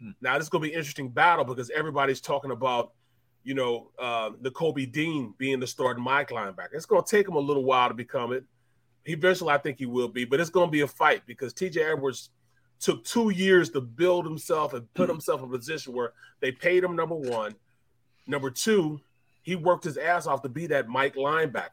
Hmm. 0.00 0.10
Now 0.20 0.34
this 0.34 0.44
is 0.44 0.48
going 0.48 0.62
to 0.62 0.68
be 0.68 0.74
an 0.74 0.78
interesting 0.78 1.08
battle 1.08 1.44
because 1.44 1.70
everybody's 1.70 2.20
talking 2.20 2.50
about, 2.50 2.92
you 3.44 3.54
know, 3.54 3.90
uh, 3.98 4.30
Nakobe 4.42 4.90
Dean 4.90 5.34
being 5.38 5.60
the 5.60 5.66
starting 5.66 6.02
Mike 6.02 6.30
linebacker. 6.30 6.74
It's 6.74 6.86
going 6.86 7.04
to 7.04 7.10
take 7.10 7.28
him 7.28 7.34
a 7.34 7.40
little 7.40 7.64
while 7.64 7.88
to 7.88 7.94
become 7.94 8.32
it. 8.32 8.44
He 9.04 9.12
eventually, 9.12 9.50
I 9.50 9.58
think 9.58 9.78
he 9.78 9.86
will 9.86 10.08
be, 10.08 10.24
but 10.24 10.40
it's 10.40 10.50
going 10.50 10.68
to 10.68 10.72
be 10.72 10.80
a 10.80 10.88
fight 10.88 11.22
because 11.26 11.52
TJ 11.52 11.92
Edwards 11.92 12.30
took 12.80 13.04
two 13.04 13.30
years 13.30 13.70
to 13.70 13.80
build 13.80 14.24
himself 14.24 14.74
and 14.74 14.92
put 14.94 15.08
himself 15.08 15.40
in 15.40 15.48
a 15.48 15.58
position 15.58 15.92
where 15.92 16.12
they 16.40 16.52
paid 16.52 16.84
him 16.84 16.96
number 16.96 17.14
one. 17.14 17.54
Number 18.26 18.50
two, 18.50 19.00
he 19.42 19.56
worked 19.56 19.84
his 19.84 19.96
ass 19.96 20.26
off 20.26 20.42
to 20.42 20.48
be 20.48 20.66
that 20.68 20.88
Mike 20.88 21.14
linebacker. 21.14 21.68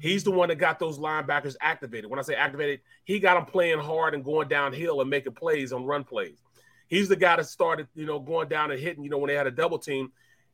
He's 0.00 0.24
the 0.24 0.30
one 0.30 0.48
that 0.48 0.56
got 0.56 0.78
those 0.78 0.98
linebackers 0.98 1.54
activated. 1.60 2.10
When 2.10 2.18
I 2.18 2.22
say 2.22 2.34
activated, 2.34 2.80
he 3.04 3.20
got 3.20 3.34
them 3.34 3.44
playing 3.44 3.78
hard 3.78 4.14
and 4.14 4.24
going 4.24 4.48
downhill 4.48 5.00
and 5.00 5.08
making 5.08 5.34
plays 5.34 5.72
on 5.72 5.84
run 5.84 6.04
plays. 6.04 6.42
He's 6.88 7.08
the 7.08 7.16
guy 7.16 7.36
that 7.36 7.46
started, 7.46 7.88
you 7.94 8.06
know, 8.06 8.18
going 8.18 8.48
down 8.48 8.70
and 8.70 8.80
hitting, 8.80 9.04
you 9.04 9.10
know, 9.10 9.18
when 9.18 9.28
they 9.28 9.34
had 9.34 9.46
a 9.46 9.52
double 9.52 9.78
team, 9.78 10.12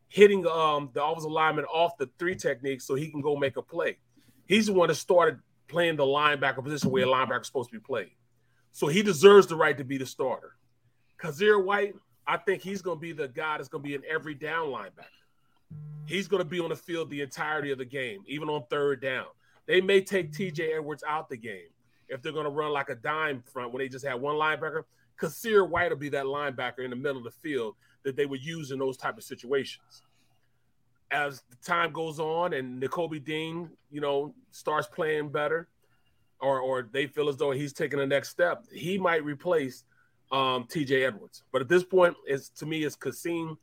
hitting 0.09 0.47
um, 0.47 0.91
the 0.93 1.03
offensive 1.03 1.31
lineman 1.31 1.65
off 1.67 1.97
the 1.97 2.09
three 2.19 2.35
technique 2.35 2.81
so 2.81 2.95
he 2.95 3.11
can 3.11 3.21
go 3.21 3.37
make 3.37 3.57
a 3.57 3.63
play. 3.63 3.99
He's 4.47 4.67
the 4.67 4.73
one 4.73 4.89
that 4.89 4.97
started 4.97 5.41
playing 5.69 5.97
the 5.97 6.05
linebacker 6.05 6.63
position 6.63 6.91
where 6.91 7.05
a 7.05 7.07
linebacker 7.07 7.41
is 7.41 7.47
supposed 7.47 7.71
to 7.71 7.79
be 7.79 7.81
played. 7.81 8.11
So 8.73 8.87
he 8.87 9.03
deserves 9.03 9.47
the 9.47 9.57
right 9.57 9.77
to 9.77 9.85
be 9.85 9.99
the 9.99 10.07
starter. 10.07 10.57
Kyzir 11.21 11.63
White, 11.63 11.95
I 12.27 12.37
think 12.37 12.63
he's 12.63 12.83
going 12.83 12.97
to 12.97 13.01
be 13.01 13.13
the 13.13 13.29
guy 13.29 13.57
that's 13.57 13.69
going 13.69 13.83
to 13.83 13.89
be 13.89 13.95
in 13.95 14.03
every 14.09 14.35
down 14.35 14.69
linebacker. 14.69 15.05
He's 16.07 16.29
going 16.29 16.43
to 16.43 16.49
be 16.49 16.61
on 16.61 16.71
the 16.71 16.77
field 16.77 17.11
the 17.11 17.21
entirety 17.21 17.71
of 17.71 17.79
the 17.79 17.85
game, 17.85 18.23
even 18.27 18.49
on 18.49 18.65
third 18.71 19.01
down. 19.01 19.27
They 19.67 19.81
may 19.81 20.01
take 20.01 20.33
TJ 20.33 20.77
Edwards 20.77 21.05
out 21.07 21.29
the 21.29 21.37
game 21.37 21.69
if 22.09 22.23
they're 22.23 22.33
going 22.33 22.45
to 22.45 22.51
run 22.51 22.73
like 22.73 22.89
a 22.89 22.97
dime 22.97 23.43
front 23.43 23.73
when 23.73 23.81
they 23.81 23.89
just 23.89 24.05
had 24.05 24.15
one 24.15 24.35
linebacker. 24.35 24.85
Kyzir 25.21 25.69
White 25.69 25.91
will 25.91 25.99
be 25.99 26.09
that 26.09 26.25
linebacker 26.25 26.81
in 26.81 26.91
the 26.91 26.97
middle 26.97 27.19
of 27.19 27.25
the 27.25 27.31
field 27.31 27.77
that 28.03 28.17
they 28.17 28.27
would 28.27 28.43
use 28.43 28.71
in 28.71 28.79
those 28.79 28.97
type 28.97 29.19
of 29.19 29.25
situations. 29.25 30.03
As 31.11 31.43
the 31.51 31.57
time 31.65 31.93
goes 31.93 32.19
on 32.19 32.55
and 32.55 32.83
Nakobe 32.83 33.23
Dean, 33.25 33.69
you 33.91 34.01
know, 34.01 34.35
starts 34.51 34.87
playing 34.87 35.29
better, 35.29 35.69
or 36.41 36.61
or 36.61 36.89
they 36.91 37.07
feel 37.07 37.29
as 37.29 37.37
though 37.37 37.51
he's 37.51 37.73
taking 37.73 37.99
the 37.99 38.07
next 38.07 38.31
step, 38.31 38.65
he 38.73 38.99
might 38.99 39.25
replace 39.25 39.85
um, 40.33 40.65
TJ 40.65 41.07
Edwards. 41.07 41.43
But 41.53 41.63
at 41.63 41.69
this 41.69 41.85
point, 41.85 42.17
it's 42.27 42.49
to 42.51 42.67
me, 42.67 42.85
it's 42.85 42.97
Kasim, 42.97 43.59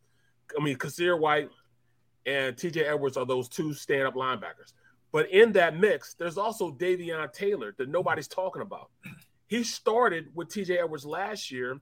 I 0.57 0.63
mean 0.63 0.77
Kyzir 0.77 1.19
White 1.19 1.49
and 2.25 2.55
TJ 2.55 2.87
Edwards 2.87 3.17
are 3.17 3.25
those 3.25 3.47
two 3.47 3.73
stand-up 3.73 4.15
linebackers. 4.15 4.73
But 5.11 5.31
in 5.31 5.53
that 5.53 5.77
mix, 5.77 6.13
there's 6.13 6.37
also 6.37 6.71
Davion 6.71 7.31
Taylor 7.31 7.73
that 7.77 7.89
nobody's 7.89 8.27
talking 8.27 8.61
about. 8.61 8.91
He 9.47 9.63
started 9.63 10.27
with 10.35 10.49
TJ 10.49 10.81
Edwards 10.81 11.05
last 11.05 11.49
year 11.49 11.79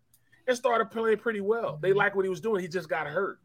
and 0.47 0.55
started 0.55 0.91
playing 0.91 1.17
pretty 1.17 1.41
well. 1.41 1.79
They 1.81 1.93
like 1.93 2.15
what 2.15 2.25
he 2.25 2.29
was 2.29 2.39
doing. 2.39 2.61
He 2.61 2.67
just 2.67 2.87
got 2.87 3.07
hurt. 3.07 3.39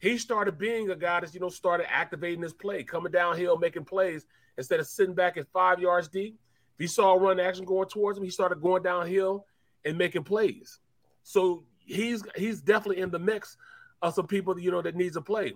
He 0.00 0.16
started 0.16 0.58
being 0.58 0.90
a 0.90 0.96
guy 0.96 1.20
that, 1.20 1.34
you 1.34 1.40
know, 1.40 1.48
started 1.48 1.92
activating 1.92 2.42
his 2.42 2.54
play, 2.54 2.84
coming 2.84 3.12
downhill, 3.12 3.58
making 3.58 3.84
plays 3.84 4.24
instead 4.56 4.80
of 4.80 4.86
sitting 4.86 5.14
back 5.14 5.36
at 5.36 5.46
five 5.52 5.80
yards 5.80 6.08
deep. 6.08 6.38
If 6.78 6.82
he 6.82 6.86
saw 6.86 7.14
a 7.14 7.18
run 7.18 7.40
action 7.40 7.64
going 7.64 7.88
towards 7.88 8.18
him, 8.18 8.24
he 8.24 8.30
started 8.30 8.62
going 8.62 8.84
downhill 8.84 9.46
and 9.84 9.98
making 9.98 10.22
plays. 10.22 10.78
So 11.24 11.64
he's 11.84 12.22
he's 12.36 12.60
definitely 12.60 13.02
in 13.02 13.10
the 13.10 13.18
mix 13.18 13.56
of 14.00 14.14
some 14.14 14.28
people, 14.28 14.54
that, 14.54 14.62
you 14.62 14.70
know, 14.70 14.82
that 14.82 14.94
needs 14.94 15.16
a 15.16 15.20
play. 15.20 15.54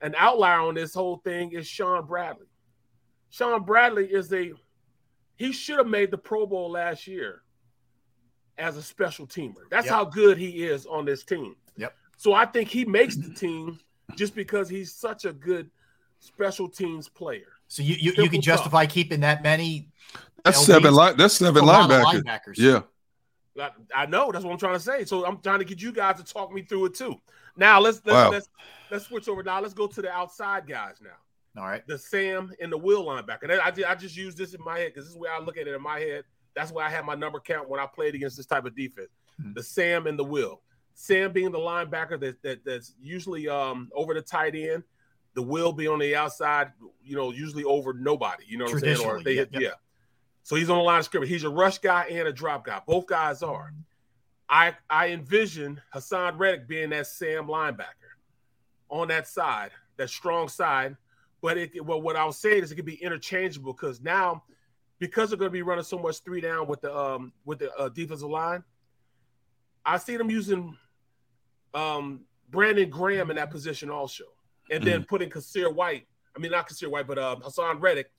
An 0.00 0.14
outlier 0.18 0.60
on 0.60 0.74
this 0.74 0.92
whole 0.92 1.18
thing 1.18 1.52
is 1.52 1.66
Shaun 1.68 2.04
Bradley. 2.04 2.46
Shaun 3.30 3.62
Bradley 3.62 4.06
is 4.06 4.32
a 4.32 4.52
he 5.36 5.52
should 5.52 5.78
have 5.78 5.86
made 5.86 6.10
the 6.10 6.18
Pro 6.18 6.46
Bowl 6.46 6.70
last 6.70 7.06
year 7.06 7.42
as 8.58 8.76
a 8.76 8.82
special 8.82 9.26
teamer. 9.26 9.68
That's 9.70 9.86
yep. 9.86 9.94
how 9.94 10.04
good 10.04 10.36
he 10.36 10.64
is 10.64 10.86
on 10.86 11.04
this 11.04 11.22
team. 11.22 11.54
Yep. 11.76 11.94
So 12.16 12.32
I 12.32 12.46
think 12.46 12.68
he 12.68 12.84
makes 12.84 13.14
the 13.14 13.32
team 13.32 13.78
just 14.16 14.34
because 14.34 14.68
he's 14.68 14.92
such 14.92 15.24
a 15.24 15.32
good 15.32 15.70
special 16.18 16.68
teams 16.68 17.08
player. 17.08 17.52
So 17.68 17.82
you 17.82 17.96
you, 17.98 18.22
you 18.22 18.30
can 18.30 18.40
justify 18.40 18.86
keeping 18.86 19.20
that 19.20 19.42
many. 19.42 19.90
That's 20.46 20.62
LBs? 20.62 20.66
seven 20.66 20.94
line. 20.94 21.16
That's 21.16 21.34
seven 21.34 21.64
linebackers. 21.64 22.22
linebackers. 22.22 22.56
Yeah. 22.56 22.82
I, 23.58 23.70
I 23.94 24.06
know 24.06 24.30
that's 24.30 24.44
what 24.44 24.52
I'm 24.52 24.58
trying 24.58 24.74
to 24.74 24.80
say. 24.80 25.04
So 25.04 25.26
I'm 25.26 25.40
trying 25.40 25.58
to 25.58 25.64
get 25.64 25.80
you 25.80 25.92
guys 25.92 26.16
to 26.16 26.24
talk 26.24 26.52
me 26.52 26.62
through 26.62 26.86
it 26.86 26.94
too. 26.94 27.16
Now 27.56 27.80
let's 27.80 28.00
let's 28.04 28.14
wow. 28.14 28.30
let's, 28.30 28.48
let's 28.90 29.06
switch 29.06 29.28
over. 29.28 29.42
Now 29.42 29.60
let's 29.60 29.74
go 29.74 29.86
to 29.86 30.02
the 30.02 30.10
outside 30.10 30.66
guys 30.68 30.96
now. 31.02 31.60
All 31.60 31.66
right. 31.66 31.86
The 31.86 31.98
Sam 31.98 32.52
and 32.60 32.70
the 32.70 32.78
Will 32.78 33.04
linebacker. 33.04 33.50
I, 33.50 33.56
I, 33.56 33.92
I 33.92 33.94
just 33.94 34.16
use 34.16 34.34
this 34.34 34.54
in 34.54 34.62
my 34.62 34.78
head 34.78 34.92
because 34.92 35.06
this 35.06 35.14
is 35.14 35.18
where 35.18 35.32
I 35.32 35.40
look 35.40 35.56
at 35.56 35.66
it 35.66 35.74
in 35.74 35.82
my 35.82 35.98
head. 35.98 36.24
That's 36.54 36.70
why 36.70 36.86
I 36.86 36.90
had 36.90 37.04
my 37.04 37.14
number 37.14 37.40
count 37.40 37.68
when 37.68 37.80
I 37.80 37.86
played 37.86 38.14
against 38.14 38.36
this 38.36 38.46
type 38.46 38.66
of 38.66 38.76
defense. 38.76 39.08
Mm-hmm. 39.40 39.54
The 39.54 39.62
Sam 39.62 40.06
and 40.06 40.18
the 40.18 40.24
Will. 40.24 40.62
Sam 40.94 41.32
being 41.32 41.52
the 41.52 41.58
linebacker 41.58 42.18
that, 42.20 42.42
that 42.42 42.64
that's 42.64 42.94
usually 43.00 43.48
um, 43.48 43.90
over 43.94 44.14
the 44.14 44.22
tight 44.22 44.54
end. 44.54 44.82
The 45.34 45.42
Will 45.42 45.72
be 45.72 45.86
on 45.86 45.98
the 45.98 46.16
outside, 46.16 46.72
you 47.04 47.14
know, 47.16 47.30
usually 47.30 47.64
over 47.64 47.92
nobody. 47.92 48.44
You 48.46 48.56
know 48.56 48.64
what 48.64 48.74
I'm 48.74 48.80
saying? 48.80 49.00
Or 49.04 49.22
they 49.22 49.34
hit, 49.34 49.50
yep. 49.52 49.62
yeah. 49.62 49.70
So 50.46 50.54
he's 50.54 50.70
on 50.70 50.78
the 50.78 50.84
line 50.84 51.00
of 51.00 51.04
scrimmage. 51.04 51.28
He's 51.28 51.42
a 51.42 51.50
rush 51.50 51.78
guy 51.78 52.04
and 52.04 52.28
a 52.28 52.32
drop 52.32 52.64
guy. 52.64 52.80
Both 52.86 53.06
guys 53.06 53.42
are. 53.42 53.72
I 54.48 54.76
I 54.88 55.08
envision 55.08 55.80
Haason 55.92 56.38
Reddick 56.38 56.68
being 56.68 56.90
that 56.90 57.08
Sam 57.08 57.48
linebacker 57.48 58.14
on 58.88 59.08
that 59.08 59.26
side, 59.26 59.72
that 59.96 60.08
strong 60.08 60.46
side, 60.46 60.96
but 61.42 61.58
it 61.58 61.84
well, 61.84 62.00
what 62.00 62.14
I 62.14 62.24
was 62.24 62.38
saying 62.38 62.62
is 62.62 62.70
it 62.70 62.76
could 62.76 62.84
be 62.84 63.02
interchangeable 63.02 63.72
because 63.72 64.00
now, 64.00 64.44
because 65.00 65.30
they're 65.30 65.36
going 65.36 65.50
to 65.50 65.52
be 65.52 65.62
running 65.62 65.82
so 65.82 65.98
much 65.98 66.20
three 66.20 66.40
down 66.40 66.68
with 66.68 66.80
the 66.80 66.96
um 66.96 67.32
with 67.44 67.58
the 67.58 67.74
uh, 67.74 67.88
defensive 67.88 68.30
line, 68.30 68.62
I 69.84 69.98
see 69.98 70.16
them 70.16 70.30
using 70.30 70.76
um 71.74 72.20
Brandon 72.50 72.88
Graham 72.88 73.30
in 73.30 73.36
that 73.36 73.50
position 73.50 73.90
also, 73.90 74.22
and 74.70 74.84
then 74.84 75.02
mm. 75.02 75.08
putting 75.08 75.28
Kyzir 75.28 75.74
White. 75.74 76.06
I 76.36 76.38
mean, 76.38 76.52
not 76.52 76.68
Kyzir 76.68 76.88
White, 76.88 77.08
but 77.08 77.18
uh, 77.18 77.34
Haason 77.42 77.80
Reddick 77.80 78.12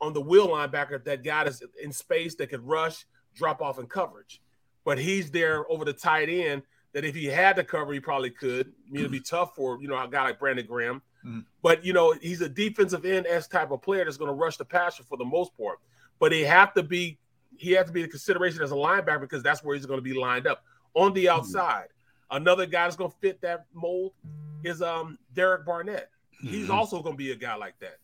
on 0.00 0.12
the 0.12 0.20
wheel 0.20 0.48
linebacker 0.48 1.02
that 1.04 1.24
got 1.24 1.46
us 1.46 1.62
in 1.82 1.92
space 1.92 2.34
that 2.36 2.48
could 2.48 2.66
rush, 2.66 3.04
drop 3.34 3.60
off 3.60 3.78
in 3.78 3.86
coverage. 3.86 4.40
But 4.84 4.98
he's 4.98 5.30
there 5.30 5.70
over 5.70 5.84
the 5.84 5.92
tight 5.92 6.28
end 6.28 6.62
that 6.94 7.04
if 7.04 7.14
he 7.14 7.26
had 7.26 7.56
to 7.56 7.64
cover, 7.64 7.92
he 7.92 8.00
probably 8.00 8.30
could. 8.30 8.66
I 8.66 8.90
mean, 8.90 9.00
it'd 9.00 9.12
be 9.12 9.20
tough 9.20 9.54
for 9.54 9.80
you 9.80 9.88
know 9.88 10.02
a 10.02 10.08
guy 10.08 10.22
like 10.22 10.38
Brandon 10.38 10.66
Graham. 10.66 11.02
Mm. 11.24 11.44
But 11.62 11.84
you 11.84 11.92
know, 11.92 12.12
he's 12.20 12.40
a 12.40 12.48
defensive 12.48 13.04
end 13.04 13.26
s 13.26 13.48
type 13.48 13.70
of 13.70 13.82
player 13.82 14.04
that's 14.04 14.16
going 14.16 14.30
to 14.30 14.34
rush 14.34 14.56
the 14.56 14.64
passer 14.64 15.02
for 15.02 15.16
the 15.16 15.24
most 15.24 15.56
part. 15.58 15.78
But 16.18 16.32
he 16.32 16.42
have 16.42 16.72
to 16.74 16.82
be 16.82 17.18
he 17.56 17.72
has 17.72 17.86
to 17.86 17.92
be 17.92 18.02
the 18.02 18.08
consideration 18.08 18.62
as 18.62 18.72
a 18.72 18.76
linebacker 18.76 19.22
because 19.22 19.42
that's 19.42 19.62
where 19.64 19.74
he's 19.74 19.86
going 19.86 19.98
to 19.98 20.02
be 20.02 20.14
lined 20.14 20.46
up 20.46 20.62
on 20.94 21.12
the 21.12 21.26
mm-hmm. 21.26 21.38
outside. 21.38 21.86
Mm. 22.30 22.36
Another 22.38 22.66
guy 22.66 22.84
that's 22.84 22.96
going 22.96 23.10
to 23.10 23.16
fit 23.18 23.40
that 23.42 23.66
mold 23.74 24.12
is 24.64 24.80
um 24.82 25.18
Derek 25.34 25.66
Barnett. 25.66 26.10
He's 26.40 26.64
mm-hmm. 26.64 26.72
also 26.72 27.02
going 27.02 27.14
to 27.14 27.18
be 27.18 27.32
a 27.32 27.36
guy 27.36 27.56
like 27.56 27.78
that. 27.80 27.98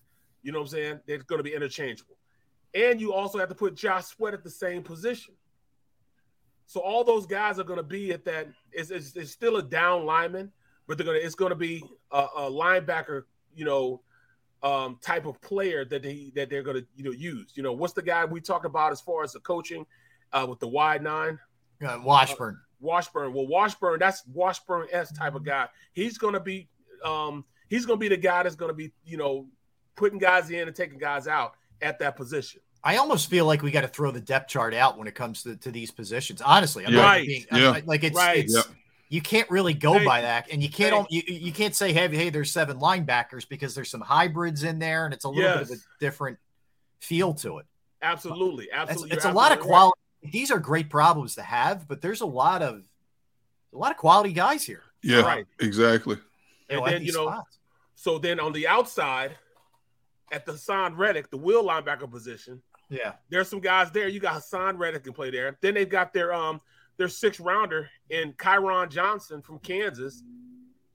You 0.45 0.53
know 0.53 0.61
what 0.61 0.67
I'm 0.67 0.71
saying? 0.71 1.01
They're 1.07 1.19
going 1.19 1.41
to 1.41 1.43
be 1.43 1.55
interchangeable. 1.55 2.17
And 2.75 3.01
you 3.01 3.13
also 3.13 3.39
have 3.39 3.49
to 3.49 3.55
put 3.55 3.75
Josh 3.75 4.05
Sweat 4.05 4.35
at 4.35 4.45
the 4.45 4.51
same 4.51 4.83
position. 4.83 5.35
So 6.67 6.81
all 6.81 7.03
those 7.03 7.27
guys 7.27 7.59
are 7.59 7.65
going 7.65 7.79
to 7.79 7.85
be 7.85 8.13
at 8.13 8.25
that. 8.27 8.49
It's, 8.73 8.91
it's, 8.91 9.17
it's 9.17 9.31
still 9.31 9.57
a 9.57 9.63
down 9.63 10.05
lineman, 10.05 10.53
but 10.87 10.99
they're 10.99 11.07
gonna 11.07 11.19
it's 11.19 11.35
gonna 11.35 11.55
be 11.55 11.83
a, 12.11 12.27
a 12.37 12.51
linebacker, 12.51 13.23
you 13.55 13.65
know, 13.65 14.03
um, 14.63 14.99
type 15.03 15.27
of 15.27 15.41
player 15.41 15.85
that 15.85 16.03
they 16.03 16.33
that 16.35 16.51
they're 16.51 16.63
gonna 16.63 16.83
you 16.95 17.05
know 17.05 17.11
use. 17.11 17.53
You 17.55 17.63
know, 17.63 17.73
what's 17.73 17.93
the 17.93 18.03
guy 18.03 18.25
we 18.25 18.41
talked 18.41 18.67
about 18.67 18.93
as 18.93 19.01
far 19.01 19.23
as 19.23 19.33
the 19.33 19.41
coaching 19.41 19.87
uh, 20.33 20.47
with 20.49 20.61
the 20.61 20.69
wide 20.69 21.03
nine? 21.03 21.39
Uh, 21.87 21.99
Washburn. 22.03 22.55
Uh, 22.55 22.65
Washburn. 22.81 23.33
Well, 23.33 23.47
Washburn, 23.47 23.99
that's 23.99 24.27
Washburn 24.27 24.89
S 24.93 25.13
type 25.13 25.35
of 25.35 25.45
guy. 25.45 25.69
He's 25.93 26.19
gonna 26.19 26.41
be 26.41 26.69
um, 27.05 27.45
he's 27.69 27.87
gonna 27.87 27.99
be 27.99 28.09
the 28.09 28.17
guy 28.17 28.43
that's 28.43 28.57
gonna 28.57 28.75
be 28.75 28.93
you 29.05 29.17
know 29.17 29.47
putting 29.97 30.19
guys 30.19 30.51
in 30.51 30.67
and 30.67 30.77
taking 30.77 30.99
guys 30.99 31.27
out 31.27 31.55
at 31.83 31.99
that 31.99 32.17
position. 32.17 32.61
I 32.83 32.97
almost 32.97 33.31
feel 33.31 33.47
like 33.47 33.63
we 33.63 33.71
got 33.71 33.81
to 33.81 33.89
throw 33.89 34.11
the 34.11 34.21
depth 34.21 34.49
chart 34.49 34.75
out 34.75 34.99
when 34.99 35.09
it 35.09 35.15
comes 35.15 35.43
to, 35.45 35.57
to 35.57 35.71
these 35.71 35.91
positions. 35.91 36.43
Honestly, 36.43 36.87
I'm 36.87 36.93
yeah. 36.93 37.03
right. 37.03 37.27
Being, 37.27 37.47
yeah. 37.51 37.71
I'm, 37.71 37.87
like 37.87 38.05
it's, 38.05 38.17
right. 38.17 38.45
it's 38.45 38.69
you 39.09 39.23
can't 39.23 39.49
really 39.51 39.75
go 39.75 40.05
by 40.05 40.23
that, 40.23 40.49
and 40.51 40.63
you 40.63 40.69
can't 40.69 41.07
you, 41.11 41.23
you 41.27 41.53
can't 41.53 41.75
say 41.75 41.93
hey 41.93 42.09
hey 42.09 42.31
there's 42.31 42.51
seven 42.51 42.79
linebackers 42.79 43.49
because 43.49 43.75
there's 43.75 43.91
some 43.91 44.01
hybrids 44.01 44.65
in 44.65 44.79
there, 44.79 45.05
and 45.07 45.15
it's 45.15 45.25
a 45.25 45.29
little 45.29 45.45
yes. 45.45 45.69
bit 45.69 45.79
of 45.79 45.79
a 45.79 45.81
different 46.01 46.39
feel 46.99 47.33
to 47.35 47.59
it. 47.59 47.67
Absolutely, 48.03 48.71
absolutely. 48.71 49.17
It's, 49.17 49.25
it's 49.25 49.25
a 49.25 49.33
lot 49.33 49.53
of 49.53 49.61
quality. 49.61 49.99
Right. 50.23 50.33
These 50.33 50.51
are 50.51 50.59
great 50.59 50.91
problems 50.91 51.37
to 51.37 51.43
have, 51.43 51.89
but 51.89 52.03
there's 52.03 52.21
a 52.21 52.27
lot 52.27 52.61
of 52.61 52.85
a 53.73 53.79
lot 53.79 53.91
of 53.91 53.97
quality 53.97 54.33
guys 54.33 54.65
here. 54.65 54.83
Yeah, 55.03 55.21
right. 55.21 55.47
exactly. 55.61 56.19
And 56.69 56.85
then 56.85 57.03
you 57.03 57.13
know, 57.13 57.29
spots. 57.29 57.59
So 57.95 58.19
then 58.19 58.41
on 58.41 58.53
the 58.53 58.67
outside, 58.67 59.37
at 60.33 60.47
the 60.47 60.53
Haason 60.53 60.97
Reddick, 60.97 61.31
the 61.31 61.37
will 61.37 61.65
linebacker 61.65 62.11
position, 62.11 62.63
Yeah. 62.89 63.15
there's 63.31 63.49
some 63.49 63.61
guys 63.61 63.91
there. 63.91 64.09
You 64.09 64.21
got 64.21 64.41
Haason 64.43 64.79
Reddick 64.79 65.05
can 65.05 65.13
play 65.13 65.31
there. 65.31 65.59
Then 65.61 65.75
they've 65.75 65.89
got 65.89 66.13
their 66.13 66.33
um 66.33 66.61
their 66.97 67.09
sixth 67.09 67.41
rounder 67.41 67.91
in 68.11 68.33
Kyron 68.35 68.89
Johnson 68.89 69.43
from 69.43 69.59
Kansas. 69.59 70.23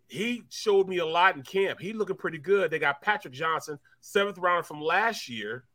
He 0.08 0.44
showed 0.50 0.88
me 0.88 0.98
a 1.00 1.06
lot 1.06 1.36
in 1.36 1.44
camp. 1.44 1.80
He 1.80 1.94
looking 1.94 2.16
pretty 2.16 2.38
good. 2.40 2.72
They 2.72 2.80
got 2.80 3.02
Patrick 3.02 3.34
Johnson, 3.34 3.78
seventh 4.02 4.38
rounder 4.38 4.64
from 4.64 4.82
last 4.82 5.28
year. 5.30 5.66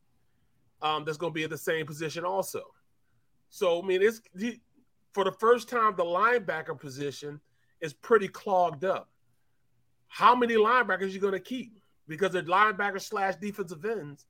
Um, 0.83 1.05
that's 1.05 1.19
going 1.19 1.33
to 1.33 1.35
be 1.35 1.45
at 1.45 1.51
the 1.51 1.59
same 1.59 1.87
position 1.87 2.25
also. 2.25 2.63
So 3.51 3.81
I 3.83 3.87
mean, 3.87 4.03
it's 4.03 4.21
the- 4.35 4.61
for 5.13 5.23
the 5.25 5.33
first 5.33 5.69
time 5.69 5.95
the 5.95 6.05
linebacker 6.05 6.79
position 6.79 7.41
is 7.81 7.93
pretty 7.93 8.27
clogged 8.27 8.85
up. 8.85 9.09
How 10.09 10.35
many 10.35 10.55
linebackers 10.55 11.13
you 11.13 11.21
going 11.21 11.33
to 11.35 11.41
keep? 11.41 11.79
Because 12.09 12.33
they're 12.33 12.43
linebackers 12.43 13.03
slash 13.03 13.37
defensive 13.37 13.85
ends 13.85 14.27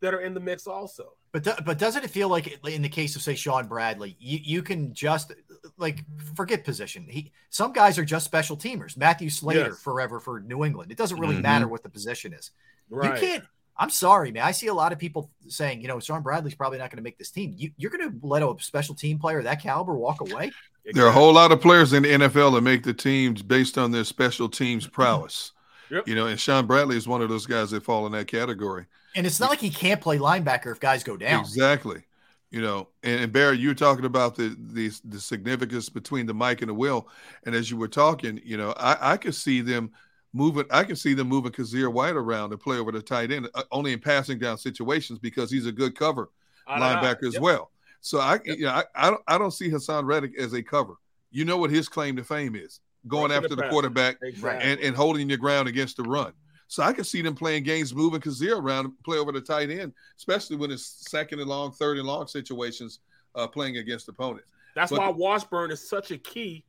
that 0.00 0.14
are 0.14 0.20
in 0.20 0.34
the 0.34 0.40
mix 0.40 0.66
also. 0.66 1.14
But 1.32 1.42
do, 1.42 1.52
but 1.64 1.78
doesn't 1.78 2.04
it 2.04 2.10
feel 2.10 2.28
like 2.28 2.58
in 2.68 2.82
the 2.82 2.88
case 2.88 3.16
of 3.16 3.22
say 3.22 3.34
Shaun 3.34 3.66
Bradley, 3.66 4.16
you, 4.20 4.38
you 4.42 4.62
can 4.62 4.94
just 4.94 5.32
like 5.76 6.04
forget 6.34 6.64
position. 6.64 7.06
He 7.08 7.32
some 7.50 7.72
guys 7.72 7.98
are 7.98 8.04
just 8.04 8.24
special 8.26 8.56
teamers. 8.56 8.96
Matthew 8.96 9.28
Slater 9.30 9.70
Yes. 9.70 9.80
forever 9.82 10.20
for 10.20 10.40
New 10.40 10.64
England. 10.64 10.92
It 10.92 10.98
doesn't 10.98 11.18
really 11.18 11.36
Mhm. 11.36 11.42
matter 11.42 11.68
what 11.68 11.82
the 11.82 11.88
position 11.88 12.32
is. 12.32 12.50
Right. 12.88 13.20
You 13.20 13.26
can't. 13.28 13.44
I'm 13.78 13.90
sorry, 13.90 14.32
man. 14.32 14.42
I 14.44 14.52
see 14.52 14.68
a 14.68 14.74
lot 14.74 14.92
of 14.92 14.98
people 14.98 15.30
saying, 15.48 15.82
you 15.82 15.88
know, 15.88 16.00
Shaun 16.00 16.22
Bradley's 16.22 16.54
probably 16.54 16.78
not 16.78 16.90
going 16.90 16.96
to 16.96 17.02
make 17.02 17.18
this 17.18 17.30
team. 17.30 17.52
You, 17.56 17.70
you're 17.76 17.90
going 17.90 18.10
to 18.10 18.26
let 18.26 18.42
a 18.42 18.54
special 18.60 18.94
team 18.94 19.18
player 19.18 19.38
of 19.38 19.44
that 19.44 19.60
caliber 19.62 19.94
walk 19.94 20.20
away? 20.20 20.50
There 20.92 21.04
are 21.04 21.08
a 21.08 21.12
whole 21.12 21.32
lot 21.32 21.50
of 21.50 21.60
players 21.60 21.92
in 21.92 22.04
the 22.04 22.10
NFL 22.12 22.52
that 22.54 22.60
make 22.60 22.84
the 22.84 22.94
teams 22.94 23.42
based 23.42 23.76
on 23.76 23.90
their 23.90 24.04
special 24.04 24.48
teams 24.48 24.86
prowess. 24.86 25.50
Yep. 25.90 26.08
You 26.08 26.14
know, 26.14 26.26
and 26.26 26.38
Shaun 26.38 26.66
Bradley 26.66 26.96
is 26.96 27.06
one 27.06 27.22
of 27.22 27.28
those 27.28 27.46
guys 27.46 27.70
that 27.70 27.82
fall 27.84 28.06
in 28.06 28.12
that 28.12 28.26
category. 28.26 28.86
And 29.14 29.26
it's 29.26 29.40
not 29.40 29.50
like 29.50 29.60
he 29.60 29.70
can't 29.70 30.00
play 30.00 30.18
linebacker 30.18 30.70
if 30.72 30.80
guys 30.80 31.02
go 31.02 31.16
down. 31.16 31.40
Exactly. 31.40 32.02
You 32.50 32.60
know, 32.60 32.88
and, 33.02 33.20
and 33.22 33.32
Barry, 33.32 33.58
you 33.58 33.68
were 33.68 33.74
talking 33.74 34.04
about 34.04 34.36
the, 34.36 34.56
the 34.72 34.90
the 35.04 35.20
significance 35.20 35.88
between 35.88 36.26
the 36.26 36.34
Mike 36.34 36.62
and 36.62 36.70
the 36.70 36.74
Will, 36.74 37.08
and 37.44 37.54
as 37.54 37.70
you 37.70 37.76
were 37.76 37.88
talking, 37.88 38.40
you 38.44 38.56
know, 38.56 38.72
I, 38.76 39.12
I 39.12 39.16
could 39.16 39.34
see 39.34 39.60
them 39.60 39.90
moving. 40.32 40.64
I 40.70 40.84
can 40.84 40.96
see 40.96 41.12
them 41.12 41.28
moving 41.28 41.50
Kyzir 41.50 41.92
White 41.92 42.14
around 42.14 42.50
to 42.50 42.58
play 42.58 42.78
over 42.78 42.92
the 42.92 43.02
tight 43.02 43.32
end, 43.32 43.48
uh, 43.54 43.64
only 43.72 43.92
in 43.92 43.98
passing 43.98 44.38
down 44.38 44.58
situations 44.58 45.18
because 45.18 45.50
he's 45.50 45.66
a 45.66 45.72
good 45.72 45.96
cover 45.98 46.30
nah, 46.68 46.78
nah. 46.78 47.02
linebacker 47.02 47.26
as 47.26 47.34
Yep. 47.34 47.42
well. 47.42 47.70
So 48.00 48.20
I, 48.20 48.38
you 48.44 48.66
know, 48.66 48.70
I, 48.70 48.84
I 48.94 49.10
don't 49.10 49.22
I 49.26 49.38
don't 49.38 49.50
see 49.50 49.68
Haason 49.68 50.04
Reddick 50.04 50.38
as 50.38 50.52
a 50.52 50.62
cover. 50.62 50.94
You 51.32 51.44
know 51.44 51.56
what 51.56 51.70
his 51.70 51.88
claim 51.88 52.16
to 52.16 52.24
fame 52.24 52.54
is: 52.54 52.80
going 53.08 53.32
after 53.32 53.48
the 53.48 53.56
the 53.56 53.68
quarterback 53.68 54.18
Exactly. 54.22 54.70
and, 54.70 54.80
and 54.80 54.96
holding 54.96 55.28
your 55.28 55.38
ground 55.38 55.68
against 55.68 55.96
the 55.96 56.02
run. 56.02 56.32
So 56.68 56.82
I 56.82 56.92
could 56.92 57.06
see 57.06 57.22
them 57.22 57.34
playing 57.34 57.62
games, 57.62 57.94
moving 57.94 58.20
Kyzir 58.20 58.60
around, 58.60 58.92
play 59.04 59.18
over 59.18 59.30
the 59.32 59.40
tight 59.40 59.70
end, 59.70 59.92
especially 60.16 60.56
when 60.56 60.70
it's 60.72 60.84
second 61.10 61.38
and 61.38 61.48
long, 61.48 61.70
third 61.72 61.96
and 61.98 62.06
long 62.06 62.26
situations, 62.26 62.98
uh, 63.36 63.46
playing 63.46 63.76
against 63.76 64.08
opponents. 64.08 64.50
That's 64.74 64.90
But- 64.90 64.98
why 65.00 65.08
Washburn 65.10 65.70
is 65.70 65.88
such 65.88 66.10
a 66.10 66.18
key 66.18 66.64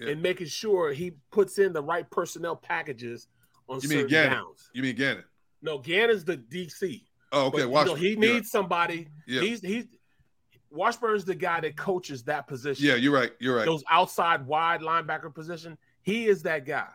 in 0.00 0.20
making 0.22 0.46
sure 0.48 0.92
he 0.92 1.12
puts 1.30 1.58
in 1.58 1.72
the 1.72 1.82
right 1.82 2.10
personnel 2.10 2.56
packages 2.56 3.28
on 3.68 3.78
You 3.82 3.88
mean 3.88 4.06
Gannon? 4.08 4.32
downs. 4.38 4.70
You 4.72 4.82
mean 4.82 4.96
Gannon? 4.96 5.24
No, 5.60 5.78
Gannon's 5.78 6.24
the 6.24 6.36
DC. 6.38 7.04
Oh, 7.30 7.46
okay. 7.46 7.50
But, 7.50 7.58
you 7.58 7.64
know, 7.64 7.70
Washburn. 7.70 7.96
he 7.98 8.10
Yeah. 8.14 8.18
needs 8.18 8.50
somebody. 8.50 9.08
Yeah. 9.28 9.42
He's 9.42 9.60
he's 9.60 9.84
Washburn's 10.72 11.24
the 11.24 11.34
guy 11.34 11.60
that 11.60 11.76
coaches 11.76 12.24
that 12.24 12.46
position. 12.46 12.86
Yeah, 12.86 12.94
you're 12.94 13.12
right. 13.12 13.32
You're 13.38 13.56
right. 13.56 13.66
Those 13.66 13.84
outside 13.90 14.46
wide 14.46 14.80
linebacker 14.80 15.32
position. 15.32 15.76
He 16.02 16.26
is 16.26 16.42
that 16.42 16.66
guy. 16.66 16.88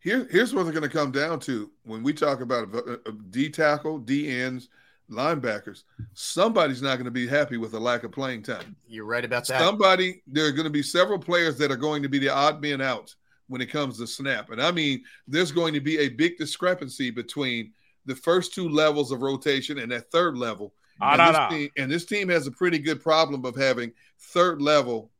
Here, 0.00 0.28
here's 0.30 0.54
what 0.54 0.62
they're 0.64 0.72
going 0.72 0.88
to 0.88 0.88
come 0.88 1.10
down 1.10 1.40
to 1.40 1.70
when 1.84 2.02
we 2.02 2.12
talk 2.12 2.40
about 2.40 2.72
a, 2.72 3.00
a 3.06 3.12
D 3.30 3.50
tackle, 3.50 3.98
D 3.98 4.30
ends, 4.30 4.68
linebackers. 5.10 5.82
Somebody's 6.12 6.82
not 6.82 6.96
going 6.96 7.06
to 7.06 7.10
be 7.10 7.26
happy 7.26 7.56
with 7.56 7.72
the 7.72 7.80
lack 7.80 8.04
of 8.04 8.12
playing 8.12 8.42
time. 8.42 8.76
You're 8.86 9.06
right 9.06 9.24
about 9.24 9.46
that. 9.48 9.60
Somebody, 9.60 10.22
there 10.26 10.46
are 10.46 10.52
going 10.52 10.64
to 10.64 10.70
be 10.70 10.82
several 10.82 11.18
players 11.18 11.58
that 11.58 11.72
are 11.72 11.76
going 11.76 12.02
to 12.02 12.08
be 12.08 12.18
the 12.18 12.28
odd 12.28 12.60
men 12.62 12.80
out 12.80 13.14
when 13.48 13.60
it 13.60 13.66
comes 13.66 13.98
to 13.98 14.06
snap. 14.06 14.50
And 14.50 14.62
I 14.62 14.70
mean, 14.70 15.02
there's 15.26 15.50
going 15.50 15.74
to 15.74 15.80
be 15.80 15.98
a 15.98 16.10
big 16.10 16.36
discrepancy 16.36 17.10
between 17.10 17.72
the 18.06 18.14
first 18.14 18.54
two 18.54 18.68
levels 18.68 19.10
of 19.10 19.22
rotation 19.22 19.78
and 19.78 19.90
that 19.90 20.10
third 20.10 20.36
level. 20.36 20.74
Ah, 21.00 21.12
and, 21.12 21.18
da, 21.18 21.26
this 21.26 21.36
da. 21.36 21.48
team, 21.48 21.70
and 21.76 21.90
this 21.90 22.04
team 22.04 22.28
has 22.28 22.46
a 22.46 22.50
pretty 22.50 22.78
good 22.78 23.02
problem 23.02 23.44
of 23.44 23.54
having 23.56 23.92
third 24.18 24.60
level 24.60 25.10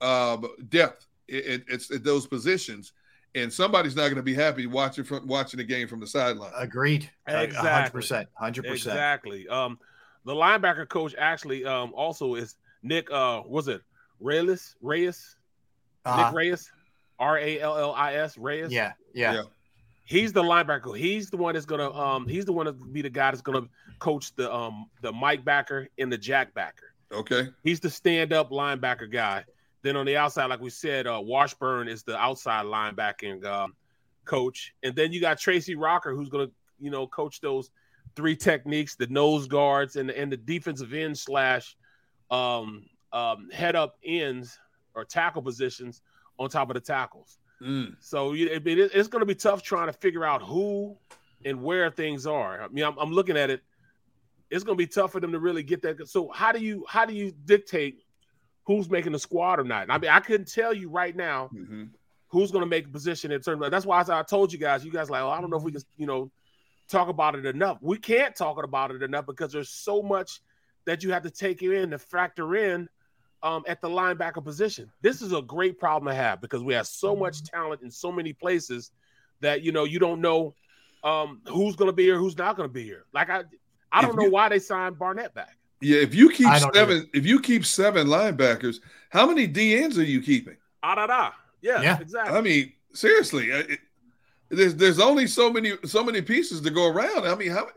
uh, 0.00 0.38
depth 0.68 1.06
at, 1.32 1.68
at, 1.70 1.90
at 1.90 2.04
those 2.04 2.26
positions. 2.26 2.92
And 3.34 3.52
somebody's 3.52 3.94
not 3.94 4.04
going 4.04 4.16
to 4.16 4.22
be 4.22 4.32
happy 4.32 4.66
watching 4.66 5.04
from 5.04 5.26
watching 5.26 5.58
the 5.58 5.64
game 5.64 5.88
from 5.88 6.00
the 6.00 6.06
sideline. 6.06 6.52
Agreed. 6.56 7.10
A- 7.26 7.34
a 7.34 7.42
Exactly. 7.42 7.70
hundred 7.70 7.92
percent. 7.92 8.28
Hundred 8.32 8.64
percent. 8.64 8.94
Exactly. 8.94 9.46
Um, 9.48 9.78
the 10.24 10.32
linebacker 10.32 10.88
coach 10.88 11.14
actually 11.18 11.64
um 11.66 11.92
also 11.94 12.34
is 12.34 12.56
Nick. 12.82 13.10
Uh, 13.10 13.42
was 13.46 13.68
it 13.68 13.82
Rallis? 14.22 14.74
Rallis? 14.82 15.34
Uh-huh. 16.06 16.30
Nick 16.30 16.34
Rallis? 16.34 16.70
R 17.18 17.38
A 17.38 17.60
L 17.60 17.76
L 17.76 17.92
I 17.94 18.14
S. 18.14 18.36
Rallis. 18.36 18.70
Yeah. 18.70 18.92
Yeah. 19.12 19.42
He's 20.06 20.32
the 20.32 20.42
linebacker. 20.42 20.96
He's 20.96 21.30
the 21.30 21.36
one 21.36 21.54
that's 21.54 21.66
gonna 21.66 21.92
um. 21.92 22.26
He's 22.28 22.44
the 22.44 22.52
one 22.52 22.66
to 22.66 22.72
be 22.72 23.02
the 23.02 23.10
guy 23.10 23.32
that's 23.32 23.42
gonna 23.42 23.66
coach 23.98 24.34
the 24.36 24.52
um 24.52 24.88
the 25.02 25.12
Mike 25.12 25.44
backer 25.44 25.88
and 25.98 26.10
the 26.10 26.16
Jack 26.16 26.54
backer. 26.54 26.94
Okay. 27.12 27.48
He's 27.62 27.80
the 27.80 27.90
stand 27.90 28.32
up 28.32 28.50
linebacker 28.50 29.10
guy. 29.10 29.44
Then 29.82 29.96
on 29.96 30.06
the 30.06 30.16
outside, 30.16 30.46
like 30.46 30.60
we 30.60 30.70
said, 30.70 31.06
uh, 31.06 31.20
Washburn 31.22 31.88
is 31.88 32.02
the 32.02 32.16
outside 32.16 32.66
linebacking 32.66 33.44
um, 33.44 33.74
coach, 34.24 34.74
and 34.82 34.94
then 34.96 35.12
you 35.12 35.20
got 35.20 35.38
Tracy 35.38 35.74
Rocker, 35.74 36.14
who's 36.14 36.28
going 36.28 36.48
to 36.48 36.52
you 36.80 36.90
know 36.90 37.06
coach 37.06 37.40
those 37.40 37.70
three 38.16 38.36
techniques: 38.36 38.96
the 38.96 39.06
nose 39.08 39.46
guards 39.46 39.96
and 39.96 40.08
the, 40.08 40.18
and 40.18 40.30
the 40.30 40.36
defensive 40.36 40.92
end 40.92 41.16
slash 41.16 41.76
um, 42.30 42.86
um, 43.12 43.48
head 43.52 43.76
up 43.76 43.96
ends 44.04 44.58
or 44.94 45.04
tackle 45.04 45.42
positions 45.42 46.02
on 46.38 46.48
top 46.48 46.70
of 46.70 46.74
the 46.74 46.80
tackles. 46.80 47.38
Mm. 47.62 47.96
So 48.00 48.34
it, 48.34 48.66
it- 48.66 48.90
it's 48.94 49.08
going 49.08 49.20
to 49.20 49.26
be 49.26 49.34
tough 49.34 49.62
trying 49.62 49.86
to 49.86 49.92
figure 49.92 50.24
out 50.24 50.42
who 50.42 50.96
and 51.44 51.62
where 51.62 51.90
things 51.90 52.26
are. 52.26 52.62
I 52.62 52.68
mean, 52.68 52.84
I'm, 52.84 52.96
I'm 52.98 53.12
looking 53.12 53.36
at 53.36 53.50
it. 53.50 53.62
It's 54.50 54.62
going 54.64 54.76
to 54.76 54.82
be 54.82 54.86
tough 54.86 55.12
for 55.12 55.20
them 55.20 55.32
to 55.32 55.38
really 55.38 55.62
get 55.62 55.82
that. 55.82 56.08
So 56.08 56.28
how 56.32 56.52
do 56.52 56.60
you 56.60 56.84
how 56.88 57.04
do 57.04 57.14
you 57.14 57.32
dictate 57.44 58.02
who's 58.66 58.88
making 58.90 59.12
the 59.12 59.18
squad 59.18 59.58
or 59.60 59.64
not? 59.64 59.90
I 59.90 59.98
mean, 59.98 60.10
I 60.10 60.20
couldn't 60.20 60.52
tell 60.52 60.72
you 60.72 60.88
right 60.88 61.14
now 61.16 61.50
Mm-hmm. 61.54 61.84
who's 62.28 62.50
going 62.50 62.62
to 62.62 62.68
make 62.68 62.86
a 62.86 62.90
position 62.90 63.32
in 63.32 63.40
terms 63.40 63.64
of. 63.64 63.70
That's 63.70 63.86
why 63.86 64.02
I, 64.02 64.20
I 64.20 64.22
told 64.22 64.52
you 64.52 64.58
guys. 64.58 64.84
You 64.84 64.92
guys 64.92 65.10
like, 65.10 65.22
oh, 65.22 65.30
I 65.30 65.40
don't 65.40 65.50
know 65.50 65.56
if 65.56 65.62
we 65.62 65.72
can, 65.72 65.82
you 65.96 66.06
know, 66.06 66.30
talk 66.88 67.08
about 67.08 67.34
it 67.34 67.44
enough. 67.46 67.78
We 67.80 67.96
can't 67.98 68.36
talk 68.36 68.62
about 68.62 68.90
it 68.92 69.02
enough 69.02 69.26
because 69.26 69.52
there's 69.52 69.70
so 69.70 70.02
much 70.02 70.40
that 70.84 71.02
you 71.02 71.10
have 71.12 71.22
to 71.24 71.30
take 71.30 71.62
in 71.62 71.90
to 71.90 71.98
factor 71.98 72.54
in 72.54 72.88
um, 73.42 73.64
at 73.66 73.80
the 73.80 73.88
linebacker 73.88 74.42
position. 74.42 74.90
This 75.02 75.22
is 75.22 75.32
a 75.32 75.42
great 75.42 75.78
problem 75.78 76.12
to 76.12 76.14
have 76.14 76.40
because 76.40 76.62
we 76.62 76.74
have 76.74 76.86
so 76.86 77.14
much 77.14 77.42
talent 77.44 77.82
in 77.82 77.90
so 77.90 78.10
many 78.10 78.32
places 78.32 78.90
that 79.40 79.62
you 79.62 79.72
know 79.72 79.84
you 79.84 79.98
don't 79.98 80.20
know 80.20 80.54
um, 81.04 81.40
who's 81.46 81.76
going 81.76 81.88
to 81.88 81.92
be 81.92 82.04
here, 82.04 82.18
who's 82.18 82.36
not 82.36 82.56
going 82.56 82.68
to 82.68 82.72
be 82.72 82.82
here. 82.82 83.04
Like 83.12 83.30
I, 83.30 83.44
I 83.92 84.02
don't 84.02 84.16
know 84.16 84.28
why 84.28 84.48
they 84.48 84.58
signed 84.58 84.98
Barnett 84.98 85.34
back. 85.34 85.56
Yeah, 85.80 85.98
if 85.98 86.14
you 86.14 86.30
keep 86.30 86.46
I 86.46 86.58
don't 86.58 86.74
seven, 86.74 87.08
if 87.12 87.26
you 87.26 87.40
keep 87.40 87.64
seven 87.66 88.06
linebackers, 88.06 88.80
how 89.10 89.26
many 89.26 89.46
DNs 89.46 89.98
are 89.98 90.02
you 90.02 90.22
keeping? 90.22 90.56
Ah 90.82 90.94
da 90.94 91.06
da. 91.06 91.30
Yeah, 91.60 91.82
yeah. 91.82 92.00
exactly. 92.00 92.36
I 92.36 92.40
mean, 92.40 92.72
seriously, 92.92 93.52
uh, 93.52 93.58
it, 93.68 93.80
there's 94.48 94.74
there's 94.74 95.00
only 95.00 95.26
so 95.26 95.52
many 95.52 95.72
so 95.84 96.02
many 96.02 96.22
pieces 96.22 96.60
to 96.62 96.70
go 96.70 96.88
around. 96.88 97.26
I 97.26 97.34
mean, 97.34 97.50
how 97.50 97.68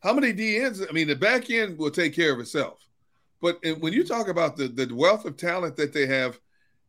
how 0.00 0.12
many 0.12 0.32
DNs? 0.32 0.86
I 0.88 0.92
mean, 0.92 1.06
the 1.06 1.16
back 1.16 1.50
end 1.50 1.78
will 1.78 1.90
take 1.90 2.14
care 2.14 2.32
of 2.32 2.40
itself. 2.40 2.84
But 3.40 3.58
when 3.78 3.92
you 3.92 4.04
talk 4.04 4.28
about 4.28 4.56
the 4.56 4.68
the 4.68 4.94
wealth 4.94 5.24
of 5.24 5.36
talent 5.36 5.76
that 5.76 5.92
they 5.92 6.06
have 6.06 6.38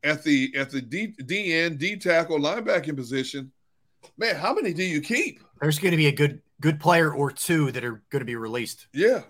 at 0.04 0.24
the 0.24 0.54
at 0.56 0.70
the 0.70 0.82
D, 0.82 1.08
D 1.26 1.54
end, 1.54 1.80
D 1.80 1.96
tackle, 1.98 2.40
linebacking 2.40 2.96
position, 2.96 3.52
man, 4.18 4.36
how 4.36 4.54
many 4.54 4.74
do 4.74 4.84
you 4.84 5.02
keep? 5.02 5.40
There's 5.62 5.80
going 5.80 5.92
to 5.92 5.98
be 5.98 6.08
a 6.08 6.12
good 6.12 6.42
good 6.60 6.80
player 6.80 7.14
or 7.14 7.32
two 7.32 7.72
that 7.72 7.84
are 7.84 8.04
going 8.10 8.20
to 8.20 8.26
be 8.26 8.36
released. 8.36 8.88
Yeah, 8.94 9.24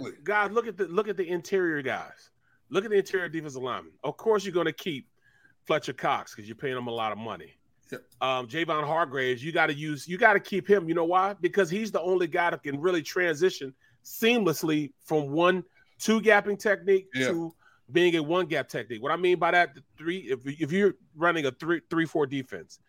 Well, 0.00 0.12
Guys, 0.24 0.50
look 0.50 0.66
at 0.66 0.76
the 0.76 0.86
look 0.86 1.08
at 1.08 1.16
the 1.16 1.28
interior 1.28 1.82
guys. 1.82 2.30
Look 2.68 2.84
at 2.84 2.90
the 2.90 2.98
interior 2.98 3.28
defensive 3.28 3.62
linemen. 3.62 3.92
Of 4.02 4.16
course, 4.16 4.44
you're 4.44 4.54
going 4.54 4.66
to 4.66 4.72
keep 4.72 5.08
Fletcher 5.66 5.92
Cox 5.92 6.34
because 6.34 6.48
you're 6.48 6.56
paying 6.56 6.76
him 6.76 6.88
a 6.88 6.92
lot 6.92 7.12
of 7.12 7.18
money. 7.18 7.54
Um, 8.20 8.48
Javon 8.48 8.84
Hargraves, 8.84 9.44
you 9.44 9.52
got 9.52 9.66
to 9.66 9.74
use, 9.74 10.08
you 10.08 10.18
got 10.18 10.32
to 10.32 10.40
keep 10.40 10.68
him. 10.68 10.88
You 10.88 10.94
know 10.94 11.04
why? 11.04 11.34
Because 11.40 11.70
he's 11.70 11.92
the 11.92 12.00
only 12.00 12.26
guy 12.26 12.50
that 12.50 12.64
can 12.64 12.80
really 12.80 13.02
transition 13.02 13.72
seamlessly 14.04 14.92
from 15.04 15.30
one 15.30 15.62
two 15.98 16.20
gapping 16.20 16.58
technique 16.58 17.06
Yeah. 17.14 17.28
to 17.28 17.54
being 17.92 18.16
a 18.16 18.22
one 18.22 18.46
gap 18.46 18.68
technique. 18.68 19.02
What 19.02 19.12
I 19.12 19.16
mean 19.16 19.38
by 19.38 19.52
that, 19.52 19.74
the 19.74 19.82
three, 19.96 20.18
if, 20.18 20.40
if 20.44 20.72
you're 20.72 20.94
running 21.14 21.46
a 21.46 21.50
three 21.52 21.80
three 21.90 22.06
four 22.06 22.26
defense, 22.26 22.80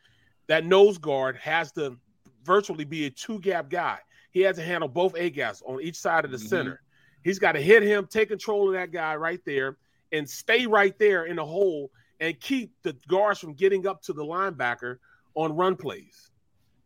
that 0.47 0.65
nose 0.65 0.97
guard 0.97 1.35
has 1.37 1.71
to 1.73 1.97
virtually 2.43 2.85
be 2.85 3.05
a 3.05 3.09
two 3.09 3.39
gap 3.39 3.69
guy. 3.69 3.99
He 4.31 4.41
has 4.41 4.55
to 4.57 4.63
handle 4.63 4.87
both 4.89 5.15
A 5.17 5.29
gaps 5.29 5.61
on 5.65 5.81
each 5.81 5.97
side 5.97 6.25
of 6.25 6.31
the 6.31 6.37
Mhm. 6.37 6.47
center. 6.47 6.81
He's 7.23 7.39
got 7.39 7.53
to 7.53 7.61
hit 7.61 7.83
him, 7.83 8.07
take 8.07 8.29
control 8.29 8.67
of 8.67 8.73
that 8.73 8.91
guy 8.91 9.15
right 9.15 9.41
there, 9.45 9.77
and 10.11 10.29
stay 10.29 10.65
right 10.65 10.97
there 10.97 11.25
in 11.25 11.35
the 11.35 11.45
hole 11.45 11.91
and 12.19 12.39
keep 12.39 12.71
the 12.83 12.93
guards 13.07 13.39
from 13.39 13.53
getting 13.53 13.85
up 13.85 14.01
to 14.03 14.13
the 14.13 14.23
linebacker 14.23 14.97
on 15.35 15.55
run 15.55 15.75
plays. 15.75 16.31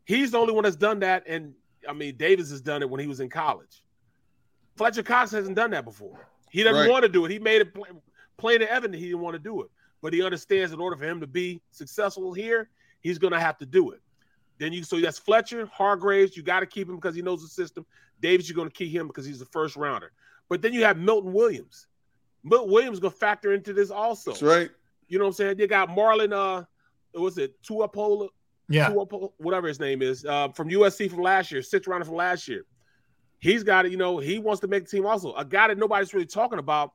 He's 0.06 0.32
the 0.32 0.38
only 0.40 0.54
one 0.54 0.64
that's 0.64 0.76
done 0.76 1.00
that, 1.02 1.24
and 1.28 1.54
I 1.88 1.94
mean 1.94 2.18
Davis 2.18 2.50
has 2.50 2.62
done 2.62 2.82
it 2.82 2.90
when 2.90 3.00
he 3.00 3.08
was 3.08 3.20
in 3.20 3.30
college. 3.30 3.81
Fletcher 4.82 5.04
Cox 5.04 5.30
hasn't 5.30 5.56
done 5.56 5.70
that 5.72 5.86
before. 5.86 6.28
He 6.50 6.64
doesn't 6.64 6.82
Right. 6.82 6.90
want 6.90 7.04
to 7.04 7.10
do 7.10 7.24
it. 7.26 7.32
He 7.32 7.38
made 7.38 7.62
it 7.62 7.72
pl- 7.74 7.86
plain 8.38 8.62
and 8.62 8.70
evident 8.70 9.00
he 9.00 9.06
didn't 9.10 9.22
want 9.22 9.36
to 9.36 9.40
do 9.40 9.62
it, 9.62 9.70
but 10.02 10.12
he 10.12 10.24
understands 10.24 10.74
in 10.74 10.80
order 10.80 10.96
for 10.98 11.06
him 11.06 11.20
to 11.20 11.28
be 11.28 11.62
successful 11.70 12.34
here, 12.34 12.68
he's 13.02 13.20
going 13.20 13.32
to 13.34 13.40
have 13.40 13.60
to 13.60 13.66
do 13.68 13.92
it. 13.92 14.02
Then 14.58 14.74
you 14.74 14.84
so 14.84 15.00
that's 15.00 15.20
Fletcher, 15.20 15.68
Hargraves. 15.68 16.36
You 16.36 16.42
got 16.42 16.62
to 16.62 16.66
keep 16.66 16.90
him 16.90 16.96
because 16.96 17.14
he 17.16 17.22
knows 17.22 17.44
the 17.44 17.48
system. 17.48 17.86
Davis, 18.22 18.50
you're 18.50 18.56
going 18.56 18.70
to 18.70 18.74
keep 18.74 18.92
him 18.92 19.06
because 19.08 19.24
he's 19.26 19.38
the 19.40 19.46
first 19.46 19.76
rounder. 19.76 20.12
But 20.50 20.62
then 20.64 20.74
you 20.74 20.84
have 20.84 20.98
Milton 20.98 21.32
Williams. 21.32 21.86
Milton 22.44 22.72
Williams 22.72 23.00
going 23.00 23.12
to 23.14 23.18
factor 23.20 23.54
into 23.54 23.74
this 23.74 23.92
also. 23.92 24.32
That's 24.32 24.42
right. 24.42 24.72
You 25.08 25.20
know 25.20 25.26
what 25.26 25.30
I'm 25.30 25.34
saying? 25.34 25.58
They 25.58 25.68
got 25.68 25.90
Marlon. 25.90 26.34
Uh, 26.34 26.66
what 27.12 27.22
was 27.24 27.38
it 27.38 27.62
Tuapola? 27.62 28.30
Yeah. 28.68 28.90
Tuapo- 28.90 29.34
whatever 29.38 29.68
his 29.68 29.80
name 29.80 30.02
is, 30.02 30.26
uh, 30.26 30.50
from 30.50 30.70
USC 30.70 31.08
from 31.10 31.22
last 31.22 31.52
year, 31.52 31.62
sixth 31.62 31.88
rounder 31.88 32.06
from 32.06 32.16
last 32.16 32.48
year. 32.48 32.64
He's 33.42 33.64
got 33.64 33.86
it. 33.86 33.92
You 33.92 33.98
know, 33.98 34.20
he 34.20 34.40
wants 34.40 34.62
to 34.62 34.68
make 34.68 34.86
the 34.86 34.90
team 34.90 35.06
also. 35.06 35.34
A 35.36 35.44
guy 35.44 35.68
that 35.68 35.78
nobody's 35.78 36.14
really 36.14 36.26
talking 36.28 36.60
about, 36.60 36.94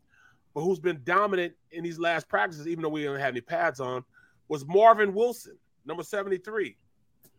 but 0.54 0.62
who's 0.62 0.78
been 0.78 1.00
dominant 1.04 1.52
in 1.72 1.82
these 1.84 1.98
last 1.98 2.28
practices, 2.28 2.66
even 2.68 2.82
though 2.82 2.88
we 2.88 3.02
don't 3.04 3.18
have 3.18 3.34
any 3.34 3.40
pads 3.40 3.80
on, 3.80 4.04
was 4.48 4.64
Marvin 4.64 5.12
Wilson, 5.12 5.58
number 5.84 6.02
73. 6.04 6.76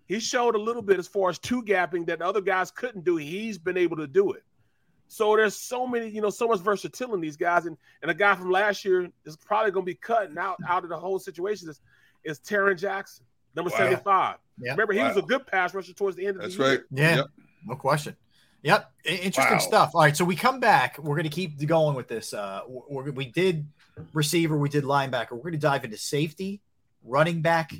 He 0.07 0.19
showed 0.19 0.55
a 0.55 0.59
little 0.59 0.81
bit 0.81 0.99
as 0.99 1.07
far 1.07 1.29
as 1.29 1.39
two 1.39 1.63
gapping 1.63 2.05
that 2.07 2.21
other 2.21 2.41
guys 2.41 2.69
couldn't 2.69 3.05
do. 3.05 3.15
He's 3.17 3.57
been 3.57 3.77
able 3.77 3.97
to 3.97 4.07
do 4.07 4.33
it. 4.33 4.43
So 5.09 5.37
there's 5.37 5.55
so 5.55 5.87
many, 5.87 6.09
you 6.09 6.19
know, 6.21 6.29
so 6.29 6.47
much 6.49 6.59
versatility 6.59 7.13
in 7.15 7.21
these 7.21 7.37
guys. 7.37 7.65
And 7.65 7.77
and 8.01 8.11
a 8.11 8.13
guy 8.13 8.35
from 8.35 8.51
last 8.51 8.83
year 8.83 9.09
is 9.25 9.37
probably 9.37 9.71
going 9.71 9.85
to 9.85 9.89
be 9.89 9.95
cutting 9.95 10.37
out 10.37 10.57
out 10.67 10.83
of 10.83 10.89
the 10.89 10.97
whole 10.97 11.17
situation 11.17 11.69
is, 11.69 11.79
is 12.25 12.39
Tarron 12.39 12.77
Jackson, 12.77 13.25
number 13.55 13.71
Wow. 13.71 13.77
75. 13.77 14.35
Yeah. 14.59 14.71
Remember, 14.71 14.91
he 14.91 14.99
was 14.99 15.15
a 15.15 15.21
good 15.21 15.47
pass 15.47 15.73
rusher 15.73 15.93
towards 15.93 16.17
the 16.17 16.25
end 16.27 16.35
of 16.37 16.41
That's 16.41 16.57
the 16.57 16.63
year. 16.63 16.71
right. 16.71 16.81
Yeah, 16.91 17.15
Yep. 17.17 17.25
no 17.67 17.75
question. 17.75 18.15
Yep, 18.67 18.91
interesting 19.05 19.53
Wow. 19.53 19.57
stuff. 19.59 19.91
All 19.93 20.01
right, 20.01 20.17
so 20.17 20.25
we 20.25 20.35
come 20.35 20.59
back. 20.59 20.97
We're 20.99 21.15
going 21.15 21.23
to 21.23 21.29
keep 21.29 21.65
going 21.65 21.95
with 21.95 22.09
this. 22.09 22.33
Uh, 22.33 22.63
we're, 22.67 23.09
we 23.11 23.23
did 23.23 23.65
receiver, 24.11 24.57
we 24.57 24.67
did 24.67 24.83
linebacker. 24.83 25.31
We're 25.31 25.37
going 25.43 25.53
to 25.53 25.57
dive 25.57 25.85
into 25.85 25.95
safety, 25.95 26.59
running 27.01 27.41
back, 27.41 27.71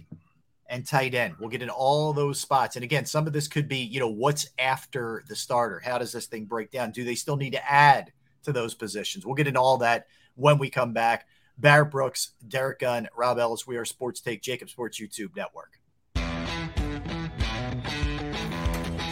and 0.70 0.88
tight 0.88 1.14
end. 1.14 1.34
We'll 1.42 1.50
get 1.50 1.62
in 1.62 1.70
all 1.70 2.14
those 2.14 2.40
spots. 2.40 2.78
And 2.78 2.86
again, 2.86 3.06
some 3.06 3.28
of 3.28 3.34
this 3.34 3.50
could 3.50 3.68
be, 3.68 3.80
you 3.80 4.00
know, 4.00 4.08
what's 4.08 4.48
after 4.58 5.26
the 5.28 5.36
starter? 5.36 5.82
How 5.84 5.98
does 5.98 6.14
this 6.14 6.28
thing 6.28 6.46
break 6.46 6.72
down? 6.72 6.92
Do 6.92 7.04
they 7.04 7.16
still 7.16 7.36
need 7.36 7.52
to 7.52 7.70
add 7.70 8.14
to 8.44 8.54
those 8.54 8.74
positions? 8.74 9.26
We'll 9.26 9.36
get 9.36 9.48
into 9.48 9.60
all 9.60 9.80
that 9.80 10.08
when 10.36 10.58
we 10.58 10.70
come 10.70 10.94
back. 10.94 11.28
Barrett 11.58 11.92
Brooks, 11.92 12.30
Derrick 12.48 12.80
Gunn, 12.80 13.10
Rob 13.14 13.40
Ellis. 13.40 13.68
We 13.68 13.76
are 13.76 13.84
Sports 13.84 14.22
Take, 14.22 14.42
JAKIB 14.42 14.70
Sports 14.70 15.02
YouTube 15.02 15.36
Network. 15.36 15.82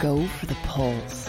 Go 0.00 0.26
for 0.26 0.46
the 0.46 0.56
pulls 0.64 1.28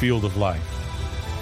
Field 0.00 0.24
of 0.24 0.38
life, 0.38 0.62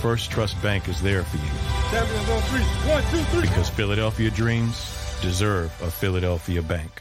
First 0.02 0.32
Trust 0.32 0.60
Bank 0.60 0.88
is 0.88 1.00
there 1.00 1.22
for 1.22 1.36
you 1.36 1.52
Champions 1.92 2.28
on 2.28 2.42
three. 2.42 2.90
One, 2.90 3.02
two, 3.04 3.22
three. 3.30 3.42
because 3.42 3.68
Philadelphia 3.68 4.32
dreams 4.32 5.16
deserve 5.22 5.70
a 5.80 5.88
Philadelphia 5.88 6.60
bank. 6.60 7.00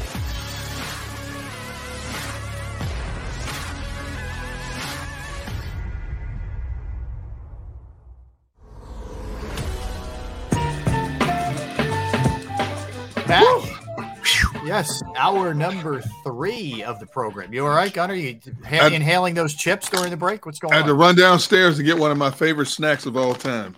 Back. 13.31 13.63
Yes, 14.65 15.01
hour 15.15 15.53
number 15.53 16.01
three 16.25 16.83
of 16.83 16.99
the 16.99 17.05
program. 17.05 17.53
You 17.53 17.65
all 17.65 17.73
right, 17.73 17.91
Gunner? 17.93 18.13
You 18.13 18.39
ha- 18.65 18.85
I'd- 18.87 18.95
inhaling 18.95 19.33
those 19.35 19.53
chips 19.53 19.89
during 19.89 20.11
the 20.11 20.17
break? 20.17 20.45
What's 20.45 20.59
going 20.59 20.73
on? 20.73 20.77
I 20.77 20.81
had 20.81 20.87
to 20.87 20.93
run 20.93 21.15
downstairs 21.15 21.77
to 21.77 21.83
get 21.83 21.97
one 21.97 22.11
of 22.11 22.17
my 22.17 22.29
favorite 22.29 22.67
snacks 22.67 23.05
of 23.05 23.15
all 23.15 23.33
time. 23.33 23.75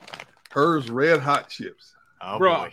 Herr's 0.51 0.89
red 0.89 1.19
hot 1.19 1.49
chips. 1.49 1.93
Oh, 2.19 2.39
Bro, 2.39 2.69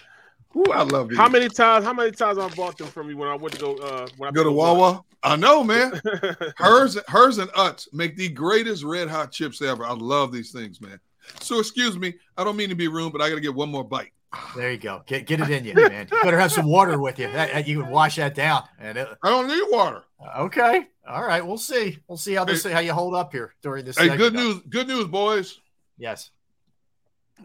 Ooh, 0.56 0.72
I 0.72 0.82
love 0.82 1.10
these. 1.10 1.18
how 1.18 1.28
many 1.28 1.50
times? 1.50 1.84
How 1.84 1.92
many 1.92 2.12
times 2.12 2.38
I 2.38 2.48
bought 2.54 2.78
them 2.78 2.88
from 2.88 3.10
you 3.10 3.16
when 3.18 3.28
I 3.28 3.34
went 3.34 3.54
to 3.56 3.60
go? 3.60 3.76
Uh, 3.76 4.08
when 4.16 4.28
I 4.28 4.32
Go 4.32 4.42
to 4.44 4.50
Wawa. 4.52 5.04
I 5.22 5.36
know, 5.36 5.62
man. 5.62 6.00
Herr's, 6.56 6.96
Herr's, 7.08 7.36
and 7.36 7.50
Utz 7.50 7.92
make 7.92 8.16
the 8.16 8.30
greatest 8.30 8.84
red 8.84 9.08
hot 9.10 9.32
chips 9.32 9.60
ever. 9.60 9.84
I 9.84 9.92
love 9.92 10.32
these 10.32 10.50
things, 10.50 10.80
man. 10.80 10.98
So 11.40 11.58
excuse 11.58 11.98
me, 11.98 12.14
I 12.38 12.44
don't 12.44 12.56
mean 12.56 12.70
to 12.70 12.74
be 12.74 12.88
rude, 12.88 13.12
but 13.12 13.20
I 13.20 13.28
got 13.28 13.34
to 13.34 13.40
get 13.42 13.54
one 13.54 13.68
more 13.70 13.84
bite. 13.84 14.12
There 14.54 14.70
you 14.70 14.78
go. 14.78 15.02
Get 15.06 15.26
get 15.26 15.40
it 15.40 15.50
in 15.50 15.64
you, 15.64 15.74
man. 15.74 16.06
You 16.10 16.22
better 16.22 16.38
have 16.38 16.52
some 16.52 16.66
water 16.66 17.00
with 17.00 17.18
you. 17.18 17.30
That, 17.32 17.66
you 17.66 17.82
can 17.82 17.90
wash 17.90 18.16
that 18.16 18.34
down. 18.34 18.64
And 18.78 18.96
it, 18.96 19.08
I 19.22 19.28
don't 19.28 19.48
need 19.48 19.64
water. 19.70 20.04
Uh, 20.20 20.42
okay. 20.42 20.86
All 21.08 21.24
right. 21.24 21.44
We'll 21.44 21.58
see. 21.58 21.98
We'll 22.06 22.18
see 22.18 22.34
how 22.34 22.44
this 22.44 22.62
Hey. 22.62 22.70
how 22.70 22.78
you 22.78 22.92
hold 22.92 23.14
up 23.14 23.32
here 23.32 23.54
during 23.60 23.84
this. 23.84 23.98
Hey, 23.98 24.08
segment. 24.08 24.20
good 24.20 24.34
news, 24.34 24.62
good 24.68 24.88
news, 24.88 25.06
boys. 25.06 25.58
Yes. 25.98 26.30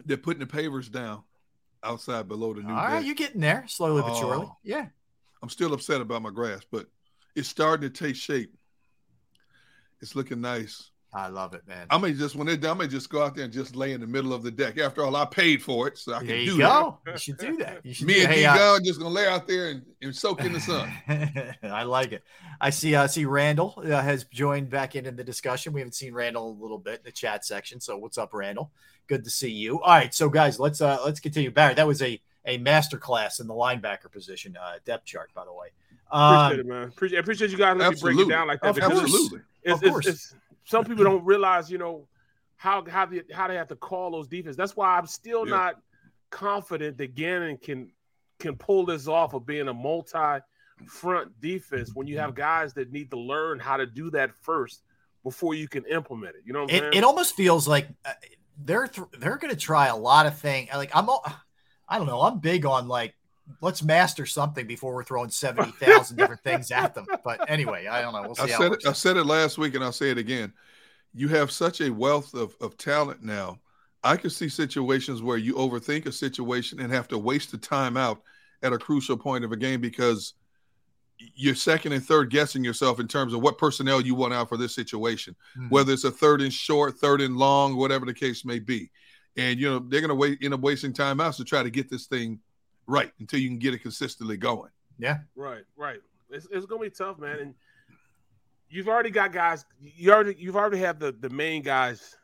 They're 0.04 0.16
putting 0.16 0.40
the 0.40 0.46
pavers 0.46 0.90
down 0.90 1.22
outside 1.82 2.28
below 2.28 2.54
the 2.54 2.62
new. 2.62 2.70
All 2.70 2.76
right, 2.76 3.04
you're 3.04 3.14
getting 3.14 3.40
there 3.40 3.64
slowly 3.66 4.02
but 4.02 4.14
surely. 4.16 4.46
Oh. 4.46 4.56
Yeah. 4.62 4.86
I'm 5.42 5.48
still 5.48 5.72
upset 5.72 6.00
about 6.00 6.22
my 6.22 6.30
grass, 6.30 6.62
but 6.70 6.86
it's 7.34 7.48
starting 7.48 7.90
to 7.90 8.04
take 8.04 8.16
shape. 8.16 8.54
It's 10.00 10.14
looking 10.14 10.40
nice. 10.40 10.90
I 11.16 11.28
love 11.28 11.54
it, 11.54 11.66
man. 11.66 11.86
I 11.88 11.96
may 11.96 12.12
just 12.12 12.36
when 12.36 12.46
they're 12.46 12.58
done, 12.58 12.76
I 12.76 12.80
may 12.80 12.88
just 12.88 13.08
go 13.08 13.22
out 13.22 13.34
there 13.34 13.44
and 13.44 13.52
just 13.52 13.74
lay 13.74 13.92
in 13.92 14.02
the 14.02 14.06
middle 14.06 14.34
of 14.34 14.42
the 14.42 14.50
deck. 14.50 14.76
After 14.76 15.02
all, 15.02 15.16
I 15.16 15.24
paid 15.24 15.62
for 15.62 15.88
it, 15.88 15.96
so 15.96 16.12
I 16.12 16.18
can 16.18 16.26
There 16.26 16.36
do 16.36 16.42
you 16.42 16.58
go. 16.58 16.98
You 17.06 17.16
should 17.16 17.38
do 17.38 17.56
that. 17.56 17.80
You 17.86 17.94
should 17.94 18.06
Me 18.06 18.14
do 18.14 18.20
and 18.20 18.30
hey, 18.32 18.40
D 18.40 18.44
uh, 18.44 18.54
Gun 18.54 18.84
just 18.84 18.98
gonna 18.98 19.14
lay 19.14 19.26
out 19.26 19.48
there 19.48 19.70
and, 19.70 19.82
and 20.02 20.14
soak 20.14 20.42
in 20.44 20.52
the 20.52 20.60
sun. 20.60 20.92
I 21.62 21.84
like 21.84 22.12
it. 22.12 22.22
I 22.60 22.68
see. 22.68 22.94
I 22.96 23.06
see. 23.06 23.24
Randall 23.24 23.74
uh, 23.78 24.02
has 24.02 24.24
joined 24.24 24.68
back 24.68 24.94
in 24.94 25.06
in 25.06 25.16
the 25.16 25.24
discussion. 25.24 25.72
We 25.72 25.80
haven't 25.80 25.94
seen 25.94 26.12
Randall 26.12 26.50
a 26.50 26.60
little 26.62 26.76
bit 26.78 26.98
in 26.98 27.04
the 27.04 27.12
chat 27.12 27.46
section. 27.46 27.80
So 27.80 27.96
what's 27.96 28.18
up, 28.18 28.34
Randall? 28.34 28.70
Good 29.06 29.24
to 29.24 29.30
see 29.30 29.50
you. 29.50 29.80
All 29.80 29.94
right, 29.94 30.12
so 30.12 30.28
guys, 30.28 30.60
let's 30.60 30.82
uh 30.82 30.98
let's 31.02 31.20
continue. 31.20 31.50
Barry, 31.50 31.72
that 31.74 31.86
was 31.86 32.02
a 32.02 32.20
a 32.44 32.58
master 32.58 32.98
class 32.98 33.40
in 33.40 33.46
the 33.46 33.54
linebacker 33.54 34.12
position 34.12 34.54
uh, 34.62 34.74
depth 34.84 35.06
chart, 35.06 35.30
by 35.34 35.46
the 35.46 35.52
way. 35.52 35.68
Um, 36.12 36.34
Appreciate 36.34 36.60
it, 36.60 36.66
man. 36.68 36.82
Appreciate, 36.88 37.18
appreciate 37.20 37.50
you 37.52 37.56
guys 37.56 37.76
let 37.76 37.78
me 37.78 37.82
break 37.84 37.92
Absolutely. 37.94 38.22
it 38.24 38.28
down 38.36 38.46
like 38.48 38.60
that. 38.60 38.68
Of 38.68 38.74
because 38.76 38.90
course. 38.92 39.02
Absolutely. 39.04 39.40
It's, 39.62 39.72
Of 39.72 39.82
it's- 39.82 39.90
course. 39.92 40.06
it's- 40.06 40.34
some 40.66 40.84
people 40.84 41.04
don't 41.04 41.24
realize, 41.24 41.70
you 41.70 41.78
know, 41.78 42.06
how 42.56 42.84
how 42.86 43.06
they, 43.06 43.22
how 43.32 43.48
they 43.48 43.54
have 43.56 43.68
to 43.68 43.76
call 43.76 44.10
those 44.10 44.28
defense. 44.28 44.56
That's 44.56 44.76
why 44.76 44.98
I'm 44.98 45.06
still 45.06 45.46
Yeah. 45.46 45.56
not 45.56 45.74
confident 46.30 46.98
that 46.98 47.14
Gannon 47.14 47.56
can 47.56 47.90
can 48.38 48.56
pull 48.56 48.84
this 48.84 49.08
off 49.08 49.32
of 49.32 49.46
being 49.46 49.68
a 49.68 49.74
multi 49.74 50.40
front 50.86 51.40
defense 51.40 51.94
when 51.94 52.06
you 52.06 52.18
have 52.18 52.34
guys 52.34 52.74
that 52.74 52.92
need 52.92 53.10
to 53.10 53.18
learn 53.18 53.58
how 53.58 53.78
to 53.78 53.86
do 53.86 54.10
that 54.10 54.34
first 54.42 54.82
before 55.24 55.54
you 55.54 55.68
can 55.68 55.84
implement 55.86 56.36
it. 56.36 56.42
You 56.44 56.52
know 56.52 56.62
what 56.62 56.70
I'm 56.70 56.76
it, 56.76 56.80
saying? 56.80 56.92
it 56.94 57.04
almost 57.04 57.34
feels 57.34 57.66
like 57.66 57.88
uh, 58.04 58.12
they're 58.58 58.86
th- 58.86 59.08
they're 59.18 59.38
going 59.38 59.52
to 59.54 59.58
try 59.58 59.86
a 59.86 59.96
lot 59.96 60.26
of 60.26 60.38
things. 60.38 60.68
Like 60.74 60.94
I'm, 60.94 61.08
all, 61.08 61.24
I 61.88 61.96
don't 61.98 62.06
know. 62.06 62.20
I'm 62.20 62.40
big 62.40 62.66
on 62.66 62.88
like 62.88 63.14
let's 63.60 63.82
master 63.82 64.26
something 64.26 64.66
before 64.66 64.94
we're 64.94 65.04
throwing 65.04 65.30
seventy 65.30 65.70
thousand 65.72 66.16
different 66.16 66.42
things 66.42 66.70
at 66.70 66.94
them. 66.94 67.06
But 67.24 67.48
anyway, 67.50 67.86
I 67.86 68.02
don't 68.02 68.12
know. 68.12 68.22
We'll 68.22 68.34
see 68.34 68.42
I 68.42 68.50
how 68.52 68.58
said 68.58 68.72
it. 68.72 68.86
I 68.86 68.92
said 68.92 69.16
it 69.16 69.24
last 69.24 69.58
week, 69.58 69.74
and 69.74 69.84
I'll 69.84 69.92
say 69.92 70.10
it 70.10 70.18
again. 70.18 70.52
You 71.14 71.28
have 71.28 71.50
such 71.50 71.80
a 71.80 71.90
wealth 71.90 72.34
of, 72.34 72.54
of 72.60 72.76
talent 72.76 73.22
now. 73.22 73.58
I 74.04 74.16
could 74.16 74.32
see 74.32 74.48
situations 74.48 75.22
where 75.22 75.38
you 75.38 75.54
overthink 75.54 76.06
a 76.06 76.12
situation 76.12 76.80
and 76.80 76.92
have 76.92 77.08
to 77.08 77.18
waste 77.18 77.50
the 77.50 77.58
time 77.58 77.96
out 77.96 78.20
at 78.62 78.72
a 78.72 78.78
crucial 78.78 79.16
point 79.16 79.44
of 79.44 79.52
a 79.52 79.56
game 79.56 79.80
because 79.80 80.34
you're 81.34 81.54
second 81.54 81.92
and 81.92 82.04
third 82.04 82.30
guessing 82.30 82.62
yourself 82.62 83.00
in 83.00 83.08
terms 83.08 83.32
of 83.32 83.40
what 83.40 83.56
personnel 83.56 84.02
you 84.02 84.14
want 84.14 84.34
out 84.34 84.48
for 84.50 84.58
this 84.58 84.74
situation, 84.74 85.34
Mhm. 85.58 85.70
whether 85.70 85.92
it's 85.92 86.04
a 86.04 86.10
third 86.10 86.42
and 86.42 86.52
short, 86.52 86.98
third 86.98 87.22
and 87.22 87.36
long, 87.38 87.76
whatever 87.76 88.04
the 88.04 88.12
case 88.12 88.44
may 88.44 88.58
be. 88.58 88.90
And 89.38 89.58
you 89.58 89.68
know 89.68 89.78
they're 89.78 90.00
going 90.02 90.08
to 90.10 90.14
wait 90.14 90.38
end 90.42 90.54
up 90.54 90.60
wasting 90.60 90.92
time 90.92 91.20
out 91.20 91.34
to 91.34 91.44
try 91.44 91.62
to 91.62 91.70
get 91.70 91.88
this 91.88 92.06
thing 92.06 92.38
right 92.86 93.12
until 93.20 93.40
you 93.40 93.48
can 93.48 93.58
get 93.58 93.74
it 93.74 93.78
consistently 93.78 94.36
going. 94.36 94.70
Yeah. 94.98 95.18
Right, 95.34 95.64
right. 95.76 96.00
It's, 96.30 96.46
it's 96.50 96.66
gonna 96.66 96.82
be 96.82 96.90
tough, 96.90 97.18
man. 97.18 97.38
And 97.38 97.54
you've 98.68 98.88
already 98.88 99.10
got 99.10 99.32
guys. 99.32 99.64
You 99.80 100.12
already 100.12 100.36
you've 100.38 100.56
already 100.56 100.78
had 100.78 100.98
the 100.98 101.12
the 101.12 101.30
main 101.30 101.62
guys 101.62 102.16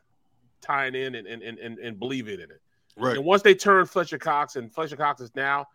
tying 0.61 0.95
in 0.95 1.15
and 1.15 1.27
and 1.27 1.41
and, 1.41 1.59
and, 1.59 1.79
and 1.79 1.99
believing 1.99 2.35
in 2.35 2.51
it. 2.51 2.61
Right. 2.97 3.17
And 3.17 3.25
once 3.25 3.41
they 3.41 3.55
turn 3.55 3.85
Fletcher 3.85 4.17
Cox, 4.17 4.55
and 4.55 4.71
Fletcher 4.71 4.95
Cox 4.97 5.21
is 5.21 5.31
now 5.35 5.67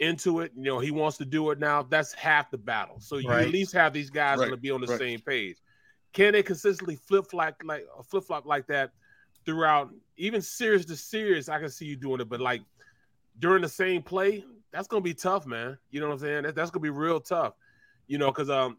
into 0.00 0.40
it, 0.40 0.52
you 0.56 0.64
know, 0.64 0.78
he 0.78 0.90
wants 0.90 1.16
to 1.18 1.24
do 1.24 1.50
it 1.50 1.58
now. 1.58 1.82
That's 1.82 2.12
half 2.12 2.50
the 2.50 2.58
battle. 2.58 3.00
So 3.00 3.18
you 3.18 3.28
Right. 3.28 3.46
at 3.46 3.52
least 3.52 3.72
have 3.74 3.92
these 3.92 4.10
guys 4.10 4.38
Right, 4.38 4.46
going 4.46 4.56
to 4.56 4.60
be 4.60 4.70
on 4.70 4.80
the 4.80 4.86
right. 4.86 4.98
same 4.98 5.20
page. 5.20 5.56
Can 6.12 6.32
they 6.32 6.42
consistently 6.42 6.96
flip 6.96 7.26
flop 7.30 7.60
like 7.64 7.84
flip 8.08 8.24
flop 8.24 8.46
like 8.46 8.66
that 8.68 8.92
throughout, 9.44 9.90
even 10.16 10.40
serious 10.40 10.84
to 10.86 10.96
serious? 10.96 11.48
I 11.48 11.58
can 11.58 11.68
see 11.68 11.84
you 11.84 11.96
doing 11.96 12.20
it, 12.20 12.28
but 12.28 12.40
like 12.40 12.62
during 13.38 13.62
the 13.62 13.68
same 13.68 14.02
play, 14.02 14.44
that's 14.72 14.88
going 14.88 15.02
to 15.02 15.04
be 15.04 15.14
tough, 15.14 15.46
man. 15.46 15.78
You 15.90 16.00
know 16.00 16.08
what 16.08 16.14
I'm 16.14 16.18
saying? 16.18 16.42
That, 16.44 16.54
that's 16.54 16.70
going 16.70 16.82
to 16.82 16.92
be 16.92 16.96
real 16.96 17.20
tough. 17.20 17.54
You 18.06 18.18
know, 18.18 18.30
because 18.30 18.50
um, 18.50 18.78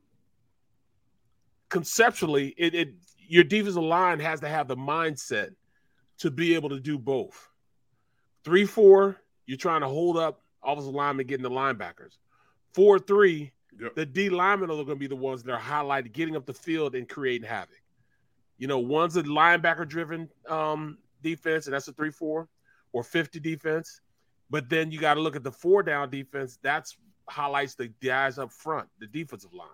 conceptually, 1.69 2.53
it, 2.57 2.75
it 2.75 2.93
your 3.27 3.43
defensive 3.43 3.83
line 3.83 4.19
has 4.19 4.39
to 4.41 4.49
have 4.49 4.67
the 4.67 4.75
mindset 4.75 5.51
to 6.19 6.31
be 6.31 6.55
able 6.55 6.69
to 6.69 6.79
do 6.79 6.97
both. 6.97 7.49
Three 8.43 8.65
four, 8.65 9.17
you're 9.45 9.57
trying 9.57 9.81
to 9.81 9.87
hold 9.87 10.17
up 10.17 10.41
offensive 10.63 10.93
linemen 10.93 11.27
getting 11.27 11.43
the 11.43 11.49
linebackers. 11.49 12.17
Four 12.73 12.99
three, 12.99 13.51
Yep. 13.79 13.95
the 13.95 14.05
D 14.05 14.29
linemen 14.29 14.69
are 14.69 14.75
going 14.75 14.87
to 14.87 14.95
be 14.95 15.07
the 15.07 15.15
ones 15.15 15.43
that 15.43 15.53
are 15.53 15.59
highlighted, 15.59 16.11
getting 16.11 16.35
up 16.35 16.45
the 16.45 16.53
field 16.53 16.95
and 16.95 17.07
creating 17.07 17.47
havoc. 17.47 17.81
You 18.57 18.67
know, 18.67 18.79
one's 18.79 19.15
a 19.15 19.23
linebacker 19.23 19.87
driven 19.87 20.29
um, 20.49 20.97
defense, 21.21 21.65
and 21.65 21.73
that's 21.73 21.87
a 21.87 21.93
three 21.93 22.11
four 22.11 22.49
or 22.91 23.03
50 23.03 23.39
defense. 23.39 24.01
But 24.49 24.69
then 24.69 24.91
you 24.91 24.99
got 24.99 25.15
to 25.15 25.21
look 25.21 25.35
at 25.35 25.43
the 25.43 25.51
four 25.51 25.83
down 25.83 26.09
defense. 26.09 26.57
That's 26.61 26.97
highlights 27.29 27.75
the 27.75 27.87
guys 28.03 28.37
up 28.37 28.51
front, 28.51 28.87
the 28.99 29.07
defensive 29.07 29.53
line. 29.53 29.67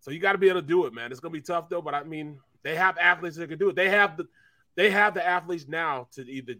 So 0.00 0.10
you 0.10 0.20
got 0.20 0.32
to 0.32 0.38
be 0.38 0.48
able 0.48 0.60
to 0.60 0.66
do 0.66 0.86
it, 0.86 0.94
man. 0.94 1.10
It's 1.10 1.20
gonna 1.20 1.32
be 1.32 1.40
tough 1.40 1.68
though, 1.68 1.82
but 1.82 1.94
I 1.94 2.04
mean, 2.04 2.38
they 2.62 2.76
have 2.76 2.96
athletes 2.98 3.36
that 3.36 3.48
can 3.48 3.58
do 3.58 3.68
it. 3.68 3.76
They 3.76 3.90
have 3.90 4.16
the 4.16 4.26
they 4.74 4.90
have 4.90 5.14
the 5.14 5.26
athletes 5.26 5.66
now 5.68 6.08
to 6.12 6.22
either 6.30 6.54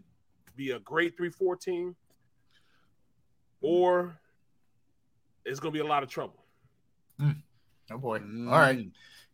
be 0.55 0.71
a 0.71 0.79
great 0.79 1.15
three 1.15 1.29
four 1.29 1.55
team 1.55 1.95
or 3.61 4.17
it's 5.45 5.59
gonna 5.59 5.71
be 5.71 5.79
a 5.79 5.85
lot 5.85 6.03
of 6.03 6.09
trouble. 6.09 6.43
Oh 7.91 7.97
boy. 7.97 8.17
All 8.17 8.59
right. 8.59 8.87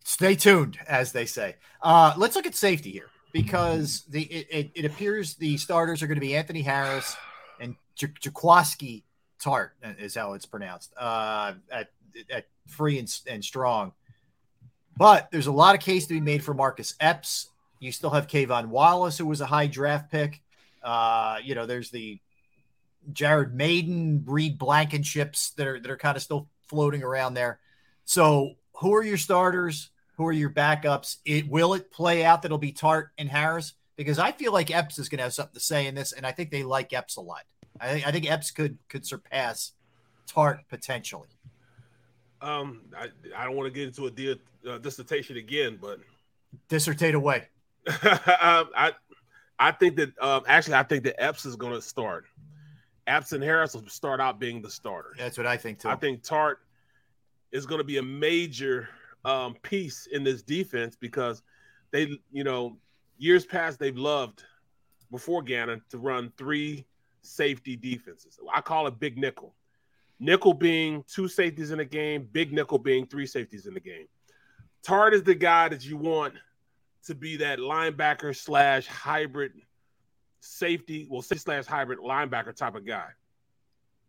Stay 0.03 0.35
tuned, 0.35 0.77
as 0.87 1.11
they 1.11 1.25
say. 1.25 1.55
Uh, 1.81 2.13
let's 2.15 2.35
look 2.35 2.45
at 2.45 2.53
safety 2.55 2.91
here 2.91 3.09
because 3.31 4.03
the 4.07 4.23
it, 4.23 4.47
it, 4.49 4.71
it 4.75 4.85
appears 4.85 5.35
the 5.35 5.57
starters 5.57 6.03
are 6.03 6.07
going 6.07 6.15
to 6.15 6.21
be 6.21 6.35
Anthony 6.35 6.61
Harris 6.61 7.17
and 7.59 7.75
J- 7.95 8.07
Jaquiski 8.07 9.03
Tartt 9.41 9.69
is 9.99 10.15
how 10.15 10.33
it's 10.33 10.45
pronounced 10.45 10.93
uh, 10.97 11.53
at 11.71 11.89
at 12.29 12.47
free 12.67 12.99
and, 12.99 13.13
and 13.27 13.43
strong. 13.43 13.93
But 14.97 15.29
there's 15.31 15.47
a 15.47 15.51
lot 15.51 15.75
of 15.75 15.81
case 15.81 16.07
to 16.07 16.13
be 16.13 16.21
made 16.21 16.43
for 16.43 16.53
Marcus 16.53 16.95
Epps. 16.99 17.49
You 17.79 17.91
still 17.91 18.11
have 18.11 18.27
K'Von 18.27 18.67
Wallace, 18.67 19.17
who 19.17 19.25
was 19.25 19.41
a 19.41 19.45
high 19.45 19.67
draft 19.67 20.09
pick. 20.09 20.41
Uh, 20.81 21.37
you 21.43 21.55
know, 21.55 21.65
there's 21.65 21.91
the 21.91 22.19
Jared 23.11 23.53
Mayden, 23.53 24.23
Reed 24.25 24.57
Blankenships 24.57 25.53
that 25.55 25.67
are 25.67 25.79
that 25.79 25.91
are 25.91 25.97
kind 25.97 26.15
of 26.15 26.23
still 26.23 26.47
floating 26.67 27.03
around 27.03 27.33
there. 27.33 27.59
So, 28.05 28.53
who 28.73 28.93
are 28.95 29.03
your 29.03 29.17
starters? 29.17 29.89
Who 30.17 30.25
are 30.27 30.33
your 30.33 30.49
backups? 30.49 31.17
It 31.25 31.49
will 31.49 31.73
it 31.73 31.91
play 31.91 32.23
out 32.23 32.41
that 32.41 32.47
it'll 32.47 32.57
be 32.57 32.71
Tartt 32.71 33.07
and 33.17 33.29
Harris? 33.29 33.73
Because 33.95 34.19
I 34.19 34.31
feel 34.31 34.51
like 34.51 34.71
Epps 34.71 34.99
is 34.99 35.07
going 35.07 35.19
to 35.19 35.23
have 35.23 35.33
something 35.33 35.53
to 35.53 35.59
say 35.59 35.87
in 35.87 35.95
this, 35.95 36.11
and 36.11 36.25
I 36.25 36.31
think 36.31 36.51
they 36.51 36.63
like 36.63 36.91
Epps 36.93 37.15
a 37.15 37.21
lot. 37.21 37.43
I 37.79 37.93
think 37.93 38.07
I 38.07 38.11
think 38.11 38.29
Epps 38.29 38.51
could 38.51 38.77
could 38.89 39.05
surpass 39.05 39.73
Tartt 40.27 40.59
potentially. 40.69 41.29
Um, 42.41 42.81
I, 42.97 43.07
I 43.35 43.45
don't 43.45 43.55
want 43.55 43.67
to 43.67 43.77
get 43.77 43.87
into 43.87 44.05
a 44.07 44.11
deal, 44.11 44.35
uh, 44.69 44.77
dissertation 44.77 45.37
again, 45.37 45.77
but 45.81 45.99
Dissertate 46.69 47.15
away. 47.15 47.47
um, 47.87 48.69
I 48.75 48.91
I 49.59 49.71
think 49.71 49.95
that 49.97 50.17
um, 50.19 50.43
actually 50.47 50.75
I 50.75 50.83
think 50.83 51.03
that 51.03 51.21
Epps 51.21 51.45
is 51.45 51.55
going 51.55 51.73
to 51.73 51.81
start. 51.81 52.25
Epps 53.07 53.33
and 53.33 53.43
Harris 53.43 53.75
will 53.75 53.87
start 53.87 54.19
out 54.19 54.39
being 54.39 54.61
the 54.61 54.69
starter. 54.69 55.13
That's 55.17 55.37
what 55.37 55.45
I 55.45 55.57
think 55.57 55.79
too. 55.79 55.89
I 55.89 55.95
think 55.95 56.23
Tartt 56.23 56.55
is 57.51 57.65
going 57.65 57.77
to 57.77 57.85
be 57.85 57.97
a 57.97 58.03
major 58.03 58.89
um, 59.23 59.55
piece 59.61 60.07
in 60.07 60.23
this 60.23 60.41
defense 60.41 60.95
because 60.95 61.43
they, 61.91 62.19
you 62.31 62.43
know, 62.43 62.77
years 63.17 63.45
past 63.45 63.79
they've 63.79 63.97
loved 63.97 64.43
before 65.11 65.41
Gannon 65.41 65.81
to 65.89 65.97
run 65.97 66.31
three 66.37 66.85
safety 67.21 67.75
defenses. 67.75 68.39
I 68.53 68.61
call 68.61 68.87
it 68.87 68.99
big 68.99 69.17
nickel. 69.17 69.55
Nickel 70.19 70.53
being 70.53 71.03
two 71.07 71.27
safeties 71.27 71.71
in 71.71 71.79
a 71.79 71.85
game, 71.85 72.27
big 72.31 72.53
nickel 72.53 72.77
being 72.77 73.05
three 73.05 73.25
safeties 73.25 73.65
in 73.65 73.73
the 73.73 73.79
game. 73.79 74.07
Tartt 74.83 75.13
is 75.13 75.23
the 75.23 75.35
guy 75.35 75.67
that 75.69 75.83
you 75.85 75.97
want 75.97 76.35
to 77.05 77.15
be 77.15 77.37
that 77.37 77.59
linebacker 77.59 78.35
slash 78.35 78.87
hybrid 78.87 79.51
safety, 80.39 81.07
well, 81.09 81.21
safety 81.21 81.41
slash 81.41 81.65
hybrid 81.65 81.99
linebacker 81.99 82.55
type 82.55 82.75
of 82.75 82.85
guy. 82.85 83.09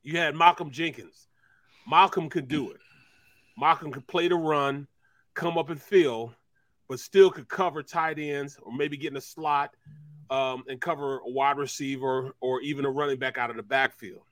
You 0.02 0.18
had 0.18 0.36
Malcolm 0.36 0.70
Jenkins. 0.70 1.26
Malcolm 1.88 2.28
could 2.28 2.46
do 2.46 2.70
it. 2.70 2.78
Malcolm 3.58 3.90
could 3.90 4.06
play 4.06 4.28
the 4.28 4.36
run, 4.36 4.86
come 5.34 5.58
up 5.58 5.70
and 5.70 5.80
fill, 5.80 6.34
but 6.88 7.00
still 7.00 7.30
could 7.30 7.48
cover 7.48 7.82
tight 7.82 8.18
ends 8.18 8.58
or 8.62 8.72
maybe 8.72 8.96
get 8.96 9.10
in 9.10 9.16
a 9.16 9.20
slot 9.20 9.74
um, 10.30 10.64
and 10.68 10.80
cover 10.80 11.18
a 11.18 11.30
wide 11.30 11.58
receiver 11.58 12.34
or 12.40 12.60
even 12.60 12.84
a 12.84 12.90
running 12.90 13.18
back 13.18 13.38
out 13.38 13.50
of 13.50 13.56
the 13.56 13.62
backfield. 13.62 14.22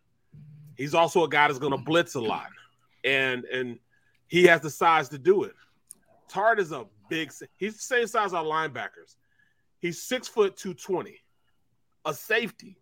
He's 0.76 0.94
also 0.94 1.24
a 1.24 1.28
guy 1.28 1.47
that's 1.47 1.59
going 1.59 1.72
to 1.72 1.78
blitz 1.78 2.14
a 2.14 2.20
lot, 2.20 2.51
and 3.05 3.44
and 3.44 3.78
he 4.26 4.44
has 4.44 4.60
the 4.60 4.70
size 4.70 5.09
to 5.10 5.18
do 5.18 5.44
it. 5.44 5.55
Tartt 6.28 6.59
is 6.59 6.72
a 6.72 6.86
big. 7.09 7.32
He's 7.56 7.74
the 7.74 7.82
same 7.82 8.06
size 8.06 8.26
as 8.26 8.35
our 8.35 8.44
linebackers. 8.44 9.16
He's 9.78 10.02
six 10.02 10.26
foot 10.26 10.56
two 10.56 10.74
twenty, 10.74 11.20
a 12.05 12.12
safety. 12.14 12.78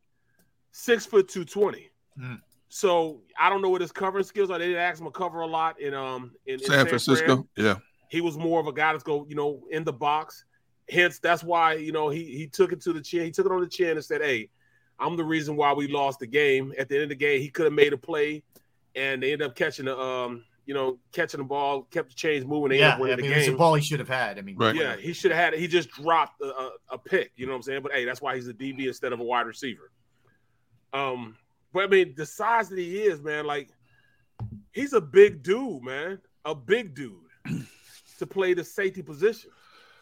six 0.71 1.05
foot 1.05 1.29
two 1.29 1.45
twenty. 1.45 1.91
Mm. 2.19 2.41
So 2.69 3.21
I 3.39 3.51
don't 3.51 3.61
know 3.61 3.69
what 3.69 3.83
his 3.83 3.93
covering 3.93 4.25
skills 4.25 4.51
are. 4.51 4.59
They 4.59 4.69
didn't 4.69 4.81
ask 4.81 4.99
him 4.99 5.07
to 5.07 5.11
cover 5.13 5.41
a 5.41 5.47
lot 5.47 5.79
in 5.79 5.93
um 5.93 6.33
in, 6.47 6.55
in 6.55 6.61
San 6.61 6.87
Francisco. 6.87 7.47
Fran. 7.55 7.67
Yeah. 7.67 7.75
He 8.13 8.21
was 8.21 8.37
more 8.37 8.61
of 8.61 8.67
a 8.67 8.75
guy 8.75 8.93
that's 8.93 9.03
go, 9.03 9.25
you 9.27 9.35
know, 9.35 9.63
in 9.71 9.85
the 9.85 9.93
box. 9.93 10.45
Hence, 10.91 11.19
that's 11.19 11.43
why 11.43 11.73
you 11.77 11.93
know 11.93 12.11
he 12.11 12.25
he 12.25 12.47
took 12.47 12.71
it 12.71 12.83
to 12.83 12.93
the 12.93 13.01
chin. 13.01 13.25
He 13.25 13.31
took 13.31 13.47
it 13.47 13.53
on 13.53 13.63
the 13.63 13.67
chin 13.67 13.93
and 13.93 14.05
said, 14.05 14.21
"Hey, 14.21 14.51
I'm 14.99 15.17
the 15.17 15.25
reason 15.25 15.57
why 15.57 15.73
we 15.73 15.89
lost 15.89 16.19
the 16.19 16.27
game. 16.27 16.75
At 16.79 16.91
the 16.91 16.97
end 16.97 17.05
of 17.05 17.09
the 17.09 17.15
game, 17.15 17.41
he 17.41 17.49
could 17.49 17.65
have 17.65 17.73
made 17.73 17.95
a 17.95 17.97
play, 17.97 18.43
and 18.95 19.23
they 19.23 19.33
ended 19.33 19.49
up 19.49 19.57
catching 19.57 19.87
the 19.87 19.99
um, 19.99 20.45
you 20.67 20.75
know, 20.75 20.99
catching 21.13 21.39
the 21.39 21.45
ball, 21.45 21.85
kept 21.85 22.11
the 22.11 22.15
chains 22.15 22.45
moving. 22.45 22.69
They 22.69 22.81
Yeah, 22.81 22.97
ended 22.97 23.13
I 23.13 23.17
mean, 23.17 23.31
the 23.31 23.33
it 23.33 23.39
was 23.39 23.49
a 23.49 23.53
ball 23.53 23.75
he 23.77 23.81
should 23.81 23.99
have 23.99 24.11
had. 24.11 24.39
I 24.39 24.43
mean, 24.43 24.57
Yeah, 24.61 24.97
he 24.97 25.15
should 25.15 25.31
have 25.31 25.41
had 25.41 25.55
it. 25.55 25.61
He 25.61 25.67
just 25.67 25.89
dropped 25.91 26.39
a, 26.43 26.49
a, 26.49 26.71
a 26.91 26.99
pick. 26.99 27.33
You 27.37 27.47
know 27.47 27.53
what 27.53 27.57
I'm 27.57 27.63
saying? 27.63 27.83
But 27.83 27.93
hey, 27.93 28.05
that's 28.05 28.21
why 28.21 28.35
he's 28.35 28.47
a 28.47 28.53
DB 28.53 28.89
instead 28.89 29.15
of 29.15 29.21
a 29.21 29.25
wide 29.25 29.47
receiver. 29.47 29.91
Um, 30.93 31.39
but 31.73 31.85
I 31.85 31.87
mean, 31.87 32.13
the 32.15 32.27
size 32.27 32.69
that 32.69 32.79
he 32.79 32.99
is, 32.99 33.23
man, 33.23 33.47
like 33.47 33.71
he's 34.73 34.93
a 34.93 35.01
big 35.01 35.43
dude, 35.43 35.83
man, 35.83 36.19
a 36.45 36.55
big 36.55 36.95
dude 36.95 37.17
to 38.23 38.27
play 38.27 38.55
the 38.55 38.65
safety 38.65 39.03
position. 39.03 39.51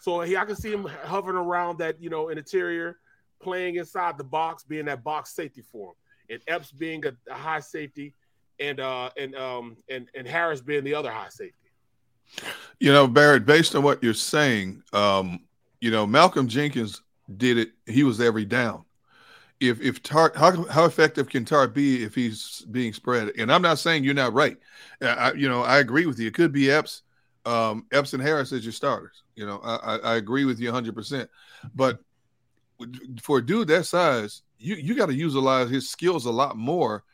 So 0.01 0.21
he, 0.21 0.37
I 0.37 0.45
can 0.45 0.57
see 0.57 0.71
him 0.71 0.85
hovering 1.05 1.37
around 1.37 1.79
that, 1.79 2.01
you 2.01 2.11
know, 2.11 2.29
in 2.29 2.39
interior, 2.39 2.99
playing 3.41 3.77
inside 3.77 4.19
the 4.19 4.25
box, 4.25 4.63
being 4.63 4.85
that 4.87 5.03
box 5.03 5.35
safety 5.35 5.63
for 5.63 5.89
him, 5.89 5.95
and 6.31 6.43
Epps 6.47 6.71
being 6.71 7.05
a, 7.07 7.13
a 7.31 7.35
high 7.35 7.61
safety, 7.61 8.15
and 8.59 8.79
uh 8.79 9.11
and 9.17 9.35
um 9.35 9.77
and 9.89 10.09
and 10.15 10.27
Harris 10.27 10.61
being 10.61 10.85
the 10.85 10.95
other 10.95 11.11
high 11.11 11.29
safety. 11.31 11.57
You 12.79 12.93
know, 12.93 13.07
Barrett, 13.07 13.45
based 13.45 13.75
on 13.75 13.83
what 13.83 14.03
you're 14.03 14.15
saying, 14.15 14.83
um, 14.93 15.41
you 15.81 15.91
know, 15.91 16.07
Malcolm 16.07 16.47
Jenkins 16.47 17.03
did 17.37 17.59
it. 17.59 17.71
He 17.87 18.05
was 18.05 18.21
every 18.21 18.45
down. 18.45 18.85
If 19.61 19.81
if 19.81 20.03
Tartt, 20.03 20.37
how 20.37 20.65
how 20.69 20.85
effective 20.85 21.29
can 21.29 21.45
Tartt 21.45 21.75
be 21.75 22.05
if 22.05 22.15
he's 22.15 22.65
being 22.71 22.93
spread? 22.93 23.33
And 23.37 23.53
I'm 23.53 23.63
not 23.63 23.79
saying 23.79 24.05
you're 24.05 24.15
not 24.15 24.33
right. 24.33 24.57
I, 25.03 25.33
you 25.33 25.49
know, 25.49 25.63
I 25.63 25.79
agree 25.79 26.07
with 26.07 26.19
you. 26.19 26.29
It 26.29 26.35
could 26.35 26.53
be 26.53 26.71
Epps, 26.71 27.03
um, 27.47 27.87
Epps 27.93 28.13
Harris 28.13 28.53
as 28.53 28.65
your 28.65 28.73
starters. 28.73 29.23
You 29.35 29.47
know, 29.47 29.61
I, 29.63 29.97
I, 29.97 30.17
agree 30.17 30.45
with 30.45 30.61
you 30.61 30.69
100. 30.69 30.95
percent 30.95 31.31
But 31.75 32.01
for 33.23 33.39
a 33.39 33.45
dude 33.45 33.69
that 33.69 33.87
size, 33.87 34.43
you 34.59 34.77
you 34.77 34.95
got 34.95 35.07
to 35.07 35.15
utilize 35.15 35.71
his 35.71 35.89
skills 35.89 36.27
a 36.27 36.31
lot 36.31 36.57
more 36.57 37.05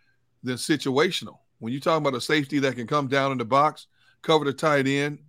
than 0.42 0.56
situational. 0.56 1.38
When 1.58 1.72
you 1.72 1.80
talk 1.80 1.98
about 1.98 2.14
a 2.14 2.20
safety 2.20 2.58
that 2.60 2.74
can 2.74 2.86
come 2.86 3.08
down 3.08 3.32
in 3.32 3.38
the 3.38 3.44
box, 3.44 3.86
cover 4.22 4.44
the 4.44 4.52
tight 4.52 4.86
end, 4.86 5.20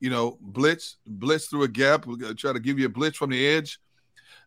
you 0.00 0.10
know, 0.10 0.38
blitz, 0.40 0.96
blitz 1.06 1.46
through 1.46 1.62
a 1.62 1.68
gap, 1.68 2.06
try 2.36 2.52
to 2.52 2.60
give 2.60 2.78
you 2.78 2.86
a 2.86 2.90
blitz 2.90 3.16
from 3.16 3.30
the 3.30 3.46
edge. 3.46 3.78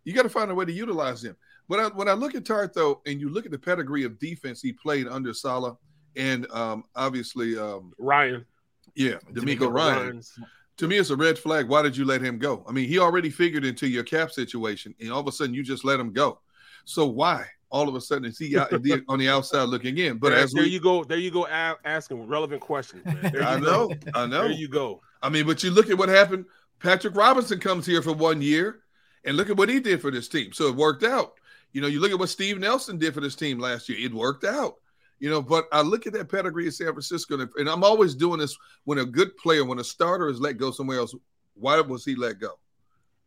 You 0.03 0.13
got 0.13 0.23
to 0.23 0.29
find 0.29 0.51
a 0.51 0.55
way 0.55 0.65
to 0.65 0.71
utilize 0.71 1.23
him. 1.23 1.35
When 1.67 1.79
I 1.79 1.87
when 1.87 2.09
I 2.09 2.13
look 2.13 2.35
at 2.35 2.43
Tartt 2.43 2.73
though, 2.73 3.01
and 3.05 3.21
you 3.21 3.29
look 3.29 3.45
at 3.45 3.51
the 3.51 3.59
pedigree 3.59 4.03
of 4.03 4.19
defense 4.19 4.61
he 4.61 4.73
played 4.73 5.07
under 5.07 5.33
Saleh, 5.33 5.77
and 6.15 6.49
um, 6.51 6.83
obviously 6.95 7.57
um, 7.57 7.93
Ryan, 7.97 8.45
yeah, 8.95 9.15
DeMeco 9.31 9.71
Ryan. 9.71 10.01
Ryans. 10.01 10.39
To 10.77 10.87
me, 10.87 10.97
it's 10.97 11.11
a 11.11 11.15
red 11.15 11.37
flag. 11.37 11.67
Why 11.67 11.81
did 11.81 11.95
you 11.95 12.03
let 12.03 12.21
him 12.21 12.39
go? 12.39 12.65
I 12.67 12.71
mean, 12.71 12.87
he 12.87 12.97
already 12.97 13.29
figured 13.29 13.63
into 13.63 13.87
your 13.87 14.03
cap 14.03 14.31
situation, 14.31 14.95
and 14.99 15.11
all 15.11 15.19
of 15.19 15.27
a 15.27 15.31
sudden 15.31 15.53
you 15.53 15.63
just 15.63 15.85
let 15.85 15.99
him 15.99 16.11
go. 16.11 16.39
So 16.85 17.05
why? 17.05 17.45
All 17.69 17.87
of 17.89 17.95
a 17.95 18.01
sudden 18.01 18.25
is 18.25 18.37
he 18.37 18.57
out 18.57 18.69
the, 18.69 19.03
on 19.07 19.19
the 19.19 19.29
outside 19.29 19.63
looking 19.69 19.97
in? 19.97 20.17
But 20.17 20.29
there, 20.29 20.39
as 20.39 20.51
there 20.51 20.63
we, 20.63 20.69
you 20.69 20.79
go, 20.79 21.03
there 21.03 21.17
you 21.17 21.31
go, 21.31 21.47
asking 21.47 22.27
relevant 22.27 22.61
questions. 22.61 23.05
Man. 23.05 23.19
There 23.21 23.37
you 23.41 23.47
I 23.47 23.59
go. 23.59 23.87
know, 23.87 23.95
I 24.13 24.25
know. 24.25 24.43
There 24.43 24.51
you 24.51 24.67
go. 24.67 25.01
I 25.21 25.29
mean, 25.29 25.45
but 25.45 25.63
you 25.63 25.71
look 25.71 25.89
at 25.89 25.97
what 25.97 26.09
happened. 26.09 26.45
Patrick 26.79 27.15
Robinson 27.15 27.59
comes 27.59 27.85
here 27.85 28.01
for 28.01 28.13
one 28.13 28.41
year, 28.41 28.81
and 29.25 29.37
look 29.37 29.49
at 29.49 29.57
what 29.57 29.69
he 29.69 29.79
did 29.79 30.01
for 30.01 30.11
this 30.11 30.27
team. 30.27 30.53
So 30.53 30.67
it 30.67 30.75
worked 30.75 31.03
out. 31.03 31.33
You 31.71 31.81
know, 31.81 31.87
you 31.87 31.99
look 31.99 32.11
at 32.11 32.19
what 32.19 32.29
Steve 32.29 32.59
Nelson 32.59 32.97
did 32.97 33.13
for 33.13 33.21
this 33.21 33.35
team 33.35 33.57
last 33.59 33.89
year. 33.89 33.97
It 33.99 34.13
worked 34.13 34.43
out. 34.43 34.75
You 35.19 35.29
know, 35.29 35.41
but 35.41 35.65
I 35.71 35.81
look 35.81 36.05
at 36.07 36.13
that 36.13 36.29
pedigree 36.29 36.67
of 36.67 36.73
San 36.73 36.87
Francisco, 36.87 37.39
and, 37.39 37.49
and 37.57 37.69
I'm 37.69 37.83
always 37.83 38.13
doing 38.15 38.39
this 38.39 38.57
when 38.83 38.97
a 38.99 39.05
good 39.05 39.35
player, 39.37 39.63
when 39.63 39.79
a 39.79 39.83
starter 39.83 40.27
is 40.27 40.39
let 40.41 40.57
go 40.57 40.71
somewhere 40.71 40.97
else. 40.99 41.15
Why 41.53 41.79
was 41.79 42.03
he 42.03 42.15
let 42.15 42.39
go? 42.39 42.59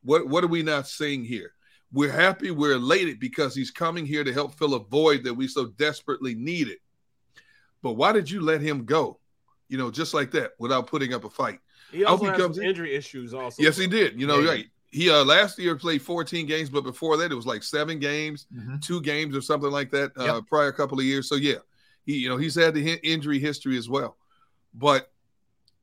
What 0.03 0.27
What 0.29 0.45
are 0.45 0.49
we 0.49 0.63
not 0.63 0.87
seeing 0.89 1.25
here? 1.25 1.53
We're 1.93 2.11
happy, 2.13 2.51
we're 2.51 2.73
elated 2.73 3.19
because 3.21 3.55
he's 3.55 3.71
coming 3.71 4.05
here 4.05 4.25
to 4.25 4.33
help 4.33 4.55
fill 4.59 4.75
a 4.75 4.81
void 4.81 5.25
that 5.25 5.33
we 5.33 5.47
so 5.49 5.67
desperately 5.67 6.35
needed. 6.35 6.79
But 7.83 7.93
why 7.93 8.13
did 8.13 8.31
you 8.31 8.41
let 8.41 8.61
him 8.61 8.85
go? 8.85 9.21
You 9.69 9.79
know, 9.79 9.91
just 9.91 10.13
like 10.13 10.31
that, 10.33 10.53
without 10.59 10.87
putting 10.89 11.15
up 11.15 11.25
a 11.25 11.31
fight. 11.31 11.61
He 11.93 12.05
also 12.05 12.25
he 12.25 12.31
has 12.31 12.37
comes 12.39 12.57
some 12.57 12.65
in. 12.65 12.71
injury 12.71 12.95
issues. 12.95 13.33
Also, 13.33 13.63
Yes, 13.63 13.77
he 13.77 13.87
did. 13.87 14.21
You 14.21 14.27
know, 14.27 14.41
Yeah. 14.41 14.51
right. 14.51 14.67
He 14.91 15.11
uh 15.11 15.25
last 15.25 15.59
year 15.59 15.77
played 15.77 16.03
14 16.03 16.47
games, 16.47 16.69
but 16.71 16.83
before 16.83 17.17
that 17.19 17.31
it 17.31 17.35
was 17.35 17.47
like 17.47 17.63
seven 17.63 17.99
games, 17.99 18.47
Mhm. 18.55 18.83
two 18.83 19.01
games 19.01 19.37
or 19.37 19.41
something 19.41 19.71
like 19.71 19.91
that. 19.93 20.13
Uh 20.17 20.25
Yep. 20.37 20.47
prior 20.49 20.73
couple 20.73 20.99
of 20.99 21.05
years. 21.05 21.29
So 21.29 21.35
yeah, 21.37 21.59
he 22.07 22.17
you 22.19 22.29
know 22.29 22.37
he's 22.39 22.55
had 22.55 22.73
the 22.75 22.95
injury 23.07 23.39
history 23.39 23.77
as 23.77 23.89
well. 23.89 24.17
But 24.73 25.11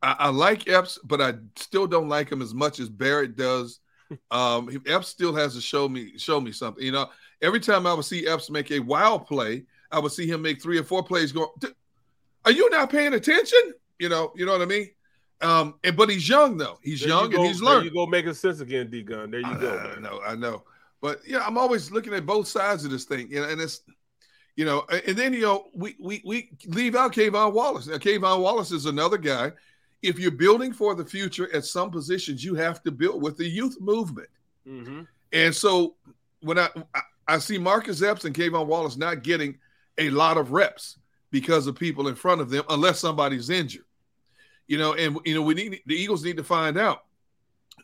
I, 0.02 0.16
I 0.19 0.30
like 0.30 0.68
Epps, 0.68 0.98
but 1.03 1.22
I 1.22 1.35
still 1.56 1.85
don't 1.88 2.10
like 2.10 2.32
him 2.32 2.42
as 2.42 2.53
much 2.53 2.80
as 2.80 2.90
Barrett 2.90 3.35
does. 3.35 3.80
Um, 4.30 4.69
Epps 4.85 5.08
still 5.08 5.34
has 5.34 5.56
to 5.56 5.61
show 5.61 5.90
me 5.90 6.18
show 6.19 6.40
me 6.40 6.52
something. 6.52 6.84
You 6.85 6.92
know, 6.92 7.10
every 7.42 7.60
time 7.60 7.88
I 7.88 7.93
would 7.95 8.06
see 8.06 8.27
Epps 8.27 8.52
make 8.52 8.69
a 8.69 8.77
wild 8.80 9.26
play, 9.26 9.64
I 9.92 9.98
would 9.98 10.11
see 10.11 10.27
him 10.30 10.43
make 10.43 10.61
three 10.61 10.77
or 10.77 10.84
four 10.84 11.02
plays. 11.02 11.32
Going, 11.32 11.50
are 12.45 12.52
you 12.52 12.69
not 12.69 12.92
paying 12.92 13.14
attention? 13.16 13.74
You 13.98 14.10
know, 14.10 14.32
you 14.35 14.45
know 14.45 14.52
what 14.52 14.61
I 14.61 14.66
mean. 14.66 14.90
Um, 15.42 15.76
and 15.84 15.98
but 15.98 16.10
he's 16.10 16.27
young 16.30 16.58
though. 16.58 16.77
He's 16.84 17.00
There 17.00 17.10
you 17.10 17.16
young 17.16 17.30
go- 17.32 17.38
and 17.38 17.48
he's 17.48 17.61
learning. 17.61 17.85
You 17.85 17.93
go 17.93 18.06
making 18.06 18.34
sense 18.35 18.60
again, 18.60 18.90
D 18.92 19.02
Gun. 19.02 19.32
There 19.32 19.40
you 19.40 19.56
go. 19.58 19.93
I 19.95 20.00
know, 20.00 20.22
I 20.24 20.35
know. 20.35 20.64
But 21.02 21.22
yeah, 21.26 21.43
I'm 21.45 21.58
always 21.58 21.90
looking 21.92 22.14
at 22.14 22.26
both 22.26 22.48
sides 22.48 22.85
of 22.85 22.92
this 22.92 23.06
thing, 23.06 23.32
you 23.32 23.42
know, 23.42 23.50
and 23.50 23.60
it's 23.60 23.82
you 24.56 24.66
know, 24.66 24.86
and 25.08 25.18
then 25.18 25.34
you 25.34 25.42
know, 25.42 25.66
we 25.74 25.96
we 26.00 26.22
we 26.26 26.50
leave 26.68 26.96
out 26.96 27.14
K'Von 27.14 27.54
Wallace. 27.54 27.88
Now, 27.88 27.98
K'Von 27.98 28.42
Wallace 28.42 28.72
is 28.72 28.86
another 28.86 29.18
guy. 29.18 29.52
If 30.02 30.20
you're 30.20 30.32
building 30.32 30.74
for 30.74 30.96
the 30.96 31.06
future 31.06 31.54
at 31.56 31.66
some 31.66 31.90
positions, 31.90 32.44
you 32.44 32.56
have 32.56 32.84
to 32.84 32.92
build 32.92 33.22
with 33.22 33.38
the 33.38 33.48
youth 33.48 33.80
movement. 33.80 34.30
Mhm. 34.68 35.08
And 35.32 35.56
so 35.56 35.96
when 36.42 36.60
I 36.60 36.70
I, 36.94 37.02
I 37.28 37.38
see 37.40 37.58
Marcus 37.58 38.02
Epps 38.02 38.26
and 38.26 38.36
K'Von 38.36 38.68
Wallace 38.68 38.98
not 38.98 39.24
getting 39.24 39.58
a 39.98 40.10
lot 40.10 40.38
of 40.38 40.52
reps 40.52 40.98
because 41.32 41.66
of 41.66 41.76
people 41.76 42.08
in 42.08 42.16
front 42.16 42.42
of 42.42 42.50
them, 42.50 42.64
unless 42.70 43.00
somebody's 43.00 43.50
injured. 43.50 43.86
You 44.68 44.78
know, 44.78 44.94
and 44.94 45.18
you 45.26 45.34
know, 45.34 45.42
we 45.42 45.56
need 45.56 45.82
the 45.86 45.96
Eagles 45.96 46.24
need 46.24 46.38
to 46.38 46.44
find 46.44 46.78
out 46.78 47.06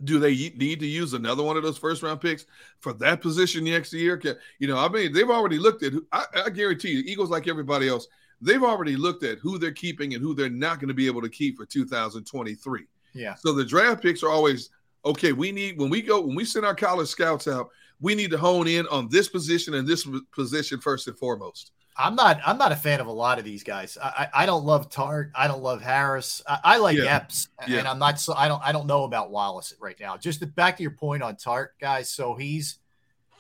do 0.03 0.19
they 0.19 0.34
need 0.34 0.80
to 0.80 0.86
use 0.86 1.14
another 1.14 1.44
one 1.44 1.58
of 1.58 1.64
those 1.64 1.78
first 1.78 2.03
round 2.03 2.22
picks 2.22 2.45
for 2.80 2.94
that 2.94 3.22
position 3.22 3.64
next 3.64 3.94
year? 3.94 4.18
Can, 4.18 4.36
you 4.60 4.68
know, 4.68 4.78
I 4.78 4.88
mean, 4.90 5.14
they've 5.14 5.30
already 5.30 5.58
looked 5.58 5.84
at. 5.84 5.94
I, 6.11 6.26
I 6.45 6.50
guarantee 6.50 6.92
you, 6.92 7.00
Eagles 7.00 7.30
like 7.30 7.48
everybody 7.48 7.88
else, 7.90 8.08
they've 8.42 8.64
already 8.64 8.95
looked 8.95 9.24
at 9.24 9.40
who 9.40 9.58
they're 9.58 9.72
keeping 9.72 10.14
and 10.14 10.24
who 10.24 10.34
they're 10.34 10.50
not 10.50 10.80
going 10.80 10.88
to 10.88 10.94
be 10.94 11.08
able 11.08 11.22
to 11.22 11.30
keep 11.30 11.58
for 11.58 11.66
2023. 11.66 12.86
Yeah. 13.14 13.36
So 13.36 13.53
the 13.53 13.66
draft 13.66 14.02
picks 14.02 14.24
are 14.24 14.30
always 14.30 14.69
okay. 15.06 15.34
We 15.34 15.52
need 15.52 15.78
when 15.78 15.90
we 15.90 16.02
go 16.02 16.22
when 16.22 16.36
we 16.36 16.45
send 16.45 16.66
our 16.66 16.76
college 16.76 17.10
scouts 17.10 17.48
out, 17.48 17.69
we 18.00 18.16
need 18.16 18.32
to 18.32 18.38
hone 18.38 18.68
in 18.68 18.88
on 18.88 19.10
this 19.10 19.28
position 19.28 19.74
and 19.74 19.88
this 19.88 20.08
position 20.32 20.80
first 20.80 21.08
and 21.08 21.18
foremost. 21.18 21.72
I'm 22.00 22.16
not. 22.16 22.40
I'm 22.45 22.58
not 22.58 22.72
a 22.72 22.76
fan 22.76 23.02
of 23.02 23.08
a 23.08 23.11
lot 23.11 23.40
of 23.40 23.45
these 23.45 23.64
guys. 23.64 23.98
I, 24.02 24.30
I 24.34 24.44
I 24.44 24.45
don't 24.45 24.64
love 24.66 24.90
Tartt. 24.90 25.32
I 25.36 25.48
don't 25.48 25.61
love 25.61 25.82
Harris. 25.82 26.42
I, 26.48 26.60
I 26.64 26.78
like 26.78 26.98
Yeah. 26.98 27.16
Epps, 27.16 27.50
Yeah. 27.68 27.80
and 27.80 27.88
I'm 27.88 28.00
not. 28.00 28.19
So 28.19 28.34
I 28.34 28.48
don't. 28.48 28.61
I 28.66 28.72
don't 28.72 28.88
know 28.88 29.03
about 29.03 29.32
Wallace 29.32 29.74
right 29.80 30.00
now. 30.00 30.16
Just 30.18 30.40
to, 30.40 30.48
back 30.48 30.78
to 30.78 30.84
your 30.84 30.94
point 30.94 31.22
on 31.22 31.36
Tartt, 31.36 31.68
guys. 31.82 32.10
So 32.10 32.36
he's 32.36 32.80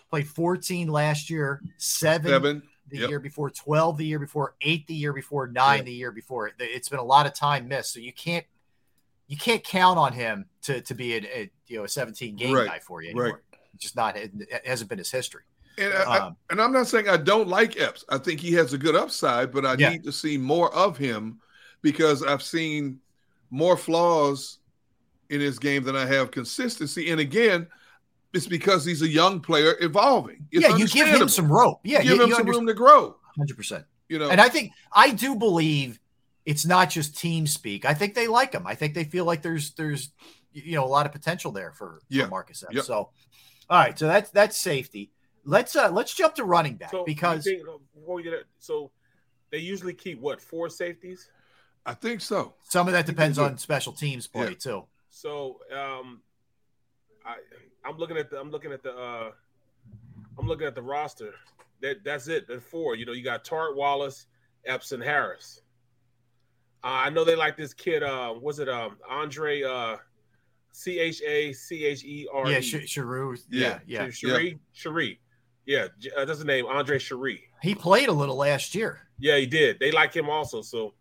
played 0.09 0.27
14 0.27 0.89
last 0.89 1.29
year, 1.29 1.61
seven, 1.77 2.29
Seven. 2.31 2.63
the 2.89 2.97
Yep. 2.97 3.09
year 3.09 3.19
before, 3.19 3.49
12 3.51 3.97
the 3.97 4.05
year 4.05 4.19
before, 4.19 4.55
eight 4.61 4.87
the 4.87 4.93
year 4.95 5.13
before, 5.13 5.47
nine 5.47 5.79
Yeah. 5.79 5.83
the 5.83 5.93
year 5.93 6.11
before. 6.11 6.47
It- 6.47 6.55
It's 6.59 6.89
been 6.89 6.99
a 6.99 7.03
lot 7.03 7.25
of 7.27 7.33
time 7.33 7.67
missed. 7.67 7.93
So 7.93 7.99
you 7.99 8.11
can't. 8.13 8.45
You 9.27 9.37
can't 9.37 9.63
count 9.63 9.99
on 9.99 10.11
him 10.13 10.47
to 10.63 10.81
to 10.81 10.95
be 10.95 11.13
a, 11.15 11.17
a 11.21 11.51
you 11.67 11.77
know 11.77 11.83
a 11.83 11.87
17 11.87 12.35
game 12.35 12.55
Right. 12.55 12.67
guy 12.67 12.79
for 12.79 13.01
you 13.01 13.13
Right. 13.13 13.21
anymore. 13.25 13.41
It's 13.75 13.83
just 13.83 13.95
not. 13.95 14.17
It 14.17 14.31
hasn't 14.65 14.89
been 14.89 14.97
his 14.97 15.11
history. 15.11 15.43
And, 15.79 15.93
I, 15.93 16.03
I- 16.03 16.19
Um, 16.27 16.35
and 16.49 16.61
I'm 16.61 16.71
not 16.71 16.87
saying 16.87 17.07
I 17.09 17.17
don't 17.17 17.47
like 17.47 17.79
Epps. 17.79 18.03
I 18.09 18.17
think 18.17 18.39
he 18.39 18.51
has 18.53 18.73
a 18.73 18.77
good 18.77 18.95
upside, 18.95 19.51
but 19.51 19.65
I 19.65 19.75
Yeah. 19.77 19.89
need 19.89 20.03
to 20.03 20.11
see 20.11 20.37
more 20.37 20.73
of 20.73 20.97
him 20.97 21.39
because 21.81 22.23
I've 22.23 22.43
seen 22.43 22.99
more 23.49 23.77
flaws 23.77 24.59
in 25.29 25.39
his 25.41 25.59
game 25.59 25.83
than 25.83 25.95
I 25.95 26.05
have 26.05 26.31
consistency. 26.31 27.11
And 27.11 27.19
again, 27.19 27.67
it's 28.33 28.47
because 28.47 28.85
he's 28.85 29.01
a 29.01 29.07
young 29.07 29.39
player 29.39 29.75
evolving. 29.79 30.45
It's 30.51 30.67
yeah, 30.67 30.75
you 30.75 30.87
give 30.87 31.07
him 31.07 31.29
some 31.29 31.51
rope. 31.51 31.79
Yeah, 31.83 32.01
give 32.03 32.17
you, 32.17 32.23
him 32.23 32.29
you 32.29 32.35
some 32.35 32.47
room 32.47 32.67
to 32.67 32.73
grow. 32.73 33.15
Hundred 33.37 33.57
percent. 33.57 33.85
You 34.07 34.19
know, 34.19 34.29
And 34.29 34.41
I 34.41 34.49
think 34.49 34.71
I 34.91 35.11
do 35.11 35.35
believe 35.35 35.99
it's 36.45 36.65
not 36.65 36.89
just 36.89 37.17
team 37.17 37.45
speak. 37.47 37.85
I 37.85 37.93
think 37.93 38.15
they 38.15 38.27
like 38.27 38.53
him. 38.53 38.65
I 38.67 38.75
think 38.75 38.93
they 38.95 39.03
feel 39.03 39.25
like 39.25 39.41
there's 39.41 39.71
there's 39.71 40.11
you 40.51 40.75
know 40.75 40.83
a 40.83 40.87
lot 40.87 41.05
of 41.05 41.11
potential 41.11 41.51
there 41.51 41.71
for, 41.71 42.01
Yeah. 42.09 42.23
for 42.25 42.29
Marcus 42.31 42.63
Epps. 42.63 42.75
Yep. 42.75 42.85
So, 42.85 42.95
all 42.95 43.11
right, 43.79 43.97
so 43.97 44.07
that's 44.07 44.29
that's 44.31 44.57
safety. 44.57 45.11
Let's 45.49 45.75
uh 45.75 45.89
let's 45.91 46.13
jump 46.13 46.35
to 46.35 46.43
running 46.43 46.75
back 46.75 46.91
So 46.91 47.03
because 47.03 47.43
think, 47.43 47.63
uh, 47.67 47.77
before 47.95 48.15
we 48.15 48.23
get 48.23 48.33
it, 48.33 48.45
so 48.59 48.91
they 49.51 49.57
usually 49.57 49.93
keep 49.93 50.19
what 50.21 50.39
four 50.39 50.69
safeties. 50.69 51.29
I 51.85 51.93
think 51.95 52.21
so. 52.21 52.53
some 52.63 52.87
of 52.87 52.93
that 52.93 53.05
depends 53.07 53.39
on 53.39 53.57
special 53.57 53.93
teams 53.93 54.27
play 54.27 54.49
Yeah. 54.49 54.55
too. 54.55 54.83
So 55.09 55.59
um, 55.75 56.21
I 57.25 57.35
I'm 57.83 57.97
looking 57.97 58.17
at 58.17 58.29
the 58.29 58.39
I'm 58.39 58.51
looking 58.51 58.71
at 58.71 58.83
the 58.83 58.93
uh, 58.95 59.31
I'm 60.37 60.45
looking 60.47 60.67
at 60.67 60.75
the 60.75 60.83
roster, 60.83 61.33
That 61.81 62.03
that's 62.03 62.27
it. 62.27 62.47
That's 62.47 62.63
four. 62.63 62.95
You 62.95 63.05
know, 63.07 63.13
you 63.13 63.23
got 63.23 63.43
Tartt 63.43 63.75
Wallace, 63.75 64.27
Epps, 64.65 64.91
and 64.91 65.01
Harris. 65.01 65.61
Uh, 66.83 66.87
I 66.87 67.09
know 67.09 67.23
they 67.25 67.35
like 67.35 67.57
this 67.57 67.73
kid. 67.73 68.03
Uh, 68.03 68.35
was 68.39 68.59
it 68.59 68.69
um 68.69 68.97
Andre? 69.09 69.63
Uh, 69.63 69.97
C 70.71 70.99
H 70.99 71.21
A 71.23 71.51
C 71.53 71.85
H 71.85 72.03
E 72.05 72.27
R. 72.31 72.51
Yeah, 72.51 72.59
Sh- 72.59 72.85
Sharu. 72.85 73.37
Yeah, 73.49 73.79
yeah. 73.87 74.09
Cherie. 74.11 74.59
Cherie. 74.73 75.07
Yeah, 75.09 75.28
J- 75.99 76.09
uh, 76.17 76.25
that's 76.25 76.39
the 76.39 76.45
name. 76.45 76.65
Andre 76.65 76.97
Cherie. 76.99 77.43
He 77.61 77.75
played 77.75 78.09
a 78.09 78.13
little 78.13 78.35
last 78.35 78.73
year. 78.73 79.01
Yeah, 79.19 79.37
he 79.37 79.45
did. 79.45 79.79
They 79.79 79.91
like 79.91 80.13
him 80.15 80.29
also. 80.29 80.61
So 80.61 80.93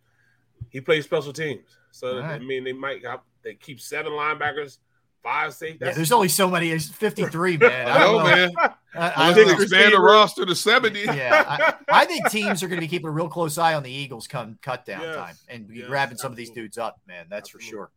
he 0.71 0.81
plays 0.81 1.05
special 1.05 1.33
teams. 1.33 1.63
So 1.93 2.17
All 2.17 2.21
right. 2.23 2.35
I 2.35 2.39
mean, 2.45 2.65
they 2.65 2.73
might 2.73 3.05
have, 3.07 3.21
they 3.43 3.55
keep 3.55 3.81
seven 3.81 4.13
linebackers, 4.13 4.79
five 5.23 5.55
safety. 5.55 5.79
Yeah, 5.87 5.93
there's 5.93 6.13
only 6.13 6.29
so 6.29 6.51
many. 6.51 6.71
It's 6.71 6.89
53, 6.89 7.57
man. 7.59 7.89
I 7.89 7.99
know, 8.01 8.23
man. 8.25 8.51
I, 8.57 8.69
I 8.95 9.31
Unless 9.31 9.35
think- 9.37 9.47
they 9.59 9.63
expand 9.65 9.93
the 9.95 10.01
roster 10.01 10.45
to 10.45 10.55
70. 10.55 11.01
yeah, 11.01 11.45
I, 11.89 12.03
I 12.03 12.05
think 12.05 12.29
teams 12.31 12.63
are 12.63 12.69
going 12.69 12.79
to 12.79 12.85
be 12.85 12.89
keeping 12.89 13.09
a 13.09 13.13
real 13.13 13.29
close 13.29 13.57
eye 13.59 13.75
on 13.75 13.83
the 13.83 13.91
Eagles 13.91 14.27
come 14.27 14.59
cut 14.63 14.85
down 14.85 15.01
Yes. 15.03 15.17
time 15.17 15.35
and 15.49 15.67
be 15.69 15.77
Yes, 15.77 15.87
grabbing 15.89 16.19
some 16.19 16.31
of 16.33 16.37
these 16.37 16.51
dudes 16.51 16.77
up, 16.79 17.01
man. 17.07 17.27
That's 17.31 17.49
for 17.49 17.61
sure. 17.61 17.91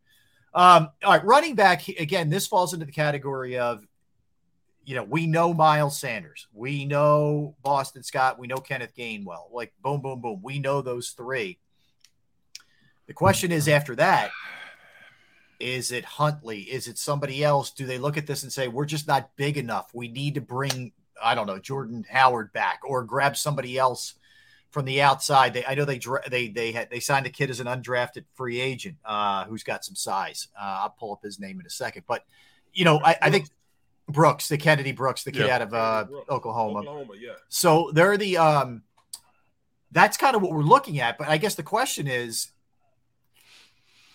Um, 0.54 0.90
all 1.04 1.12
right, 1.14 1.24
running 1.26 1.56
back 1.56 1.88
again. 1.88 2.30
This 2.30 2.46
falls 2.48 2.74
into 2.74 2.86
the 2.86 2.92
category 2.92 3.58
of, 3.58 3.86
you 4.92 4.98
know, 4.98 5.04
we 5.04 5.26
know 5.26 5.54
Miles 5.54 5.98
Sanders, 5.98 6.48
we 6.52 6.84
know 6.84 7.56
Boston 7.64 8.04
Scott, 8.04 8.38
we 8.38 8.48
know 8.48 8.58
Kenneth 8.58 8.94
Gainwell. 8.94 9.50
Like 9.50 9.72
boom, 9.82 10.02
boom, 10.02 10.20
boom. 10.20 10.42
We 10.44 10.60
know 10.60 10.82
those 10.82 11.12
three. 11.12 11.60
The 13.08 13.14
question 13.14 13.54
is 13.54 13.70
after 13.70 13.96
that, 13.96 14.32
is 15.62 15.94
it 15.94 16.04
Huntley? 16.04 16.64
Is 16.64 16.90
it 16.90 16.98
somebody 16.98 17.42
else? 17.42 17.72
Do 17.72 17.86
they 17.86 18.00
look 18.00 18.18
at 18.18 18.28
this 18.28 18.44
and 18.44 18.52
say, 18.52 18.68
we're 18.68 18.84
just 18.84 19.08
not 19.08 19.34
big 19.38 19.58
enough? 19.58 19.92
We 19.94 20.10
need 20.10 20.36
to 20.36 20.42
bring, 20.42 20.92
I 21.24 21.36
don't 21.36 21.48
know, 21.48 21.58
Jordan 21.58 22.06
Howard 22.10 22.52
back 22.52 22.82
or 22.84 23.06
grab 23.06 23.38
somebody 23.38 23.78
else 23.78 24.16
from 24.72 24.84
the 24.84 25.02
outside. 25.02 25.54
They, 25.54 25.64
I 25.64 25.74
know 25.74 25.86
they 25.86 26.02
they 26.30 26.50
they 26.50 26.74
had 26.74 26.90
they 26.90 27.00
signed 27.00 27.26
a 27.26 27.30
kid 27.30 27.50
as 27.50 27.62
an 27.62 27.68
undrafted 27.68 28.26
free 28.36 28.60
agent 28.60 28.98
uh, 29.06 29.46
who's 29.46 29.64
got 29.64 29.86
some 29.86 29.96
size. 29.96 30.50
Uh, 30.54 30.82
I'll 30.82 30.96
pull 31.00 31.14
up 31.14 31.24
his 31.24 31.40
name 31.40 31.62
in 31.62 31.66
a 31.66 31.70
second, 31.70 32.04
but 32.10 32.26
you 32.74 32.84
know, 32.84 33.00
I, 33.02 33.16
I 33.22 33.30
think 33.30 33.48
Brooks, 34.12 34.48
the 34.48 34.58
Kennedy 34.58 34.92
Brooks, 34.92 35.24
the 35.24 35.32
kid 35.32 35.48
Yeah. 35.48 35.56
out 35.56 35.62
of 35.62 35.74
uh, 35.74 36.06
Oklahoma. 36.30 36.80
Oklahoma, 36.80 37.14
yeah. 37.20 37.32
So 37.50 37.92
they're 37.94 38.18
the 38.18 38.38
um 38.38 38.84
that's 39.92 40.18
kind 40.18 40.36
of 40.36 40.42
what 40.42 40.52
we're 40.52 40.62
looking 40.62 41.00
at. 41.00 41.18
But 41.18 41.28
I 41.30 41.38
guess 41.38 41.56
the 41.56 41.64
question 41.64 42.08
is, 42.08 42.52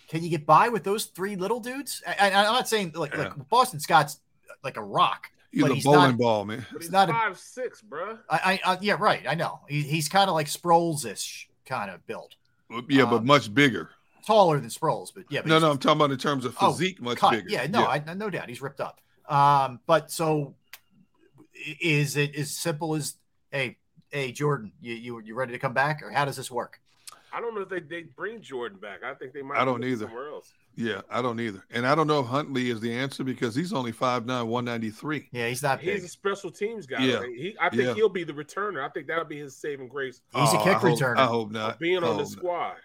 can 0.09 0.23
you 0.23 0.31
get 0.31 0.47
by 0.47 0.69
with 0.69 0.85
those 0.85 1.07
three 1.07 1.37
little 1.37 1.61
dudes? 1.61 2.03
I, 2.07 2.31
I, 2.31 2.35
I'm 2.35 2.45
not 2.53 2.69
saying 2.69 2.93
like, 2.95 3.17
like 3.17 3.49
Boston 3.49 3.81
Scott's 3.81 4.21
like 4.63 4.77
a 4.77 4.83
rock. 4.83 5.31
He's 5.51 5.63
but 5.63 5.71
a 5.71 5.75
he's 5.75 5.85
bowling 5.85 6.11
not, 6.11 6.19
ball, 6.19 6.45
man. 6.45 6.67
But 6.71 6.77
It's 6.77 6.87
he's 6.87 6.93
not 6.93 7.09
a- 7.09 7.13
five 7.13 7.39
six, 7.39 7.81
bro. 7.83 8.19
I, 8.31 8.61
I, 8.65 8.73
I 8.75 8.79
yeah, 8.81 8.97
right. 8.99 9.23
I 9.29 9.35
know. 9.35 9.61
He, 9.69 9.83
he's 9.83 10.09
kind 10.09 10.29
of 10.29 10.35
like 10.35 10.47
Sproles-ish 10.49 11.49
kind 11.65 11.91
of 11.91 12.07
build. 12.07 12.35
Yeah, 12.89 13.05
but 13.07 13.17
Um, 13.19 13.27
much 13.27 13.53
bigger. 13.53 13.91
Taller 14.27 14.59
than 14.61 14.69
Sproles, 14.71 15.13
but 15.15 15.25
yeah. 15.31 15.41
But 15.43 15.49
No, 15.49 15.59
no, 15.61 15.71
I'm 15.71 15.79
talking 15.79 15.99
about 15.99 16.11
in 16.11 16.19
terms 16.19 16.45
of 16.45 16.57
Oh, 16.61 16.73
physique, 16.73 17.01
much 17.01 17.19
cut. 17.19 17.31
bigger. 17.33 17.49
Yeah, 17.49 17.67
no, 17.69 17.87
I, 17.87 18.03
no 18.15 18.29
doubt 18.29 18.49
he's 18.49 18.61
ripped 18.61 18.81
up. 18.81 19.01
Um, 19.29 19.81
but 19.87 20.11
so 20.11 20.55
is 21.81 22.17
it 22.17 22.35
as 22.37 22.51
simple 22.51 22.95
as 22.95 23.15
hey, 23.51 23.79
hey, 24.11 24.33
Jordan, 24.33 24.73
you 24.81 24.95
you 24.95 25.21
you 25.21 25.35
ready 25.35 25.53
to 25.53 25.59
come 25.59 25.73
back, 25.75 26.03
or 26.03 26.11
how 26.11 26.25
does 26.25 26.37
this 26.37 26.51
work? 26.51 26.81
I 27.33 27.41
don't 27.41 27.55
know 27.55 27.61
if 27.63 27.69
they, 27.69 27.81
they 27.81 28.03
bring 28.03 28.41
Jordan 28.41 28.79
back. 28.79 29.03
I 29.05 29.13
think 29.15 29.35
they 29.35 29.43
might. 29.43 29.59
I 29.59 29.65
don't 29.65 29.85
either. 29.85 30.07
Somewhere 30.07 30.29
else. 30.31 30.53
Yeah, 30.75 31.03
I 31.11 31.21
don't 31.21 31.39
either. 31.41 31.63
And 31.71 31.87
I 31.87 31.95
don't 31.95 32.07
know 32.07 32.21
if 32.21 32.27
Huntley 32.27 32.71
is 32.71 32.81
the 32.81 32.93
answer 32.93 33.25
because 33.25 33.55
he's 33.55 33.73
only 33.75 33.93
5'9, 33.93 34.27
193. 34.47 35.29
Yeah, 35.33 35.49
he's 35.49 35.63
not 35.63 35.81
He's 35.81 36.05
a 36.05 36.09
special 36.09 36.51
teams 36.51 36.87
guy. 36.87 37.03
Yeah. 37.05 37.17
right? 37.17 37.29
He, 37.35 37.57
I 37.61 37.69
think 37.71 37.83
Yeah. 37.83 37.95
he'll 37.95 38.09
be 38.11 38.25
the 38.25 38.33
returner. 38.33 38.83
I 38.83 38.89
think 38.91 39.07
that'll 39.07 39.25
be 39.25 39.39
his 39.39 39.55
saving 39.57 39.89
grace. 39.89 40.21
He's 40.35 40.53
a 40.53 40.59
Oh, 40.59 40.65
kick 40.65 40.77
I 40.77 40.79
hope- 40.79 40.99
returner. 40.99 41.17
I 41.19 41.27
hope 41.27 41.51
not. 41.51 41.79
Being 41.79 42.03
I 42.05 42.09
on 42.09 42.17
the 42.19 42.27
squad. 42.27 42.69
not. 42.69 42.77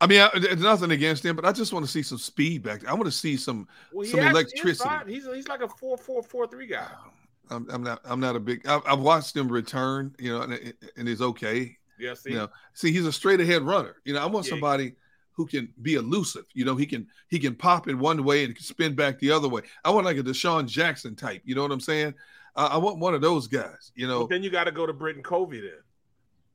I 0.00 0.06
mean, 0.06 0.20
I, 0.20 0.30
there's 0.38 0.60
nothing 0.60 0.92
against 0.92 1.24
him, 1.24 1.36
but 1.36 1.44
I 1.44 1.52
just 1.52 1.72
want 1.72 1.84
to 1.84 1.90
see 1.90 2.02
some 2.02 2.18
speed 2.18 2.62
back. 2.62 2.80
there. 2.80 2.90
I 2.90 2.94
want 2.94 3.04
to 3.06 3.12
see 3.12 3.36
some 3.36 3.68
Well, 3.92 4.06
some 4.06 4.20
electricity. 4.20 4.88
He's, 5.06 5.24
he's, 5.24 5.34
he's 5.34 5.48
like 5.48 5.60
a 5.60 5.68
four 5.68 5.96
four 5.98 6.22
four 6.22 6.46
three 6.46 6.66
guy. 6.66 6.88
I'm, 7.50 7.68
I'm 7.70 7.82
not. 7.82 8.00
I'm 8.04 8.20
not 8.20 8.36
a 8.36 8.40
big. 8.40 8.66
I've, 8.66 8.82
I've 8.86 9.00
watched 9.00 9.36
him 9.36 9.48
return. 9.50 10.14
You 10.18 10.32
know, 10.38 10.42
and, 10.42 10.74
and 10.96 11.08
he's 11.08 11.20
okay. 11.20 11.76
Yeah, 11.98 12.14
see, 12.14 12.30
You 12.30 12.36
know, 12.36 12.48
see, 12.72 12.92
he's 12.92 13.04
a 13.04 13.12
straight 13.12 13.40
ahead 13.40 13.62
runner. 13.62 13.96
You 14.04 14.14
know, 14.14 14.20
I 14.20 14.26
want 14.26 14.46
Yeah. 14.46 14.50
somebody 14.50 14.94
who 15.32 15.46
can 15.46 15.72
be 15.82 15.94
elusive. 15.94 16.44
You 16.54 16.64
know, 16.64 16.76
he 16.76 16.86
can 16.86 17.06
he 17.28 17.38
can 17.38 17.54
pop 17.54 17.88
in 17.88 17.98
one 17.98 18.24
way 18.24 18.44
and 18.44 18.56
spin 18.58 18.94
back 18.94 19.18
the 19.18 19.32
other 19.32 19.48
way. 19.48 19.62
I 19.84 19.90
want 19.90 20.06
like 20.06 20.16
a 20.16 20.22
DeSean 20.22 20.66
Jackson 20.66 21.14
type. 21.16 21.42
You 21.44 21.54
know 21.54 21.62
what 21.62 21.72
I'm 21.72 21.80
saying? 21.80 22.14
Uh, 22.56 22.68
I 22.72 22.78
want 22.78 22.98
one 22.98 23.14
of 23.14 23.20
those 23.20 23.48
guys. 23.48 23.92
You 23.94 24.06
know, 24.08 24.20
But 24.20 24.30
then 24.30 24.42
you 24.42 24.50
got 24.50 24.64
to 24.64 24.72
go 24.72 24.86
to 24.86 24.92
Britain 24.92 25.22
Covey 25.22 25.60
then. 25.60 25.80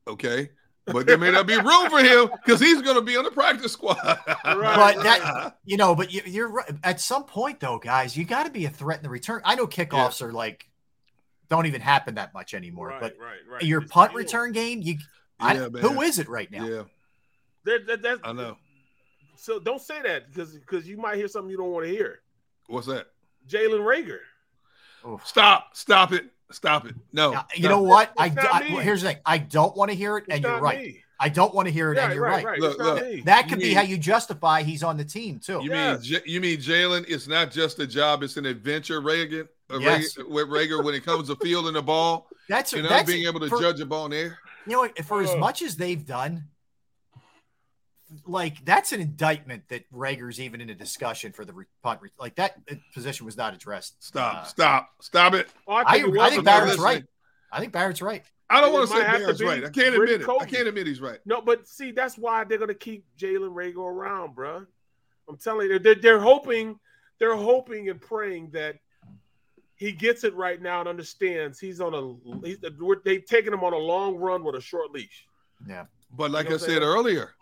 okay. 0.08 0.50
But 0.86 1.06
there 1.06 1.18
may 1.18 1.32
not 1.32 1.46
be 1.48 1.56
room 1.56 1.90
for 1.90 1.98
him 1.98 2.30
because 2.44 2.60
he's 2.60 2.80
going 2.80 2.94
to 2.96 3.02
be 3.02 3.16
on 3.16 3.24
the 3.24 3.30
practice 3.32 3.72
squad. 3.72 3.98
right. 4.04 4.24
but 4.44 5.02
that 5.02 5.56
you 5.64 5.76
know, 5.76 5.94
but 5.96 6.12
you, 6.12 6.22
you're 6.26 6.48
right. 6.48 6.70
At 6.84 7.00
some 7.00 7.24
point, 7.24 7.58
though, 7.60 7.78
guys, 7.78 8.16
you 8.16 8.24
got 8.24 8.44
to 8.46 8.52
be 8.52 8.66
a 8.66 8.70
threat 8.70 8.98
in 8.98 9.02
the 9.02 9.10
return. 9.10 9.40
I 9.44 9.56
know 9.56 9.66
kickoffs 9.66 10.22
are 10.22 10.32
like 10.32 10.68
don't 11.48 11.66
even 11.66 11.80
happen 11.80 12.16
that 12.16 12.34
much 12.34 12.54
anymore, 12.54 12.88
Right, 12.88 13.00
but 13.00 13.16
right, 13.20 13.36
right. 13.48 13.62
your 13.62 13.82
It's 13.82 13.90
punt 13.92 14.10
still- 14.10 14.18
return 14.18 14.52
game, 14.52 14.82
you, 14.82 14.96
I, 15.38 15.54
Yeah, 15.54 15.68
who 15.68 15.94
man. 15.94 16.10
it 16.18 16.28
right 16.28 16.50
now? 16.50 16.66
Yeah, 16.66 16.82
There, 17.64 17.78
that, 17.86 18.02
that's, 18.02 18.20
I 18.24 18.32
know. 18.32 18.56
So 19.36 19.60
don't 19.60 19.80
say 19.80 20.00
that 20.02 20.28
because 20.32 20.52
because 20.56 20.88
you 20.88 20.96
might 20.96 21.16
hear 21.16 21.28
something 21.28 21.50
you 21.50 21.56
don't 21.56 21.70
want 21.70 21.86
to 21.86 21.90
hear. 21.92 22.20
What's 22.68 22.86
that? 22.86 23.06
Jalen 23.48 23.80
Reagor. 23.80 24.18
Stop! 25.24 25.76
Stop 25.76 26.12
it! 26.12 26.24
Stop 26.52 26.86
it! 26.86 26.94
No. 27.12 27.32
Uh, 27.34 27.42
You 27.56 27.64
no. 27.64 27.68
know 27.70 27.82
what? 27.82 28.12
I, 28.16 28.26
It's 28.26 28.36
not 28.36 28.62
I- 28.64 28.68
me. 28.68 28.76
here's 28.82 29.02
the 29.02 29.08
thing. 29.08 29.18
I 29.26 29.38
don't 29.38 29.76
want 29.76 29.90
to 29.90 29.96
hear 29.96 30.16
it, 30.18 30.24
It's 30.28 30.34
and 30.36 30.44
you're 30.44 30.60
right. 30.60 30.78
me. 30.80 31.02
I 31.18 31.28
don't 31.30 31.54
want 31.54 31.66
to 31.66 31.72
hear 31.72 31.92
it, 31.92 31.96
Yeah, 31.96 32.04
and 32.06 32.14
you're 32.14 32.22
right, 32.24 32.44
right. 32.44 32.52
right. 32.52 32.60
Look, 32.60 32.78
look. 32.78 33.02
me. 33.02 33.22
That 33.22 33.44
You 33.44 33.48
could 33.50 33.58
be 33.58 33.64
mean- 33.68 33.76
how 33.76 33.82
you 33.82 33.96
justify 33.98 34.62
he's 34.62 34.82
on 34.82 34.96
the 34.98 35.04
team 35.04 35.40
too. 35.40 35.60
You 35.62 35.70
Yes. 35.70 36.02
mean 36.02 36.10
J- 36.10 36.22
you 36.30 36.40
mean 36.40 36.58
Jalen? 36.58 37.04
It's 37.08 37.26
not 37.26 37.50
just 37.50 37.78
a 37.80 37.86
job; 37.86 38.22
it's 38.22 38.36
an 38.36 38.44
adventure. 38.46 39.00
Reagor, 39.00 39.48
uh, 39.70 39.78
Yes. 39.78 40.14
Reagor, 40.18 40.28
with 40.28 40.48
Reagor 40.48 40.84
when 40.84 40.94
it 40.94 41.04
comes 41.04 41.28
to 41.28 41.36
fielding 41.36 41.72
the 41.74 41.82
ball. 41.82 42.28
That's 42.48 42.72
You 42.72 42.82
know, 42.82 42.88
that's 42.90 43.10
being 43.10 43.26
able 43.26 43.40
to 43.40 43.48
for- 43.48 43.60
judge 43.60 43.80
a 43.80 43.86
ball 43.86 44.04
in 44.04 44.10
the 44.12 44.16
air. 44.18 44.38
You 44.66 44.72
know? 44.72 44.88
For 45.04 45.22
as 45.22 45.34
much 45.36 45.62
as 45.62 45.74
they've 45.76 46.04
done, 46.04 46.44
like 48.26 48.64
that's 48.64 48.92
an 48.92 49.00
indictment 49.00 49.68
that 49.68 49.90
Reagor's 49.92 50.40
even 50.40 50.60
in 50.60 50.70
a 50.70 50.74
discussion 50.74 51.32
for 51.32 51.44
the 51.44 51.52
re- 51.52 51.64
punt. 51.82 52.00
Re- 52.02 52.10
like 52.18 52.36
that 52.36 52.58
position 52.94 53.26
was 53.26 53.36
not 53.36 53.54
addressed. 53.54 54.02
Stop! 54.02 54.34
Uh, 54.34 54.42
stop! 54.44 54.90
Stop 55.00 55.34
it! 55.34 55.48
Oh, 55.66 55.74
I, 55.74 55.94
think, 55.94 56.06
it 56.06 56.10
was 56.10 56.20
I 56.20 56.30
think 56.30 56.44
Barrett's 56.44 56.78
right. 56.78 57.04
I 57.52 57.60
think 57.60 57.72
Barrett's 57.72 58.02
right. 58.02 58.24
I 58.48 58.60
don't 58.60 58.72
want 58.72 58.88
to 58.88 58.96
say 58.96 59.02
have 59.02 59.20
Barrett's 59.20 59.42
right. 59.42 59.64
I 59.64 59.70
can't 59.70 59.94
Britain 59.94 60.22
admit 60.22 60.28
it. 60.28 60.42
I 60.42 60.46
can't 60.46 60.68
admit 60.68 60.86
he's 60.86 61.00
right. 61.00 61.18
No, 61.26 61.40
but 61.40 61.66
see, 61.66 61.90
that's 61.90 62.16
why 62.16 62.44
they're 62.44 62.58
gonna 62.58 62.74
keep 62.74 63.04
Jalen 63.18 63.54
Reagor 63.54 63.78
around, 63.78 64.34
bro. 64.34 64.66
I'm 65.28 65.36
telling 65.36 65.68
you, 65.68 65.78
they're, 65.78 65.96
they're 65.96 66.20
hoping, 66.20 66.78
they're 67.18 67.34
hoping 67.34 67.88
and 67.88 68.00
praying 68.00 68.50
that 68.52 68.76
he 69.74 69.92
gets 69.92 70.24
it 70.24 70.34
right 70.34 70.60
now 70.60 70.80
and 70.80 70.88
understands 70.88 71.58
he's 71.58 71.80
on 71.80 71.94
a. 71.94 72.46
He's, 72.46 72.58
they've 73.04 73.24
taken 73.24 73.52
him 73.52 73.62
on 73.64 73.72
a 73.72 73.78
long 73.78 74.16
run 74.16 74.44
with 74.44 74.54
a 74.54 74.60
short 74.60 74.92
leash. 74.92 75.26
Yeah. 75.68 75.86
But 76.16 76.30
like 76.30 76.44
You 76.44 76.50
know 76.50 76.56
I 76.56 76.58
said 76.58 76.82
earlier, 76.82 77.34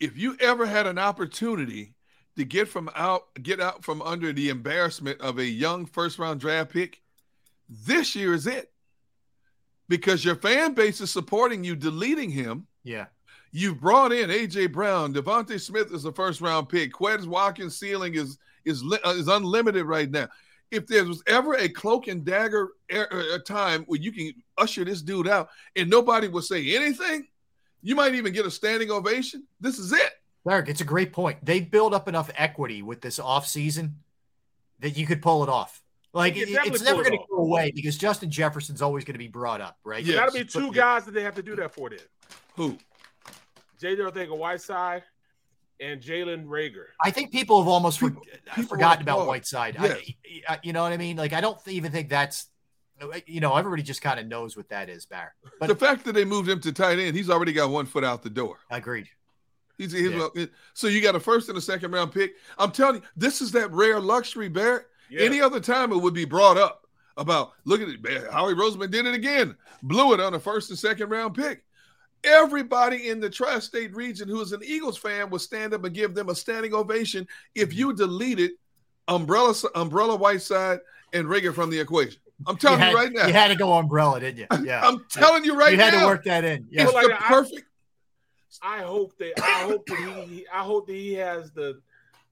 if 0.00 0.16
you 0.16 0.36
ever 0.40 0.66
had 0.66 0.86
an 0.86 0.98
opportunity 0.98 1.94
to 2.36 2.44
get 2.44 2.68
from 2.68 2.90
out, 2.96 3.22
get 3.42 3.60
out 3.60 3.84
from 3.84 4.00
under 4.02 4.32
the 4.32 4.48
embarrassment 4.48 5.20
of 5.20 5.38
a 5.38 5.44
young 5.44 5.84
first 5.84 6.18
round 6.18 6.40
draft 6.40 6.72
pick, 6.72 7.02
this 7.68 8.16
year 8.16 8.34
is 8.34 8.46
it. 8.46 8.72
Because 9.88 10.24
your 10.24 10.36
fan 10.36 10.72
base 10.72 11.00
is 11.00 11.10
supporting 11.10 11.64
you, 11.64 11.76
deleting 11.76 12.30
him. 12.30 12.66
Yeah. 12.84 13.06
You've 13.52 13.80
brought 13.80 14.12
in 14.12 14.30
AJ 14.30 14.72
Brown, 14.72 15.12
DeVonta 15.12 15.60
Smith 15.60 15.92
is 15.92 16.04
a 16.04 16.12
first 16.12 16.40
round 16.40 16.68
pick. 16.68 16.92
Quez 16.92 17.26
Watkins' 17.26 17.76
ceiling 17.76 18.14
is 18.14 18.38
is 18.64 18.84
uh, 19.04 19.10
is 19.10 19.28
unlimited 19.28 19.84
right 19.84 20.10
now. 20.10 20.28
If 20.70 20.86
there 20.86 21.04
was 21.04 21.22
ever 21.26 21.54
a 21.54 21.68
cloak 21.68 22.06
and 22.06 22.24
dagger 22.24 22.70
er- 22.92 23.08
er, 23.12 23.38
time 23.40 23.82
where 23.86 24.00
you 24.00 24.12
can 24.12 24.32
usher 24.56 24.84
this 24.84 25.02
dude 25.02 25.26
out 25.26 25.48
and 25.74 25.90
nobody 25.90 26.28
would 26.28 26.44
say 26.44 26.76
anything, 26.76 27.26
you 27.82 27.94
might 27.94 28.14
even 28.14 28.32
get 28.32 28.46
a 28.46 28.50
standing 28.50 28.90
ovation. 28.90 29.46
This 29.60 29.78
is 29.78 29.92
it. 29.92 30.12
Derrick, 30.46 30.68
it's 30.68 30.80
a 30.80 30.84
great 30.84 31.12
point. 31.12 31.44
They 31.44 31.60
build 31.60 31.92
up 31.94 32.08
enough 32.08 32.30
equity 32.34 32.82
with 32.82 33.00
this 33.00 33.18
offseason 33.18 33.92
that 34.80 34.96
you 34.96 35.06
could 35.06 35.20
pull 35.22 35.42
it 35.42 35.48
off. 35.48 35.82
Like 36.12 36.36
it- 36.36 36.48
it's 36.50 36.82
never 36.82 37.02
going 37.04 37.18
to 37.18 37.24
go 37.30 37.36
away 37.38 37.70
because 37.74 37.96
Justin 37.98 38.30
Jefferson's 38.30 38.82
always 38.82 39.04
going 39.04 39.14
to 39.14 39.18
be 39.18 39.28
brought 39.28 39.60
up, 39.60 39.78
right? 39.84 40.04
There 40.04 40.16
got 40.16 40.26
to 40.26 40.32
be 40.32 40.42
But- 40.44 40.52
two 40.52 40.72
guys 40.72 41.04
that 41.04 41.12
they 41.12 41.22
have 41.22 41.34
to 41.36 41.42
do 41.42 41.54
that 41.56 41.72
for. 41.74 41.90
Then 41.90 41.98
Who? 42.56 42.78
J. 43.80 43.96
Arcega-Whiteside 43.96 45.02
and 45.80 46.00
Jalen 46.02 46.46
Reagor. 46.46 46.86
I 47.02 47.10
think 47.10 47.32
people 47.32 47.60
have 47.60 47.68
almost 47.68 47.98
for- 48.00 48.10
people 48.10 48.64
forgotten 48.64 49.02
about. 49.02 49.26
Whiteside. 49.26 49.76
Yes. 49.80 49.98
I, 50.48 50.54
I, 50.54 50.58
you 50.62 50.72
know 50.72 50.82
what 50.82 50.92
I 50.92 50.96
mean? 50.96 51.16
Like 51.16 51.32
I 51.32 51.40
don't 51.40 51.58
even 51.68 51.92
think 51.92 52.08
that's, 52.08 52.46
you 53.26 53.40
know, 53.40 53.56
everybody 53.56 53.82
just 53.82 54.02
kind 54.02 54.20
of 54.20 54.26
knows 54.26 54.56
what 54.56 54.68
that 54.68 54.88
is, 54.88 55.06
Barry. 55.06 55.30
But 55.58 55.68
the 55.68 55.76
fact 55.76 56.04
that 56.04 56.12
they 56.12 56.24
moved 56.24 56.48
him 56.48 56.60
to 56.60 56.72
tight 56.72 56.98
end, 56.98 57.16
he's 57.16 57.30
already 57.30 57.52
got 57.52 57.70
one 57.70 57.86
foot 57.86 58.04
out 58.04 58.22
the 58.22 58.30
door. 58.30 58.58
agreed. 58.70 59.08
He's, 59.78 59.92
he's 59.92 60.10
Yeah. 60.10 60.46
so 60.74 60.88
you 60.88 61.00
got 61.00 61.14
a 61.14 61.20
first 61.20 61.48
and 61.48 61.56
a 61.56 61.60
second 61.60 61.92
round 61.92 62.12
pick. 62.12 62.34
I'm 62.58 62.70
telling 62.70 62.96
you, 62.96 63.02
this 63.16 63.40
is 63.40 63.52
that 63.52 63.72
rare 63.72 63.98
luxury, 63.98 64.48
Barrett. 64.48 64.86
Yeah. 65.08 65.22
Any 65.22 65.40
other 65.40 65.58
time 65.58 65.90
it 65.92 65.96
would 65.96 66.14
be 66.14 66.26
brought 66.26 66.58
up. 66.58 66.86
about 67.16 67.52
look 67.64 67.80
at 67.80 67.88
it. 67.88 68.02
man, 68.02 68.24
Howie 68.30 68.54
Roseman 68.54 68.90
did 68.90 69.06
it 69.06 69.14
again, 69.14 69.56
blew 69.82 70.14
it 70.14 70.20
on 70.20 70.34
a 70.34 70.38
first 70.38 70.70
and 70.70 70.78
second 70.78 71.08
round 71.08 71.34
pick. 71.34 71.64
Everybody 72.22 73.08
in 73.08 73.20
the 73.20 73.30
tri-state 73.30 73.94
region 73.94 74.28
who 74.28 74.40
is 74.40 74.52
an 74.52 74.60
Eagles 74.62 74.98
fan 74.98 75.30
would 75.30 75.40
stand 75.40 75.72
up 75.72 75.84
and 75.84 75.94
give 75.94 76.14
them 76.14 76.28
a 76.28 76.34
standing 76.34 76.74
ovation 76.74 77.26
if 77.54 77.70
mm-hmm. 77.70 77.78
you 77.78 77.92
deleted 77.94 78.52
Umbrella 79.08 79.54
Umbrella 79.74 80.16
Whiteside 80.16 80.80
and 81.12 81.26
Reagor 81.26 81.54
from 81.54 81.70
the 81.70 81.80
equation. 81.80 82.20
I'm 82.46 82.56
telling 82.56 82.80
you, 82.80 82.86
had, 82.86 82.94
right 82.94 83.12
now. 83.12 83.26
You 83.26 83.32
had 83.32 83.48
to 83.48 83.56
go 83.56 83.72
umbrella, 83.74 84.20
didn't 84.20 84.38
you? 84.38 84.46
Yeah. 84.64 84.86
I'm 84.86 85.04
telling 85.10 85.44
you 85.44 85.56
right 85.56 85.76
now. 85.76 85.86
you 85.86 85.90
had 85.92 86.00
to 86.00 86.06
work 86.06 86.24
that 86.24 86.44
in. 86.44 86.66
Yeah. 86.70 86.84
It's 86.84 86.92
Like, 86.94 87.06
the 87.08 87.14
perfect. 87.14 87.64
I 88.62 88.82
hope 88.82 89.16
that 89.18 89.40
I 89.42 89.62
hope 89.62 89.86
that 89.86 90.26
he 90.28 90.46
I 90.52 90.62
hope 90.62 90.86
that 90.88 90.94
he 90.94 91.14
has 91.14 91.52
the 91.52 91.80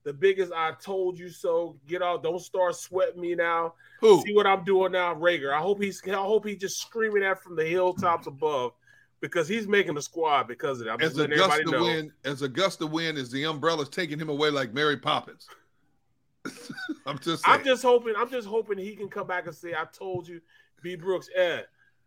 the 0.05 0.13
biggest 0.13 0.53
I 0.53 0.73
told 0.73 1.19
you 1.19 1.31
so. 1.31 1.77
Get 1.87 2.03
out, 2.03 2.23
don't 2.23 2.41
start 2.41 2.75
sweating 2.77 3.21
me 3.21 3.35
now. 3.35 3.75
Who? 4.01 4.23
See 4.23 4.35
what 4.35 4.47
I'm 4.47 4.65
doing 4.65 4.93
now, 4.93 5.15
Reagor. 5.15 5.53
I 5.55 5.61
hope 5.61 5.81
he's 5.83 6.03
I 6.07 6.13
hope 6.15 6.47
he's 6.47 6.59
just 6.59 6.81
screaming 6.81 7.23
that 7.23 7.43
from 7.43 7.57
the 7.57 7.65
hilltops 7.65 8.27
above 8.27 8.73
because 9.21 9.49
he's 9.49 9.69
making 9.69 9.95
the 9.95 10.03
squad 10.03 10.49
because 10.49 10.81
of 10.81 10.87
that. 10.87 10.93
I'm 10.93 10.99
just 10.99 11.13
As 11.13 11.19
letting 11.19 11.39
everybody 11.39 11.63
Augusta 11.63 11.79
know. 11.79 11.85
win, 11.85 12.13
as 12.25 12.43
Augusta 12.43 12.87
win, 12.87 13.17
is 13.17 13.31
the 13.31 13.45
umbrellas 13.45 13.89
taking 13.89 14.19
him 14.19 14.29
away 14.29 14.51
like 14.51 14.73
Mary 14.75 14.97
Poppins. 14.97 15.47
I'm 17.07 17.19
just 17.19 17.45
saying. 17.45 17.59
I'm 17.59 17.65
just 17.65 17.83
hoping. 17.83 18.15
I'm 18.17 18.31
just 18.31 18.47
hoping 18.47 18.79
he 18.79 18.95
can 18.97 19.09
come 19.09 19.27
back 19.27 19.47
and 19.47 19.55
say, 19.55 19.75
"I 19.75 19.85
told 19.93 20.29
you, 20.29 20.41
B 20.83 20.97
Brooks, 20.97 21.29
eh, 21.35 21.63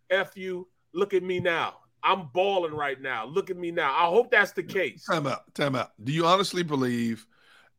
f 0.10 0.36
you. 0.36 0.68
Look 0.94 1.14
at 1.14 1.24
me 1.24 1.40
now. 1.40 1.76
I'm 2.04 2.30
balling 2.34 2.74
right 2.74 3.00
now. 3.00 3.26
Look 3.26 3.50
at 3.50 3.58
me 3.58 3.72
now. 3.72 3.94
I 3.94 4.08
hope 4.08 4.32
that's 4.32 4.52
the 4.52 4.64
case." 4.64 5.06
Time 5.06 5.28
out. 5.28 5.54
Time 5.54 5.76
out. 5.76 5.92
Do 6.04 6.12
you 6.12 6.26
honestly 6.26 6.64
believe 6.64 7.26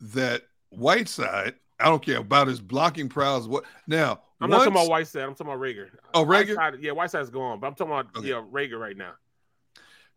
that 0.00 0.42
Whiteside? 0.70 1.54
I 1.80 1.86
don't 1.86 2.02
care 2.02 2.18
about 2.18 2.46
his 2.46 2.60
blocking 2.60 3.08
prowess. 3.08 3.46
What 3.46 3.64
now? 3.86 4.20
I'm 4.40 4.50
not 4.50 4.58
talking 4.58 4.72
about 4.72 4.88
Whiteside. 4.88 5.22
I'm 5.22 5.34
talking 5.34 5.52
about 5.52 5.60
Reagor. 5.60 5.88
Oh, 6.14 6.24
Reagor? 6.24 6.56
Whiteside, 6.56 6.74
yeah, 6.80 6.92
Whiteside's 6.92 7.30
gone, 7.30 7.60
but 7.60 7.68
I'm 7.68 7.74
talking 7.74 7.92
about 7.92 8.06
Okay. 8.16 8.28
yeah 8.28 8.42
Reagor 8.50 8.78
right 8.78 8.96
now. 8.96 9.12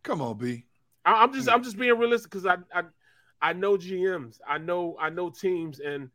Come 0.02 0.20
on, 0.20 0.36
B. 0.38 0.64
I, 1.04 1.22
I'm 1.22 1.32
just 1.32 1.48
I'm 1.48 1.62
just 1.62 1.78
being 1.78 1.96
realistic 1.96 2.30
because 2.30 2.46
I, 2.46 2.56
I 2.74 2.82
I 3.40 3.52
know 3.52 3.76
GMs, 3.76 4.40
I 4.46 4.58
know 4.58 4.96
I 5.00 5.10
know 5.10 5.30
teams, 5.30 5.80
and 5.80 6.10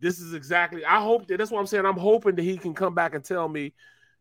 this 0.00 0.18
is 0.18 0.34
exactly. 0.34 0.84
I 0.84 1.00
hope 1.00 1.26
that 1.28 1.38
that's 1.38 1.50
what 1.50 1.60
I'm 1.60 1.66
saying. 1.66 1.86
I'm 1.86 1.96
hoping 1.96 2.34
that 2.36 2.42
he 2.42 2.56
can 2.56 2.74
come 2.74 2.94
back 2.94 3.14
and 3.14 3.24
tell 3.24 3.48
me, 3.48 3.72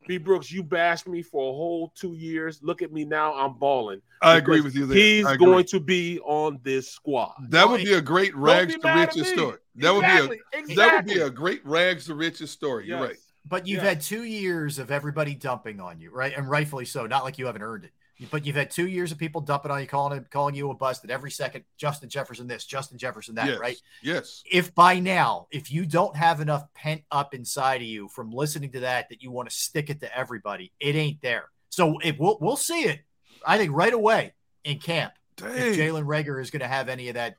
B 0.08 0.18
Brooks, 0.18 0.52
you 0.52 0.64
bashed 0.64 1.08
me 1.08 1.22
for 1.22 1.52
a 1.52 1.54
whole 1.54 1.92
two 1.96 2.14
years. 2.14 2.60
Look 2.62 2.82
at 2.82 2.92
me 2.92 3.06
now, 3.06 3.34
I'm 3.34 3.54
balling. 3.54 4.02
I 4.22 4.38
agree 4.38 4.62
with 4.62 4.76
you 4.76 4.86
there. 4.86 4.98
He's 4.98 5.38
going 5.38 5.66
to 5.66 5.80
be 5.80 6.20
on 6.20 6.60
this 6.64 6.90
squad. 6.90 7.36
That 7.50 7.70
would 7.70 7.84
be 7.84 7.94
a 7.94 8.02
great 8.02 8.36
rags 8.36 8.74
to 8.76 8.80
mad 8.82 9.10
riches 9.10 9.30
story. 9.30 9.58
That 9.76 9.94
would 9.94 10.02
be 10.02 10.68
a 10.72 10.76
that 10.76 10.96
would 10.96 11.06
be 11.06 11.22
a 11.22 11.30
great 11.30 11.66
rags 11.66 12.06
to 12.06 12.16
riches 12.16 12.52
story. 12.52 12.88
You're 12.88 13.00
right. 13.00 13.18
But 13.46 13.66
you've 13.66 13.82
had 13.82 14.02
two 14.02 14.24
years 14.24 14.80
of 14.80 14.92
everybody 14.92 15.34
dumping 15.34 15.80
on 15.80 16.00
you, 16.00 16.12
right? 16.12 16.34
And 16.36 16.50
rightfully 16.50 16.86
so. 16.86 17.08
Not 17.08 17.24
like 17.24 17.38
you 17.38 17.46
haven't 17.46 17.64
earned 17.64 17.86
it. 17.86 17.92
But 18.30 18.46
you've 18.46 18.56
had 18.56 18.70
two 18.70 18.88
years 18.88 19.12
of 19.12 19.18
people 19.18 19.40
dumping 19.40 19.72
on 19.72 19.80
you, 19.80 19.88
calling 19.88 20.18
it, 20.18 20.30
calling 20.30 20.54
you 20.54 20.70
a 20.72 20.76
bust 20.76 21.06
at 21.06 21.10
every 21.10 21.32
second. 21.32 21.64
Justin 21.78 22.10
Jefferson 22.10 22.48
this, 22.48 22.66
Justin 22.66 22.98
Jefferson 22.98 23.36
that, 23.36 23.48
yes. 23.48 23.60
right? 23.60 23.82
Yes. 24.04 24.44
If 24.52 24.76
by 24.76 25.00
now, 25.00 25.48
if 25.52 25.72
you 25.72 25.86
don't 25.86 26.16
have 26.18 26.42
enough 26.42 26.66
pent 26.74 27.04
up 27.12 27.34
inside 27.34 27.78
of 27.78 27.88
you 27.88 28.10
from 28.10 28.32
listening 28.32 28.72
to 28.72 28.82
that, 28.82 29.08
that 29.10 29.24
you 29.24 29.32
want 29.32 29.50
to 29.50 29.56
stick 29.56 29.90
it 29.90 30.02
to 30.02 30.18
everybody, 30.18 30.74
it 30.80 30.96
ain't 30.96 31.22
there. 31.22 31.50
So 31.70 31.98
it 32.00 32.20
will 32.20 32.38
we'll 32.42 32.58
see 32.58 32.82
it. 32.82 33.00
I 33.46 33.58
think 33.58 33.72
right 33.74 33.94
away 33.94 34.34
in 34.66 34.80
camp. 34.80 35.14
Dang. 35.38 35.52
If 35.56 35.78
Jalen 35.78 36.06
Reagor 36.06 36.42
is 36.42 36.52
going 36.52 36.60
to 36.62 36.68
have 36.68 36.90
any 36.90 37.08
of 37.08 37.14
that, 37.14 37.38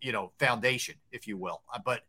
you 0.00 0.12
know, 0.12 0.30
foundation, 0.38 0.94
if 1.10 1.26
you 1.26 1.36
will. 1.36 1.62
Uh, 1.72 1.80
But 1.84 2.02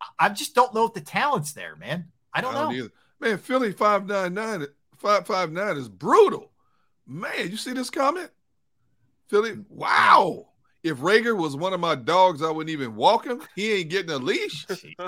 I- 0.00 0.26
I 0.26 0.28
just 0.28 0.54
don't 0.54 0.74
know 0.74 0.84
if 0.84 0.92
the 0.92 1.00
talent's 1.00 1.52
there, 1.52 1.76
man. 1.76 2.12
I 2.34 2.42
don't 2.42 2.52
know. 2.52 2.70
either. 2.70 2.90
Man, 3.20 3.38
Philly 3.38 3.72
599 3.72 4.68
559 4.98 5.76
is 5.78 5.88
brutal. 5.88 6.50
Man, 7.06 7.50
you 7.50 7.56
see 7.56 7.72
this 7.72 7.90
comment? 7.90 8.30
Philly, 9.28 9.58
wow. 9.68 10.48
If 10.82 10.98
Reagor 10.98 11.36
was 11.36 11.56
one 11.56 11.72
of 11.72 11.80
my 11.80 11.94
dogs, 11.94 12.42
I 12.42 12.50
wouldn't 12.50 12.70
even 12.70 12.94
walk 12.94 13.26
him. 13.26 13.40
He 13.56 13.72
ain't 13.72 13.90
getting 13.90 14.10
a 14.10 14.18
leash. 14.18 14.66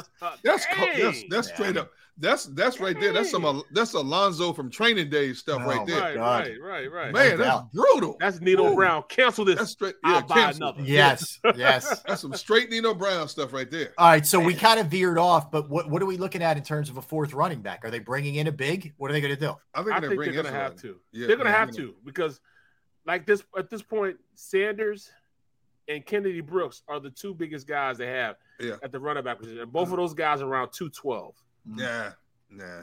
That's 0.42 0.66
that's 0.99 1.25
that's 1.28 1.49
straight 1.49 1.76
up. 1.76 1.91
That's 2.19 2.47
that's 2.47 2.81
right 2.81 2.99
there. 2.99 3.12
That's 3.12 3.31
some 3.31 3.62
that's 3.73 3.93
Alonzo 3.93 4.55
from 4.55 4.70
Training 4.70 5.11
Day 5.11 5.35
stuff 5.35 5.61
Oh, 5.62 5.67
right 5.69 5.86
there. 5.86 6.01
Right, 6.01 6.15
God. 6.15 6.47
right, 6.47 6.61
right, 6.62 6.93
right. 6.93 7.12
Man, 7.12 7.39
that's 7.39 7.62
brutal. 7.75 8.17
That's 8.19 8.41
Nino 8.41 8.73
Ooh. 8.73 8.75
Brown. 8.75 9.05
Cancel 9.09 9.45
this. 9.45 9.57
That's 9.57 9.73
straight. 9.73 9.97
I'll 10.03 10.15
Yeah, 10.15 10.23
buy 10.23 10.51
another. 10.51 10.83
Yes, 10.86 11.39
yes. 11.55 12.03
That's 12.07 12.23
some 12.23 12.33
straight 12.35 12.70
Nino 12.70 12.95
Brown 12.95 13.28
stuff 13.28 13.53
right 13.53 13.70
there. 13.70 13.93
All 13.99 14.09
right, 14.09 14.25
so 14.25 14.41
we 14.41 14.55
kind 14.55 14.81
of 14.81 14.86
veered 14.86 15.19
off, 15.19 15.51
but 15.51 15.69
what, 15.69 15.91
what 15.91 16.01
are 16.01 16.07
we 16.07 16.17
looking 16.17 16.43
at 16.43 16.57
in 16.57 16.62
terms 16.62 16.89
of 16.89 16.97
a 16.97 17.03
fourth 17.03 17.35
running 17.35 17.61
back? 17.61 17.85
Are 17.85 17.91
they 17.91 17.99
bringing 17.99 18.36
in 18.36 18.47
a 18.47 18.53
big? 18.53 18.95
What 18.97 19.11
are 19.11 19.12
they 19.15 19.20
going 19.20 19.35
to 19.35 19.41
do? 19.41 19.55
I 19.75 19.83
think 19.83 19.95
I 19.95 20.01
they're 20.01 20.11
think 20.11 20.25
they're 20.25 20.33
gonna 20.33 20.51
have 20.51 20.77
to. 20.83 20.97
Yeah, 21.12 21.27
they're 21.27 21.36
gonna 21.36 21.51
have 21.51 21.75
you 21.77 21.78
know. 21.78 21.86
to 21.89 21.95
because, 22.05 22.41
like 23.05 23.27
this 23.27 23.43
at 23.59 23.69
this 23.69 23.83
point, 23.83 24.17
Sanders 24.35 25.11
and 25.89 26.05
Kennedy 26.05 26.41
Brooks 26.41 26.83
are 26.89 26.99
the 27.01 27.11
two 27.11 27.35
biggest 27.35 27.67
guys 27.67 27.99
they 27.99 28.07
have 28.07 28.36
Yeah. 28.59 28.77
at 28.83 28.93
the 28.93 28.99
running 28.99 29.25
back 29.25 29.39
position. 29.39 29.61
And 29.61 29.73
both 29.73 29.89
of 29.89 29.93
uh-huh. 29.95 30.03
those 30.03 30.15
guys 30.15 30.41
are 30.41 30.49
around 30.49 30.70
two 30.73 30.89
twelve. 30.89 31.35
Mm-hmm. 31.69 31.78
Nah, 31.78 32.11
nah. 32.51 32.83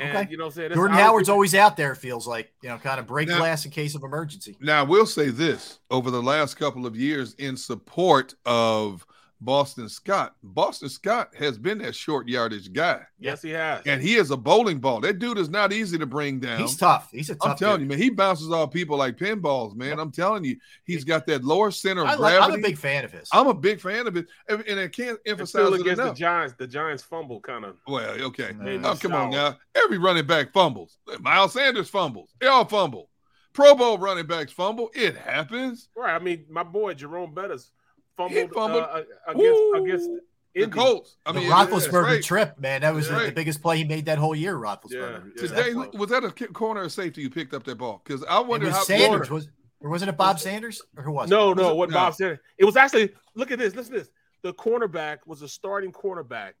And 0.00 0.16
Okay. 0.16 0.28
you 0.30 0.36
know, 0.36 0.44
what 0.44 0.48
I'm 0.48 0.54
saying 0.56 0.68
This- 0.70 0.76
Jordan 0.76 0.96
Howard's 0.96 1.28
think- 1.28 1.34
always 1.34 1.54
out 1.54 1.76
there. 1.76 1.94
Feels 1.94 2.26
like 2.26 2.52
you 2.62 2.68
know, 2.68 2.78
kind 2.78 2.98
of 2.98 3.06
break 3.06 3.28
Now- 3.28 3.38
glass 3.38 3.64
in 3.64 3.70
case 3.70 3.94
of 3.94 4.02
emergency. 4.02 4.56
Now, 4.60 4.80
I 4.80 4.82
will 4.82 5.06
say 5.06 5.28
this 5.30 5.78
over 5.90 6.10
the 6.10 6.22
last 6.22 6.56
couple 6.56 6.84
of 6.86 6.96
years 6.96 7.34
in 7.34 7.56
support 7.56 8.34
of 8.44 9.06
Boston 9.44 9.88
Scott. 9.88 10.34
Boston 10.42 10.88
Scott 10.88 11.34
has 11.38 11.58
been 11.58 11.78
that 11.78 11.94
short 11.94 12.28
yardage 12.28 12.72
guy, 12.72 13.02
Yes, 13.18 13.42
he 13.42 13.50
has. 13.50 13.82
and 13.86 14.00
he 14.00 14.14
is 14.14 14.30
a 14.30 14.36
bowling 14.36 14.78
ball. 14.78 15.00
That 15.00 15.18
dude 15.18 15.38
is 15.38 15.48
not 15.50 15.72
easy 15.72 15.98
to 15.98 16.06
bring 16.06 16.40
down. 16.40 16.60
He's 16.60 16.76
tough. 16.76 17.10
He's 17.12 17.30
a 17.30 17.34
tough. 17.34 17.50
I'm 17.52 17.56
telling 17.56 17.80
dude. 17.80 17.82
you, 17.82 17.88
man, 17.90 17.98
he 17.98 18.10
bounces 18.10 18.50
off 18.50 18.70
people 18.72 18.96
like 18.96 19.16
pinballs, 19.16 19.74
man. 19.76 20.00
I'm 20.00 20.10
telling 20.10 20.44
you, 20.44 20.56
he's 20.84 21.04
got 21.04 21.26
that 21.26 21.44
lower 21.44 21.70
center 21.70 22.02
of 22.02 22.08
I 22.08 22.14
like, 22.14 22.36
gravity. 22.38 22.54
I'm 22.54 22.58
a 22.58 22.62
big 22.62 22.78
fan 22.78 23.04
of 23.04 23.12
his. 23.12 23.28
I'm 23.32 23.46
a 23.48 23.54
big 23.54 23.80
fan 23.80 24.06
of 24.06 24.16
it, 24.16 24.26
and, 24.48 24.64
and 24.66 24.80
I 24.80 24.88
can't 24.88 25.18
emphasize 25.26 25.68
it 25.72 25.80
against 25.80 25.96
the 25.98 26.02
enough. 26.04 26.16
Giants, 26.16 26.54
the 26.58 26.66
Giants 26.66 27.02
fumble 27.02 27.40
kind 27.40 27.64
of. 27.64 27.76
Well, 27.86 28.10
okay. 28.22 28.52
Made 28.58 28.80
me 28.80 28.88
Oh, 28.88 28.96
come 28.96 29.12
on 29.14 29.30
sour. 29.32 29.50
now. 29.50 29.58
Every 29.74 29.98
running 29.98 30.26
back 30.26 30.52
fumbles. 30.52 30.96
Miles 31.20 31.52
Sanders 31.52 31.88
fumbles. 31.90 32.30
They 32.40 32.46
all 32.46 32.64
fumble. 32.64 33.10
Pro 33.52 33.74
Bowl 33.76 33.98
running 33.98 34.26
backs 34.26 34.50
fumble. 34.50 34.90
It 34.94 35.16
happens. 35.16 35.88
Right. 35.96 36.12
I 36.14 36.18
mean, 36.18 36.44
my 36.50 36.64
boy 36.64 36.94
Jerome 36.94 37.32
Bettis 37.34 37.70
fumbled, 38.16 38.52
fumbled. 38.52 38.82
Uh, 38.84 39.02
against 39.28 39.60
Ooh. 39.60 39.84
against 39.84 40.10
The 40.54 40.62
Indy. 40.62 40.70
Colts. 40.78 41.16
I 41.26 41.32
the 41.32 41.40
mean, 41.40 41.50
Roethlisberger 41.50 42.02
right. 42.04 42.22
trip, 42.22 42.58
man, 42.58 42.82
that 42.82 42.94
was 42.94 43.08
That's 43.08 43.26
the, 43.26 43.32
biggest 43.32 43.60
play 43.62 43.78
he 43.78 43.84
made 43.84 44.06
that 44.06 44.18
whole 44.18 44.34
year. 44.36 44.54
Roethlisberger. 44.56 44.92
Yeah, 44.92 45.30
It 45.36 45.42
was 45.42 45.50
yeah. 45.50 45.56
that 45.56 45.62
Today, 45.64 45.74
play. 45.74 45.88
was 45.94 46.10
that 46.10 46.24
a 46.24 46.30
corner 46.52 46.82
or 46.82 46.88
safety 46.88 47.22
you 47.22 47.30
picked 47.30 47.54
up 47.54 47.64
that 47.64 47.76
ball? 47.76 48.02
Because 48.04 48.24
I 48.24 48.40
It 48.40 48.46
wonder 48.46 48.66
was 48.66 48.76
how 48.76 48.82
Sanders. 48.84 49.30
Was 49.30 49.48
or 49.80 49.90
wasn't 49.90 50.08
it 50.10 50.16
Bob 50.16 50.38
Sanders 50.40 50.80
or 50.96 51.02
who 51.02 51.12
was? 51.12 51.28
No, 51.28 51.50
it? 51.52 51.56
no, 51.56 51.70
it? 51.70 51.76
what 51.76 51.90
No. 51.90 51.94
Bob 51.96 52.14
said. 52.14 52.38
It 52.58 52.64
was 52.64 52.76
actually 52.76 53.12
look 53.34 53.50
at 53.50 53.58
this. 53.58 53.74
Listen 53.74 53.92
to 53.94 53.98
this. 54.00 54.10
The 54.42 54.54
cornerback 54.54 55.18
was 55.26 55.42
a 55.42 55.48
starting 55.48 55.90
cornerback, 55.92 56.52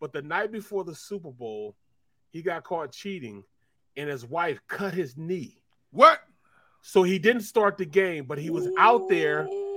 but 0.00 0.12
the 0.12 0.22
night 0.22 0.52
before 0.52 0.84
the 0.84 0.94
Super 0.94 1.30
Bowl, 1.30 1.74
he 2.30 2.42
got 2.42 2.64
caught 2.64 2.92
cheating, 2.92 3.42
and 3.96 4.08
his 4.10 4.26
wife 4.26 4.60
cut 4.68 4.92
his 4.94 5.16
knee. 5.16 5.62
what? 5.90 6.20
So 6.82 7.02
he 7.02 7.18
didn't 7.18 7.42
start 7.42 7.76
the 7.76 7.84
game, 7.84 8.24
but 8.26 8.38
he 8.38 8.50
was 8.50 8.68
out 8.78 9.08
there 9.08 9.46
Ooh. 9.48 9.67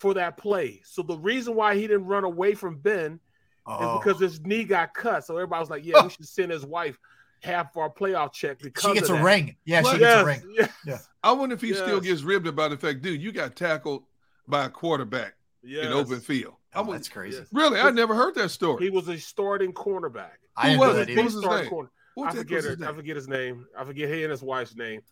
For 0.00 0.14
that 0.14 0.36
play. 0.36 0.80
So 0.84 1.02
the 1.02 1.16
reason 1.18 1.54
why 1.54 1.74
he 1.76 1.82
didn't 1.82 2.06
run 2.06 2.24
away 2.24 2.54
from 2.54 2.78
Ben 2.78 3.20
Oh. 3.66 3.98
is 3.98 4.04
because 4.04 4.20
his 4.20 4.40
knee 4.40 4.64
got 4.64 4.94
cut. 4.94 5.24
So 5.24 5.36
everybody 5.36 5.60
was 5.60 5.70
like, 5.70 5.84
"Yeah, 5.84 6.00
we 6.00 6.06
oh. 6.06 6.08
should 6.08 6.26
send 6.26 6.50
his 6.50 6.64
wife 6.64 6.98
half 7.42 7.76
our 7.76 7.90
playoff 7.90 8.32
check 8.32 8.58
because 8.58 8.82
she 8.82 8.94
gets 8.94 9.10
a 9.10 9.22
ring. 9.22 9.54
Yeah, 9.64 9.80
she 9.82 9.84
What? 9.84 9.98
gets 9.98 10.22
a 10.22 10.24
ring. 10.24 10.42
yes, 10.58 10.72
Yeah. 10.84 10.98
I 11.22 11.32
wonder 11.32 11.54
if 11.54 11.60
he 11.60 11.72
still 11.74 12.00
gets 12.00 12.22
ribbed 12.22 12.46
about 12.46 12.70
the 12.70 12.76
fact, 12.78 13.02
dude, 13.02 13.20
you 13.22 13.32
got 13.32 13.54
tackled 13.56 14.04
by 14.48 14.64
a 14.64 14.70
quarterback 14.70 15.34
yes. 15.62 15.86
in 15.86 15.92
open 15.92 16.20
field. 16.20 16.54
Oh, 16.74 16.82
would, 16.84 16.96
that's 16.96 17.08
crazy. 17.08 17.38
Yes. 17.38 17.46
really, 17.52 17.78
I 17.80 17.90
never 17.90 18.14
heard 18.14 18.34
that 18.36 18.50
story. 18.50 18.84
He 18.84 18.90
was 18.90 19.08
a 19.08 19.18
starting 19.18 19.72
cornerback. 19.72 20.30
I 20.56 20.62
Who 20.62 20.68
didn't 20.68 20.80
know 20.80 20.86
was 20.88 20.96
that 20.96 21.08
it? 21.08 21.12
either. 21.12 21.22
Was 21.24 21.32
his 21.34 21.42
Starting 21.42 21.62
name? 21.64 21.70
corner. 21.70 21.90
What 22.14 22.28
I 22.28 22.34
forget 22.34 22.56
was 22.56 22.64
it. 22.64 22.68
his 22.70 22.82
I 22.82 22.86
name? 22.86 22.94
forget 22.96 23.16
his 23.16 23.28
name. 23.28 23.66
I 23.78 23.84
forget 23.84 24.08
he 24.08 24.22
and 24.22 24.30
his 24.30 24.42
wife's 24.42 24.74
name. 24.76 25.02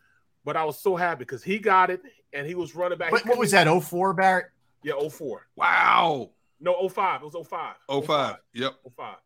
But 0.44 0.57
I 0.57 0.65
was 0.65 0.81
so 0.81 0.97
happy 0.97 1.20
because 1.20 1.42
he 1.42 1.58
got 1.58 1.91
it 1.91 2.00
and 2.33 2.47
he 2.47 2.55
was 2.55 2.75
running 2.75 2.99
back. 2.99 3.12
What, 3.12 3.26
what 3.26 3.39
was 3.39 3.50
couldn't- 3.52 3.67
that? 3.75 3.81
04 3.84 4.15
Barrett. 4.15 4.47
Yeah, 4.82 4.94
04. 5.08 5.47
Wow. 5.57 6.31
No, 6.60 6.89
05. 6.89 7.23
It 7.23 7.24
was 7.34 7.47
05. 7.47 7.76
05. 8.05 8.36
Yep. 8.55 8.74
05. 8.97 9.16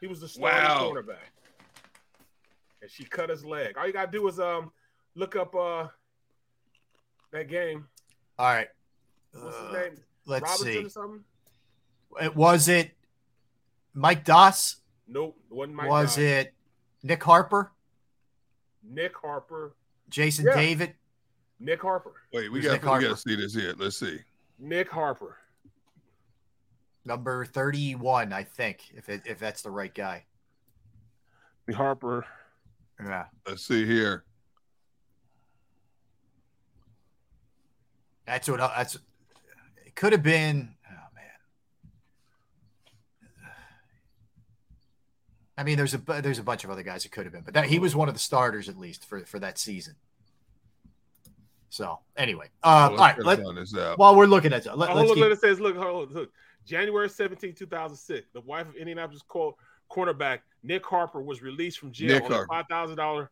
He 0.00 0.06
was 0.06 0.20
the 0.20 0.28
starting 0.28 0.58
Wow. 0.68 0.90
cornerback. 0.90 1.16
And 2.80 2.90
she 2.90 3.04
cut 3.04 3.28
his 3.30 3.44
leg. 3.44 3.76
All 3.78 3.86
you 3.86 3.92
gotta 3.92 4.10
do 4.10 4.26
is 4.28 4.40
um 4.40 4.72
look 5.14 5.36
up 5.36 5.54
uh 5.54 5.86
that 7.32 7.48
game. 7.48 7.86
All 8.38 8.46
right. 8.46 8.68
What's 9.32 9.56
Uh, 9.56 9.62
his 9.64 9.72
name? 9.72 10.04
let's 10.26 10.42
Robinson 10.42 10.66
see. 10.72 10.84
or 10.86 10.88
something? 10.88 11.24
It 12.20 12.34
was 12.36 12.68
it 12.68 12.96
Mike 13.94 14.24
Doss? 14.24 14.76
Nope. 15.06 15.38
It 15.50 15.54
wasn't 15.54 15.76
Mike 15.76 15.88
was 15.88 16.16
Dodd. 16.16 16.24
it 16.24 16.54
Nick 17.02 17.22
Harper? 17.22 17.72
Nick 18.82 19.16
Harper? 19.16 19.76
Jason 20.08 20.46
Yeah. 20.46 20.56
David? 20.56 20.94
Nick 21.60 21.80
Harper. 21.80 22.12
Wait, 22.32 22.50
we 22.50 22.60
got 22.60 22.72
Nick 22.72 22.82
we 22.82 22.88
got 22.88 23.00
to 23.00 23.16
see 23.16 23.36
this 23.36 23.54
here. 23.54 23.74
Let's 23.78 23.96
see. 23.96 24.18
Nick 24.62 24.88
Harper. 24.88 25.36
Number 27.04 27.44
31, 27.44 28.32
I 28.32 28.44
think, 28.44 28.92
if 28.94 29.08
it, 29.08 29.22
if 29.26 29.38
that's 29.40 29.62
the 29.62 29.70
right 29.70 29.92
guy. 29.92 30.24
Harper. 31.74 32.24
Yeah. 33.04 33.24
Let's 33.46 33.66
see 33.66 33.84
here. 33.84 34.24
That's 38.26 38.48
what. 38.48 38.58
That's. 38.58 38.96
It 39.84 39.94
could 39.94 40.12
have 40.12 40.22
been. 40.22 40.74
Oh 40.88 41.06
man. 41.14 41.24
I 45.56 45.64
mean, 45.64 45.76
there's 45.76 45.94
a 45.94 45.98
there's 45.98 46.38
a 46.38 46.42
bunch 46.42 46.62
of 46.64 46.70
other 46.70 46.82
guys 46.82 47.04
it 47.04 47.10
could 47.10 47.24
have 47.24 47.32
been, 47.32 47.42
but 47.42 47.54
that, 47.54 47.66
he 47.66 47.78
was 47.78 47.96
one 47.96 48.08
of 48.08 48.14
the 48.14 48.20
starters 48.20 48.68
at 48.68 48.78
least 48.78 49.04
for 49.04 49.20
for 49.24 49.38
that 49.40 49.58
season. 49.58 49.96
So 51.72 52.00
anyway, 52.18 52.50
uh, 52.62 52.88
Well, 52.90 53.00
all 53.00 53.06
right. 53.06 53.16
let's 53.16 53.26
Let, 53.26 53.42
find 53.46 53.56
this 53.56 53.74
out. 53.74 53.96
while 53.98 54.14
we're 54.14 54.26
looking 54.26 54.52
at, 54.52 54.66
let, 54.76 54.90
Oh, 54.90 54.94
let's 54.94 55.08
look, 55.08 55.14
keep, 55.16 55.24
look, 55.24 55.32
it 55.32 55.40
says, 55.40 55.58
look, 55.58 55.74
hold 55.74 56.08
on, 56.10 56.14
look. 56.14 56.30
January 56.66 57.08
17, 57.08 57.54
2006, 57.54 58.28
the 58.34 58.42
wife 58.42 58.68
of 58.68 58.76
Indianapolis 58.76 59.22
cor- 59.26 59.54
cornerback 59.90 60.40
Nick 60.62 60.84
Harper 60.84 61.22
was 61.22 61.40
released 61.40 61.78
from 61.78 61.90
jail 61.90 62.20
Nick 62.20 62.24
on 62.24 62.32
a 62.32 62.46
five 62.46 62.66
thousand 62.68 62.98
dollar, 62.98 63.30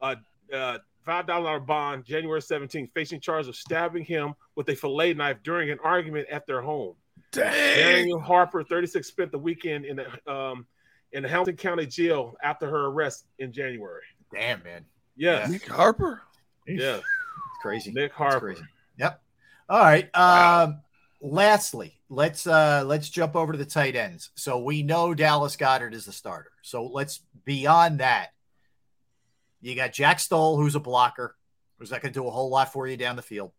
uh, 0.00 0.14
uh, 0.54 0.78
five 1.04 1.26
thousand 1.26 1.44
dollar 1.44 1.60
bond. 1.60 2.06
January 2.06 2.40
17th, 2.40 2.90
facing 2.94 3.20
charge 3.20 3.46
of 3.46 3.54
stabbing 3.56 4.04
him 4.06 4.32
with 4.56 4.66
a 4.70 4.74
fillet 4.74 5.12
knife 5.12 5.36
during 5.44 5.70
an 5.70 5.78
argument 5.84 6.26
at 6.30 6.46
their 6.46 6.62
home. 6.62 6.94
Daniel 7.30 8.18
Harper, 8.20 8.64
36, 8.64 9.06
spent 9.06 9.32
the 9.32 9.38
weekend 9.38 9.84
in 9.84 9.96
the 9.96 10.32
um 10.32 10.66
in 11.12 11.22
the 11.22 11.28
Hamilton 11.28 11.56
County 11.56 11.84
Jail 11.86 12.34
after 12.42 12.66
her 12.70 12.86
arrest 12.86 13.26
in 13.38 13.52
January. 13.52 14.02
damn 14.32 14.62
man, 14.62 14.82
Yes, 15.14 15.50
Nick 15.50 15.66
Harper. 15.68 16.22
yes, 16.66 16.78
it's 16.98 17.06
crazy. 17.62 17.92
Nick 17.92 18.12
Harper. 18.12 18.54
crazy. 18.54 18.64
Yep. 18.98 19.22
All 19.68 19.80
right. 19.80 20.14
Um, 20.14 20.80
lastly, 21.20 21.94
let's 22.10 22.46
uh 22.46 22.84
let's 22.86 23.08
jump 23.08 23.36
over 23.36 23.52
to 23.52 23.58
the 23.58 23.64
tight 23.64 23.96
ends. 23.96 24.30
So 24.34 24.58
we 24.58 24.82
know 24.82 25.14
Dallas 25.14 25.56
Goedert 25.56 25.94
is 25.94 26.04
the 26.04 26.12
starter. 26.12 26.50
So 26.62 26.84
let's 26.84 27.20
beyond 27.44 28.00
that. 28.00 28.30
You 29.62 29.76
got 29.76 29.92
Jack 29.92 30.18
Stoll, 30.18 30.56
who's 30.56 30.74
a 30.74 30.80
blocker, 30.80 31.36
who's 31.78 31.92
not 31.92 32.02
going 32.02 32.12
to 32.12 32.20
do 32.20 32.26
a 32.26 32.30
whole 32.30 32.50
lot 32.50 32.72
for 32.72 32.88
you 32.88 32.96
down 32.96 33.16
the 33.16 33.22
field. 33.22 33.52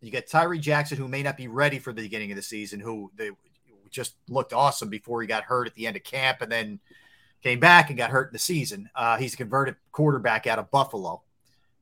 You 0.00 0.10
got 0.10 0.26
Tyree 0.26 0.58
Jackson, 0.58 0.98
who 0.98 1.08
may 1.08 1.22
not 1.22 1.36
be 1.36 1.48
ready 1.48 1.78
for 1.78 1.92
the 1.92 2.02
beginning 2.02 2.32
of 2.32 2.36
the 2.36 2.42
season, 2.42 2.80
who 2.80 3.10
they 3.14 3.30
just 3.90 4.16
looked 4.28 4.52
awesome 4.52 4.88
before 4.88 5.22
he 5.22 5.28
got 5.28 5.44
hurt 5.44 5.68
at 5.68 5.74
the 5.74 5.86
end 5.86 5.96
of 5.96 6.02
camp, 6.02 6.42
and 6.42 6.50
then 6.50 6.80
came 7.42 7.60
back 7.60 7.88
and 7.88 7.96
got 7.96 8.10
hurt 8.10 8.28
in 8.28 8.32
the 8.32 8.38
season. 8.38 8.90
Uh, 8.94 9.16
he's 9.16 9.34
a 9.34 9.36
converted 9.36 9.76
quarterback 9.92 10.46
out 10.46 10.58
of 10.58 10.70
Buffalo. 10.70 11.22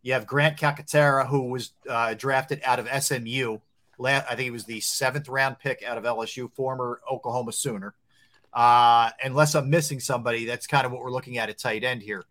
You 0.03 0.15
have 0.15 0.27
Grant 0.27 0.59
Calcaterra, 0.59 1.27
who 1.29 1.49
was 1.49 1.73
uh, 1.89 2.15
drafted 2.15 2.61
out 2.65 2.79
of 2.81 3.03
SMU. 3.03 3.59
La- 3.99 4.11
I 4.29 4.35
think 4.35 4.41
he 4.41 4.51
was 4.51 4.65
the 4.65 4.81
seventh 4.81 5.29
round 5.29 5.59
pick 5.61 5.83
out 5.85 5.97
of 5.97 6.05
LSU, 6.05 6.53
former 6.55 7.01
Oklahoma 7.11 7.53
Sooner. 7.53 7.95
Uh, 8.53 9.11
unless 9.23 9.55
I'm 9.55 9.71
missing 9.71 10.01
somebody, 10.01 10.45
that's 10.45 10.67
kind 10.67 10.85
of 10.85 10.93
what 10.93 11.03
we're 11.03 11.13
looking 11.13 11.39
at 11.39 11.49
at 11.49 11.59
tight 11.59 11.85
end 11.85 12.03
here. 12.03 12.25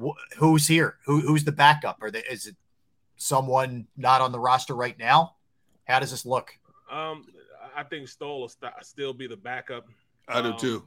Wh- 0.00 0.16
who's 0.36 0.68
here? 0.68 0.96
Who, 1.06 1.20
who's 1.20 1.44
the 1.44 1.52
backup? 1.52 1.98
Or 2.02 2.10
the, 2.10 2.30
is 2.30 2.46
it 2.46 2.56
someone 3.16 3.86
not 3.96 4.20
on 4.20 4.30
the 4.30 4.38
roster 4.38 4.74
right 4.74 4.96
now? 4.98 5.36
How 5.84 5.98
does 5.98 6.10
this 6.10 6.26
look? 6.26 6.52
Um, 6.90 7.24
I 7.74 7.82
think 7.84 8.06
Stoll 8.08 8.42
will 8.42 8.48
st- 8.48 8.72
still 8.82 9.14
be 9.14 9.26
the 9.26 9.36
backup. 9.36 9.86
I 10.28 10.42
do 10.42 10.48
Um, 10.50 10.58
too. 10.58 10.84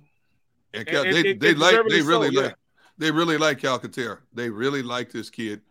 And, 0.74 0.82
and- 0.82 0.88
Cal- 0.88 1.04
and- 1.04 1.14
they 1.16 1.32
and 1.32 1.40
they 1.42 1.54
like 1.56 1.76
they 1.90 2.02
really 2.02 2.34
so, 2.34 2.42
like 2.44 2.56
they 3.00 3.10
really 3.12 3.38
like 3.38 3.60
Calcaterra. 3.60 4.20
They 4.34 4.50
really 4.50 4.84
like 4.84 5.12
this 5.12 5.30
kid. 5.32 5.62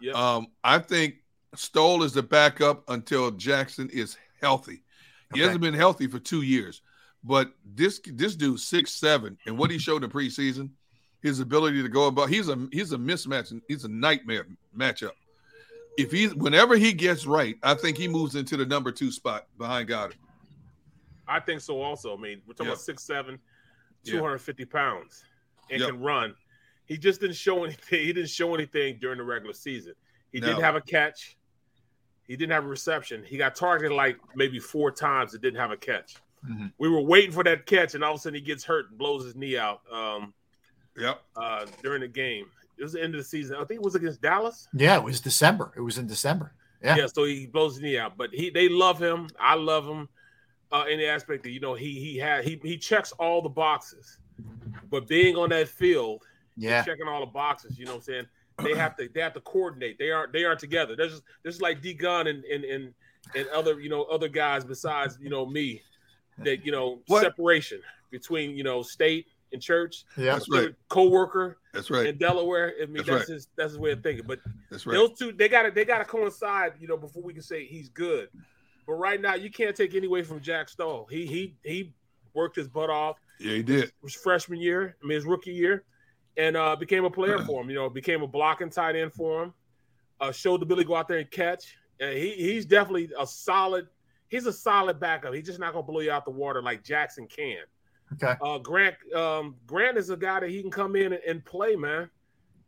Yep. 0.00 0.14
Um, 0.14 0.46
I 0.64 0.78
think 0.78 1.16
Stoll 1.54 2.02
is 2.02 2.12
the 2.12 2.22
backup 2.22 2.84
until 2.88 3.30
Jackson 3.30 3.88
is 3.90 4.16
healthy. 4.40 4.82
He 5.32 5.40
Okay. 5.40 5.42
hasn't 5.42 5.60
been 5.60 5.74
healthy 5.74 6.06
for 6.06 6.18
two 6.18 6.42
years, 6.42 6.82
but 7.24 7.52
this 7.64 8.00
this 8.04 8.36
dude 8.36 8.60
six 8.60 8.92
seven, 8.92 9.36
and 9.46 9.56
what 9.58 9.70
he 9.70 9.78
showed 9.78 10.04
in 10.04 10.10
preseason, 10.10 10.70
his 11.22 11.40
ability 11.40 11.82
to 11.82 11.88
go 11.88 12.06
about 12.06 12.28
he's 12.28 12.48
a 12.48 12.68
he's 12.72 12.92
a 12.92 12.96
mismatch 12.98 13.50
and 13.50 13.62
he's 13.68 13.84
a 13.84 13.88
nightmare 13.88 14.46
matchup. 14.76 15.12
If 15.98 16.12
he's 16.12 16.34
whenever 16.34 16.76
he 16.76 16.92
gets 16.92 17.26
right, 17.26 17.56
I 17.62 17.74
think 17.74 17.96
he 17.96 18.06
moves 18.06 18.34
into 18.36 18.56
the 18.56 18.66
number 18.66 18.92
two 18.92 19.10
spot 19.10 19.46
behind 19.58 19.88
Goedert. 19.88 20.16
I 21.26 21.40
think 21.40 21.60
so. 21.60 21.80
Also, 21.80 22.16
I 22.16 22.20
mean, 22.20 22.40
we're 22.46 22.52
talking 22.52 22.66
Yeah. 22.66 22.72
about 22.72 22.80
six 22.82 23.02
seven, 23.02 23.40
Yeah. 24.04 24.12
two 24.12 24.22
hundred 24.22 24.38
fifty 24.38 24.64
pounds, 24.66 25.24
and 25.70 25.80
Yep. 25.80 25.90
can 25.90 26.00
run. 26.00 26.34
He 26.86 26.96
just 26.96 27.20
didn't 27.20 27.36
show 27.36 27.64
anything. 27.64 28.00
He 28.06 28.12
didn't 28.12 28.30
show 28.30 28.54
anything 28.54 28.98
during 29.00 29.18
the 29.18 29.24
regular 29.24 29.52
season. 29.54 29.94
He 30.32 30.40
No. 30.40 30.48
didn't 30.48 30.62
have 30.62 30.76
a 30.76 30.80
catch. 30.80 31.36
He 32.26 32.36
didn't 32.36 32.52
have 32.52 32.64
a 32.64 32.68
reception. 32.68 33.22
He 33.24 33.36
got 33.36 33.54
targeted 33.54 33.92
like 33.96 34.18
maybe 34.34 34.58
four 34.58 34.90
times. 34.90 35.32
and 35.34 35.42
didn't 35.42 35.58
have 35.60 35.70
a 35.70 35.76
catch. 35.76 36.16
Mhm. 36.48 36.72
We 36.78 36.88
were 36.88 37.00
waiting 37.00 37.32
for 37.32 37.42
that 37.44 37.66
catch, 37.66 37.94
and 37.94 38.02
all 38.04 38.14
of 38.14 38.18
a 38.18 38.22
sudden 38.22 38.34
he 38.34 38.40
gets 38.40 38.64
hurt 38.64 38.88
and 38.90 38.98
blows 38.98 39.24
his 39.24 39.34
knee 39.36 39.56
out. 39.56 39.80
Um, 39.90 40.32
Yep. 40.96 41.22
uh, 41.36 41.66
during 41.82 42.00
the 42.00 42.08
game, 42.08 42.50
it 42.78 42.82
was 42.82 42.92
the 42.92 43.02
end 43.02 43.14
of 43.14 43.18
the 43.20 43.24
season. 43.24 43.56
I 43.56 43.64
think 43.64 43.80
it 43.80 43.82
was 43.84 43.94
against 43.94 44.20
Dallas. 44.22 44.68
Yeah, 44.72 44.96
it 44.96 45.02
was 45.04 45.20
December. 45.20 45.72
It 45.76 45.80
was 45.80 45.98
in 45.98 46.06
December. 46.06 46.52
Yeah. 46.82 46.96
Yeah, 46.96 47.06
so 47.06 47.24
he 47.24 47.46
blows 47.46 47.74
his 47.74 47.82
knee 47.82 47.98
out. 47.98 48.16
But 48.16 48.32
he 48.32 48.50
they 48.50 48.68
love 48.68 49.00
him. 49.00 49.28
I 49.40 49.54
love 49.54 49.86
him 49.88 50.08
uh, 50.72 50.84
in 50.88 50.98
the 50.98 51.06
aspect 51.06 51.42
that 51.44 51.50
you 51.50 51.60
know 51.60 51.74
he 51.74 51.98
he 51.98 52.16
had 52.18 52.44
he 52.44 52.60
he 52.62 52.76
checks 52.76 53.12
all 53.12 53.40
the 53.42 53.48
boxes. 53.48 54.18
But 54.90 55.06
being 55.08 55.36
on 55.36 55.48
that 55.50 55.68
field, 55.68 56.22
Yeah. 56.56 56.82
checking 56.82 57.06
all 57.08 57.20
the 57.20 57.26
boxes, 57.26 57.78
you 57.78 57.84
know 57.84 57.92
what 57.92 57.96
I'm 57.98 58.02
saying? 58.02 58.26
They 58.62 58.74
have 58.74 58.96
to 58.96 59.08
they 59.12 59.20
have 59.20 59.34
to 59.34 59.40
coordinate. 59.40 59.98
They 59.98 60.10
aren't 60.10 60.32
they 60.32 60.44
aren't 60.44 60.60
together. 60.60 60.96
There's 60.96 61.12
just 61.12 61.22
there's 61.42 61.60
like 61.60 61.82
D 61.82 61.92
Gun 61.92 62.26
and 62.26 62.42
and 62.44 62.64
and 62.64 62.94
and 63.34 63.46
other 63.48 63.78
you 63.80 63.90
know 63.90 64.04
other 64.04 64.28
guys 64.28 64.64
besides 64.64 65.18
you 65.20 65.28
know 65.28 65.44
me 65.46 65.82
that 66.38 66.64
you 66.64 66.72
know 66.72 67.00
What? 67.06 67.22
separation 67.22 67.80
between 68.10 68.56
you 68.56 68.64
know 68.64 68.80
state 68.82 69.26
and 69.52 69.60
church. 69.60 70.04
Yeah. 70.16 70.32
That's 70.32 70.48
right. 70.48 70.74
Co-worker 70.88 71.58
That's 71.74 71.90
right. 71.90 72.06
in 72.06 72.16
Delaware. 72.18 72.72
I 72.82 72.86
mean 72.86 72.96
That's 72.96 73.08
that's, 73.08 73.28
right. 73.28 73.34
his 73.34 73.48
that's 73.56 73.70
his 73.72 73.78
way 73.78 73.92
of 73.92 74.02
thinking. 74.02 74.24
But 74.26 74.40
That's 74.70 74.86
right. 74.86 74.94
those 74.94 75.18
two, 75.18 75.32
they 75.32 75.48
got 75.48 75.62
to 75.64 75.70
they 75.70 75.84
got 75.84 75.98
to 75.98 76.04
coincide, 76.06 76.72
you 76.80 76.88
know, 76.88 76.96
before 76.96 77.22
we 77.22 77.32
can 77.34 77.42
say 77.42 77.66
he's 77.66 77.90
good. 77.90 78.28
But 78.86 78.94
right 78.94 79.20
now, 79.20 79.34
you 79.34 79.50
can't 79.50 79.76
take 79.76 79.94
any 79.94 80.06
away 80.06 80.22
from 80.22 80.40
Jack 80.40 80.68
Stoll. 80.70 81.06
He 81.10 81.26
he 81.26 81.54
he 81.62 81.92
worked 82.32 82.56
his 82.56 82.68
butt 82.68 82.88
off 82.90 83.16
Yeah, 83.38 83.52
he 83.54 83.62
did. 83.62 83.92
his 84.02 84.14
freshman 84.14 84.60
year, 84.60 84.96
I 85.02 85.06
mean 85.06 85.16
his 85.16 85.26
rookie 85.26 85.52
year, 85.52 85.84
and 86.36 86.56
uh 86.56 86.76
became 86.76 87.04
a 87.04 87.10
player 87.10 87.38
for 87.46 87.62
him. 87.62 87.70
You 87.70 87.76
know, 87.76 87.90
became 87.90 88.22
a 88.22 88.26
blocking 88.26 88.70
tight 88.70 88.96
end 88.96 89.12
for 89.12 89.44
him. 89.44 89.54
Uh, 90.20 90.32
showed 90.32 90.60
the 90.60 90.64
ability 90.64 90.84
to 90.84 90.88
go 90.88 90.96
out 90.96 91.08
there 91.08 91.18
and 91.18 91.30
catch. 91.30 91.76
And 92.00 92.16
he 92.16 92.32
he's 92.32 92.66
definitely 92.66 93.10
a 93.18 93.26
solid. 93.26 93.88
He's 94.28 94.46
a 94.46 94.52
solid 94.52 94.98
backup. 94.98 95.34
He's 95.34 95.46
just 95.46 95.60
not 95.60 95.72
gonna 95.72 95.86
blow 95.86 96.00
you 96.00 96.10
out 96.10 96.24
the 96.24 96.30
water 96.30 96.62
like 96.62 96.82
Jackson 96.82 97.26
can. 97.26 97.58
Okay. 98.14 98.34
Uh, 98.40 98.58
Grant 98.58 98.94
um, 99.14 99.56
Grant 99.66 99.96
is 99.96 100.10
a 100.10 100.16
guy 100.16 100.40
that 100.40 100.50
he 100.50 100.62
can 100.62 100.70
come 100.70 100.96
in 100.96 101.12
and, 101.12 101.22
and 101.26 101.44
play, 101.44 101.76
man. 101.76 102.10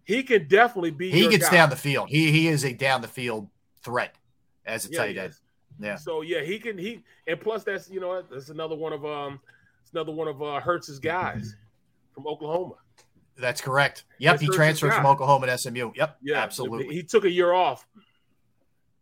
He 0.04 0.22
can 0.22 0.48
definitely 0.48 0.90
be. 0.90 1.10
He 1.10 1.28
gets 1.28 1.48
guy. 1.48 1.56
down 1.56 1.70
the 1.70 1.76
field. 1.76 2.08
He 2.08 2.30
he 2.30 2.48
is 2.48 2.64
a 2.64 2.72
down 2.72 3.02
the 3.02 3.08
field 3.08 3.48
threat 3.82 4.14
as 4.66 4.86
a 4.86 4.90
Yeah, 4.90 4.98
tight 4.98 5.16
end. 5.18 5.34
Yeah. 5.80 5.96
So 5.96 6.22
yeah, 6.22 6.42
he 6.42 6.58
can 6.58 6.76
he 6.76 7.02
and 7.26 7.40
plus 7.40 7.64
that's 7.64 7.88
you 7.88 8.00
know 8.00 8.22
that's 8.22 8.48
another 8.48 8.74
one 8.74 8.92
of 8.92 9.04
um 9.04 9.40
it's 9.82 9.92
another 9.92 10.12
one 10.12 10.28
of 10.28 10.42
uh 10.42 10.60
Hurts's 10.60 10.98
guys 10.98 11.54
from 12.14 12.26
Oklahoma. 12.26 12.74
That's 13.38 13.60
correct. 13.60 14.04
Yep, 14.18 14.32
That's 14.34 14.42
he 14.42 14.48
transferred 14.48 14.92
from. 14.94 15.06
Oklahoma 15.06 15.46
to 15.46 15.56
SMU. 15.58 15.92
Yep, 15.94 16.18
Yeah, 16.22 16.42
absolutely. 16.42 16.94
He 16.94 17.02
took 17.04 17.24
a 17.24 17.30
year 17.30 17.52
off, 17.52 17.86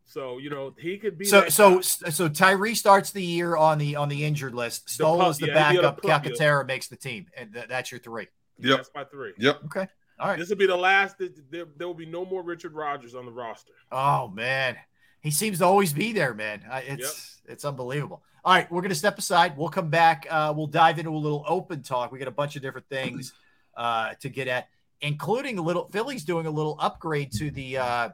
so 0.05 0.39
you 0.39 0.50
know 0.50 0.74
he 0.78 0.98
could 0.98 1.18
be. 1.18 1.24
So 1.24 1.48
so 1.48 1.76
guy. 1.76 1.81
so 2.10 2.28
Tyree 2.28 2.74
starts 2.74 3.10
the 3.10 3.23
year 3.23 3.56
on 3.56 3.78
the 3.78 3.97
on 3.97 4.08
the 4.08 4.24
injured 4.24 4.55
list. 4.55 4.89
Stoll 4.90 5.18
pup- 5.18 5.31
is 5.31 5.39
the 5.39 5.47
yeah, 5.48 5.73
he'll 5.73 5.81
be 5.82 5.86
on 5.86 5.94
backup. 6.02 6.02
the 6.02 6.08
yeah. 6.08 6.47
Calcaterra 6.52 6.66
makes 6.66 6.89
the 6.89 6.97
team, 6.97 7.26
and 7.36 7.52
th- 7.52 7.66
that's 7.68 7.90
your 7.90 7.98
three. 8.00 8.28
Yep. 8.58 8.76
that's 8.78 8.90
my 8.94 9.05
three. 9.05 9.32
Yep. 9.39 9.65
Okay. 9.66 9.89
All 10.18 10.28
right. 10.28 10.39
This 10.39 10.48
will 10.48 10.56
be 10.56 10.66
the 10.66 10.76
last. 10.76 11.16
There, 11.18 11.66
there 11.76 11.86
will 11.86 11.94
be 11.94 12.06
no 12.06 12.24
more 12.24 12.42
Richard 12.42 12.73
Rodgers 12.74 13.15
on 13.15 13.26
the 13.26 13.32
roster. 13.32 13.73
Oh 13.90 14.28
man, 14.28 14.76
he 15.20 15.31
seems 15.31 15.58
to 15.58 15.65
always 15.65 15.92
be 15.92 16.12
there, 16.12 16.34
man. 16.34 16.62
I- 16.70 16.81
It's 16.82 17.40
it's 17.47 17.65
unbelievable. 17.65 18.23
All 18.44 18.55
right, 18.55 18.70
we're 18.70 18.82
gonna 18.82 18.94
step 18.94 19.18
aside. 19.18 19.56
We'll 19.56 19.68
come 19.70 19.90
back. 19.90 20.26
Uh, 20.31 20.52
we'll 20.56 20.68
dive 20.68 20.98
into 20.98 21.10
a 21.10 21.16
little 21.18 21.44
open 21.48 21.82
talk. 21.82 22.12
We 22.12 22.18
got 22.18 22.28
a 22.28 22.32
bunch 22.32 22.55
of 22.55 22.62
different 22.62 22.89
things 22.89 23.32
uh, 23.76 24.14
to 24.20 24.28
get 24.28 24.48
at, 24.48 24.68
including 25.00 25.58
a 25.58 25.62
little. 25.62 25.88
Philly's 25.88 26.24
doing 26.24 26.46
a 26.46 26.50
little 26.50 26.76
upgrade 26.80 27.32
to 27.32 27.50
the 27.50 27.78
uh, 27.78 28.08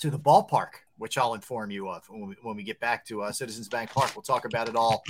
to 0.00 0.10
the 0.10 0.18
ballpark, 0.18 0.70
which 0.98 1.18
I'll 1.18 1.34
inform 1.34 1.70
you 1.70 1.88
of 1.88 2.04
when 2.08 2.28
we, 2.28 2.36
when 2.42 2.56
we 2.56 2.62
get 2.62 2.80
back 2.80 3.06
to 3.06 3.22
uh, 3.22 3.32
Citizens 3.32 3.68
Bank 3.68 3.90
Park. 3.90 4.12
We'll 4.16 4.22
talk 4.22 4.44
about 4.44 4.68
it 4.68 4.76
all. 4.76 5.02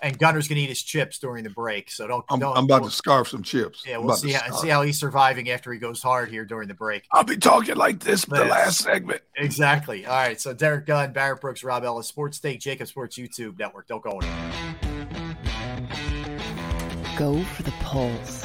And 0.00 0.18
Gunner's 0.18 0.48
gonna 0.48 0.60
eat 0.60 0.68
his 0.68 0.82
chips 0.82 1.20
during 1.20 1.44
the 1.44 1.50
break, 1.50 1.88
so 1.88 2.08
don't. 2.08 2.24
I'm, 2.28 2.40
don't 2.40 2.56
I'm 2.56 2.64
about 2.64 2.80
we'll- 2.80 2.90
to 2.90 2.96
scarf 2.96 3.28
some 3.28 3.44
chips. 3.44 3.84
Yeah, 3.86 3.98
we'll 3.98 4.16
see 4.16 4.32
how, 4.32 4.50
see 4.56 4.68
how 4.68 4.82
he's 4.82 4.98
surviving 4.98 5.48
after 5.50 5.72
he 5.72 5.78
goes 5.78 6.02
hard 6.02 6.28
here 6.28 6.44
during 6.44 6.66
the 6.66 6.74
break. 6.74 7.04
I'll 7.12 7.22
be 7.22 7.36
talking 7.36 7.76
like 7.76 8.00
this 8.00 8.24
for 8.24 8.36
the 8.38 8.46
last 8.46 8.80
segment. 8.80 9.22
Exactly. 9.36 10.04
All 10.04 10.16
right. 10.16 10.40
So 10.40 10.52
Derrick 10.52 10.86
Gunn, 10.86 11.12
Barrett 11.12 11.40
Brooks, 11.40 11.62
Rob 11.62 11.84
Ellis, 11.84 12.08
Sports 12.08 12.40
Take, 12.40 12.58
JAKIB 12.58 12.88
Sports 12.88 13.16
YouTube 13.16 13.56
Network. 13.60 13.86
Don't 13.86 14.02
go 14.02 14.18
anywhere. 14.18 14.76
Go 17.16 17.40
for 17.44 17.62
the 17.62 17.74
pulls 17.82 18.44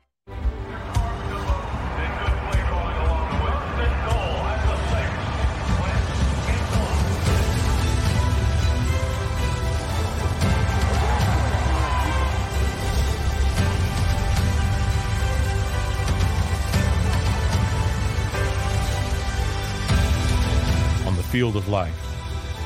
Field 21.31 21.55
of 21.55 21.69
life, 21.69 21.95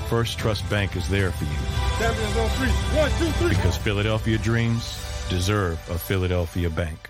First 0.10 0.40
Trust 0.40 0.68
Bank 0.72 0.96
is 0.96 1.08
there 1.08 1.32
for 1.32 1.44
you 1.44 1.52
on 2.38 2.50
three. 2.50 2.68
One, 2.98 3.12
two, 3.20 3.32
three. 3.38 3.50
because 3.50 3.78
Philadelphia 3.78 4.40
dreams 4.40 4.98
deserve 5.30 5.80
a 5.90 6.00
Philadelphia 6.00 6.70
bank. 6.70 7.10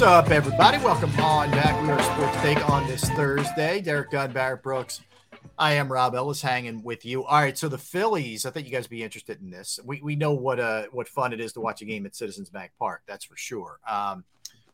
What's 0.00 0.12
up, 0.12 0.30
everybody? 0.30 0.78
Welcome 0.78 1.10
on 1.20 1.50
back. 1.50 1.78
We 1.82 1.90
are 1.90 2.02
Sports 2.02 2.40
Take 2.40 2.70
on 2.70 2.86
this 2.86 3.04
Thursday. 3.10 3.82
Derrick 3.82 4.10
Gunn, 4.10 4.32
Barrett 4.32 4.62
Brooks. 4.62 5.02
I 5.58 5.74
am 5.74 5.92
Rob 5.92 6.14
Ellis 6.14 6.40
hanging 6.40 6.82
with 6.82 7.04
you. 7.04 7.22
All 7.26 7.38
right, 7.38 7.56
so 7.56 7.68
the 7.68 7.76
Phillies, 7.76 8.46
I 8.46 8.50
think 8.50 8.66
you 8.66 8.72
guys 8.72 8.84
would 8.84 8.90
be 8.92 9.02
interested 9.02 9.42
in 9.42 9.50
this. 9.50 9.78
We, 9.84 10.00
we 10.00 10.16
know 10.16 10.32
what 10.32 10.58
uh 10.58 10.84
what 10.92 11.06
fun 11.06 11.34
it 11.34 11.40
is 11.40 11.52
to 11.52 11.60
watch 11.60 11.82
a 11.82 11.84
game 11.84 12.06
at 12.06 12.16
Citizens 12.16 12.48
Bank 12.48 12.72
Park, 12.78 13.02
that's 13.06 13.26
for 13.26 13.36
sure. 13.36 13.78
Um, 13.86 14.24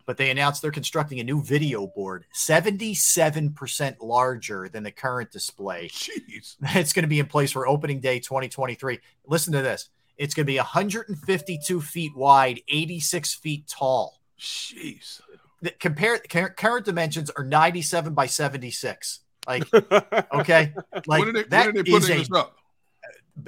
but 0.07 0.17
they 0.17 0.31
announced 0.31 0.63
they're 0.63 0.71
constructing 0.71 1.19
a 1.19 1.25
new 1.25 1.43
video 1.43 1.89
board, 1.89 2.25
77% 2.33 3.97
larger 4.01 4.69
than 4.69 4.85
the 4.85 4.93
current 4.93 5.33
display. 5.33 5.89
Jeez. 5.89 6.55
It's 6.77 6.93
going 6.93 7.03
to 7.03 7.09
be 7.09 7.19
in 7.19 7.27
place 7.27 7.51
for 7.51 7.67
opening 7.67 7.99
day 7.99 8.21
2023. 8.21 9.01
Listen 9.27 9.55
to 9.55 9.63
this. 9.63 9.89
It's 10.19 10.35
going 10.35 10.47
to 10.47 10.53
be 10.53 10.59
152 10.59 11.81
feet 11.81 12.17
wide, 12.17 12.61
86 12.69 13.35
feet 13.35 13.67
tall. 13.67 14.16
Jeez. 14.39 15.21
The, 15.63 15.71
compare 15.71 16.19
current 16.19 16.85
dimensions 16.85 17.31
are 17.31 17.45
97 17.45 18.13
by 18.15 18.27
76. 18.27 19.21
Like, 19.49 19.65
okay, 20.35 20.75
like 21.07 21.21
when 21.21 21.29
are 21.29 21.33
they, 21.33 21.43
that 21.45 21.67
when 21.67 21.79
are 21.79 21.83
they 21.83 21.91
is 21.93 22.11
a- 22.11 22.15
this 22.19 22.31
up? 22.33 22.57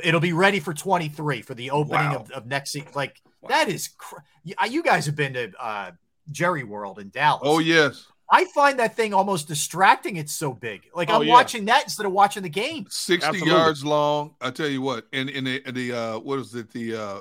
It'll 0.04 0.20
be 0.20 0.32
ready 0.34 0.60
for 0.60 0.74
23 0.74 1.40
for 1.42 1.54
the 1.54 1.70
opening 1.70 2.10
Wow. 2.10 2.16
of, 2.16 2.30
of 2.32 2.46
next 2.46 2.72
season. 2.72 2.88
Like 2.94 3.20
that 3.48 3.68
is, 3.68 3.88
cr- 3.88 4.20
you, 4.44 4.54
you 4.68 4.82
guys 4.82 5.06
have 5.06 5.16
been 5.16 5.32
to 5.34 5.50
uh, 5.58 5.90
Jerry 6.30 6.62
World 6.64 6.98
in 6.98 7.08
Dallas. 7.10 7.40
Oh, 7.44 7.58
yes. 7.58 8.06
I 8.30 8.44
find 8.54 8.78
that 8.78 8.94
thing 8.94 9.14
almost 9.14 9.48
distracting. 9.48 10.16
It's 10.16 10.34
so 10.34 10.52
big. 10.52 10.82
Like 10.94 11.08
Oh, 11.10 11.14
I'm 11.16 11.22
yeah. 11.26 11.32
watching 11.32 11.64
that 11.66 11.84
instead 11.84 12.04
of 12.04 12.12
watching 12.12 12.42
the 12.42 12.50
game. 12.50 12.86
60 12.90 13.38
yards 13.46 13.82
long. 13.82 14.34
I 14.42 14.50
tell 14.50 14.68
you 14.68 14.82
what, 14.82 15.06
and 15.14 15.30
in 15.30 15.44
the, 15.44 15.62
the 15.72 15.92
uh, 15.92 16.18
what 16.18 16.38
is 16.38 16.54
it? 16.54 16.70
The 16.70 16.94
uh, 16.94 17.20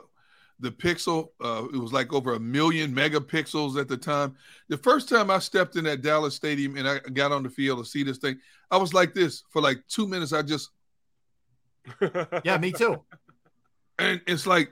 the 0.59 0.71
pixel, 0.71 1.29
uh, 1.43 1.65
it 1.73 1.77
was 1.77 1.93
like 1.93 2.13
over 2.13 2.33
a 2.33 2.39
million 2.39 2.93
megapixels 2.93 3.79
at 3.79 3.87
the 3.87 3.97
time. 3.97 4.35
The 4.69 4.77
first 4.77 5.07
time 5.07 5.29
I 5.29 5.39
stepped 5.39 5.75
in 5.75 5.83
that 5.85 6.01
Dallas 6.01 6.35
stadium 6.35 6.77
and 6.77 6.87
I 6.87 6.99
got 6.99 7.31
on 7.31 7.43
the 7.43 7.49
field 7.49 7.79
to 7.83 7.85
see 7.89 8.03
this 8.03 8.17
thing, 8.17 8.37
I 8.71 8.77
was 8.77 8.93
like 8.93 9.13
this 9.13 9.43
for 9.49 9.61
like 9.61 9.83
two 9.87 10.07
minutes. 10.07 10.33
I 10.33 10.41
just, 10.41 10.69
Yeah, 12.43 12.57
me 12.57 12.71
too. 12.71 13.03
and 13.99 14.19
it's 14.27 14.47
like, 14.47 14.71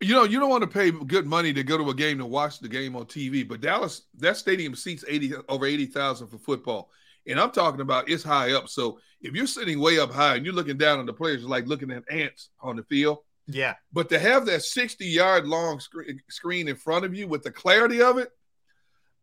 you 0.00 0.14
know, 0.14 0.24
you 0.24 0.40
don't 0.40 0.50
want 0.50 0.62
to 0.62 0.68
pay 0.68 0.90
good 0.90 1.26
money 1.26 1.52
to 1.52 1.62
go 1.62 1.78
to 1.78 1.88
a 1.90 1.94
game 1.94 2.18
to 2.18 2.26
watch 2.26 2.58
the 2.58 2.68
game 2.68 2.96
on 2.96 3.04
TV, 3.04 3.46
but 3.46 3.60
Dallas, 3.60 4.02
that 4.18 4.36
stadium 4.36 4.74
seats 4.74 5.04
80 5.08 5.34
over 5.48 5.64
80,000 5.64 6.26
for 6.26 6.38
football. 6.38 6.90
And 7.26 7.38
I'm 7.38 7.52
talking 7.52 7.80
about 7.80 8.10
it's 8.10 8.24
high 8.24 8.52
up. 8.52 8.68
So 8.68 8.98
if 9.20 9.32
you're 9.34 9.46
sitting 9.46 9.78
way 9.78 10.00
up 10.00 10.12
high 10.12 10.34
and 10.34 10.44
you're 10.44 10.54
looking 10.54 10.76
down 10.76 10.98
on 10.98 11.06
the 11.06 11.12
players, 11.12 11.44
like 11.44 11.66
looking 11.68 11.92
at 11.92 12.02
ants 12.10 12.50
on 12.60 12.76
the 12.76 12.82
field. 12.82 13.18
Yeah. 13.46 13.74
But 13.92 14.08
to 14.10 14.18
have 14.18 14.46
that 14.46 14.62
60 14.62 15.04
yard 15.06 15.46
long 15.46 15.80
screen, 15.80 16.20
screen 16.28 16.68
in 16.68 16.76
front 16.76 17.04
of 17.04 17.14
you 17.14 17.26
with 17.28 17.42
the 17.42 17.50
clarity 17.50 18.00
of 18.02 18.18
it, 18.18 18.30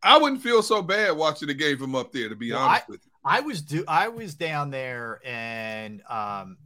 I 0.02 0.18
wouldn't 0.18 0.42
feel 0.42 0.62
so 0.62 0.82
bad 0.82 1.16
watching 1.16 1.48
the 1.48 1.54
game 1.54 1.78
from 1.78 1.94
up 1.94 2.12
there, 2.12 2.28
to 2.28 2.36
be 2.36 2.52
Well, 2.52 2.60
honest 2.62 2.84
I, 2.88 2.90
with 2.90 3.00
you. 3.04 3.10
I 3.24 3.40
was 3.40 3.62
do 3.62 3.84
I 3.86 4.08
was 4.08 4.34
down 4.34 4.70
there 4.70 5.20
and 5.24 6.02
um 6.08 6.56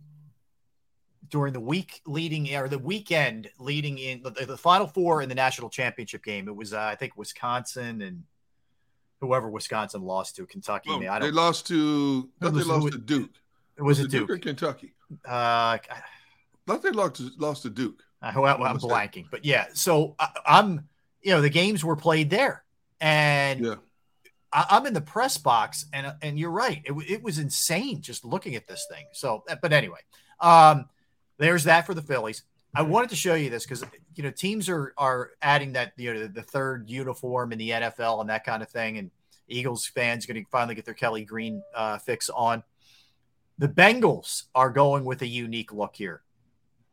during 1.30 1.52
the 1.52 1.60
week 1.60 2.00
leading 2.06 2.54
or 2.54 2.68
the 2.68 2.78
weekend 2.78 3.48
leading 3.58 3.98
in 3.98 4.22
the, 4.22 4.30
the 4.30 4.56
final 4.56 4.86
four 4.86 5.20
in 5.22 5.28
the 5.28 5.34
national 5.34 5.68
championship 5.70 6.22
game. 6.22 6.46
It 6.48 6.54
was 6.54 6.72
uh, 6.72 6.80
I 6.80 6.94
think 6.94 7.16
Wisconsin 7.16 8.02
and 8.02 8.22
whoever 9.20 9.48
Wisconsin 9.50 10.02
lost 10.02 10.36
to 10.36 10.46
Kentucky. 10.46 10.90
Oh, 10.92 10.96
I 10.98 11.18
they 11.18 11.26
don't. 11.26 11.34
lost 11.34 11.66
to, 11.68 12.28
they 12.40 12.50
lost 12.50 12.68
who- 12.84 12.90
to 12.90 12.98
Duke. 12.98 13.30
It 13.76 13.82
was, 13.82 13.98
it 13.98 14.04
a 14.04 14.08
Duke. 14.08 14.30
or 14.30 14.38
Kentucky? 14.38 14.94
Uh, 15.26 15.78
thought 16.66 16.82
they 16.82 16.90
lost 16.90 17.16
to, 17.16 17.30
lost 17.38 17.62
to 17.62 17.70
Duke. 17.70 18.02
I, 18.22 18.38
well, 18.38 18.62
I'm 18.62 18.78
blanking, 18.78 19.26
but 19.30 19.44
yeah. 19.44 19.66
So 19.74 20.14
I, 20.18 20.28
I'm, 20.46 20.88
you 21.22 21.32
know, 21.32 21.40
the 21.40 21.50
games 21.50 21.84
were 21.84 21.96
played 21.96 22.30
there, 22.30 22.64
and 23.00 23.64
Yeah. 23.64 23.74
I, 24.52 24.66
I'm 24.70 24.86
in 24.86 24.94
the 24.94 25.00
press 25.00 25.36
box, 25.36 25.86
and 25.92 26.14
and 26.22 26.38
you're 26.38 26.50
right. 26.50 26.80
It, 26.84 26.92
it 27.08 27.22
was 27.22 27.38
insane 27.38 28.00
just 28.00 28.24
looking 28.24 28.54
at 28.54 28.66
this 28.66 28.86
thing. 28.90 29.04
So, 29.12 29.44
but 29.60 29.72
anyway, 29.72 30.00
um, 30.40 30.88
there's 31.38 31.64
that 31.64 31.86
for 31.86 31.94
the 31.94 32.02
Phillies. 32.02 32.44
I 32.76 32.82
wanted 32.82 33.10
to 33.10 33.16
show 33.16 33.34
you 33.34 33.50
this 33.50 33.64
because 33.64 33.84
you 34.16 34.22
know 34.24 34.30
teams 34.30 34.68
are 34.68 34.94
are 34.96 35.30
adding 35.42 35.72
that 35.74 35.92
you 35.96 36.12
know 36.12 36.20
the, 36.20 36.28
the 36.28 36.42
third 36.42 36.88
uniform 36.90 37.52
in 37.52 37.58
the 37.58 37.70
NFL 37.70 38.20
and 38.20 38.30
that 38.30 38.44
kind 38.44 38.62
of 38.62 38.68
thing, 38.68 38.98
and 38.98 39.10
Eagles 39.48 39.86
fans 39.86 40.26
going 40.26 40.42
to 40.42 40.50
finally 40.50 40.74
get 40.74 40.84
their 40.84 40.94
Kelly 40.94 41.24
Green 41.24 41.62
uh, 41.74 41.98
fix 41.98 42.30
on. 42.30 42.62
The 43.58 43.68
Bengals 43.68 44.44
are 44.54 44.70
going 44.70 45.04
with 45.04 45.22
a 45.22 45.26
unique 45.26 45.72
look 45.72 45.94
here, 45.94 46.22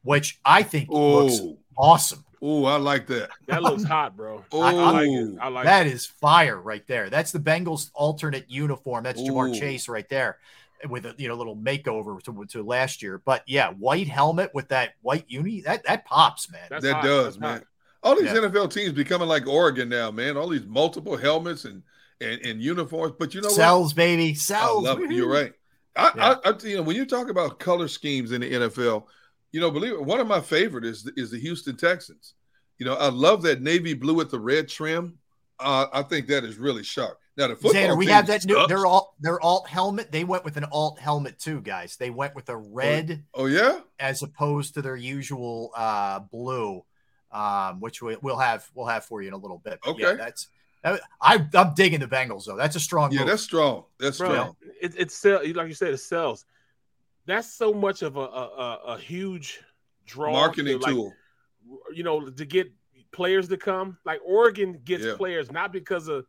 which 0.04 0.40
I 0.46 0.64
think 0.64 0.90
looks 0.90 1.40
Oh, 1.42 1.58
awesome. 1.78 2.24
oh, 2.42 2.66
I 2.66 2.78
like 2.78 3.08
that. 3.08 3.30
That 3.48 3.64
looks 3.64 3.84
hot, 3.84 4.16
bro. 4.18 4.44
Oh, 4.52 4.62
I, 4.62 4.72
I 4.74 4.92
like 4.92 5.08
it. 5.10 5.38
I 5.42 5.48
like 5.50 5.66
That 5.66 5.88
it. 5.88 5.94
is 5.94 6.06
fire 6.06 6.60
right 6.60 6.86
there. 6.88 7.10
That's 7.10 7.32
the 7.32 7.40
Bengals 7.40 7.92
alternate 7.94 8.50
uniform. 8.50 9.04
That's 9.04 9.22
Ja'Marr 9.22 9.56
Ooh. 9.56 9.60
Chase 9.60 9.88
right 9.88 10.08
there 10.10 10.38
with 10.90 11.06
a 11.06 11.14
you 11.18 11.28
know 11.28 11.36
little 11.36 11.56
makeover 11.56 12.22
to, 12.24 12.46
to 12.46 12.64
last 12.64 13.04
year. 13.04 13.22
But 13.24 13.44
yeah, 13.48 13.70
white 13.72 14.08
helmet 14.08 14.50
with 14.54 14.70
that 14.70 14.94
white 15.02 15.26
uni 15.28 15.62
that 15.62 15.84
that 15.86 16.06
pops, 16.06 16.52
man. 16.52 16.62
That's 16.70 16.84
that 16.84 16.96
hot. 16.96 17.04
does, 17.04 17.26
That's 17.26 17.40
man. 17.40 17.54
hot. 17.60 17.64
All 18.04 18.16
these 18.16 18.26
Yeah. 18.34 18.40
NFL 18.40 18.74
teams 18.74 18.94
becoming 18.94 19.28
like 19.28 19.46
Oregon 19.48 19.88
now, 19.90 20.10
man. 20.10 20.36
All 20.38 20.48
these 20.50 20.66
multiple 20.66 21.16
helmets 21.18 21.66
and 21.66 21.84
and, 22.20 22.40
and 22.46 22.62
uniforms. 22.62 23.14
But 23.20 23.34
you 23.36 23.42
know 23.42 23.48
what? 23.48 23.56
Sells, 23.56 23.94
baby, 23.94 24.30
I 24.30 24.34
sells. 24.34 24.84
love 24.84 25.00
it. 25.02 25.12
You're 25.12 25.30
right. 25.30 25.54
I, 25.96 26.12
Yeah. 26.16 26.36
I, 26.46 26.50
I, 26.50 26.54
you 26.64 26.78
know, 26.78 26.84
when 26.84 26.96
you 26.96 27.06
talk 27.06 27.30
about 27.30 27.60
color 27.60 27.88
schemes 27.88 28.32
in 28.32 28.42
the 28.42 28.52
NFL, 28.52 29.04
you 29.52 29.60
know, 29.60 29.72
believe 29.72 29.94
it, 29.94 30.04
one 30.04 30.20
of 30.20 30.28
my 30.28 30.42
favorite 30.42 30.86
is 30.86 31.10
is 31.18 31.32
the 31.32 31.40
Houston 31.40 31.76
Texans. 31.76 32.34
You 32.78 32.86
know, 32.86 32.96
I 32.96 33.10
love 33.10 33.42
that 33.44 33.62
navy 33.62 33.94
blue 33.94 34.14
with 34.16 34.32
the 34.32 34.40
red 34.40 34.68
trim. 34.68 35.18
Uh, 35.60 35.86
I 35.94 36.02
think 36.04 36.28
that 36.28 36.44
is 36.44 36.58
really 36.58 36.84
sharp. 36.84 37.20
Now 37.38 37.48
the 37.48 37.56
football 37.56 37.74
Xander, 37.74 37.98
we 37.98 38.08
have 38.08 38.28
that 38.28 38.46
new 38.46 38.56
sucks. 38.56 38.68
their 38.68 38.86
alt 38.86 39.14
their 39.20 39.40
alt 39.40 39.68
helmet. 39.68 40.12
They 40.12 40.24
went 40.24 40.44
with 40.44 40.58
an 40.58 40.66
alt 40.72 41.00
helmet 41.00 41.40
too, 41.40 41.62
guys. 41.62 41.96
They 41.96 42.10
went 42.10 42.36
with 42.36 42.50
a 42.50 42.58
red 42.58 43.24
Oh 43.34 43.46
yeah, 43.46 43.82
as 44.00 44.22
opposed 44.24 44.74
to 44.74 44.82
their 44.82 44.96
usual 44.98 45.72
uh 45.76 46.20
blue, 46.20 46.84
um, 47.32 47.80
which 47.80 48.02
we, 48.02 48.18
we'll 48.22 48.38
have 48.38 48.68
we'll 48.74 48.88
have 48.88 49.06
for 49.06 49.22
you 49.22 49.28
in 49.30 49.34
a 49.34 49.38
little 49.38 49.60
bit. 49.60 49.80
But 49.84 49.98
yeah, 49.98 50.08
Okay. 50.08 50.18
that's 50.18 50.48
I, 51.22 51.46
I'm 51.54 51.74
digging 51.76 52.00
the 52.00 52.08
Bengals 52.08 52.46
though. 52.46 52.58
That's 52.58 52.76
a 52.76 52.80
strong 52.80 53.12
yeah, 53.12 53.20
move. 53.20 53.28
that's 53.28 53.44
strong. 53.44 53.84
That's 54.00 54.18
Bro, 54.18 54.30
strong. 54.32 54.56
it, 54.82 54.96
it 54.98 55.12
sell 55.12 55.40
like 55.54 55.68
you 55.68 55.74
said, 55.76 55.94
it 55.94 56.00
sells. 56.00 56.46
That's 57.26 57.52
so 57.54 57.74
much 57.74 58.02
of 58.02 58.18
a 58.18 58.20
a, 58.20 58.24
a, 58.24 58.80
a 58.94 58.98
huge 58.98 59.60
draw. 60.06 60.32
Marketing 60.32 60.80
to, 60.80 60.86
like, 60.86 60.94
tool. 60.94 61.14
You 61.94 62.04
know, 62.04 62.30
to 62.30 62.46
get 62.46 62.72
players 63.12 63.48
to 63.50 63.58
come. 63.58 63.98
Like 64.06 64.20
Oregon 64.26 64.80
gets 64.84 65.04
Yeah. 65.04 65.16
players 65.18 65.52
not 65.52 65.72
because 65.72 66.08
of 66.08 66.26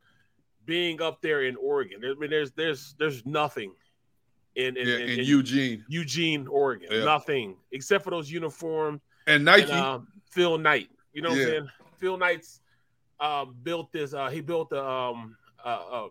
being 0.64 1.00
up 1.00 1.22
there 1.22 1.44
in 1.44 1.56
Oregon. 1.56 2.00
I 2.04 2.14
mean, 2.14 2.30
there's 2.30 2.52
there's 2.52 2.94
there's 2.98 3.24
nothing 3.26 3.72
in 4.54 4.76
in, 4.76 4.86
Yeah, 4.86 4.94
in- 4.96 5.00
in 5.10 5.18
in 5.20 5.24
Eugene 5.24 5.84
Eugene, 5.88 6.46
Oregon. 6.46 6.88
Yeah. 6.90 7.04
Nothing 7.04 7.56
except 7.72 8.04
for 8.04 8.10
those 8.10 8.30
uniforms 8.30 9.00
and 9.26 9.44
Nike. 9.44 9.62
and, 9.62 9.72
um, 9.72 10.08
Phil 10.30 10.58
Knight. 10.58 10.90
You 11.12 11.22
know 11.22 11.30
what 11.30 11.38
I'm 11.38 11.44
saying? 11.44 11.68
Phil 11.98 12.16
Knight's 12.18 12.60
um, 13.20 13.54
built 13.62 13.92
this. 13.92 14.12
Uh, 14.14 14.28
he 14.28 14.40
built 14.40 14.72
a, 14.72 14.84
um, 14.84 15.36
uh, 15.64 15.68
uh, 15.68 16.08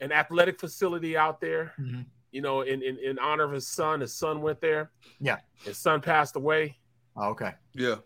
an 0.00 0.12
athletic 0.12 0.58
facility 0.60 1.16
out 1.16 1.40
there. 1.40 1.72
Mhm. 1.80 2.04
You 2.32 2.42
know, 2.42 2.60
in, 2.62 2.82
in 2.82 2.96
in 2.98 3.18
honor 3.18 3.44
of 3.44 3.52
his 3.52 3.66
son. 3.66 4.00
His 4.00 4.14
son 4.14 4.40
went 4.40 4.60
there. 4.60 4.90
Yeah. 5.20 5.38
His 5.64 5.78
son 5.78 6.00
passed 6.00 6.36
away. 6.36 6.76
Oh, 7.16 7.30
okay. 7.30 7.52
yeah, 7.74 7.96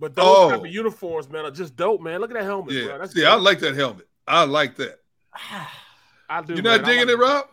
But 0.00 0.14
those 0.16 0.24
Oh. 0.26 0.50
type 0.50 0.60
of 0.60 0.66
uniforms, 0.66 1.28
man, 1.30 1.44
are 1.44 1.50
just 1.50 1.76
dope, 1.76 2.00
man. 2.00 2.20
Look 2.20 2.30
at 2.30 2.34
that 2.34 2.42
helmet, 2.44 2.72
yeah. 2.74 2.86
bro. 2.86 2.98
That's 2.98 3.14
See, 3.14 3.24
I 3.24 3.34
like 3.36 3.60
that 3.60 3.76
helmet. 3.76 4.08
I 4.26 4.44
like 4.44 4.74
that. 4.76 4.98
I 6.28 6.42
do. 6.42 6.54
You're 6.54 6.62
not 6.62 6.80
I 6.80 6.84
digging 6.84 7.06
like 7.06 7.14
it, 7.14 7.18
Rob? 7.18 7.46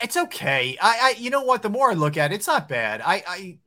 It's 0.00 0.16
okay. 0.16 0.76
I, 0.80 0.98
I 1.02 1.14
you 1.18 1.30
know 1.30 1.42
what? 1.42 1.62
The 1.62 1.68
more 1.70 1.90
I 1.90 1.94
look 1.94 2.16
at 2.16 2.32
it, 2.32 2.36
it's 2.36 2.46
not 2.46 2.68
bad. 2.68 3.00
I 3.04 3.22
I 3.28 3.58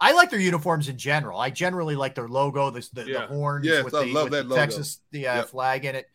I 0.00 0.12
like 0.12 0.30
their 0.30 0.40
uniforms 0.40 0.88
in 0.88 0.96
general. 0.98 1.38
I 1.40 1.50
generally 1.50 1.94
like 1.96 2.14
their 2.14 2.28
logo, 2.28 2.70
the 2.70 2.86
the, 2.92 3.04
Yeah. 3.06 3.20
the 3.22 3.26
horns 3.28 3.66
Yes, 3.66 3.84
with 3.84 3.94
I 3.94 4.04
the, 4.04 4.12
love 4.12 4.24
with 4.24 4.32
that 4.32 4.42
the 4.44 4.48
logo. 4.50 4.60
Texas 4.60 4.98
the 5.12 5.26
uh, 5.28 5.36
Yep. 5.36 5.48
flag 5.48 5.84
in 5.84 5.94
it. 5.96 6.06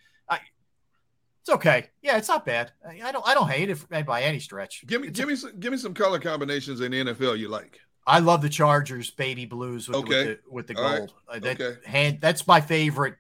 It's 1.46 1.54
okay. 1.54 1.92
Yeah, 2.02 2.18
it's 2.18 2.28
not 2.28 2.44
bad. 2.44 2.72
I, 2.90 3.12
don't 3.12 3.24
I 3.28 3.36
don't 3.36 3.48
hate 3.48 3.70
it 3.70 4.06
by 4.08 4.24
any 4.24 4.40
stretch. 4.40 4.84
Give 4.88 5.00
me, 5.02 5.10
It's 5.10 5.20
give 5.20 5.30
me, 5.30 5.36
some, 5.36 5.52
give 5.60 5.72
me 5.72 5.78
some 5.78 5.94
color 5.94 6.18
combinations 6.18 6.82
in 6.82 6.92
the 6.92 7.06
NFL 7.06 7.38
you 7.38 7.50
like. 7.50 7.80
I 8.08 8.18
love 8.18 8.42
the 8.42 8.50
Chargers 8.50 9.12
baby 9.12 9.46
blues 9.46 9.88
with, 9.88 9.98
Okay. 9.98 10.24
the, 10.24 10.30
with 10.30 10.38
the 10.38 10.52
with 10.52 10.68
the 10.68 10.76
All 10.78 10.84
right. 10.84 10.98
gold. 10.98 11.14
Uh, 11.30 11.38
that 11.38 11.62
Okay. 11.62 11.78
hand 11.88 12.18
that's 12.20 12.48
my 12.48 12.62
favorite, 12.62 13.18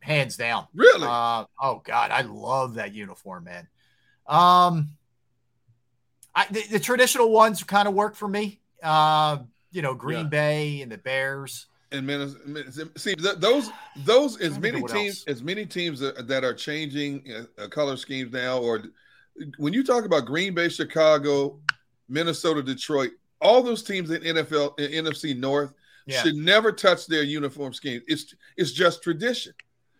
hands 0.00 0.36
down. 0.36 0.66
Really? 0.74 1.06
Uh, 1.06 1.44
oh 1.62 1.80
God, 1.84 2.10
I 2.10 2.22
love 2.22 2.74
that 2.74 2.92
uniform, 2.92 3.44
man. 3.44 3.68
Um, 4.26 4.88
I 6.34 6.46
the, 6.50 6.64
the 6.72 6.80
traditional 6.80 7.30
ones 7.30 7.62
kind 7.62 7.86
of 7.86 7.94
work 7.94 8.16
for 8.16 8.26
me. 8.26 8.60
Uh, 8.82 9.38
you 9.70 9.82
know, 9.82 9.94
Green 9.94 10.24
Yeah. 10.24 10.30
Bay 10.30 10.82
and 10.82 10.90
the 10.90 10.98
Bears. 10.98 11.67
And 11.92 12.06
Minnesota. 12.06 12.90
See 12.96 13.14
th- 13.14 13.36
those 13.36 13.70
those 13.96 14.40
as 14.40 14.58
Trying 14.58 14.62
to 14.62 14.70
think 14.70 14.74
many 14.90 15.02
teams 15.04 15.24
else. 15.28 15.36
as 15.36 15.42
many 15.42 15.66
teams 15.66 16.00
that, 16.00 16.28
that 16.28 16.44
are 16.44 16.54
changing 16.54 17.24
uh, 17.58 17.62
uh, 17.62 17.68
color 17.68 17.96
schemes 17.96 18.32
now, 18.32 18.58
or 18.58 18.84
when 19.58 19.72
you 19.72 19.82
talk 19.84 20.04
about 20.04 20.26
Green 20.26 20.54
Bay, 20.54 20.68
Chicago, 20.68 21.60
Minnesota, 22.08 22.62
Detroit, 22.62 23.10
all 23.40 23.62
those 23.62 23.82
teams 23.82 24.10
in 24.10 24.22
NFL 24.22 24.78
in 24.80 25.04
NFC 25.04 25.36
North 25.36 25.72
Yeah, 26.06 26.22
should 26.22 26.34
never 26.36 26.72
touch 26.72 27.06
their 27.06 27.22
uniform 27.22 27.72
scheme. 27.72 28.02
It's 28.06 28.34
it's 28.56 28.72
just 28.72 29.02
tradition. 29.02 29.52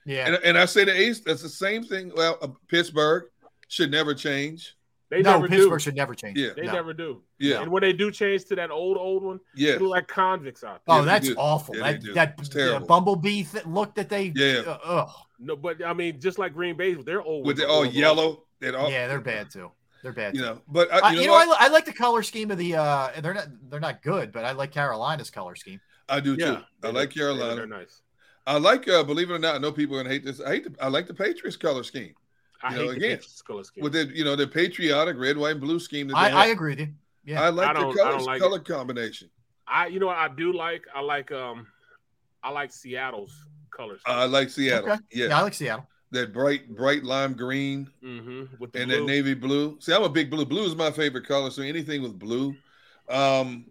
yeah. 0.05 0.27
And, 0.27 0.39
and 0.45 0.59
I 0.59 0.65
say 0.65 0.85
the 0.85 0.95
Ace, 0.97 1.21
that's 1.21 1.43
the 1.43 1.49
same 1.49 1.85
thing. 1.85 2.13
Well, 2.17 2.39
uh, 2.43 2.49
Pittsburgh 2.69 3.25
should 3.69 3.91
never 3.91 4.15
change. 4.15 4.75
They 5.11 5.23
no, 5.23 5.33
never 5.37 5.49
Pittsburgh 5.49 5.79
do. 5.79 5.83
should 5.83 5.97
never 5.97 6.15
change. 6.15 6.37
Yeah. 6.39 6.51
They 6.55 6.67
No. 6.67 6.73
never 6.73 6.93
do. 6.93 7.23
Yeah, 7.39 7.63
And 7.63 7.71
when 7.73 7.81
they 7.81 7.95
do 7.95 8.11
change 8.11 8.45
to 8.47 8.57
that 8.57 8.71
old 8.71 8.99
old 8.99 9.23
one, 9.23 9.41
yeah, 9.55 9.73
they 9.73 9.79
look 9.79 9.91
like 9.93 10.09
convicts 10.09 10.63
out 10.63 10.83
Oh, 10.87 10.97
there. 11.03 11.07
Yeah, 11.15 11.19
that's 11.19 11.31
awful. 11.39 11.77
Yeah, 11.77 11.83
they 11.85 11.93
that 11.93 12.03
do. 12.03 12.13
that 12.15 12.35
It's 12.39 12.49
yeah, 12.55 12.65
terrible. 12.67 12.87
bumblebee 12.87 13.45
th- 13.45 13.65
look 13.65 13.95
that 13.95 14.11
they. 14.11 14.33
Yeah. 14.37 14.63
Uh, 14.67 14.79
ugh. 14.85 15.11
No, 15.39 15.57
but 15.57 15.83
I 15.85 15.93
mean, 15.95 16.21
just 16.21 16.39
like 16.39 16.53
Green 16.53 16.77
Bay, 16.77 16.93
they're 16.95 17.23
old. 17.23 17.47
with 17.47 17.57
ones 17.57 17.61
the 17.61 17.67
are 17.67 17.71
all 17.71 17.85
old. 17.85 17.93
yellow 17.95 18.45
and 18.61 18.77
all. 18.77 18.91
yeah, 18.91 19.07
they're 19.09 19.21
bad 19.21 19.51
too. 19.51 19.71
They're 20.03 20.13
bad. 20.13 20.35
You 20.35 20.41
too. 20.43 20.47
know, 20.47 20.63
but 20.69 20.91
Uh, 20.93 21.01
I, 21.03 21.11
you 21.13 21.17
know, 21.17 21.23
you 21.41 21.47
know. 21.47 21.55
I, 21.59 21.67
I 21.67 21.69
like 21.69 21.85
the 21.87 21.93
color 21.93 22.23
scheme 22.23 22.51
of 22.51 22.59
the. 22.59 22.77
uh 22.77 23.09
They're 23.23 23.35
not 23.35 23.47
they're 23.71 23.81
not 23.81 24.03
good, 24.03 24.31
but 24.33 24.45
I 24.45 24.53
like 24.53 24.73
Carolina's 24.73 25.31
color 25.31 25.57
scheme. 25.57 25.81
I 26.09 26.21
do 26.21 26.35
Yeah, 26.39 26.47
too. 26.47 26.51
I 26.53 26.55
like 26.57 26.65
look- 26.83 26.93
they 26.93 27.01
look- 27.01 27.11
Carolina. 27.15 27.55
They're 27.57 27.67
nice. 27.67 28.03
I 28.47 28.57
like, 28.59 28.89
uh, 28.89 29.03
believe 29.05 29.31
it 29.31 29.35
or 29.35 29.39
not, 29.39 29.55
I 29.57 29.59
know 29.59 29.73
people 29.73 29.97
are 29.97 30.03
gonna 30.03 30.15
hate 30.15 30.25
this. 30.25 30.41
I 30.41 30.51
hate, 30.51 30.65
the, 30.65 30.83
I 30.85 30.89
like 30.89 31.07
the 31.07 31.13
Patriots 31.15 31.57
color 31.57 31.83
scheme 31.83 32.15
I 32.63 32.73
You 32.73 32.77
hate 32.77 32.85
know, 32.85 32.91
the 32.91 32.97
again, 32.97 33.11
Patriots 33.11 33.43
color 33.43 33.65
scheme. 33.65 33.85
with 33.85 33.93
the, 33.93 34.05
you 34.07 34.25
know, 34.25 34.35
the 34.37 34.47
patriotic 34.47 35.17
red, 35.17 35.37
white, 35.37 35.53
and 35.53 35.61
blue 35.61 35.79
scheme. 35.79 36.09
That 36.09 36.17
I, 36.17 36.31
I 36.31 36.47
agree 36.47 36.73
with 36.73 36.81
you. 36.81 36.89
Yeah, 37.25 37.43
I 37.43 37.51
like 37.51 37.69
I 37.69 37.73
the 37.75 37.81
don't- 37.81 38.01
I 38.01 38.03
colors, 38.11 38.27
like 38.27 38.41
color 38.41 38.59
combination. 38.59 39.31
I, 39.67 39.87
you 39.89 40.01
know 40.01 40.07
what 40.07 40.17
I 40.17 40.29
do 40.29 40.53
like? 40.53 40.87
I 40.95 41.01
like 41.01 41.31
um, 41.31 41.67
I 42.43 42.51
like 42.51 42.73
Seattle's 42.73 43.35
colors. 43.71 44.01
I 44.07 44.25
like 44.25 44.49
Seattle. 44.49 44.91
Okay. 44.93 45.01
Yeah. 45.13 45.27
yeah, 45.29 45.39
I 45.39 45.43
like 45.43 45.53
Seattle. 45.55 45.87
that 46.11 46.33
bright, 46.33 46.75
bright 46.75 47.05
lime 47.05 47.35
green 47.35 47.91
mm-hmm. 48.03 48.45
With 48.59 48.73
the 48.73 48.81
and 48.81 48.89
blue. 48.89 48.99
that 49.01 49.05
navy 49.07 49.35
blue. 49.35 49.77
See, 49.81 49.93
I'm 49.93 50.03
a 50.05 50.09
big 50.09 50.31
blue. 50.31 50.47
Blue 50.47 50.65
is 50.65 50.75
my 50.75 50.91
favorite 50.91 51.27
color. 51.29 51.51
So 51.51 51.63
anything 51.63 52.03
with 52.03 52.19
blue. 52.19 52.57
Um, 53.11 53.67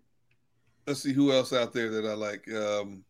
let's 0.85 1.01
see 1.01 1.13
who 1.13 1.31
else 1.31 1.51
out 1.51 1.73
there 1.73 1.89
that 1.89 2.05
I 2.05 2.13
like. 2.13 2.47
Um, 2.53 3.03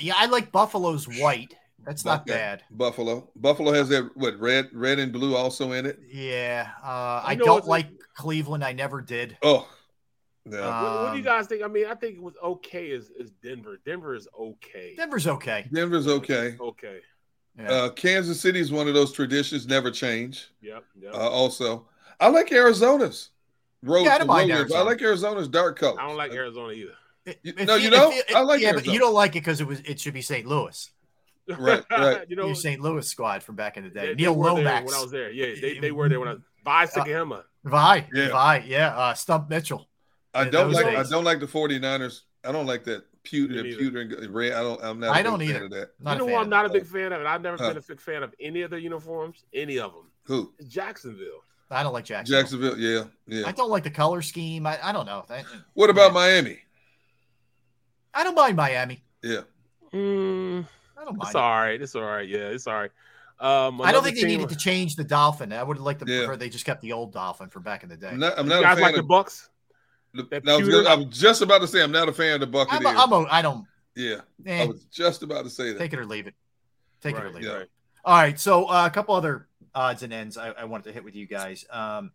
Yeah, 0.00 0.14
I 0.16 0.26
like 0.26 0.50
Buffalo's 0.50 1.06
white. 1.06 1.54
That's 1.84 2.04
not 2.04 2.22
okay, 2.22 2.32
bad. 2.32 2.62
Buffalo. 2.70 3.28
Buffalo 3.36 3.72
has 3.72 3.88
that 3.88 4.10
what 4.16 4.38
red, 4.38 4.68
red 4.72 4.98
and 4.98 5.12
blue 5.12 5.34
also 5.36 5.72
in 5.72 5.86
it. 5.86 5.98
Yeah, 6.10 6.68
uh, 6.82 7.22
I 7.24 7.34
don't 7.34 7.48
what's- 7.48 7.66
like 7.66 7.88
Cleveland. 8.14 8.64
I 8.64 8.72
never 8.72 9.00
did. 9.00 9.36
Oh, 9.42 9.68
no. 10.44 10.60
what, 10.60 10.70
what 10.70 11.10
do 11.12 11.18
you 11.18 11.22
Um, 11.28 11.36
guys 11.38 11.46
think? 11.46 11.62
I 11.62 11.68
mean, 11.68 11.86
I 11.86 11.94
think 11.94 12.16
it 12.16 12.22
was 12.22 12.34
okay. 12.42 12.86
Is 12.90 13.10
is 13.18 13.30
Denver? 13.42 13.78
Denver 13.84 14.14
is 14.14 14.28
okay. 14.38 14.94
Denver's 14.96 15.26
okay. 15.26 15.66
Denver's 15.72 16.06
okay. 16.08 16.56
Okay. 16.60 17.00
Yeah. 17.58 17.70
Uh, 17.70 17.88
Kansas 17.90 18.40
City 18.40 18.60
is 18.60 18.72
one 18.72 18.88
of 18.88 18.94
those 18.94 19.12
traditions 19.12 19.66
never 19.66 19.90
change. 19.90 20.48
Yep. 20.62 20.84
Yep. 21.00 21.14
Uh, 21.14 21.28
also, 21.30 21.86
I 22.18 22.28
like 22.28 22.50
Arizona's 22.52 23.30
road. 23.82 24.04
Yeah, 24.04 24.14
I 24.14 24.18
don't 24.18 24.26
mind 24.26 24.50
road- 24.50 24.56
Arizona. 24.58 24.80
I 24.80 24.84
like 24.84 25.02
Arizona's 25.02 25.48
dark 25.48 25.78
colors. 25.78 25.98
I 26.00 26.06
don't 26.06 26.16
like 26.16 26.32
Arizona 26.32 26.72
either. 26.72 26.92
You- 27.42 27.52
If 27.56 27.66
no, 27.66 27.74
you 27.76 27.90
don't? 27.90 28.12
if 28.14 28.34
I 28.34 28.40
like 28.40 28.60
yeah, 28.60 28.72
but 28.72 28.86
you 28.86 28.98
don't 28.98 29.14
like 29.14 29.32
it 29.32 29.40
because 29.40 29.60
it 29.60 29.66
was. 29.66 29.80
It 29.80 30.00
should 30.00 30.14
be 30.14 30.22
St. 30.22 30.46
Louis. 30.46 30.90
Right, 31.48 31.84
right. 31.90 32.24
you 32.28 32.36
know, 32.36 32.46
Your 32.46 32.54
St. 32.54 32.80
Louis 32.80 33.06
squad 33.08 33.42
from 33.42 33.56
back 33.56 33.76
in 33.76 33.84
the 33.84 33.90
day. 33.90 34.00
they, 34.00 34.06
they 34.08 34.14
Neil 34.14 34.34
were 34.34 34.44
there 34.46 34.54
Lomax, 34.54 34.86
when 34.86 34.94
I 34.94 35.02
was 35.02 35.10
there. 35.10 35.30
Yeah, 35.30 35.54
they, 35.60 35.78
they 35.78 35.90
were 35.92 36.08
there 36.08 36.20
when 36.20 36.28
I 36.28 36.32
was 36.34 36.42
by 36.64 36.86
Sikahema. 36.86 37.42
Vai, 37.64 38.06
Yeah. 38.12 38.28
Vai, 38.30 38.64
yeah, 38.66 38.96
uh, 38.96 39.14
Stump 39.14 39.48
Mitchell. 39.50 39.88
I 40.34 40.44
don't 40.48 40.72
like. 40.72 40.86
days. 40.86 41.06
I 41.08 41.14
don't 41.14 41.24
like 41.24 41.40
the 41.40 41.46
49ers. 41.46 42.20
I 42.44 42.52
don't 42.52 42.66
like 42.66 42.84
that 42.84 43.04
pewter, 43.22 43.62
Me 43.62 43.76
pewter 43.76 44.00
and 44.00 44.34
red. 44.34 44.52
I 44.52 44.62
don't. 44.62 44.82
I'm 44.82 44.98
not. 44.98 45.08
a 45.08 45.10
I 45.10 45.16
big 45.16 45.24
don't 45.24 45.38
fan 45.40 45.48
either. 45.48 45.64
Of 45.64 45.70
that. 45.72 45.88
Not 46.00 46.18
you 46.18 46.26
know 46.26 46.36
a 46.36 46.40
I'm 46.40 46.48
not 46.48 46.66
a 46.66 46.68
big 46.70 46.86
fan 46.86 47.12
of, 47.12 47.20
it. 47.20 47.26
I've 47.26 47.42
never 47.42 47.56
Huh. 47.56 47.68
been 47.68 47.76
a 47.78 47.82
big 47.82 48.00
fan 48.00 48.22
of 48.22 48.34
any 48.40 48.62
of 48.62 48.70
their 48.70 48.78
uniforms, 48.80 49.44
any 49.52 49.78
of 49.78 49.92
them. 49.92 50.10
Who? 50.24 50.52
It's 50.58 50.68
Jacksonville. 50.68 51.44
I 51.70 51.82
don't 51.82 51.92
like 51.92 52.04
Jacksonville. 52.04 52.40
Jacksonville. 52.42 52.78
Yeah, 52.78 53.04
yeah. 53.26 53.46
I 53.46 53.52
don't 53.52 53.70
like 53.70 53.82
the 53.84 53.90
color 53.90 54.22
scheme. 54.22 54.66
I, 54.66 54.78
I 54.82 54.92
don't 54.92 55.06
know. 55.06 55.24
I, 55.30 55.42
What 55.74 55.88
about 55.90 56.08
yeah. 56.08 56.14
Miami? 56.14 56.58
I 58.14 58.24
don't 58.24 58.34
mind 58.34 58.56
Miami. 58.56 59.02
Yeah. 59.22 59.40
Mm, 59.92 60.66
I 61.02 61.04
don't 61.04 61.16
mind. 61.16 61.28
it's 61.28 61.34
all 61.34 61.50
right. 61.50 61.82
It's 61.82 61.94
all 61.96 62.02
right. 62.02 62.28
Yeah, 62.28 62.38
it's 62.48 62.66
all 62.66 62.74
right. 62.74 62.90
Um, 63.40 63.82
I 63.82 63.90
don't 63.90 64.04
think 64.04 64.14
they 64.14 64.22
team- 64.22 64.30
needed 64.38 64.48
to 64.50 64.56
change 64.56 64.94
the 64.94 65.02
Dolphin. 65.02 65.52
I 65.52 65.62
would 65.64 65.76
have 65.76 65.84
liked 65.84 66.06
to 66.06 66.10
Yeah. 66.10 66.20
prefer 66.20 66.36
they 66.36 66.48
just 66.48 66.64
kept 66.64 66.80
the 66.80 66.92
old 66.92 67.12
Dolphin 67.12 67.48
from 67.48 67.64
back 67.64 67.82
in 67.82 67.88
the 67.88 67.96
day. 67.96 68.10
I'm 68.10 68.20
not. 68.20 68.38
I'm 68.38 68.46
You 68.46 68.50
not 68.50 68.60
a 68.60 68.62
guys 68.62 68.74
fan 68.76 68.82
like 68.82 68.94
the. 68.94 69.02
Bucks? 69.02 69.50
the- 70.14 70.42
I 70.46 70.56
was, 70.56 70.68
gonna- 70.68 70.88
I 70.88 70.94
was 70.94 71.06
just 71.18 71.42
about 71.42 71.60
to 71.62 71.66
say 71.66 71.82
I'm 71.82 71.90
not 71.90 72.08
a 72.08 72.12
fan 72.12 72.34
of 72.34 72.40
the 72.40 72.46
Bucks. 72.46 72.70
I'm, 72.72 72.84
a, 72.86 72.88
I'm 72.90 73.12
a, 73.12 73.26
I 73.30 73.42
don't 73.42 73.66
yeah, 73.96 74.20
eh, 74.46 74.62
I 74.62 74.66
was 74.66 74.84
just 74.84 75.22
about 75.22 75.44
to 75.44 75.50
say 75.50 75.72
that. 75.72 75.78
take 75.78 75.92
it 75.92 75.98
or 75.98 76.06
leave 76.06 76.26
it. 76.26 76.34
Take 77.00 77.16
it 77.16 77.22
or 77.24 77.30
leave 77.30 77.44
yeah. 77.44 77.58
it. 77.58 77.70
All 78.04 78.14
right. 78.16 78.38
So 78.38 78.66
uh, 78.66 78.86
a 78.86 78.90
couple 78.90 79.14
other 79.14 79.48
odds 79.74 80.02
and 80.02 80.12
ends 80.12 80.36
I, 80.36 80.50
I 80.50 80.64
wanted 80.64 80.84
to 80.84 80.92
hit 80.92 81.02
with 81.02 81.14
you 81.14 81.26
guys. 81.26 81.64
Um, 81.70 82.12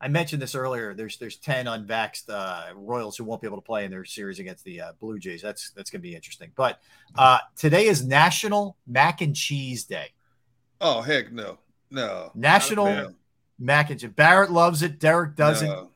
I 0.00 0.08
mentioned 0.08 0.40
this 0.40 0.54
earlier. 0.54 0.94
There's 0.94 1.18
there's 1.18 1.36
ten 1.36 1.66
unvaxxed 1.66 2.30
uh, 2.30 2.72
Royals 2.74 3.16
who 3.16 3.24
won't 3.24 3.40
be 3.42 3.46
able 3.46 3.58
to 3.58 3.62
play 3.64 3.84
in 3.84 3.90
their 3.90 4.04
series 4.04 4.38
against 4.38 4.64
the 4.64 4.80
uh, 4.80 4.92
Blue 4.98 5.18
Jays. 5.18 5.42
That's 5.42 5.70
that's 5.72 5.90
going 5.90 6.00
to 6.00 6.08
be 6.08 6.14
interesting. 6.14 6.50
But 6.56 6.80
uh, 7.18 7.38
today 7.56 7.86
is 7.86 8.04
National 8.06 8.76
Mac 8.86 9.20
and 9.20 9.36
Cheese 9.36 9.84
Day. 9.84 10.06
Oh 10.80 11.02
heck 11.02 11.30
no, 11.32 11.58
no. 11.90 12.30
National 12.34 13.12
Mac 13.58 13.90
and 13.90 14.00
Cheese. 14.00 14.10
Barrett 14.10 14.50
loves 14.50 14.82
it. 14.82 14.98
Derrick 14.98 15.36
doesn't. 15.36 15.68
No. 15.68 15.90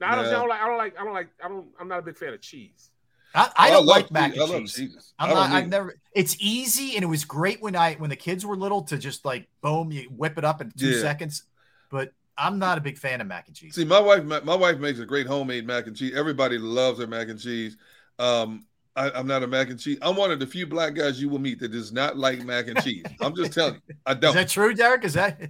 No, 0.00 0.06
I 0.06 0.14
don't, 0.14 0.24
I 0.26 0.30
don't 0.32 0.48
like. 0.48 0.60
I 0.62 0.66
don't 0.66 0.78
like. 0.78 0.94
I 0.98 1.04
don't 1.04 1.12
like. 1.12 1.28
I 1.44 1.48
don't. 1.48 1.66
I'm 1.78 1.88
not 1.88 1.98
a 1.98 2.02
big 2.02 2.16
fan 2.16 2.32
of 2.32 2.40
cheese. 2.40 2.90
I, 3.34 3.42
I 3.42 3.44
Oh, 3.44 3.52
I 3.56 3.70
don't 3.70 3.86
love 3.86 3.96
like 3.96 4.10
mac 4.10 4.32
cheese. 4.32 4.40
I 4.40 4.44
and 4.44 4.52
love 4.52 4.60
cheese. 4.62 4.74
cheese. 4.74 5.12
I'm 5.18 5.28
I 5.30 5.32
don't. 5.34 5.52
I've 5.52 5.64
need- 5.64 5.70
never. 5.70 5.94
It's 6.14 6.36
easy, 6.40 6.94
and 6.96 7.04
it 7.04 7.06
was 7.08 7.26
great 7.26 7.60
when 7.60 7.76
I 7.76 7.94
when 7.96 8.08
the 8.08 8.16
kids 8.16 8.46
were 8.46 8.56
little 8.56 8.80
to 8.84 8.96
just 8.96 9.26
like 9.26 9.46
boom, 9.60 9.92
you 9.92 10.04
whip 10.04 10.38
it 10.38 10.44
up 10.46 10.62
in 10.62 10.70
two 10.70 10.88
Yeah. 10.92 11.02
seconds. 11.02 11.42
But 11.90 12.12
I'm 12.38 12.58
not 12.58 12.78
a 12.78 12.80
big 12.80 12.96
fan 12.98 13.20
of 13.20 13.26
mac 13.26 13.48
and 13.48 13.56
cheese. 13.56 13.74
See, 13.74 13.84
my 13.84 14.00
wife, 14.00 14.24
my, 14.24 14.40
my 14.40 14.54
wife 14.54 14.78
makes 14.78 14.98
a 14.98 15.04
great 15.06 15.26
homemade 15.26 15.66
mac 15.66 15.86
and 15.86 15.96
cheese. 15.96 16.14
Everybody 16.14 16.58
loves 16.58 16.98
her 16.98 17.06
mac 17.06 17.28
and 17.28 17.38
cheese. 17.38 17.76
Um, 18.18 18.66
I, 18.96 19.10
I'm 19.10 19.26
not 19.26 19.42
a 19.42 19.46
mac 19.46 19.70
and 19.70 19.78
cheese. 19.78 19.98
I'm 20.02 20.16
one 20.16 20.30
of 20.30 20.40
the 20.40 20.46
few 20.46 20.66
black 20.66 20.94
guys 20.94 21.20
you 21.20 21.28
will 21.28 21.38
meet 21.38 21.60
that 21.60 21.70
does 21.70 21.92
not 21.92 22.16
like 22.16 22.44
mac 22.44 22.68
and 22.68 22.82
cheese. 22.82 23.04
I'm 23.20 23.36
just 23.36 23.52
telling 23.52 23.74
you, 23.74 23.94
I 24.06 24.14
don't. 24.14 24.30
Is 24.30 24.34
that 24.34 24.48
true, 24.48 24.74
Derrick? 24.74 25.04
Is 25.04 25.14
that? 25.14 25.40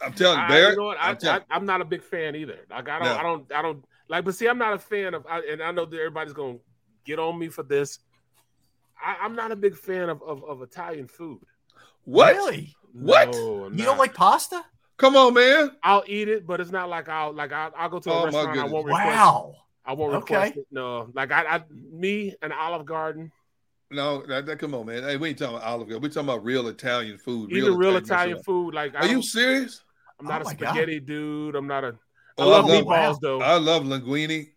I'm 0.00 0.12
telling 0.12 0.38
you, 0.38 0.44
I, 0.44 0.48
Barrett. 0.48 0.70
you 0.72 0.76
know 0.78 0.84
what? 0.84 0.98
I, 1.00 1.10
I'm 1.10 1.16
telling 1.16 1.42
I, 1.50 1.56
I'm 1.56 1.66
not 1.66 1.80
a 1.80 1.84
big 1.84 2.02
fan 2.02 2.36
either. 2.36 2.58
Like 2.70 2.88
I 2.88 2.98
don't. 2.98 3.08
No. 3.08 3.16
I 3.16 3.22
don't. 3.22 3.52
I 3.52 3.62
don't 3.62 3.84
like. 4.08 4.24
But 4.24 4.34
see, 4.34 4.46
I'm 4.46 4.58
not 4.58 4.74
a 4.74 4.78
fan 4.78 5.14
of. 5.14 5.26
I, 5.28 5.40
and 5.50 5.62
I 5.62 5.70
know 5.72 5.86
that 5.86 5.96
everybody's 5.96 6.34
gonna 6.34 6.58
get 7.04 7.18
on 7.18 7.38
me 7.38 7.48
for 7.48 7.62
this. 7.62 7.98
I, 9.04 9.16
I'm 9.20 9.34
not 9.34 9.50
a 9.50 9.56
big 9.56 9.76
fan 9.76 10.08
of, 10.08 10.22
of, 10.22 10.44
of 10.44 10.62
Italian 10.62 11.08
food. 11.08 11.40
What? 12.04 12.34
Really? 12.36 12.74
What? 12.92 13.32
No, 13.32 13.64
I'm 13.64 13.72
You 13.72 13.84
don't 13.84 13.96
not. 13.96 13.98
like 13.98 14.14
pasta? 14.14 14.64
Come 14.96 15.16
on, 15.16 15.34
man. 15.34 15.72
I'll 15.82 16.04
eat 16.06 16.28
it, 16.28 16.46
but 16.46 16.60
it's 16.60 16.70
not 16.70 16.88
like 16.88 17.08
I'll 17.08 17.32
like 17.32 17.52
I'll, 17.52 17.72
I'll 17.76 17.88
go 17.88 17.98
to 17.98 18.10
a 18.10 18.12
Oh, 18.12 18.18
my 18.20 18.24
restaurant. 18.26 18.58
I 18.60 18.64
won't 18.64 18.86
request. 18.86 19.06
Wow. 19.08 19.54
I 19.84 19.92
won't 19.92 20.14
Okay. 20.14 20.34
request 20.34 20.56
it. 20.58 20.66
No, 20.70 21.10
like 21.14 21.30
I, 21.32 21.56
I, 21.56 21.62
me 21.92 22.34
and 22.42 22.52
Olive 22.52 22.86
Garden, 22.86 23.30
No, 23.90 24.24
that, 24.26 24.46
that- 24.46 24.58
come 24.58 24.74
on, 24.74 24.86
man. 24.86 25.02
Hey, 25.02 25.16
we 25.16 25.28
ain't 25.30 25.38
talking 25.38 25.56
about 25.56 25.66
Olive 25.68 25.88
Garden. 25.88 26.02
We're 26.02 26.08
talking 26.08 26.28
about 26.28 26.44
real 26.44 26.68
Italian 26.68 27.18
food. 27.18 27.52
even 27.52 27.76
real 27.76 27.96
Italian 27.96 28.36
restaurant. 28.36 28.44
food. 28.46 28.74
Like, 28.74 28.94
Are 28.94 29.06
you 29.06 29.20
serious? 29.20 29.82
I'm 30.20 30.26
not 30.26 30.40
Oh 30.40 30.42
a 30.42 30.44
my 30.44 30.54
God. 30.54 30.68
spaghetti 30.70 31.00
dude. 31.00 31.54
I'm 31.56 31.66
not 31.66 31.84
a. 31.84 31.88
I 31.88 31.90
Oh, 32.38 32.48
love 32.48 32.64
I 32.64 32.68
love- 32.68 32.84
meatballs 32.84 33.20
though. 33.20 33.40
I 33.42 33.58
love 33.58 33.82
linguine 33.82 34.48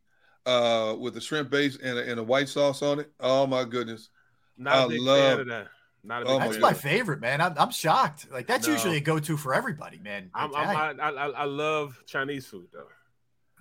uh, 0.45 0.95
with 0.99 1.13
the 1.15 1.21
shrimp 1.21 1.49
base 1.49 1.77
and 1.83 1.97
a, 1.97 2.09
and 2.09 2.19
a 2.19 2.23
white 2.23 2.47
sauce 2.47 2.81
on 2.81 2.99
it. 2.99 3.11
Oh 3.19 3.45
my 3.47 3.63
goodness. 3.65 4.09
not 4.57 4.75
a 4.77 4.81
I 4.83 4.87
big 4.87 5.01
love- 5.01 5.17
fan 5.31 5.39
of 5.41 5.47
that. 5.47 5.67
Not 6.07 6.23
a 6.23 6.25
oh, 6.25 6.39
big 6.39 6.47
Oh. 6.47 6.51
That's 6.51 6.61
my 6.61 6.73
favorite, 6.73 7.19
man. 7.19 7.41
I'm, 7.41 7.53
I'm 7.57 7.71
shocked. 7.71 8.31
Like 8.31 8.47
that's 8.47 8.67
No. 8.67 8.73
usually 8.73 8.97
a 8.97 9.01
go-to 9.01 9.37
for 9.37 9.53
everybody, 9.53 9.99
man. 9.99 10.29
I'm, 10.33 10.55
I'm, 10.55 10.99
I, 10.99 11.09
I, 11.09 11.29
I 11.29 11.43
love 11.43 12.01
Chinese 12.05 12.45
food 12.47 12.67
though. 12.71 12.87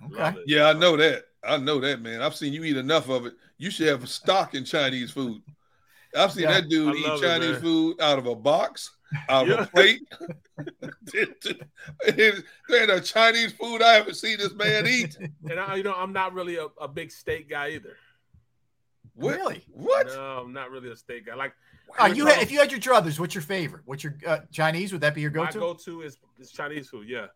Okay. 0.07 0.37
Yeah, 0.45 0.69
I 0.69 0.73
know 0.73 0.95
that. 0.97 1.25
I 1.43 1.57
know 1.57 1.79
that, 1.79 2.01
man. 2.01 2.21
I've 2.21 2.35
seen 2.35 2.53
you 2.53 2.63
eat 2.63 2.77
enough 2.77 3.09
of 3.09 3.25
it. 3.25 3.33
You 3.57 3.69
should 3.71 3.87
have 3.87 4.03
a 4.03 4.07
stock 4.07 4.53
in 4.53 4.63
Chinese 4.63 5.11
food. 5.11 5.41
I've 6.15 6.31
seen 6.31 6.43
Yeah, 6.43 6.61
that 6.61 6.69
dude 6.69 6.95
eat 6.95 7.05
love 7.05 7.23
it, 7.23 7.27
Chinese 7.27 7.57
food 7.57 8.01
out 8.01 8.17
of 8.17 8.27
a 8.27 8.35
box, 8.35 8.91
out 9.29 9.49
of 9.49 9.59
a 9.59 9.65
plate. 9.67 10.01
there 11.13 12.81
ain't 12.81 12.91
a 12.91 13.01
Chinese 13.01 13.53
food 13.53 13.81
I 13.81 13.93
haven't 13.93 14.15
seen 14.15 14.37
this 14.37 14.53
man 14.53 14.87
eat. 14.87 15.17
And 15.49 15.59
I, 15.59 15.75
you 15.75 15.83
know, 15.83 15.93
I'm 15.93 16.13
not 16.13 16.33
really 16.33 16.57
a, 16.57 16.67
a 16.79 16.87
big 16.87 17.11
steak 17.11 17.49
guy 17.49 17.71
either. 17.71 17.97
What? 19.17 19.35
Really? 19.35 19.63
What? 19.71 20.07
No, 20.07 20.43
I'm 20.45 20.53
not 20.53 20.69
really 20.71 20.91
a 20.91 20.95
steak 20.95 21.25
guy. 21.25 21.33
Like, 21.35 21.53
Uh, 21.99 22.05
you 22.05 22.25
had, 22.27 22.41
if 22.41 22.51
you 22.51 22.59
had 22.59 22.71
your 22.71 22.79
druthers, 22.79 23.19
what's 23.19 23.33
your 23.33 23.41
favorite? 23.41 23.81
What's 23.85 24.03
your 24.03 24.15
uh, 24.25 24.39
Chinese? 24.51 24.91
Would 24.91 25.01
that 25.01 25.15
be 25.15 25.21
your 25.21 25.31
go-to? 25.31 25.57
My 25.57 25.65
go-to 25.65 26.01
is, 26.03 26.17
is 26.39 26.51
Chinese 26.51 26.87
food. 26.89 27.09
Yeah. 27.09 27.23
In 27.23 27.29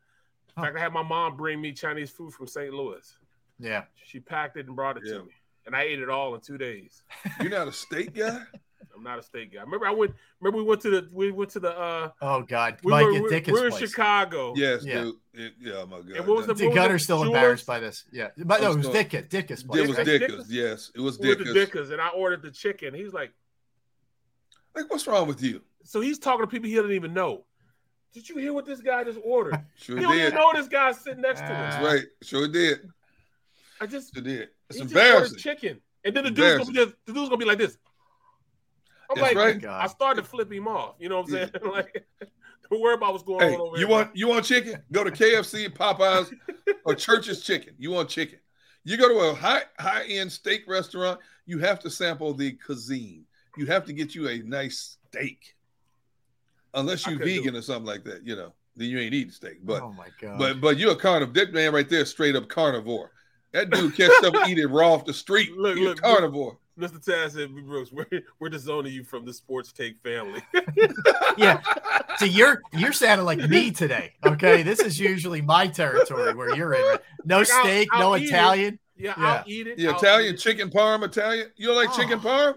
Huh. 0.57 0.63
fact, 0.63 0.77
I 0.77 0.79
had 0.81 0.93
my 0.93 1.01
mom 1.01 1.37
bring 1.37 1.59
me 1.59 1.71
Chinese 1.71 2.11
food 2.11 2.33
from 2.33 2.45
St. 2.47 2.71
Louis. 2.73 3.17
yeah. 3.59 3.83
She 4.05 4.19
packed 4.19 4.57
it 4.57 4.67
and 4.67 4.75
brought 4.75 4.97
it 4.97 5.03
Yeah. 5.05 5.13
to 5.13 5.23
me, 5.23 5.31
and 5.65 5.75
I 5.75 5.83
ate 5.83 5.99
it 5.99 6.09
all 6.09 6.35
in 6.35 6.41
two 6.41 6.57
days. 6.57 7.03
You're 7.39 7.49
not 7.49 7.67
a 7.67 7.71
steak 7.71 8.13
guy? 8.13 8.41
I'm 8.95 9.03
not 9.03 9.19
a 9.19 9.23
steak 9.23 9.53
guy. 9.53 9.61
Remember, 9.61 9.87
I 9.87 9.91
went. 9.91 10.13
Remember, 10.39 10.57
we 10.57 10.63
went 10.63 10.81
to 10.81 10.89
the 10.89 11.09
we 11.11 11.31
went 11.31 11.49
to 11.51 11.59
the 11.59 11.77
uh 11.77 12.09
Oh 12.21 12.41
God, 12.41 12.77
we 12.83 12.91
Mike 12.91 13.05
were, 13.05 13.15
at 13.15 13.23
we, 13.23 13.29
Ditka's 13.29 13.53
we 13.53 13.59
were 13.59 13.65
in 13.67 13.71
place. 13.71 13.89
Chicago. 13.89 14.53
Yes, 14.55 14.83
Yeah. 14.83 15.01
dude. 15.03 15.15
It- 15.33 15.53
yeah, 15.59 15.73
oh 15.75 15.85
my 15.87 15.97
God. 16.01 16.09
And 16.17 16.27
what 16.27 16.37
was 16.37 16.47
the- 16.47 16.53
The 16.53 16.65
what 16.65 16.69
was 16.73 16.75
Gunner's 16.75 17.01
it? 17.01 17.03
still 17.05 17.17
Jewelers? 17.23 17.27
embarrassed 17.35 17.65
by 17.65 17.79
this. 17.79 18.05
Yeah, 18.11 18.27
but 18.37 18.61
no, 18.61 18.71
it 18.71 18.77
was 18.77 18.87
Let's 18.87 19.09
go. 19.09 19.19
Ditka's. 19.19 19.29
Ditka's 19.29 19.63
place. 19.63 19.81
It 19.83 19.87
was 19.87 19.97
right? 19.97 20.05
Ditka's. 20.07 20.31
Ditka's? 20.35 20.51
Yes, 20.51 20.91
it 20.95 20.99
was 21.01 21.19
We 21.19 21.27
went 21.29 21.39
Ditka's. 21.39 21.53
Ditka's, 21.53 21.89
and 21.91 22.01
I 22.01 22.09
ordered 22.09 22.41
the 22.41 22.51
chicken. 22.51 22.93
He's 22.93 23.13
like, 23.13 23.31
Like, 24.75 24.89
what's 24.89 25.07
wrong 25.07 25.27
with 25.27 25.41
you? 25.41 25.61
so 25.83 25.99
he's 26.01 26.19
talking 26.19 26.41
to 26.41 26.47
people 26.47 26.69
he 26.69 26.75
doesn't 26.75 26.91
even 26.91 27.13
know. 27.13 27.43
Did 28.13 28.27
you 28.29 28.37
hear 28.37 28.51
what 28.53 28.65
this 28.65 28.81
guy 28.81 29.03
just 29.05 29.19
ordered? 29.23 29.57
Sure 29.77 29.95
he 29.97 30.03
don't 30.03 30.13
did. 30.17 30.27
even 30.27 30.35
know 30.35 30.51
this 30.53 30.67
guy 30.67 30.91
sitting 30.91 31.21
next 31.21 31.39
to 31.41 31.47
him. 31.47 31.53
That's 31.53 31.83
right. 31.85 32.03
Sure 32.21 32.47
did. 32.47 32.79
I 33.79 33.87
just 33.87 34.13
Sure 34.13 34.21
did. 34.21 34.49
It's 34.69 34.77
he 34.77 34.83
just 34.83 34.91
embarrassing. 34.93 35.23
ordered 35.33 35.37
chicken, 35.39 35.81
and 36.03 36.15
then 36.15 36.25
the 36.25 36.31
dude's 36.31 36.57
gonna 36.57 36.65
be 36.65 36.73
just, 36.73 36.93
the 37.05 37.13
dude's 37.13 37.29
gonna 37.29 37.37
be 37.39 37.45
like 37.45 37.57
this. 37.57 37.77
I'm 39.11 39.15
That's 39.21 39.35
like, 39.35 39.63
right. 39.63 39.65
I 39.65 39.87
started 39.87 40.21
to 40.23 40.27
flip 40.27 40.51
him 40.51 40.67
off. 40.67 40.95
You 40.99 41.09
know 41.09 41.17
what 41.21 41.25
I'm 41.27 41.31
saying? 41.31 41.49
like, 41.71 42.05
don't 42.69 42.81
worry 42.81 42.93
about 42.95 43.11
what's 43.13 43.23
going 43.23 43.41
Hey, 43.41 43.55
on 43.55 43.61
over 43.61 43.77
you 43.77 43.87
here. 43.87 43.87
want 43.87 44.15
you 44.15 44.27
want 44.27 44.45
chicken? 44.45 44.81
Go 44.91 45.03
to 45.03 45.11
KFC, 45.11 45.69
Popeyes, 45.69 46.31
or 46.85 46.95
Church's 46.95 47.41
Chicken. 47.43 47.73
You 47.77 47.91
want 47.91 48.09
chicken? 48.09 48.39
You 48.83 48.97
go 48.97 49.09
to 49.09 49.29
a 49.29 49.33
high 49.35 49.63
high 49.77 50.05
end 50.05 50.31
steak 50.31 50.63
restaurant. 50.67 51.19
You 51.45 51.59
have 51.59 51.79
to 51.81 51.89
sample 51.89 52.33
the 52.33 52.53
cuisine. 52.53 53.25
You 53.57 53.65
have 53.67 53.85
to 53.85 53.93
get 53.93 54.15
you 54.15 54.29
a 54.29 54.37
nice 54.39 54.97
steak, 55.09 55.55
unless 56.73 57.05
you 57.05 57.17
couldn't 57.17 57.27
vegan 57.43 57.55
or 57.55 57.61
something 57.61 57.85
like 57.85 58.03
that. 58.05 58.25
You 58.25 58.35
know, 58.35 58.53
then 58.75 58.89
you 58.89 58.99
ain't 58.99 59.13
eating 59.13 59.31
steak. 59.31 59.57
But 59.63 59.81
oh 59.81 59.91
my 59.91 60.07
God. 60.21 60.39
but 60.39 60.61
but 60.61 60.77
you're 60.77 60.93
a 60.93 60.95
carnivore. 60.95 61.33
That 61.33 61.53
man 61.53 61.73
right 61.73 61.89
there, 61.89 62.01
is 62.01 62.09
straight 62.09 62.35
up 62.35 62.47
carnivore. 62.47 63.11
That 63.51 63.69
dude 63.69 63.95
catch 63.97 64.11
stuff 64.13 64.33
and 64.33 64.49
eat 64.49 64.59
it 64.59 64.67
raw 64.67 64.93
off 64.93 65.03
the 65.05 65.13
street. 65.13 65.51
Look, 65.57 65.75
He's 65.77 65.85
a 65.85 65.89
look, 65.89 66.01
look. 66.01 66.13
carnivore. 66.13 66.57
Mr. 66.81 67.03
Taz 67.03 67.31
said, 67.33 67.53
Brooks, 67.65 67.91
we're, 67.91 68.05
we're 68.39 68.49
disowning 68.49 68.91
you 68.93 69.03
from 69.03 69.25
the 69.25 69.33
sports 69.33 69.71
take 69.71 69.99
family. 70.01 70.41
yeah. 71.37 71.61
So 72.17 72.25
you're 72.25 72.61
you're 72.73 72.91
sounding 72.93 73.25
like 73.25 73.39
me 73.49 73.71
today. 73.71 74.13
Okay, 74.25 74.63
this 74.63 74.79
is 74.79 74.99
usually 74.99 75.41
my 75.41 75.67
territory 75.67 76.33
where 76.33 76.55
you're 76.55 76.73
in. 76.73 76.97
No 77.25 77.39
Like, 77.39 77.51
I'll- 77.51 77.63
steak, 77.63 77.87
I'll 77.91 78.09
no 78.11 78.15
eat 78.17 78.23
it. 78.23 78.27
Italian. 78.29 78.79
yeah, 78.97 79.13
Yeah. 79.17 79.25
I'll 79.25 79.43
eat 79.47 79.67
it. 79.67 79.79
Yeah, 79.79 79.89
I'll 79.91 79.97
Italian 79.99 80.35
it. 80.35 80.37
chicken 80.39 80.69
parm, 80.69 81.03
Italian. 81.03 81.47
You 81.55 81.67
don't 81.67 81.75
like 81.77 81.89
oh. 81.91 81.95
chicken 82.01 82.19
Oh. 82.23 82.27
parm? 82.27 82.55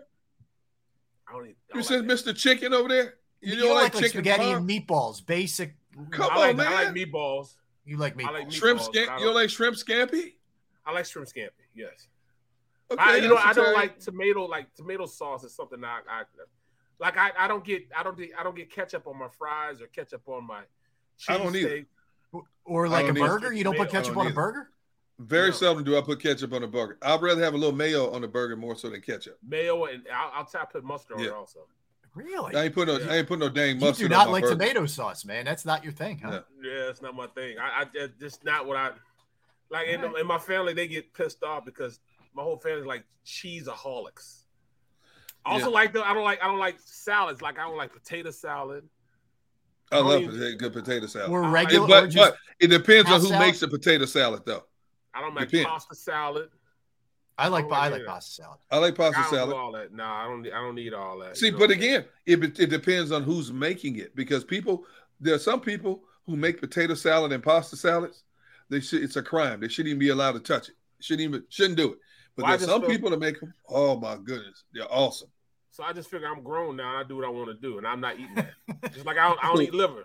I 1.28 1.32
don't 1.32 1.46
eat, 1.48 1.56
I 1.72 1.76
You 1.78 1.82
don't 1.82 1.82
said 1.84 2.06
like 2.08 2.18
that. 2.24 2.34
Mr. 2.34 2.36
Chicken 2.36 2.72
over 2.74 2.88
there. 2.88 3.14
You, 3.40 3.54
You, 3.56 3.60
don't, 3.62 3.74
like, 3.74 3.94
like, 3.94 4.02
chicken 4.04 4.10
spaghetti 4.22 4.44
parm? 4.44 4.56
and 4.56 4.68
meatballs, 4.68 5.24
basic. 5.26 5.74
Come 6.10 6.30
I 6.32 6.36
like, 6.38 6.50
on, 6.50 6.56
man. 6.56 6.66
I 6.68 6.84
like 6.84 6.94
meatballs. 6.94 7.54
You 7.84 7.98
like 7.98 8.16
meatballs. 8.16 8.28
I 8.28 8.30
like 8.32 8.52
shrimp 8.52 8.80
meatballs, 8.80 8.94
scampi. 8.94 9.18
You 9.18 9.24
don't 9.26 9.34
like 9.34 9.50
shrimp 9.50 9.76
scampi? 9.76 10.32
I 10.86 10.92
like 10.92 11.04
shrimp 11.06 11.28
scampi. 11.28 11.50
Yes. 11.74 12.06
Okay, 12.94 13.02
I, 13.10 13.16
you 13.16 13.28
know, 13.28 13.36
I 13.36 13.52
don't 13.52 13.74
like 13.74 13.98
tomato. 14.00 14.44
Like 14.46 14.72
tomato 14.74 15.06
sauce 15.06 15.44
is 15.44 15.54
something 15.54 15.82
I, 15.84 16.00
I 16.08 16.22
like. 16.98 17.16
I, 17.16 17.30
I 17.38 17.48
don't 17.48 17.64
get. 17.64 17.84
I 17.96 18.02
don't. 18.02 18.18
I 18.38 18.42
don't 18.42 18.56
get 18.56 18.70
ketchup 18.70 19.06
on 19.06 19.18
my 19.18 19.28
fries 19.28 19.80
or 19.80 19.86
ketchup 19.86 20.22
on 20.28 20.46
my. 20.46 20.62
I 21.28 21.38
don't 21.38 21.54
either. 21.54 21.68
cheesesteak. 22.32 22.42
or 22.64 22.88
like 22.88 23.04
a 23.04 23.08
don't 23.08 23.18
either. 23.18 23.26
burger. 23.28 23.52
You 23.52 23.64
don't 23.64 23.76
put 23.76 23.90
ketchup 23.90 24.14
don't 24.14 24.26
on 24.26 24.32
a 24.32 24.34
burger. 24.34 24.70
Very 25.18 25.50
No. 25.50 25.54
seldom 25.54 25.84
do 25.84 25.96
I 25.96 26.00
put 26.00 26.20
ketchup 26.20 26.52
on 26.52 26.64
a 26.64 26.66
burger. 26.66 26.98
I'd 27.02 27.22
rather 27.22 27.42
have 27.44 27.54
a 27.54 27.56
little 27.56 27.74
mayo 27.74 28.10
on 28.10 28.22
the 28.22 28.28
burger 28.28 28.56
more 28.56 28.74
so 28.74 28.90
than 28.90 29.00
ketchup. 29.00 29.38
mayo 29.46 29.84
and 29.84 30.02
I'll, 30.12 30.30
I'll 30.34 30.44
tap 30.44 30.72
put 30.72 30.82
mustard 30.82 31.18
on 31.18 31.22
Yeah. 31.22 31.28
it 31.28 31.34
also. 31.34 31.60
Really? 32.14 32.54
I 32.54 32.64
ain't 32.64 32.74
put 32.74 32.88
no, 32.88 32.98
I 33.10 33.18
ain't 33.18 33.28
put 33.28 33.38
no 33.38 33.48
dang 33.48 33.78
mustard. 33.78 33.80
You 33.80 33.86
mustard 33.86 34.08
do 34.08 34.14
on 34.14 34.18
not 34.18 34.26
my 34.26 34.32
like 34.32 34.42
burger. 34.42 34.54
tomato 34.54 34.86
sauce, 34.86 35.24
man. 35.24 35.44
That's 35.44 35.64
not 35.64 35.82
your 35.84 35.92
thing, 35.92 36.18
huh? 36.18 36.30
No. 36.30 36.42
Yeah, 36.62 36.90
it's 36.90 37.02
not 37.02 37.14
my 37.14 37.26
thing. 37.28 37.58
I, 37.58 37.82
I 37.84 38.08
just 38.20 38.44
not 38.44 38.66
what 38.66 38.76
I 38.76 38.90
like. 39.70 39.88
In, 39.88 40.04
in 40.16 40.26
my 40.26 40.38
family, 40.38 40.74
they 40.74 40.86
get 40.88 41.12
pissed 41.12 41.42
off 41.44 41.64
because 41.64 42.00
my 42.34 42.42
whole 42.42 42.58
family's 42.58 42.86
like 42.86 43.04
cheeseaholics. 43.26 44.42
I 45.46 45.52
also 45.52 45.66
Yeah. 45.66 45.72
like 45.74 45.92
the. 45.92 46.02
I 46.06 46.14
don't 46.14 46.24
like. 46.24 46.42
I 46.42 46.46
don't 46.46 46.58
like 46.58 46.76
salads. 46.78 47.42
Like 47.42 47.58
I 47.58 47.62
don't 47.62 47.76
like 47.76 47.92
potato 47.92 48.30
salad. 48.30 48.88
I 49.92 49.96
don't 49.96 50.06
love 50.08 50.22
even- 50.22 50.34
potato, 50.34 50.56
good 50.58 50.72
potato 50.72 51.06
salad. 51.06 51.30
Or 51.30 51.44
I 51.44 51.48
like- 51.48 51.66
regular, 51.68 51.84
It- 51.84 51.88
but, 51.88 52.14
but 52.14 52.36
it 52.58 52.68
depends 52.68 53.10
on 53.10 53.20
who 53.20 53.26
salad? 53.28 53.46
makes 53.46 53.60
the 53.60 53.68
potato 53.68 54.06
salad, 54.06 54.42
though. 54.46 54.64
I 55.12 55.20
don't 55.20 55.34
like 55.34 55.48
Depends. 55.50 55.68
pasta 55.68 55.94
salad. 55.94 56.48
I 57.36 57.48
like 57.48 57.66
oh, 57.66 57.70
I 57.70 57.70
don't 57.70 57.78
I 57.78 57.88
like 57.88 57.98
like 58.00 58.06
pasta 58.06 58.34
salad. 58.42 58.58
I 58.70 58.78
like 58.78 58.94
pasta 58.94 59.18
I 59.18 59.22
don't 59.22 59.32
salad. 59.32 59.56
all 59.56 59.72
that. 59.72 59.92
No, 59.92 60.04
I 60.04 60.24
don't. 60.24 60.46
I 60.46 60.60
don't 60.60 60.74
need 60.74 60.94
all 60.94 61.18
that. 61.18 61.36
See, 61.36 61.46
you 61.46 61.52
know 61.52 61.58
but 61.58 61.68
what 61.68 61.76
I'm 61.76 61.82
saying? 61.82 61.94
again, 61.96 62.08
it, 62.26 62.60
it 62.60 62.70
depends 62.70 63.12
on 63.12 63.22
who's 63.22 63.52
making 63.52 63.96
it 63.98 64.14
because 64.16 64.44
people, 64.44 64.84
there 65.20 65.34
are 65.34 65.38
some 65.38 65.60
people 65.60 66.04
who 66.26 66.36
make 66.36 66.60
potato 66.60 66.94
salad 66.94 67.32
and 67.32 67.42
pasta 67.42 67.76
salads. 67.76 68.24
They 68.70 68.80
should, 68.80 69.02
it's 69.02 69.16
a 69.16 69.22
crime. 69.22 69.60
They 69.60 69.68
shouldn't 69.68 69.90
even 69.90 69.98
be 69.98 70.08
allowed 70.08 70.32
to 70.32 70.40
touch 70.40 70.68
it. 70.70 70.74
Shouldn't 71.00 71.22
even 71.28 71.44
shouldn't 71.50 71.76
do 71.76 71.92
it. 71.92 71.98
But 72.36 72.42
Well, 72.46 72.58
there's 72.58 72.68
some 72.70 72.80
feel- 72.80 72.90
people 72.90 73.10
that 73.10 73.20
make 73.20 73.38
them. 73.40 73.54
Oh 73.68 73.98
my 73.98 74.16
goodness, 74.16 74.64
they're 74.72 74.90
awesome. 74.92 75.28
So 75.70 75.82
I 75.82 75.92
just 75.92 76.08
figure 76.10 76.28
I'm 76.28 76.42
grown 76.42 76.76
now 76.76 76.90
and 76.96 77.04
I 77.04 77.08
do 77.08 77.16
what 77.16 77.24
I 77.24 77.28
want 77.28 77.48
to 77.48 77.54
do, 77.54 77.78
and 77.78 77.86
I'm 77.86 78.00
not 78.00 78.14
eating 78.14 78.34
that. 78.36 78.52
just 78.92 79.06
like 79.06 79.18
I 79.18 79.28
don't, 79.28 79.44
I 79.44 79.48
don't 79.48 79.62
eat 79.62 79.74
liver. 79.74 80.04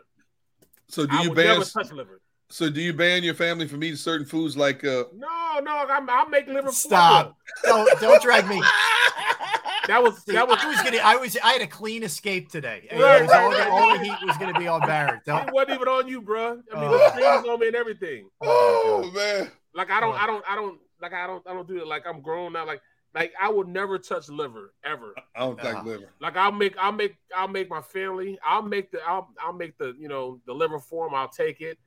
So 0.88 1.06
do 1.06 1.16
you 1.18 1.30
would 1.30 1.36
ban? 1.36 1.48
never 1.60 1.66
touch 1.66 1.92
liver. 1.92 2.22
So 2.52 2.68
do 2.70 2.82
you 2.82 2.94
ban 2.94 3.24
your 3.24 3.36
family 3.36 3.68
from 3.68 3.84
eating 3.84 3.96
certain 3.96 4.26
foods 4.26 4.58
like? 4.58 4.84
uh 4.84 5.04
No, 5.16 5.60
no, 5.64 5.86
I'm, 5.88 6.10
I'll 6.10 6.28
make 6.30 6.48
liver. 6.48 6.72
Stop. 6.72 7.28
them. 7.28 7.36
Don't 7.64 8.00
don't 8.02 8.22
drag 8.24 8.48
me. 8.48 8.60
that 9.88 10.02
was 10.02 10.24
See, 10.24 10.34
that 10.34 10.48
was 10.48 10.58
I 10.60 10.68
was 10.70 10.82
gonna. 10.82 10.98
I 10.98 11.16
was. 11.16 11.38
I 11.44 11.54
had 11.54 11.62
a 11.62 11.68
clean 11.68 12.02
escape 12.04 12.50
today. 12.50 12.88
It 12.90 13.00
Right, 13.00 13.22
was 13.22 13.30
right, 13.32 13.44
all, 13.44 13.52
the- 13.52 13.70
all 13.70 13.98
the 13.98 14.04
heat 14.04 14.18
was 14.26 14.38
going 14.38 14.52
to 14.54 14.60
be 14.60 14.68
on 14.68 14.82
Barrett. 14.82 15.22
Don't- 15.26 15.48
it 15.48 15.54
wasn't 15.54 15.76
even 15.76 15.88
on 15.88 16.08
you, 16.08 16.22
bro. 16.22 16.52
I 16.52 16.54
mean, 16.56 16.64
Oh. 16.74 16.98
the 16.98 17.10
streams 17.12 17.48
on 17.48 17.60
me 17.60 17.68
and 17.68 17.76
everything. 17.76 18.30
Oh 18.42 19.12
man. 19.14 19.52
Like 19.76 19.92
I 19.92 20.00
don't, 20.00 20.16
I 20.20 20.26
don't, 20.26 20.44
I 20.50 20.56
don't, 20.56 20.80
like 21.02 21.14
I 21.14 21.28
don't, 21.28 21.46
I 21.48 21.54
don't 21.54 21.68
do 21.68 21.78
it. 21.78 21.88
Like 21.88 22.06
I'm 22.08 22.22
grown 22.22 22.54
now. 22.54 22.66
Like, 22.66 22.82
like 23.16 23.34
I 23.42 23.50
would 23.50 23.68
never 23.68 23.98
touch 23.98 24.30
liver 24.30 24.74
ever. 24.84 25.16
I 25.36 25.40
don't 25.40 25.60
think 25.62 25.78
Uh, 25.78 25.84
liver. 25.84 26.10
Like 26.20 26.38
I'll 26.38 26.52
make, 26.52 26.76
I'll 26.78 26.92
make, 26.92 27.16
I'll 27.36 27.48
make 27.48 27.70
my 27.70 27.82
family. 27.82 28.38
I'll 28.46 28.62
make 28.62 28.92
the, 28.92 29.00
I'll, 29.08 29.30
I'll 29.42 29.54
make 29.54 29.78
the, 29.78 29.96
you 30.00 30.08
know, 30.08 30.40
the 30.46 30.54
liver 30.54 30.80
form. 30.80 31.14
I'll 31.16 31.30
take 31.30 31.62
it. 31.62 31.78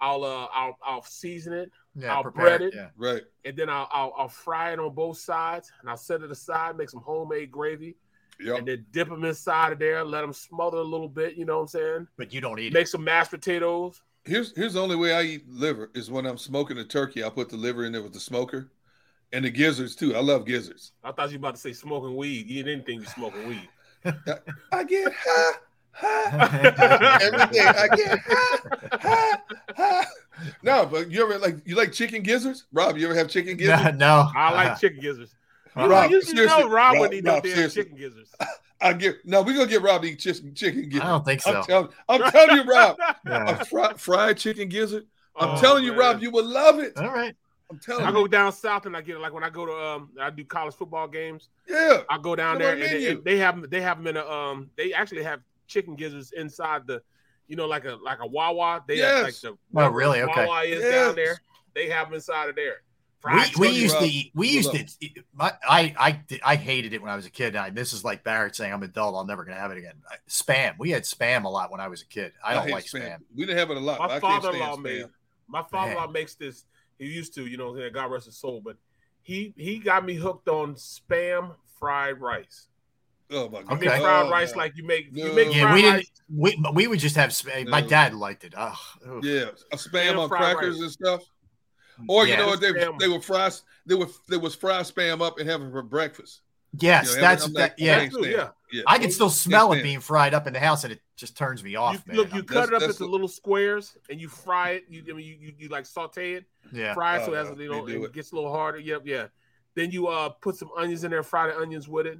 I'll, 0.00 0.22
uh, 0.24 0.46
I'll, 0.54 0.78
I'll 0.84 1.02
season 1.02 1.52
it. 1.52 1.72
Yeah, 1.96 2.14
I'll 2.14 2.22
prepare 2.22 2.44
bread 2.58 2.62
it, 2.62 2.66
it, 2.68 2.74
yeah. 2.76 2.88
Right. 2.96 3.22
and 3.44 3.56
then 3.56 3.68
I'll, 3.68 3.88
I'll, 3.90 4.12
I'll 4.16 4.28
fry 4.28 4.72
it 4.72 4.78
on 4.78 4.94
both 4.94 5.18
sides, 5.18 5.72
and 5.80 5.90
I'll 5.90 5.96
set 5.96 6.22
it 6.22 6.30
aside, 6.30 6.76
make 6.76 6.88
some 6.90 7.00
homemade 7.00 7.50
gravy, 7.50 7.96
Yep. 8.40 8.58
and 8.58 8.68
then 8.68 8.86
dip 8.92 9.08
them 9.08 9.24
inside 9.24 9.72
of 9.72 9.80
there, 9.80 10.04
let 10.04 10.20
them 10.20 10.32
smother 10.32 10.76
a 10.76 10.82
little 10.84 11.08
bit. 11.08 11.34
You 11.34 11.44
know 11.44 11.56
what 11.56 11.62
I'm 11.62 11.66
saying? 11.68 12.06
But 12.16 12.32
you 12.32 12.40
don't 12.40 12.60
eat 12.60 12.72
Make 12.72 12.86
some 12.86 13.02
mashed 13.02 13.32
potatoes. 13.32 14.00
Here's 14.28 14.54
here's 14.54 14.74
the 14.74 14.82
only 14.82 14.96
way 14.96 15.14
I 15.14 15.22
eat 15.22 15.48
liver 15.48 15.90
is 15.94 16.10
when 16.10 16.26
I'm 16.26 16.36
smoking 16.38 16.76
a 16.78 16.84
turkey. 16.84 17.24
I 17.24 17.30
put 17.30 17.48
the 17.48 17.56
liver 17.56 17.84
in 17.86 17.92
there 17.92 18.02
with 18.02 18.12
the 18.12 18.20
smoker, 18.20 18.70
and 19.32 19.44
the 19.44 19.50
gizzards 19.50 19.96
too. 19.96 20.14
I 20.14 20.20
love 20.20 20.44
gizzards. 20.44 20.92
I 21.02 21.12
thought 21.12 21.30
you 21.30 21.38
were 21.38 21.48
about 21.48 21.54
to 21.54 21.60
say 21.60 21.72
smoking 21.72 22.14
weed. 22.14 22.46
You 22.46 22.62
didn't 22.62 22.84
think 22.84 23.00
you 23.02 23.06
smoking 23.08 23.48
weed. 23.48 23.68
I 24.72 24.84
get 24.84 25.12
high, 25.12 25.52
high 25.92 27.18
every 27.22 27.46
day. 27.56 27.66
I 27.66 27.88
get 27.96 28.18
high, 28.20 28.58
high, 29.00 29.38
high. 29.76 30.06
No, 30.62 30.84
but 30.86 31.10
you 31.10 31.22
ever 31.22 31.38
like 31.38 31.56
you 31.66 31.74
like 31.74 31.92
chicken 31.92 32.22
gizzards, 32.22 32.66
Rob? 32.72 32.96
You 32.98 33.06
ever 33.06 33.14
have 33.16 33.28
chicken 33.30 33.56
gizzards? 33.56 33.98
no. 33.98 34.30
I 34.36 34.52
like 34.52 34.66
Uh-huh. 34.68 34.78
chicken 34.78 35.00
gizzards. 35.00 35.34
You, 35.84 35.90
Rob, 35.90 36.10
know, 36.10 36.16
you 36.16 36.22
should 36.22 36.36
seriously, 36.36 36.58
know 36.62 36.68
Rob, 36.68 36.72
Rob, 36.72 36.98
wouldn't 36.98 37.14
eat 37.14 37.24
no 37.24 37.40
damn 37.40 37.52
seriously. 37.54 37.82
chicken 37.84 37.98
gizzards. 37.98 38.34
I 38.80 38.92
get 38.92 39.16
no. 39.24 39.42
We're 39.42 39.54
gonna 39.56 39.66
get 39.68 39.82
Rob 39.82 40.02
to 40.02 40.08
eat 40.08 40.18
chicken 40.20 40.54
chicken 40.54 40.88
gizzards. 40.88 41.04
I 41.04 41.08
don't 41.08 41.24
think 41.24 41.40
so. 41.40 41.54
I'm 41.56 41.64
telling, 41.64 41.88
I'm 42.08 42.30
telling 42.30 42.56
you, 42.56 42.62
Rob. 42.64 42.96
Yeah. 43.26 43.60
A 43.60 43.64
fri- 43.64 43.96
fried 43.96 44.38
chicken 44.38 44.68
gizzard. 44.68 45.06
I'm 45.36 45.56
Oh, 45.56 45.60
telling 45.60 45.84
you, 45.84 45.90
man. 45.92 45.98
Rob, 46.00 46.22
you 46.22 46.30
will 46.30 46.44
love 46.46 46.78
it. 46.78 46.96
All 46.96 47.08
right. 47.12 47.34
I'm 47.70 47.78
telling 47.78 48.04
I 48.04 48.08
you. 48.08 48.14
go 48.14 48.26
down 48.26 48.50
south 48.52 48.86
and 48.86 48.96
I 48.96 49.02
get 49.02 49.16
it. 49.16 49.18
Like 49.20 49.32
when 49.34 49.44
I 49.44 49.50
go 49.50 49.66
to 49.66 49.72
um, 49.72 50.10
I 50.20 50.30
do 50.30 50.44
college 50.44 50.74
football 50.74 51.06
games. 51.08 51.48
Yeah. 51.68 52.02
I 52.08 52.18
go 52.18 52.34
down 52.34 52.58
there 52.58 52.72
and 52.72 52.82
they, 52.82 52.92
menu. 52.92 53.10
and 53.10 53.24
they 53.24 53.36
have 53.38 53.54
'em- 53.56 53.66
they 53.68 53.80
have 53.82 53.98
them 53.98 54.06
in 54.06 54.16
a 54.16 54.26
um, 54.26 54.70
they 54.76 54.92
actually 54.94 55.22
have 55.24 55.40
chicken 55.66 55.94
gizzards 55.94 56.32
inside 56.32 56.86
the, 56.86 57.02
you 57.46 57.56
know, 57.56 57.66
like 57.66 57.84
a 57.84 57.96
like 58.02 58.20
a 58.20 58.26
Wawa. 58.26 58.82
They 58.88 58.98
have 58.98 59.16
like 59.24 59.26
Yes. 59.32 59.40
the 59.42 59.58
Oh, 59.76 59.88
really? 59.90 60.22
Okay. 60.22 60.46
Wawa 60.46 60.62
is 60.62 60.82
Yes. 60.82 60.92
down 60.92 61.14
there. 61.16 61.40
They 61.74 61.88
have 61.90 62.06
them 62.06 62.14
inside 62.14 62.48
of 62.48 62.54
there. 62.56 62.82
We, 63.24 63.42
we 63.58 63.68
used 63.70 63.94
to 63.96 64.00
Rob, 64.02 64.10
eat, 64.10 64.30
we 64.34 64.48
you 64.48 64.54
used 64.54 64.68
love 64.72 64.86
to 65.00 65.54
I 65.68 65.94
I 65.98 66.22
I 66.44 66.54
hated 66.56 66.92
it 66.92 67.02
when 67.02 67.10
I 67.10 67.16
was 67.16 67.26
a 67.26 67.30
kid. 67.30 67.56
I, 67.56 67.70
this 67.70 67.92
is 67.92 68.04
like 68.04 68.22
Barrett 68.22 68.54
saying 68.54 68.72
I'm 68.72 68.82
adult. 68.84 69.16
I'm 69.20 69.26
never 69.26 69.44
gonna 69.44 69.58
have 69.58 69.72
it 69.72 69.78
again. 69.78 69.94
I- 70.08 70.16
Spam. 70.28 70.74
We 70.78 70.90
had 70.90 71.02
spam 71.02 71.44
a 71.44 71.48
lot 71.48 71.72
when 71.72 71.80
I 71.80 71.88
was 71.88 72.02
a 72.02 72.06
kid. 72.06 72.32
I 72.44 72.54
don't 72.54 72.70
like 72.70 72.84
spam. 72.84 73.18
We 73.34 73.44
didn't 73.44 73.58
have 73.58 73.70
it 73.70 73.76
a 73.76 73.80
lot. 73.80 73.98
My 73.98 74.20
father-in-law 74.20 74.76
made 74.76 75.06
my 75.48 75.62
father-in-law 75.64 76.08
makes 76.08 76.34
this. 76.36 76.64
He 76.98 77.06
used 77.06 77.34
to, 77.34 77.46
you 77.46 77.56
know, 77.56 77.74
God 77.90 78.06
rest 78.10 78.26
his 78.26 78.36
soul, 78.36 78.60
but 78.64 78.76
he 79.22 79.52
he 79.56 79.78
got 79.78 80.04
me 80.04 80.14
hooked 80.14 80.48
on 80.48 80.74
spam 80.76 81.54
fried 81.78 82.20
rice. 82.20 82.68
Oh 83.30 83.48
my 83.48 83.58
You 83.60 83.64
god. 83.66 83.80
make 83.80 83.88
Okay. 83.90 84.00
fried 84.00 84.26
Oh, 84.26 84.30
rice 84.30 84.52
no. 84.52 84.58
like 84.58 84.76
you 84.76 84.86
make 84.86 85.08
you 85.12 85.32
make 85.34 85.54
Yeah, 85.54 85.62
fried 85.62 85.74
we 85.74 85.82
didn't. 85.82 85.94
rice. 85.96 86.10
We 86.34 86.64
we 86.74 86.86
would 86.86 86.98
just 87.00 87.16
have. 87.16 87.30
Spam. 87.30 87.66
My 87.68 87.80
No. 87.80 87.88
dad 87.88 88.14
liked 88.14 88.44
it. 88.44 88.54
Ugh. 88.56 88.76
Ugh. 89.06 89.24
Yeah, 89.24 89.46
a 89.72 89.76
spam 89.76 90.12
Spam 90.12 90.18
on 90.18 90.28
crackers 90.28 90.76
rice. 90.76 90.82
and 90.82 90.92
stuff. 90.92 91.22
Or 92.08 92.26
you 92.26 92.36
know 92.36 92.46
what 92.46 92.60
they 92.60 92.72
Spam. 92.72 92.98
they 92.98 93.08
would 93.08 93.24
fry 93.24 93.50
they 93.86 93.94
would 93.94 94.08
they 94.28 94.36
was 94.36 94.54
fry 94.54 94.80
spam 94.80 95.20
up 95.20 95.38
and 95.38 95.48
have 95.48 95.62
it 95.62 95.70
for 95.72 95.82
breakfast. 95.82 96.42
Yes, 96.78 97.10
You 97.10 97.16
know, 97.16 97.20
that's 97.22 97.46
I'm 97.46 97.52
that. 97.54 97.78
Yeah, 97.78 97.96
I 97.98 98.08
can't 98.08 98.26
Yeah. 98.26 98.48
yeah. 98.70 98.82
I 98.86 98.98
can 98.98 99.10
still 99.10 99.30
smell 99.30 99.72
it 99.72 99.82
being 99.82 100.00
fried 100.00 100.34
up 100.34 100.46
in 100.46 100.52
the 100.52 100.60
house, 100.60 100.84
and 100.84 100.92
it 100.92 101.00
just 101.16 101.34
turns 101.36 101.64
me 101.64 101.76
off, 101.76 101.94
You, 101.94 102.00
man. 102.06 102.16
look, 102.18 102.28
you 102.28 102.34
I'm- 102.36 102.44
cut 102.44 102.68
it 102.68 102.74
up 102.74 102.82
into 102.82 102.92
the- 102.94 103.06
little 103.06 103.26
squares 103.26 103.96
and 104.10 104.20
you 104.20 104.28
fry 104.28 104.70
it. 104.72 104.84
You 104.88 105.02
I 105.10 105.12
mean 105.14 105.26
you, 105.26 105.36
you, 105.40 105.54
you 105.58 105.68
like 105.70 105.86
saute 105.86 106.34
it, 106.34 106.44
yeah. 106.72 106.92
fry 106.94 107.16
it 107.18 107.24
so 107.24 107.30
Oh, 107.30 107.34
it 107.34 107.38
has 107.38 107.56
no, 107.56 107.62
you 107.62 107.70
know 107.70 107.86
they 107.86 107.94
it 107.94 108.02
it. 108.02 108.12
gets 108.12 108.32
a 108.32 108.34
little 108.34 108.52
harder. 108.52 108.78
Yep, 108.78 109.02
yeah. 109.06 109.26
Then 109.74 109.90
you 109.90 110.08
uh 110.08 110.28
put 110.28 110.56
some 110.56 110.70
onions 110.76 111.04
in 111.04 111.10
there, 111.10 111.22
fry 111.22 111.46
the 111.48 111.58
onions 111.58 111.88
with 111.88 112.06
it, 112.06 112.18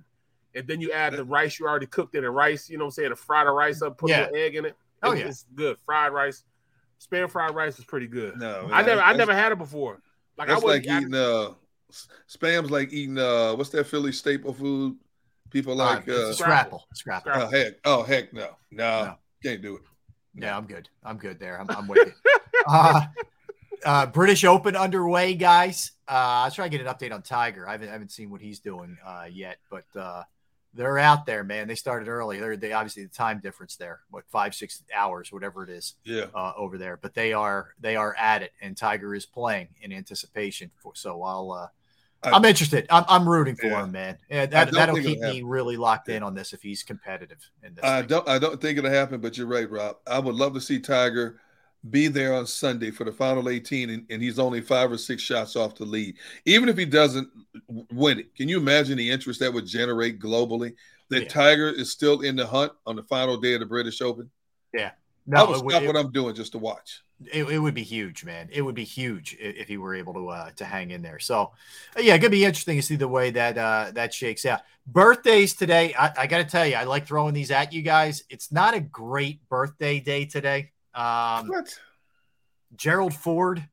and 0.54 0.66
then 0.66 0.80
you 0.80 0.92
add 0.92 1.12
the 1.12 1.24
rice 1.24 1.58
you 1.60 1.66
already 1.68 1.86
cooked 1.86 2.14
in 2.14 2.22
the 2.22 2.30
rice. 2.30 2.70
You 2.70 2.78
know 2.78 2.84
what 2.84 2.88
I'm 2.88 2.92
saying? 2.92 3.10
To 3.10 3.16
fry 3.16 3.44
the 3.44 3.50
rice 3.50 3.82
up, 3.82 3.98
put 3.98 4.10
Yeah. 4.10 4.22
a 4.22 4.24
little 4.24 4.36
egg 4.38 4.54
in 4.56 4.64
it. 4.64 4.76
Oh, 5.02 5.12
yeah. 5.12 5.26
it's 5.26 5.44
good. 5.54 5.76
Fried 5.86 6.12
rice, 6.12 6.42
spam 7.00 7.30
fried 7.30 7.54
rice 7.54 7.78
is 7.78 7.84
pretty 7.84 8.06
good. 8.06 8.36
No, 8.38 8.68
I 8.72 8.82
never 8.82 9.00
I 9.00 9.12
never 9.14 9.34
had 9.34 9.52
it 9.52 9.58
before. 9.58 10.00
Like 10.36 10.48
I 10.48 10.52
That's 10.54 10.64
like 10.64 10.82
wouldn't. 10.84 11.02
eating 11.02 11.14
uh 11.14 11.54
spam's 12.28 12.70
like 12.70 12.92
eating 12.92 13.18
uh 13.18 13.54
what's 13.54 13.70
that 13.70 13.86
Philly 13.86 14.12
staple 14.12 14.52
food? 14.52 14.96
People 15.50 15.74
like 15.76 16.08
Uh, 16.08 16.28
uh, 16.28 16.32
scrapple, 16.32 16.86
scrapple. 16.94 17.32
oh 17.34 17.46
heck 17.48 17.74
oh 17.84 18.02
heck 18.02 18.32
no. 18.32 18.50
no 18.70 19.04
No. 19.04 19.14
can't 19.42 19.62
do 19.62 19.76
it. 19.76 19.82
Yeah, 20.34 20.56
I'm 20.56 20.66
good. 20.66 20.88
I'm 21.02 21.16
good 21.16 21.40
there. 21.40 21.60
I'm, 21.60 21.68
I'm 21.70 21.88
with 21.88 22.06
you. 22.06 22.12
uh, 22.68 23.00
uh, 23.84 24.06
British 24.06 24.44
Open 24.44 24.76
underway, 24.76 25.34
guys. 25.34 25.92
Uh, 26.06 26.44
I'll 26.46 26.50
try 26.50 26.68
to 26.68 26.76
get 26.76 26.86
an 26.86 26.92
update 26.94 27.12
on 27.12 27.22
Tiger. 27.22 27.66
I 27.68 27.72
haven't, 27.72 27.88
I 27.88 27.92
haven't 27.92 28.12
seen 28.12 28.30
what 28.30 28.40
he's 28.40 28.60
doing 28.60 28.96
uh, 29.04 29.26
yet, 29.30 29.58
but 29.70 29.84
uh, 29.98 30.22
they're 30.78 30.98
out 30.98 31.26
there, 31.26 31.42
man. 31.42 31.66
They 31.66 31.74
started 31.74 32.08
early. 32.08 32.38
They're 32.38 32.56
they 32.56 32.72
obviously 32.72 33.02
the 33.02 33.08
time 33.10 33.40
difference 33.40 33.74
there, 33.76 34.00
what 34.10 34.24
five 34.28 34.54
six 34.54 34.82
hours, 34.94 35.32
whatever 35.32 35.64
it 35.64 35.70
is, 35.70 35.96
Yeah. 36.04 36.26
uh, 36.34 36.52
over 36.56 36.78
there. 36.78 36.96
But 36.96 37.14
they 37.14 37.32
are 37.32 37.74
they 37.80 37.96
are 37.96 38.14
at 38.16 38.42
it, 38.42 38.52
and 38.62 38.76
Tiger 38.76 39.14
is 39.14 39.26
playing 39.26 39.68
in 39.82 39.92
anticipation. 39.92 40.70
For, 40.78 40.92
so 40.94 41.22
I'll 41.24 41.50
uh, 41.52 41.66
I- 42.22 42.30
I'm 42.30 42.44
interested. 42.44 42.86
I'm, 42.90 43.04
I'm 43.08 43.28
rooting 43.28 43.56
for 43.56 43.66
Yeah. 43.66 43.82
him, 43.84 43.92
man. 43.92 44.18
Yeah, 44.30 44.46
that, 44.46 44.72
that'll 44.72 44.96
keep 44.96 45.18
me 45.20 45.42
really 45.42 45.76
locked 45.76 46.08
in 46.08 46.22
on 46.22 46.34
this 46.34 46.52
if 46.52 46.62
he's 46.62 46.82
competitive 46.84 47.38
in 47.64 47.74
this. 47.74 47.84
I 47.84 48.00
thing. 48.00 48.08
don't 48.08 48.28
I 48.28 48.38
don't 48.38 48.60
think 48.60 48.78
it'll 48.78 48.90
happen, 48.90 49.20
but 49.20 49.36
you're 49.36 49.46
right, 49.48 49.68
Rob. 49.68 49.96
I 50.06 50.20
would 50.20 50.36
love 50.36 50.54
to 50.54 50.60
see 50.60 50.78
Tiger 50.78 51.40
be 51.88 52.08
there 52.08 52.34
on 52.34 52.46
Sunday 52.46 52.90
for 52.90 53.04
the 53.04 53.12
final 53.12 53.48
18, 53.48 53.90
and, 53.90 54.06
and 54.10 54.22
he's 54.22 54.38
only 54.38 54.60
five 54.60 54.90
or 54.90 54.98
six 54.98 55.22
shots 55.22 55.56
off 55.56 55.76
the 55.76 55.84
lead. 55.84 56.16
Even 56.44 56.68
if 56.68 56.76
he 56.76 56.84
doesn't 56.84 57.28
win 57.92 58.18
it, 58.18 58.34
can 58.34 58.48
you 58.48 58.58
imagine 58.58 58.96
the 58.98 59.10
interest 59.10 59.40
that 59.40 59.52
would 59.52 59.66
generate 59.66 60.18
globally? 60.20 60.74
That 61.10 61.22
Yeah. 61.22 61.28
Tiger 61.28 61.68
is 61.68 61.90
still 61.92 62.20
in 62.22 62.36
the 62.36 62.46
hunt 62.46 62.72
on 62.86 62.96
the 62.96 63.02
final 63.04 63.36
day 63.38 63.54
of 63.54 63.60
the 63.60 63.66
British 63.66 64.00
Open. 64.02 64.30
Yeah. 64.74 64.90
No, 65.26 65.46
would 65.46 65.58
it 65.58 65.64
would- 65.64 65.72
stop 65.72 65.84
what 65.86 65.96
I'm 65.96 66.10
doing 66.12 66.34
just 66.34 66.52
to 66.52 66.58
watch. 66.58 67.02
it, 67.32 67.44
it 67.44 67.58
would 67.58 67.74
be 67.74 67.82
huge, 67.82 68.24
man. 68.24 68.48
It 68.52 68.62
would 68.62 68.74
be 68.74 68.84
huge 68.84 69.36
if, 69.40 69.56
if 69.56 69.68
he 69.68 69.76
were 69.76 69.94
able 69.94 70.14
to 70.14 70.28
uh, 70.28 70.50
to 70.56 70.64
hang 70.64 70.90
in 70.90 71.02
there. 71.02 71.18
So, 71.18 71.52
uh, 71.96 72.00
yeah, 72.00 72.14
it 72.14 72.20
could 72.20 72.30
be 72.30 72.44
interesting 72.44 72.76
to 72.76 72.82
see 72.82 72.96
the 72.96 73.08
way 73.08 73.30
that 73.32 73.58
uh, 73.58 73.90
that 73.94 74.14
shakes 74.14 74.46
out. 74.46 74.60
Birthdays 74.86 75.54
today, 75.54 75.94
I, 75.98 76.12
I 76.16 76.26
got 76.26 76.38
to 76.38 76.44
tell 76.44 76.64
you, 76.66 76.76
I 76.76 76.84
like 76.84 77.06
throwing 77.06 77.34
these 77.34 77.50
at 77.50 77.72
you 77.72 77.82
guys. 77.82 78.24
It's 78.30 78.50
not 78.52 78.74
a 78.74 78.80
great 78.80 79.46
birthday 79.48 80.00
day 80.00 80.24
today. 80.26 80.70
Um, 80.98 81.48
What? 81.48 81.78
Gerald 82.76 83.14
Ford, 83.14 83.66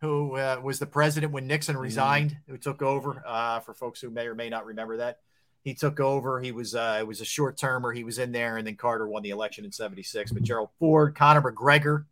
who 0.00 0.36
uh, 0.36 0.60
was 0.62 0.78
the 0.78 0.86
president 0.86 1.32
when 1.32 1.46
Nixon 1.46 1.76
resigned, 1.76 2.36
who 2.48 2.56
took 2.56 2.80
over. 2.82 3.22
Uh, 3.26 3.60
for 3.60 3.74
folks 3.74 4.00
who 4.00 4.08
may 4.10 4.26
or 4.26 4.34
may 4.34 4.48
not 4.48 4.64
remember 4.64 4.96
that, 4.98 5.18
he 5.62 5.74
took 5.74 6.00
over. 6.00 6.40
He 6.40 6.52
was 6.52 6.74
uh, 6.74 6.96
it 7.00 7.06
was 7.06 7.20
a 7.20 7.24
short 7.24 7.58
termer. 7.58 7.92
He 7.92 8.04
was 8.04 8.18
in 8.18 8.32
there, 8.32 8.56
and 8.56 8.66
then 8.66 8.76
Carter 8.76 9.06
won 9.06 9.22
the 9.22 9.30
election 9.30 9.64
in 9.64 9.72
'76. 9.72 10.32
But 10.32 10.42
Gerald 10.42 10.70
Ford, 10.78 11.14
Conor 11.14 11.42
McGregor, 11.42 12.04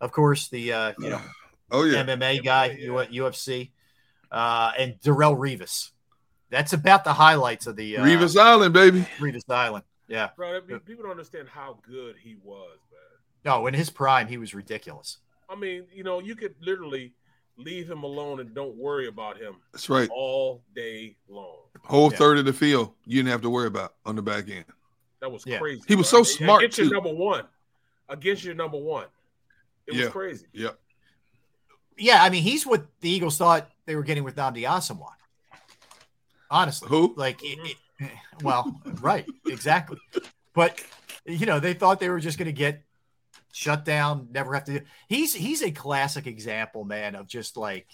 of 0.00 0.12
course, 0.12 0.48
the 0.48 0.72
uh, 0.72 0.92
you 0.98 1.10
know 1.10 1.20
Oh 1.70 1.84
yeah. 1.84 2.04
MMA 2.04 2.44
guy, 2.44 2.72
U- 2.80 2.92
UFC, 3.24 3.70
uh, 4.30 4.72
and 4.78 5.00
Darrelle 5.00 5.36
Revis. 5.38 5.90
That's 6.50 6.72
about 6.72 7.04
the 7.04 7.12
highlights 7.12 7.66
of 7.68 7.76
the 7.76 7.96
uh, 7.98 8.04
Revis 8.04 8.36
Island, 8.38 8.74
baby. 8.74 9.06
Revis 9.18 9.48
Island. 9.48 9.84
Yeah. 10.08 10.30
Bro, 10.36 10.60
that- 10.68 10.84
people 10.84 11.04
don't 11.04 11.12
understand 11.12 11.48
how 11.48 11.78
good 11.88 12.16
he 12.20 12.36
was, 12.42 12.76
man. 12.89 12.89
No, 13.44 13.66
in 13.66 13.74
his 13.74 13.90
prime, 13.90 14.28
he 14.28 14.38
was 14.38 14.54
ridiculous. 14.54 15.18
I 15.48 15.54
mean, 15.56 15.84
you 15.92 16.04
know, 16.04 16.20
you 16.20 16.34
could 16.36 16.54
literally 16.60 17.12
leave 17.56 17.90
him 17.90 18.02
alone 18.04 18.40
and 18.40 18.54
don't 18.54 18.74
worry 18.76 19.06
about 19.08 19.36
him 19.38 19.56
That's 19.72 19.88
right. 19.90 20.08
all 20.12 20.62
day 20.74 21.16
long. 21.28 21.56
Whole 21.82 22.10
Yeah. 22.10 22.18
third 22.18 22.38
of 22.38 22.44
the 22.44 22.52
field 22.52 22.94
you 23.04 23.16
didn't 23.18 23.32
have 23.32 23.42
to 23.42 23.50
worry 23.50 23.66
about 23.66 23.94
on 24.06 24.16
the 24.16 24.22
back 24.22 24.48
end. 24.48 24.64
That 25.20 25.30
was 25.30 25.44
Yeah. 25.46 25.58
crazy. 25.58 25.82
He 25.86 25.94
was 25.96 26.10
bro. 26.10 26.22
so 26.22 26.36
smart, 26.36 26.62
Against 26.62 26.78
your 26.78 26.90
number 26.90 27.12
one. 27.12 27.46
Against 28.08 28.44
your 28.44 28.54
number 28.54 28.78
one. 28.78 29.06
It 29.86 29.94
Yeah. 29.94 30.04
was 30.04 30.12
crazy. 30.12 30.46
Yeah. 30.52 30.70
Yeah, 31.98 32.22
I 32.22 32.30
mean, 32.30 32.42
he's 32.42 32.66
what 32.66 32.86
the 33.00 33.10
Eagles 33.10 33.36
thought 33.36 33.70
they 33.84 33.94
were 33.96 34.02
getting 34.04 34.24
with 34.24 34.36
Nnamdi 34.36 34.62
Asomugha. 34.62 35.12
Honestly, 36.50 36.88
Who? 36.88 37.14
Like, 37.16 37.42
it, 37.42 37.58
mm-hmm. 37.58 37.66
it- 37.66 37.76
eh, 38.10 38.18
well, 38.42 38.80
right, 39.00 39.26
exactly. 39.46 39.98
But 40.54 40.82
you 41.26 41.44
know, 41.46 41.60
they 41.60 41.74
thought 41.74 42.00
they 42.00 42.08
were 42.08 42.18
just 42.20 42.38
going 42.38 42.46
to 42.46 42.52
get 42.52 42.82
shut 43.52 43.84
down, 43.84 44.28
never 44.30 44.54
have 44.54 44.64
to. 44.64 44.80
He's 45.08 45.34
he's 45.34 45.62
a 45.62 45.70
classic 45.70 46.26
example, 46.26 46.84
man, 46.84 47.14
of 47.14 47.26
just 47.26 47.56
like 47.56 47.86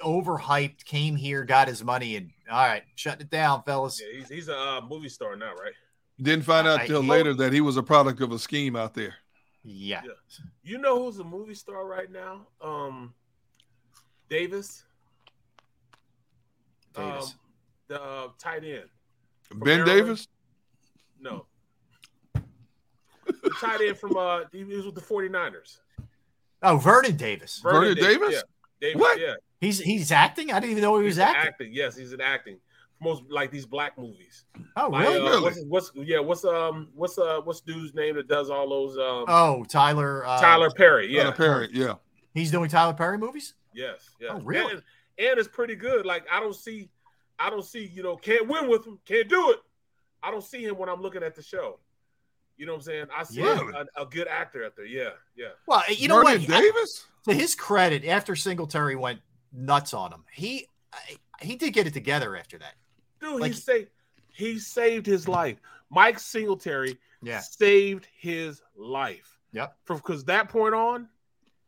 uh, 0.00 0.06
overhyped. 0.06 0.84
Came 0.84 1.16
here, 1.16 1.44
got 1.44 1.68
his 1.68 1.82
money, 1.84 2.16
and 2.16 2.30
all 2.50 2.66
right, 2.66 2.84
shut 2.94 3.20
it 3.20 3.30
down, 3.30 3.62
fellas. 3.64 4.00
Yeah, 4.00 4.18
he's, 4.18 4.28
he's 4.28 4.48
a 4.48 4.58
uh, 4.58 4.80
movie 4.88 5.08
star 5.08 5.36
now, 5.36 5.54
right? 5.54 5.72
Didn't 6.20 6.44
find 6.44 6.66
out 6.66 6.80
I- 6.80 6.86
till 6.86 7.02
later 7.02 7.34
that 7.34 7.52
he 7.52 7.60
was 7.60 7.76
a 7.76 7.82
product 7.82 8.20
of 8.20 8.32
a 8.32 8.38
scheme 8.38 8.76
out 8.76 8.94
there. 8.94 9.14
Yeah, 9.68 10.02
Yeah. 10.04 10.12
You 10.62 10.78
know 10.78 11.04
who's 11.04 11.18
a 11.18 11.24
movie 11.24 11.54
star 11.54 11.84
right 11.86 12.10
now? 12.10 12.46
Um, 12.60 13.14
Davis. 14.28 14.84
Davis. 16.94 17.24
Um, 17.24 17.38
the 17.88 18.02
uh, 18.02 18.28
tight 18.38 18.62
end. 18.64 18.84
Ben 19.56 19.84
Davis? 19.84 20.28
No. 21.20 21.46
The 23.48 23.54
tight 23.60 23.80
end 23.80 23.98
from 23.98 24.16
uh 24.16 24.40
he 24.52 24.64
was 24.64 24.86
with 24.86 24.94
the 24.94 25.00
49ers. 25.00 25.78
Oh, 26.62 26.76
Vernon 26.78 27.16
Davis. 27.16 27.60
Vernon 27.62 27.94
Davis? 27.96 28.34
Yeah. 28.34 28.40
Davis, 28.80 29.00
What? 29.00 29.20
yeah. 29.20 29.34
He's 29.60 29.78
he's 29.80 30.12
acting. 30.12 30.52
I 30.52 30.60
didn't 30.60 30.72
even 30.72 30.82
know 30.82 30.98
he 30.98 31.04
was 31.04 31.14
He's 31.14 31.18
acting. 31.20 31.48
acting. 31.48 31.70
Yes, 31.72 31.96
he's 31.96 32.12
in 32.12 32.20
acting. 32.20 32.58
Most 33.00 33.24
like 33.30 33.50
these 33.50 33.66
black 33.66 33.98
movies. 33.98 34.44
Oh, 34.76 34.88
Like, 34.88 35.06
really? 35.08 35.28
uh, 35.30 35.40
What's, 35.42 35.62
what's 35.64 35.92
yeah? 35.94 36.18
What's 36.18 36.44
um 36.44 36.88
what's 36.94 37.18
uh 37.18 37.40
what's 37.44 37.60
dude's 37.60 37.94
name 37.94 38.16
that 38.16 38.26
does 38.28 38.48
all 38.50 38.68
those 38.68 38.96
um 38.96 39.24
Oh, 39.28 39.64
Tyler. 39.68 40.26
Uh, 40.26 40.40
Tyler 40.40 40.70
Perry? 40.70 41.08
Yeah, 41.12 41.24
Tyler 41.24 41.34
Perry, 41.36 41.68
yeah. 41.72 41.94
He's 42.34 42.50
doing 42.50 42.68
Tyler 42.70 42.94
Perry 42.94 43.18
movies. 43.18 43.54
Yes, 43.74 44.10
yes. 44.20 44.30
Oh, 44.34 44.40
really? 44.40 44.72
And, 44.72 44.82
and 45.18 45.38
it's 45.38 45.48
pretty 45.48 45.74
good. 45.76 46.06
Like 46.06 46.24
I 46.32 46.40
don't 46.40 46.54
see, 46.56 46.88
I 47.38 47.50
don't 47.50 47.64
see. 47.64 47.84
You 47.86 48.02
know, 48.02 48.16
can't 48.16 48.48
win 48.48 48.68
with 48.68 48.86
him. 48.86 48.98
Can't 49.04 49.28
do 49.28 49.50
it. 49.52 49.58
I 50.22 50.30
don't 50.30 50.44
see 50.44 50.64
him 50.64 50.76
when 50.78 50.88
I'm 50.88 51.00
looking 51.02 51.22
at 51.22 51.34
the 51.34 51.42
show. 51.42 51.78
You 52.56 52.66
know 52.66 52.72
what 52.72 52.78
I'm 52.78 52.82
saying? 52.82 53.06
I 53.14 53.22
see 53.24 53.40
Yeah. 53.40 53.70
a, 53.96 54.02
a 54.02 54.06
good 54.06 54.28
actor 54.28 54.64
out 54.64 54.76
there. 54.76 54.86
Yeah, 54.86 55.10
yeah. 55.36 55.48
Well, 55.66 55.82
you 55.90 56.08
know 56.08 56.22
Vernon 56.22 56.42
what? 56.42 56.48
Davis? 56.48 57.04
To 57.28 57.34
his 57.34 57.54
credit, 57.54 58.04
after 58.06 58.34
Singletary 58.36 58.96
went 58.96 59.20
nuts 59.52 59.92
on 59.92 60.12
him, 60.12 60.24
he 60.32 60.68
he 61.40 61.56
did 61.56 61.72
get 61.72 61.86
it 61.86 61.92
together 61.92 62.36
after 62.36 62.58
that. 62.58 62.74
Dude, 63.20 63.40
Like- 63.40 63.52
he 63.52 63.58
saved 63.58 63.90
he 64.28 64.58
saved 64.58 65.06
his 65.06 65.28
life. 65.28 65.58
Mike 65.90 66.18
Singletary 66.18 66.98
Yeah. 67.22 67.40
saved 67.40 68.06
his 68.18 68.62
life. 68.74 69.38
Yep. 69.52 69.76
From 69.84 69.96
because 69.96 70.24
that 70.24 70.48
point 70.50 70.74
on, 70.74 71.08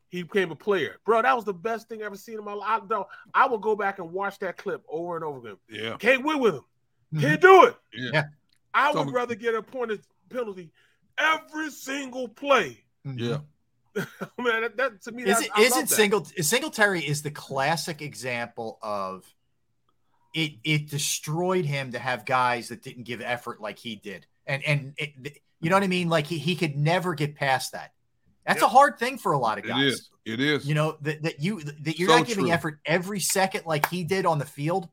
he 0.09 0.23
became 0.23 0.51
a 0.51 0.57
player. 0.57 0.97
Bro, 1.05 1.23
that 1.23 1.35
was 1.35 1.45
the 1.45 1.55
best 1.55 1.89
thing 1.89 2.03
I 2.03 2.07
ever 2.07 2.17
seen 2.17 2.39
in 2.39 2.45
my 2.45 2.53
life. 2.53 2.83
I, 2.91 3.05
I 3.35 3.47
will 3.47 3.59
go 3.59 3.75
back 3.75 3.99
and 3.99 4.13
watch 4.13 4.39
that 4.41 4.57
clip 4.57 4.83
over 4.89 5.17
and 5.17 5.25
over 5.25 5.39
again. 5.39 5.57
Yeah. 5.69 5.97
Can't 5.99 6.25
win 6.25 6.39
with 6.41 6.57
him. 6.57 6.65
Can't 7.19 7.41
mm-hmm. 7.41 7.63
do 7.63 7.65
it. 7.69 7.77
Yeah. 7.93 8.11
Yeah. 8.13 8.25
I 8.75 8.93
So- 8.93 9.05
would 9.05 9.15
rather 9.15 9.35
get 9.35 9.55
a 9.55 9.63
pointed 9.63 10.03
penalty 10.29 10.71
every 11.19 11.71
single 11.71 12.29
play. 12.29 12.85
Mm-hmm. 13.07 13.19
Yeah. 13.19 13.39
Man, 14.39 14.63
that, 14.63 14.77
that 14.77 15.03
to 15.03 15.13
me, 15.13 15.25
Is 15.25 15.29
that's, 15.29 15.47
it 15.47 15.51
I 15.55 15.63
love 15.63 15.67
isn't 15.67 15.87
single 15.89 16.25
Singletary 16.25 17.01
is 17.01 17.23
the 17.23 17.31
classic 17.31 18.01
example 18.01 18.79
of 18.81 19.25
it 20.35 20.53
it 20.63 20.89
destroyed 20.89 21.65
him 21.65 21.93
to 21.93 21.99
have 21.99 22.25
guys 22.25 22.69
that 22.69 22.83
didn't 22.83 23.05
give 23.05 23.21
effort 23.21 23.61
like 23.61 23.79
he 23.79 23.97
did. 23.97 24.27
And 24.47 24.63
and 24.65 24.93
it, 24.97 25.39
you 25.61 25.71
know 25.71 25.77
what 25.77 25.83
I 25.83 25.89
mean? 25.89 26.09
Like 26.09 26.27
he, 26.27 26.39
he 26.39 26.55
could 26.55 26.77
never 26.77 27.15
get 27.15 27.35
past 27.35 27.73
that. 27.73 27.93
That's 28.47 28.63
a 28.63 28.69
hard 28.69 28.99
thing 28.99 29.19
for 29.19 29.33
a 29.33 29.39
lot 29.39 29.59
of 29.59 29.65
guys. 29.65 29.93
is. 29.93 30.11
It 30.25 30.41
is. 30.41 30.67
You 30.67 30.75
know, 30.75 30.97
that, 31.03 31.23
that 31.23 31.41
you 31.41 31.61
that 31.63 31.99
you're 31.99 32.09
So 32.09 32.17
not 32.19 32.27
giving 32.27 32.47
true. 32.47 32.53
effort 32.53 32.81
every 32.87 33.21
second 33.21 33.67
like 33.67 33.89
he 33.89 34.05
did 34.05 34.27
on 34.27 34.39
the 34.39 34.45
field. 34.45 34.89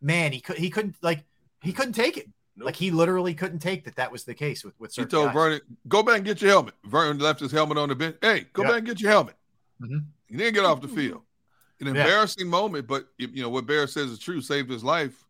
Man, 0.00 0.32
he 0.32 0.40
could 0.40 0.56
he 0.56 0.70
couldn't 0.70 0.96
like 1.02 1.24
he 1.62 1.72
couldn't 1.72 1.92
take 1.92 2.16
it. 2.16 2.28
Nope. 2.56 2.66
Like 2.66 2.76
he 2.76 2.90
literally 2.90 3.34
couldn't 3.34 3.58
take 3.58 3.84
that 3.84 3.96
that 3.96 4.10
was 4.10 4.24
the 4.24 4.34
case 4.34 4.64
with 4.64 4.78
with 4.80 4.92
certain. 4.92 5.08
He 5.08 5.10
told 5.10 5.26
guys. 5.28 5.34
Vernon, 5.34 5.60
go 5.88 6.02
back 6.02 6.16
and 6.16 6.24
get 6.24 6.40
your 6.40 6.50
helmet. 6.50 6.74
Vernon 6.84 7.18
left 7.18 7.40
his 7.40 7.52
helmet 7.52 7.76
on 7.78 7.88
the 7.90 7.94
bench. 7.94 8.16
Hey, 8.22 8.46
go 8.52 8.62
Yeah. 8.62 8.68
back 8.68 8.78
and 8.78 8.86
get 8.86 9.00
your 9.00 9.10
helmet. 9.10 9.36
Mhm. 9.80 10.06
He 10.28 10.36
didn't 10.36 10.54
get 10.54 10.64
off 10.64 10.80
the 10.80 10.88
field. 10.88 11.22
An 11.80 11.86
Yeah. 11.94 12.00
embarrassing 12.02 12.48
moment, 12.48 12.86
but 12.86 13.08
you 13.18 13.42
know 13.42 13.50
what 13.50 13.66
Bear 13.66 13.86
says 13.86 14.10
is 14.10 14.18
true. 14.18 14.40
Saved 14.40 14.70
his 14.70 14.82
life. 14.82 15.24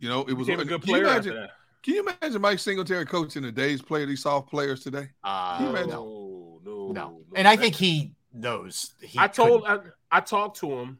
You 0.00 0.08
know, 0.08 0.24
it 0.24 0.32
was 0.32 0.48
a 0.48 0.56
good 0.56 0.66
Can 0.66 0.72
you 0.72 0.78
player 0.78 1.02
imagine? 1.04 1.32
after 1.32 1.40
that. 1.42 1.50
Can 1.82 1.94
you 1.94 2.00
imagine 2.08 2.40
Mike 2.40 2.58
Singletary 2.58 3.04
coaching 3.06 3.42
the 3.42 3.52
days 3.52 3.82
player 3.82 4.06
these 4.06 4.22
soft 4.22 4.48
players 4.48 4.82
today? 4.82 5.10
Uh, 5.22 5.58
Can 5.58 5.66
you? 5.66 5.86
No, 5.92 6.60
no, 6.64 6.92
no. 6.92 7.22
And 7.34 7.46
I 7.46 7.56
think 7.56 7.74
he 7.74 8.14
knows. 8.32 8.94
He 9.00 9.18
I 9.18 9.26
told 9.28 9.64
I, 9.66 9.78
I 10.10 10.20
talked 10.20 10.58
to 10.60 10.70
him. 10.72 10.98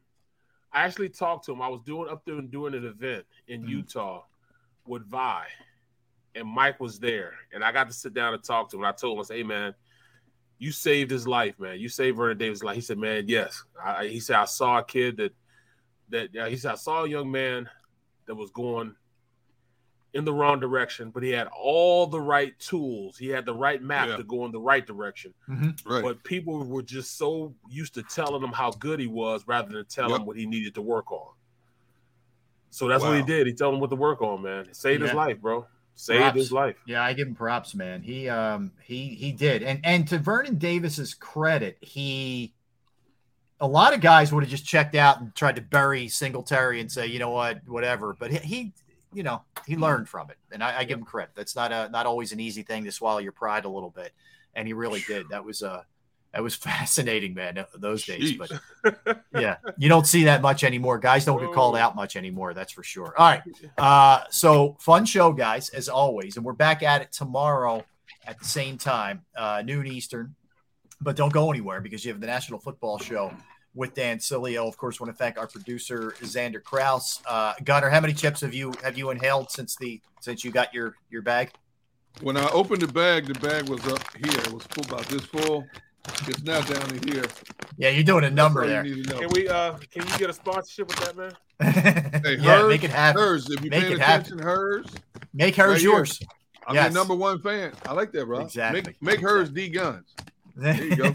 I 0.72 0.82
actually 0.84 1.08
talked 1.10 1.46
to 1.46 1.52
him. 1.52 1.62
I 1.62 1.68
was 1.68 1.80
doing 1.82 2.10
up 2.10 2.24
there 2.24 2.36
and 2.36 2.50
doing 2.50 2.74
an 2.74 2.84
event 2.84 3.24
Mm-hmm. 3.48 3.64
in 3.64 3.68
Utah 3.68 4.24
with 4.86 5.08
Vai, 5.08 5.46
and 6.34 6.46
Mike 6.48 6.80
was 6.80 6.98
there, 6.98 7.34
and 7.52 7.62
I 7.64 7.72
got 7.72 7.88
to 7.88 7.92
sit 7.94 8.14
down 8.14 8.34
and 8.34 8.42
talk 8.42 8.70
to 8.70 8.76
him. 8.78 8.84
I 8.84 8.92
told 8.92 9.16
him, 9.16 9.20
I 9.20 9.24
said, 9.24 9.36
"Hey, 9.38 9.42
man, 9.42 9.74
you 10.58 10.72
saved 10.72 11.10
his 11.10 11.26
life, 11.26 11.58
man. 11.58 11.78
You 11.80 11.88
saved 11.88 12.16
Vernon 12.16 12.38
Davis' 12.38 12.62
life." 12.62 12.74
He 12.76 12.80
said, 12.80 12.98
"Man, 12.98 13.24
yes." 13.28 13.62
I, 13.82 14.06
he 14.06 14.20
said, 14.20 14.36
"I 14.36 14.44
saw 14.46 14.78
a 14.78 14.84
kid 14.84 15.16
that 15.18 15.32
that 16.10 16.28
yeah, 16.32 16.48
he 16.48 16.56
said 16.56 16.72
I 16.72 16.76
saw 16.76 17.04
a 17.04 17.08
young 17.08 17.30
man 17.30 17.68
that 18.26 18.34
was 18.34 18.50
going." 18.50 18.94
In 20.14 20.26
the 20.26 20.32
wrong 20.34 20.60
direction, 20.60 21.08
but 21.08 21.22
he 21.22 21.30
had 21.30 21.48
all 21.58 22.06
the 22.06 22.20
right 22.20 22.52
tools. 22.58 23.16
He 23.16 23.28
had 23.28 23.46
the 23.46 23.54
right 23.54 23.80
map 23.82 24.08
Yeah. 24.08 24.16
to 24.18 24.22
go 24.24 24.44
in 24.44 24.52
the 24.52 24.60
right 24.60 24.86
direction. 24.86 25.32
Mm-hmm. 25.48 25.90
Right. 25.90 26.02
But 26.02 26.22
people 26.22 26.62
were 26.66 26.82
just 26.82 27.16
so 27.16 27.54
used 27.70 27.94
to 27.94 28.02
telling 28.02 28.42
him 28.42 28.52
how 28.52 28.72
good 28.72 29.00
he 29.00 29.06
was 29.06 29.46
rather 29.46 29.72
than 29.72 29.86
telling 29.86 30.10
Yep. 30.10 30.20
him 30.20 30.26
what 30.26 30.36
he 30.36 30.44
needed 30.44 30.74
to 30.74 30.82
work 30.82 31.10
on. 31.10 31.32
So 32.72 32.88
that's 32.88 33.04
what 33.04 33.14
he 33.14 33.22
did. 33.22 33.46
He 33.46 33.52
told 33.52 33.74
him 33.74 33.80
what 33.80 33.90
to 33.90 33.96
work 33.96 34.22
on, 34.22 34.42
man. 34.42 34.72
Saved 34.72 35.02
his 35.02 35.12
life, 35.12 35.38
bro. 35.38 35.66
Saved 35.94 36.22
Props. 36.22 36.36
his 36.38 36.52
life. 36.52 36.76
Yeah, 36.86 37.04
I 37.04 37.12
give 37.12 37.28
him 37.28 37.34
props, 37.34 37.74
man. 37.74 38.00
He 38.00 38.30
um 38.30 38.72
he 38.82 39.08
he 39.08 39.30
did. 39.30 39.62
And 39.62 39.78
and 39.84 40.08
to 40.08 40.18
Vernon 40.18 40.56
Davis's 40.56 41.12
credit, 41.12 41.76
he 41.82 42.54
a 43.60 43.66
lot 43.66 43.92
of 43.92 44.00
guys 44.00 44.32
would 44.32 44.42
have 44.42 44.50
just 44.50 44.64
checked 44.64 44.94
out 44.94 45.20
and 45.20 45.34
tried 45.34 45.56
to 45.56 45.62
bury 45.62 46.08
Singletary 46.08 46.80
and 46.80 46.90
say, 46.90 47.06
you 47.06 47.18
know 47.18 47.30
what, 47.30 47.60
whatever. 47.66 48.16
But 48.18 48.30
he, 48.30 48.38
he 48.38 48.72
you 49.12 49.22
know, 49.22 49.42
he 49.66 49.76
learned 49.76 50.08
from 50.08 50.30
it. 50.30 50.38
And 50.50 50.64
I, 50.64 50.78
I 50.78 50.84
give 50.84 50.98
him 50.98 51.04
credit. 51.04 51.34
That's 51.34 51.54
not 51.54 51.72
a 51.72 51.90
not 51.90 52.06
always 52.06 52.32
an 52.32 52.40
easy 52.40 52.62
thing 52.62 52.84
to 52.84 52.92
swallow 52.92 53.18
your 53.18 53.32
pride 53.32 53.66
a 53.66 53.68
little 53.68 53.90
bit. 53.90 54.12
And 54.54 54.66
he 54.66 54.72
really 54.72 55.04
did. 55.06 55.28
That 55.28 55.44
was 55.44 55.62
uh 55.62 55.82
that 56.32 56.42
was 56.42 56.54
fascinating, 56.56 57.34
man, 57.34 57.64
those 57.74 58.04
days. 58.04 58.32
Jeez. 58.32 58.60
But 58.82 59.24
yeah, 59.40 59.56
you 59.78 59.88
don't 59.88 60.06
see 60.06 60.24
that 60.24 60.42
much 60.42 60.64
anymore. 60.64 60.98
Guys 60.98 61.24
don't 61.24 61.40
get 61.40 61.52
called 61.52 61.76
out 61.76 61.94
much 61.94 62.16
anymore. 62.16 62.54
That's 62.54 62.72
for 62.72 62.82
sure. 62.82 63.14
All 63.16 63.30
right. 63.30 63.42
Uh, 63.78 64.24
so 64.30 64.76
fun 64.80 65.04
show, 65.04 65.32
guys, 65.32 65.68
as 65.70 65.88
always. 65.88 66.36
And 66.36 66.44
we're 66.44 66.52
back 66.52 66.82
at 66.82 67.02
it 67.02 67.12
tomorrow 67.12 67.84
at 68.26 68.38
the 68.38 68.44
same 68.44 68.78
time, 68.78 69.24
uh, 69.36 69.62
noon 69.64 69.86
Eastern. 69.86 70.34
But 71.00 71.16
don't 71.16 71.32
go 71.32 71.50
anywhere 71.50 71.80
because 71.80 72.04
you 72.04 72.12
have 72.12 72.20
the 72.20 72.28
National 72.28 72.60
Football 72.60 72.98
Show 72.98 73.32
with 73.74 73.94
Dan 73.94 74.18
Sileo. 74.18 74.68
Of 74.68 74.76
course, 74.76 75.00
want 75.00 75.12
to 75.12 75.16
thank 75.16 75.36
our 75.36 75.48
producer 75.48 76.14
Xander 76.20 76.62
Kraus. 76.62 77.20
Uh, 77.26 77.54
Gunner, 77.64 77.90
how 77.90 78.00
many 78.00 78.14
chips 78.14 78.40
have 78.42 78.54
you 78.54 78.72
have 78.84 78.96
you 78.96 79.10
inhaled 79.10 79.50
since 79.50 79.74
the 79.76 80.00
since 80.20 80.44
you 80.44 80.52
got 80.52 80.72
your 80.72 80.94
your 81.10 81.22
bag? 81.22 81.50
When 82.20 82.36
I 82.36 82.48
opened 82.50 82.82
the 82.82 82.92
bag, 82.92 83.26
the 83.26 83.34
bag 83.40 83.68
was 83.68 83.84
up 83.88 84.02
here. 84.16 84.40
It 84.40 84.52
was 84.52 84.62
full, 84.64 84.84
about 84.84 85.06
this 85.06 85.22
full. 85.22 85.64
It's 86.28 86.42
now 86.42 86.60
down 86.62 86.88
to 86.88 87.12
here. 87.12 87.24
Yeah, 87.76 87.90
you're 87.90 88.02
doing 88.04 88.24
a 88.24 88.30
number 88.30 88.66
there. 88.66 88.84
you 88.84 88.96
need 88.96 89.04
to 89.08 89.14
know. 89.14 89.18
Can 89.20 89.28
we 89.32 89.48
uh 89.48 89.72
can 89.90 90.06
you 90.06 90.18
get 90.18 90.30
a 90.30 90.32
sponsorship 90.32 90.88
with 90.88 90.96
that, 90.98 91.16
man? 91.16 91.32
Hey, 92.24 92.36
yeah, 92.36 92.42
Herr's, 92.56 92.68
make 92.68 92.84
it 92.84 92.90
happen. 92.90 93.20
Herr's. 93.22 93.48
If 93.50 93.62
you 93.64 93.70
Make 93.70 93.82
paying 93.82 93.92
it 93.94 93.98
happen. 94.00 94.20
attention, 94.26 94.38
Herr's. 94.46 94.86
Make 95.32 95.54
Herr's 95.54 95.70
Right 95.72 95.80
here. 95.80 95.90
yours. 95.90 96.20
I'm 96.66 96.74
Yes. 96.74 96.92
your 96.92 97.00
number 97.00 97.14
one 97.14 97.40
fan. 97.40 97.72
I 97.86 97.92
like 97.92 98.10
that, 98.12 98.26
bro. 98.26 98.40
Exactly. 98.40 98.82
Make, 98.82 99.02
make 99.02 99.20
Herr's 99.20 99.50
D 99.50 99.68
guns. 99.68 100.14
There 100.54 100.84
you 100.84 100.96
go. 100.96 101.14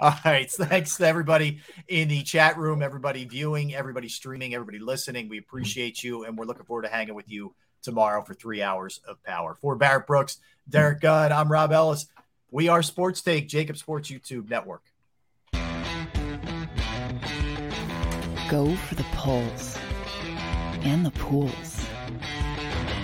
All 0.00 0.14
right. 0.22 0.50
Thanks 0.50 0.98
to 0.98 1.06
everybody 1.06 1.60
in 1.88 2.08
the 2.08 2.22
chat 2.22 2.58
room, 2.58 2.82
everybody 2.82 3.24
viewing, 3.24 3.74
everybody 3.74 4.06
streaming, 4.08 4.52
everybody 4.54 4.78
listening. 4.78 5.30
We 5.30 5.38
appreciate 5.38 6.04
you, 6.04 6.24
and 6.24 6.36
we're 6.36 6.44
looking 6.44 6.64
forward 6.66 6.82
to 6.82 6.88
hanging 6.90 7.14
with 7.14 7.30
you 7.30 7.54
tomorrow 7.80 8.22
for 8.22 8.34
three 8.34 8.60
hours 8.62 9.00
of 9.08 9.22
power. 9.24 9.54
For 9.54 9.76
Barrett 9.76 10.06
Brooks, 10.06 10.36
Derrick 10.68 11.00
Gunn, 11.00 11.32
I'm 11.32 11.50
Rob 11.50 11.72
Ellis. 11.72 12.06
We 12.52 12.66
are 12.66 12.82
Sports 12.82 13.22
Take, 13.22 13.48
JAKIB 13.48 13.76
Sports 13.76 14.10
YouTube 14.10 14.50
Network. 14.50 14.82
Go 18.50 18.74
for 18.74 18.96
the 18.96 19.06
pulls 19.12 19.78
and 20.82 21.06
the 21.06 21.12
pools. 21.12 21.86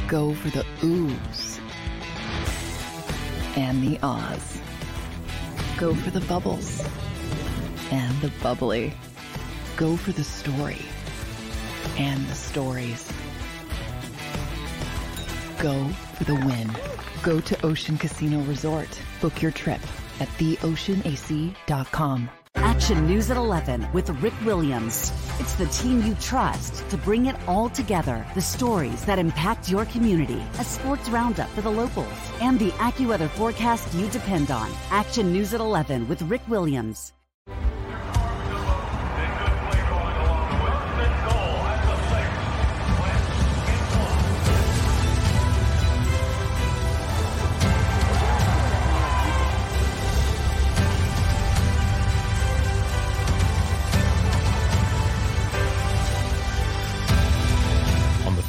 Go 0.08 0.34
for 0.34 0.48
the 0.50 0.64
oohs 0.80 1.60
and 3.56 3.86
the 3.86 4.00
ahs. 4.02 4.60
Go 5.78 5.94
for 5.94 6.10
the 6.10 6.22
bubbles 6.22 6.84
and 7.92 8.20
the 8.20 8.32
bubbly. 8.42 8.92
Go 9.76 9.96
for 9.96 10.10
the 10.10 10.24
story 10.24 10.82
and 11.96 12.26
the 12.26 12.34
stories. 12.34 13.08
Go 15.60 15.88
for 16.16 16.24
the 16.24 16.34
win. 16.34 16.70
Go 17.22 17.40
to 17.40 17.66
Ocean 17.66 17.96
Casino 17.98 18.40
Resort. 18.42 18.88
Book 19.20 19.42
your 19.42 19.52
trip 19.52 19.80
at 20.20 20.28
theoceanac.com. 20.38 22.30
Action 22.56 23.06
News 23.06 23.30
at 23.30 23.36
11 23.36 23.86
with 23.92 24.10
Rick 24.22 24.34
Williams. 24.44 25.12
It's 25.38 25.54
the 25.54 25.66
team 25.66 26.02
you 26.02 26.14
trust 26.16 26.88
to 26.90 26.96
bring 26.96 27.26
it 27.26 27.36
all 27.46 27.68
together. 27.68 28.26
The 28.34 28.40
stories 28.40 29.04
that 29.04 29.18
impact 29.18 29.68
your 29.68 29.84
community, 29.86 30.42
a 30.58 30.64
sports 30.64 31.08
roundup 31.08 31.48
for 31.50 31.60
the 31.60 31.70
locals, 31.70 32.06
and 32.40 32.58
the 32.58 32.70
AccuWeather 32.70 33.28
forecast 33.30 33.92
you 33.94 34.08
depend 34.08 34.50
on. 34.50 34.70
Action 34.90 35.32
News 35.32 35.54
at 35.54 35.60
11 35.60 36.08
with 36.08 36.22
Rick 36.22 36.42
Williams. 36.48 37.12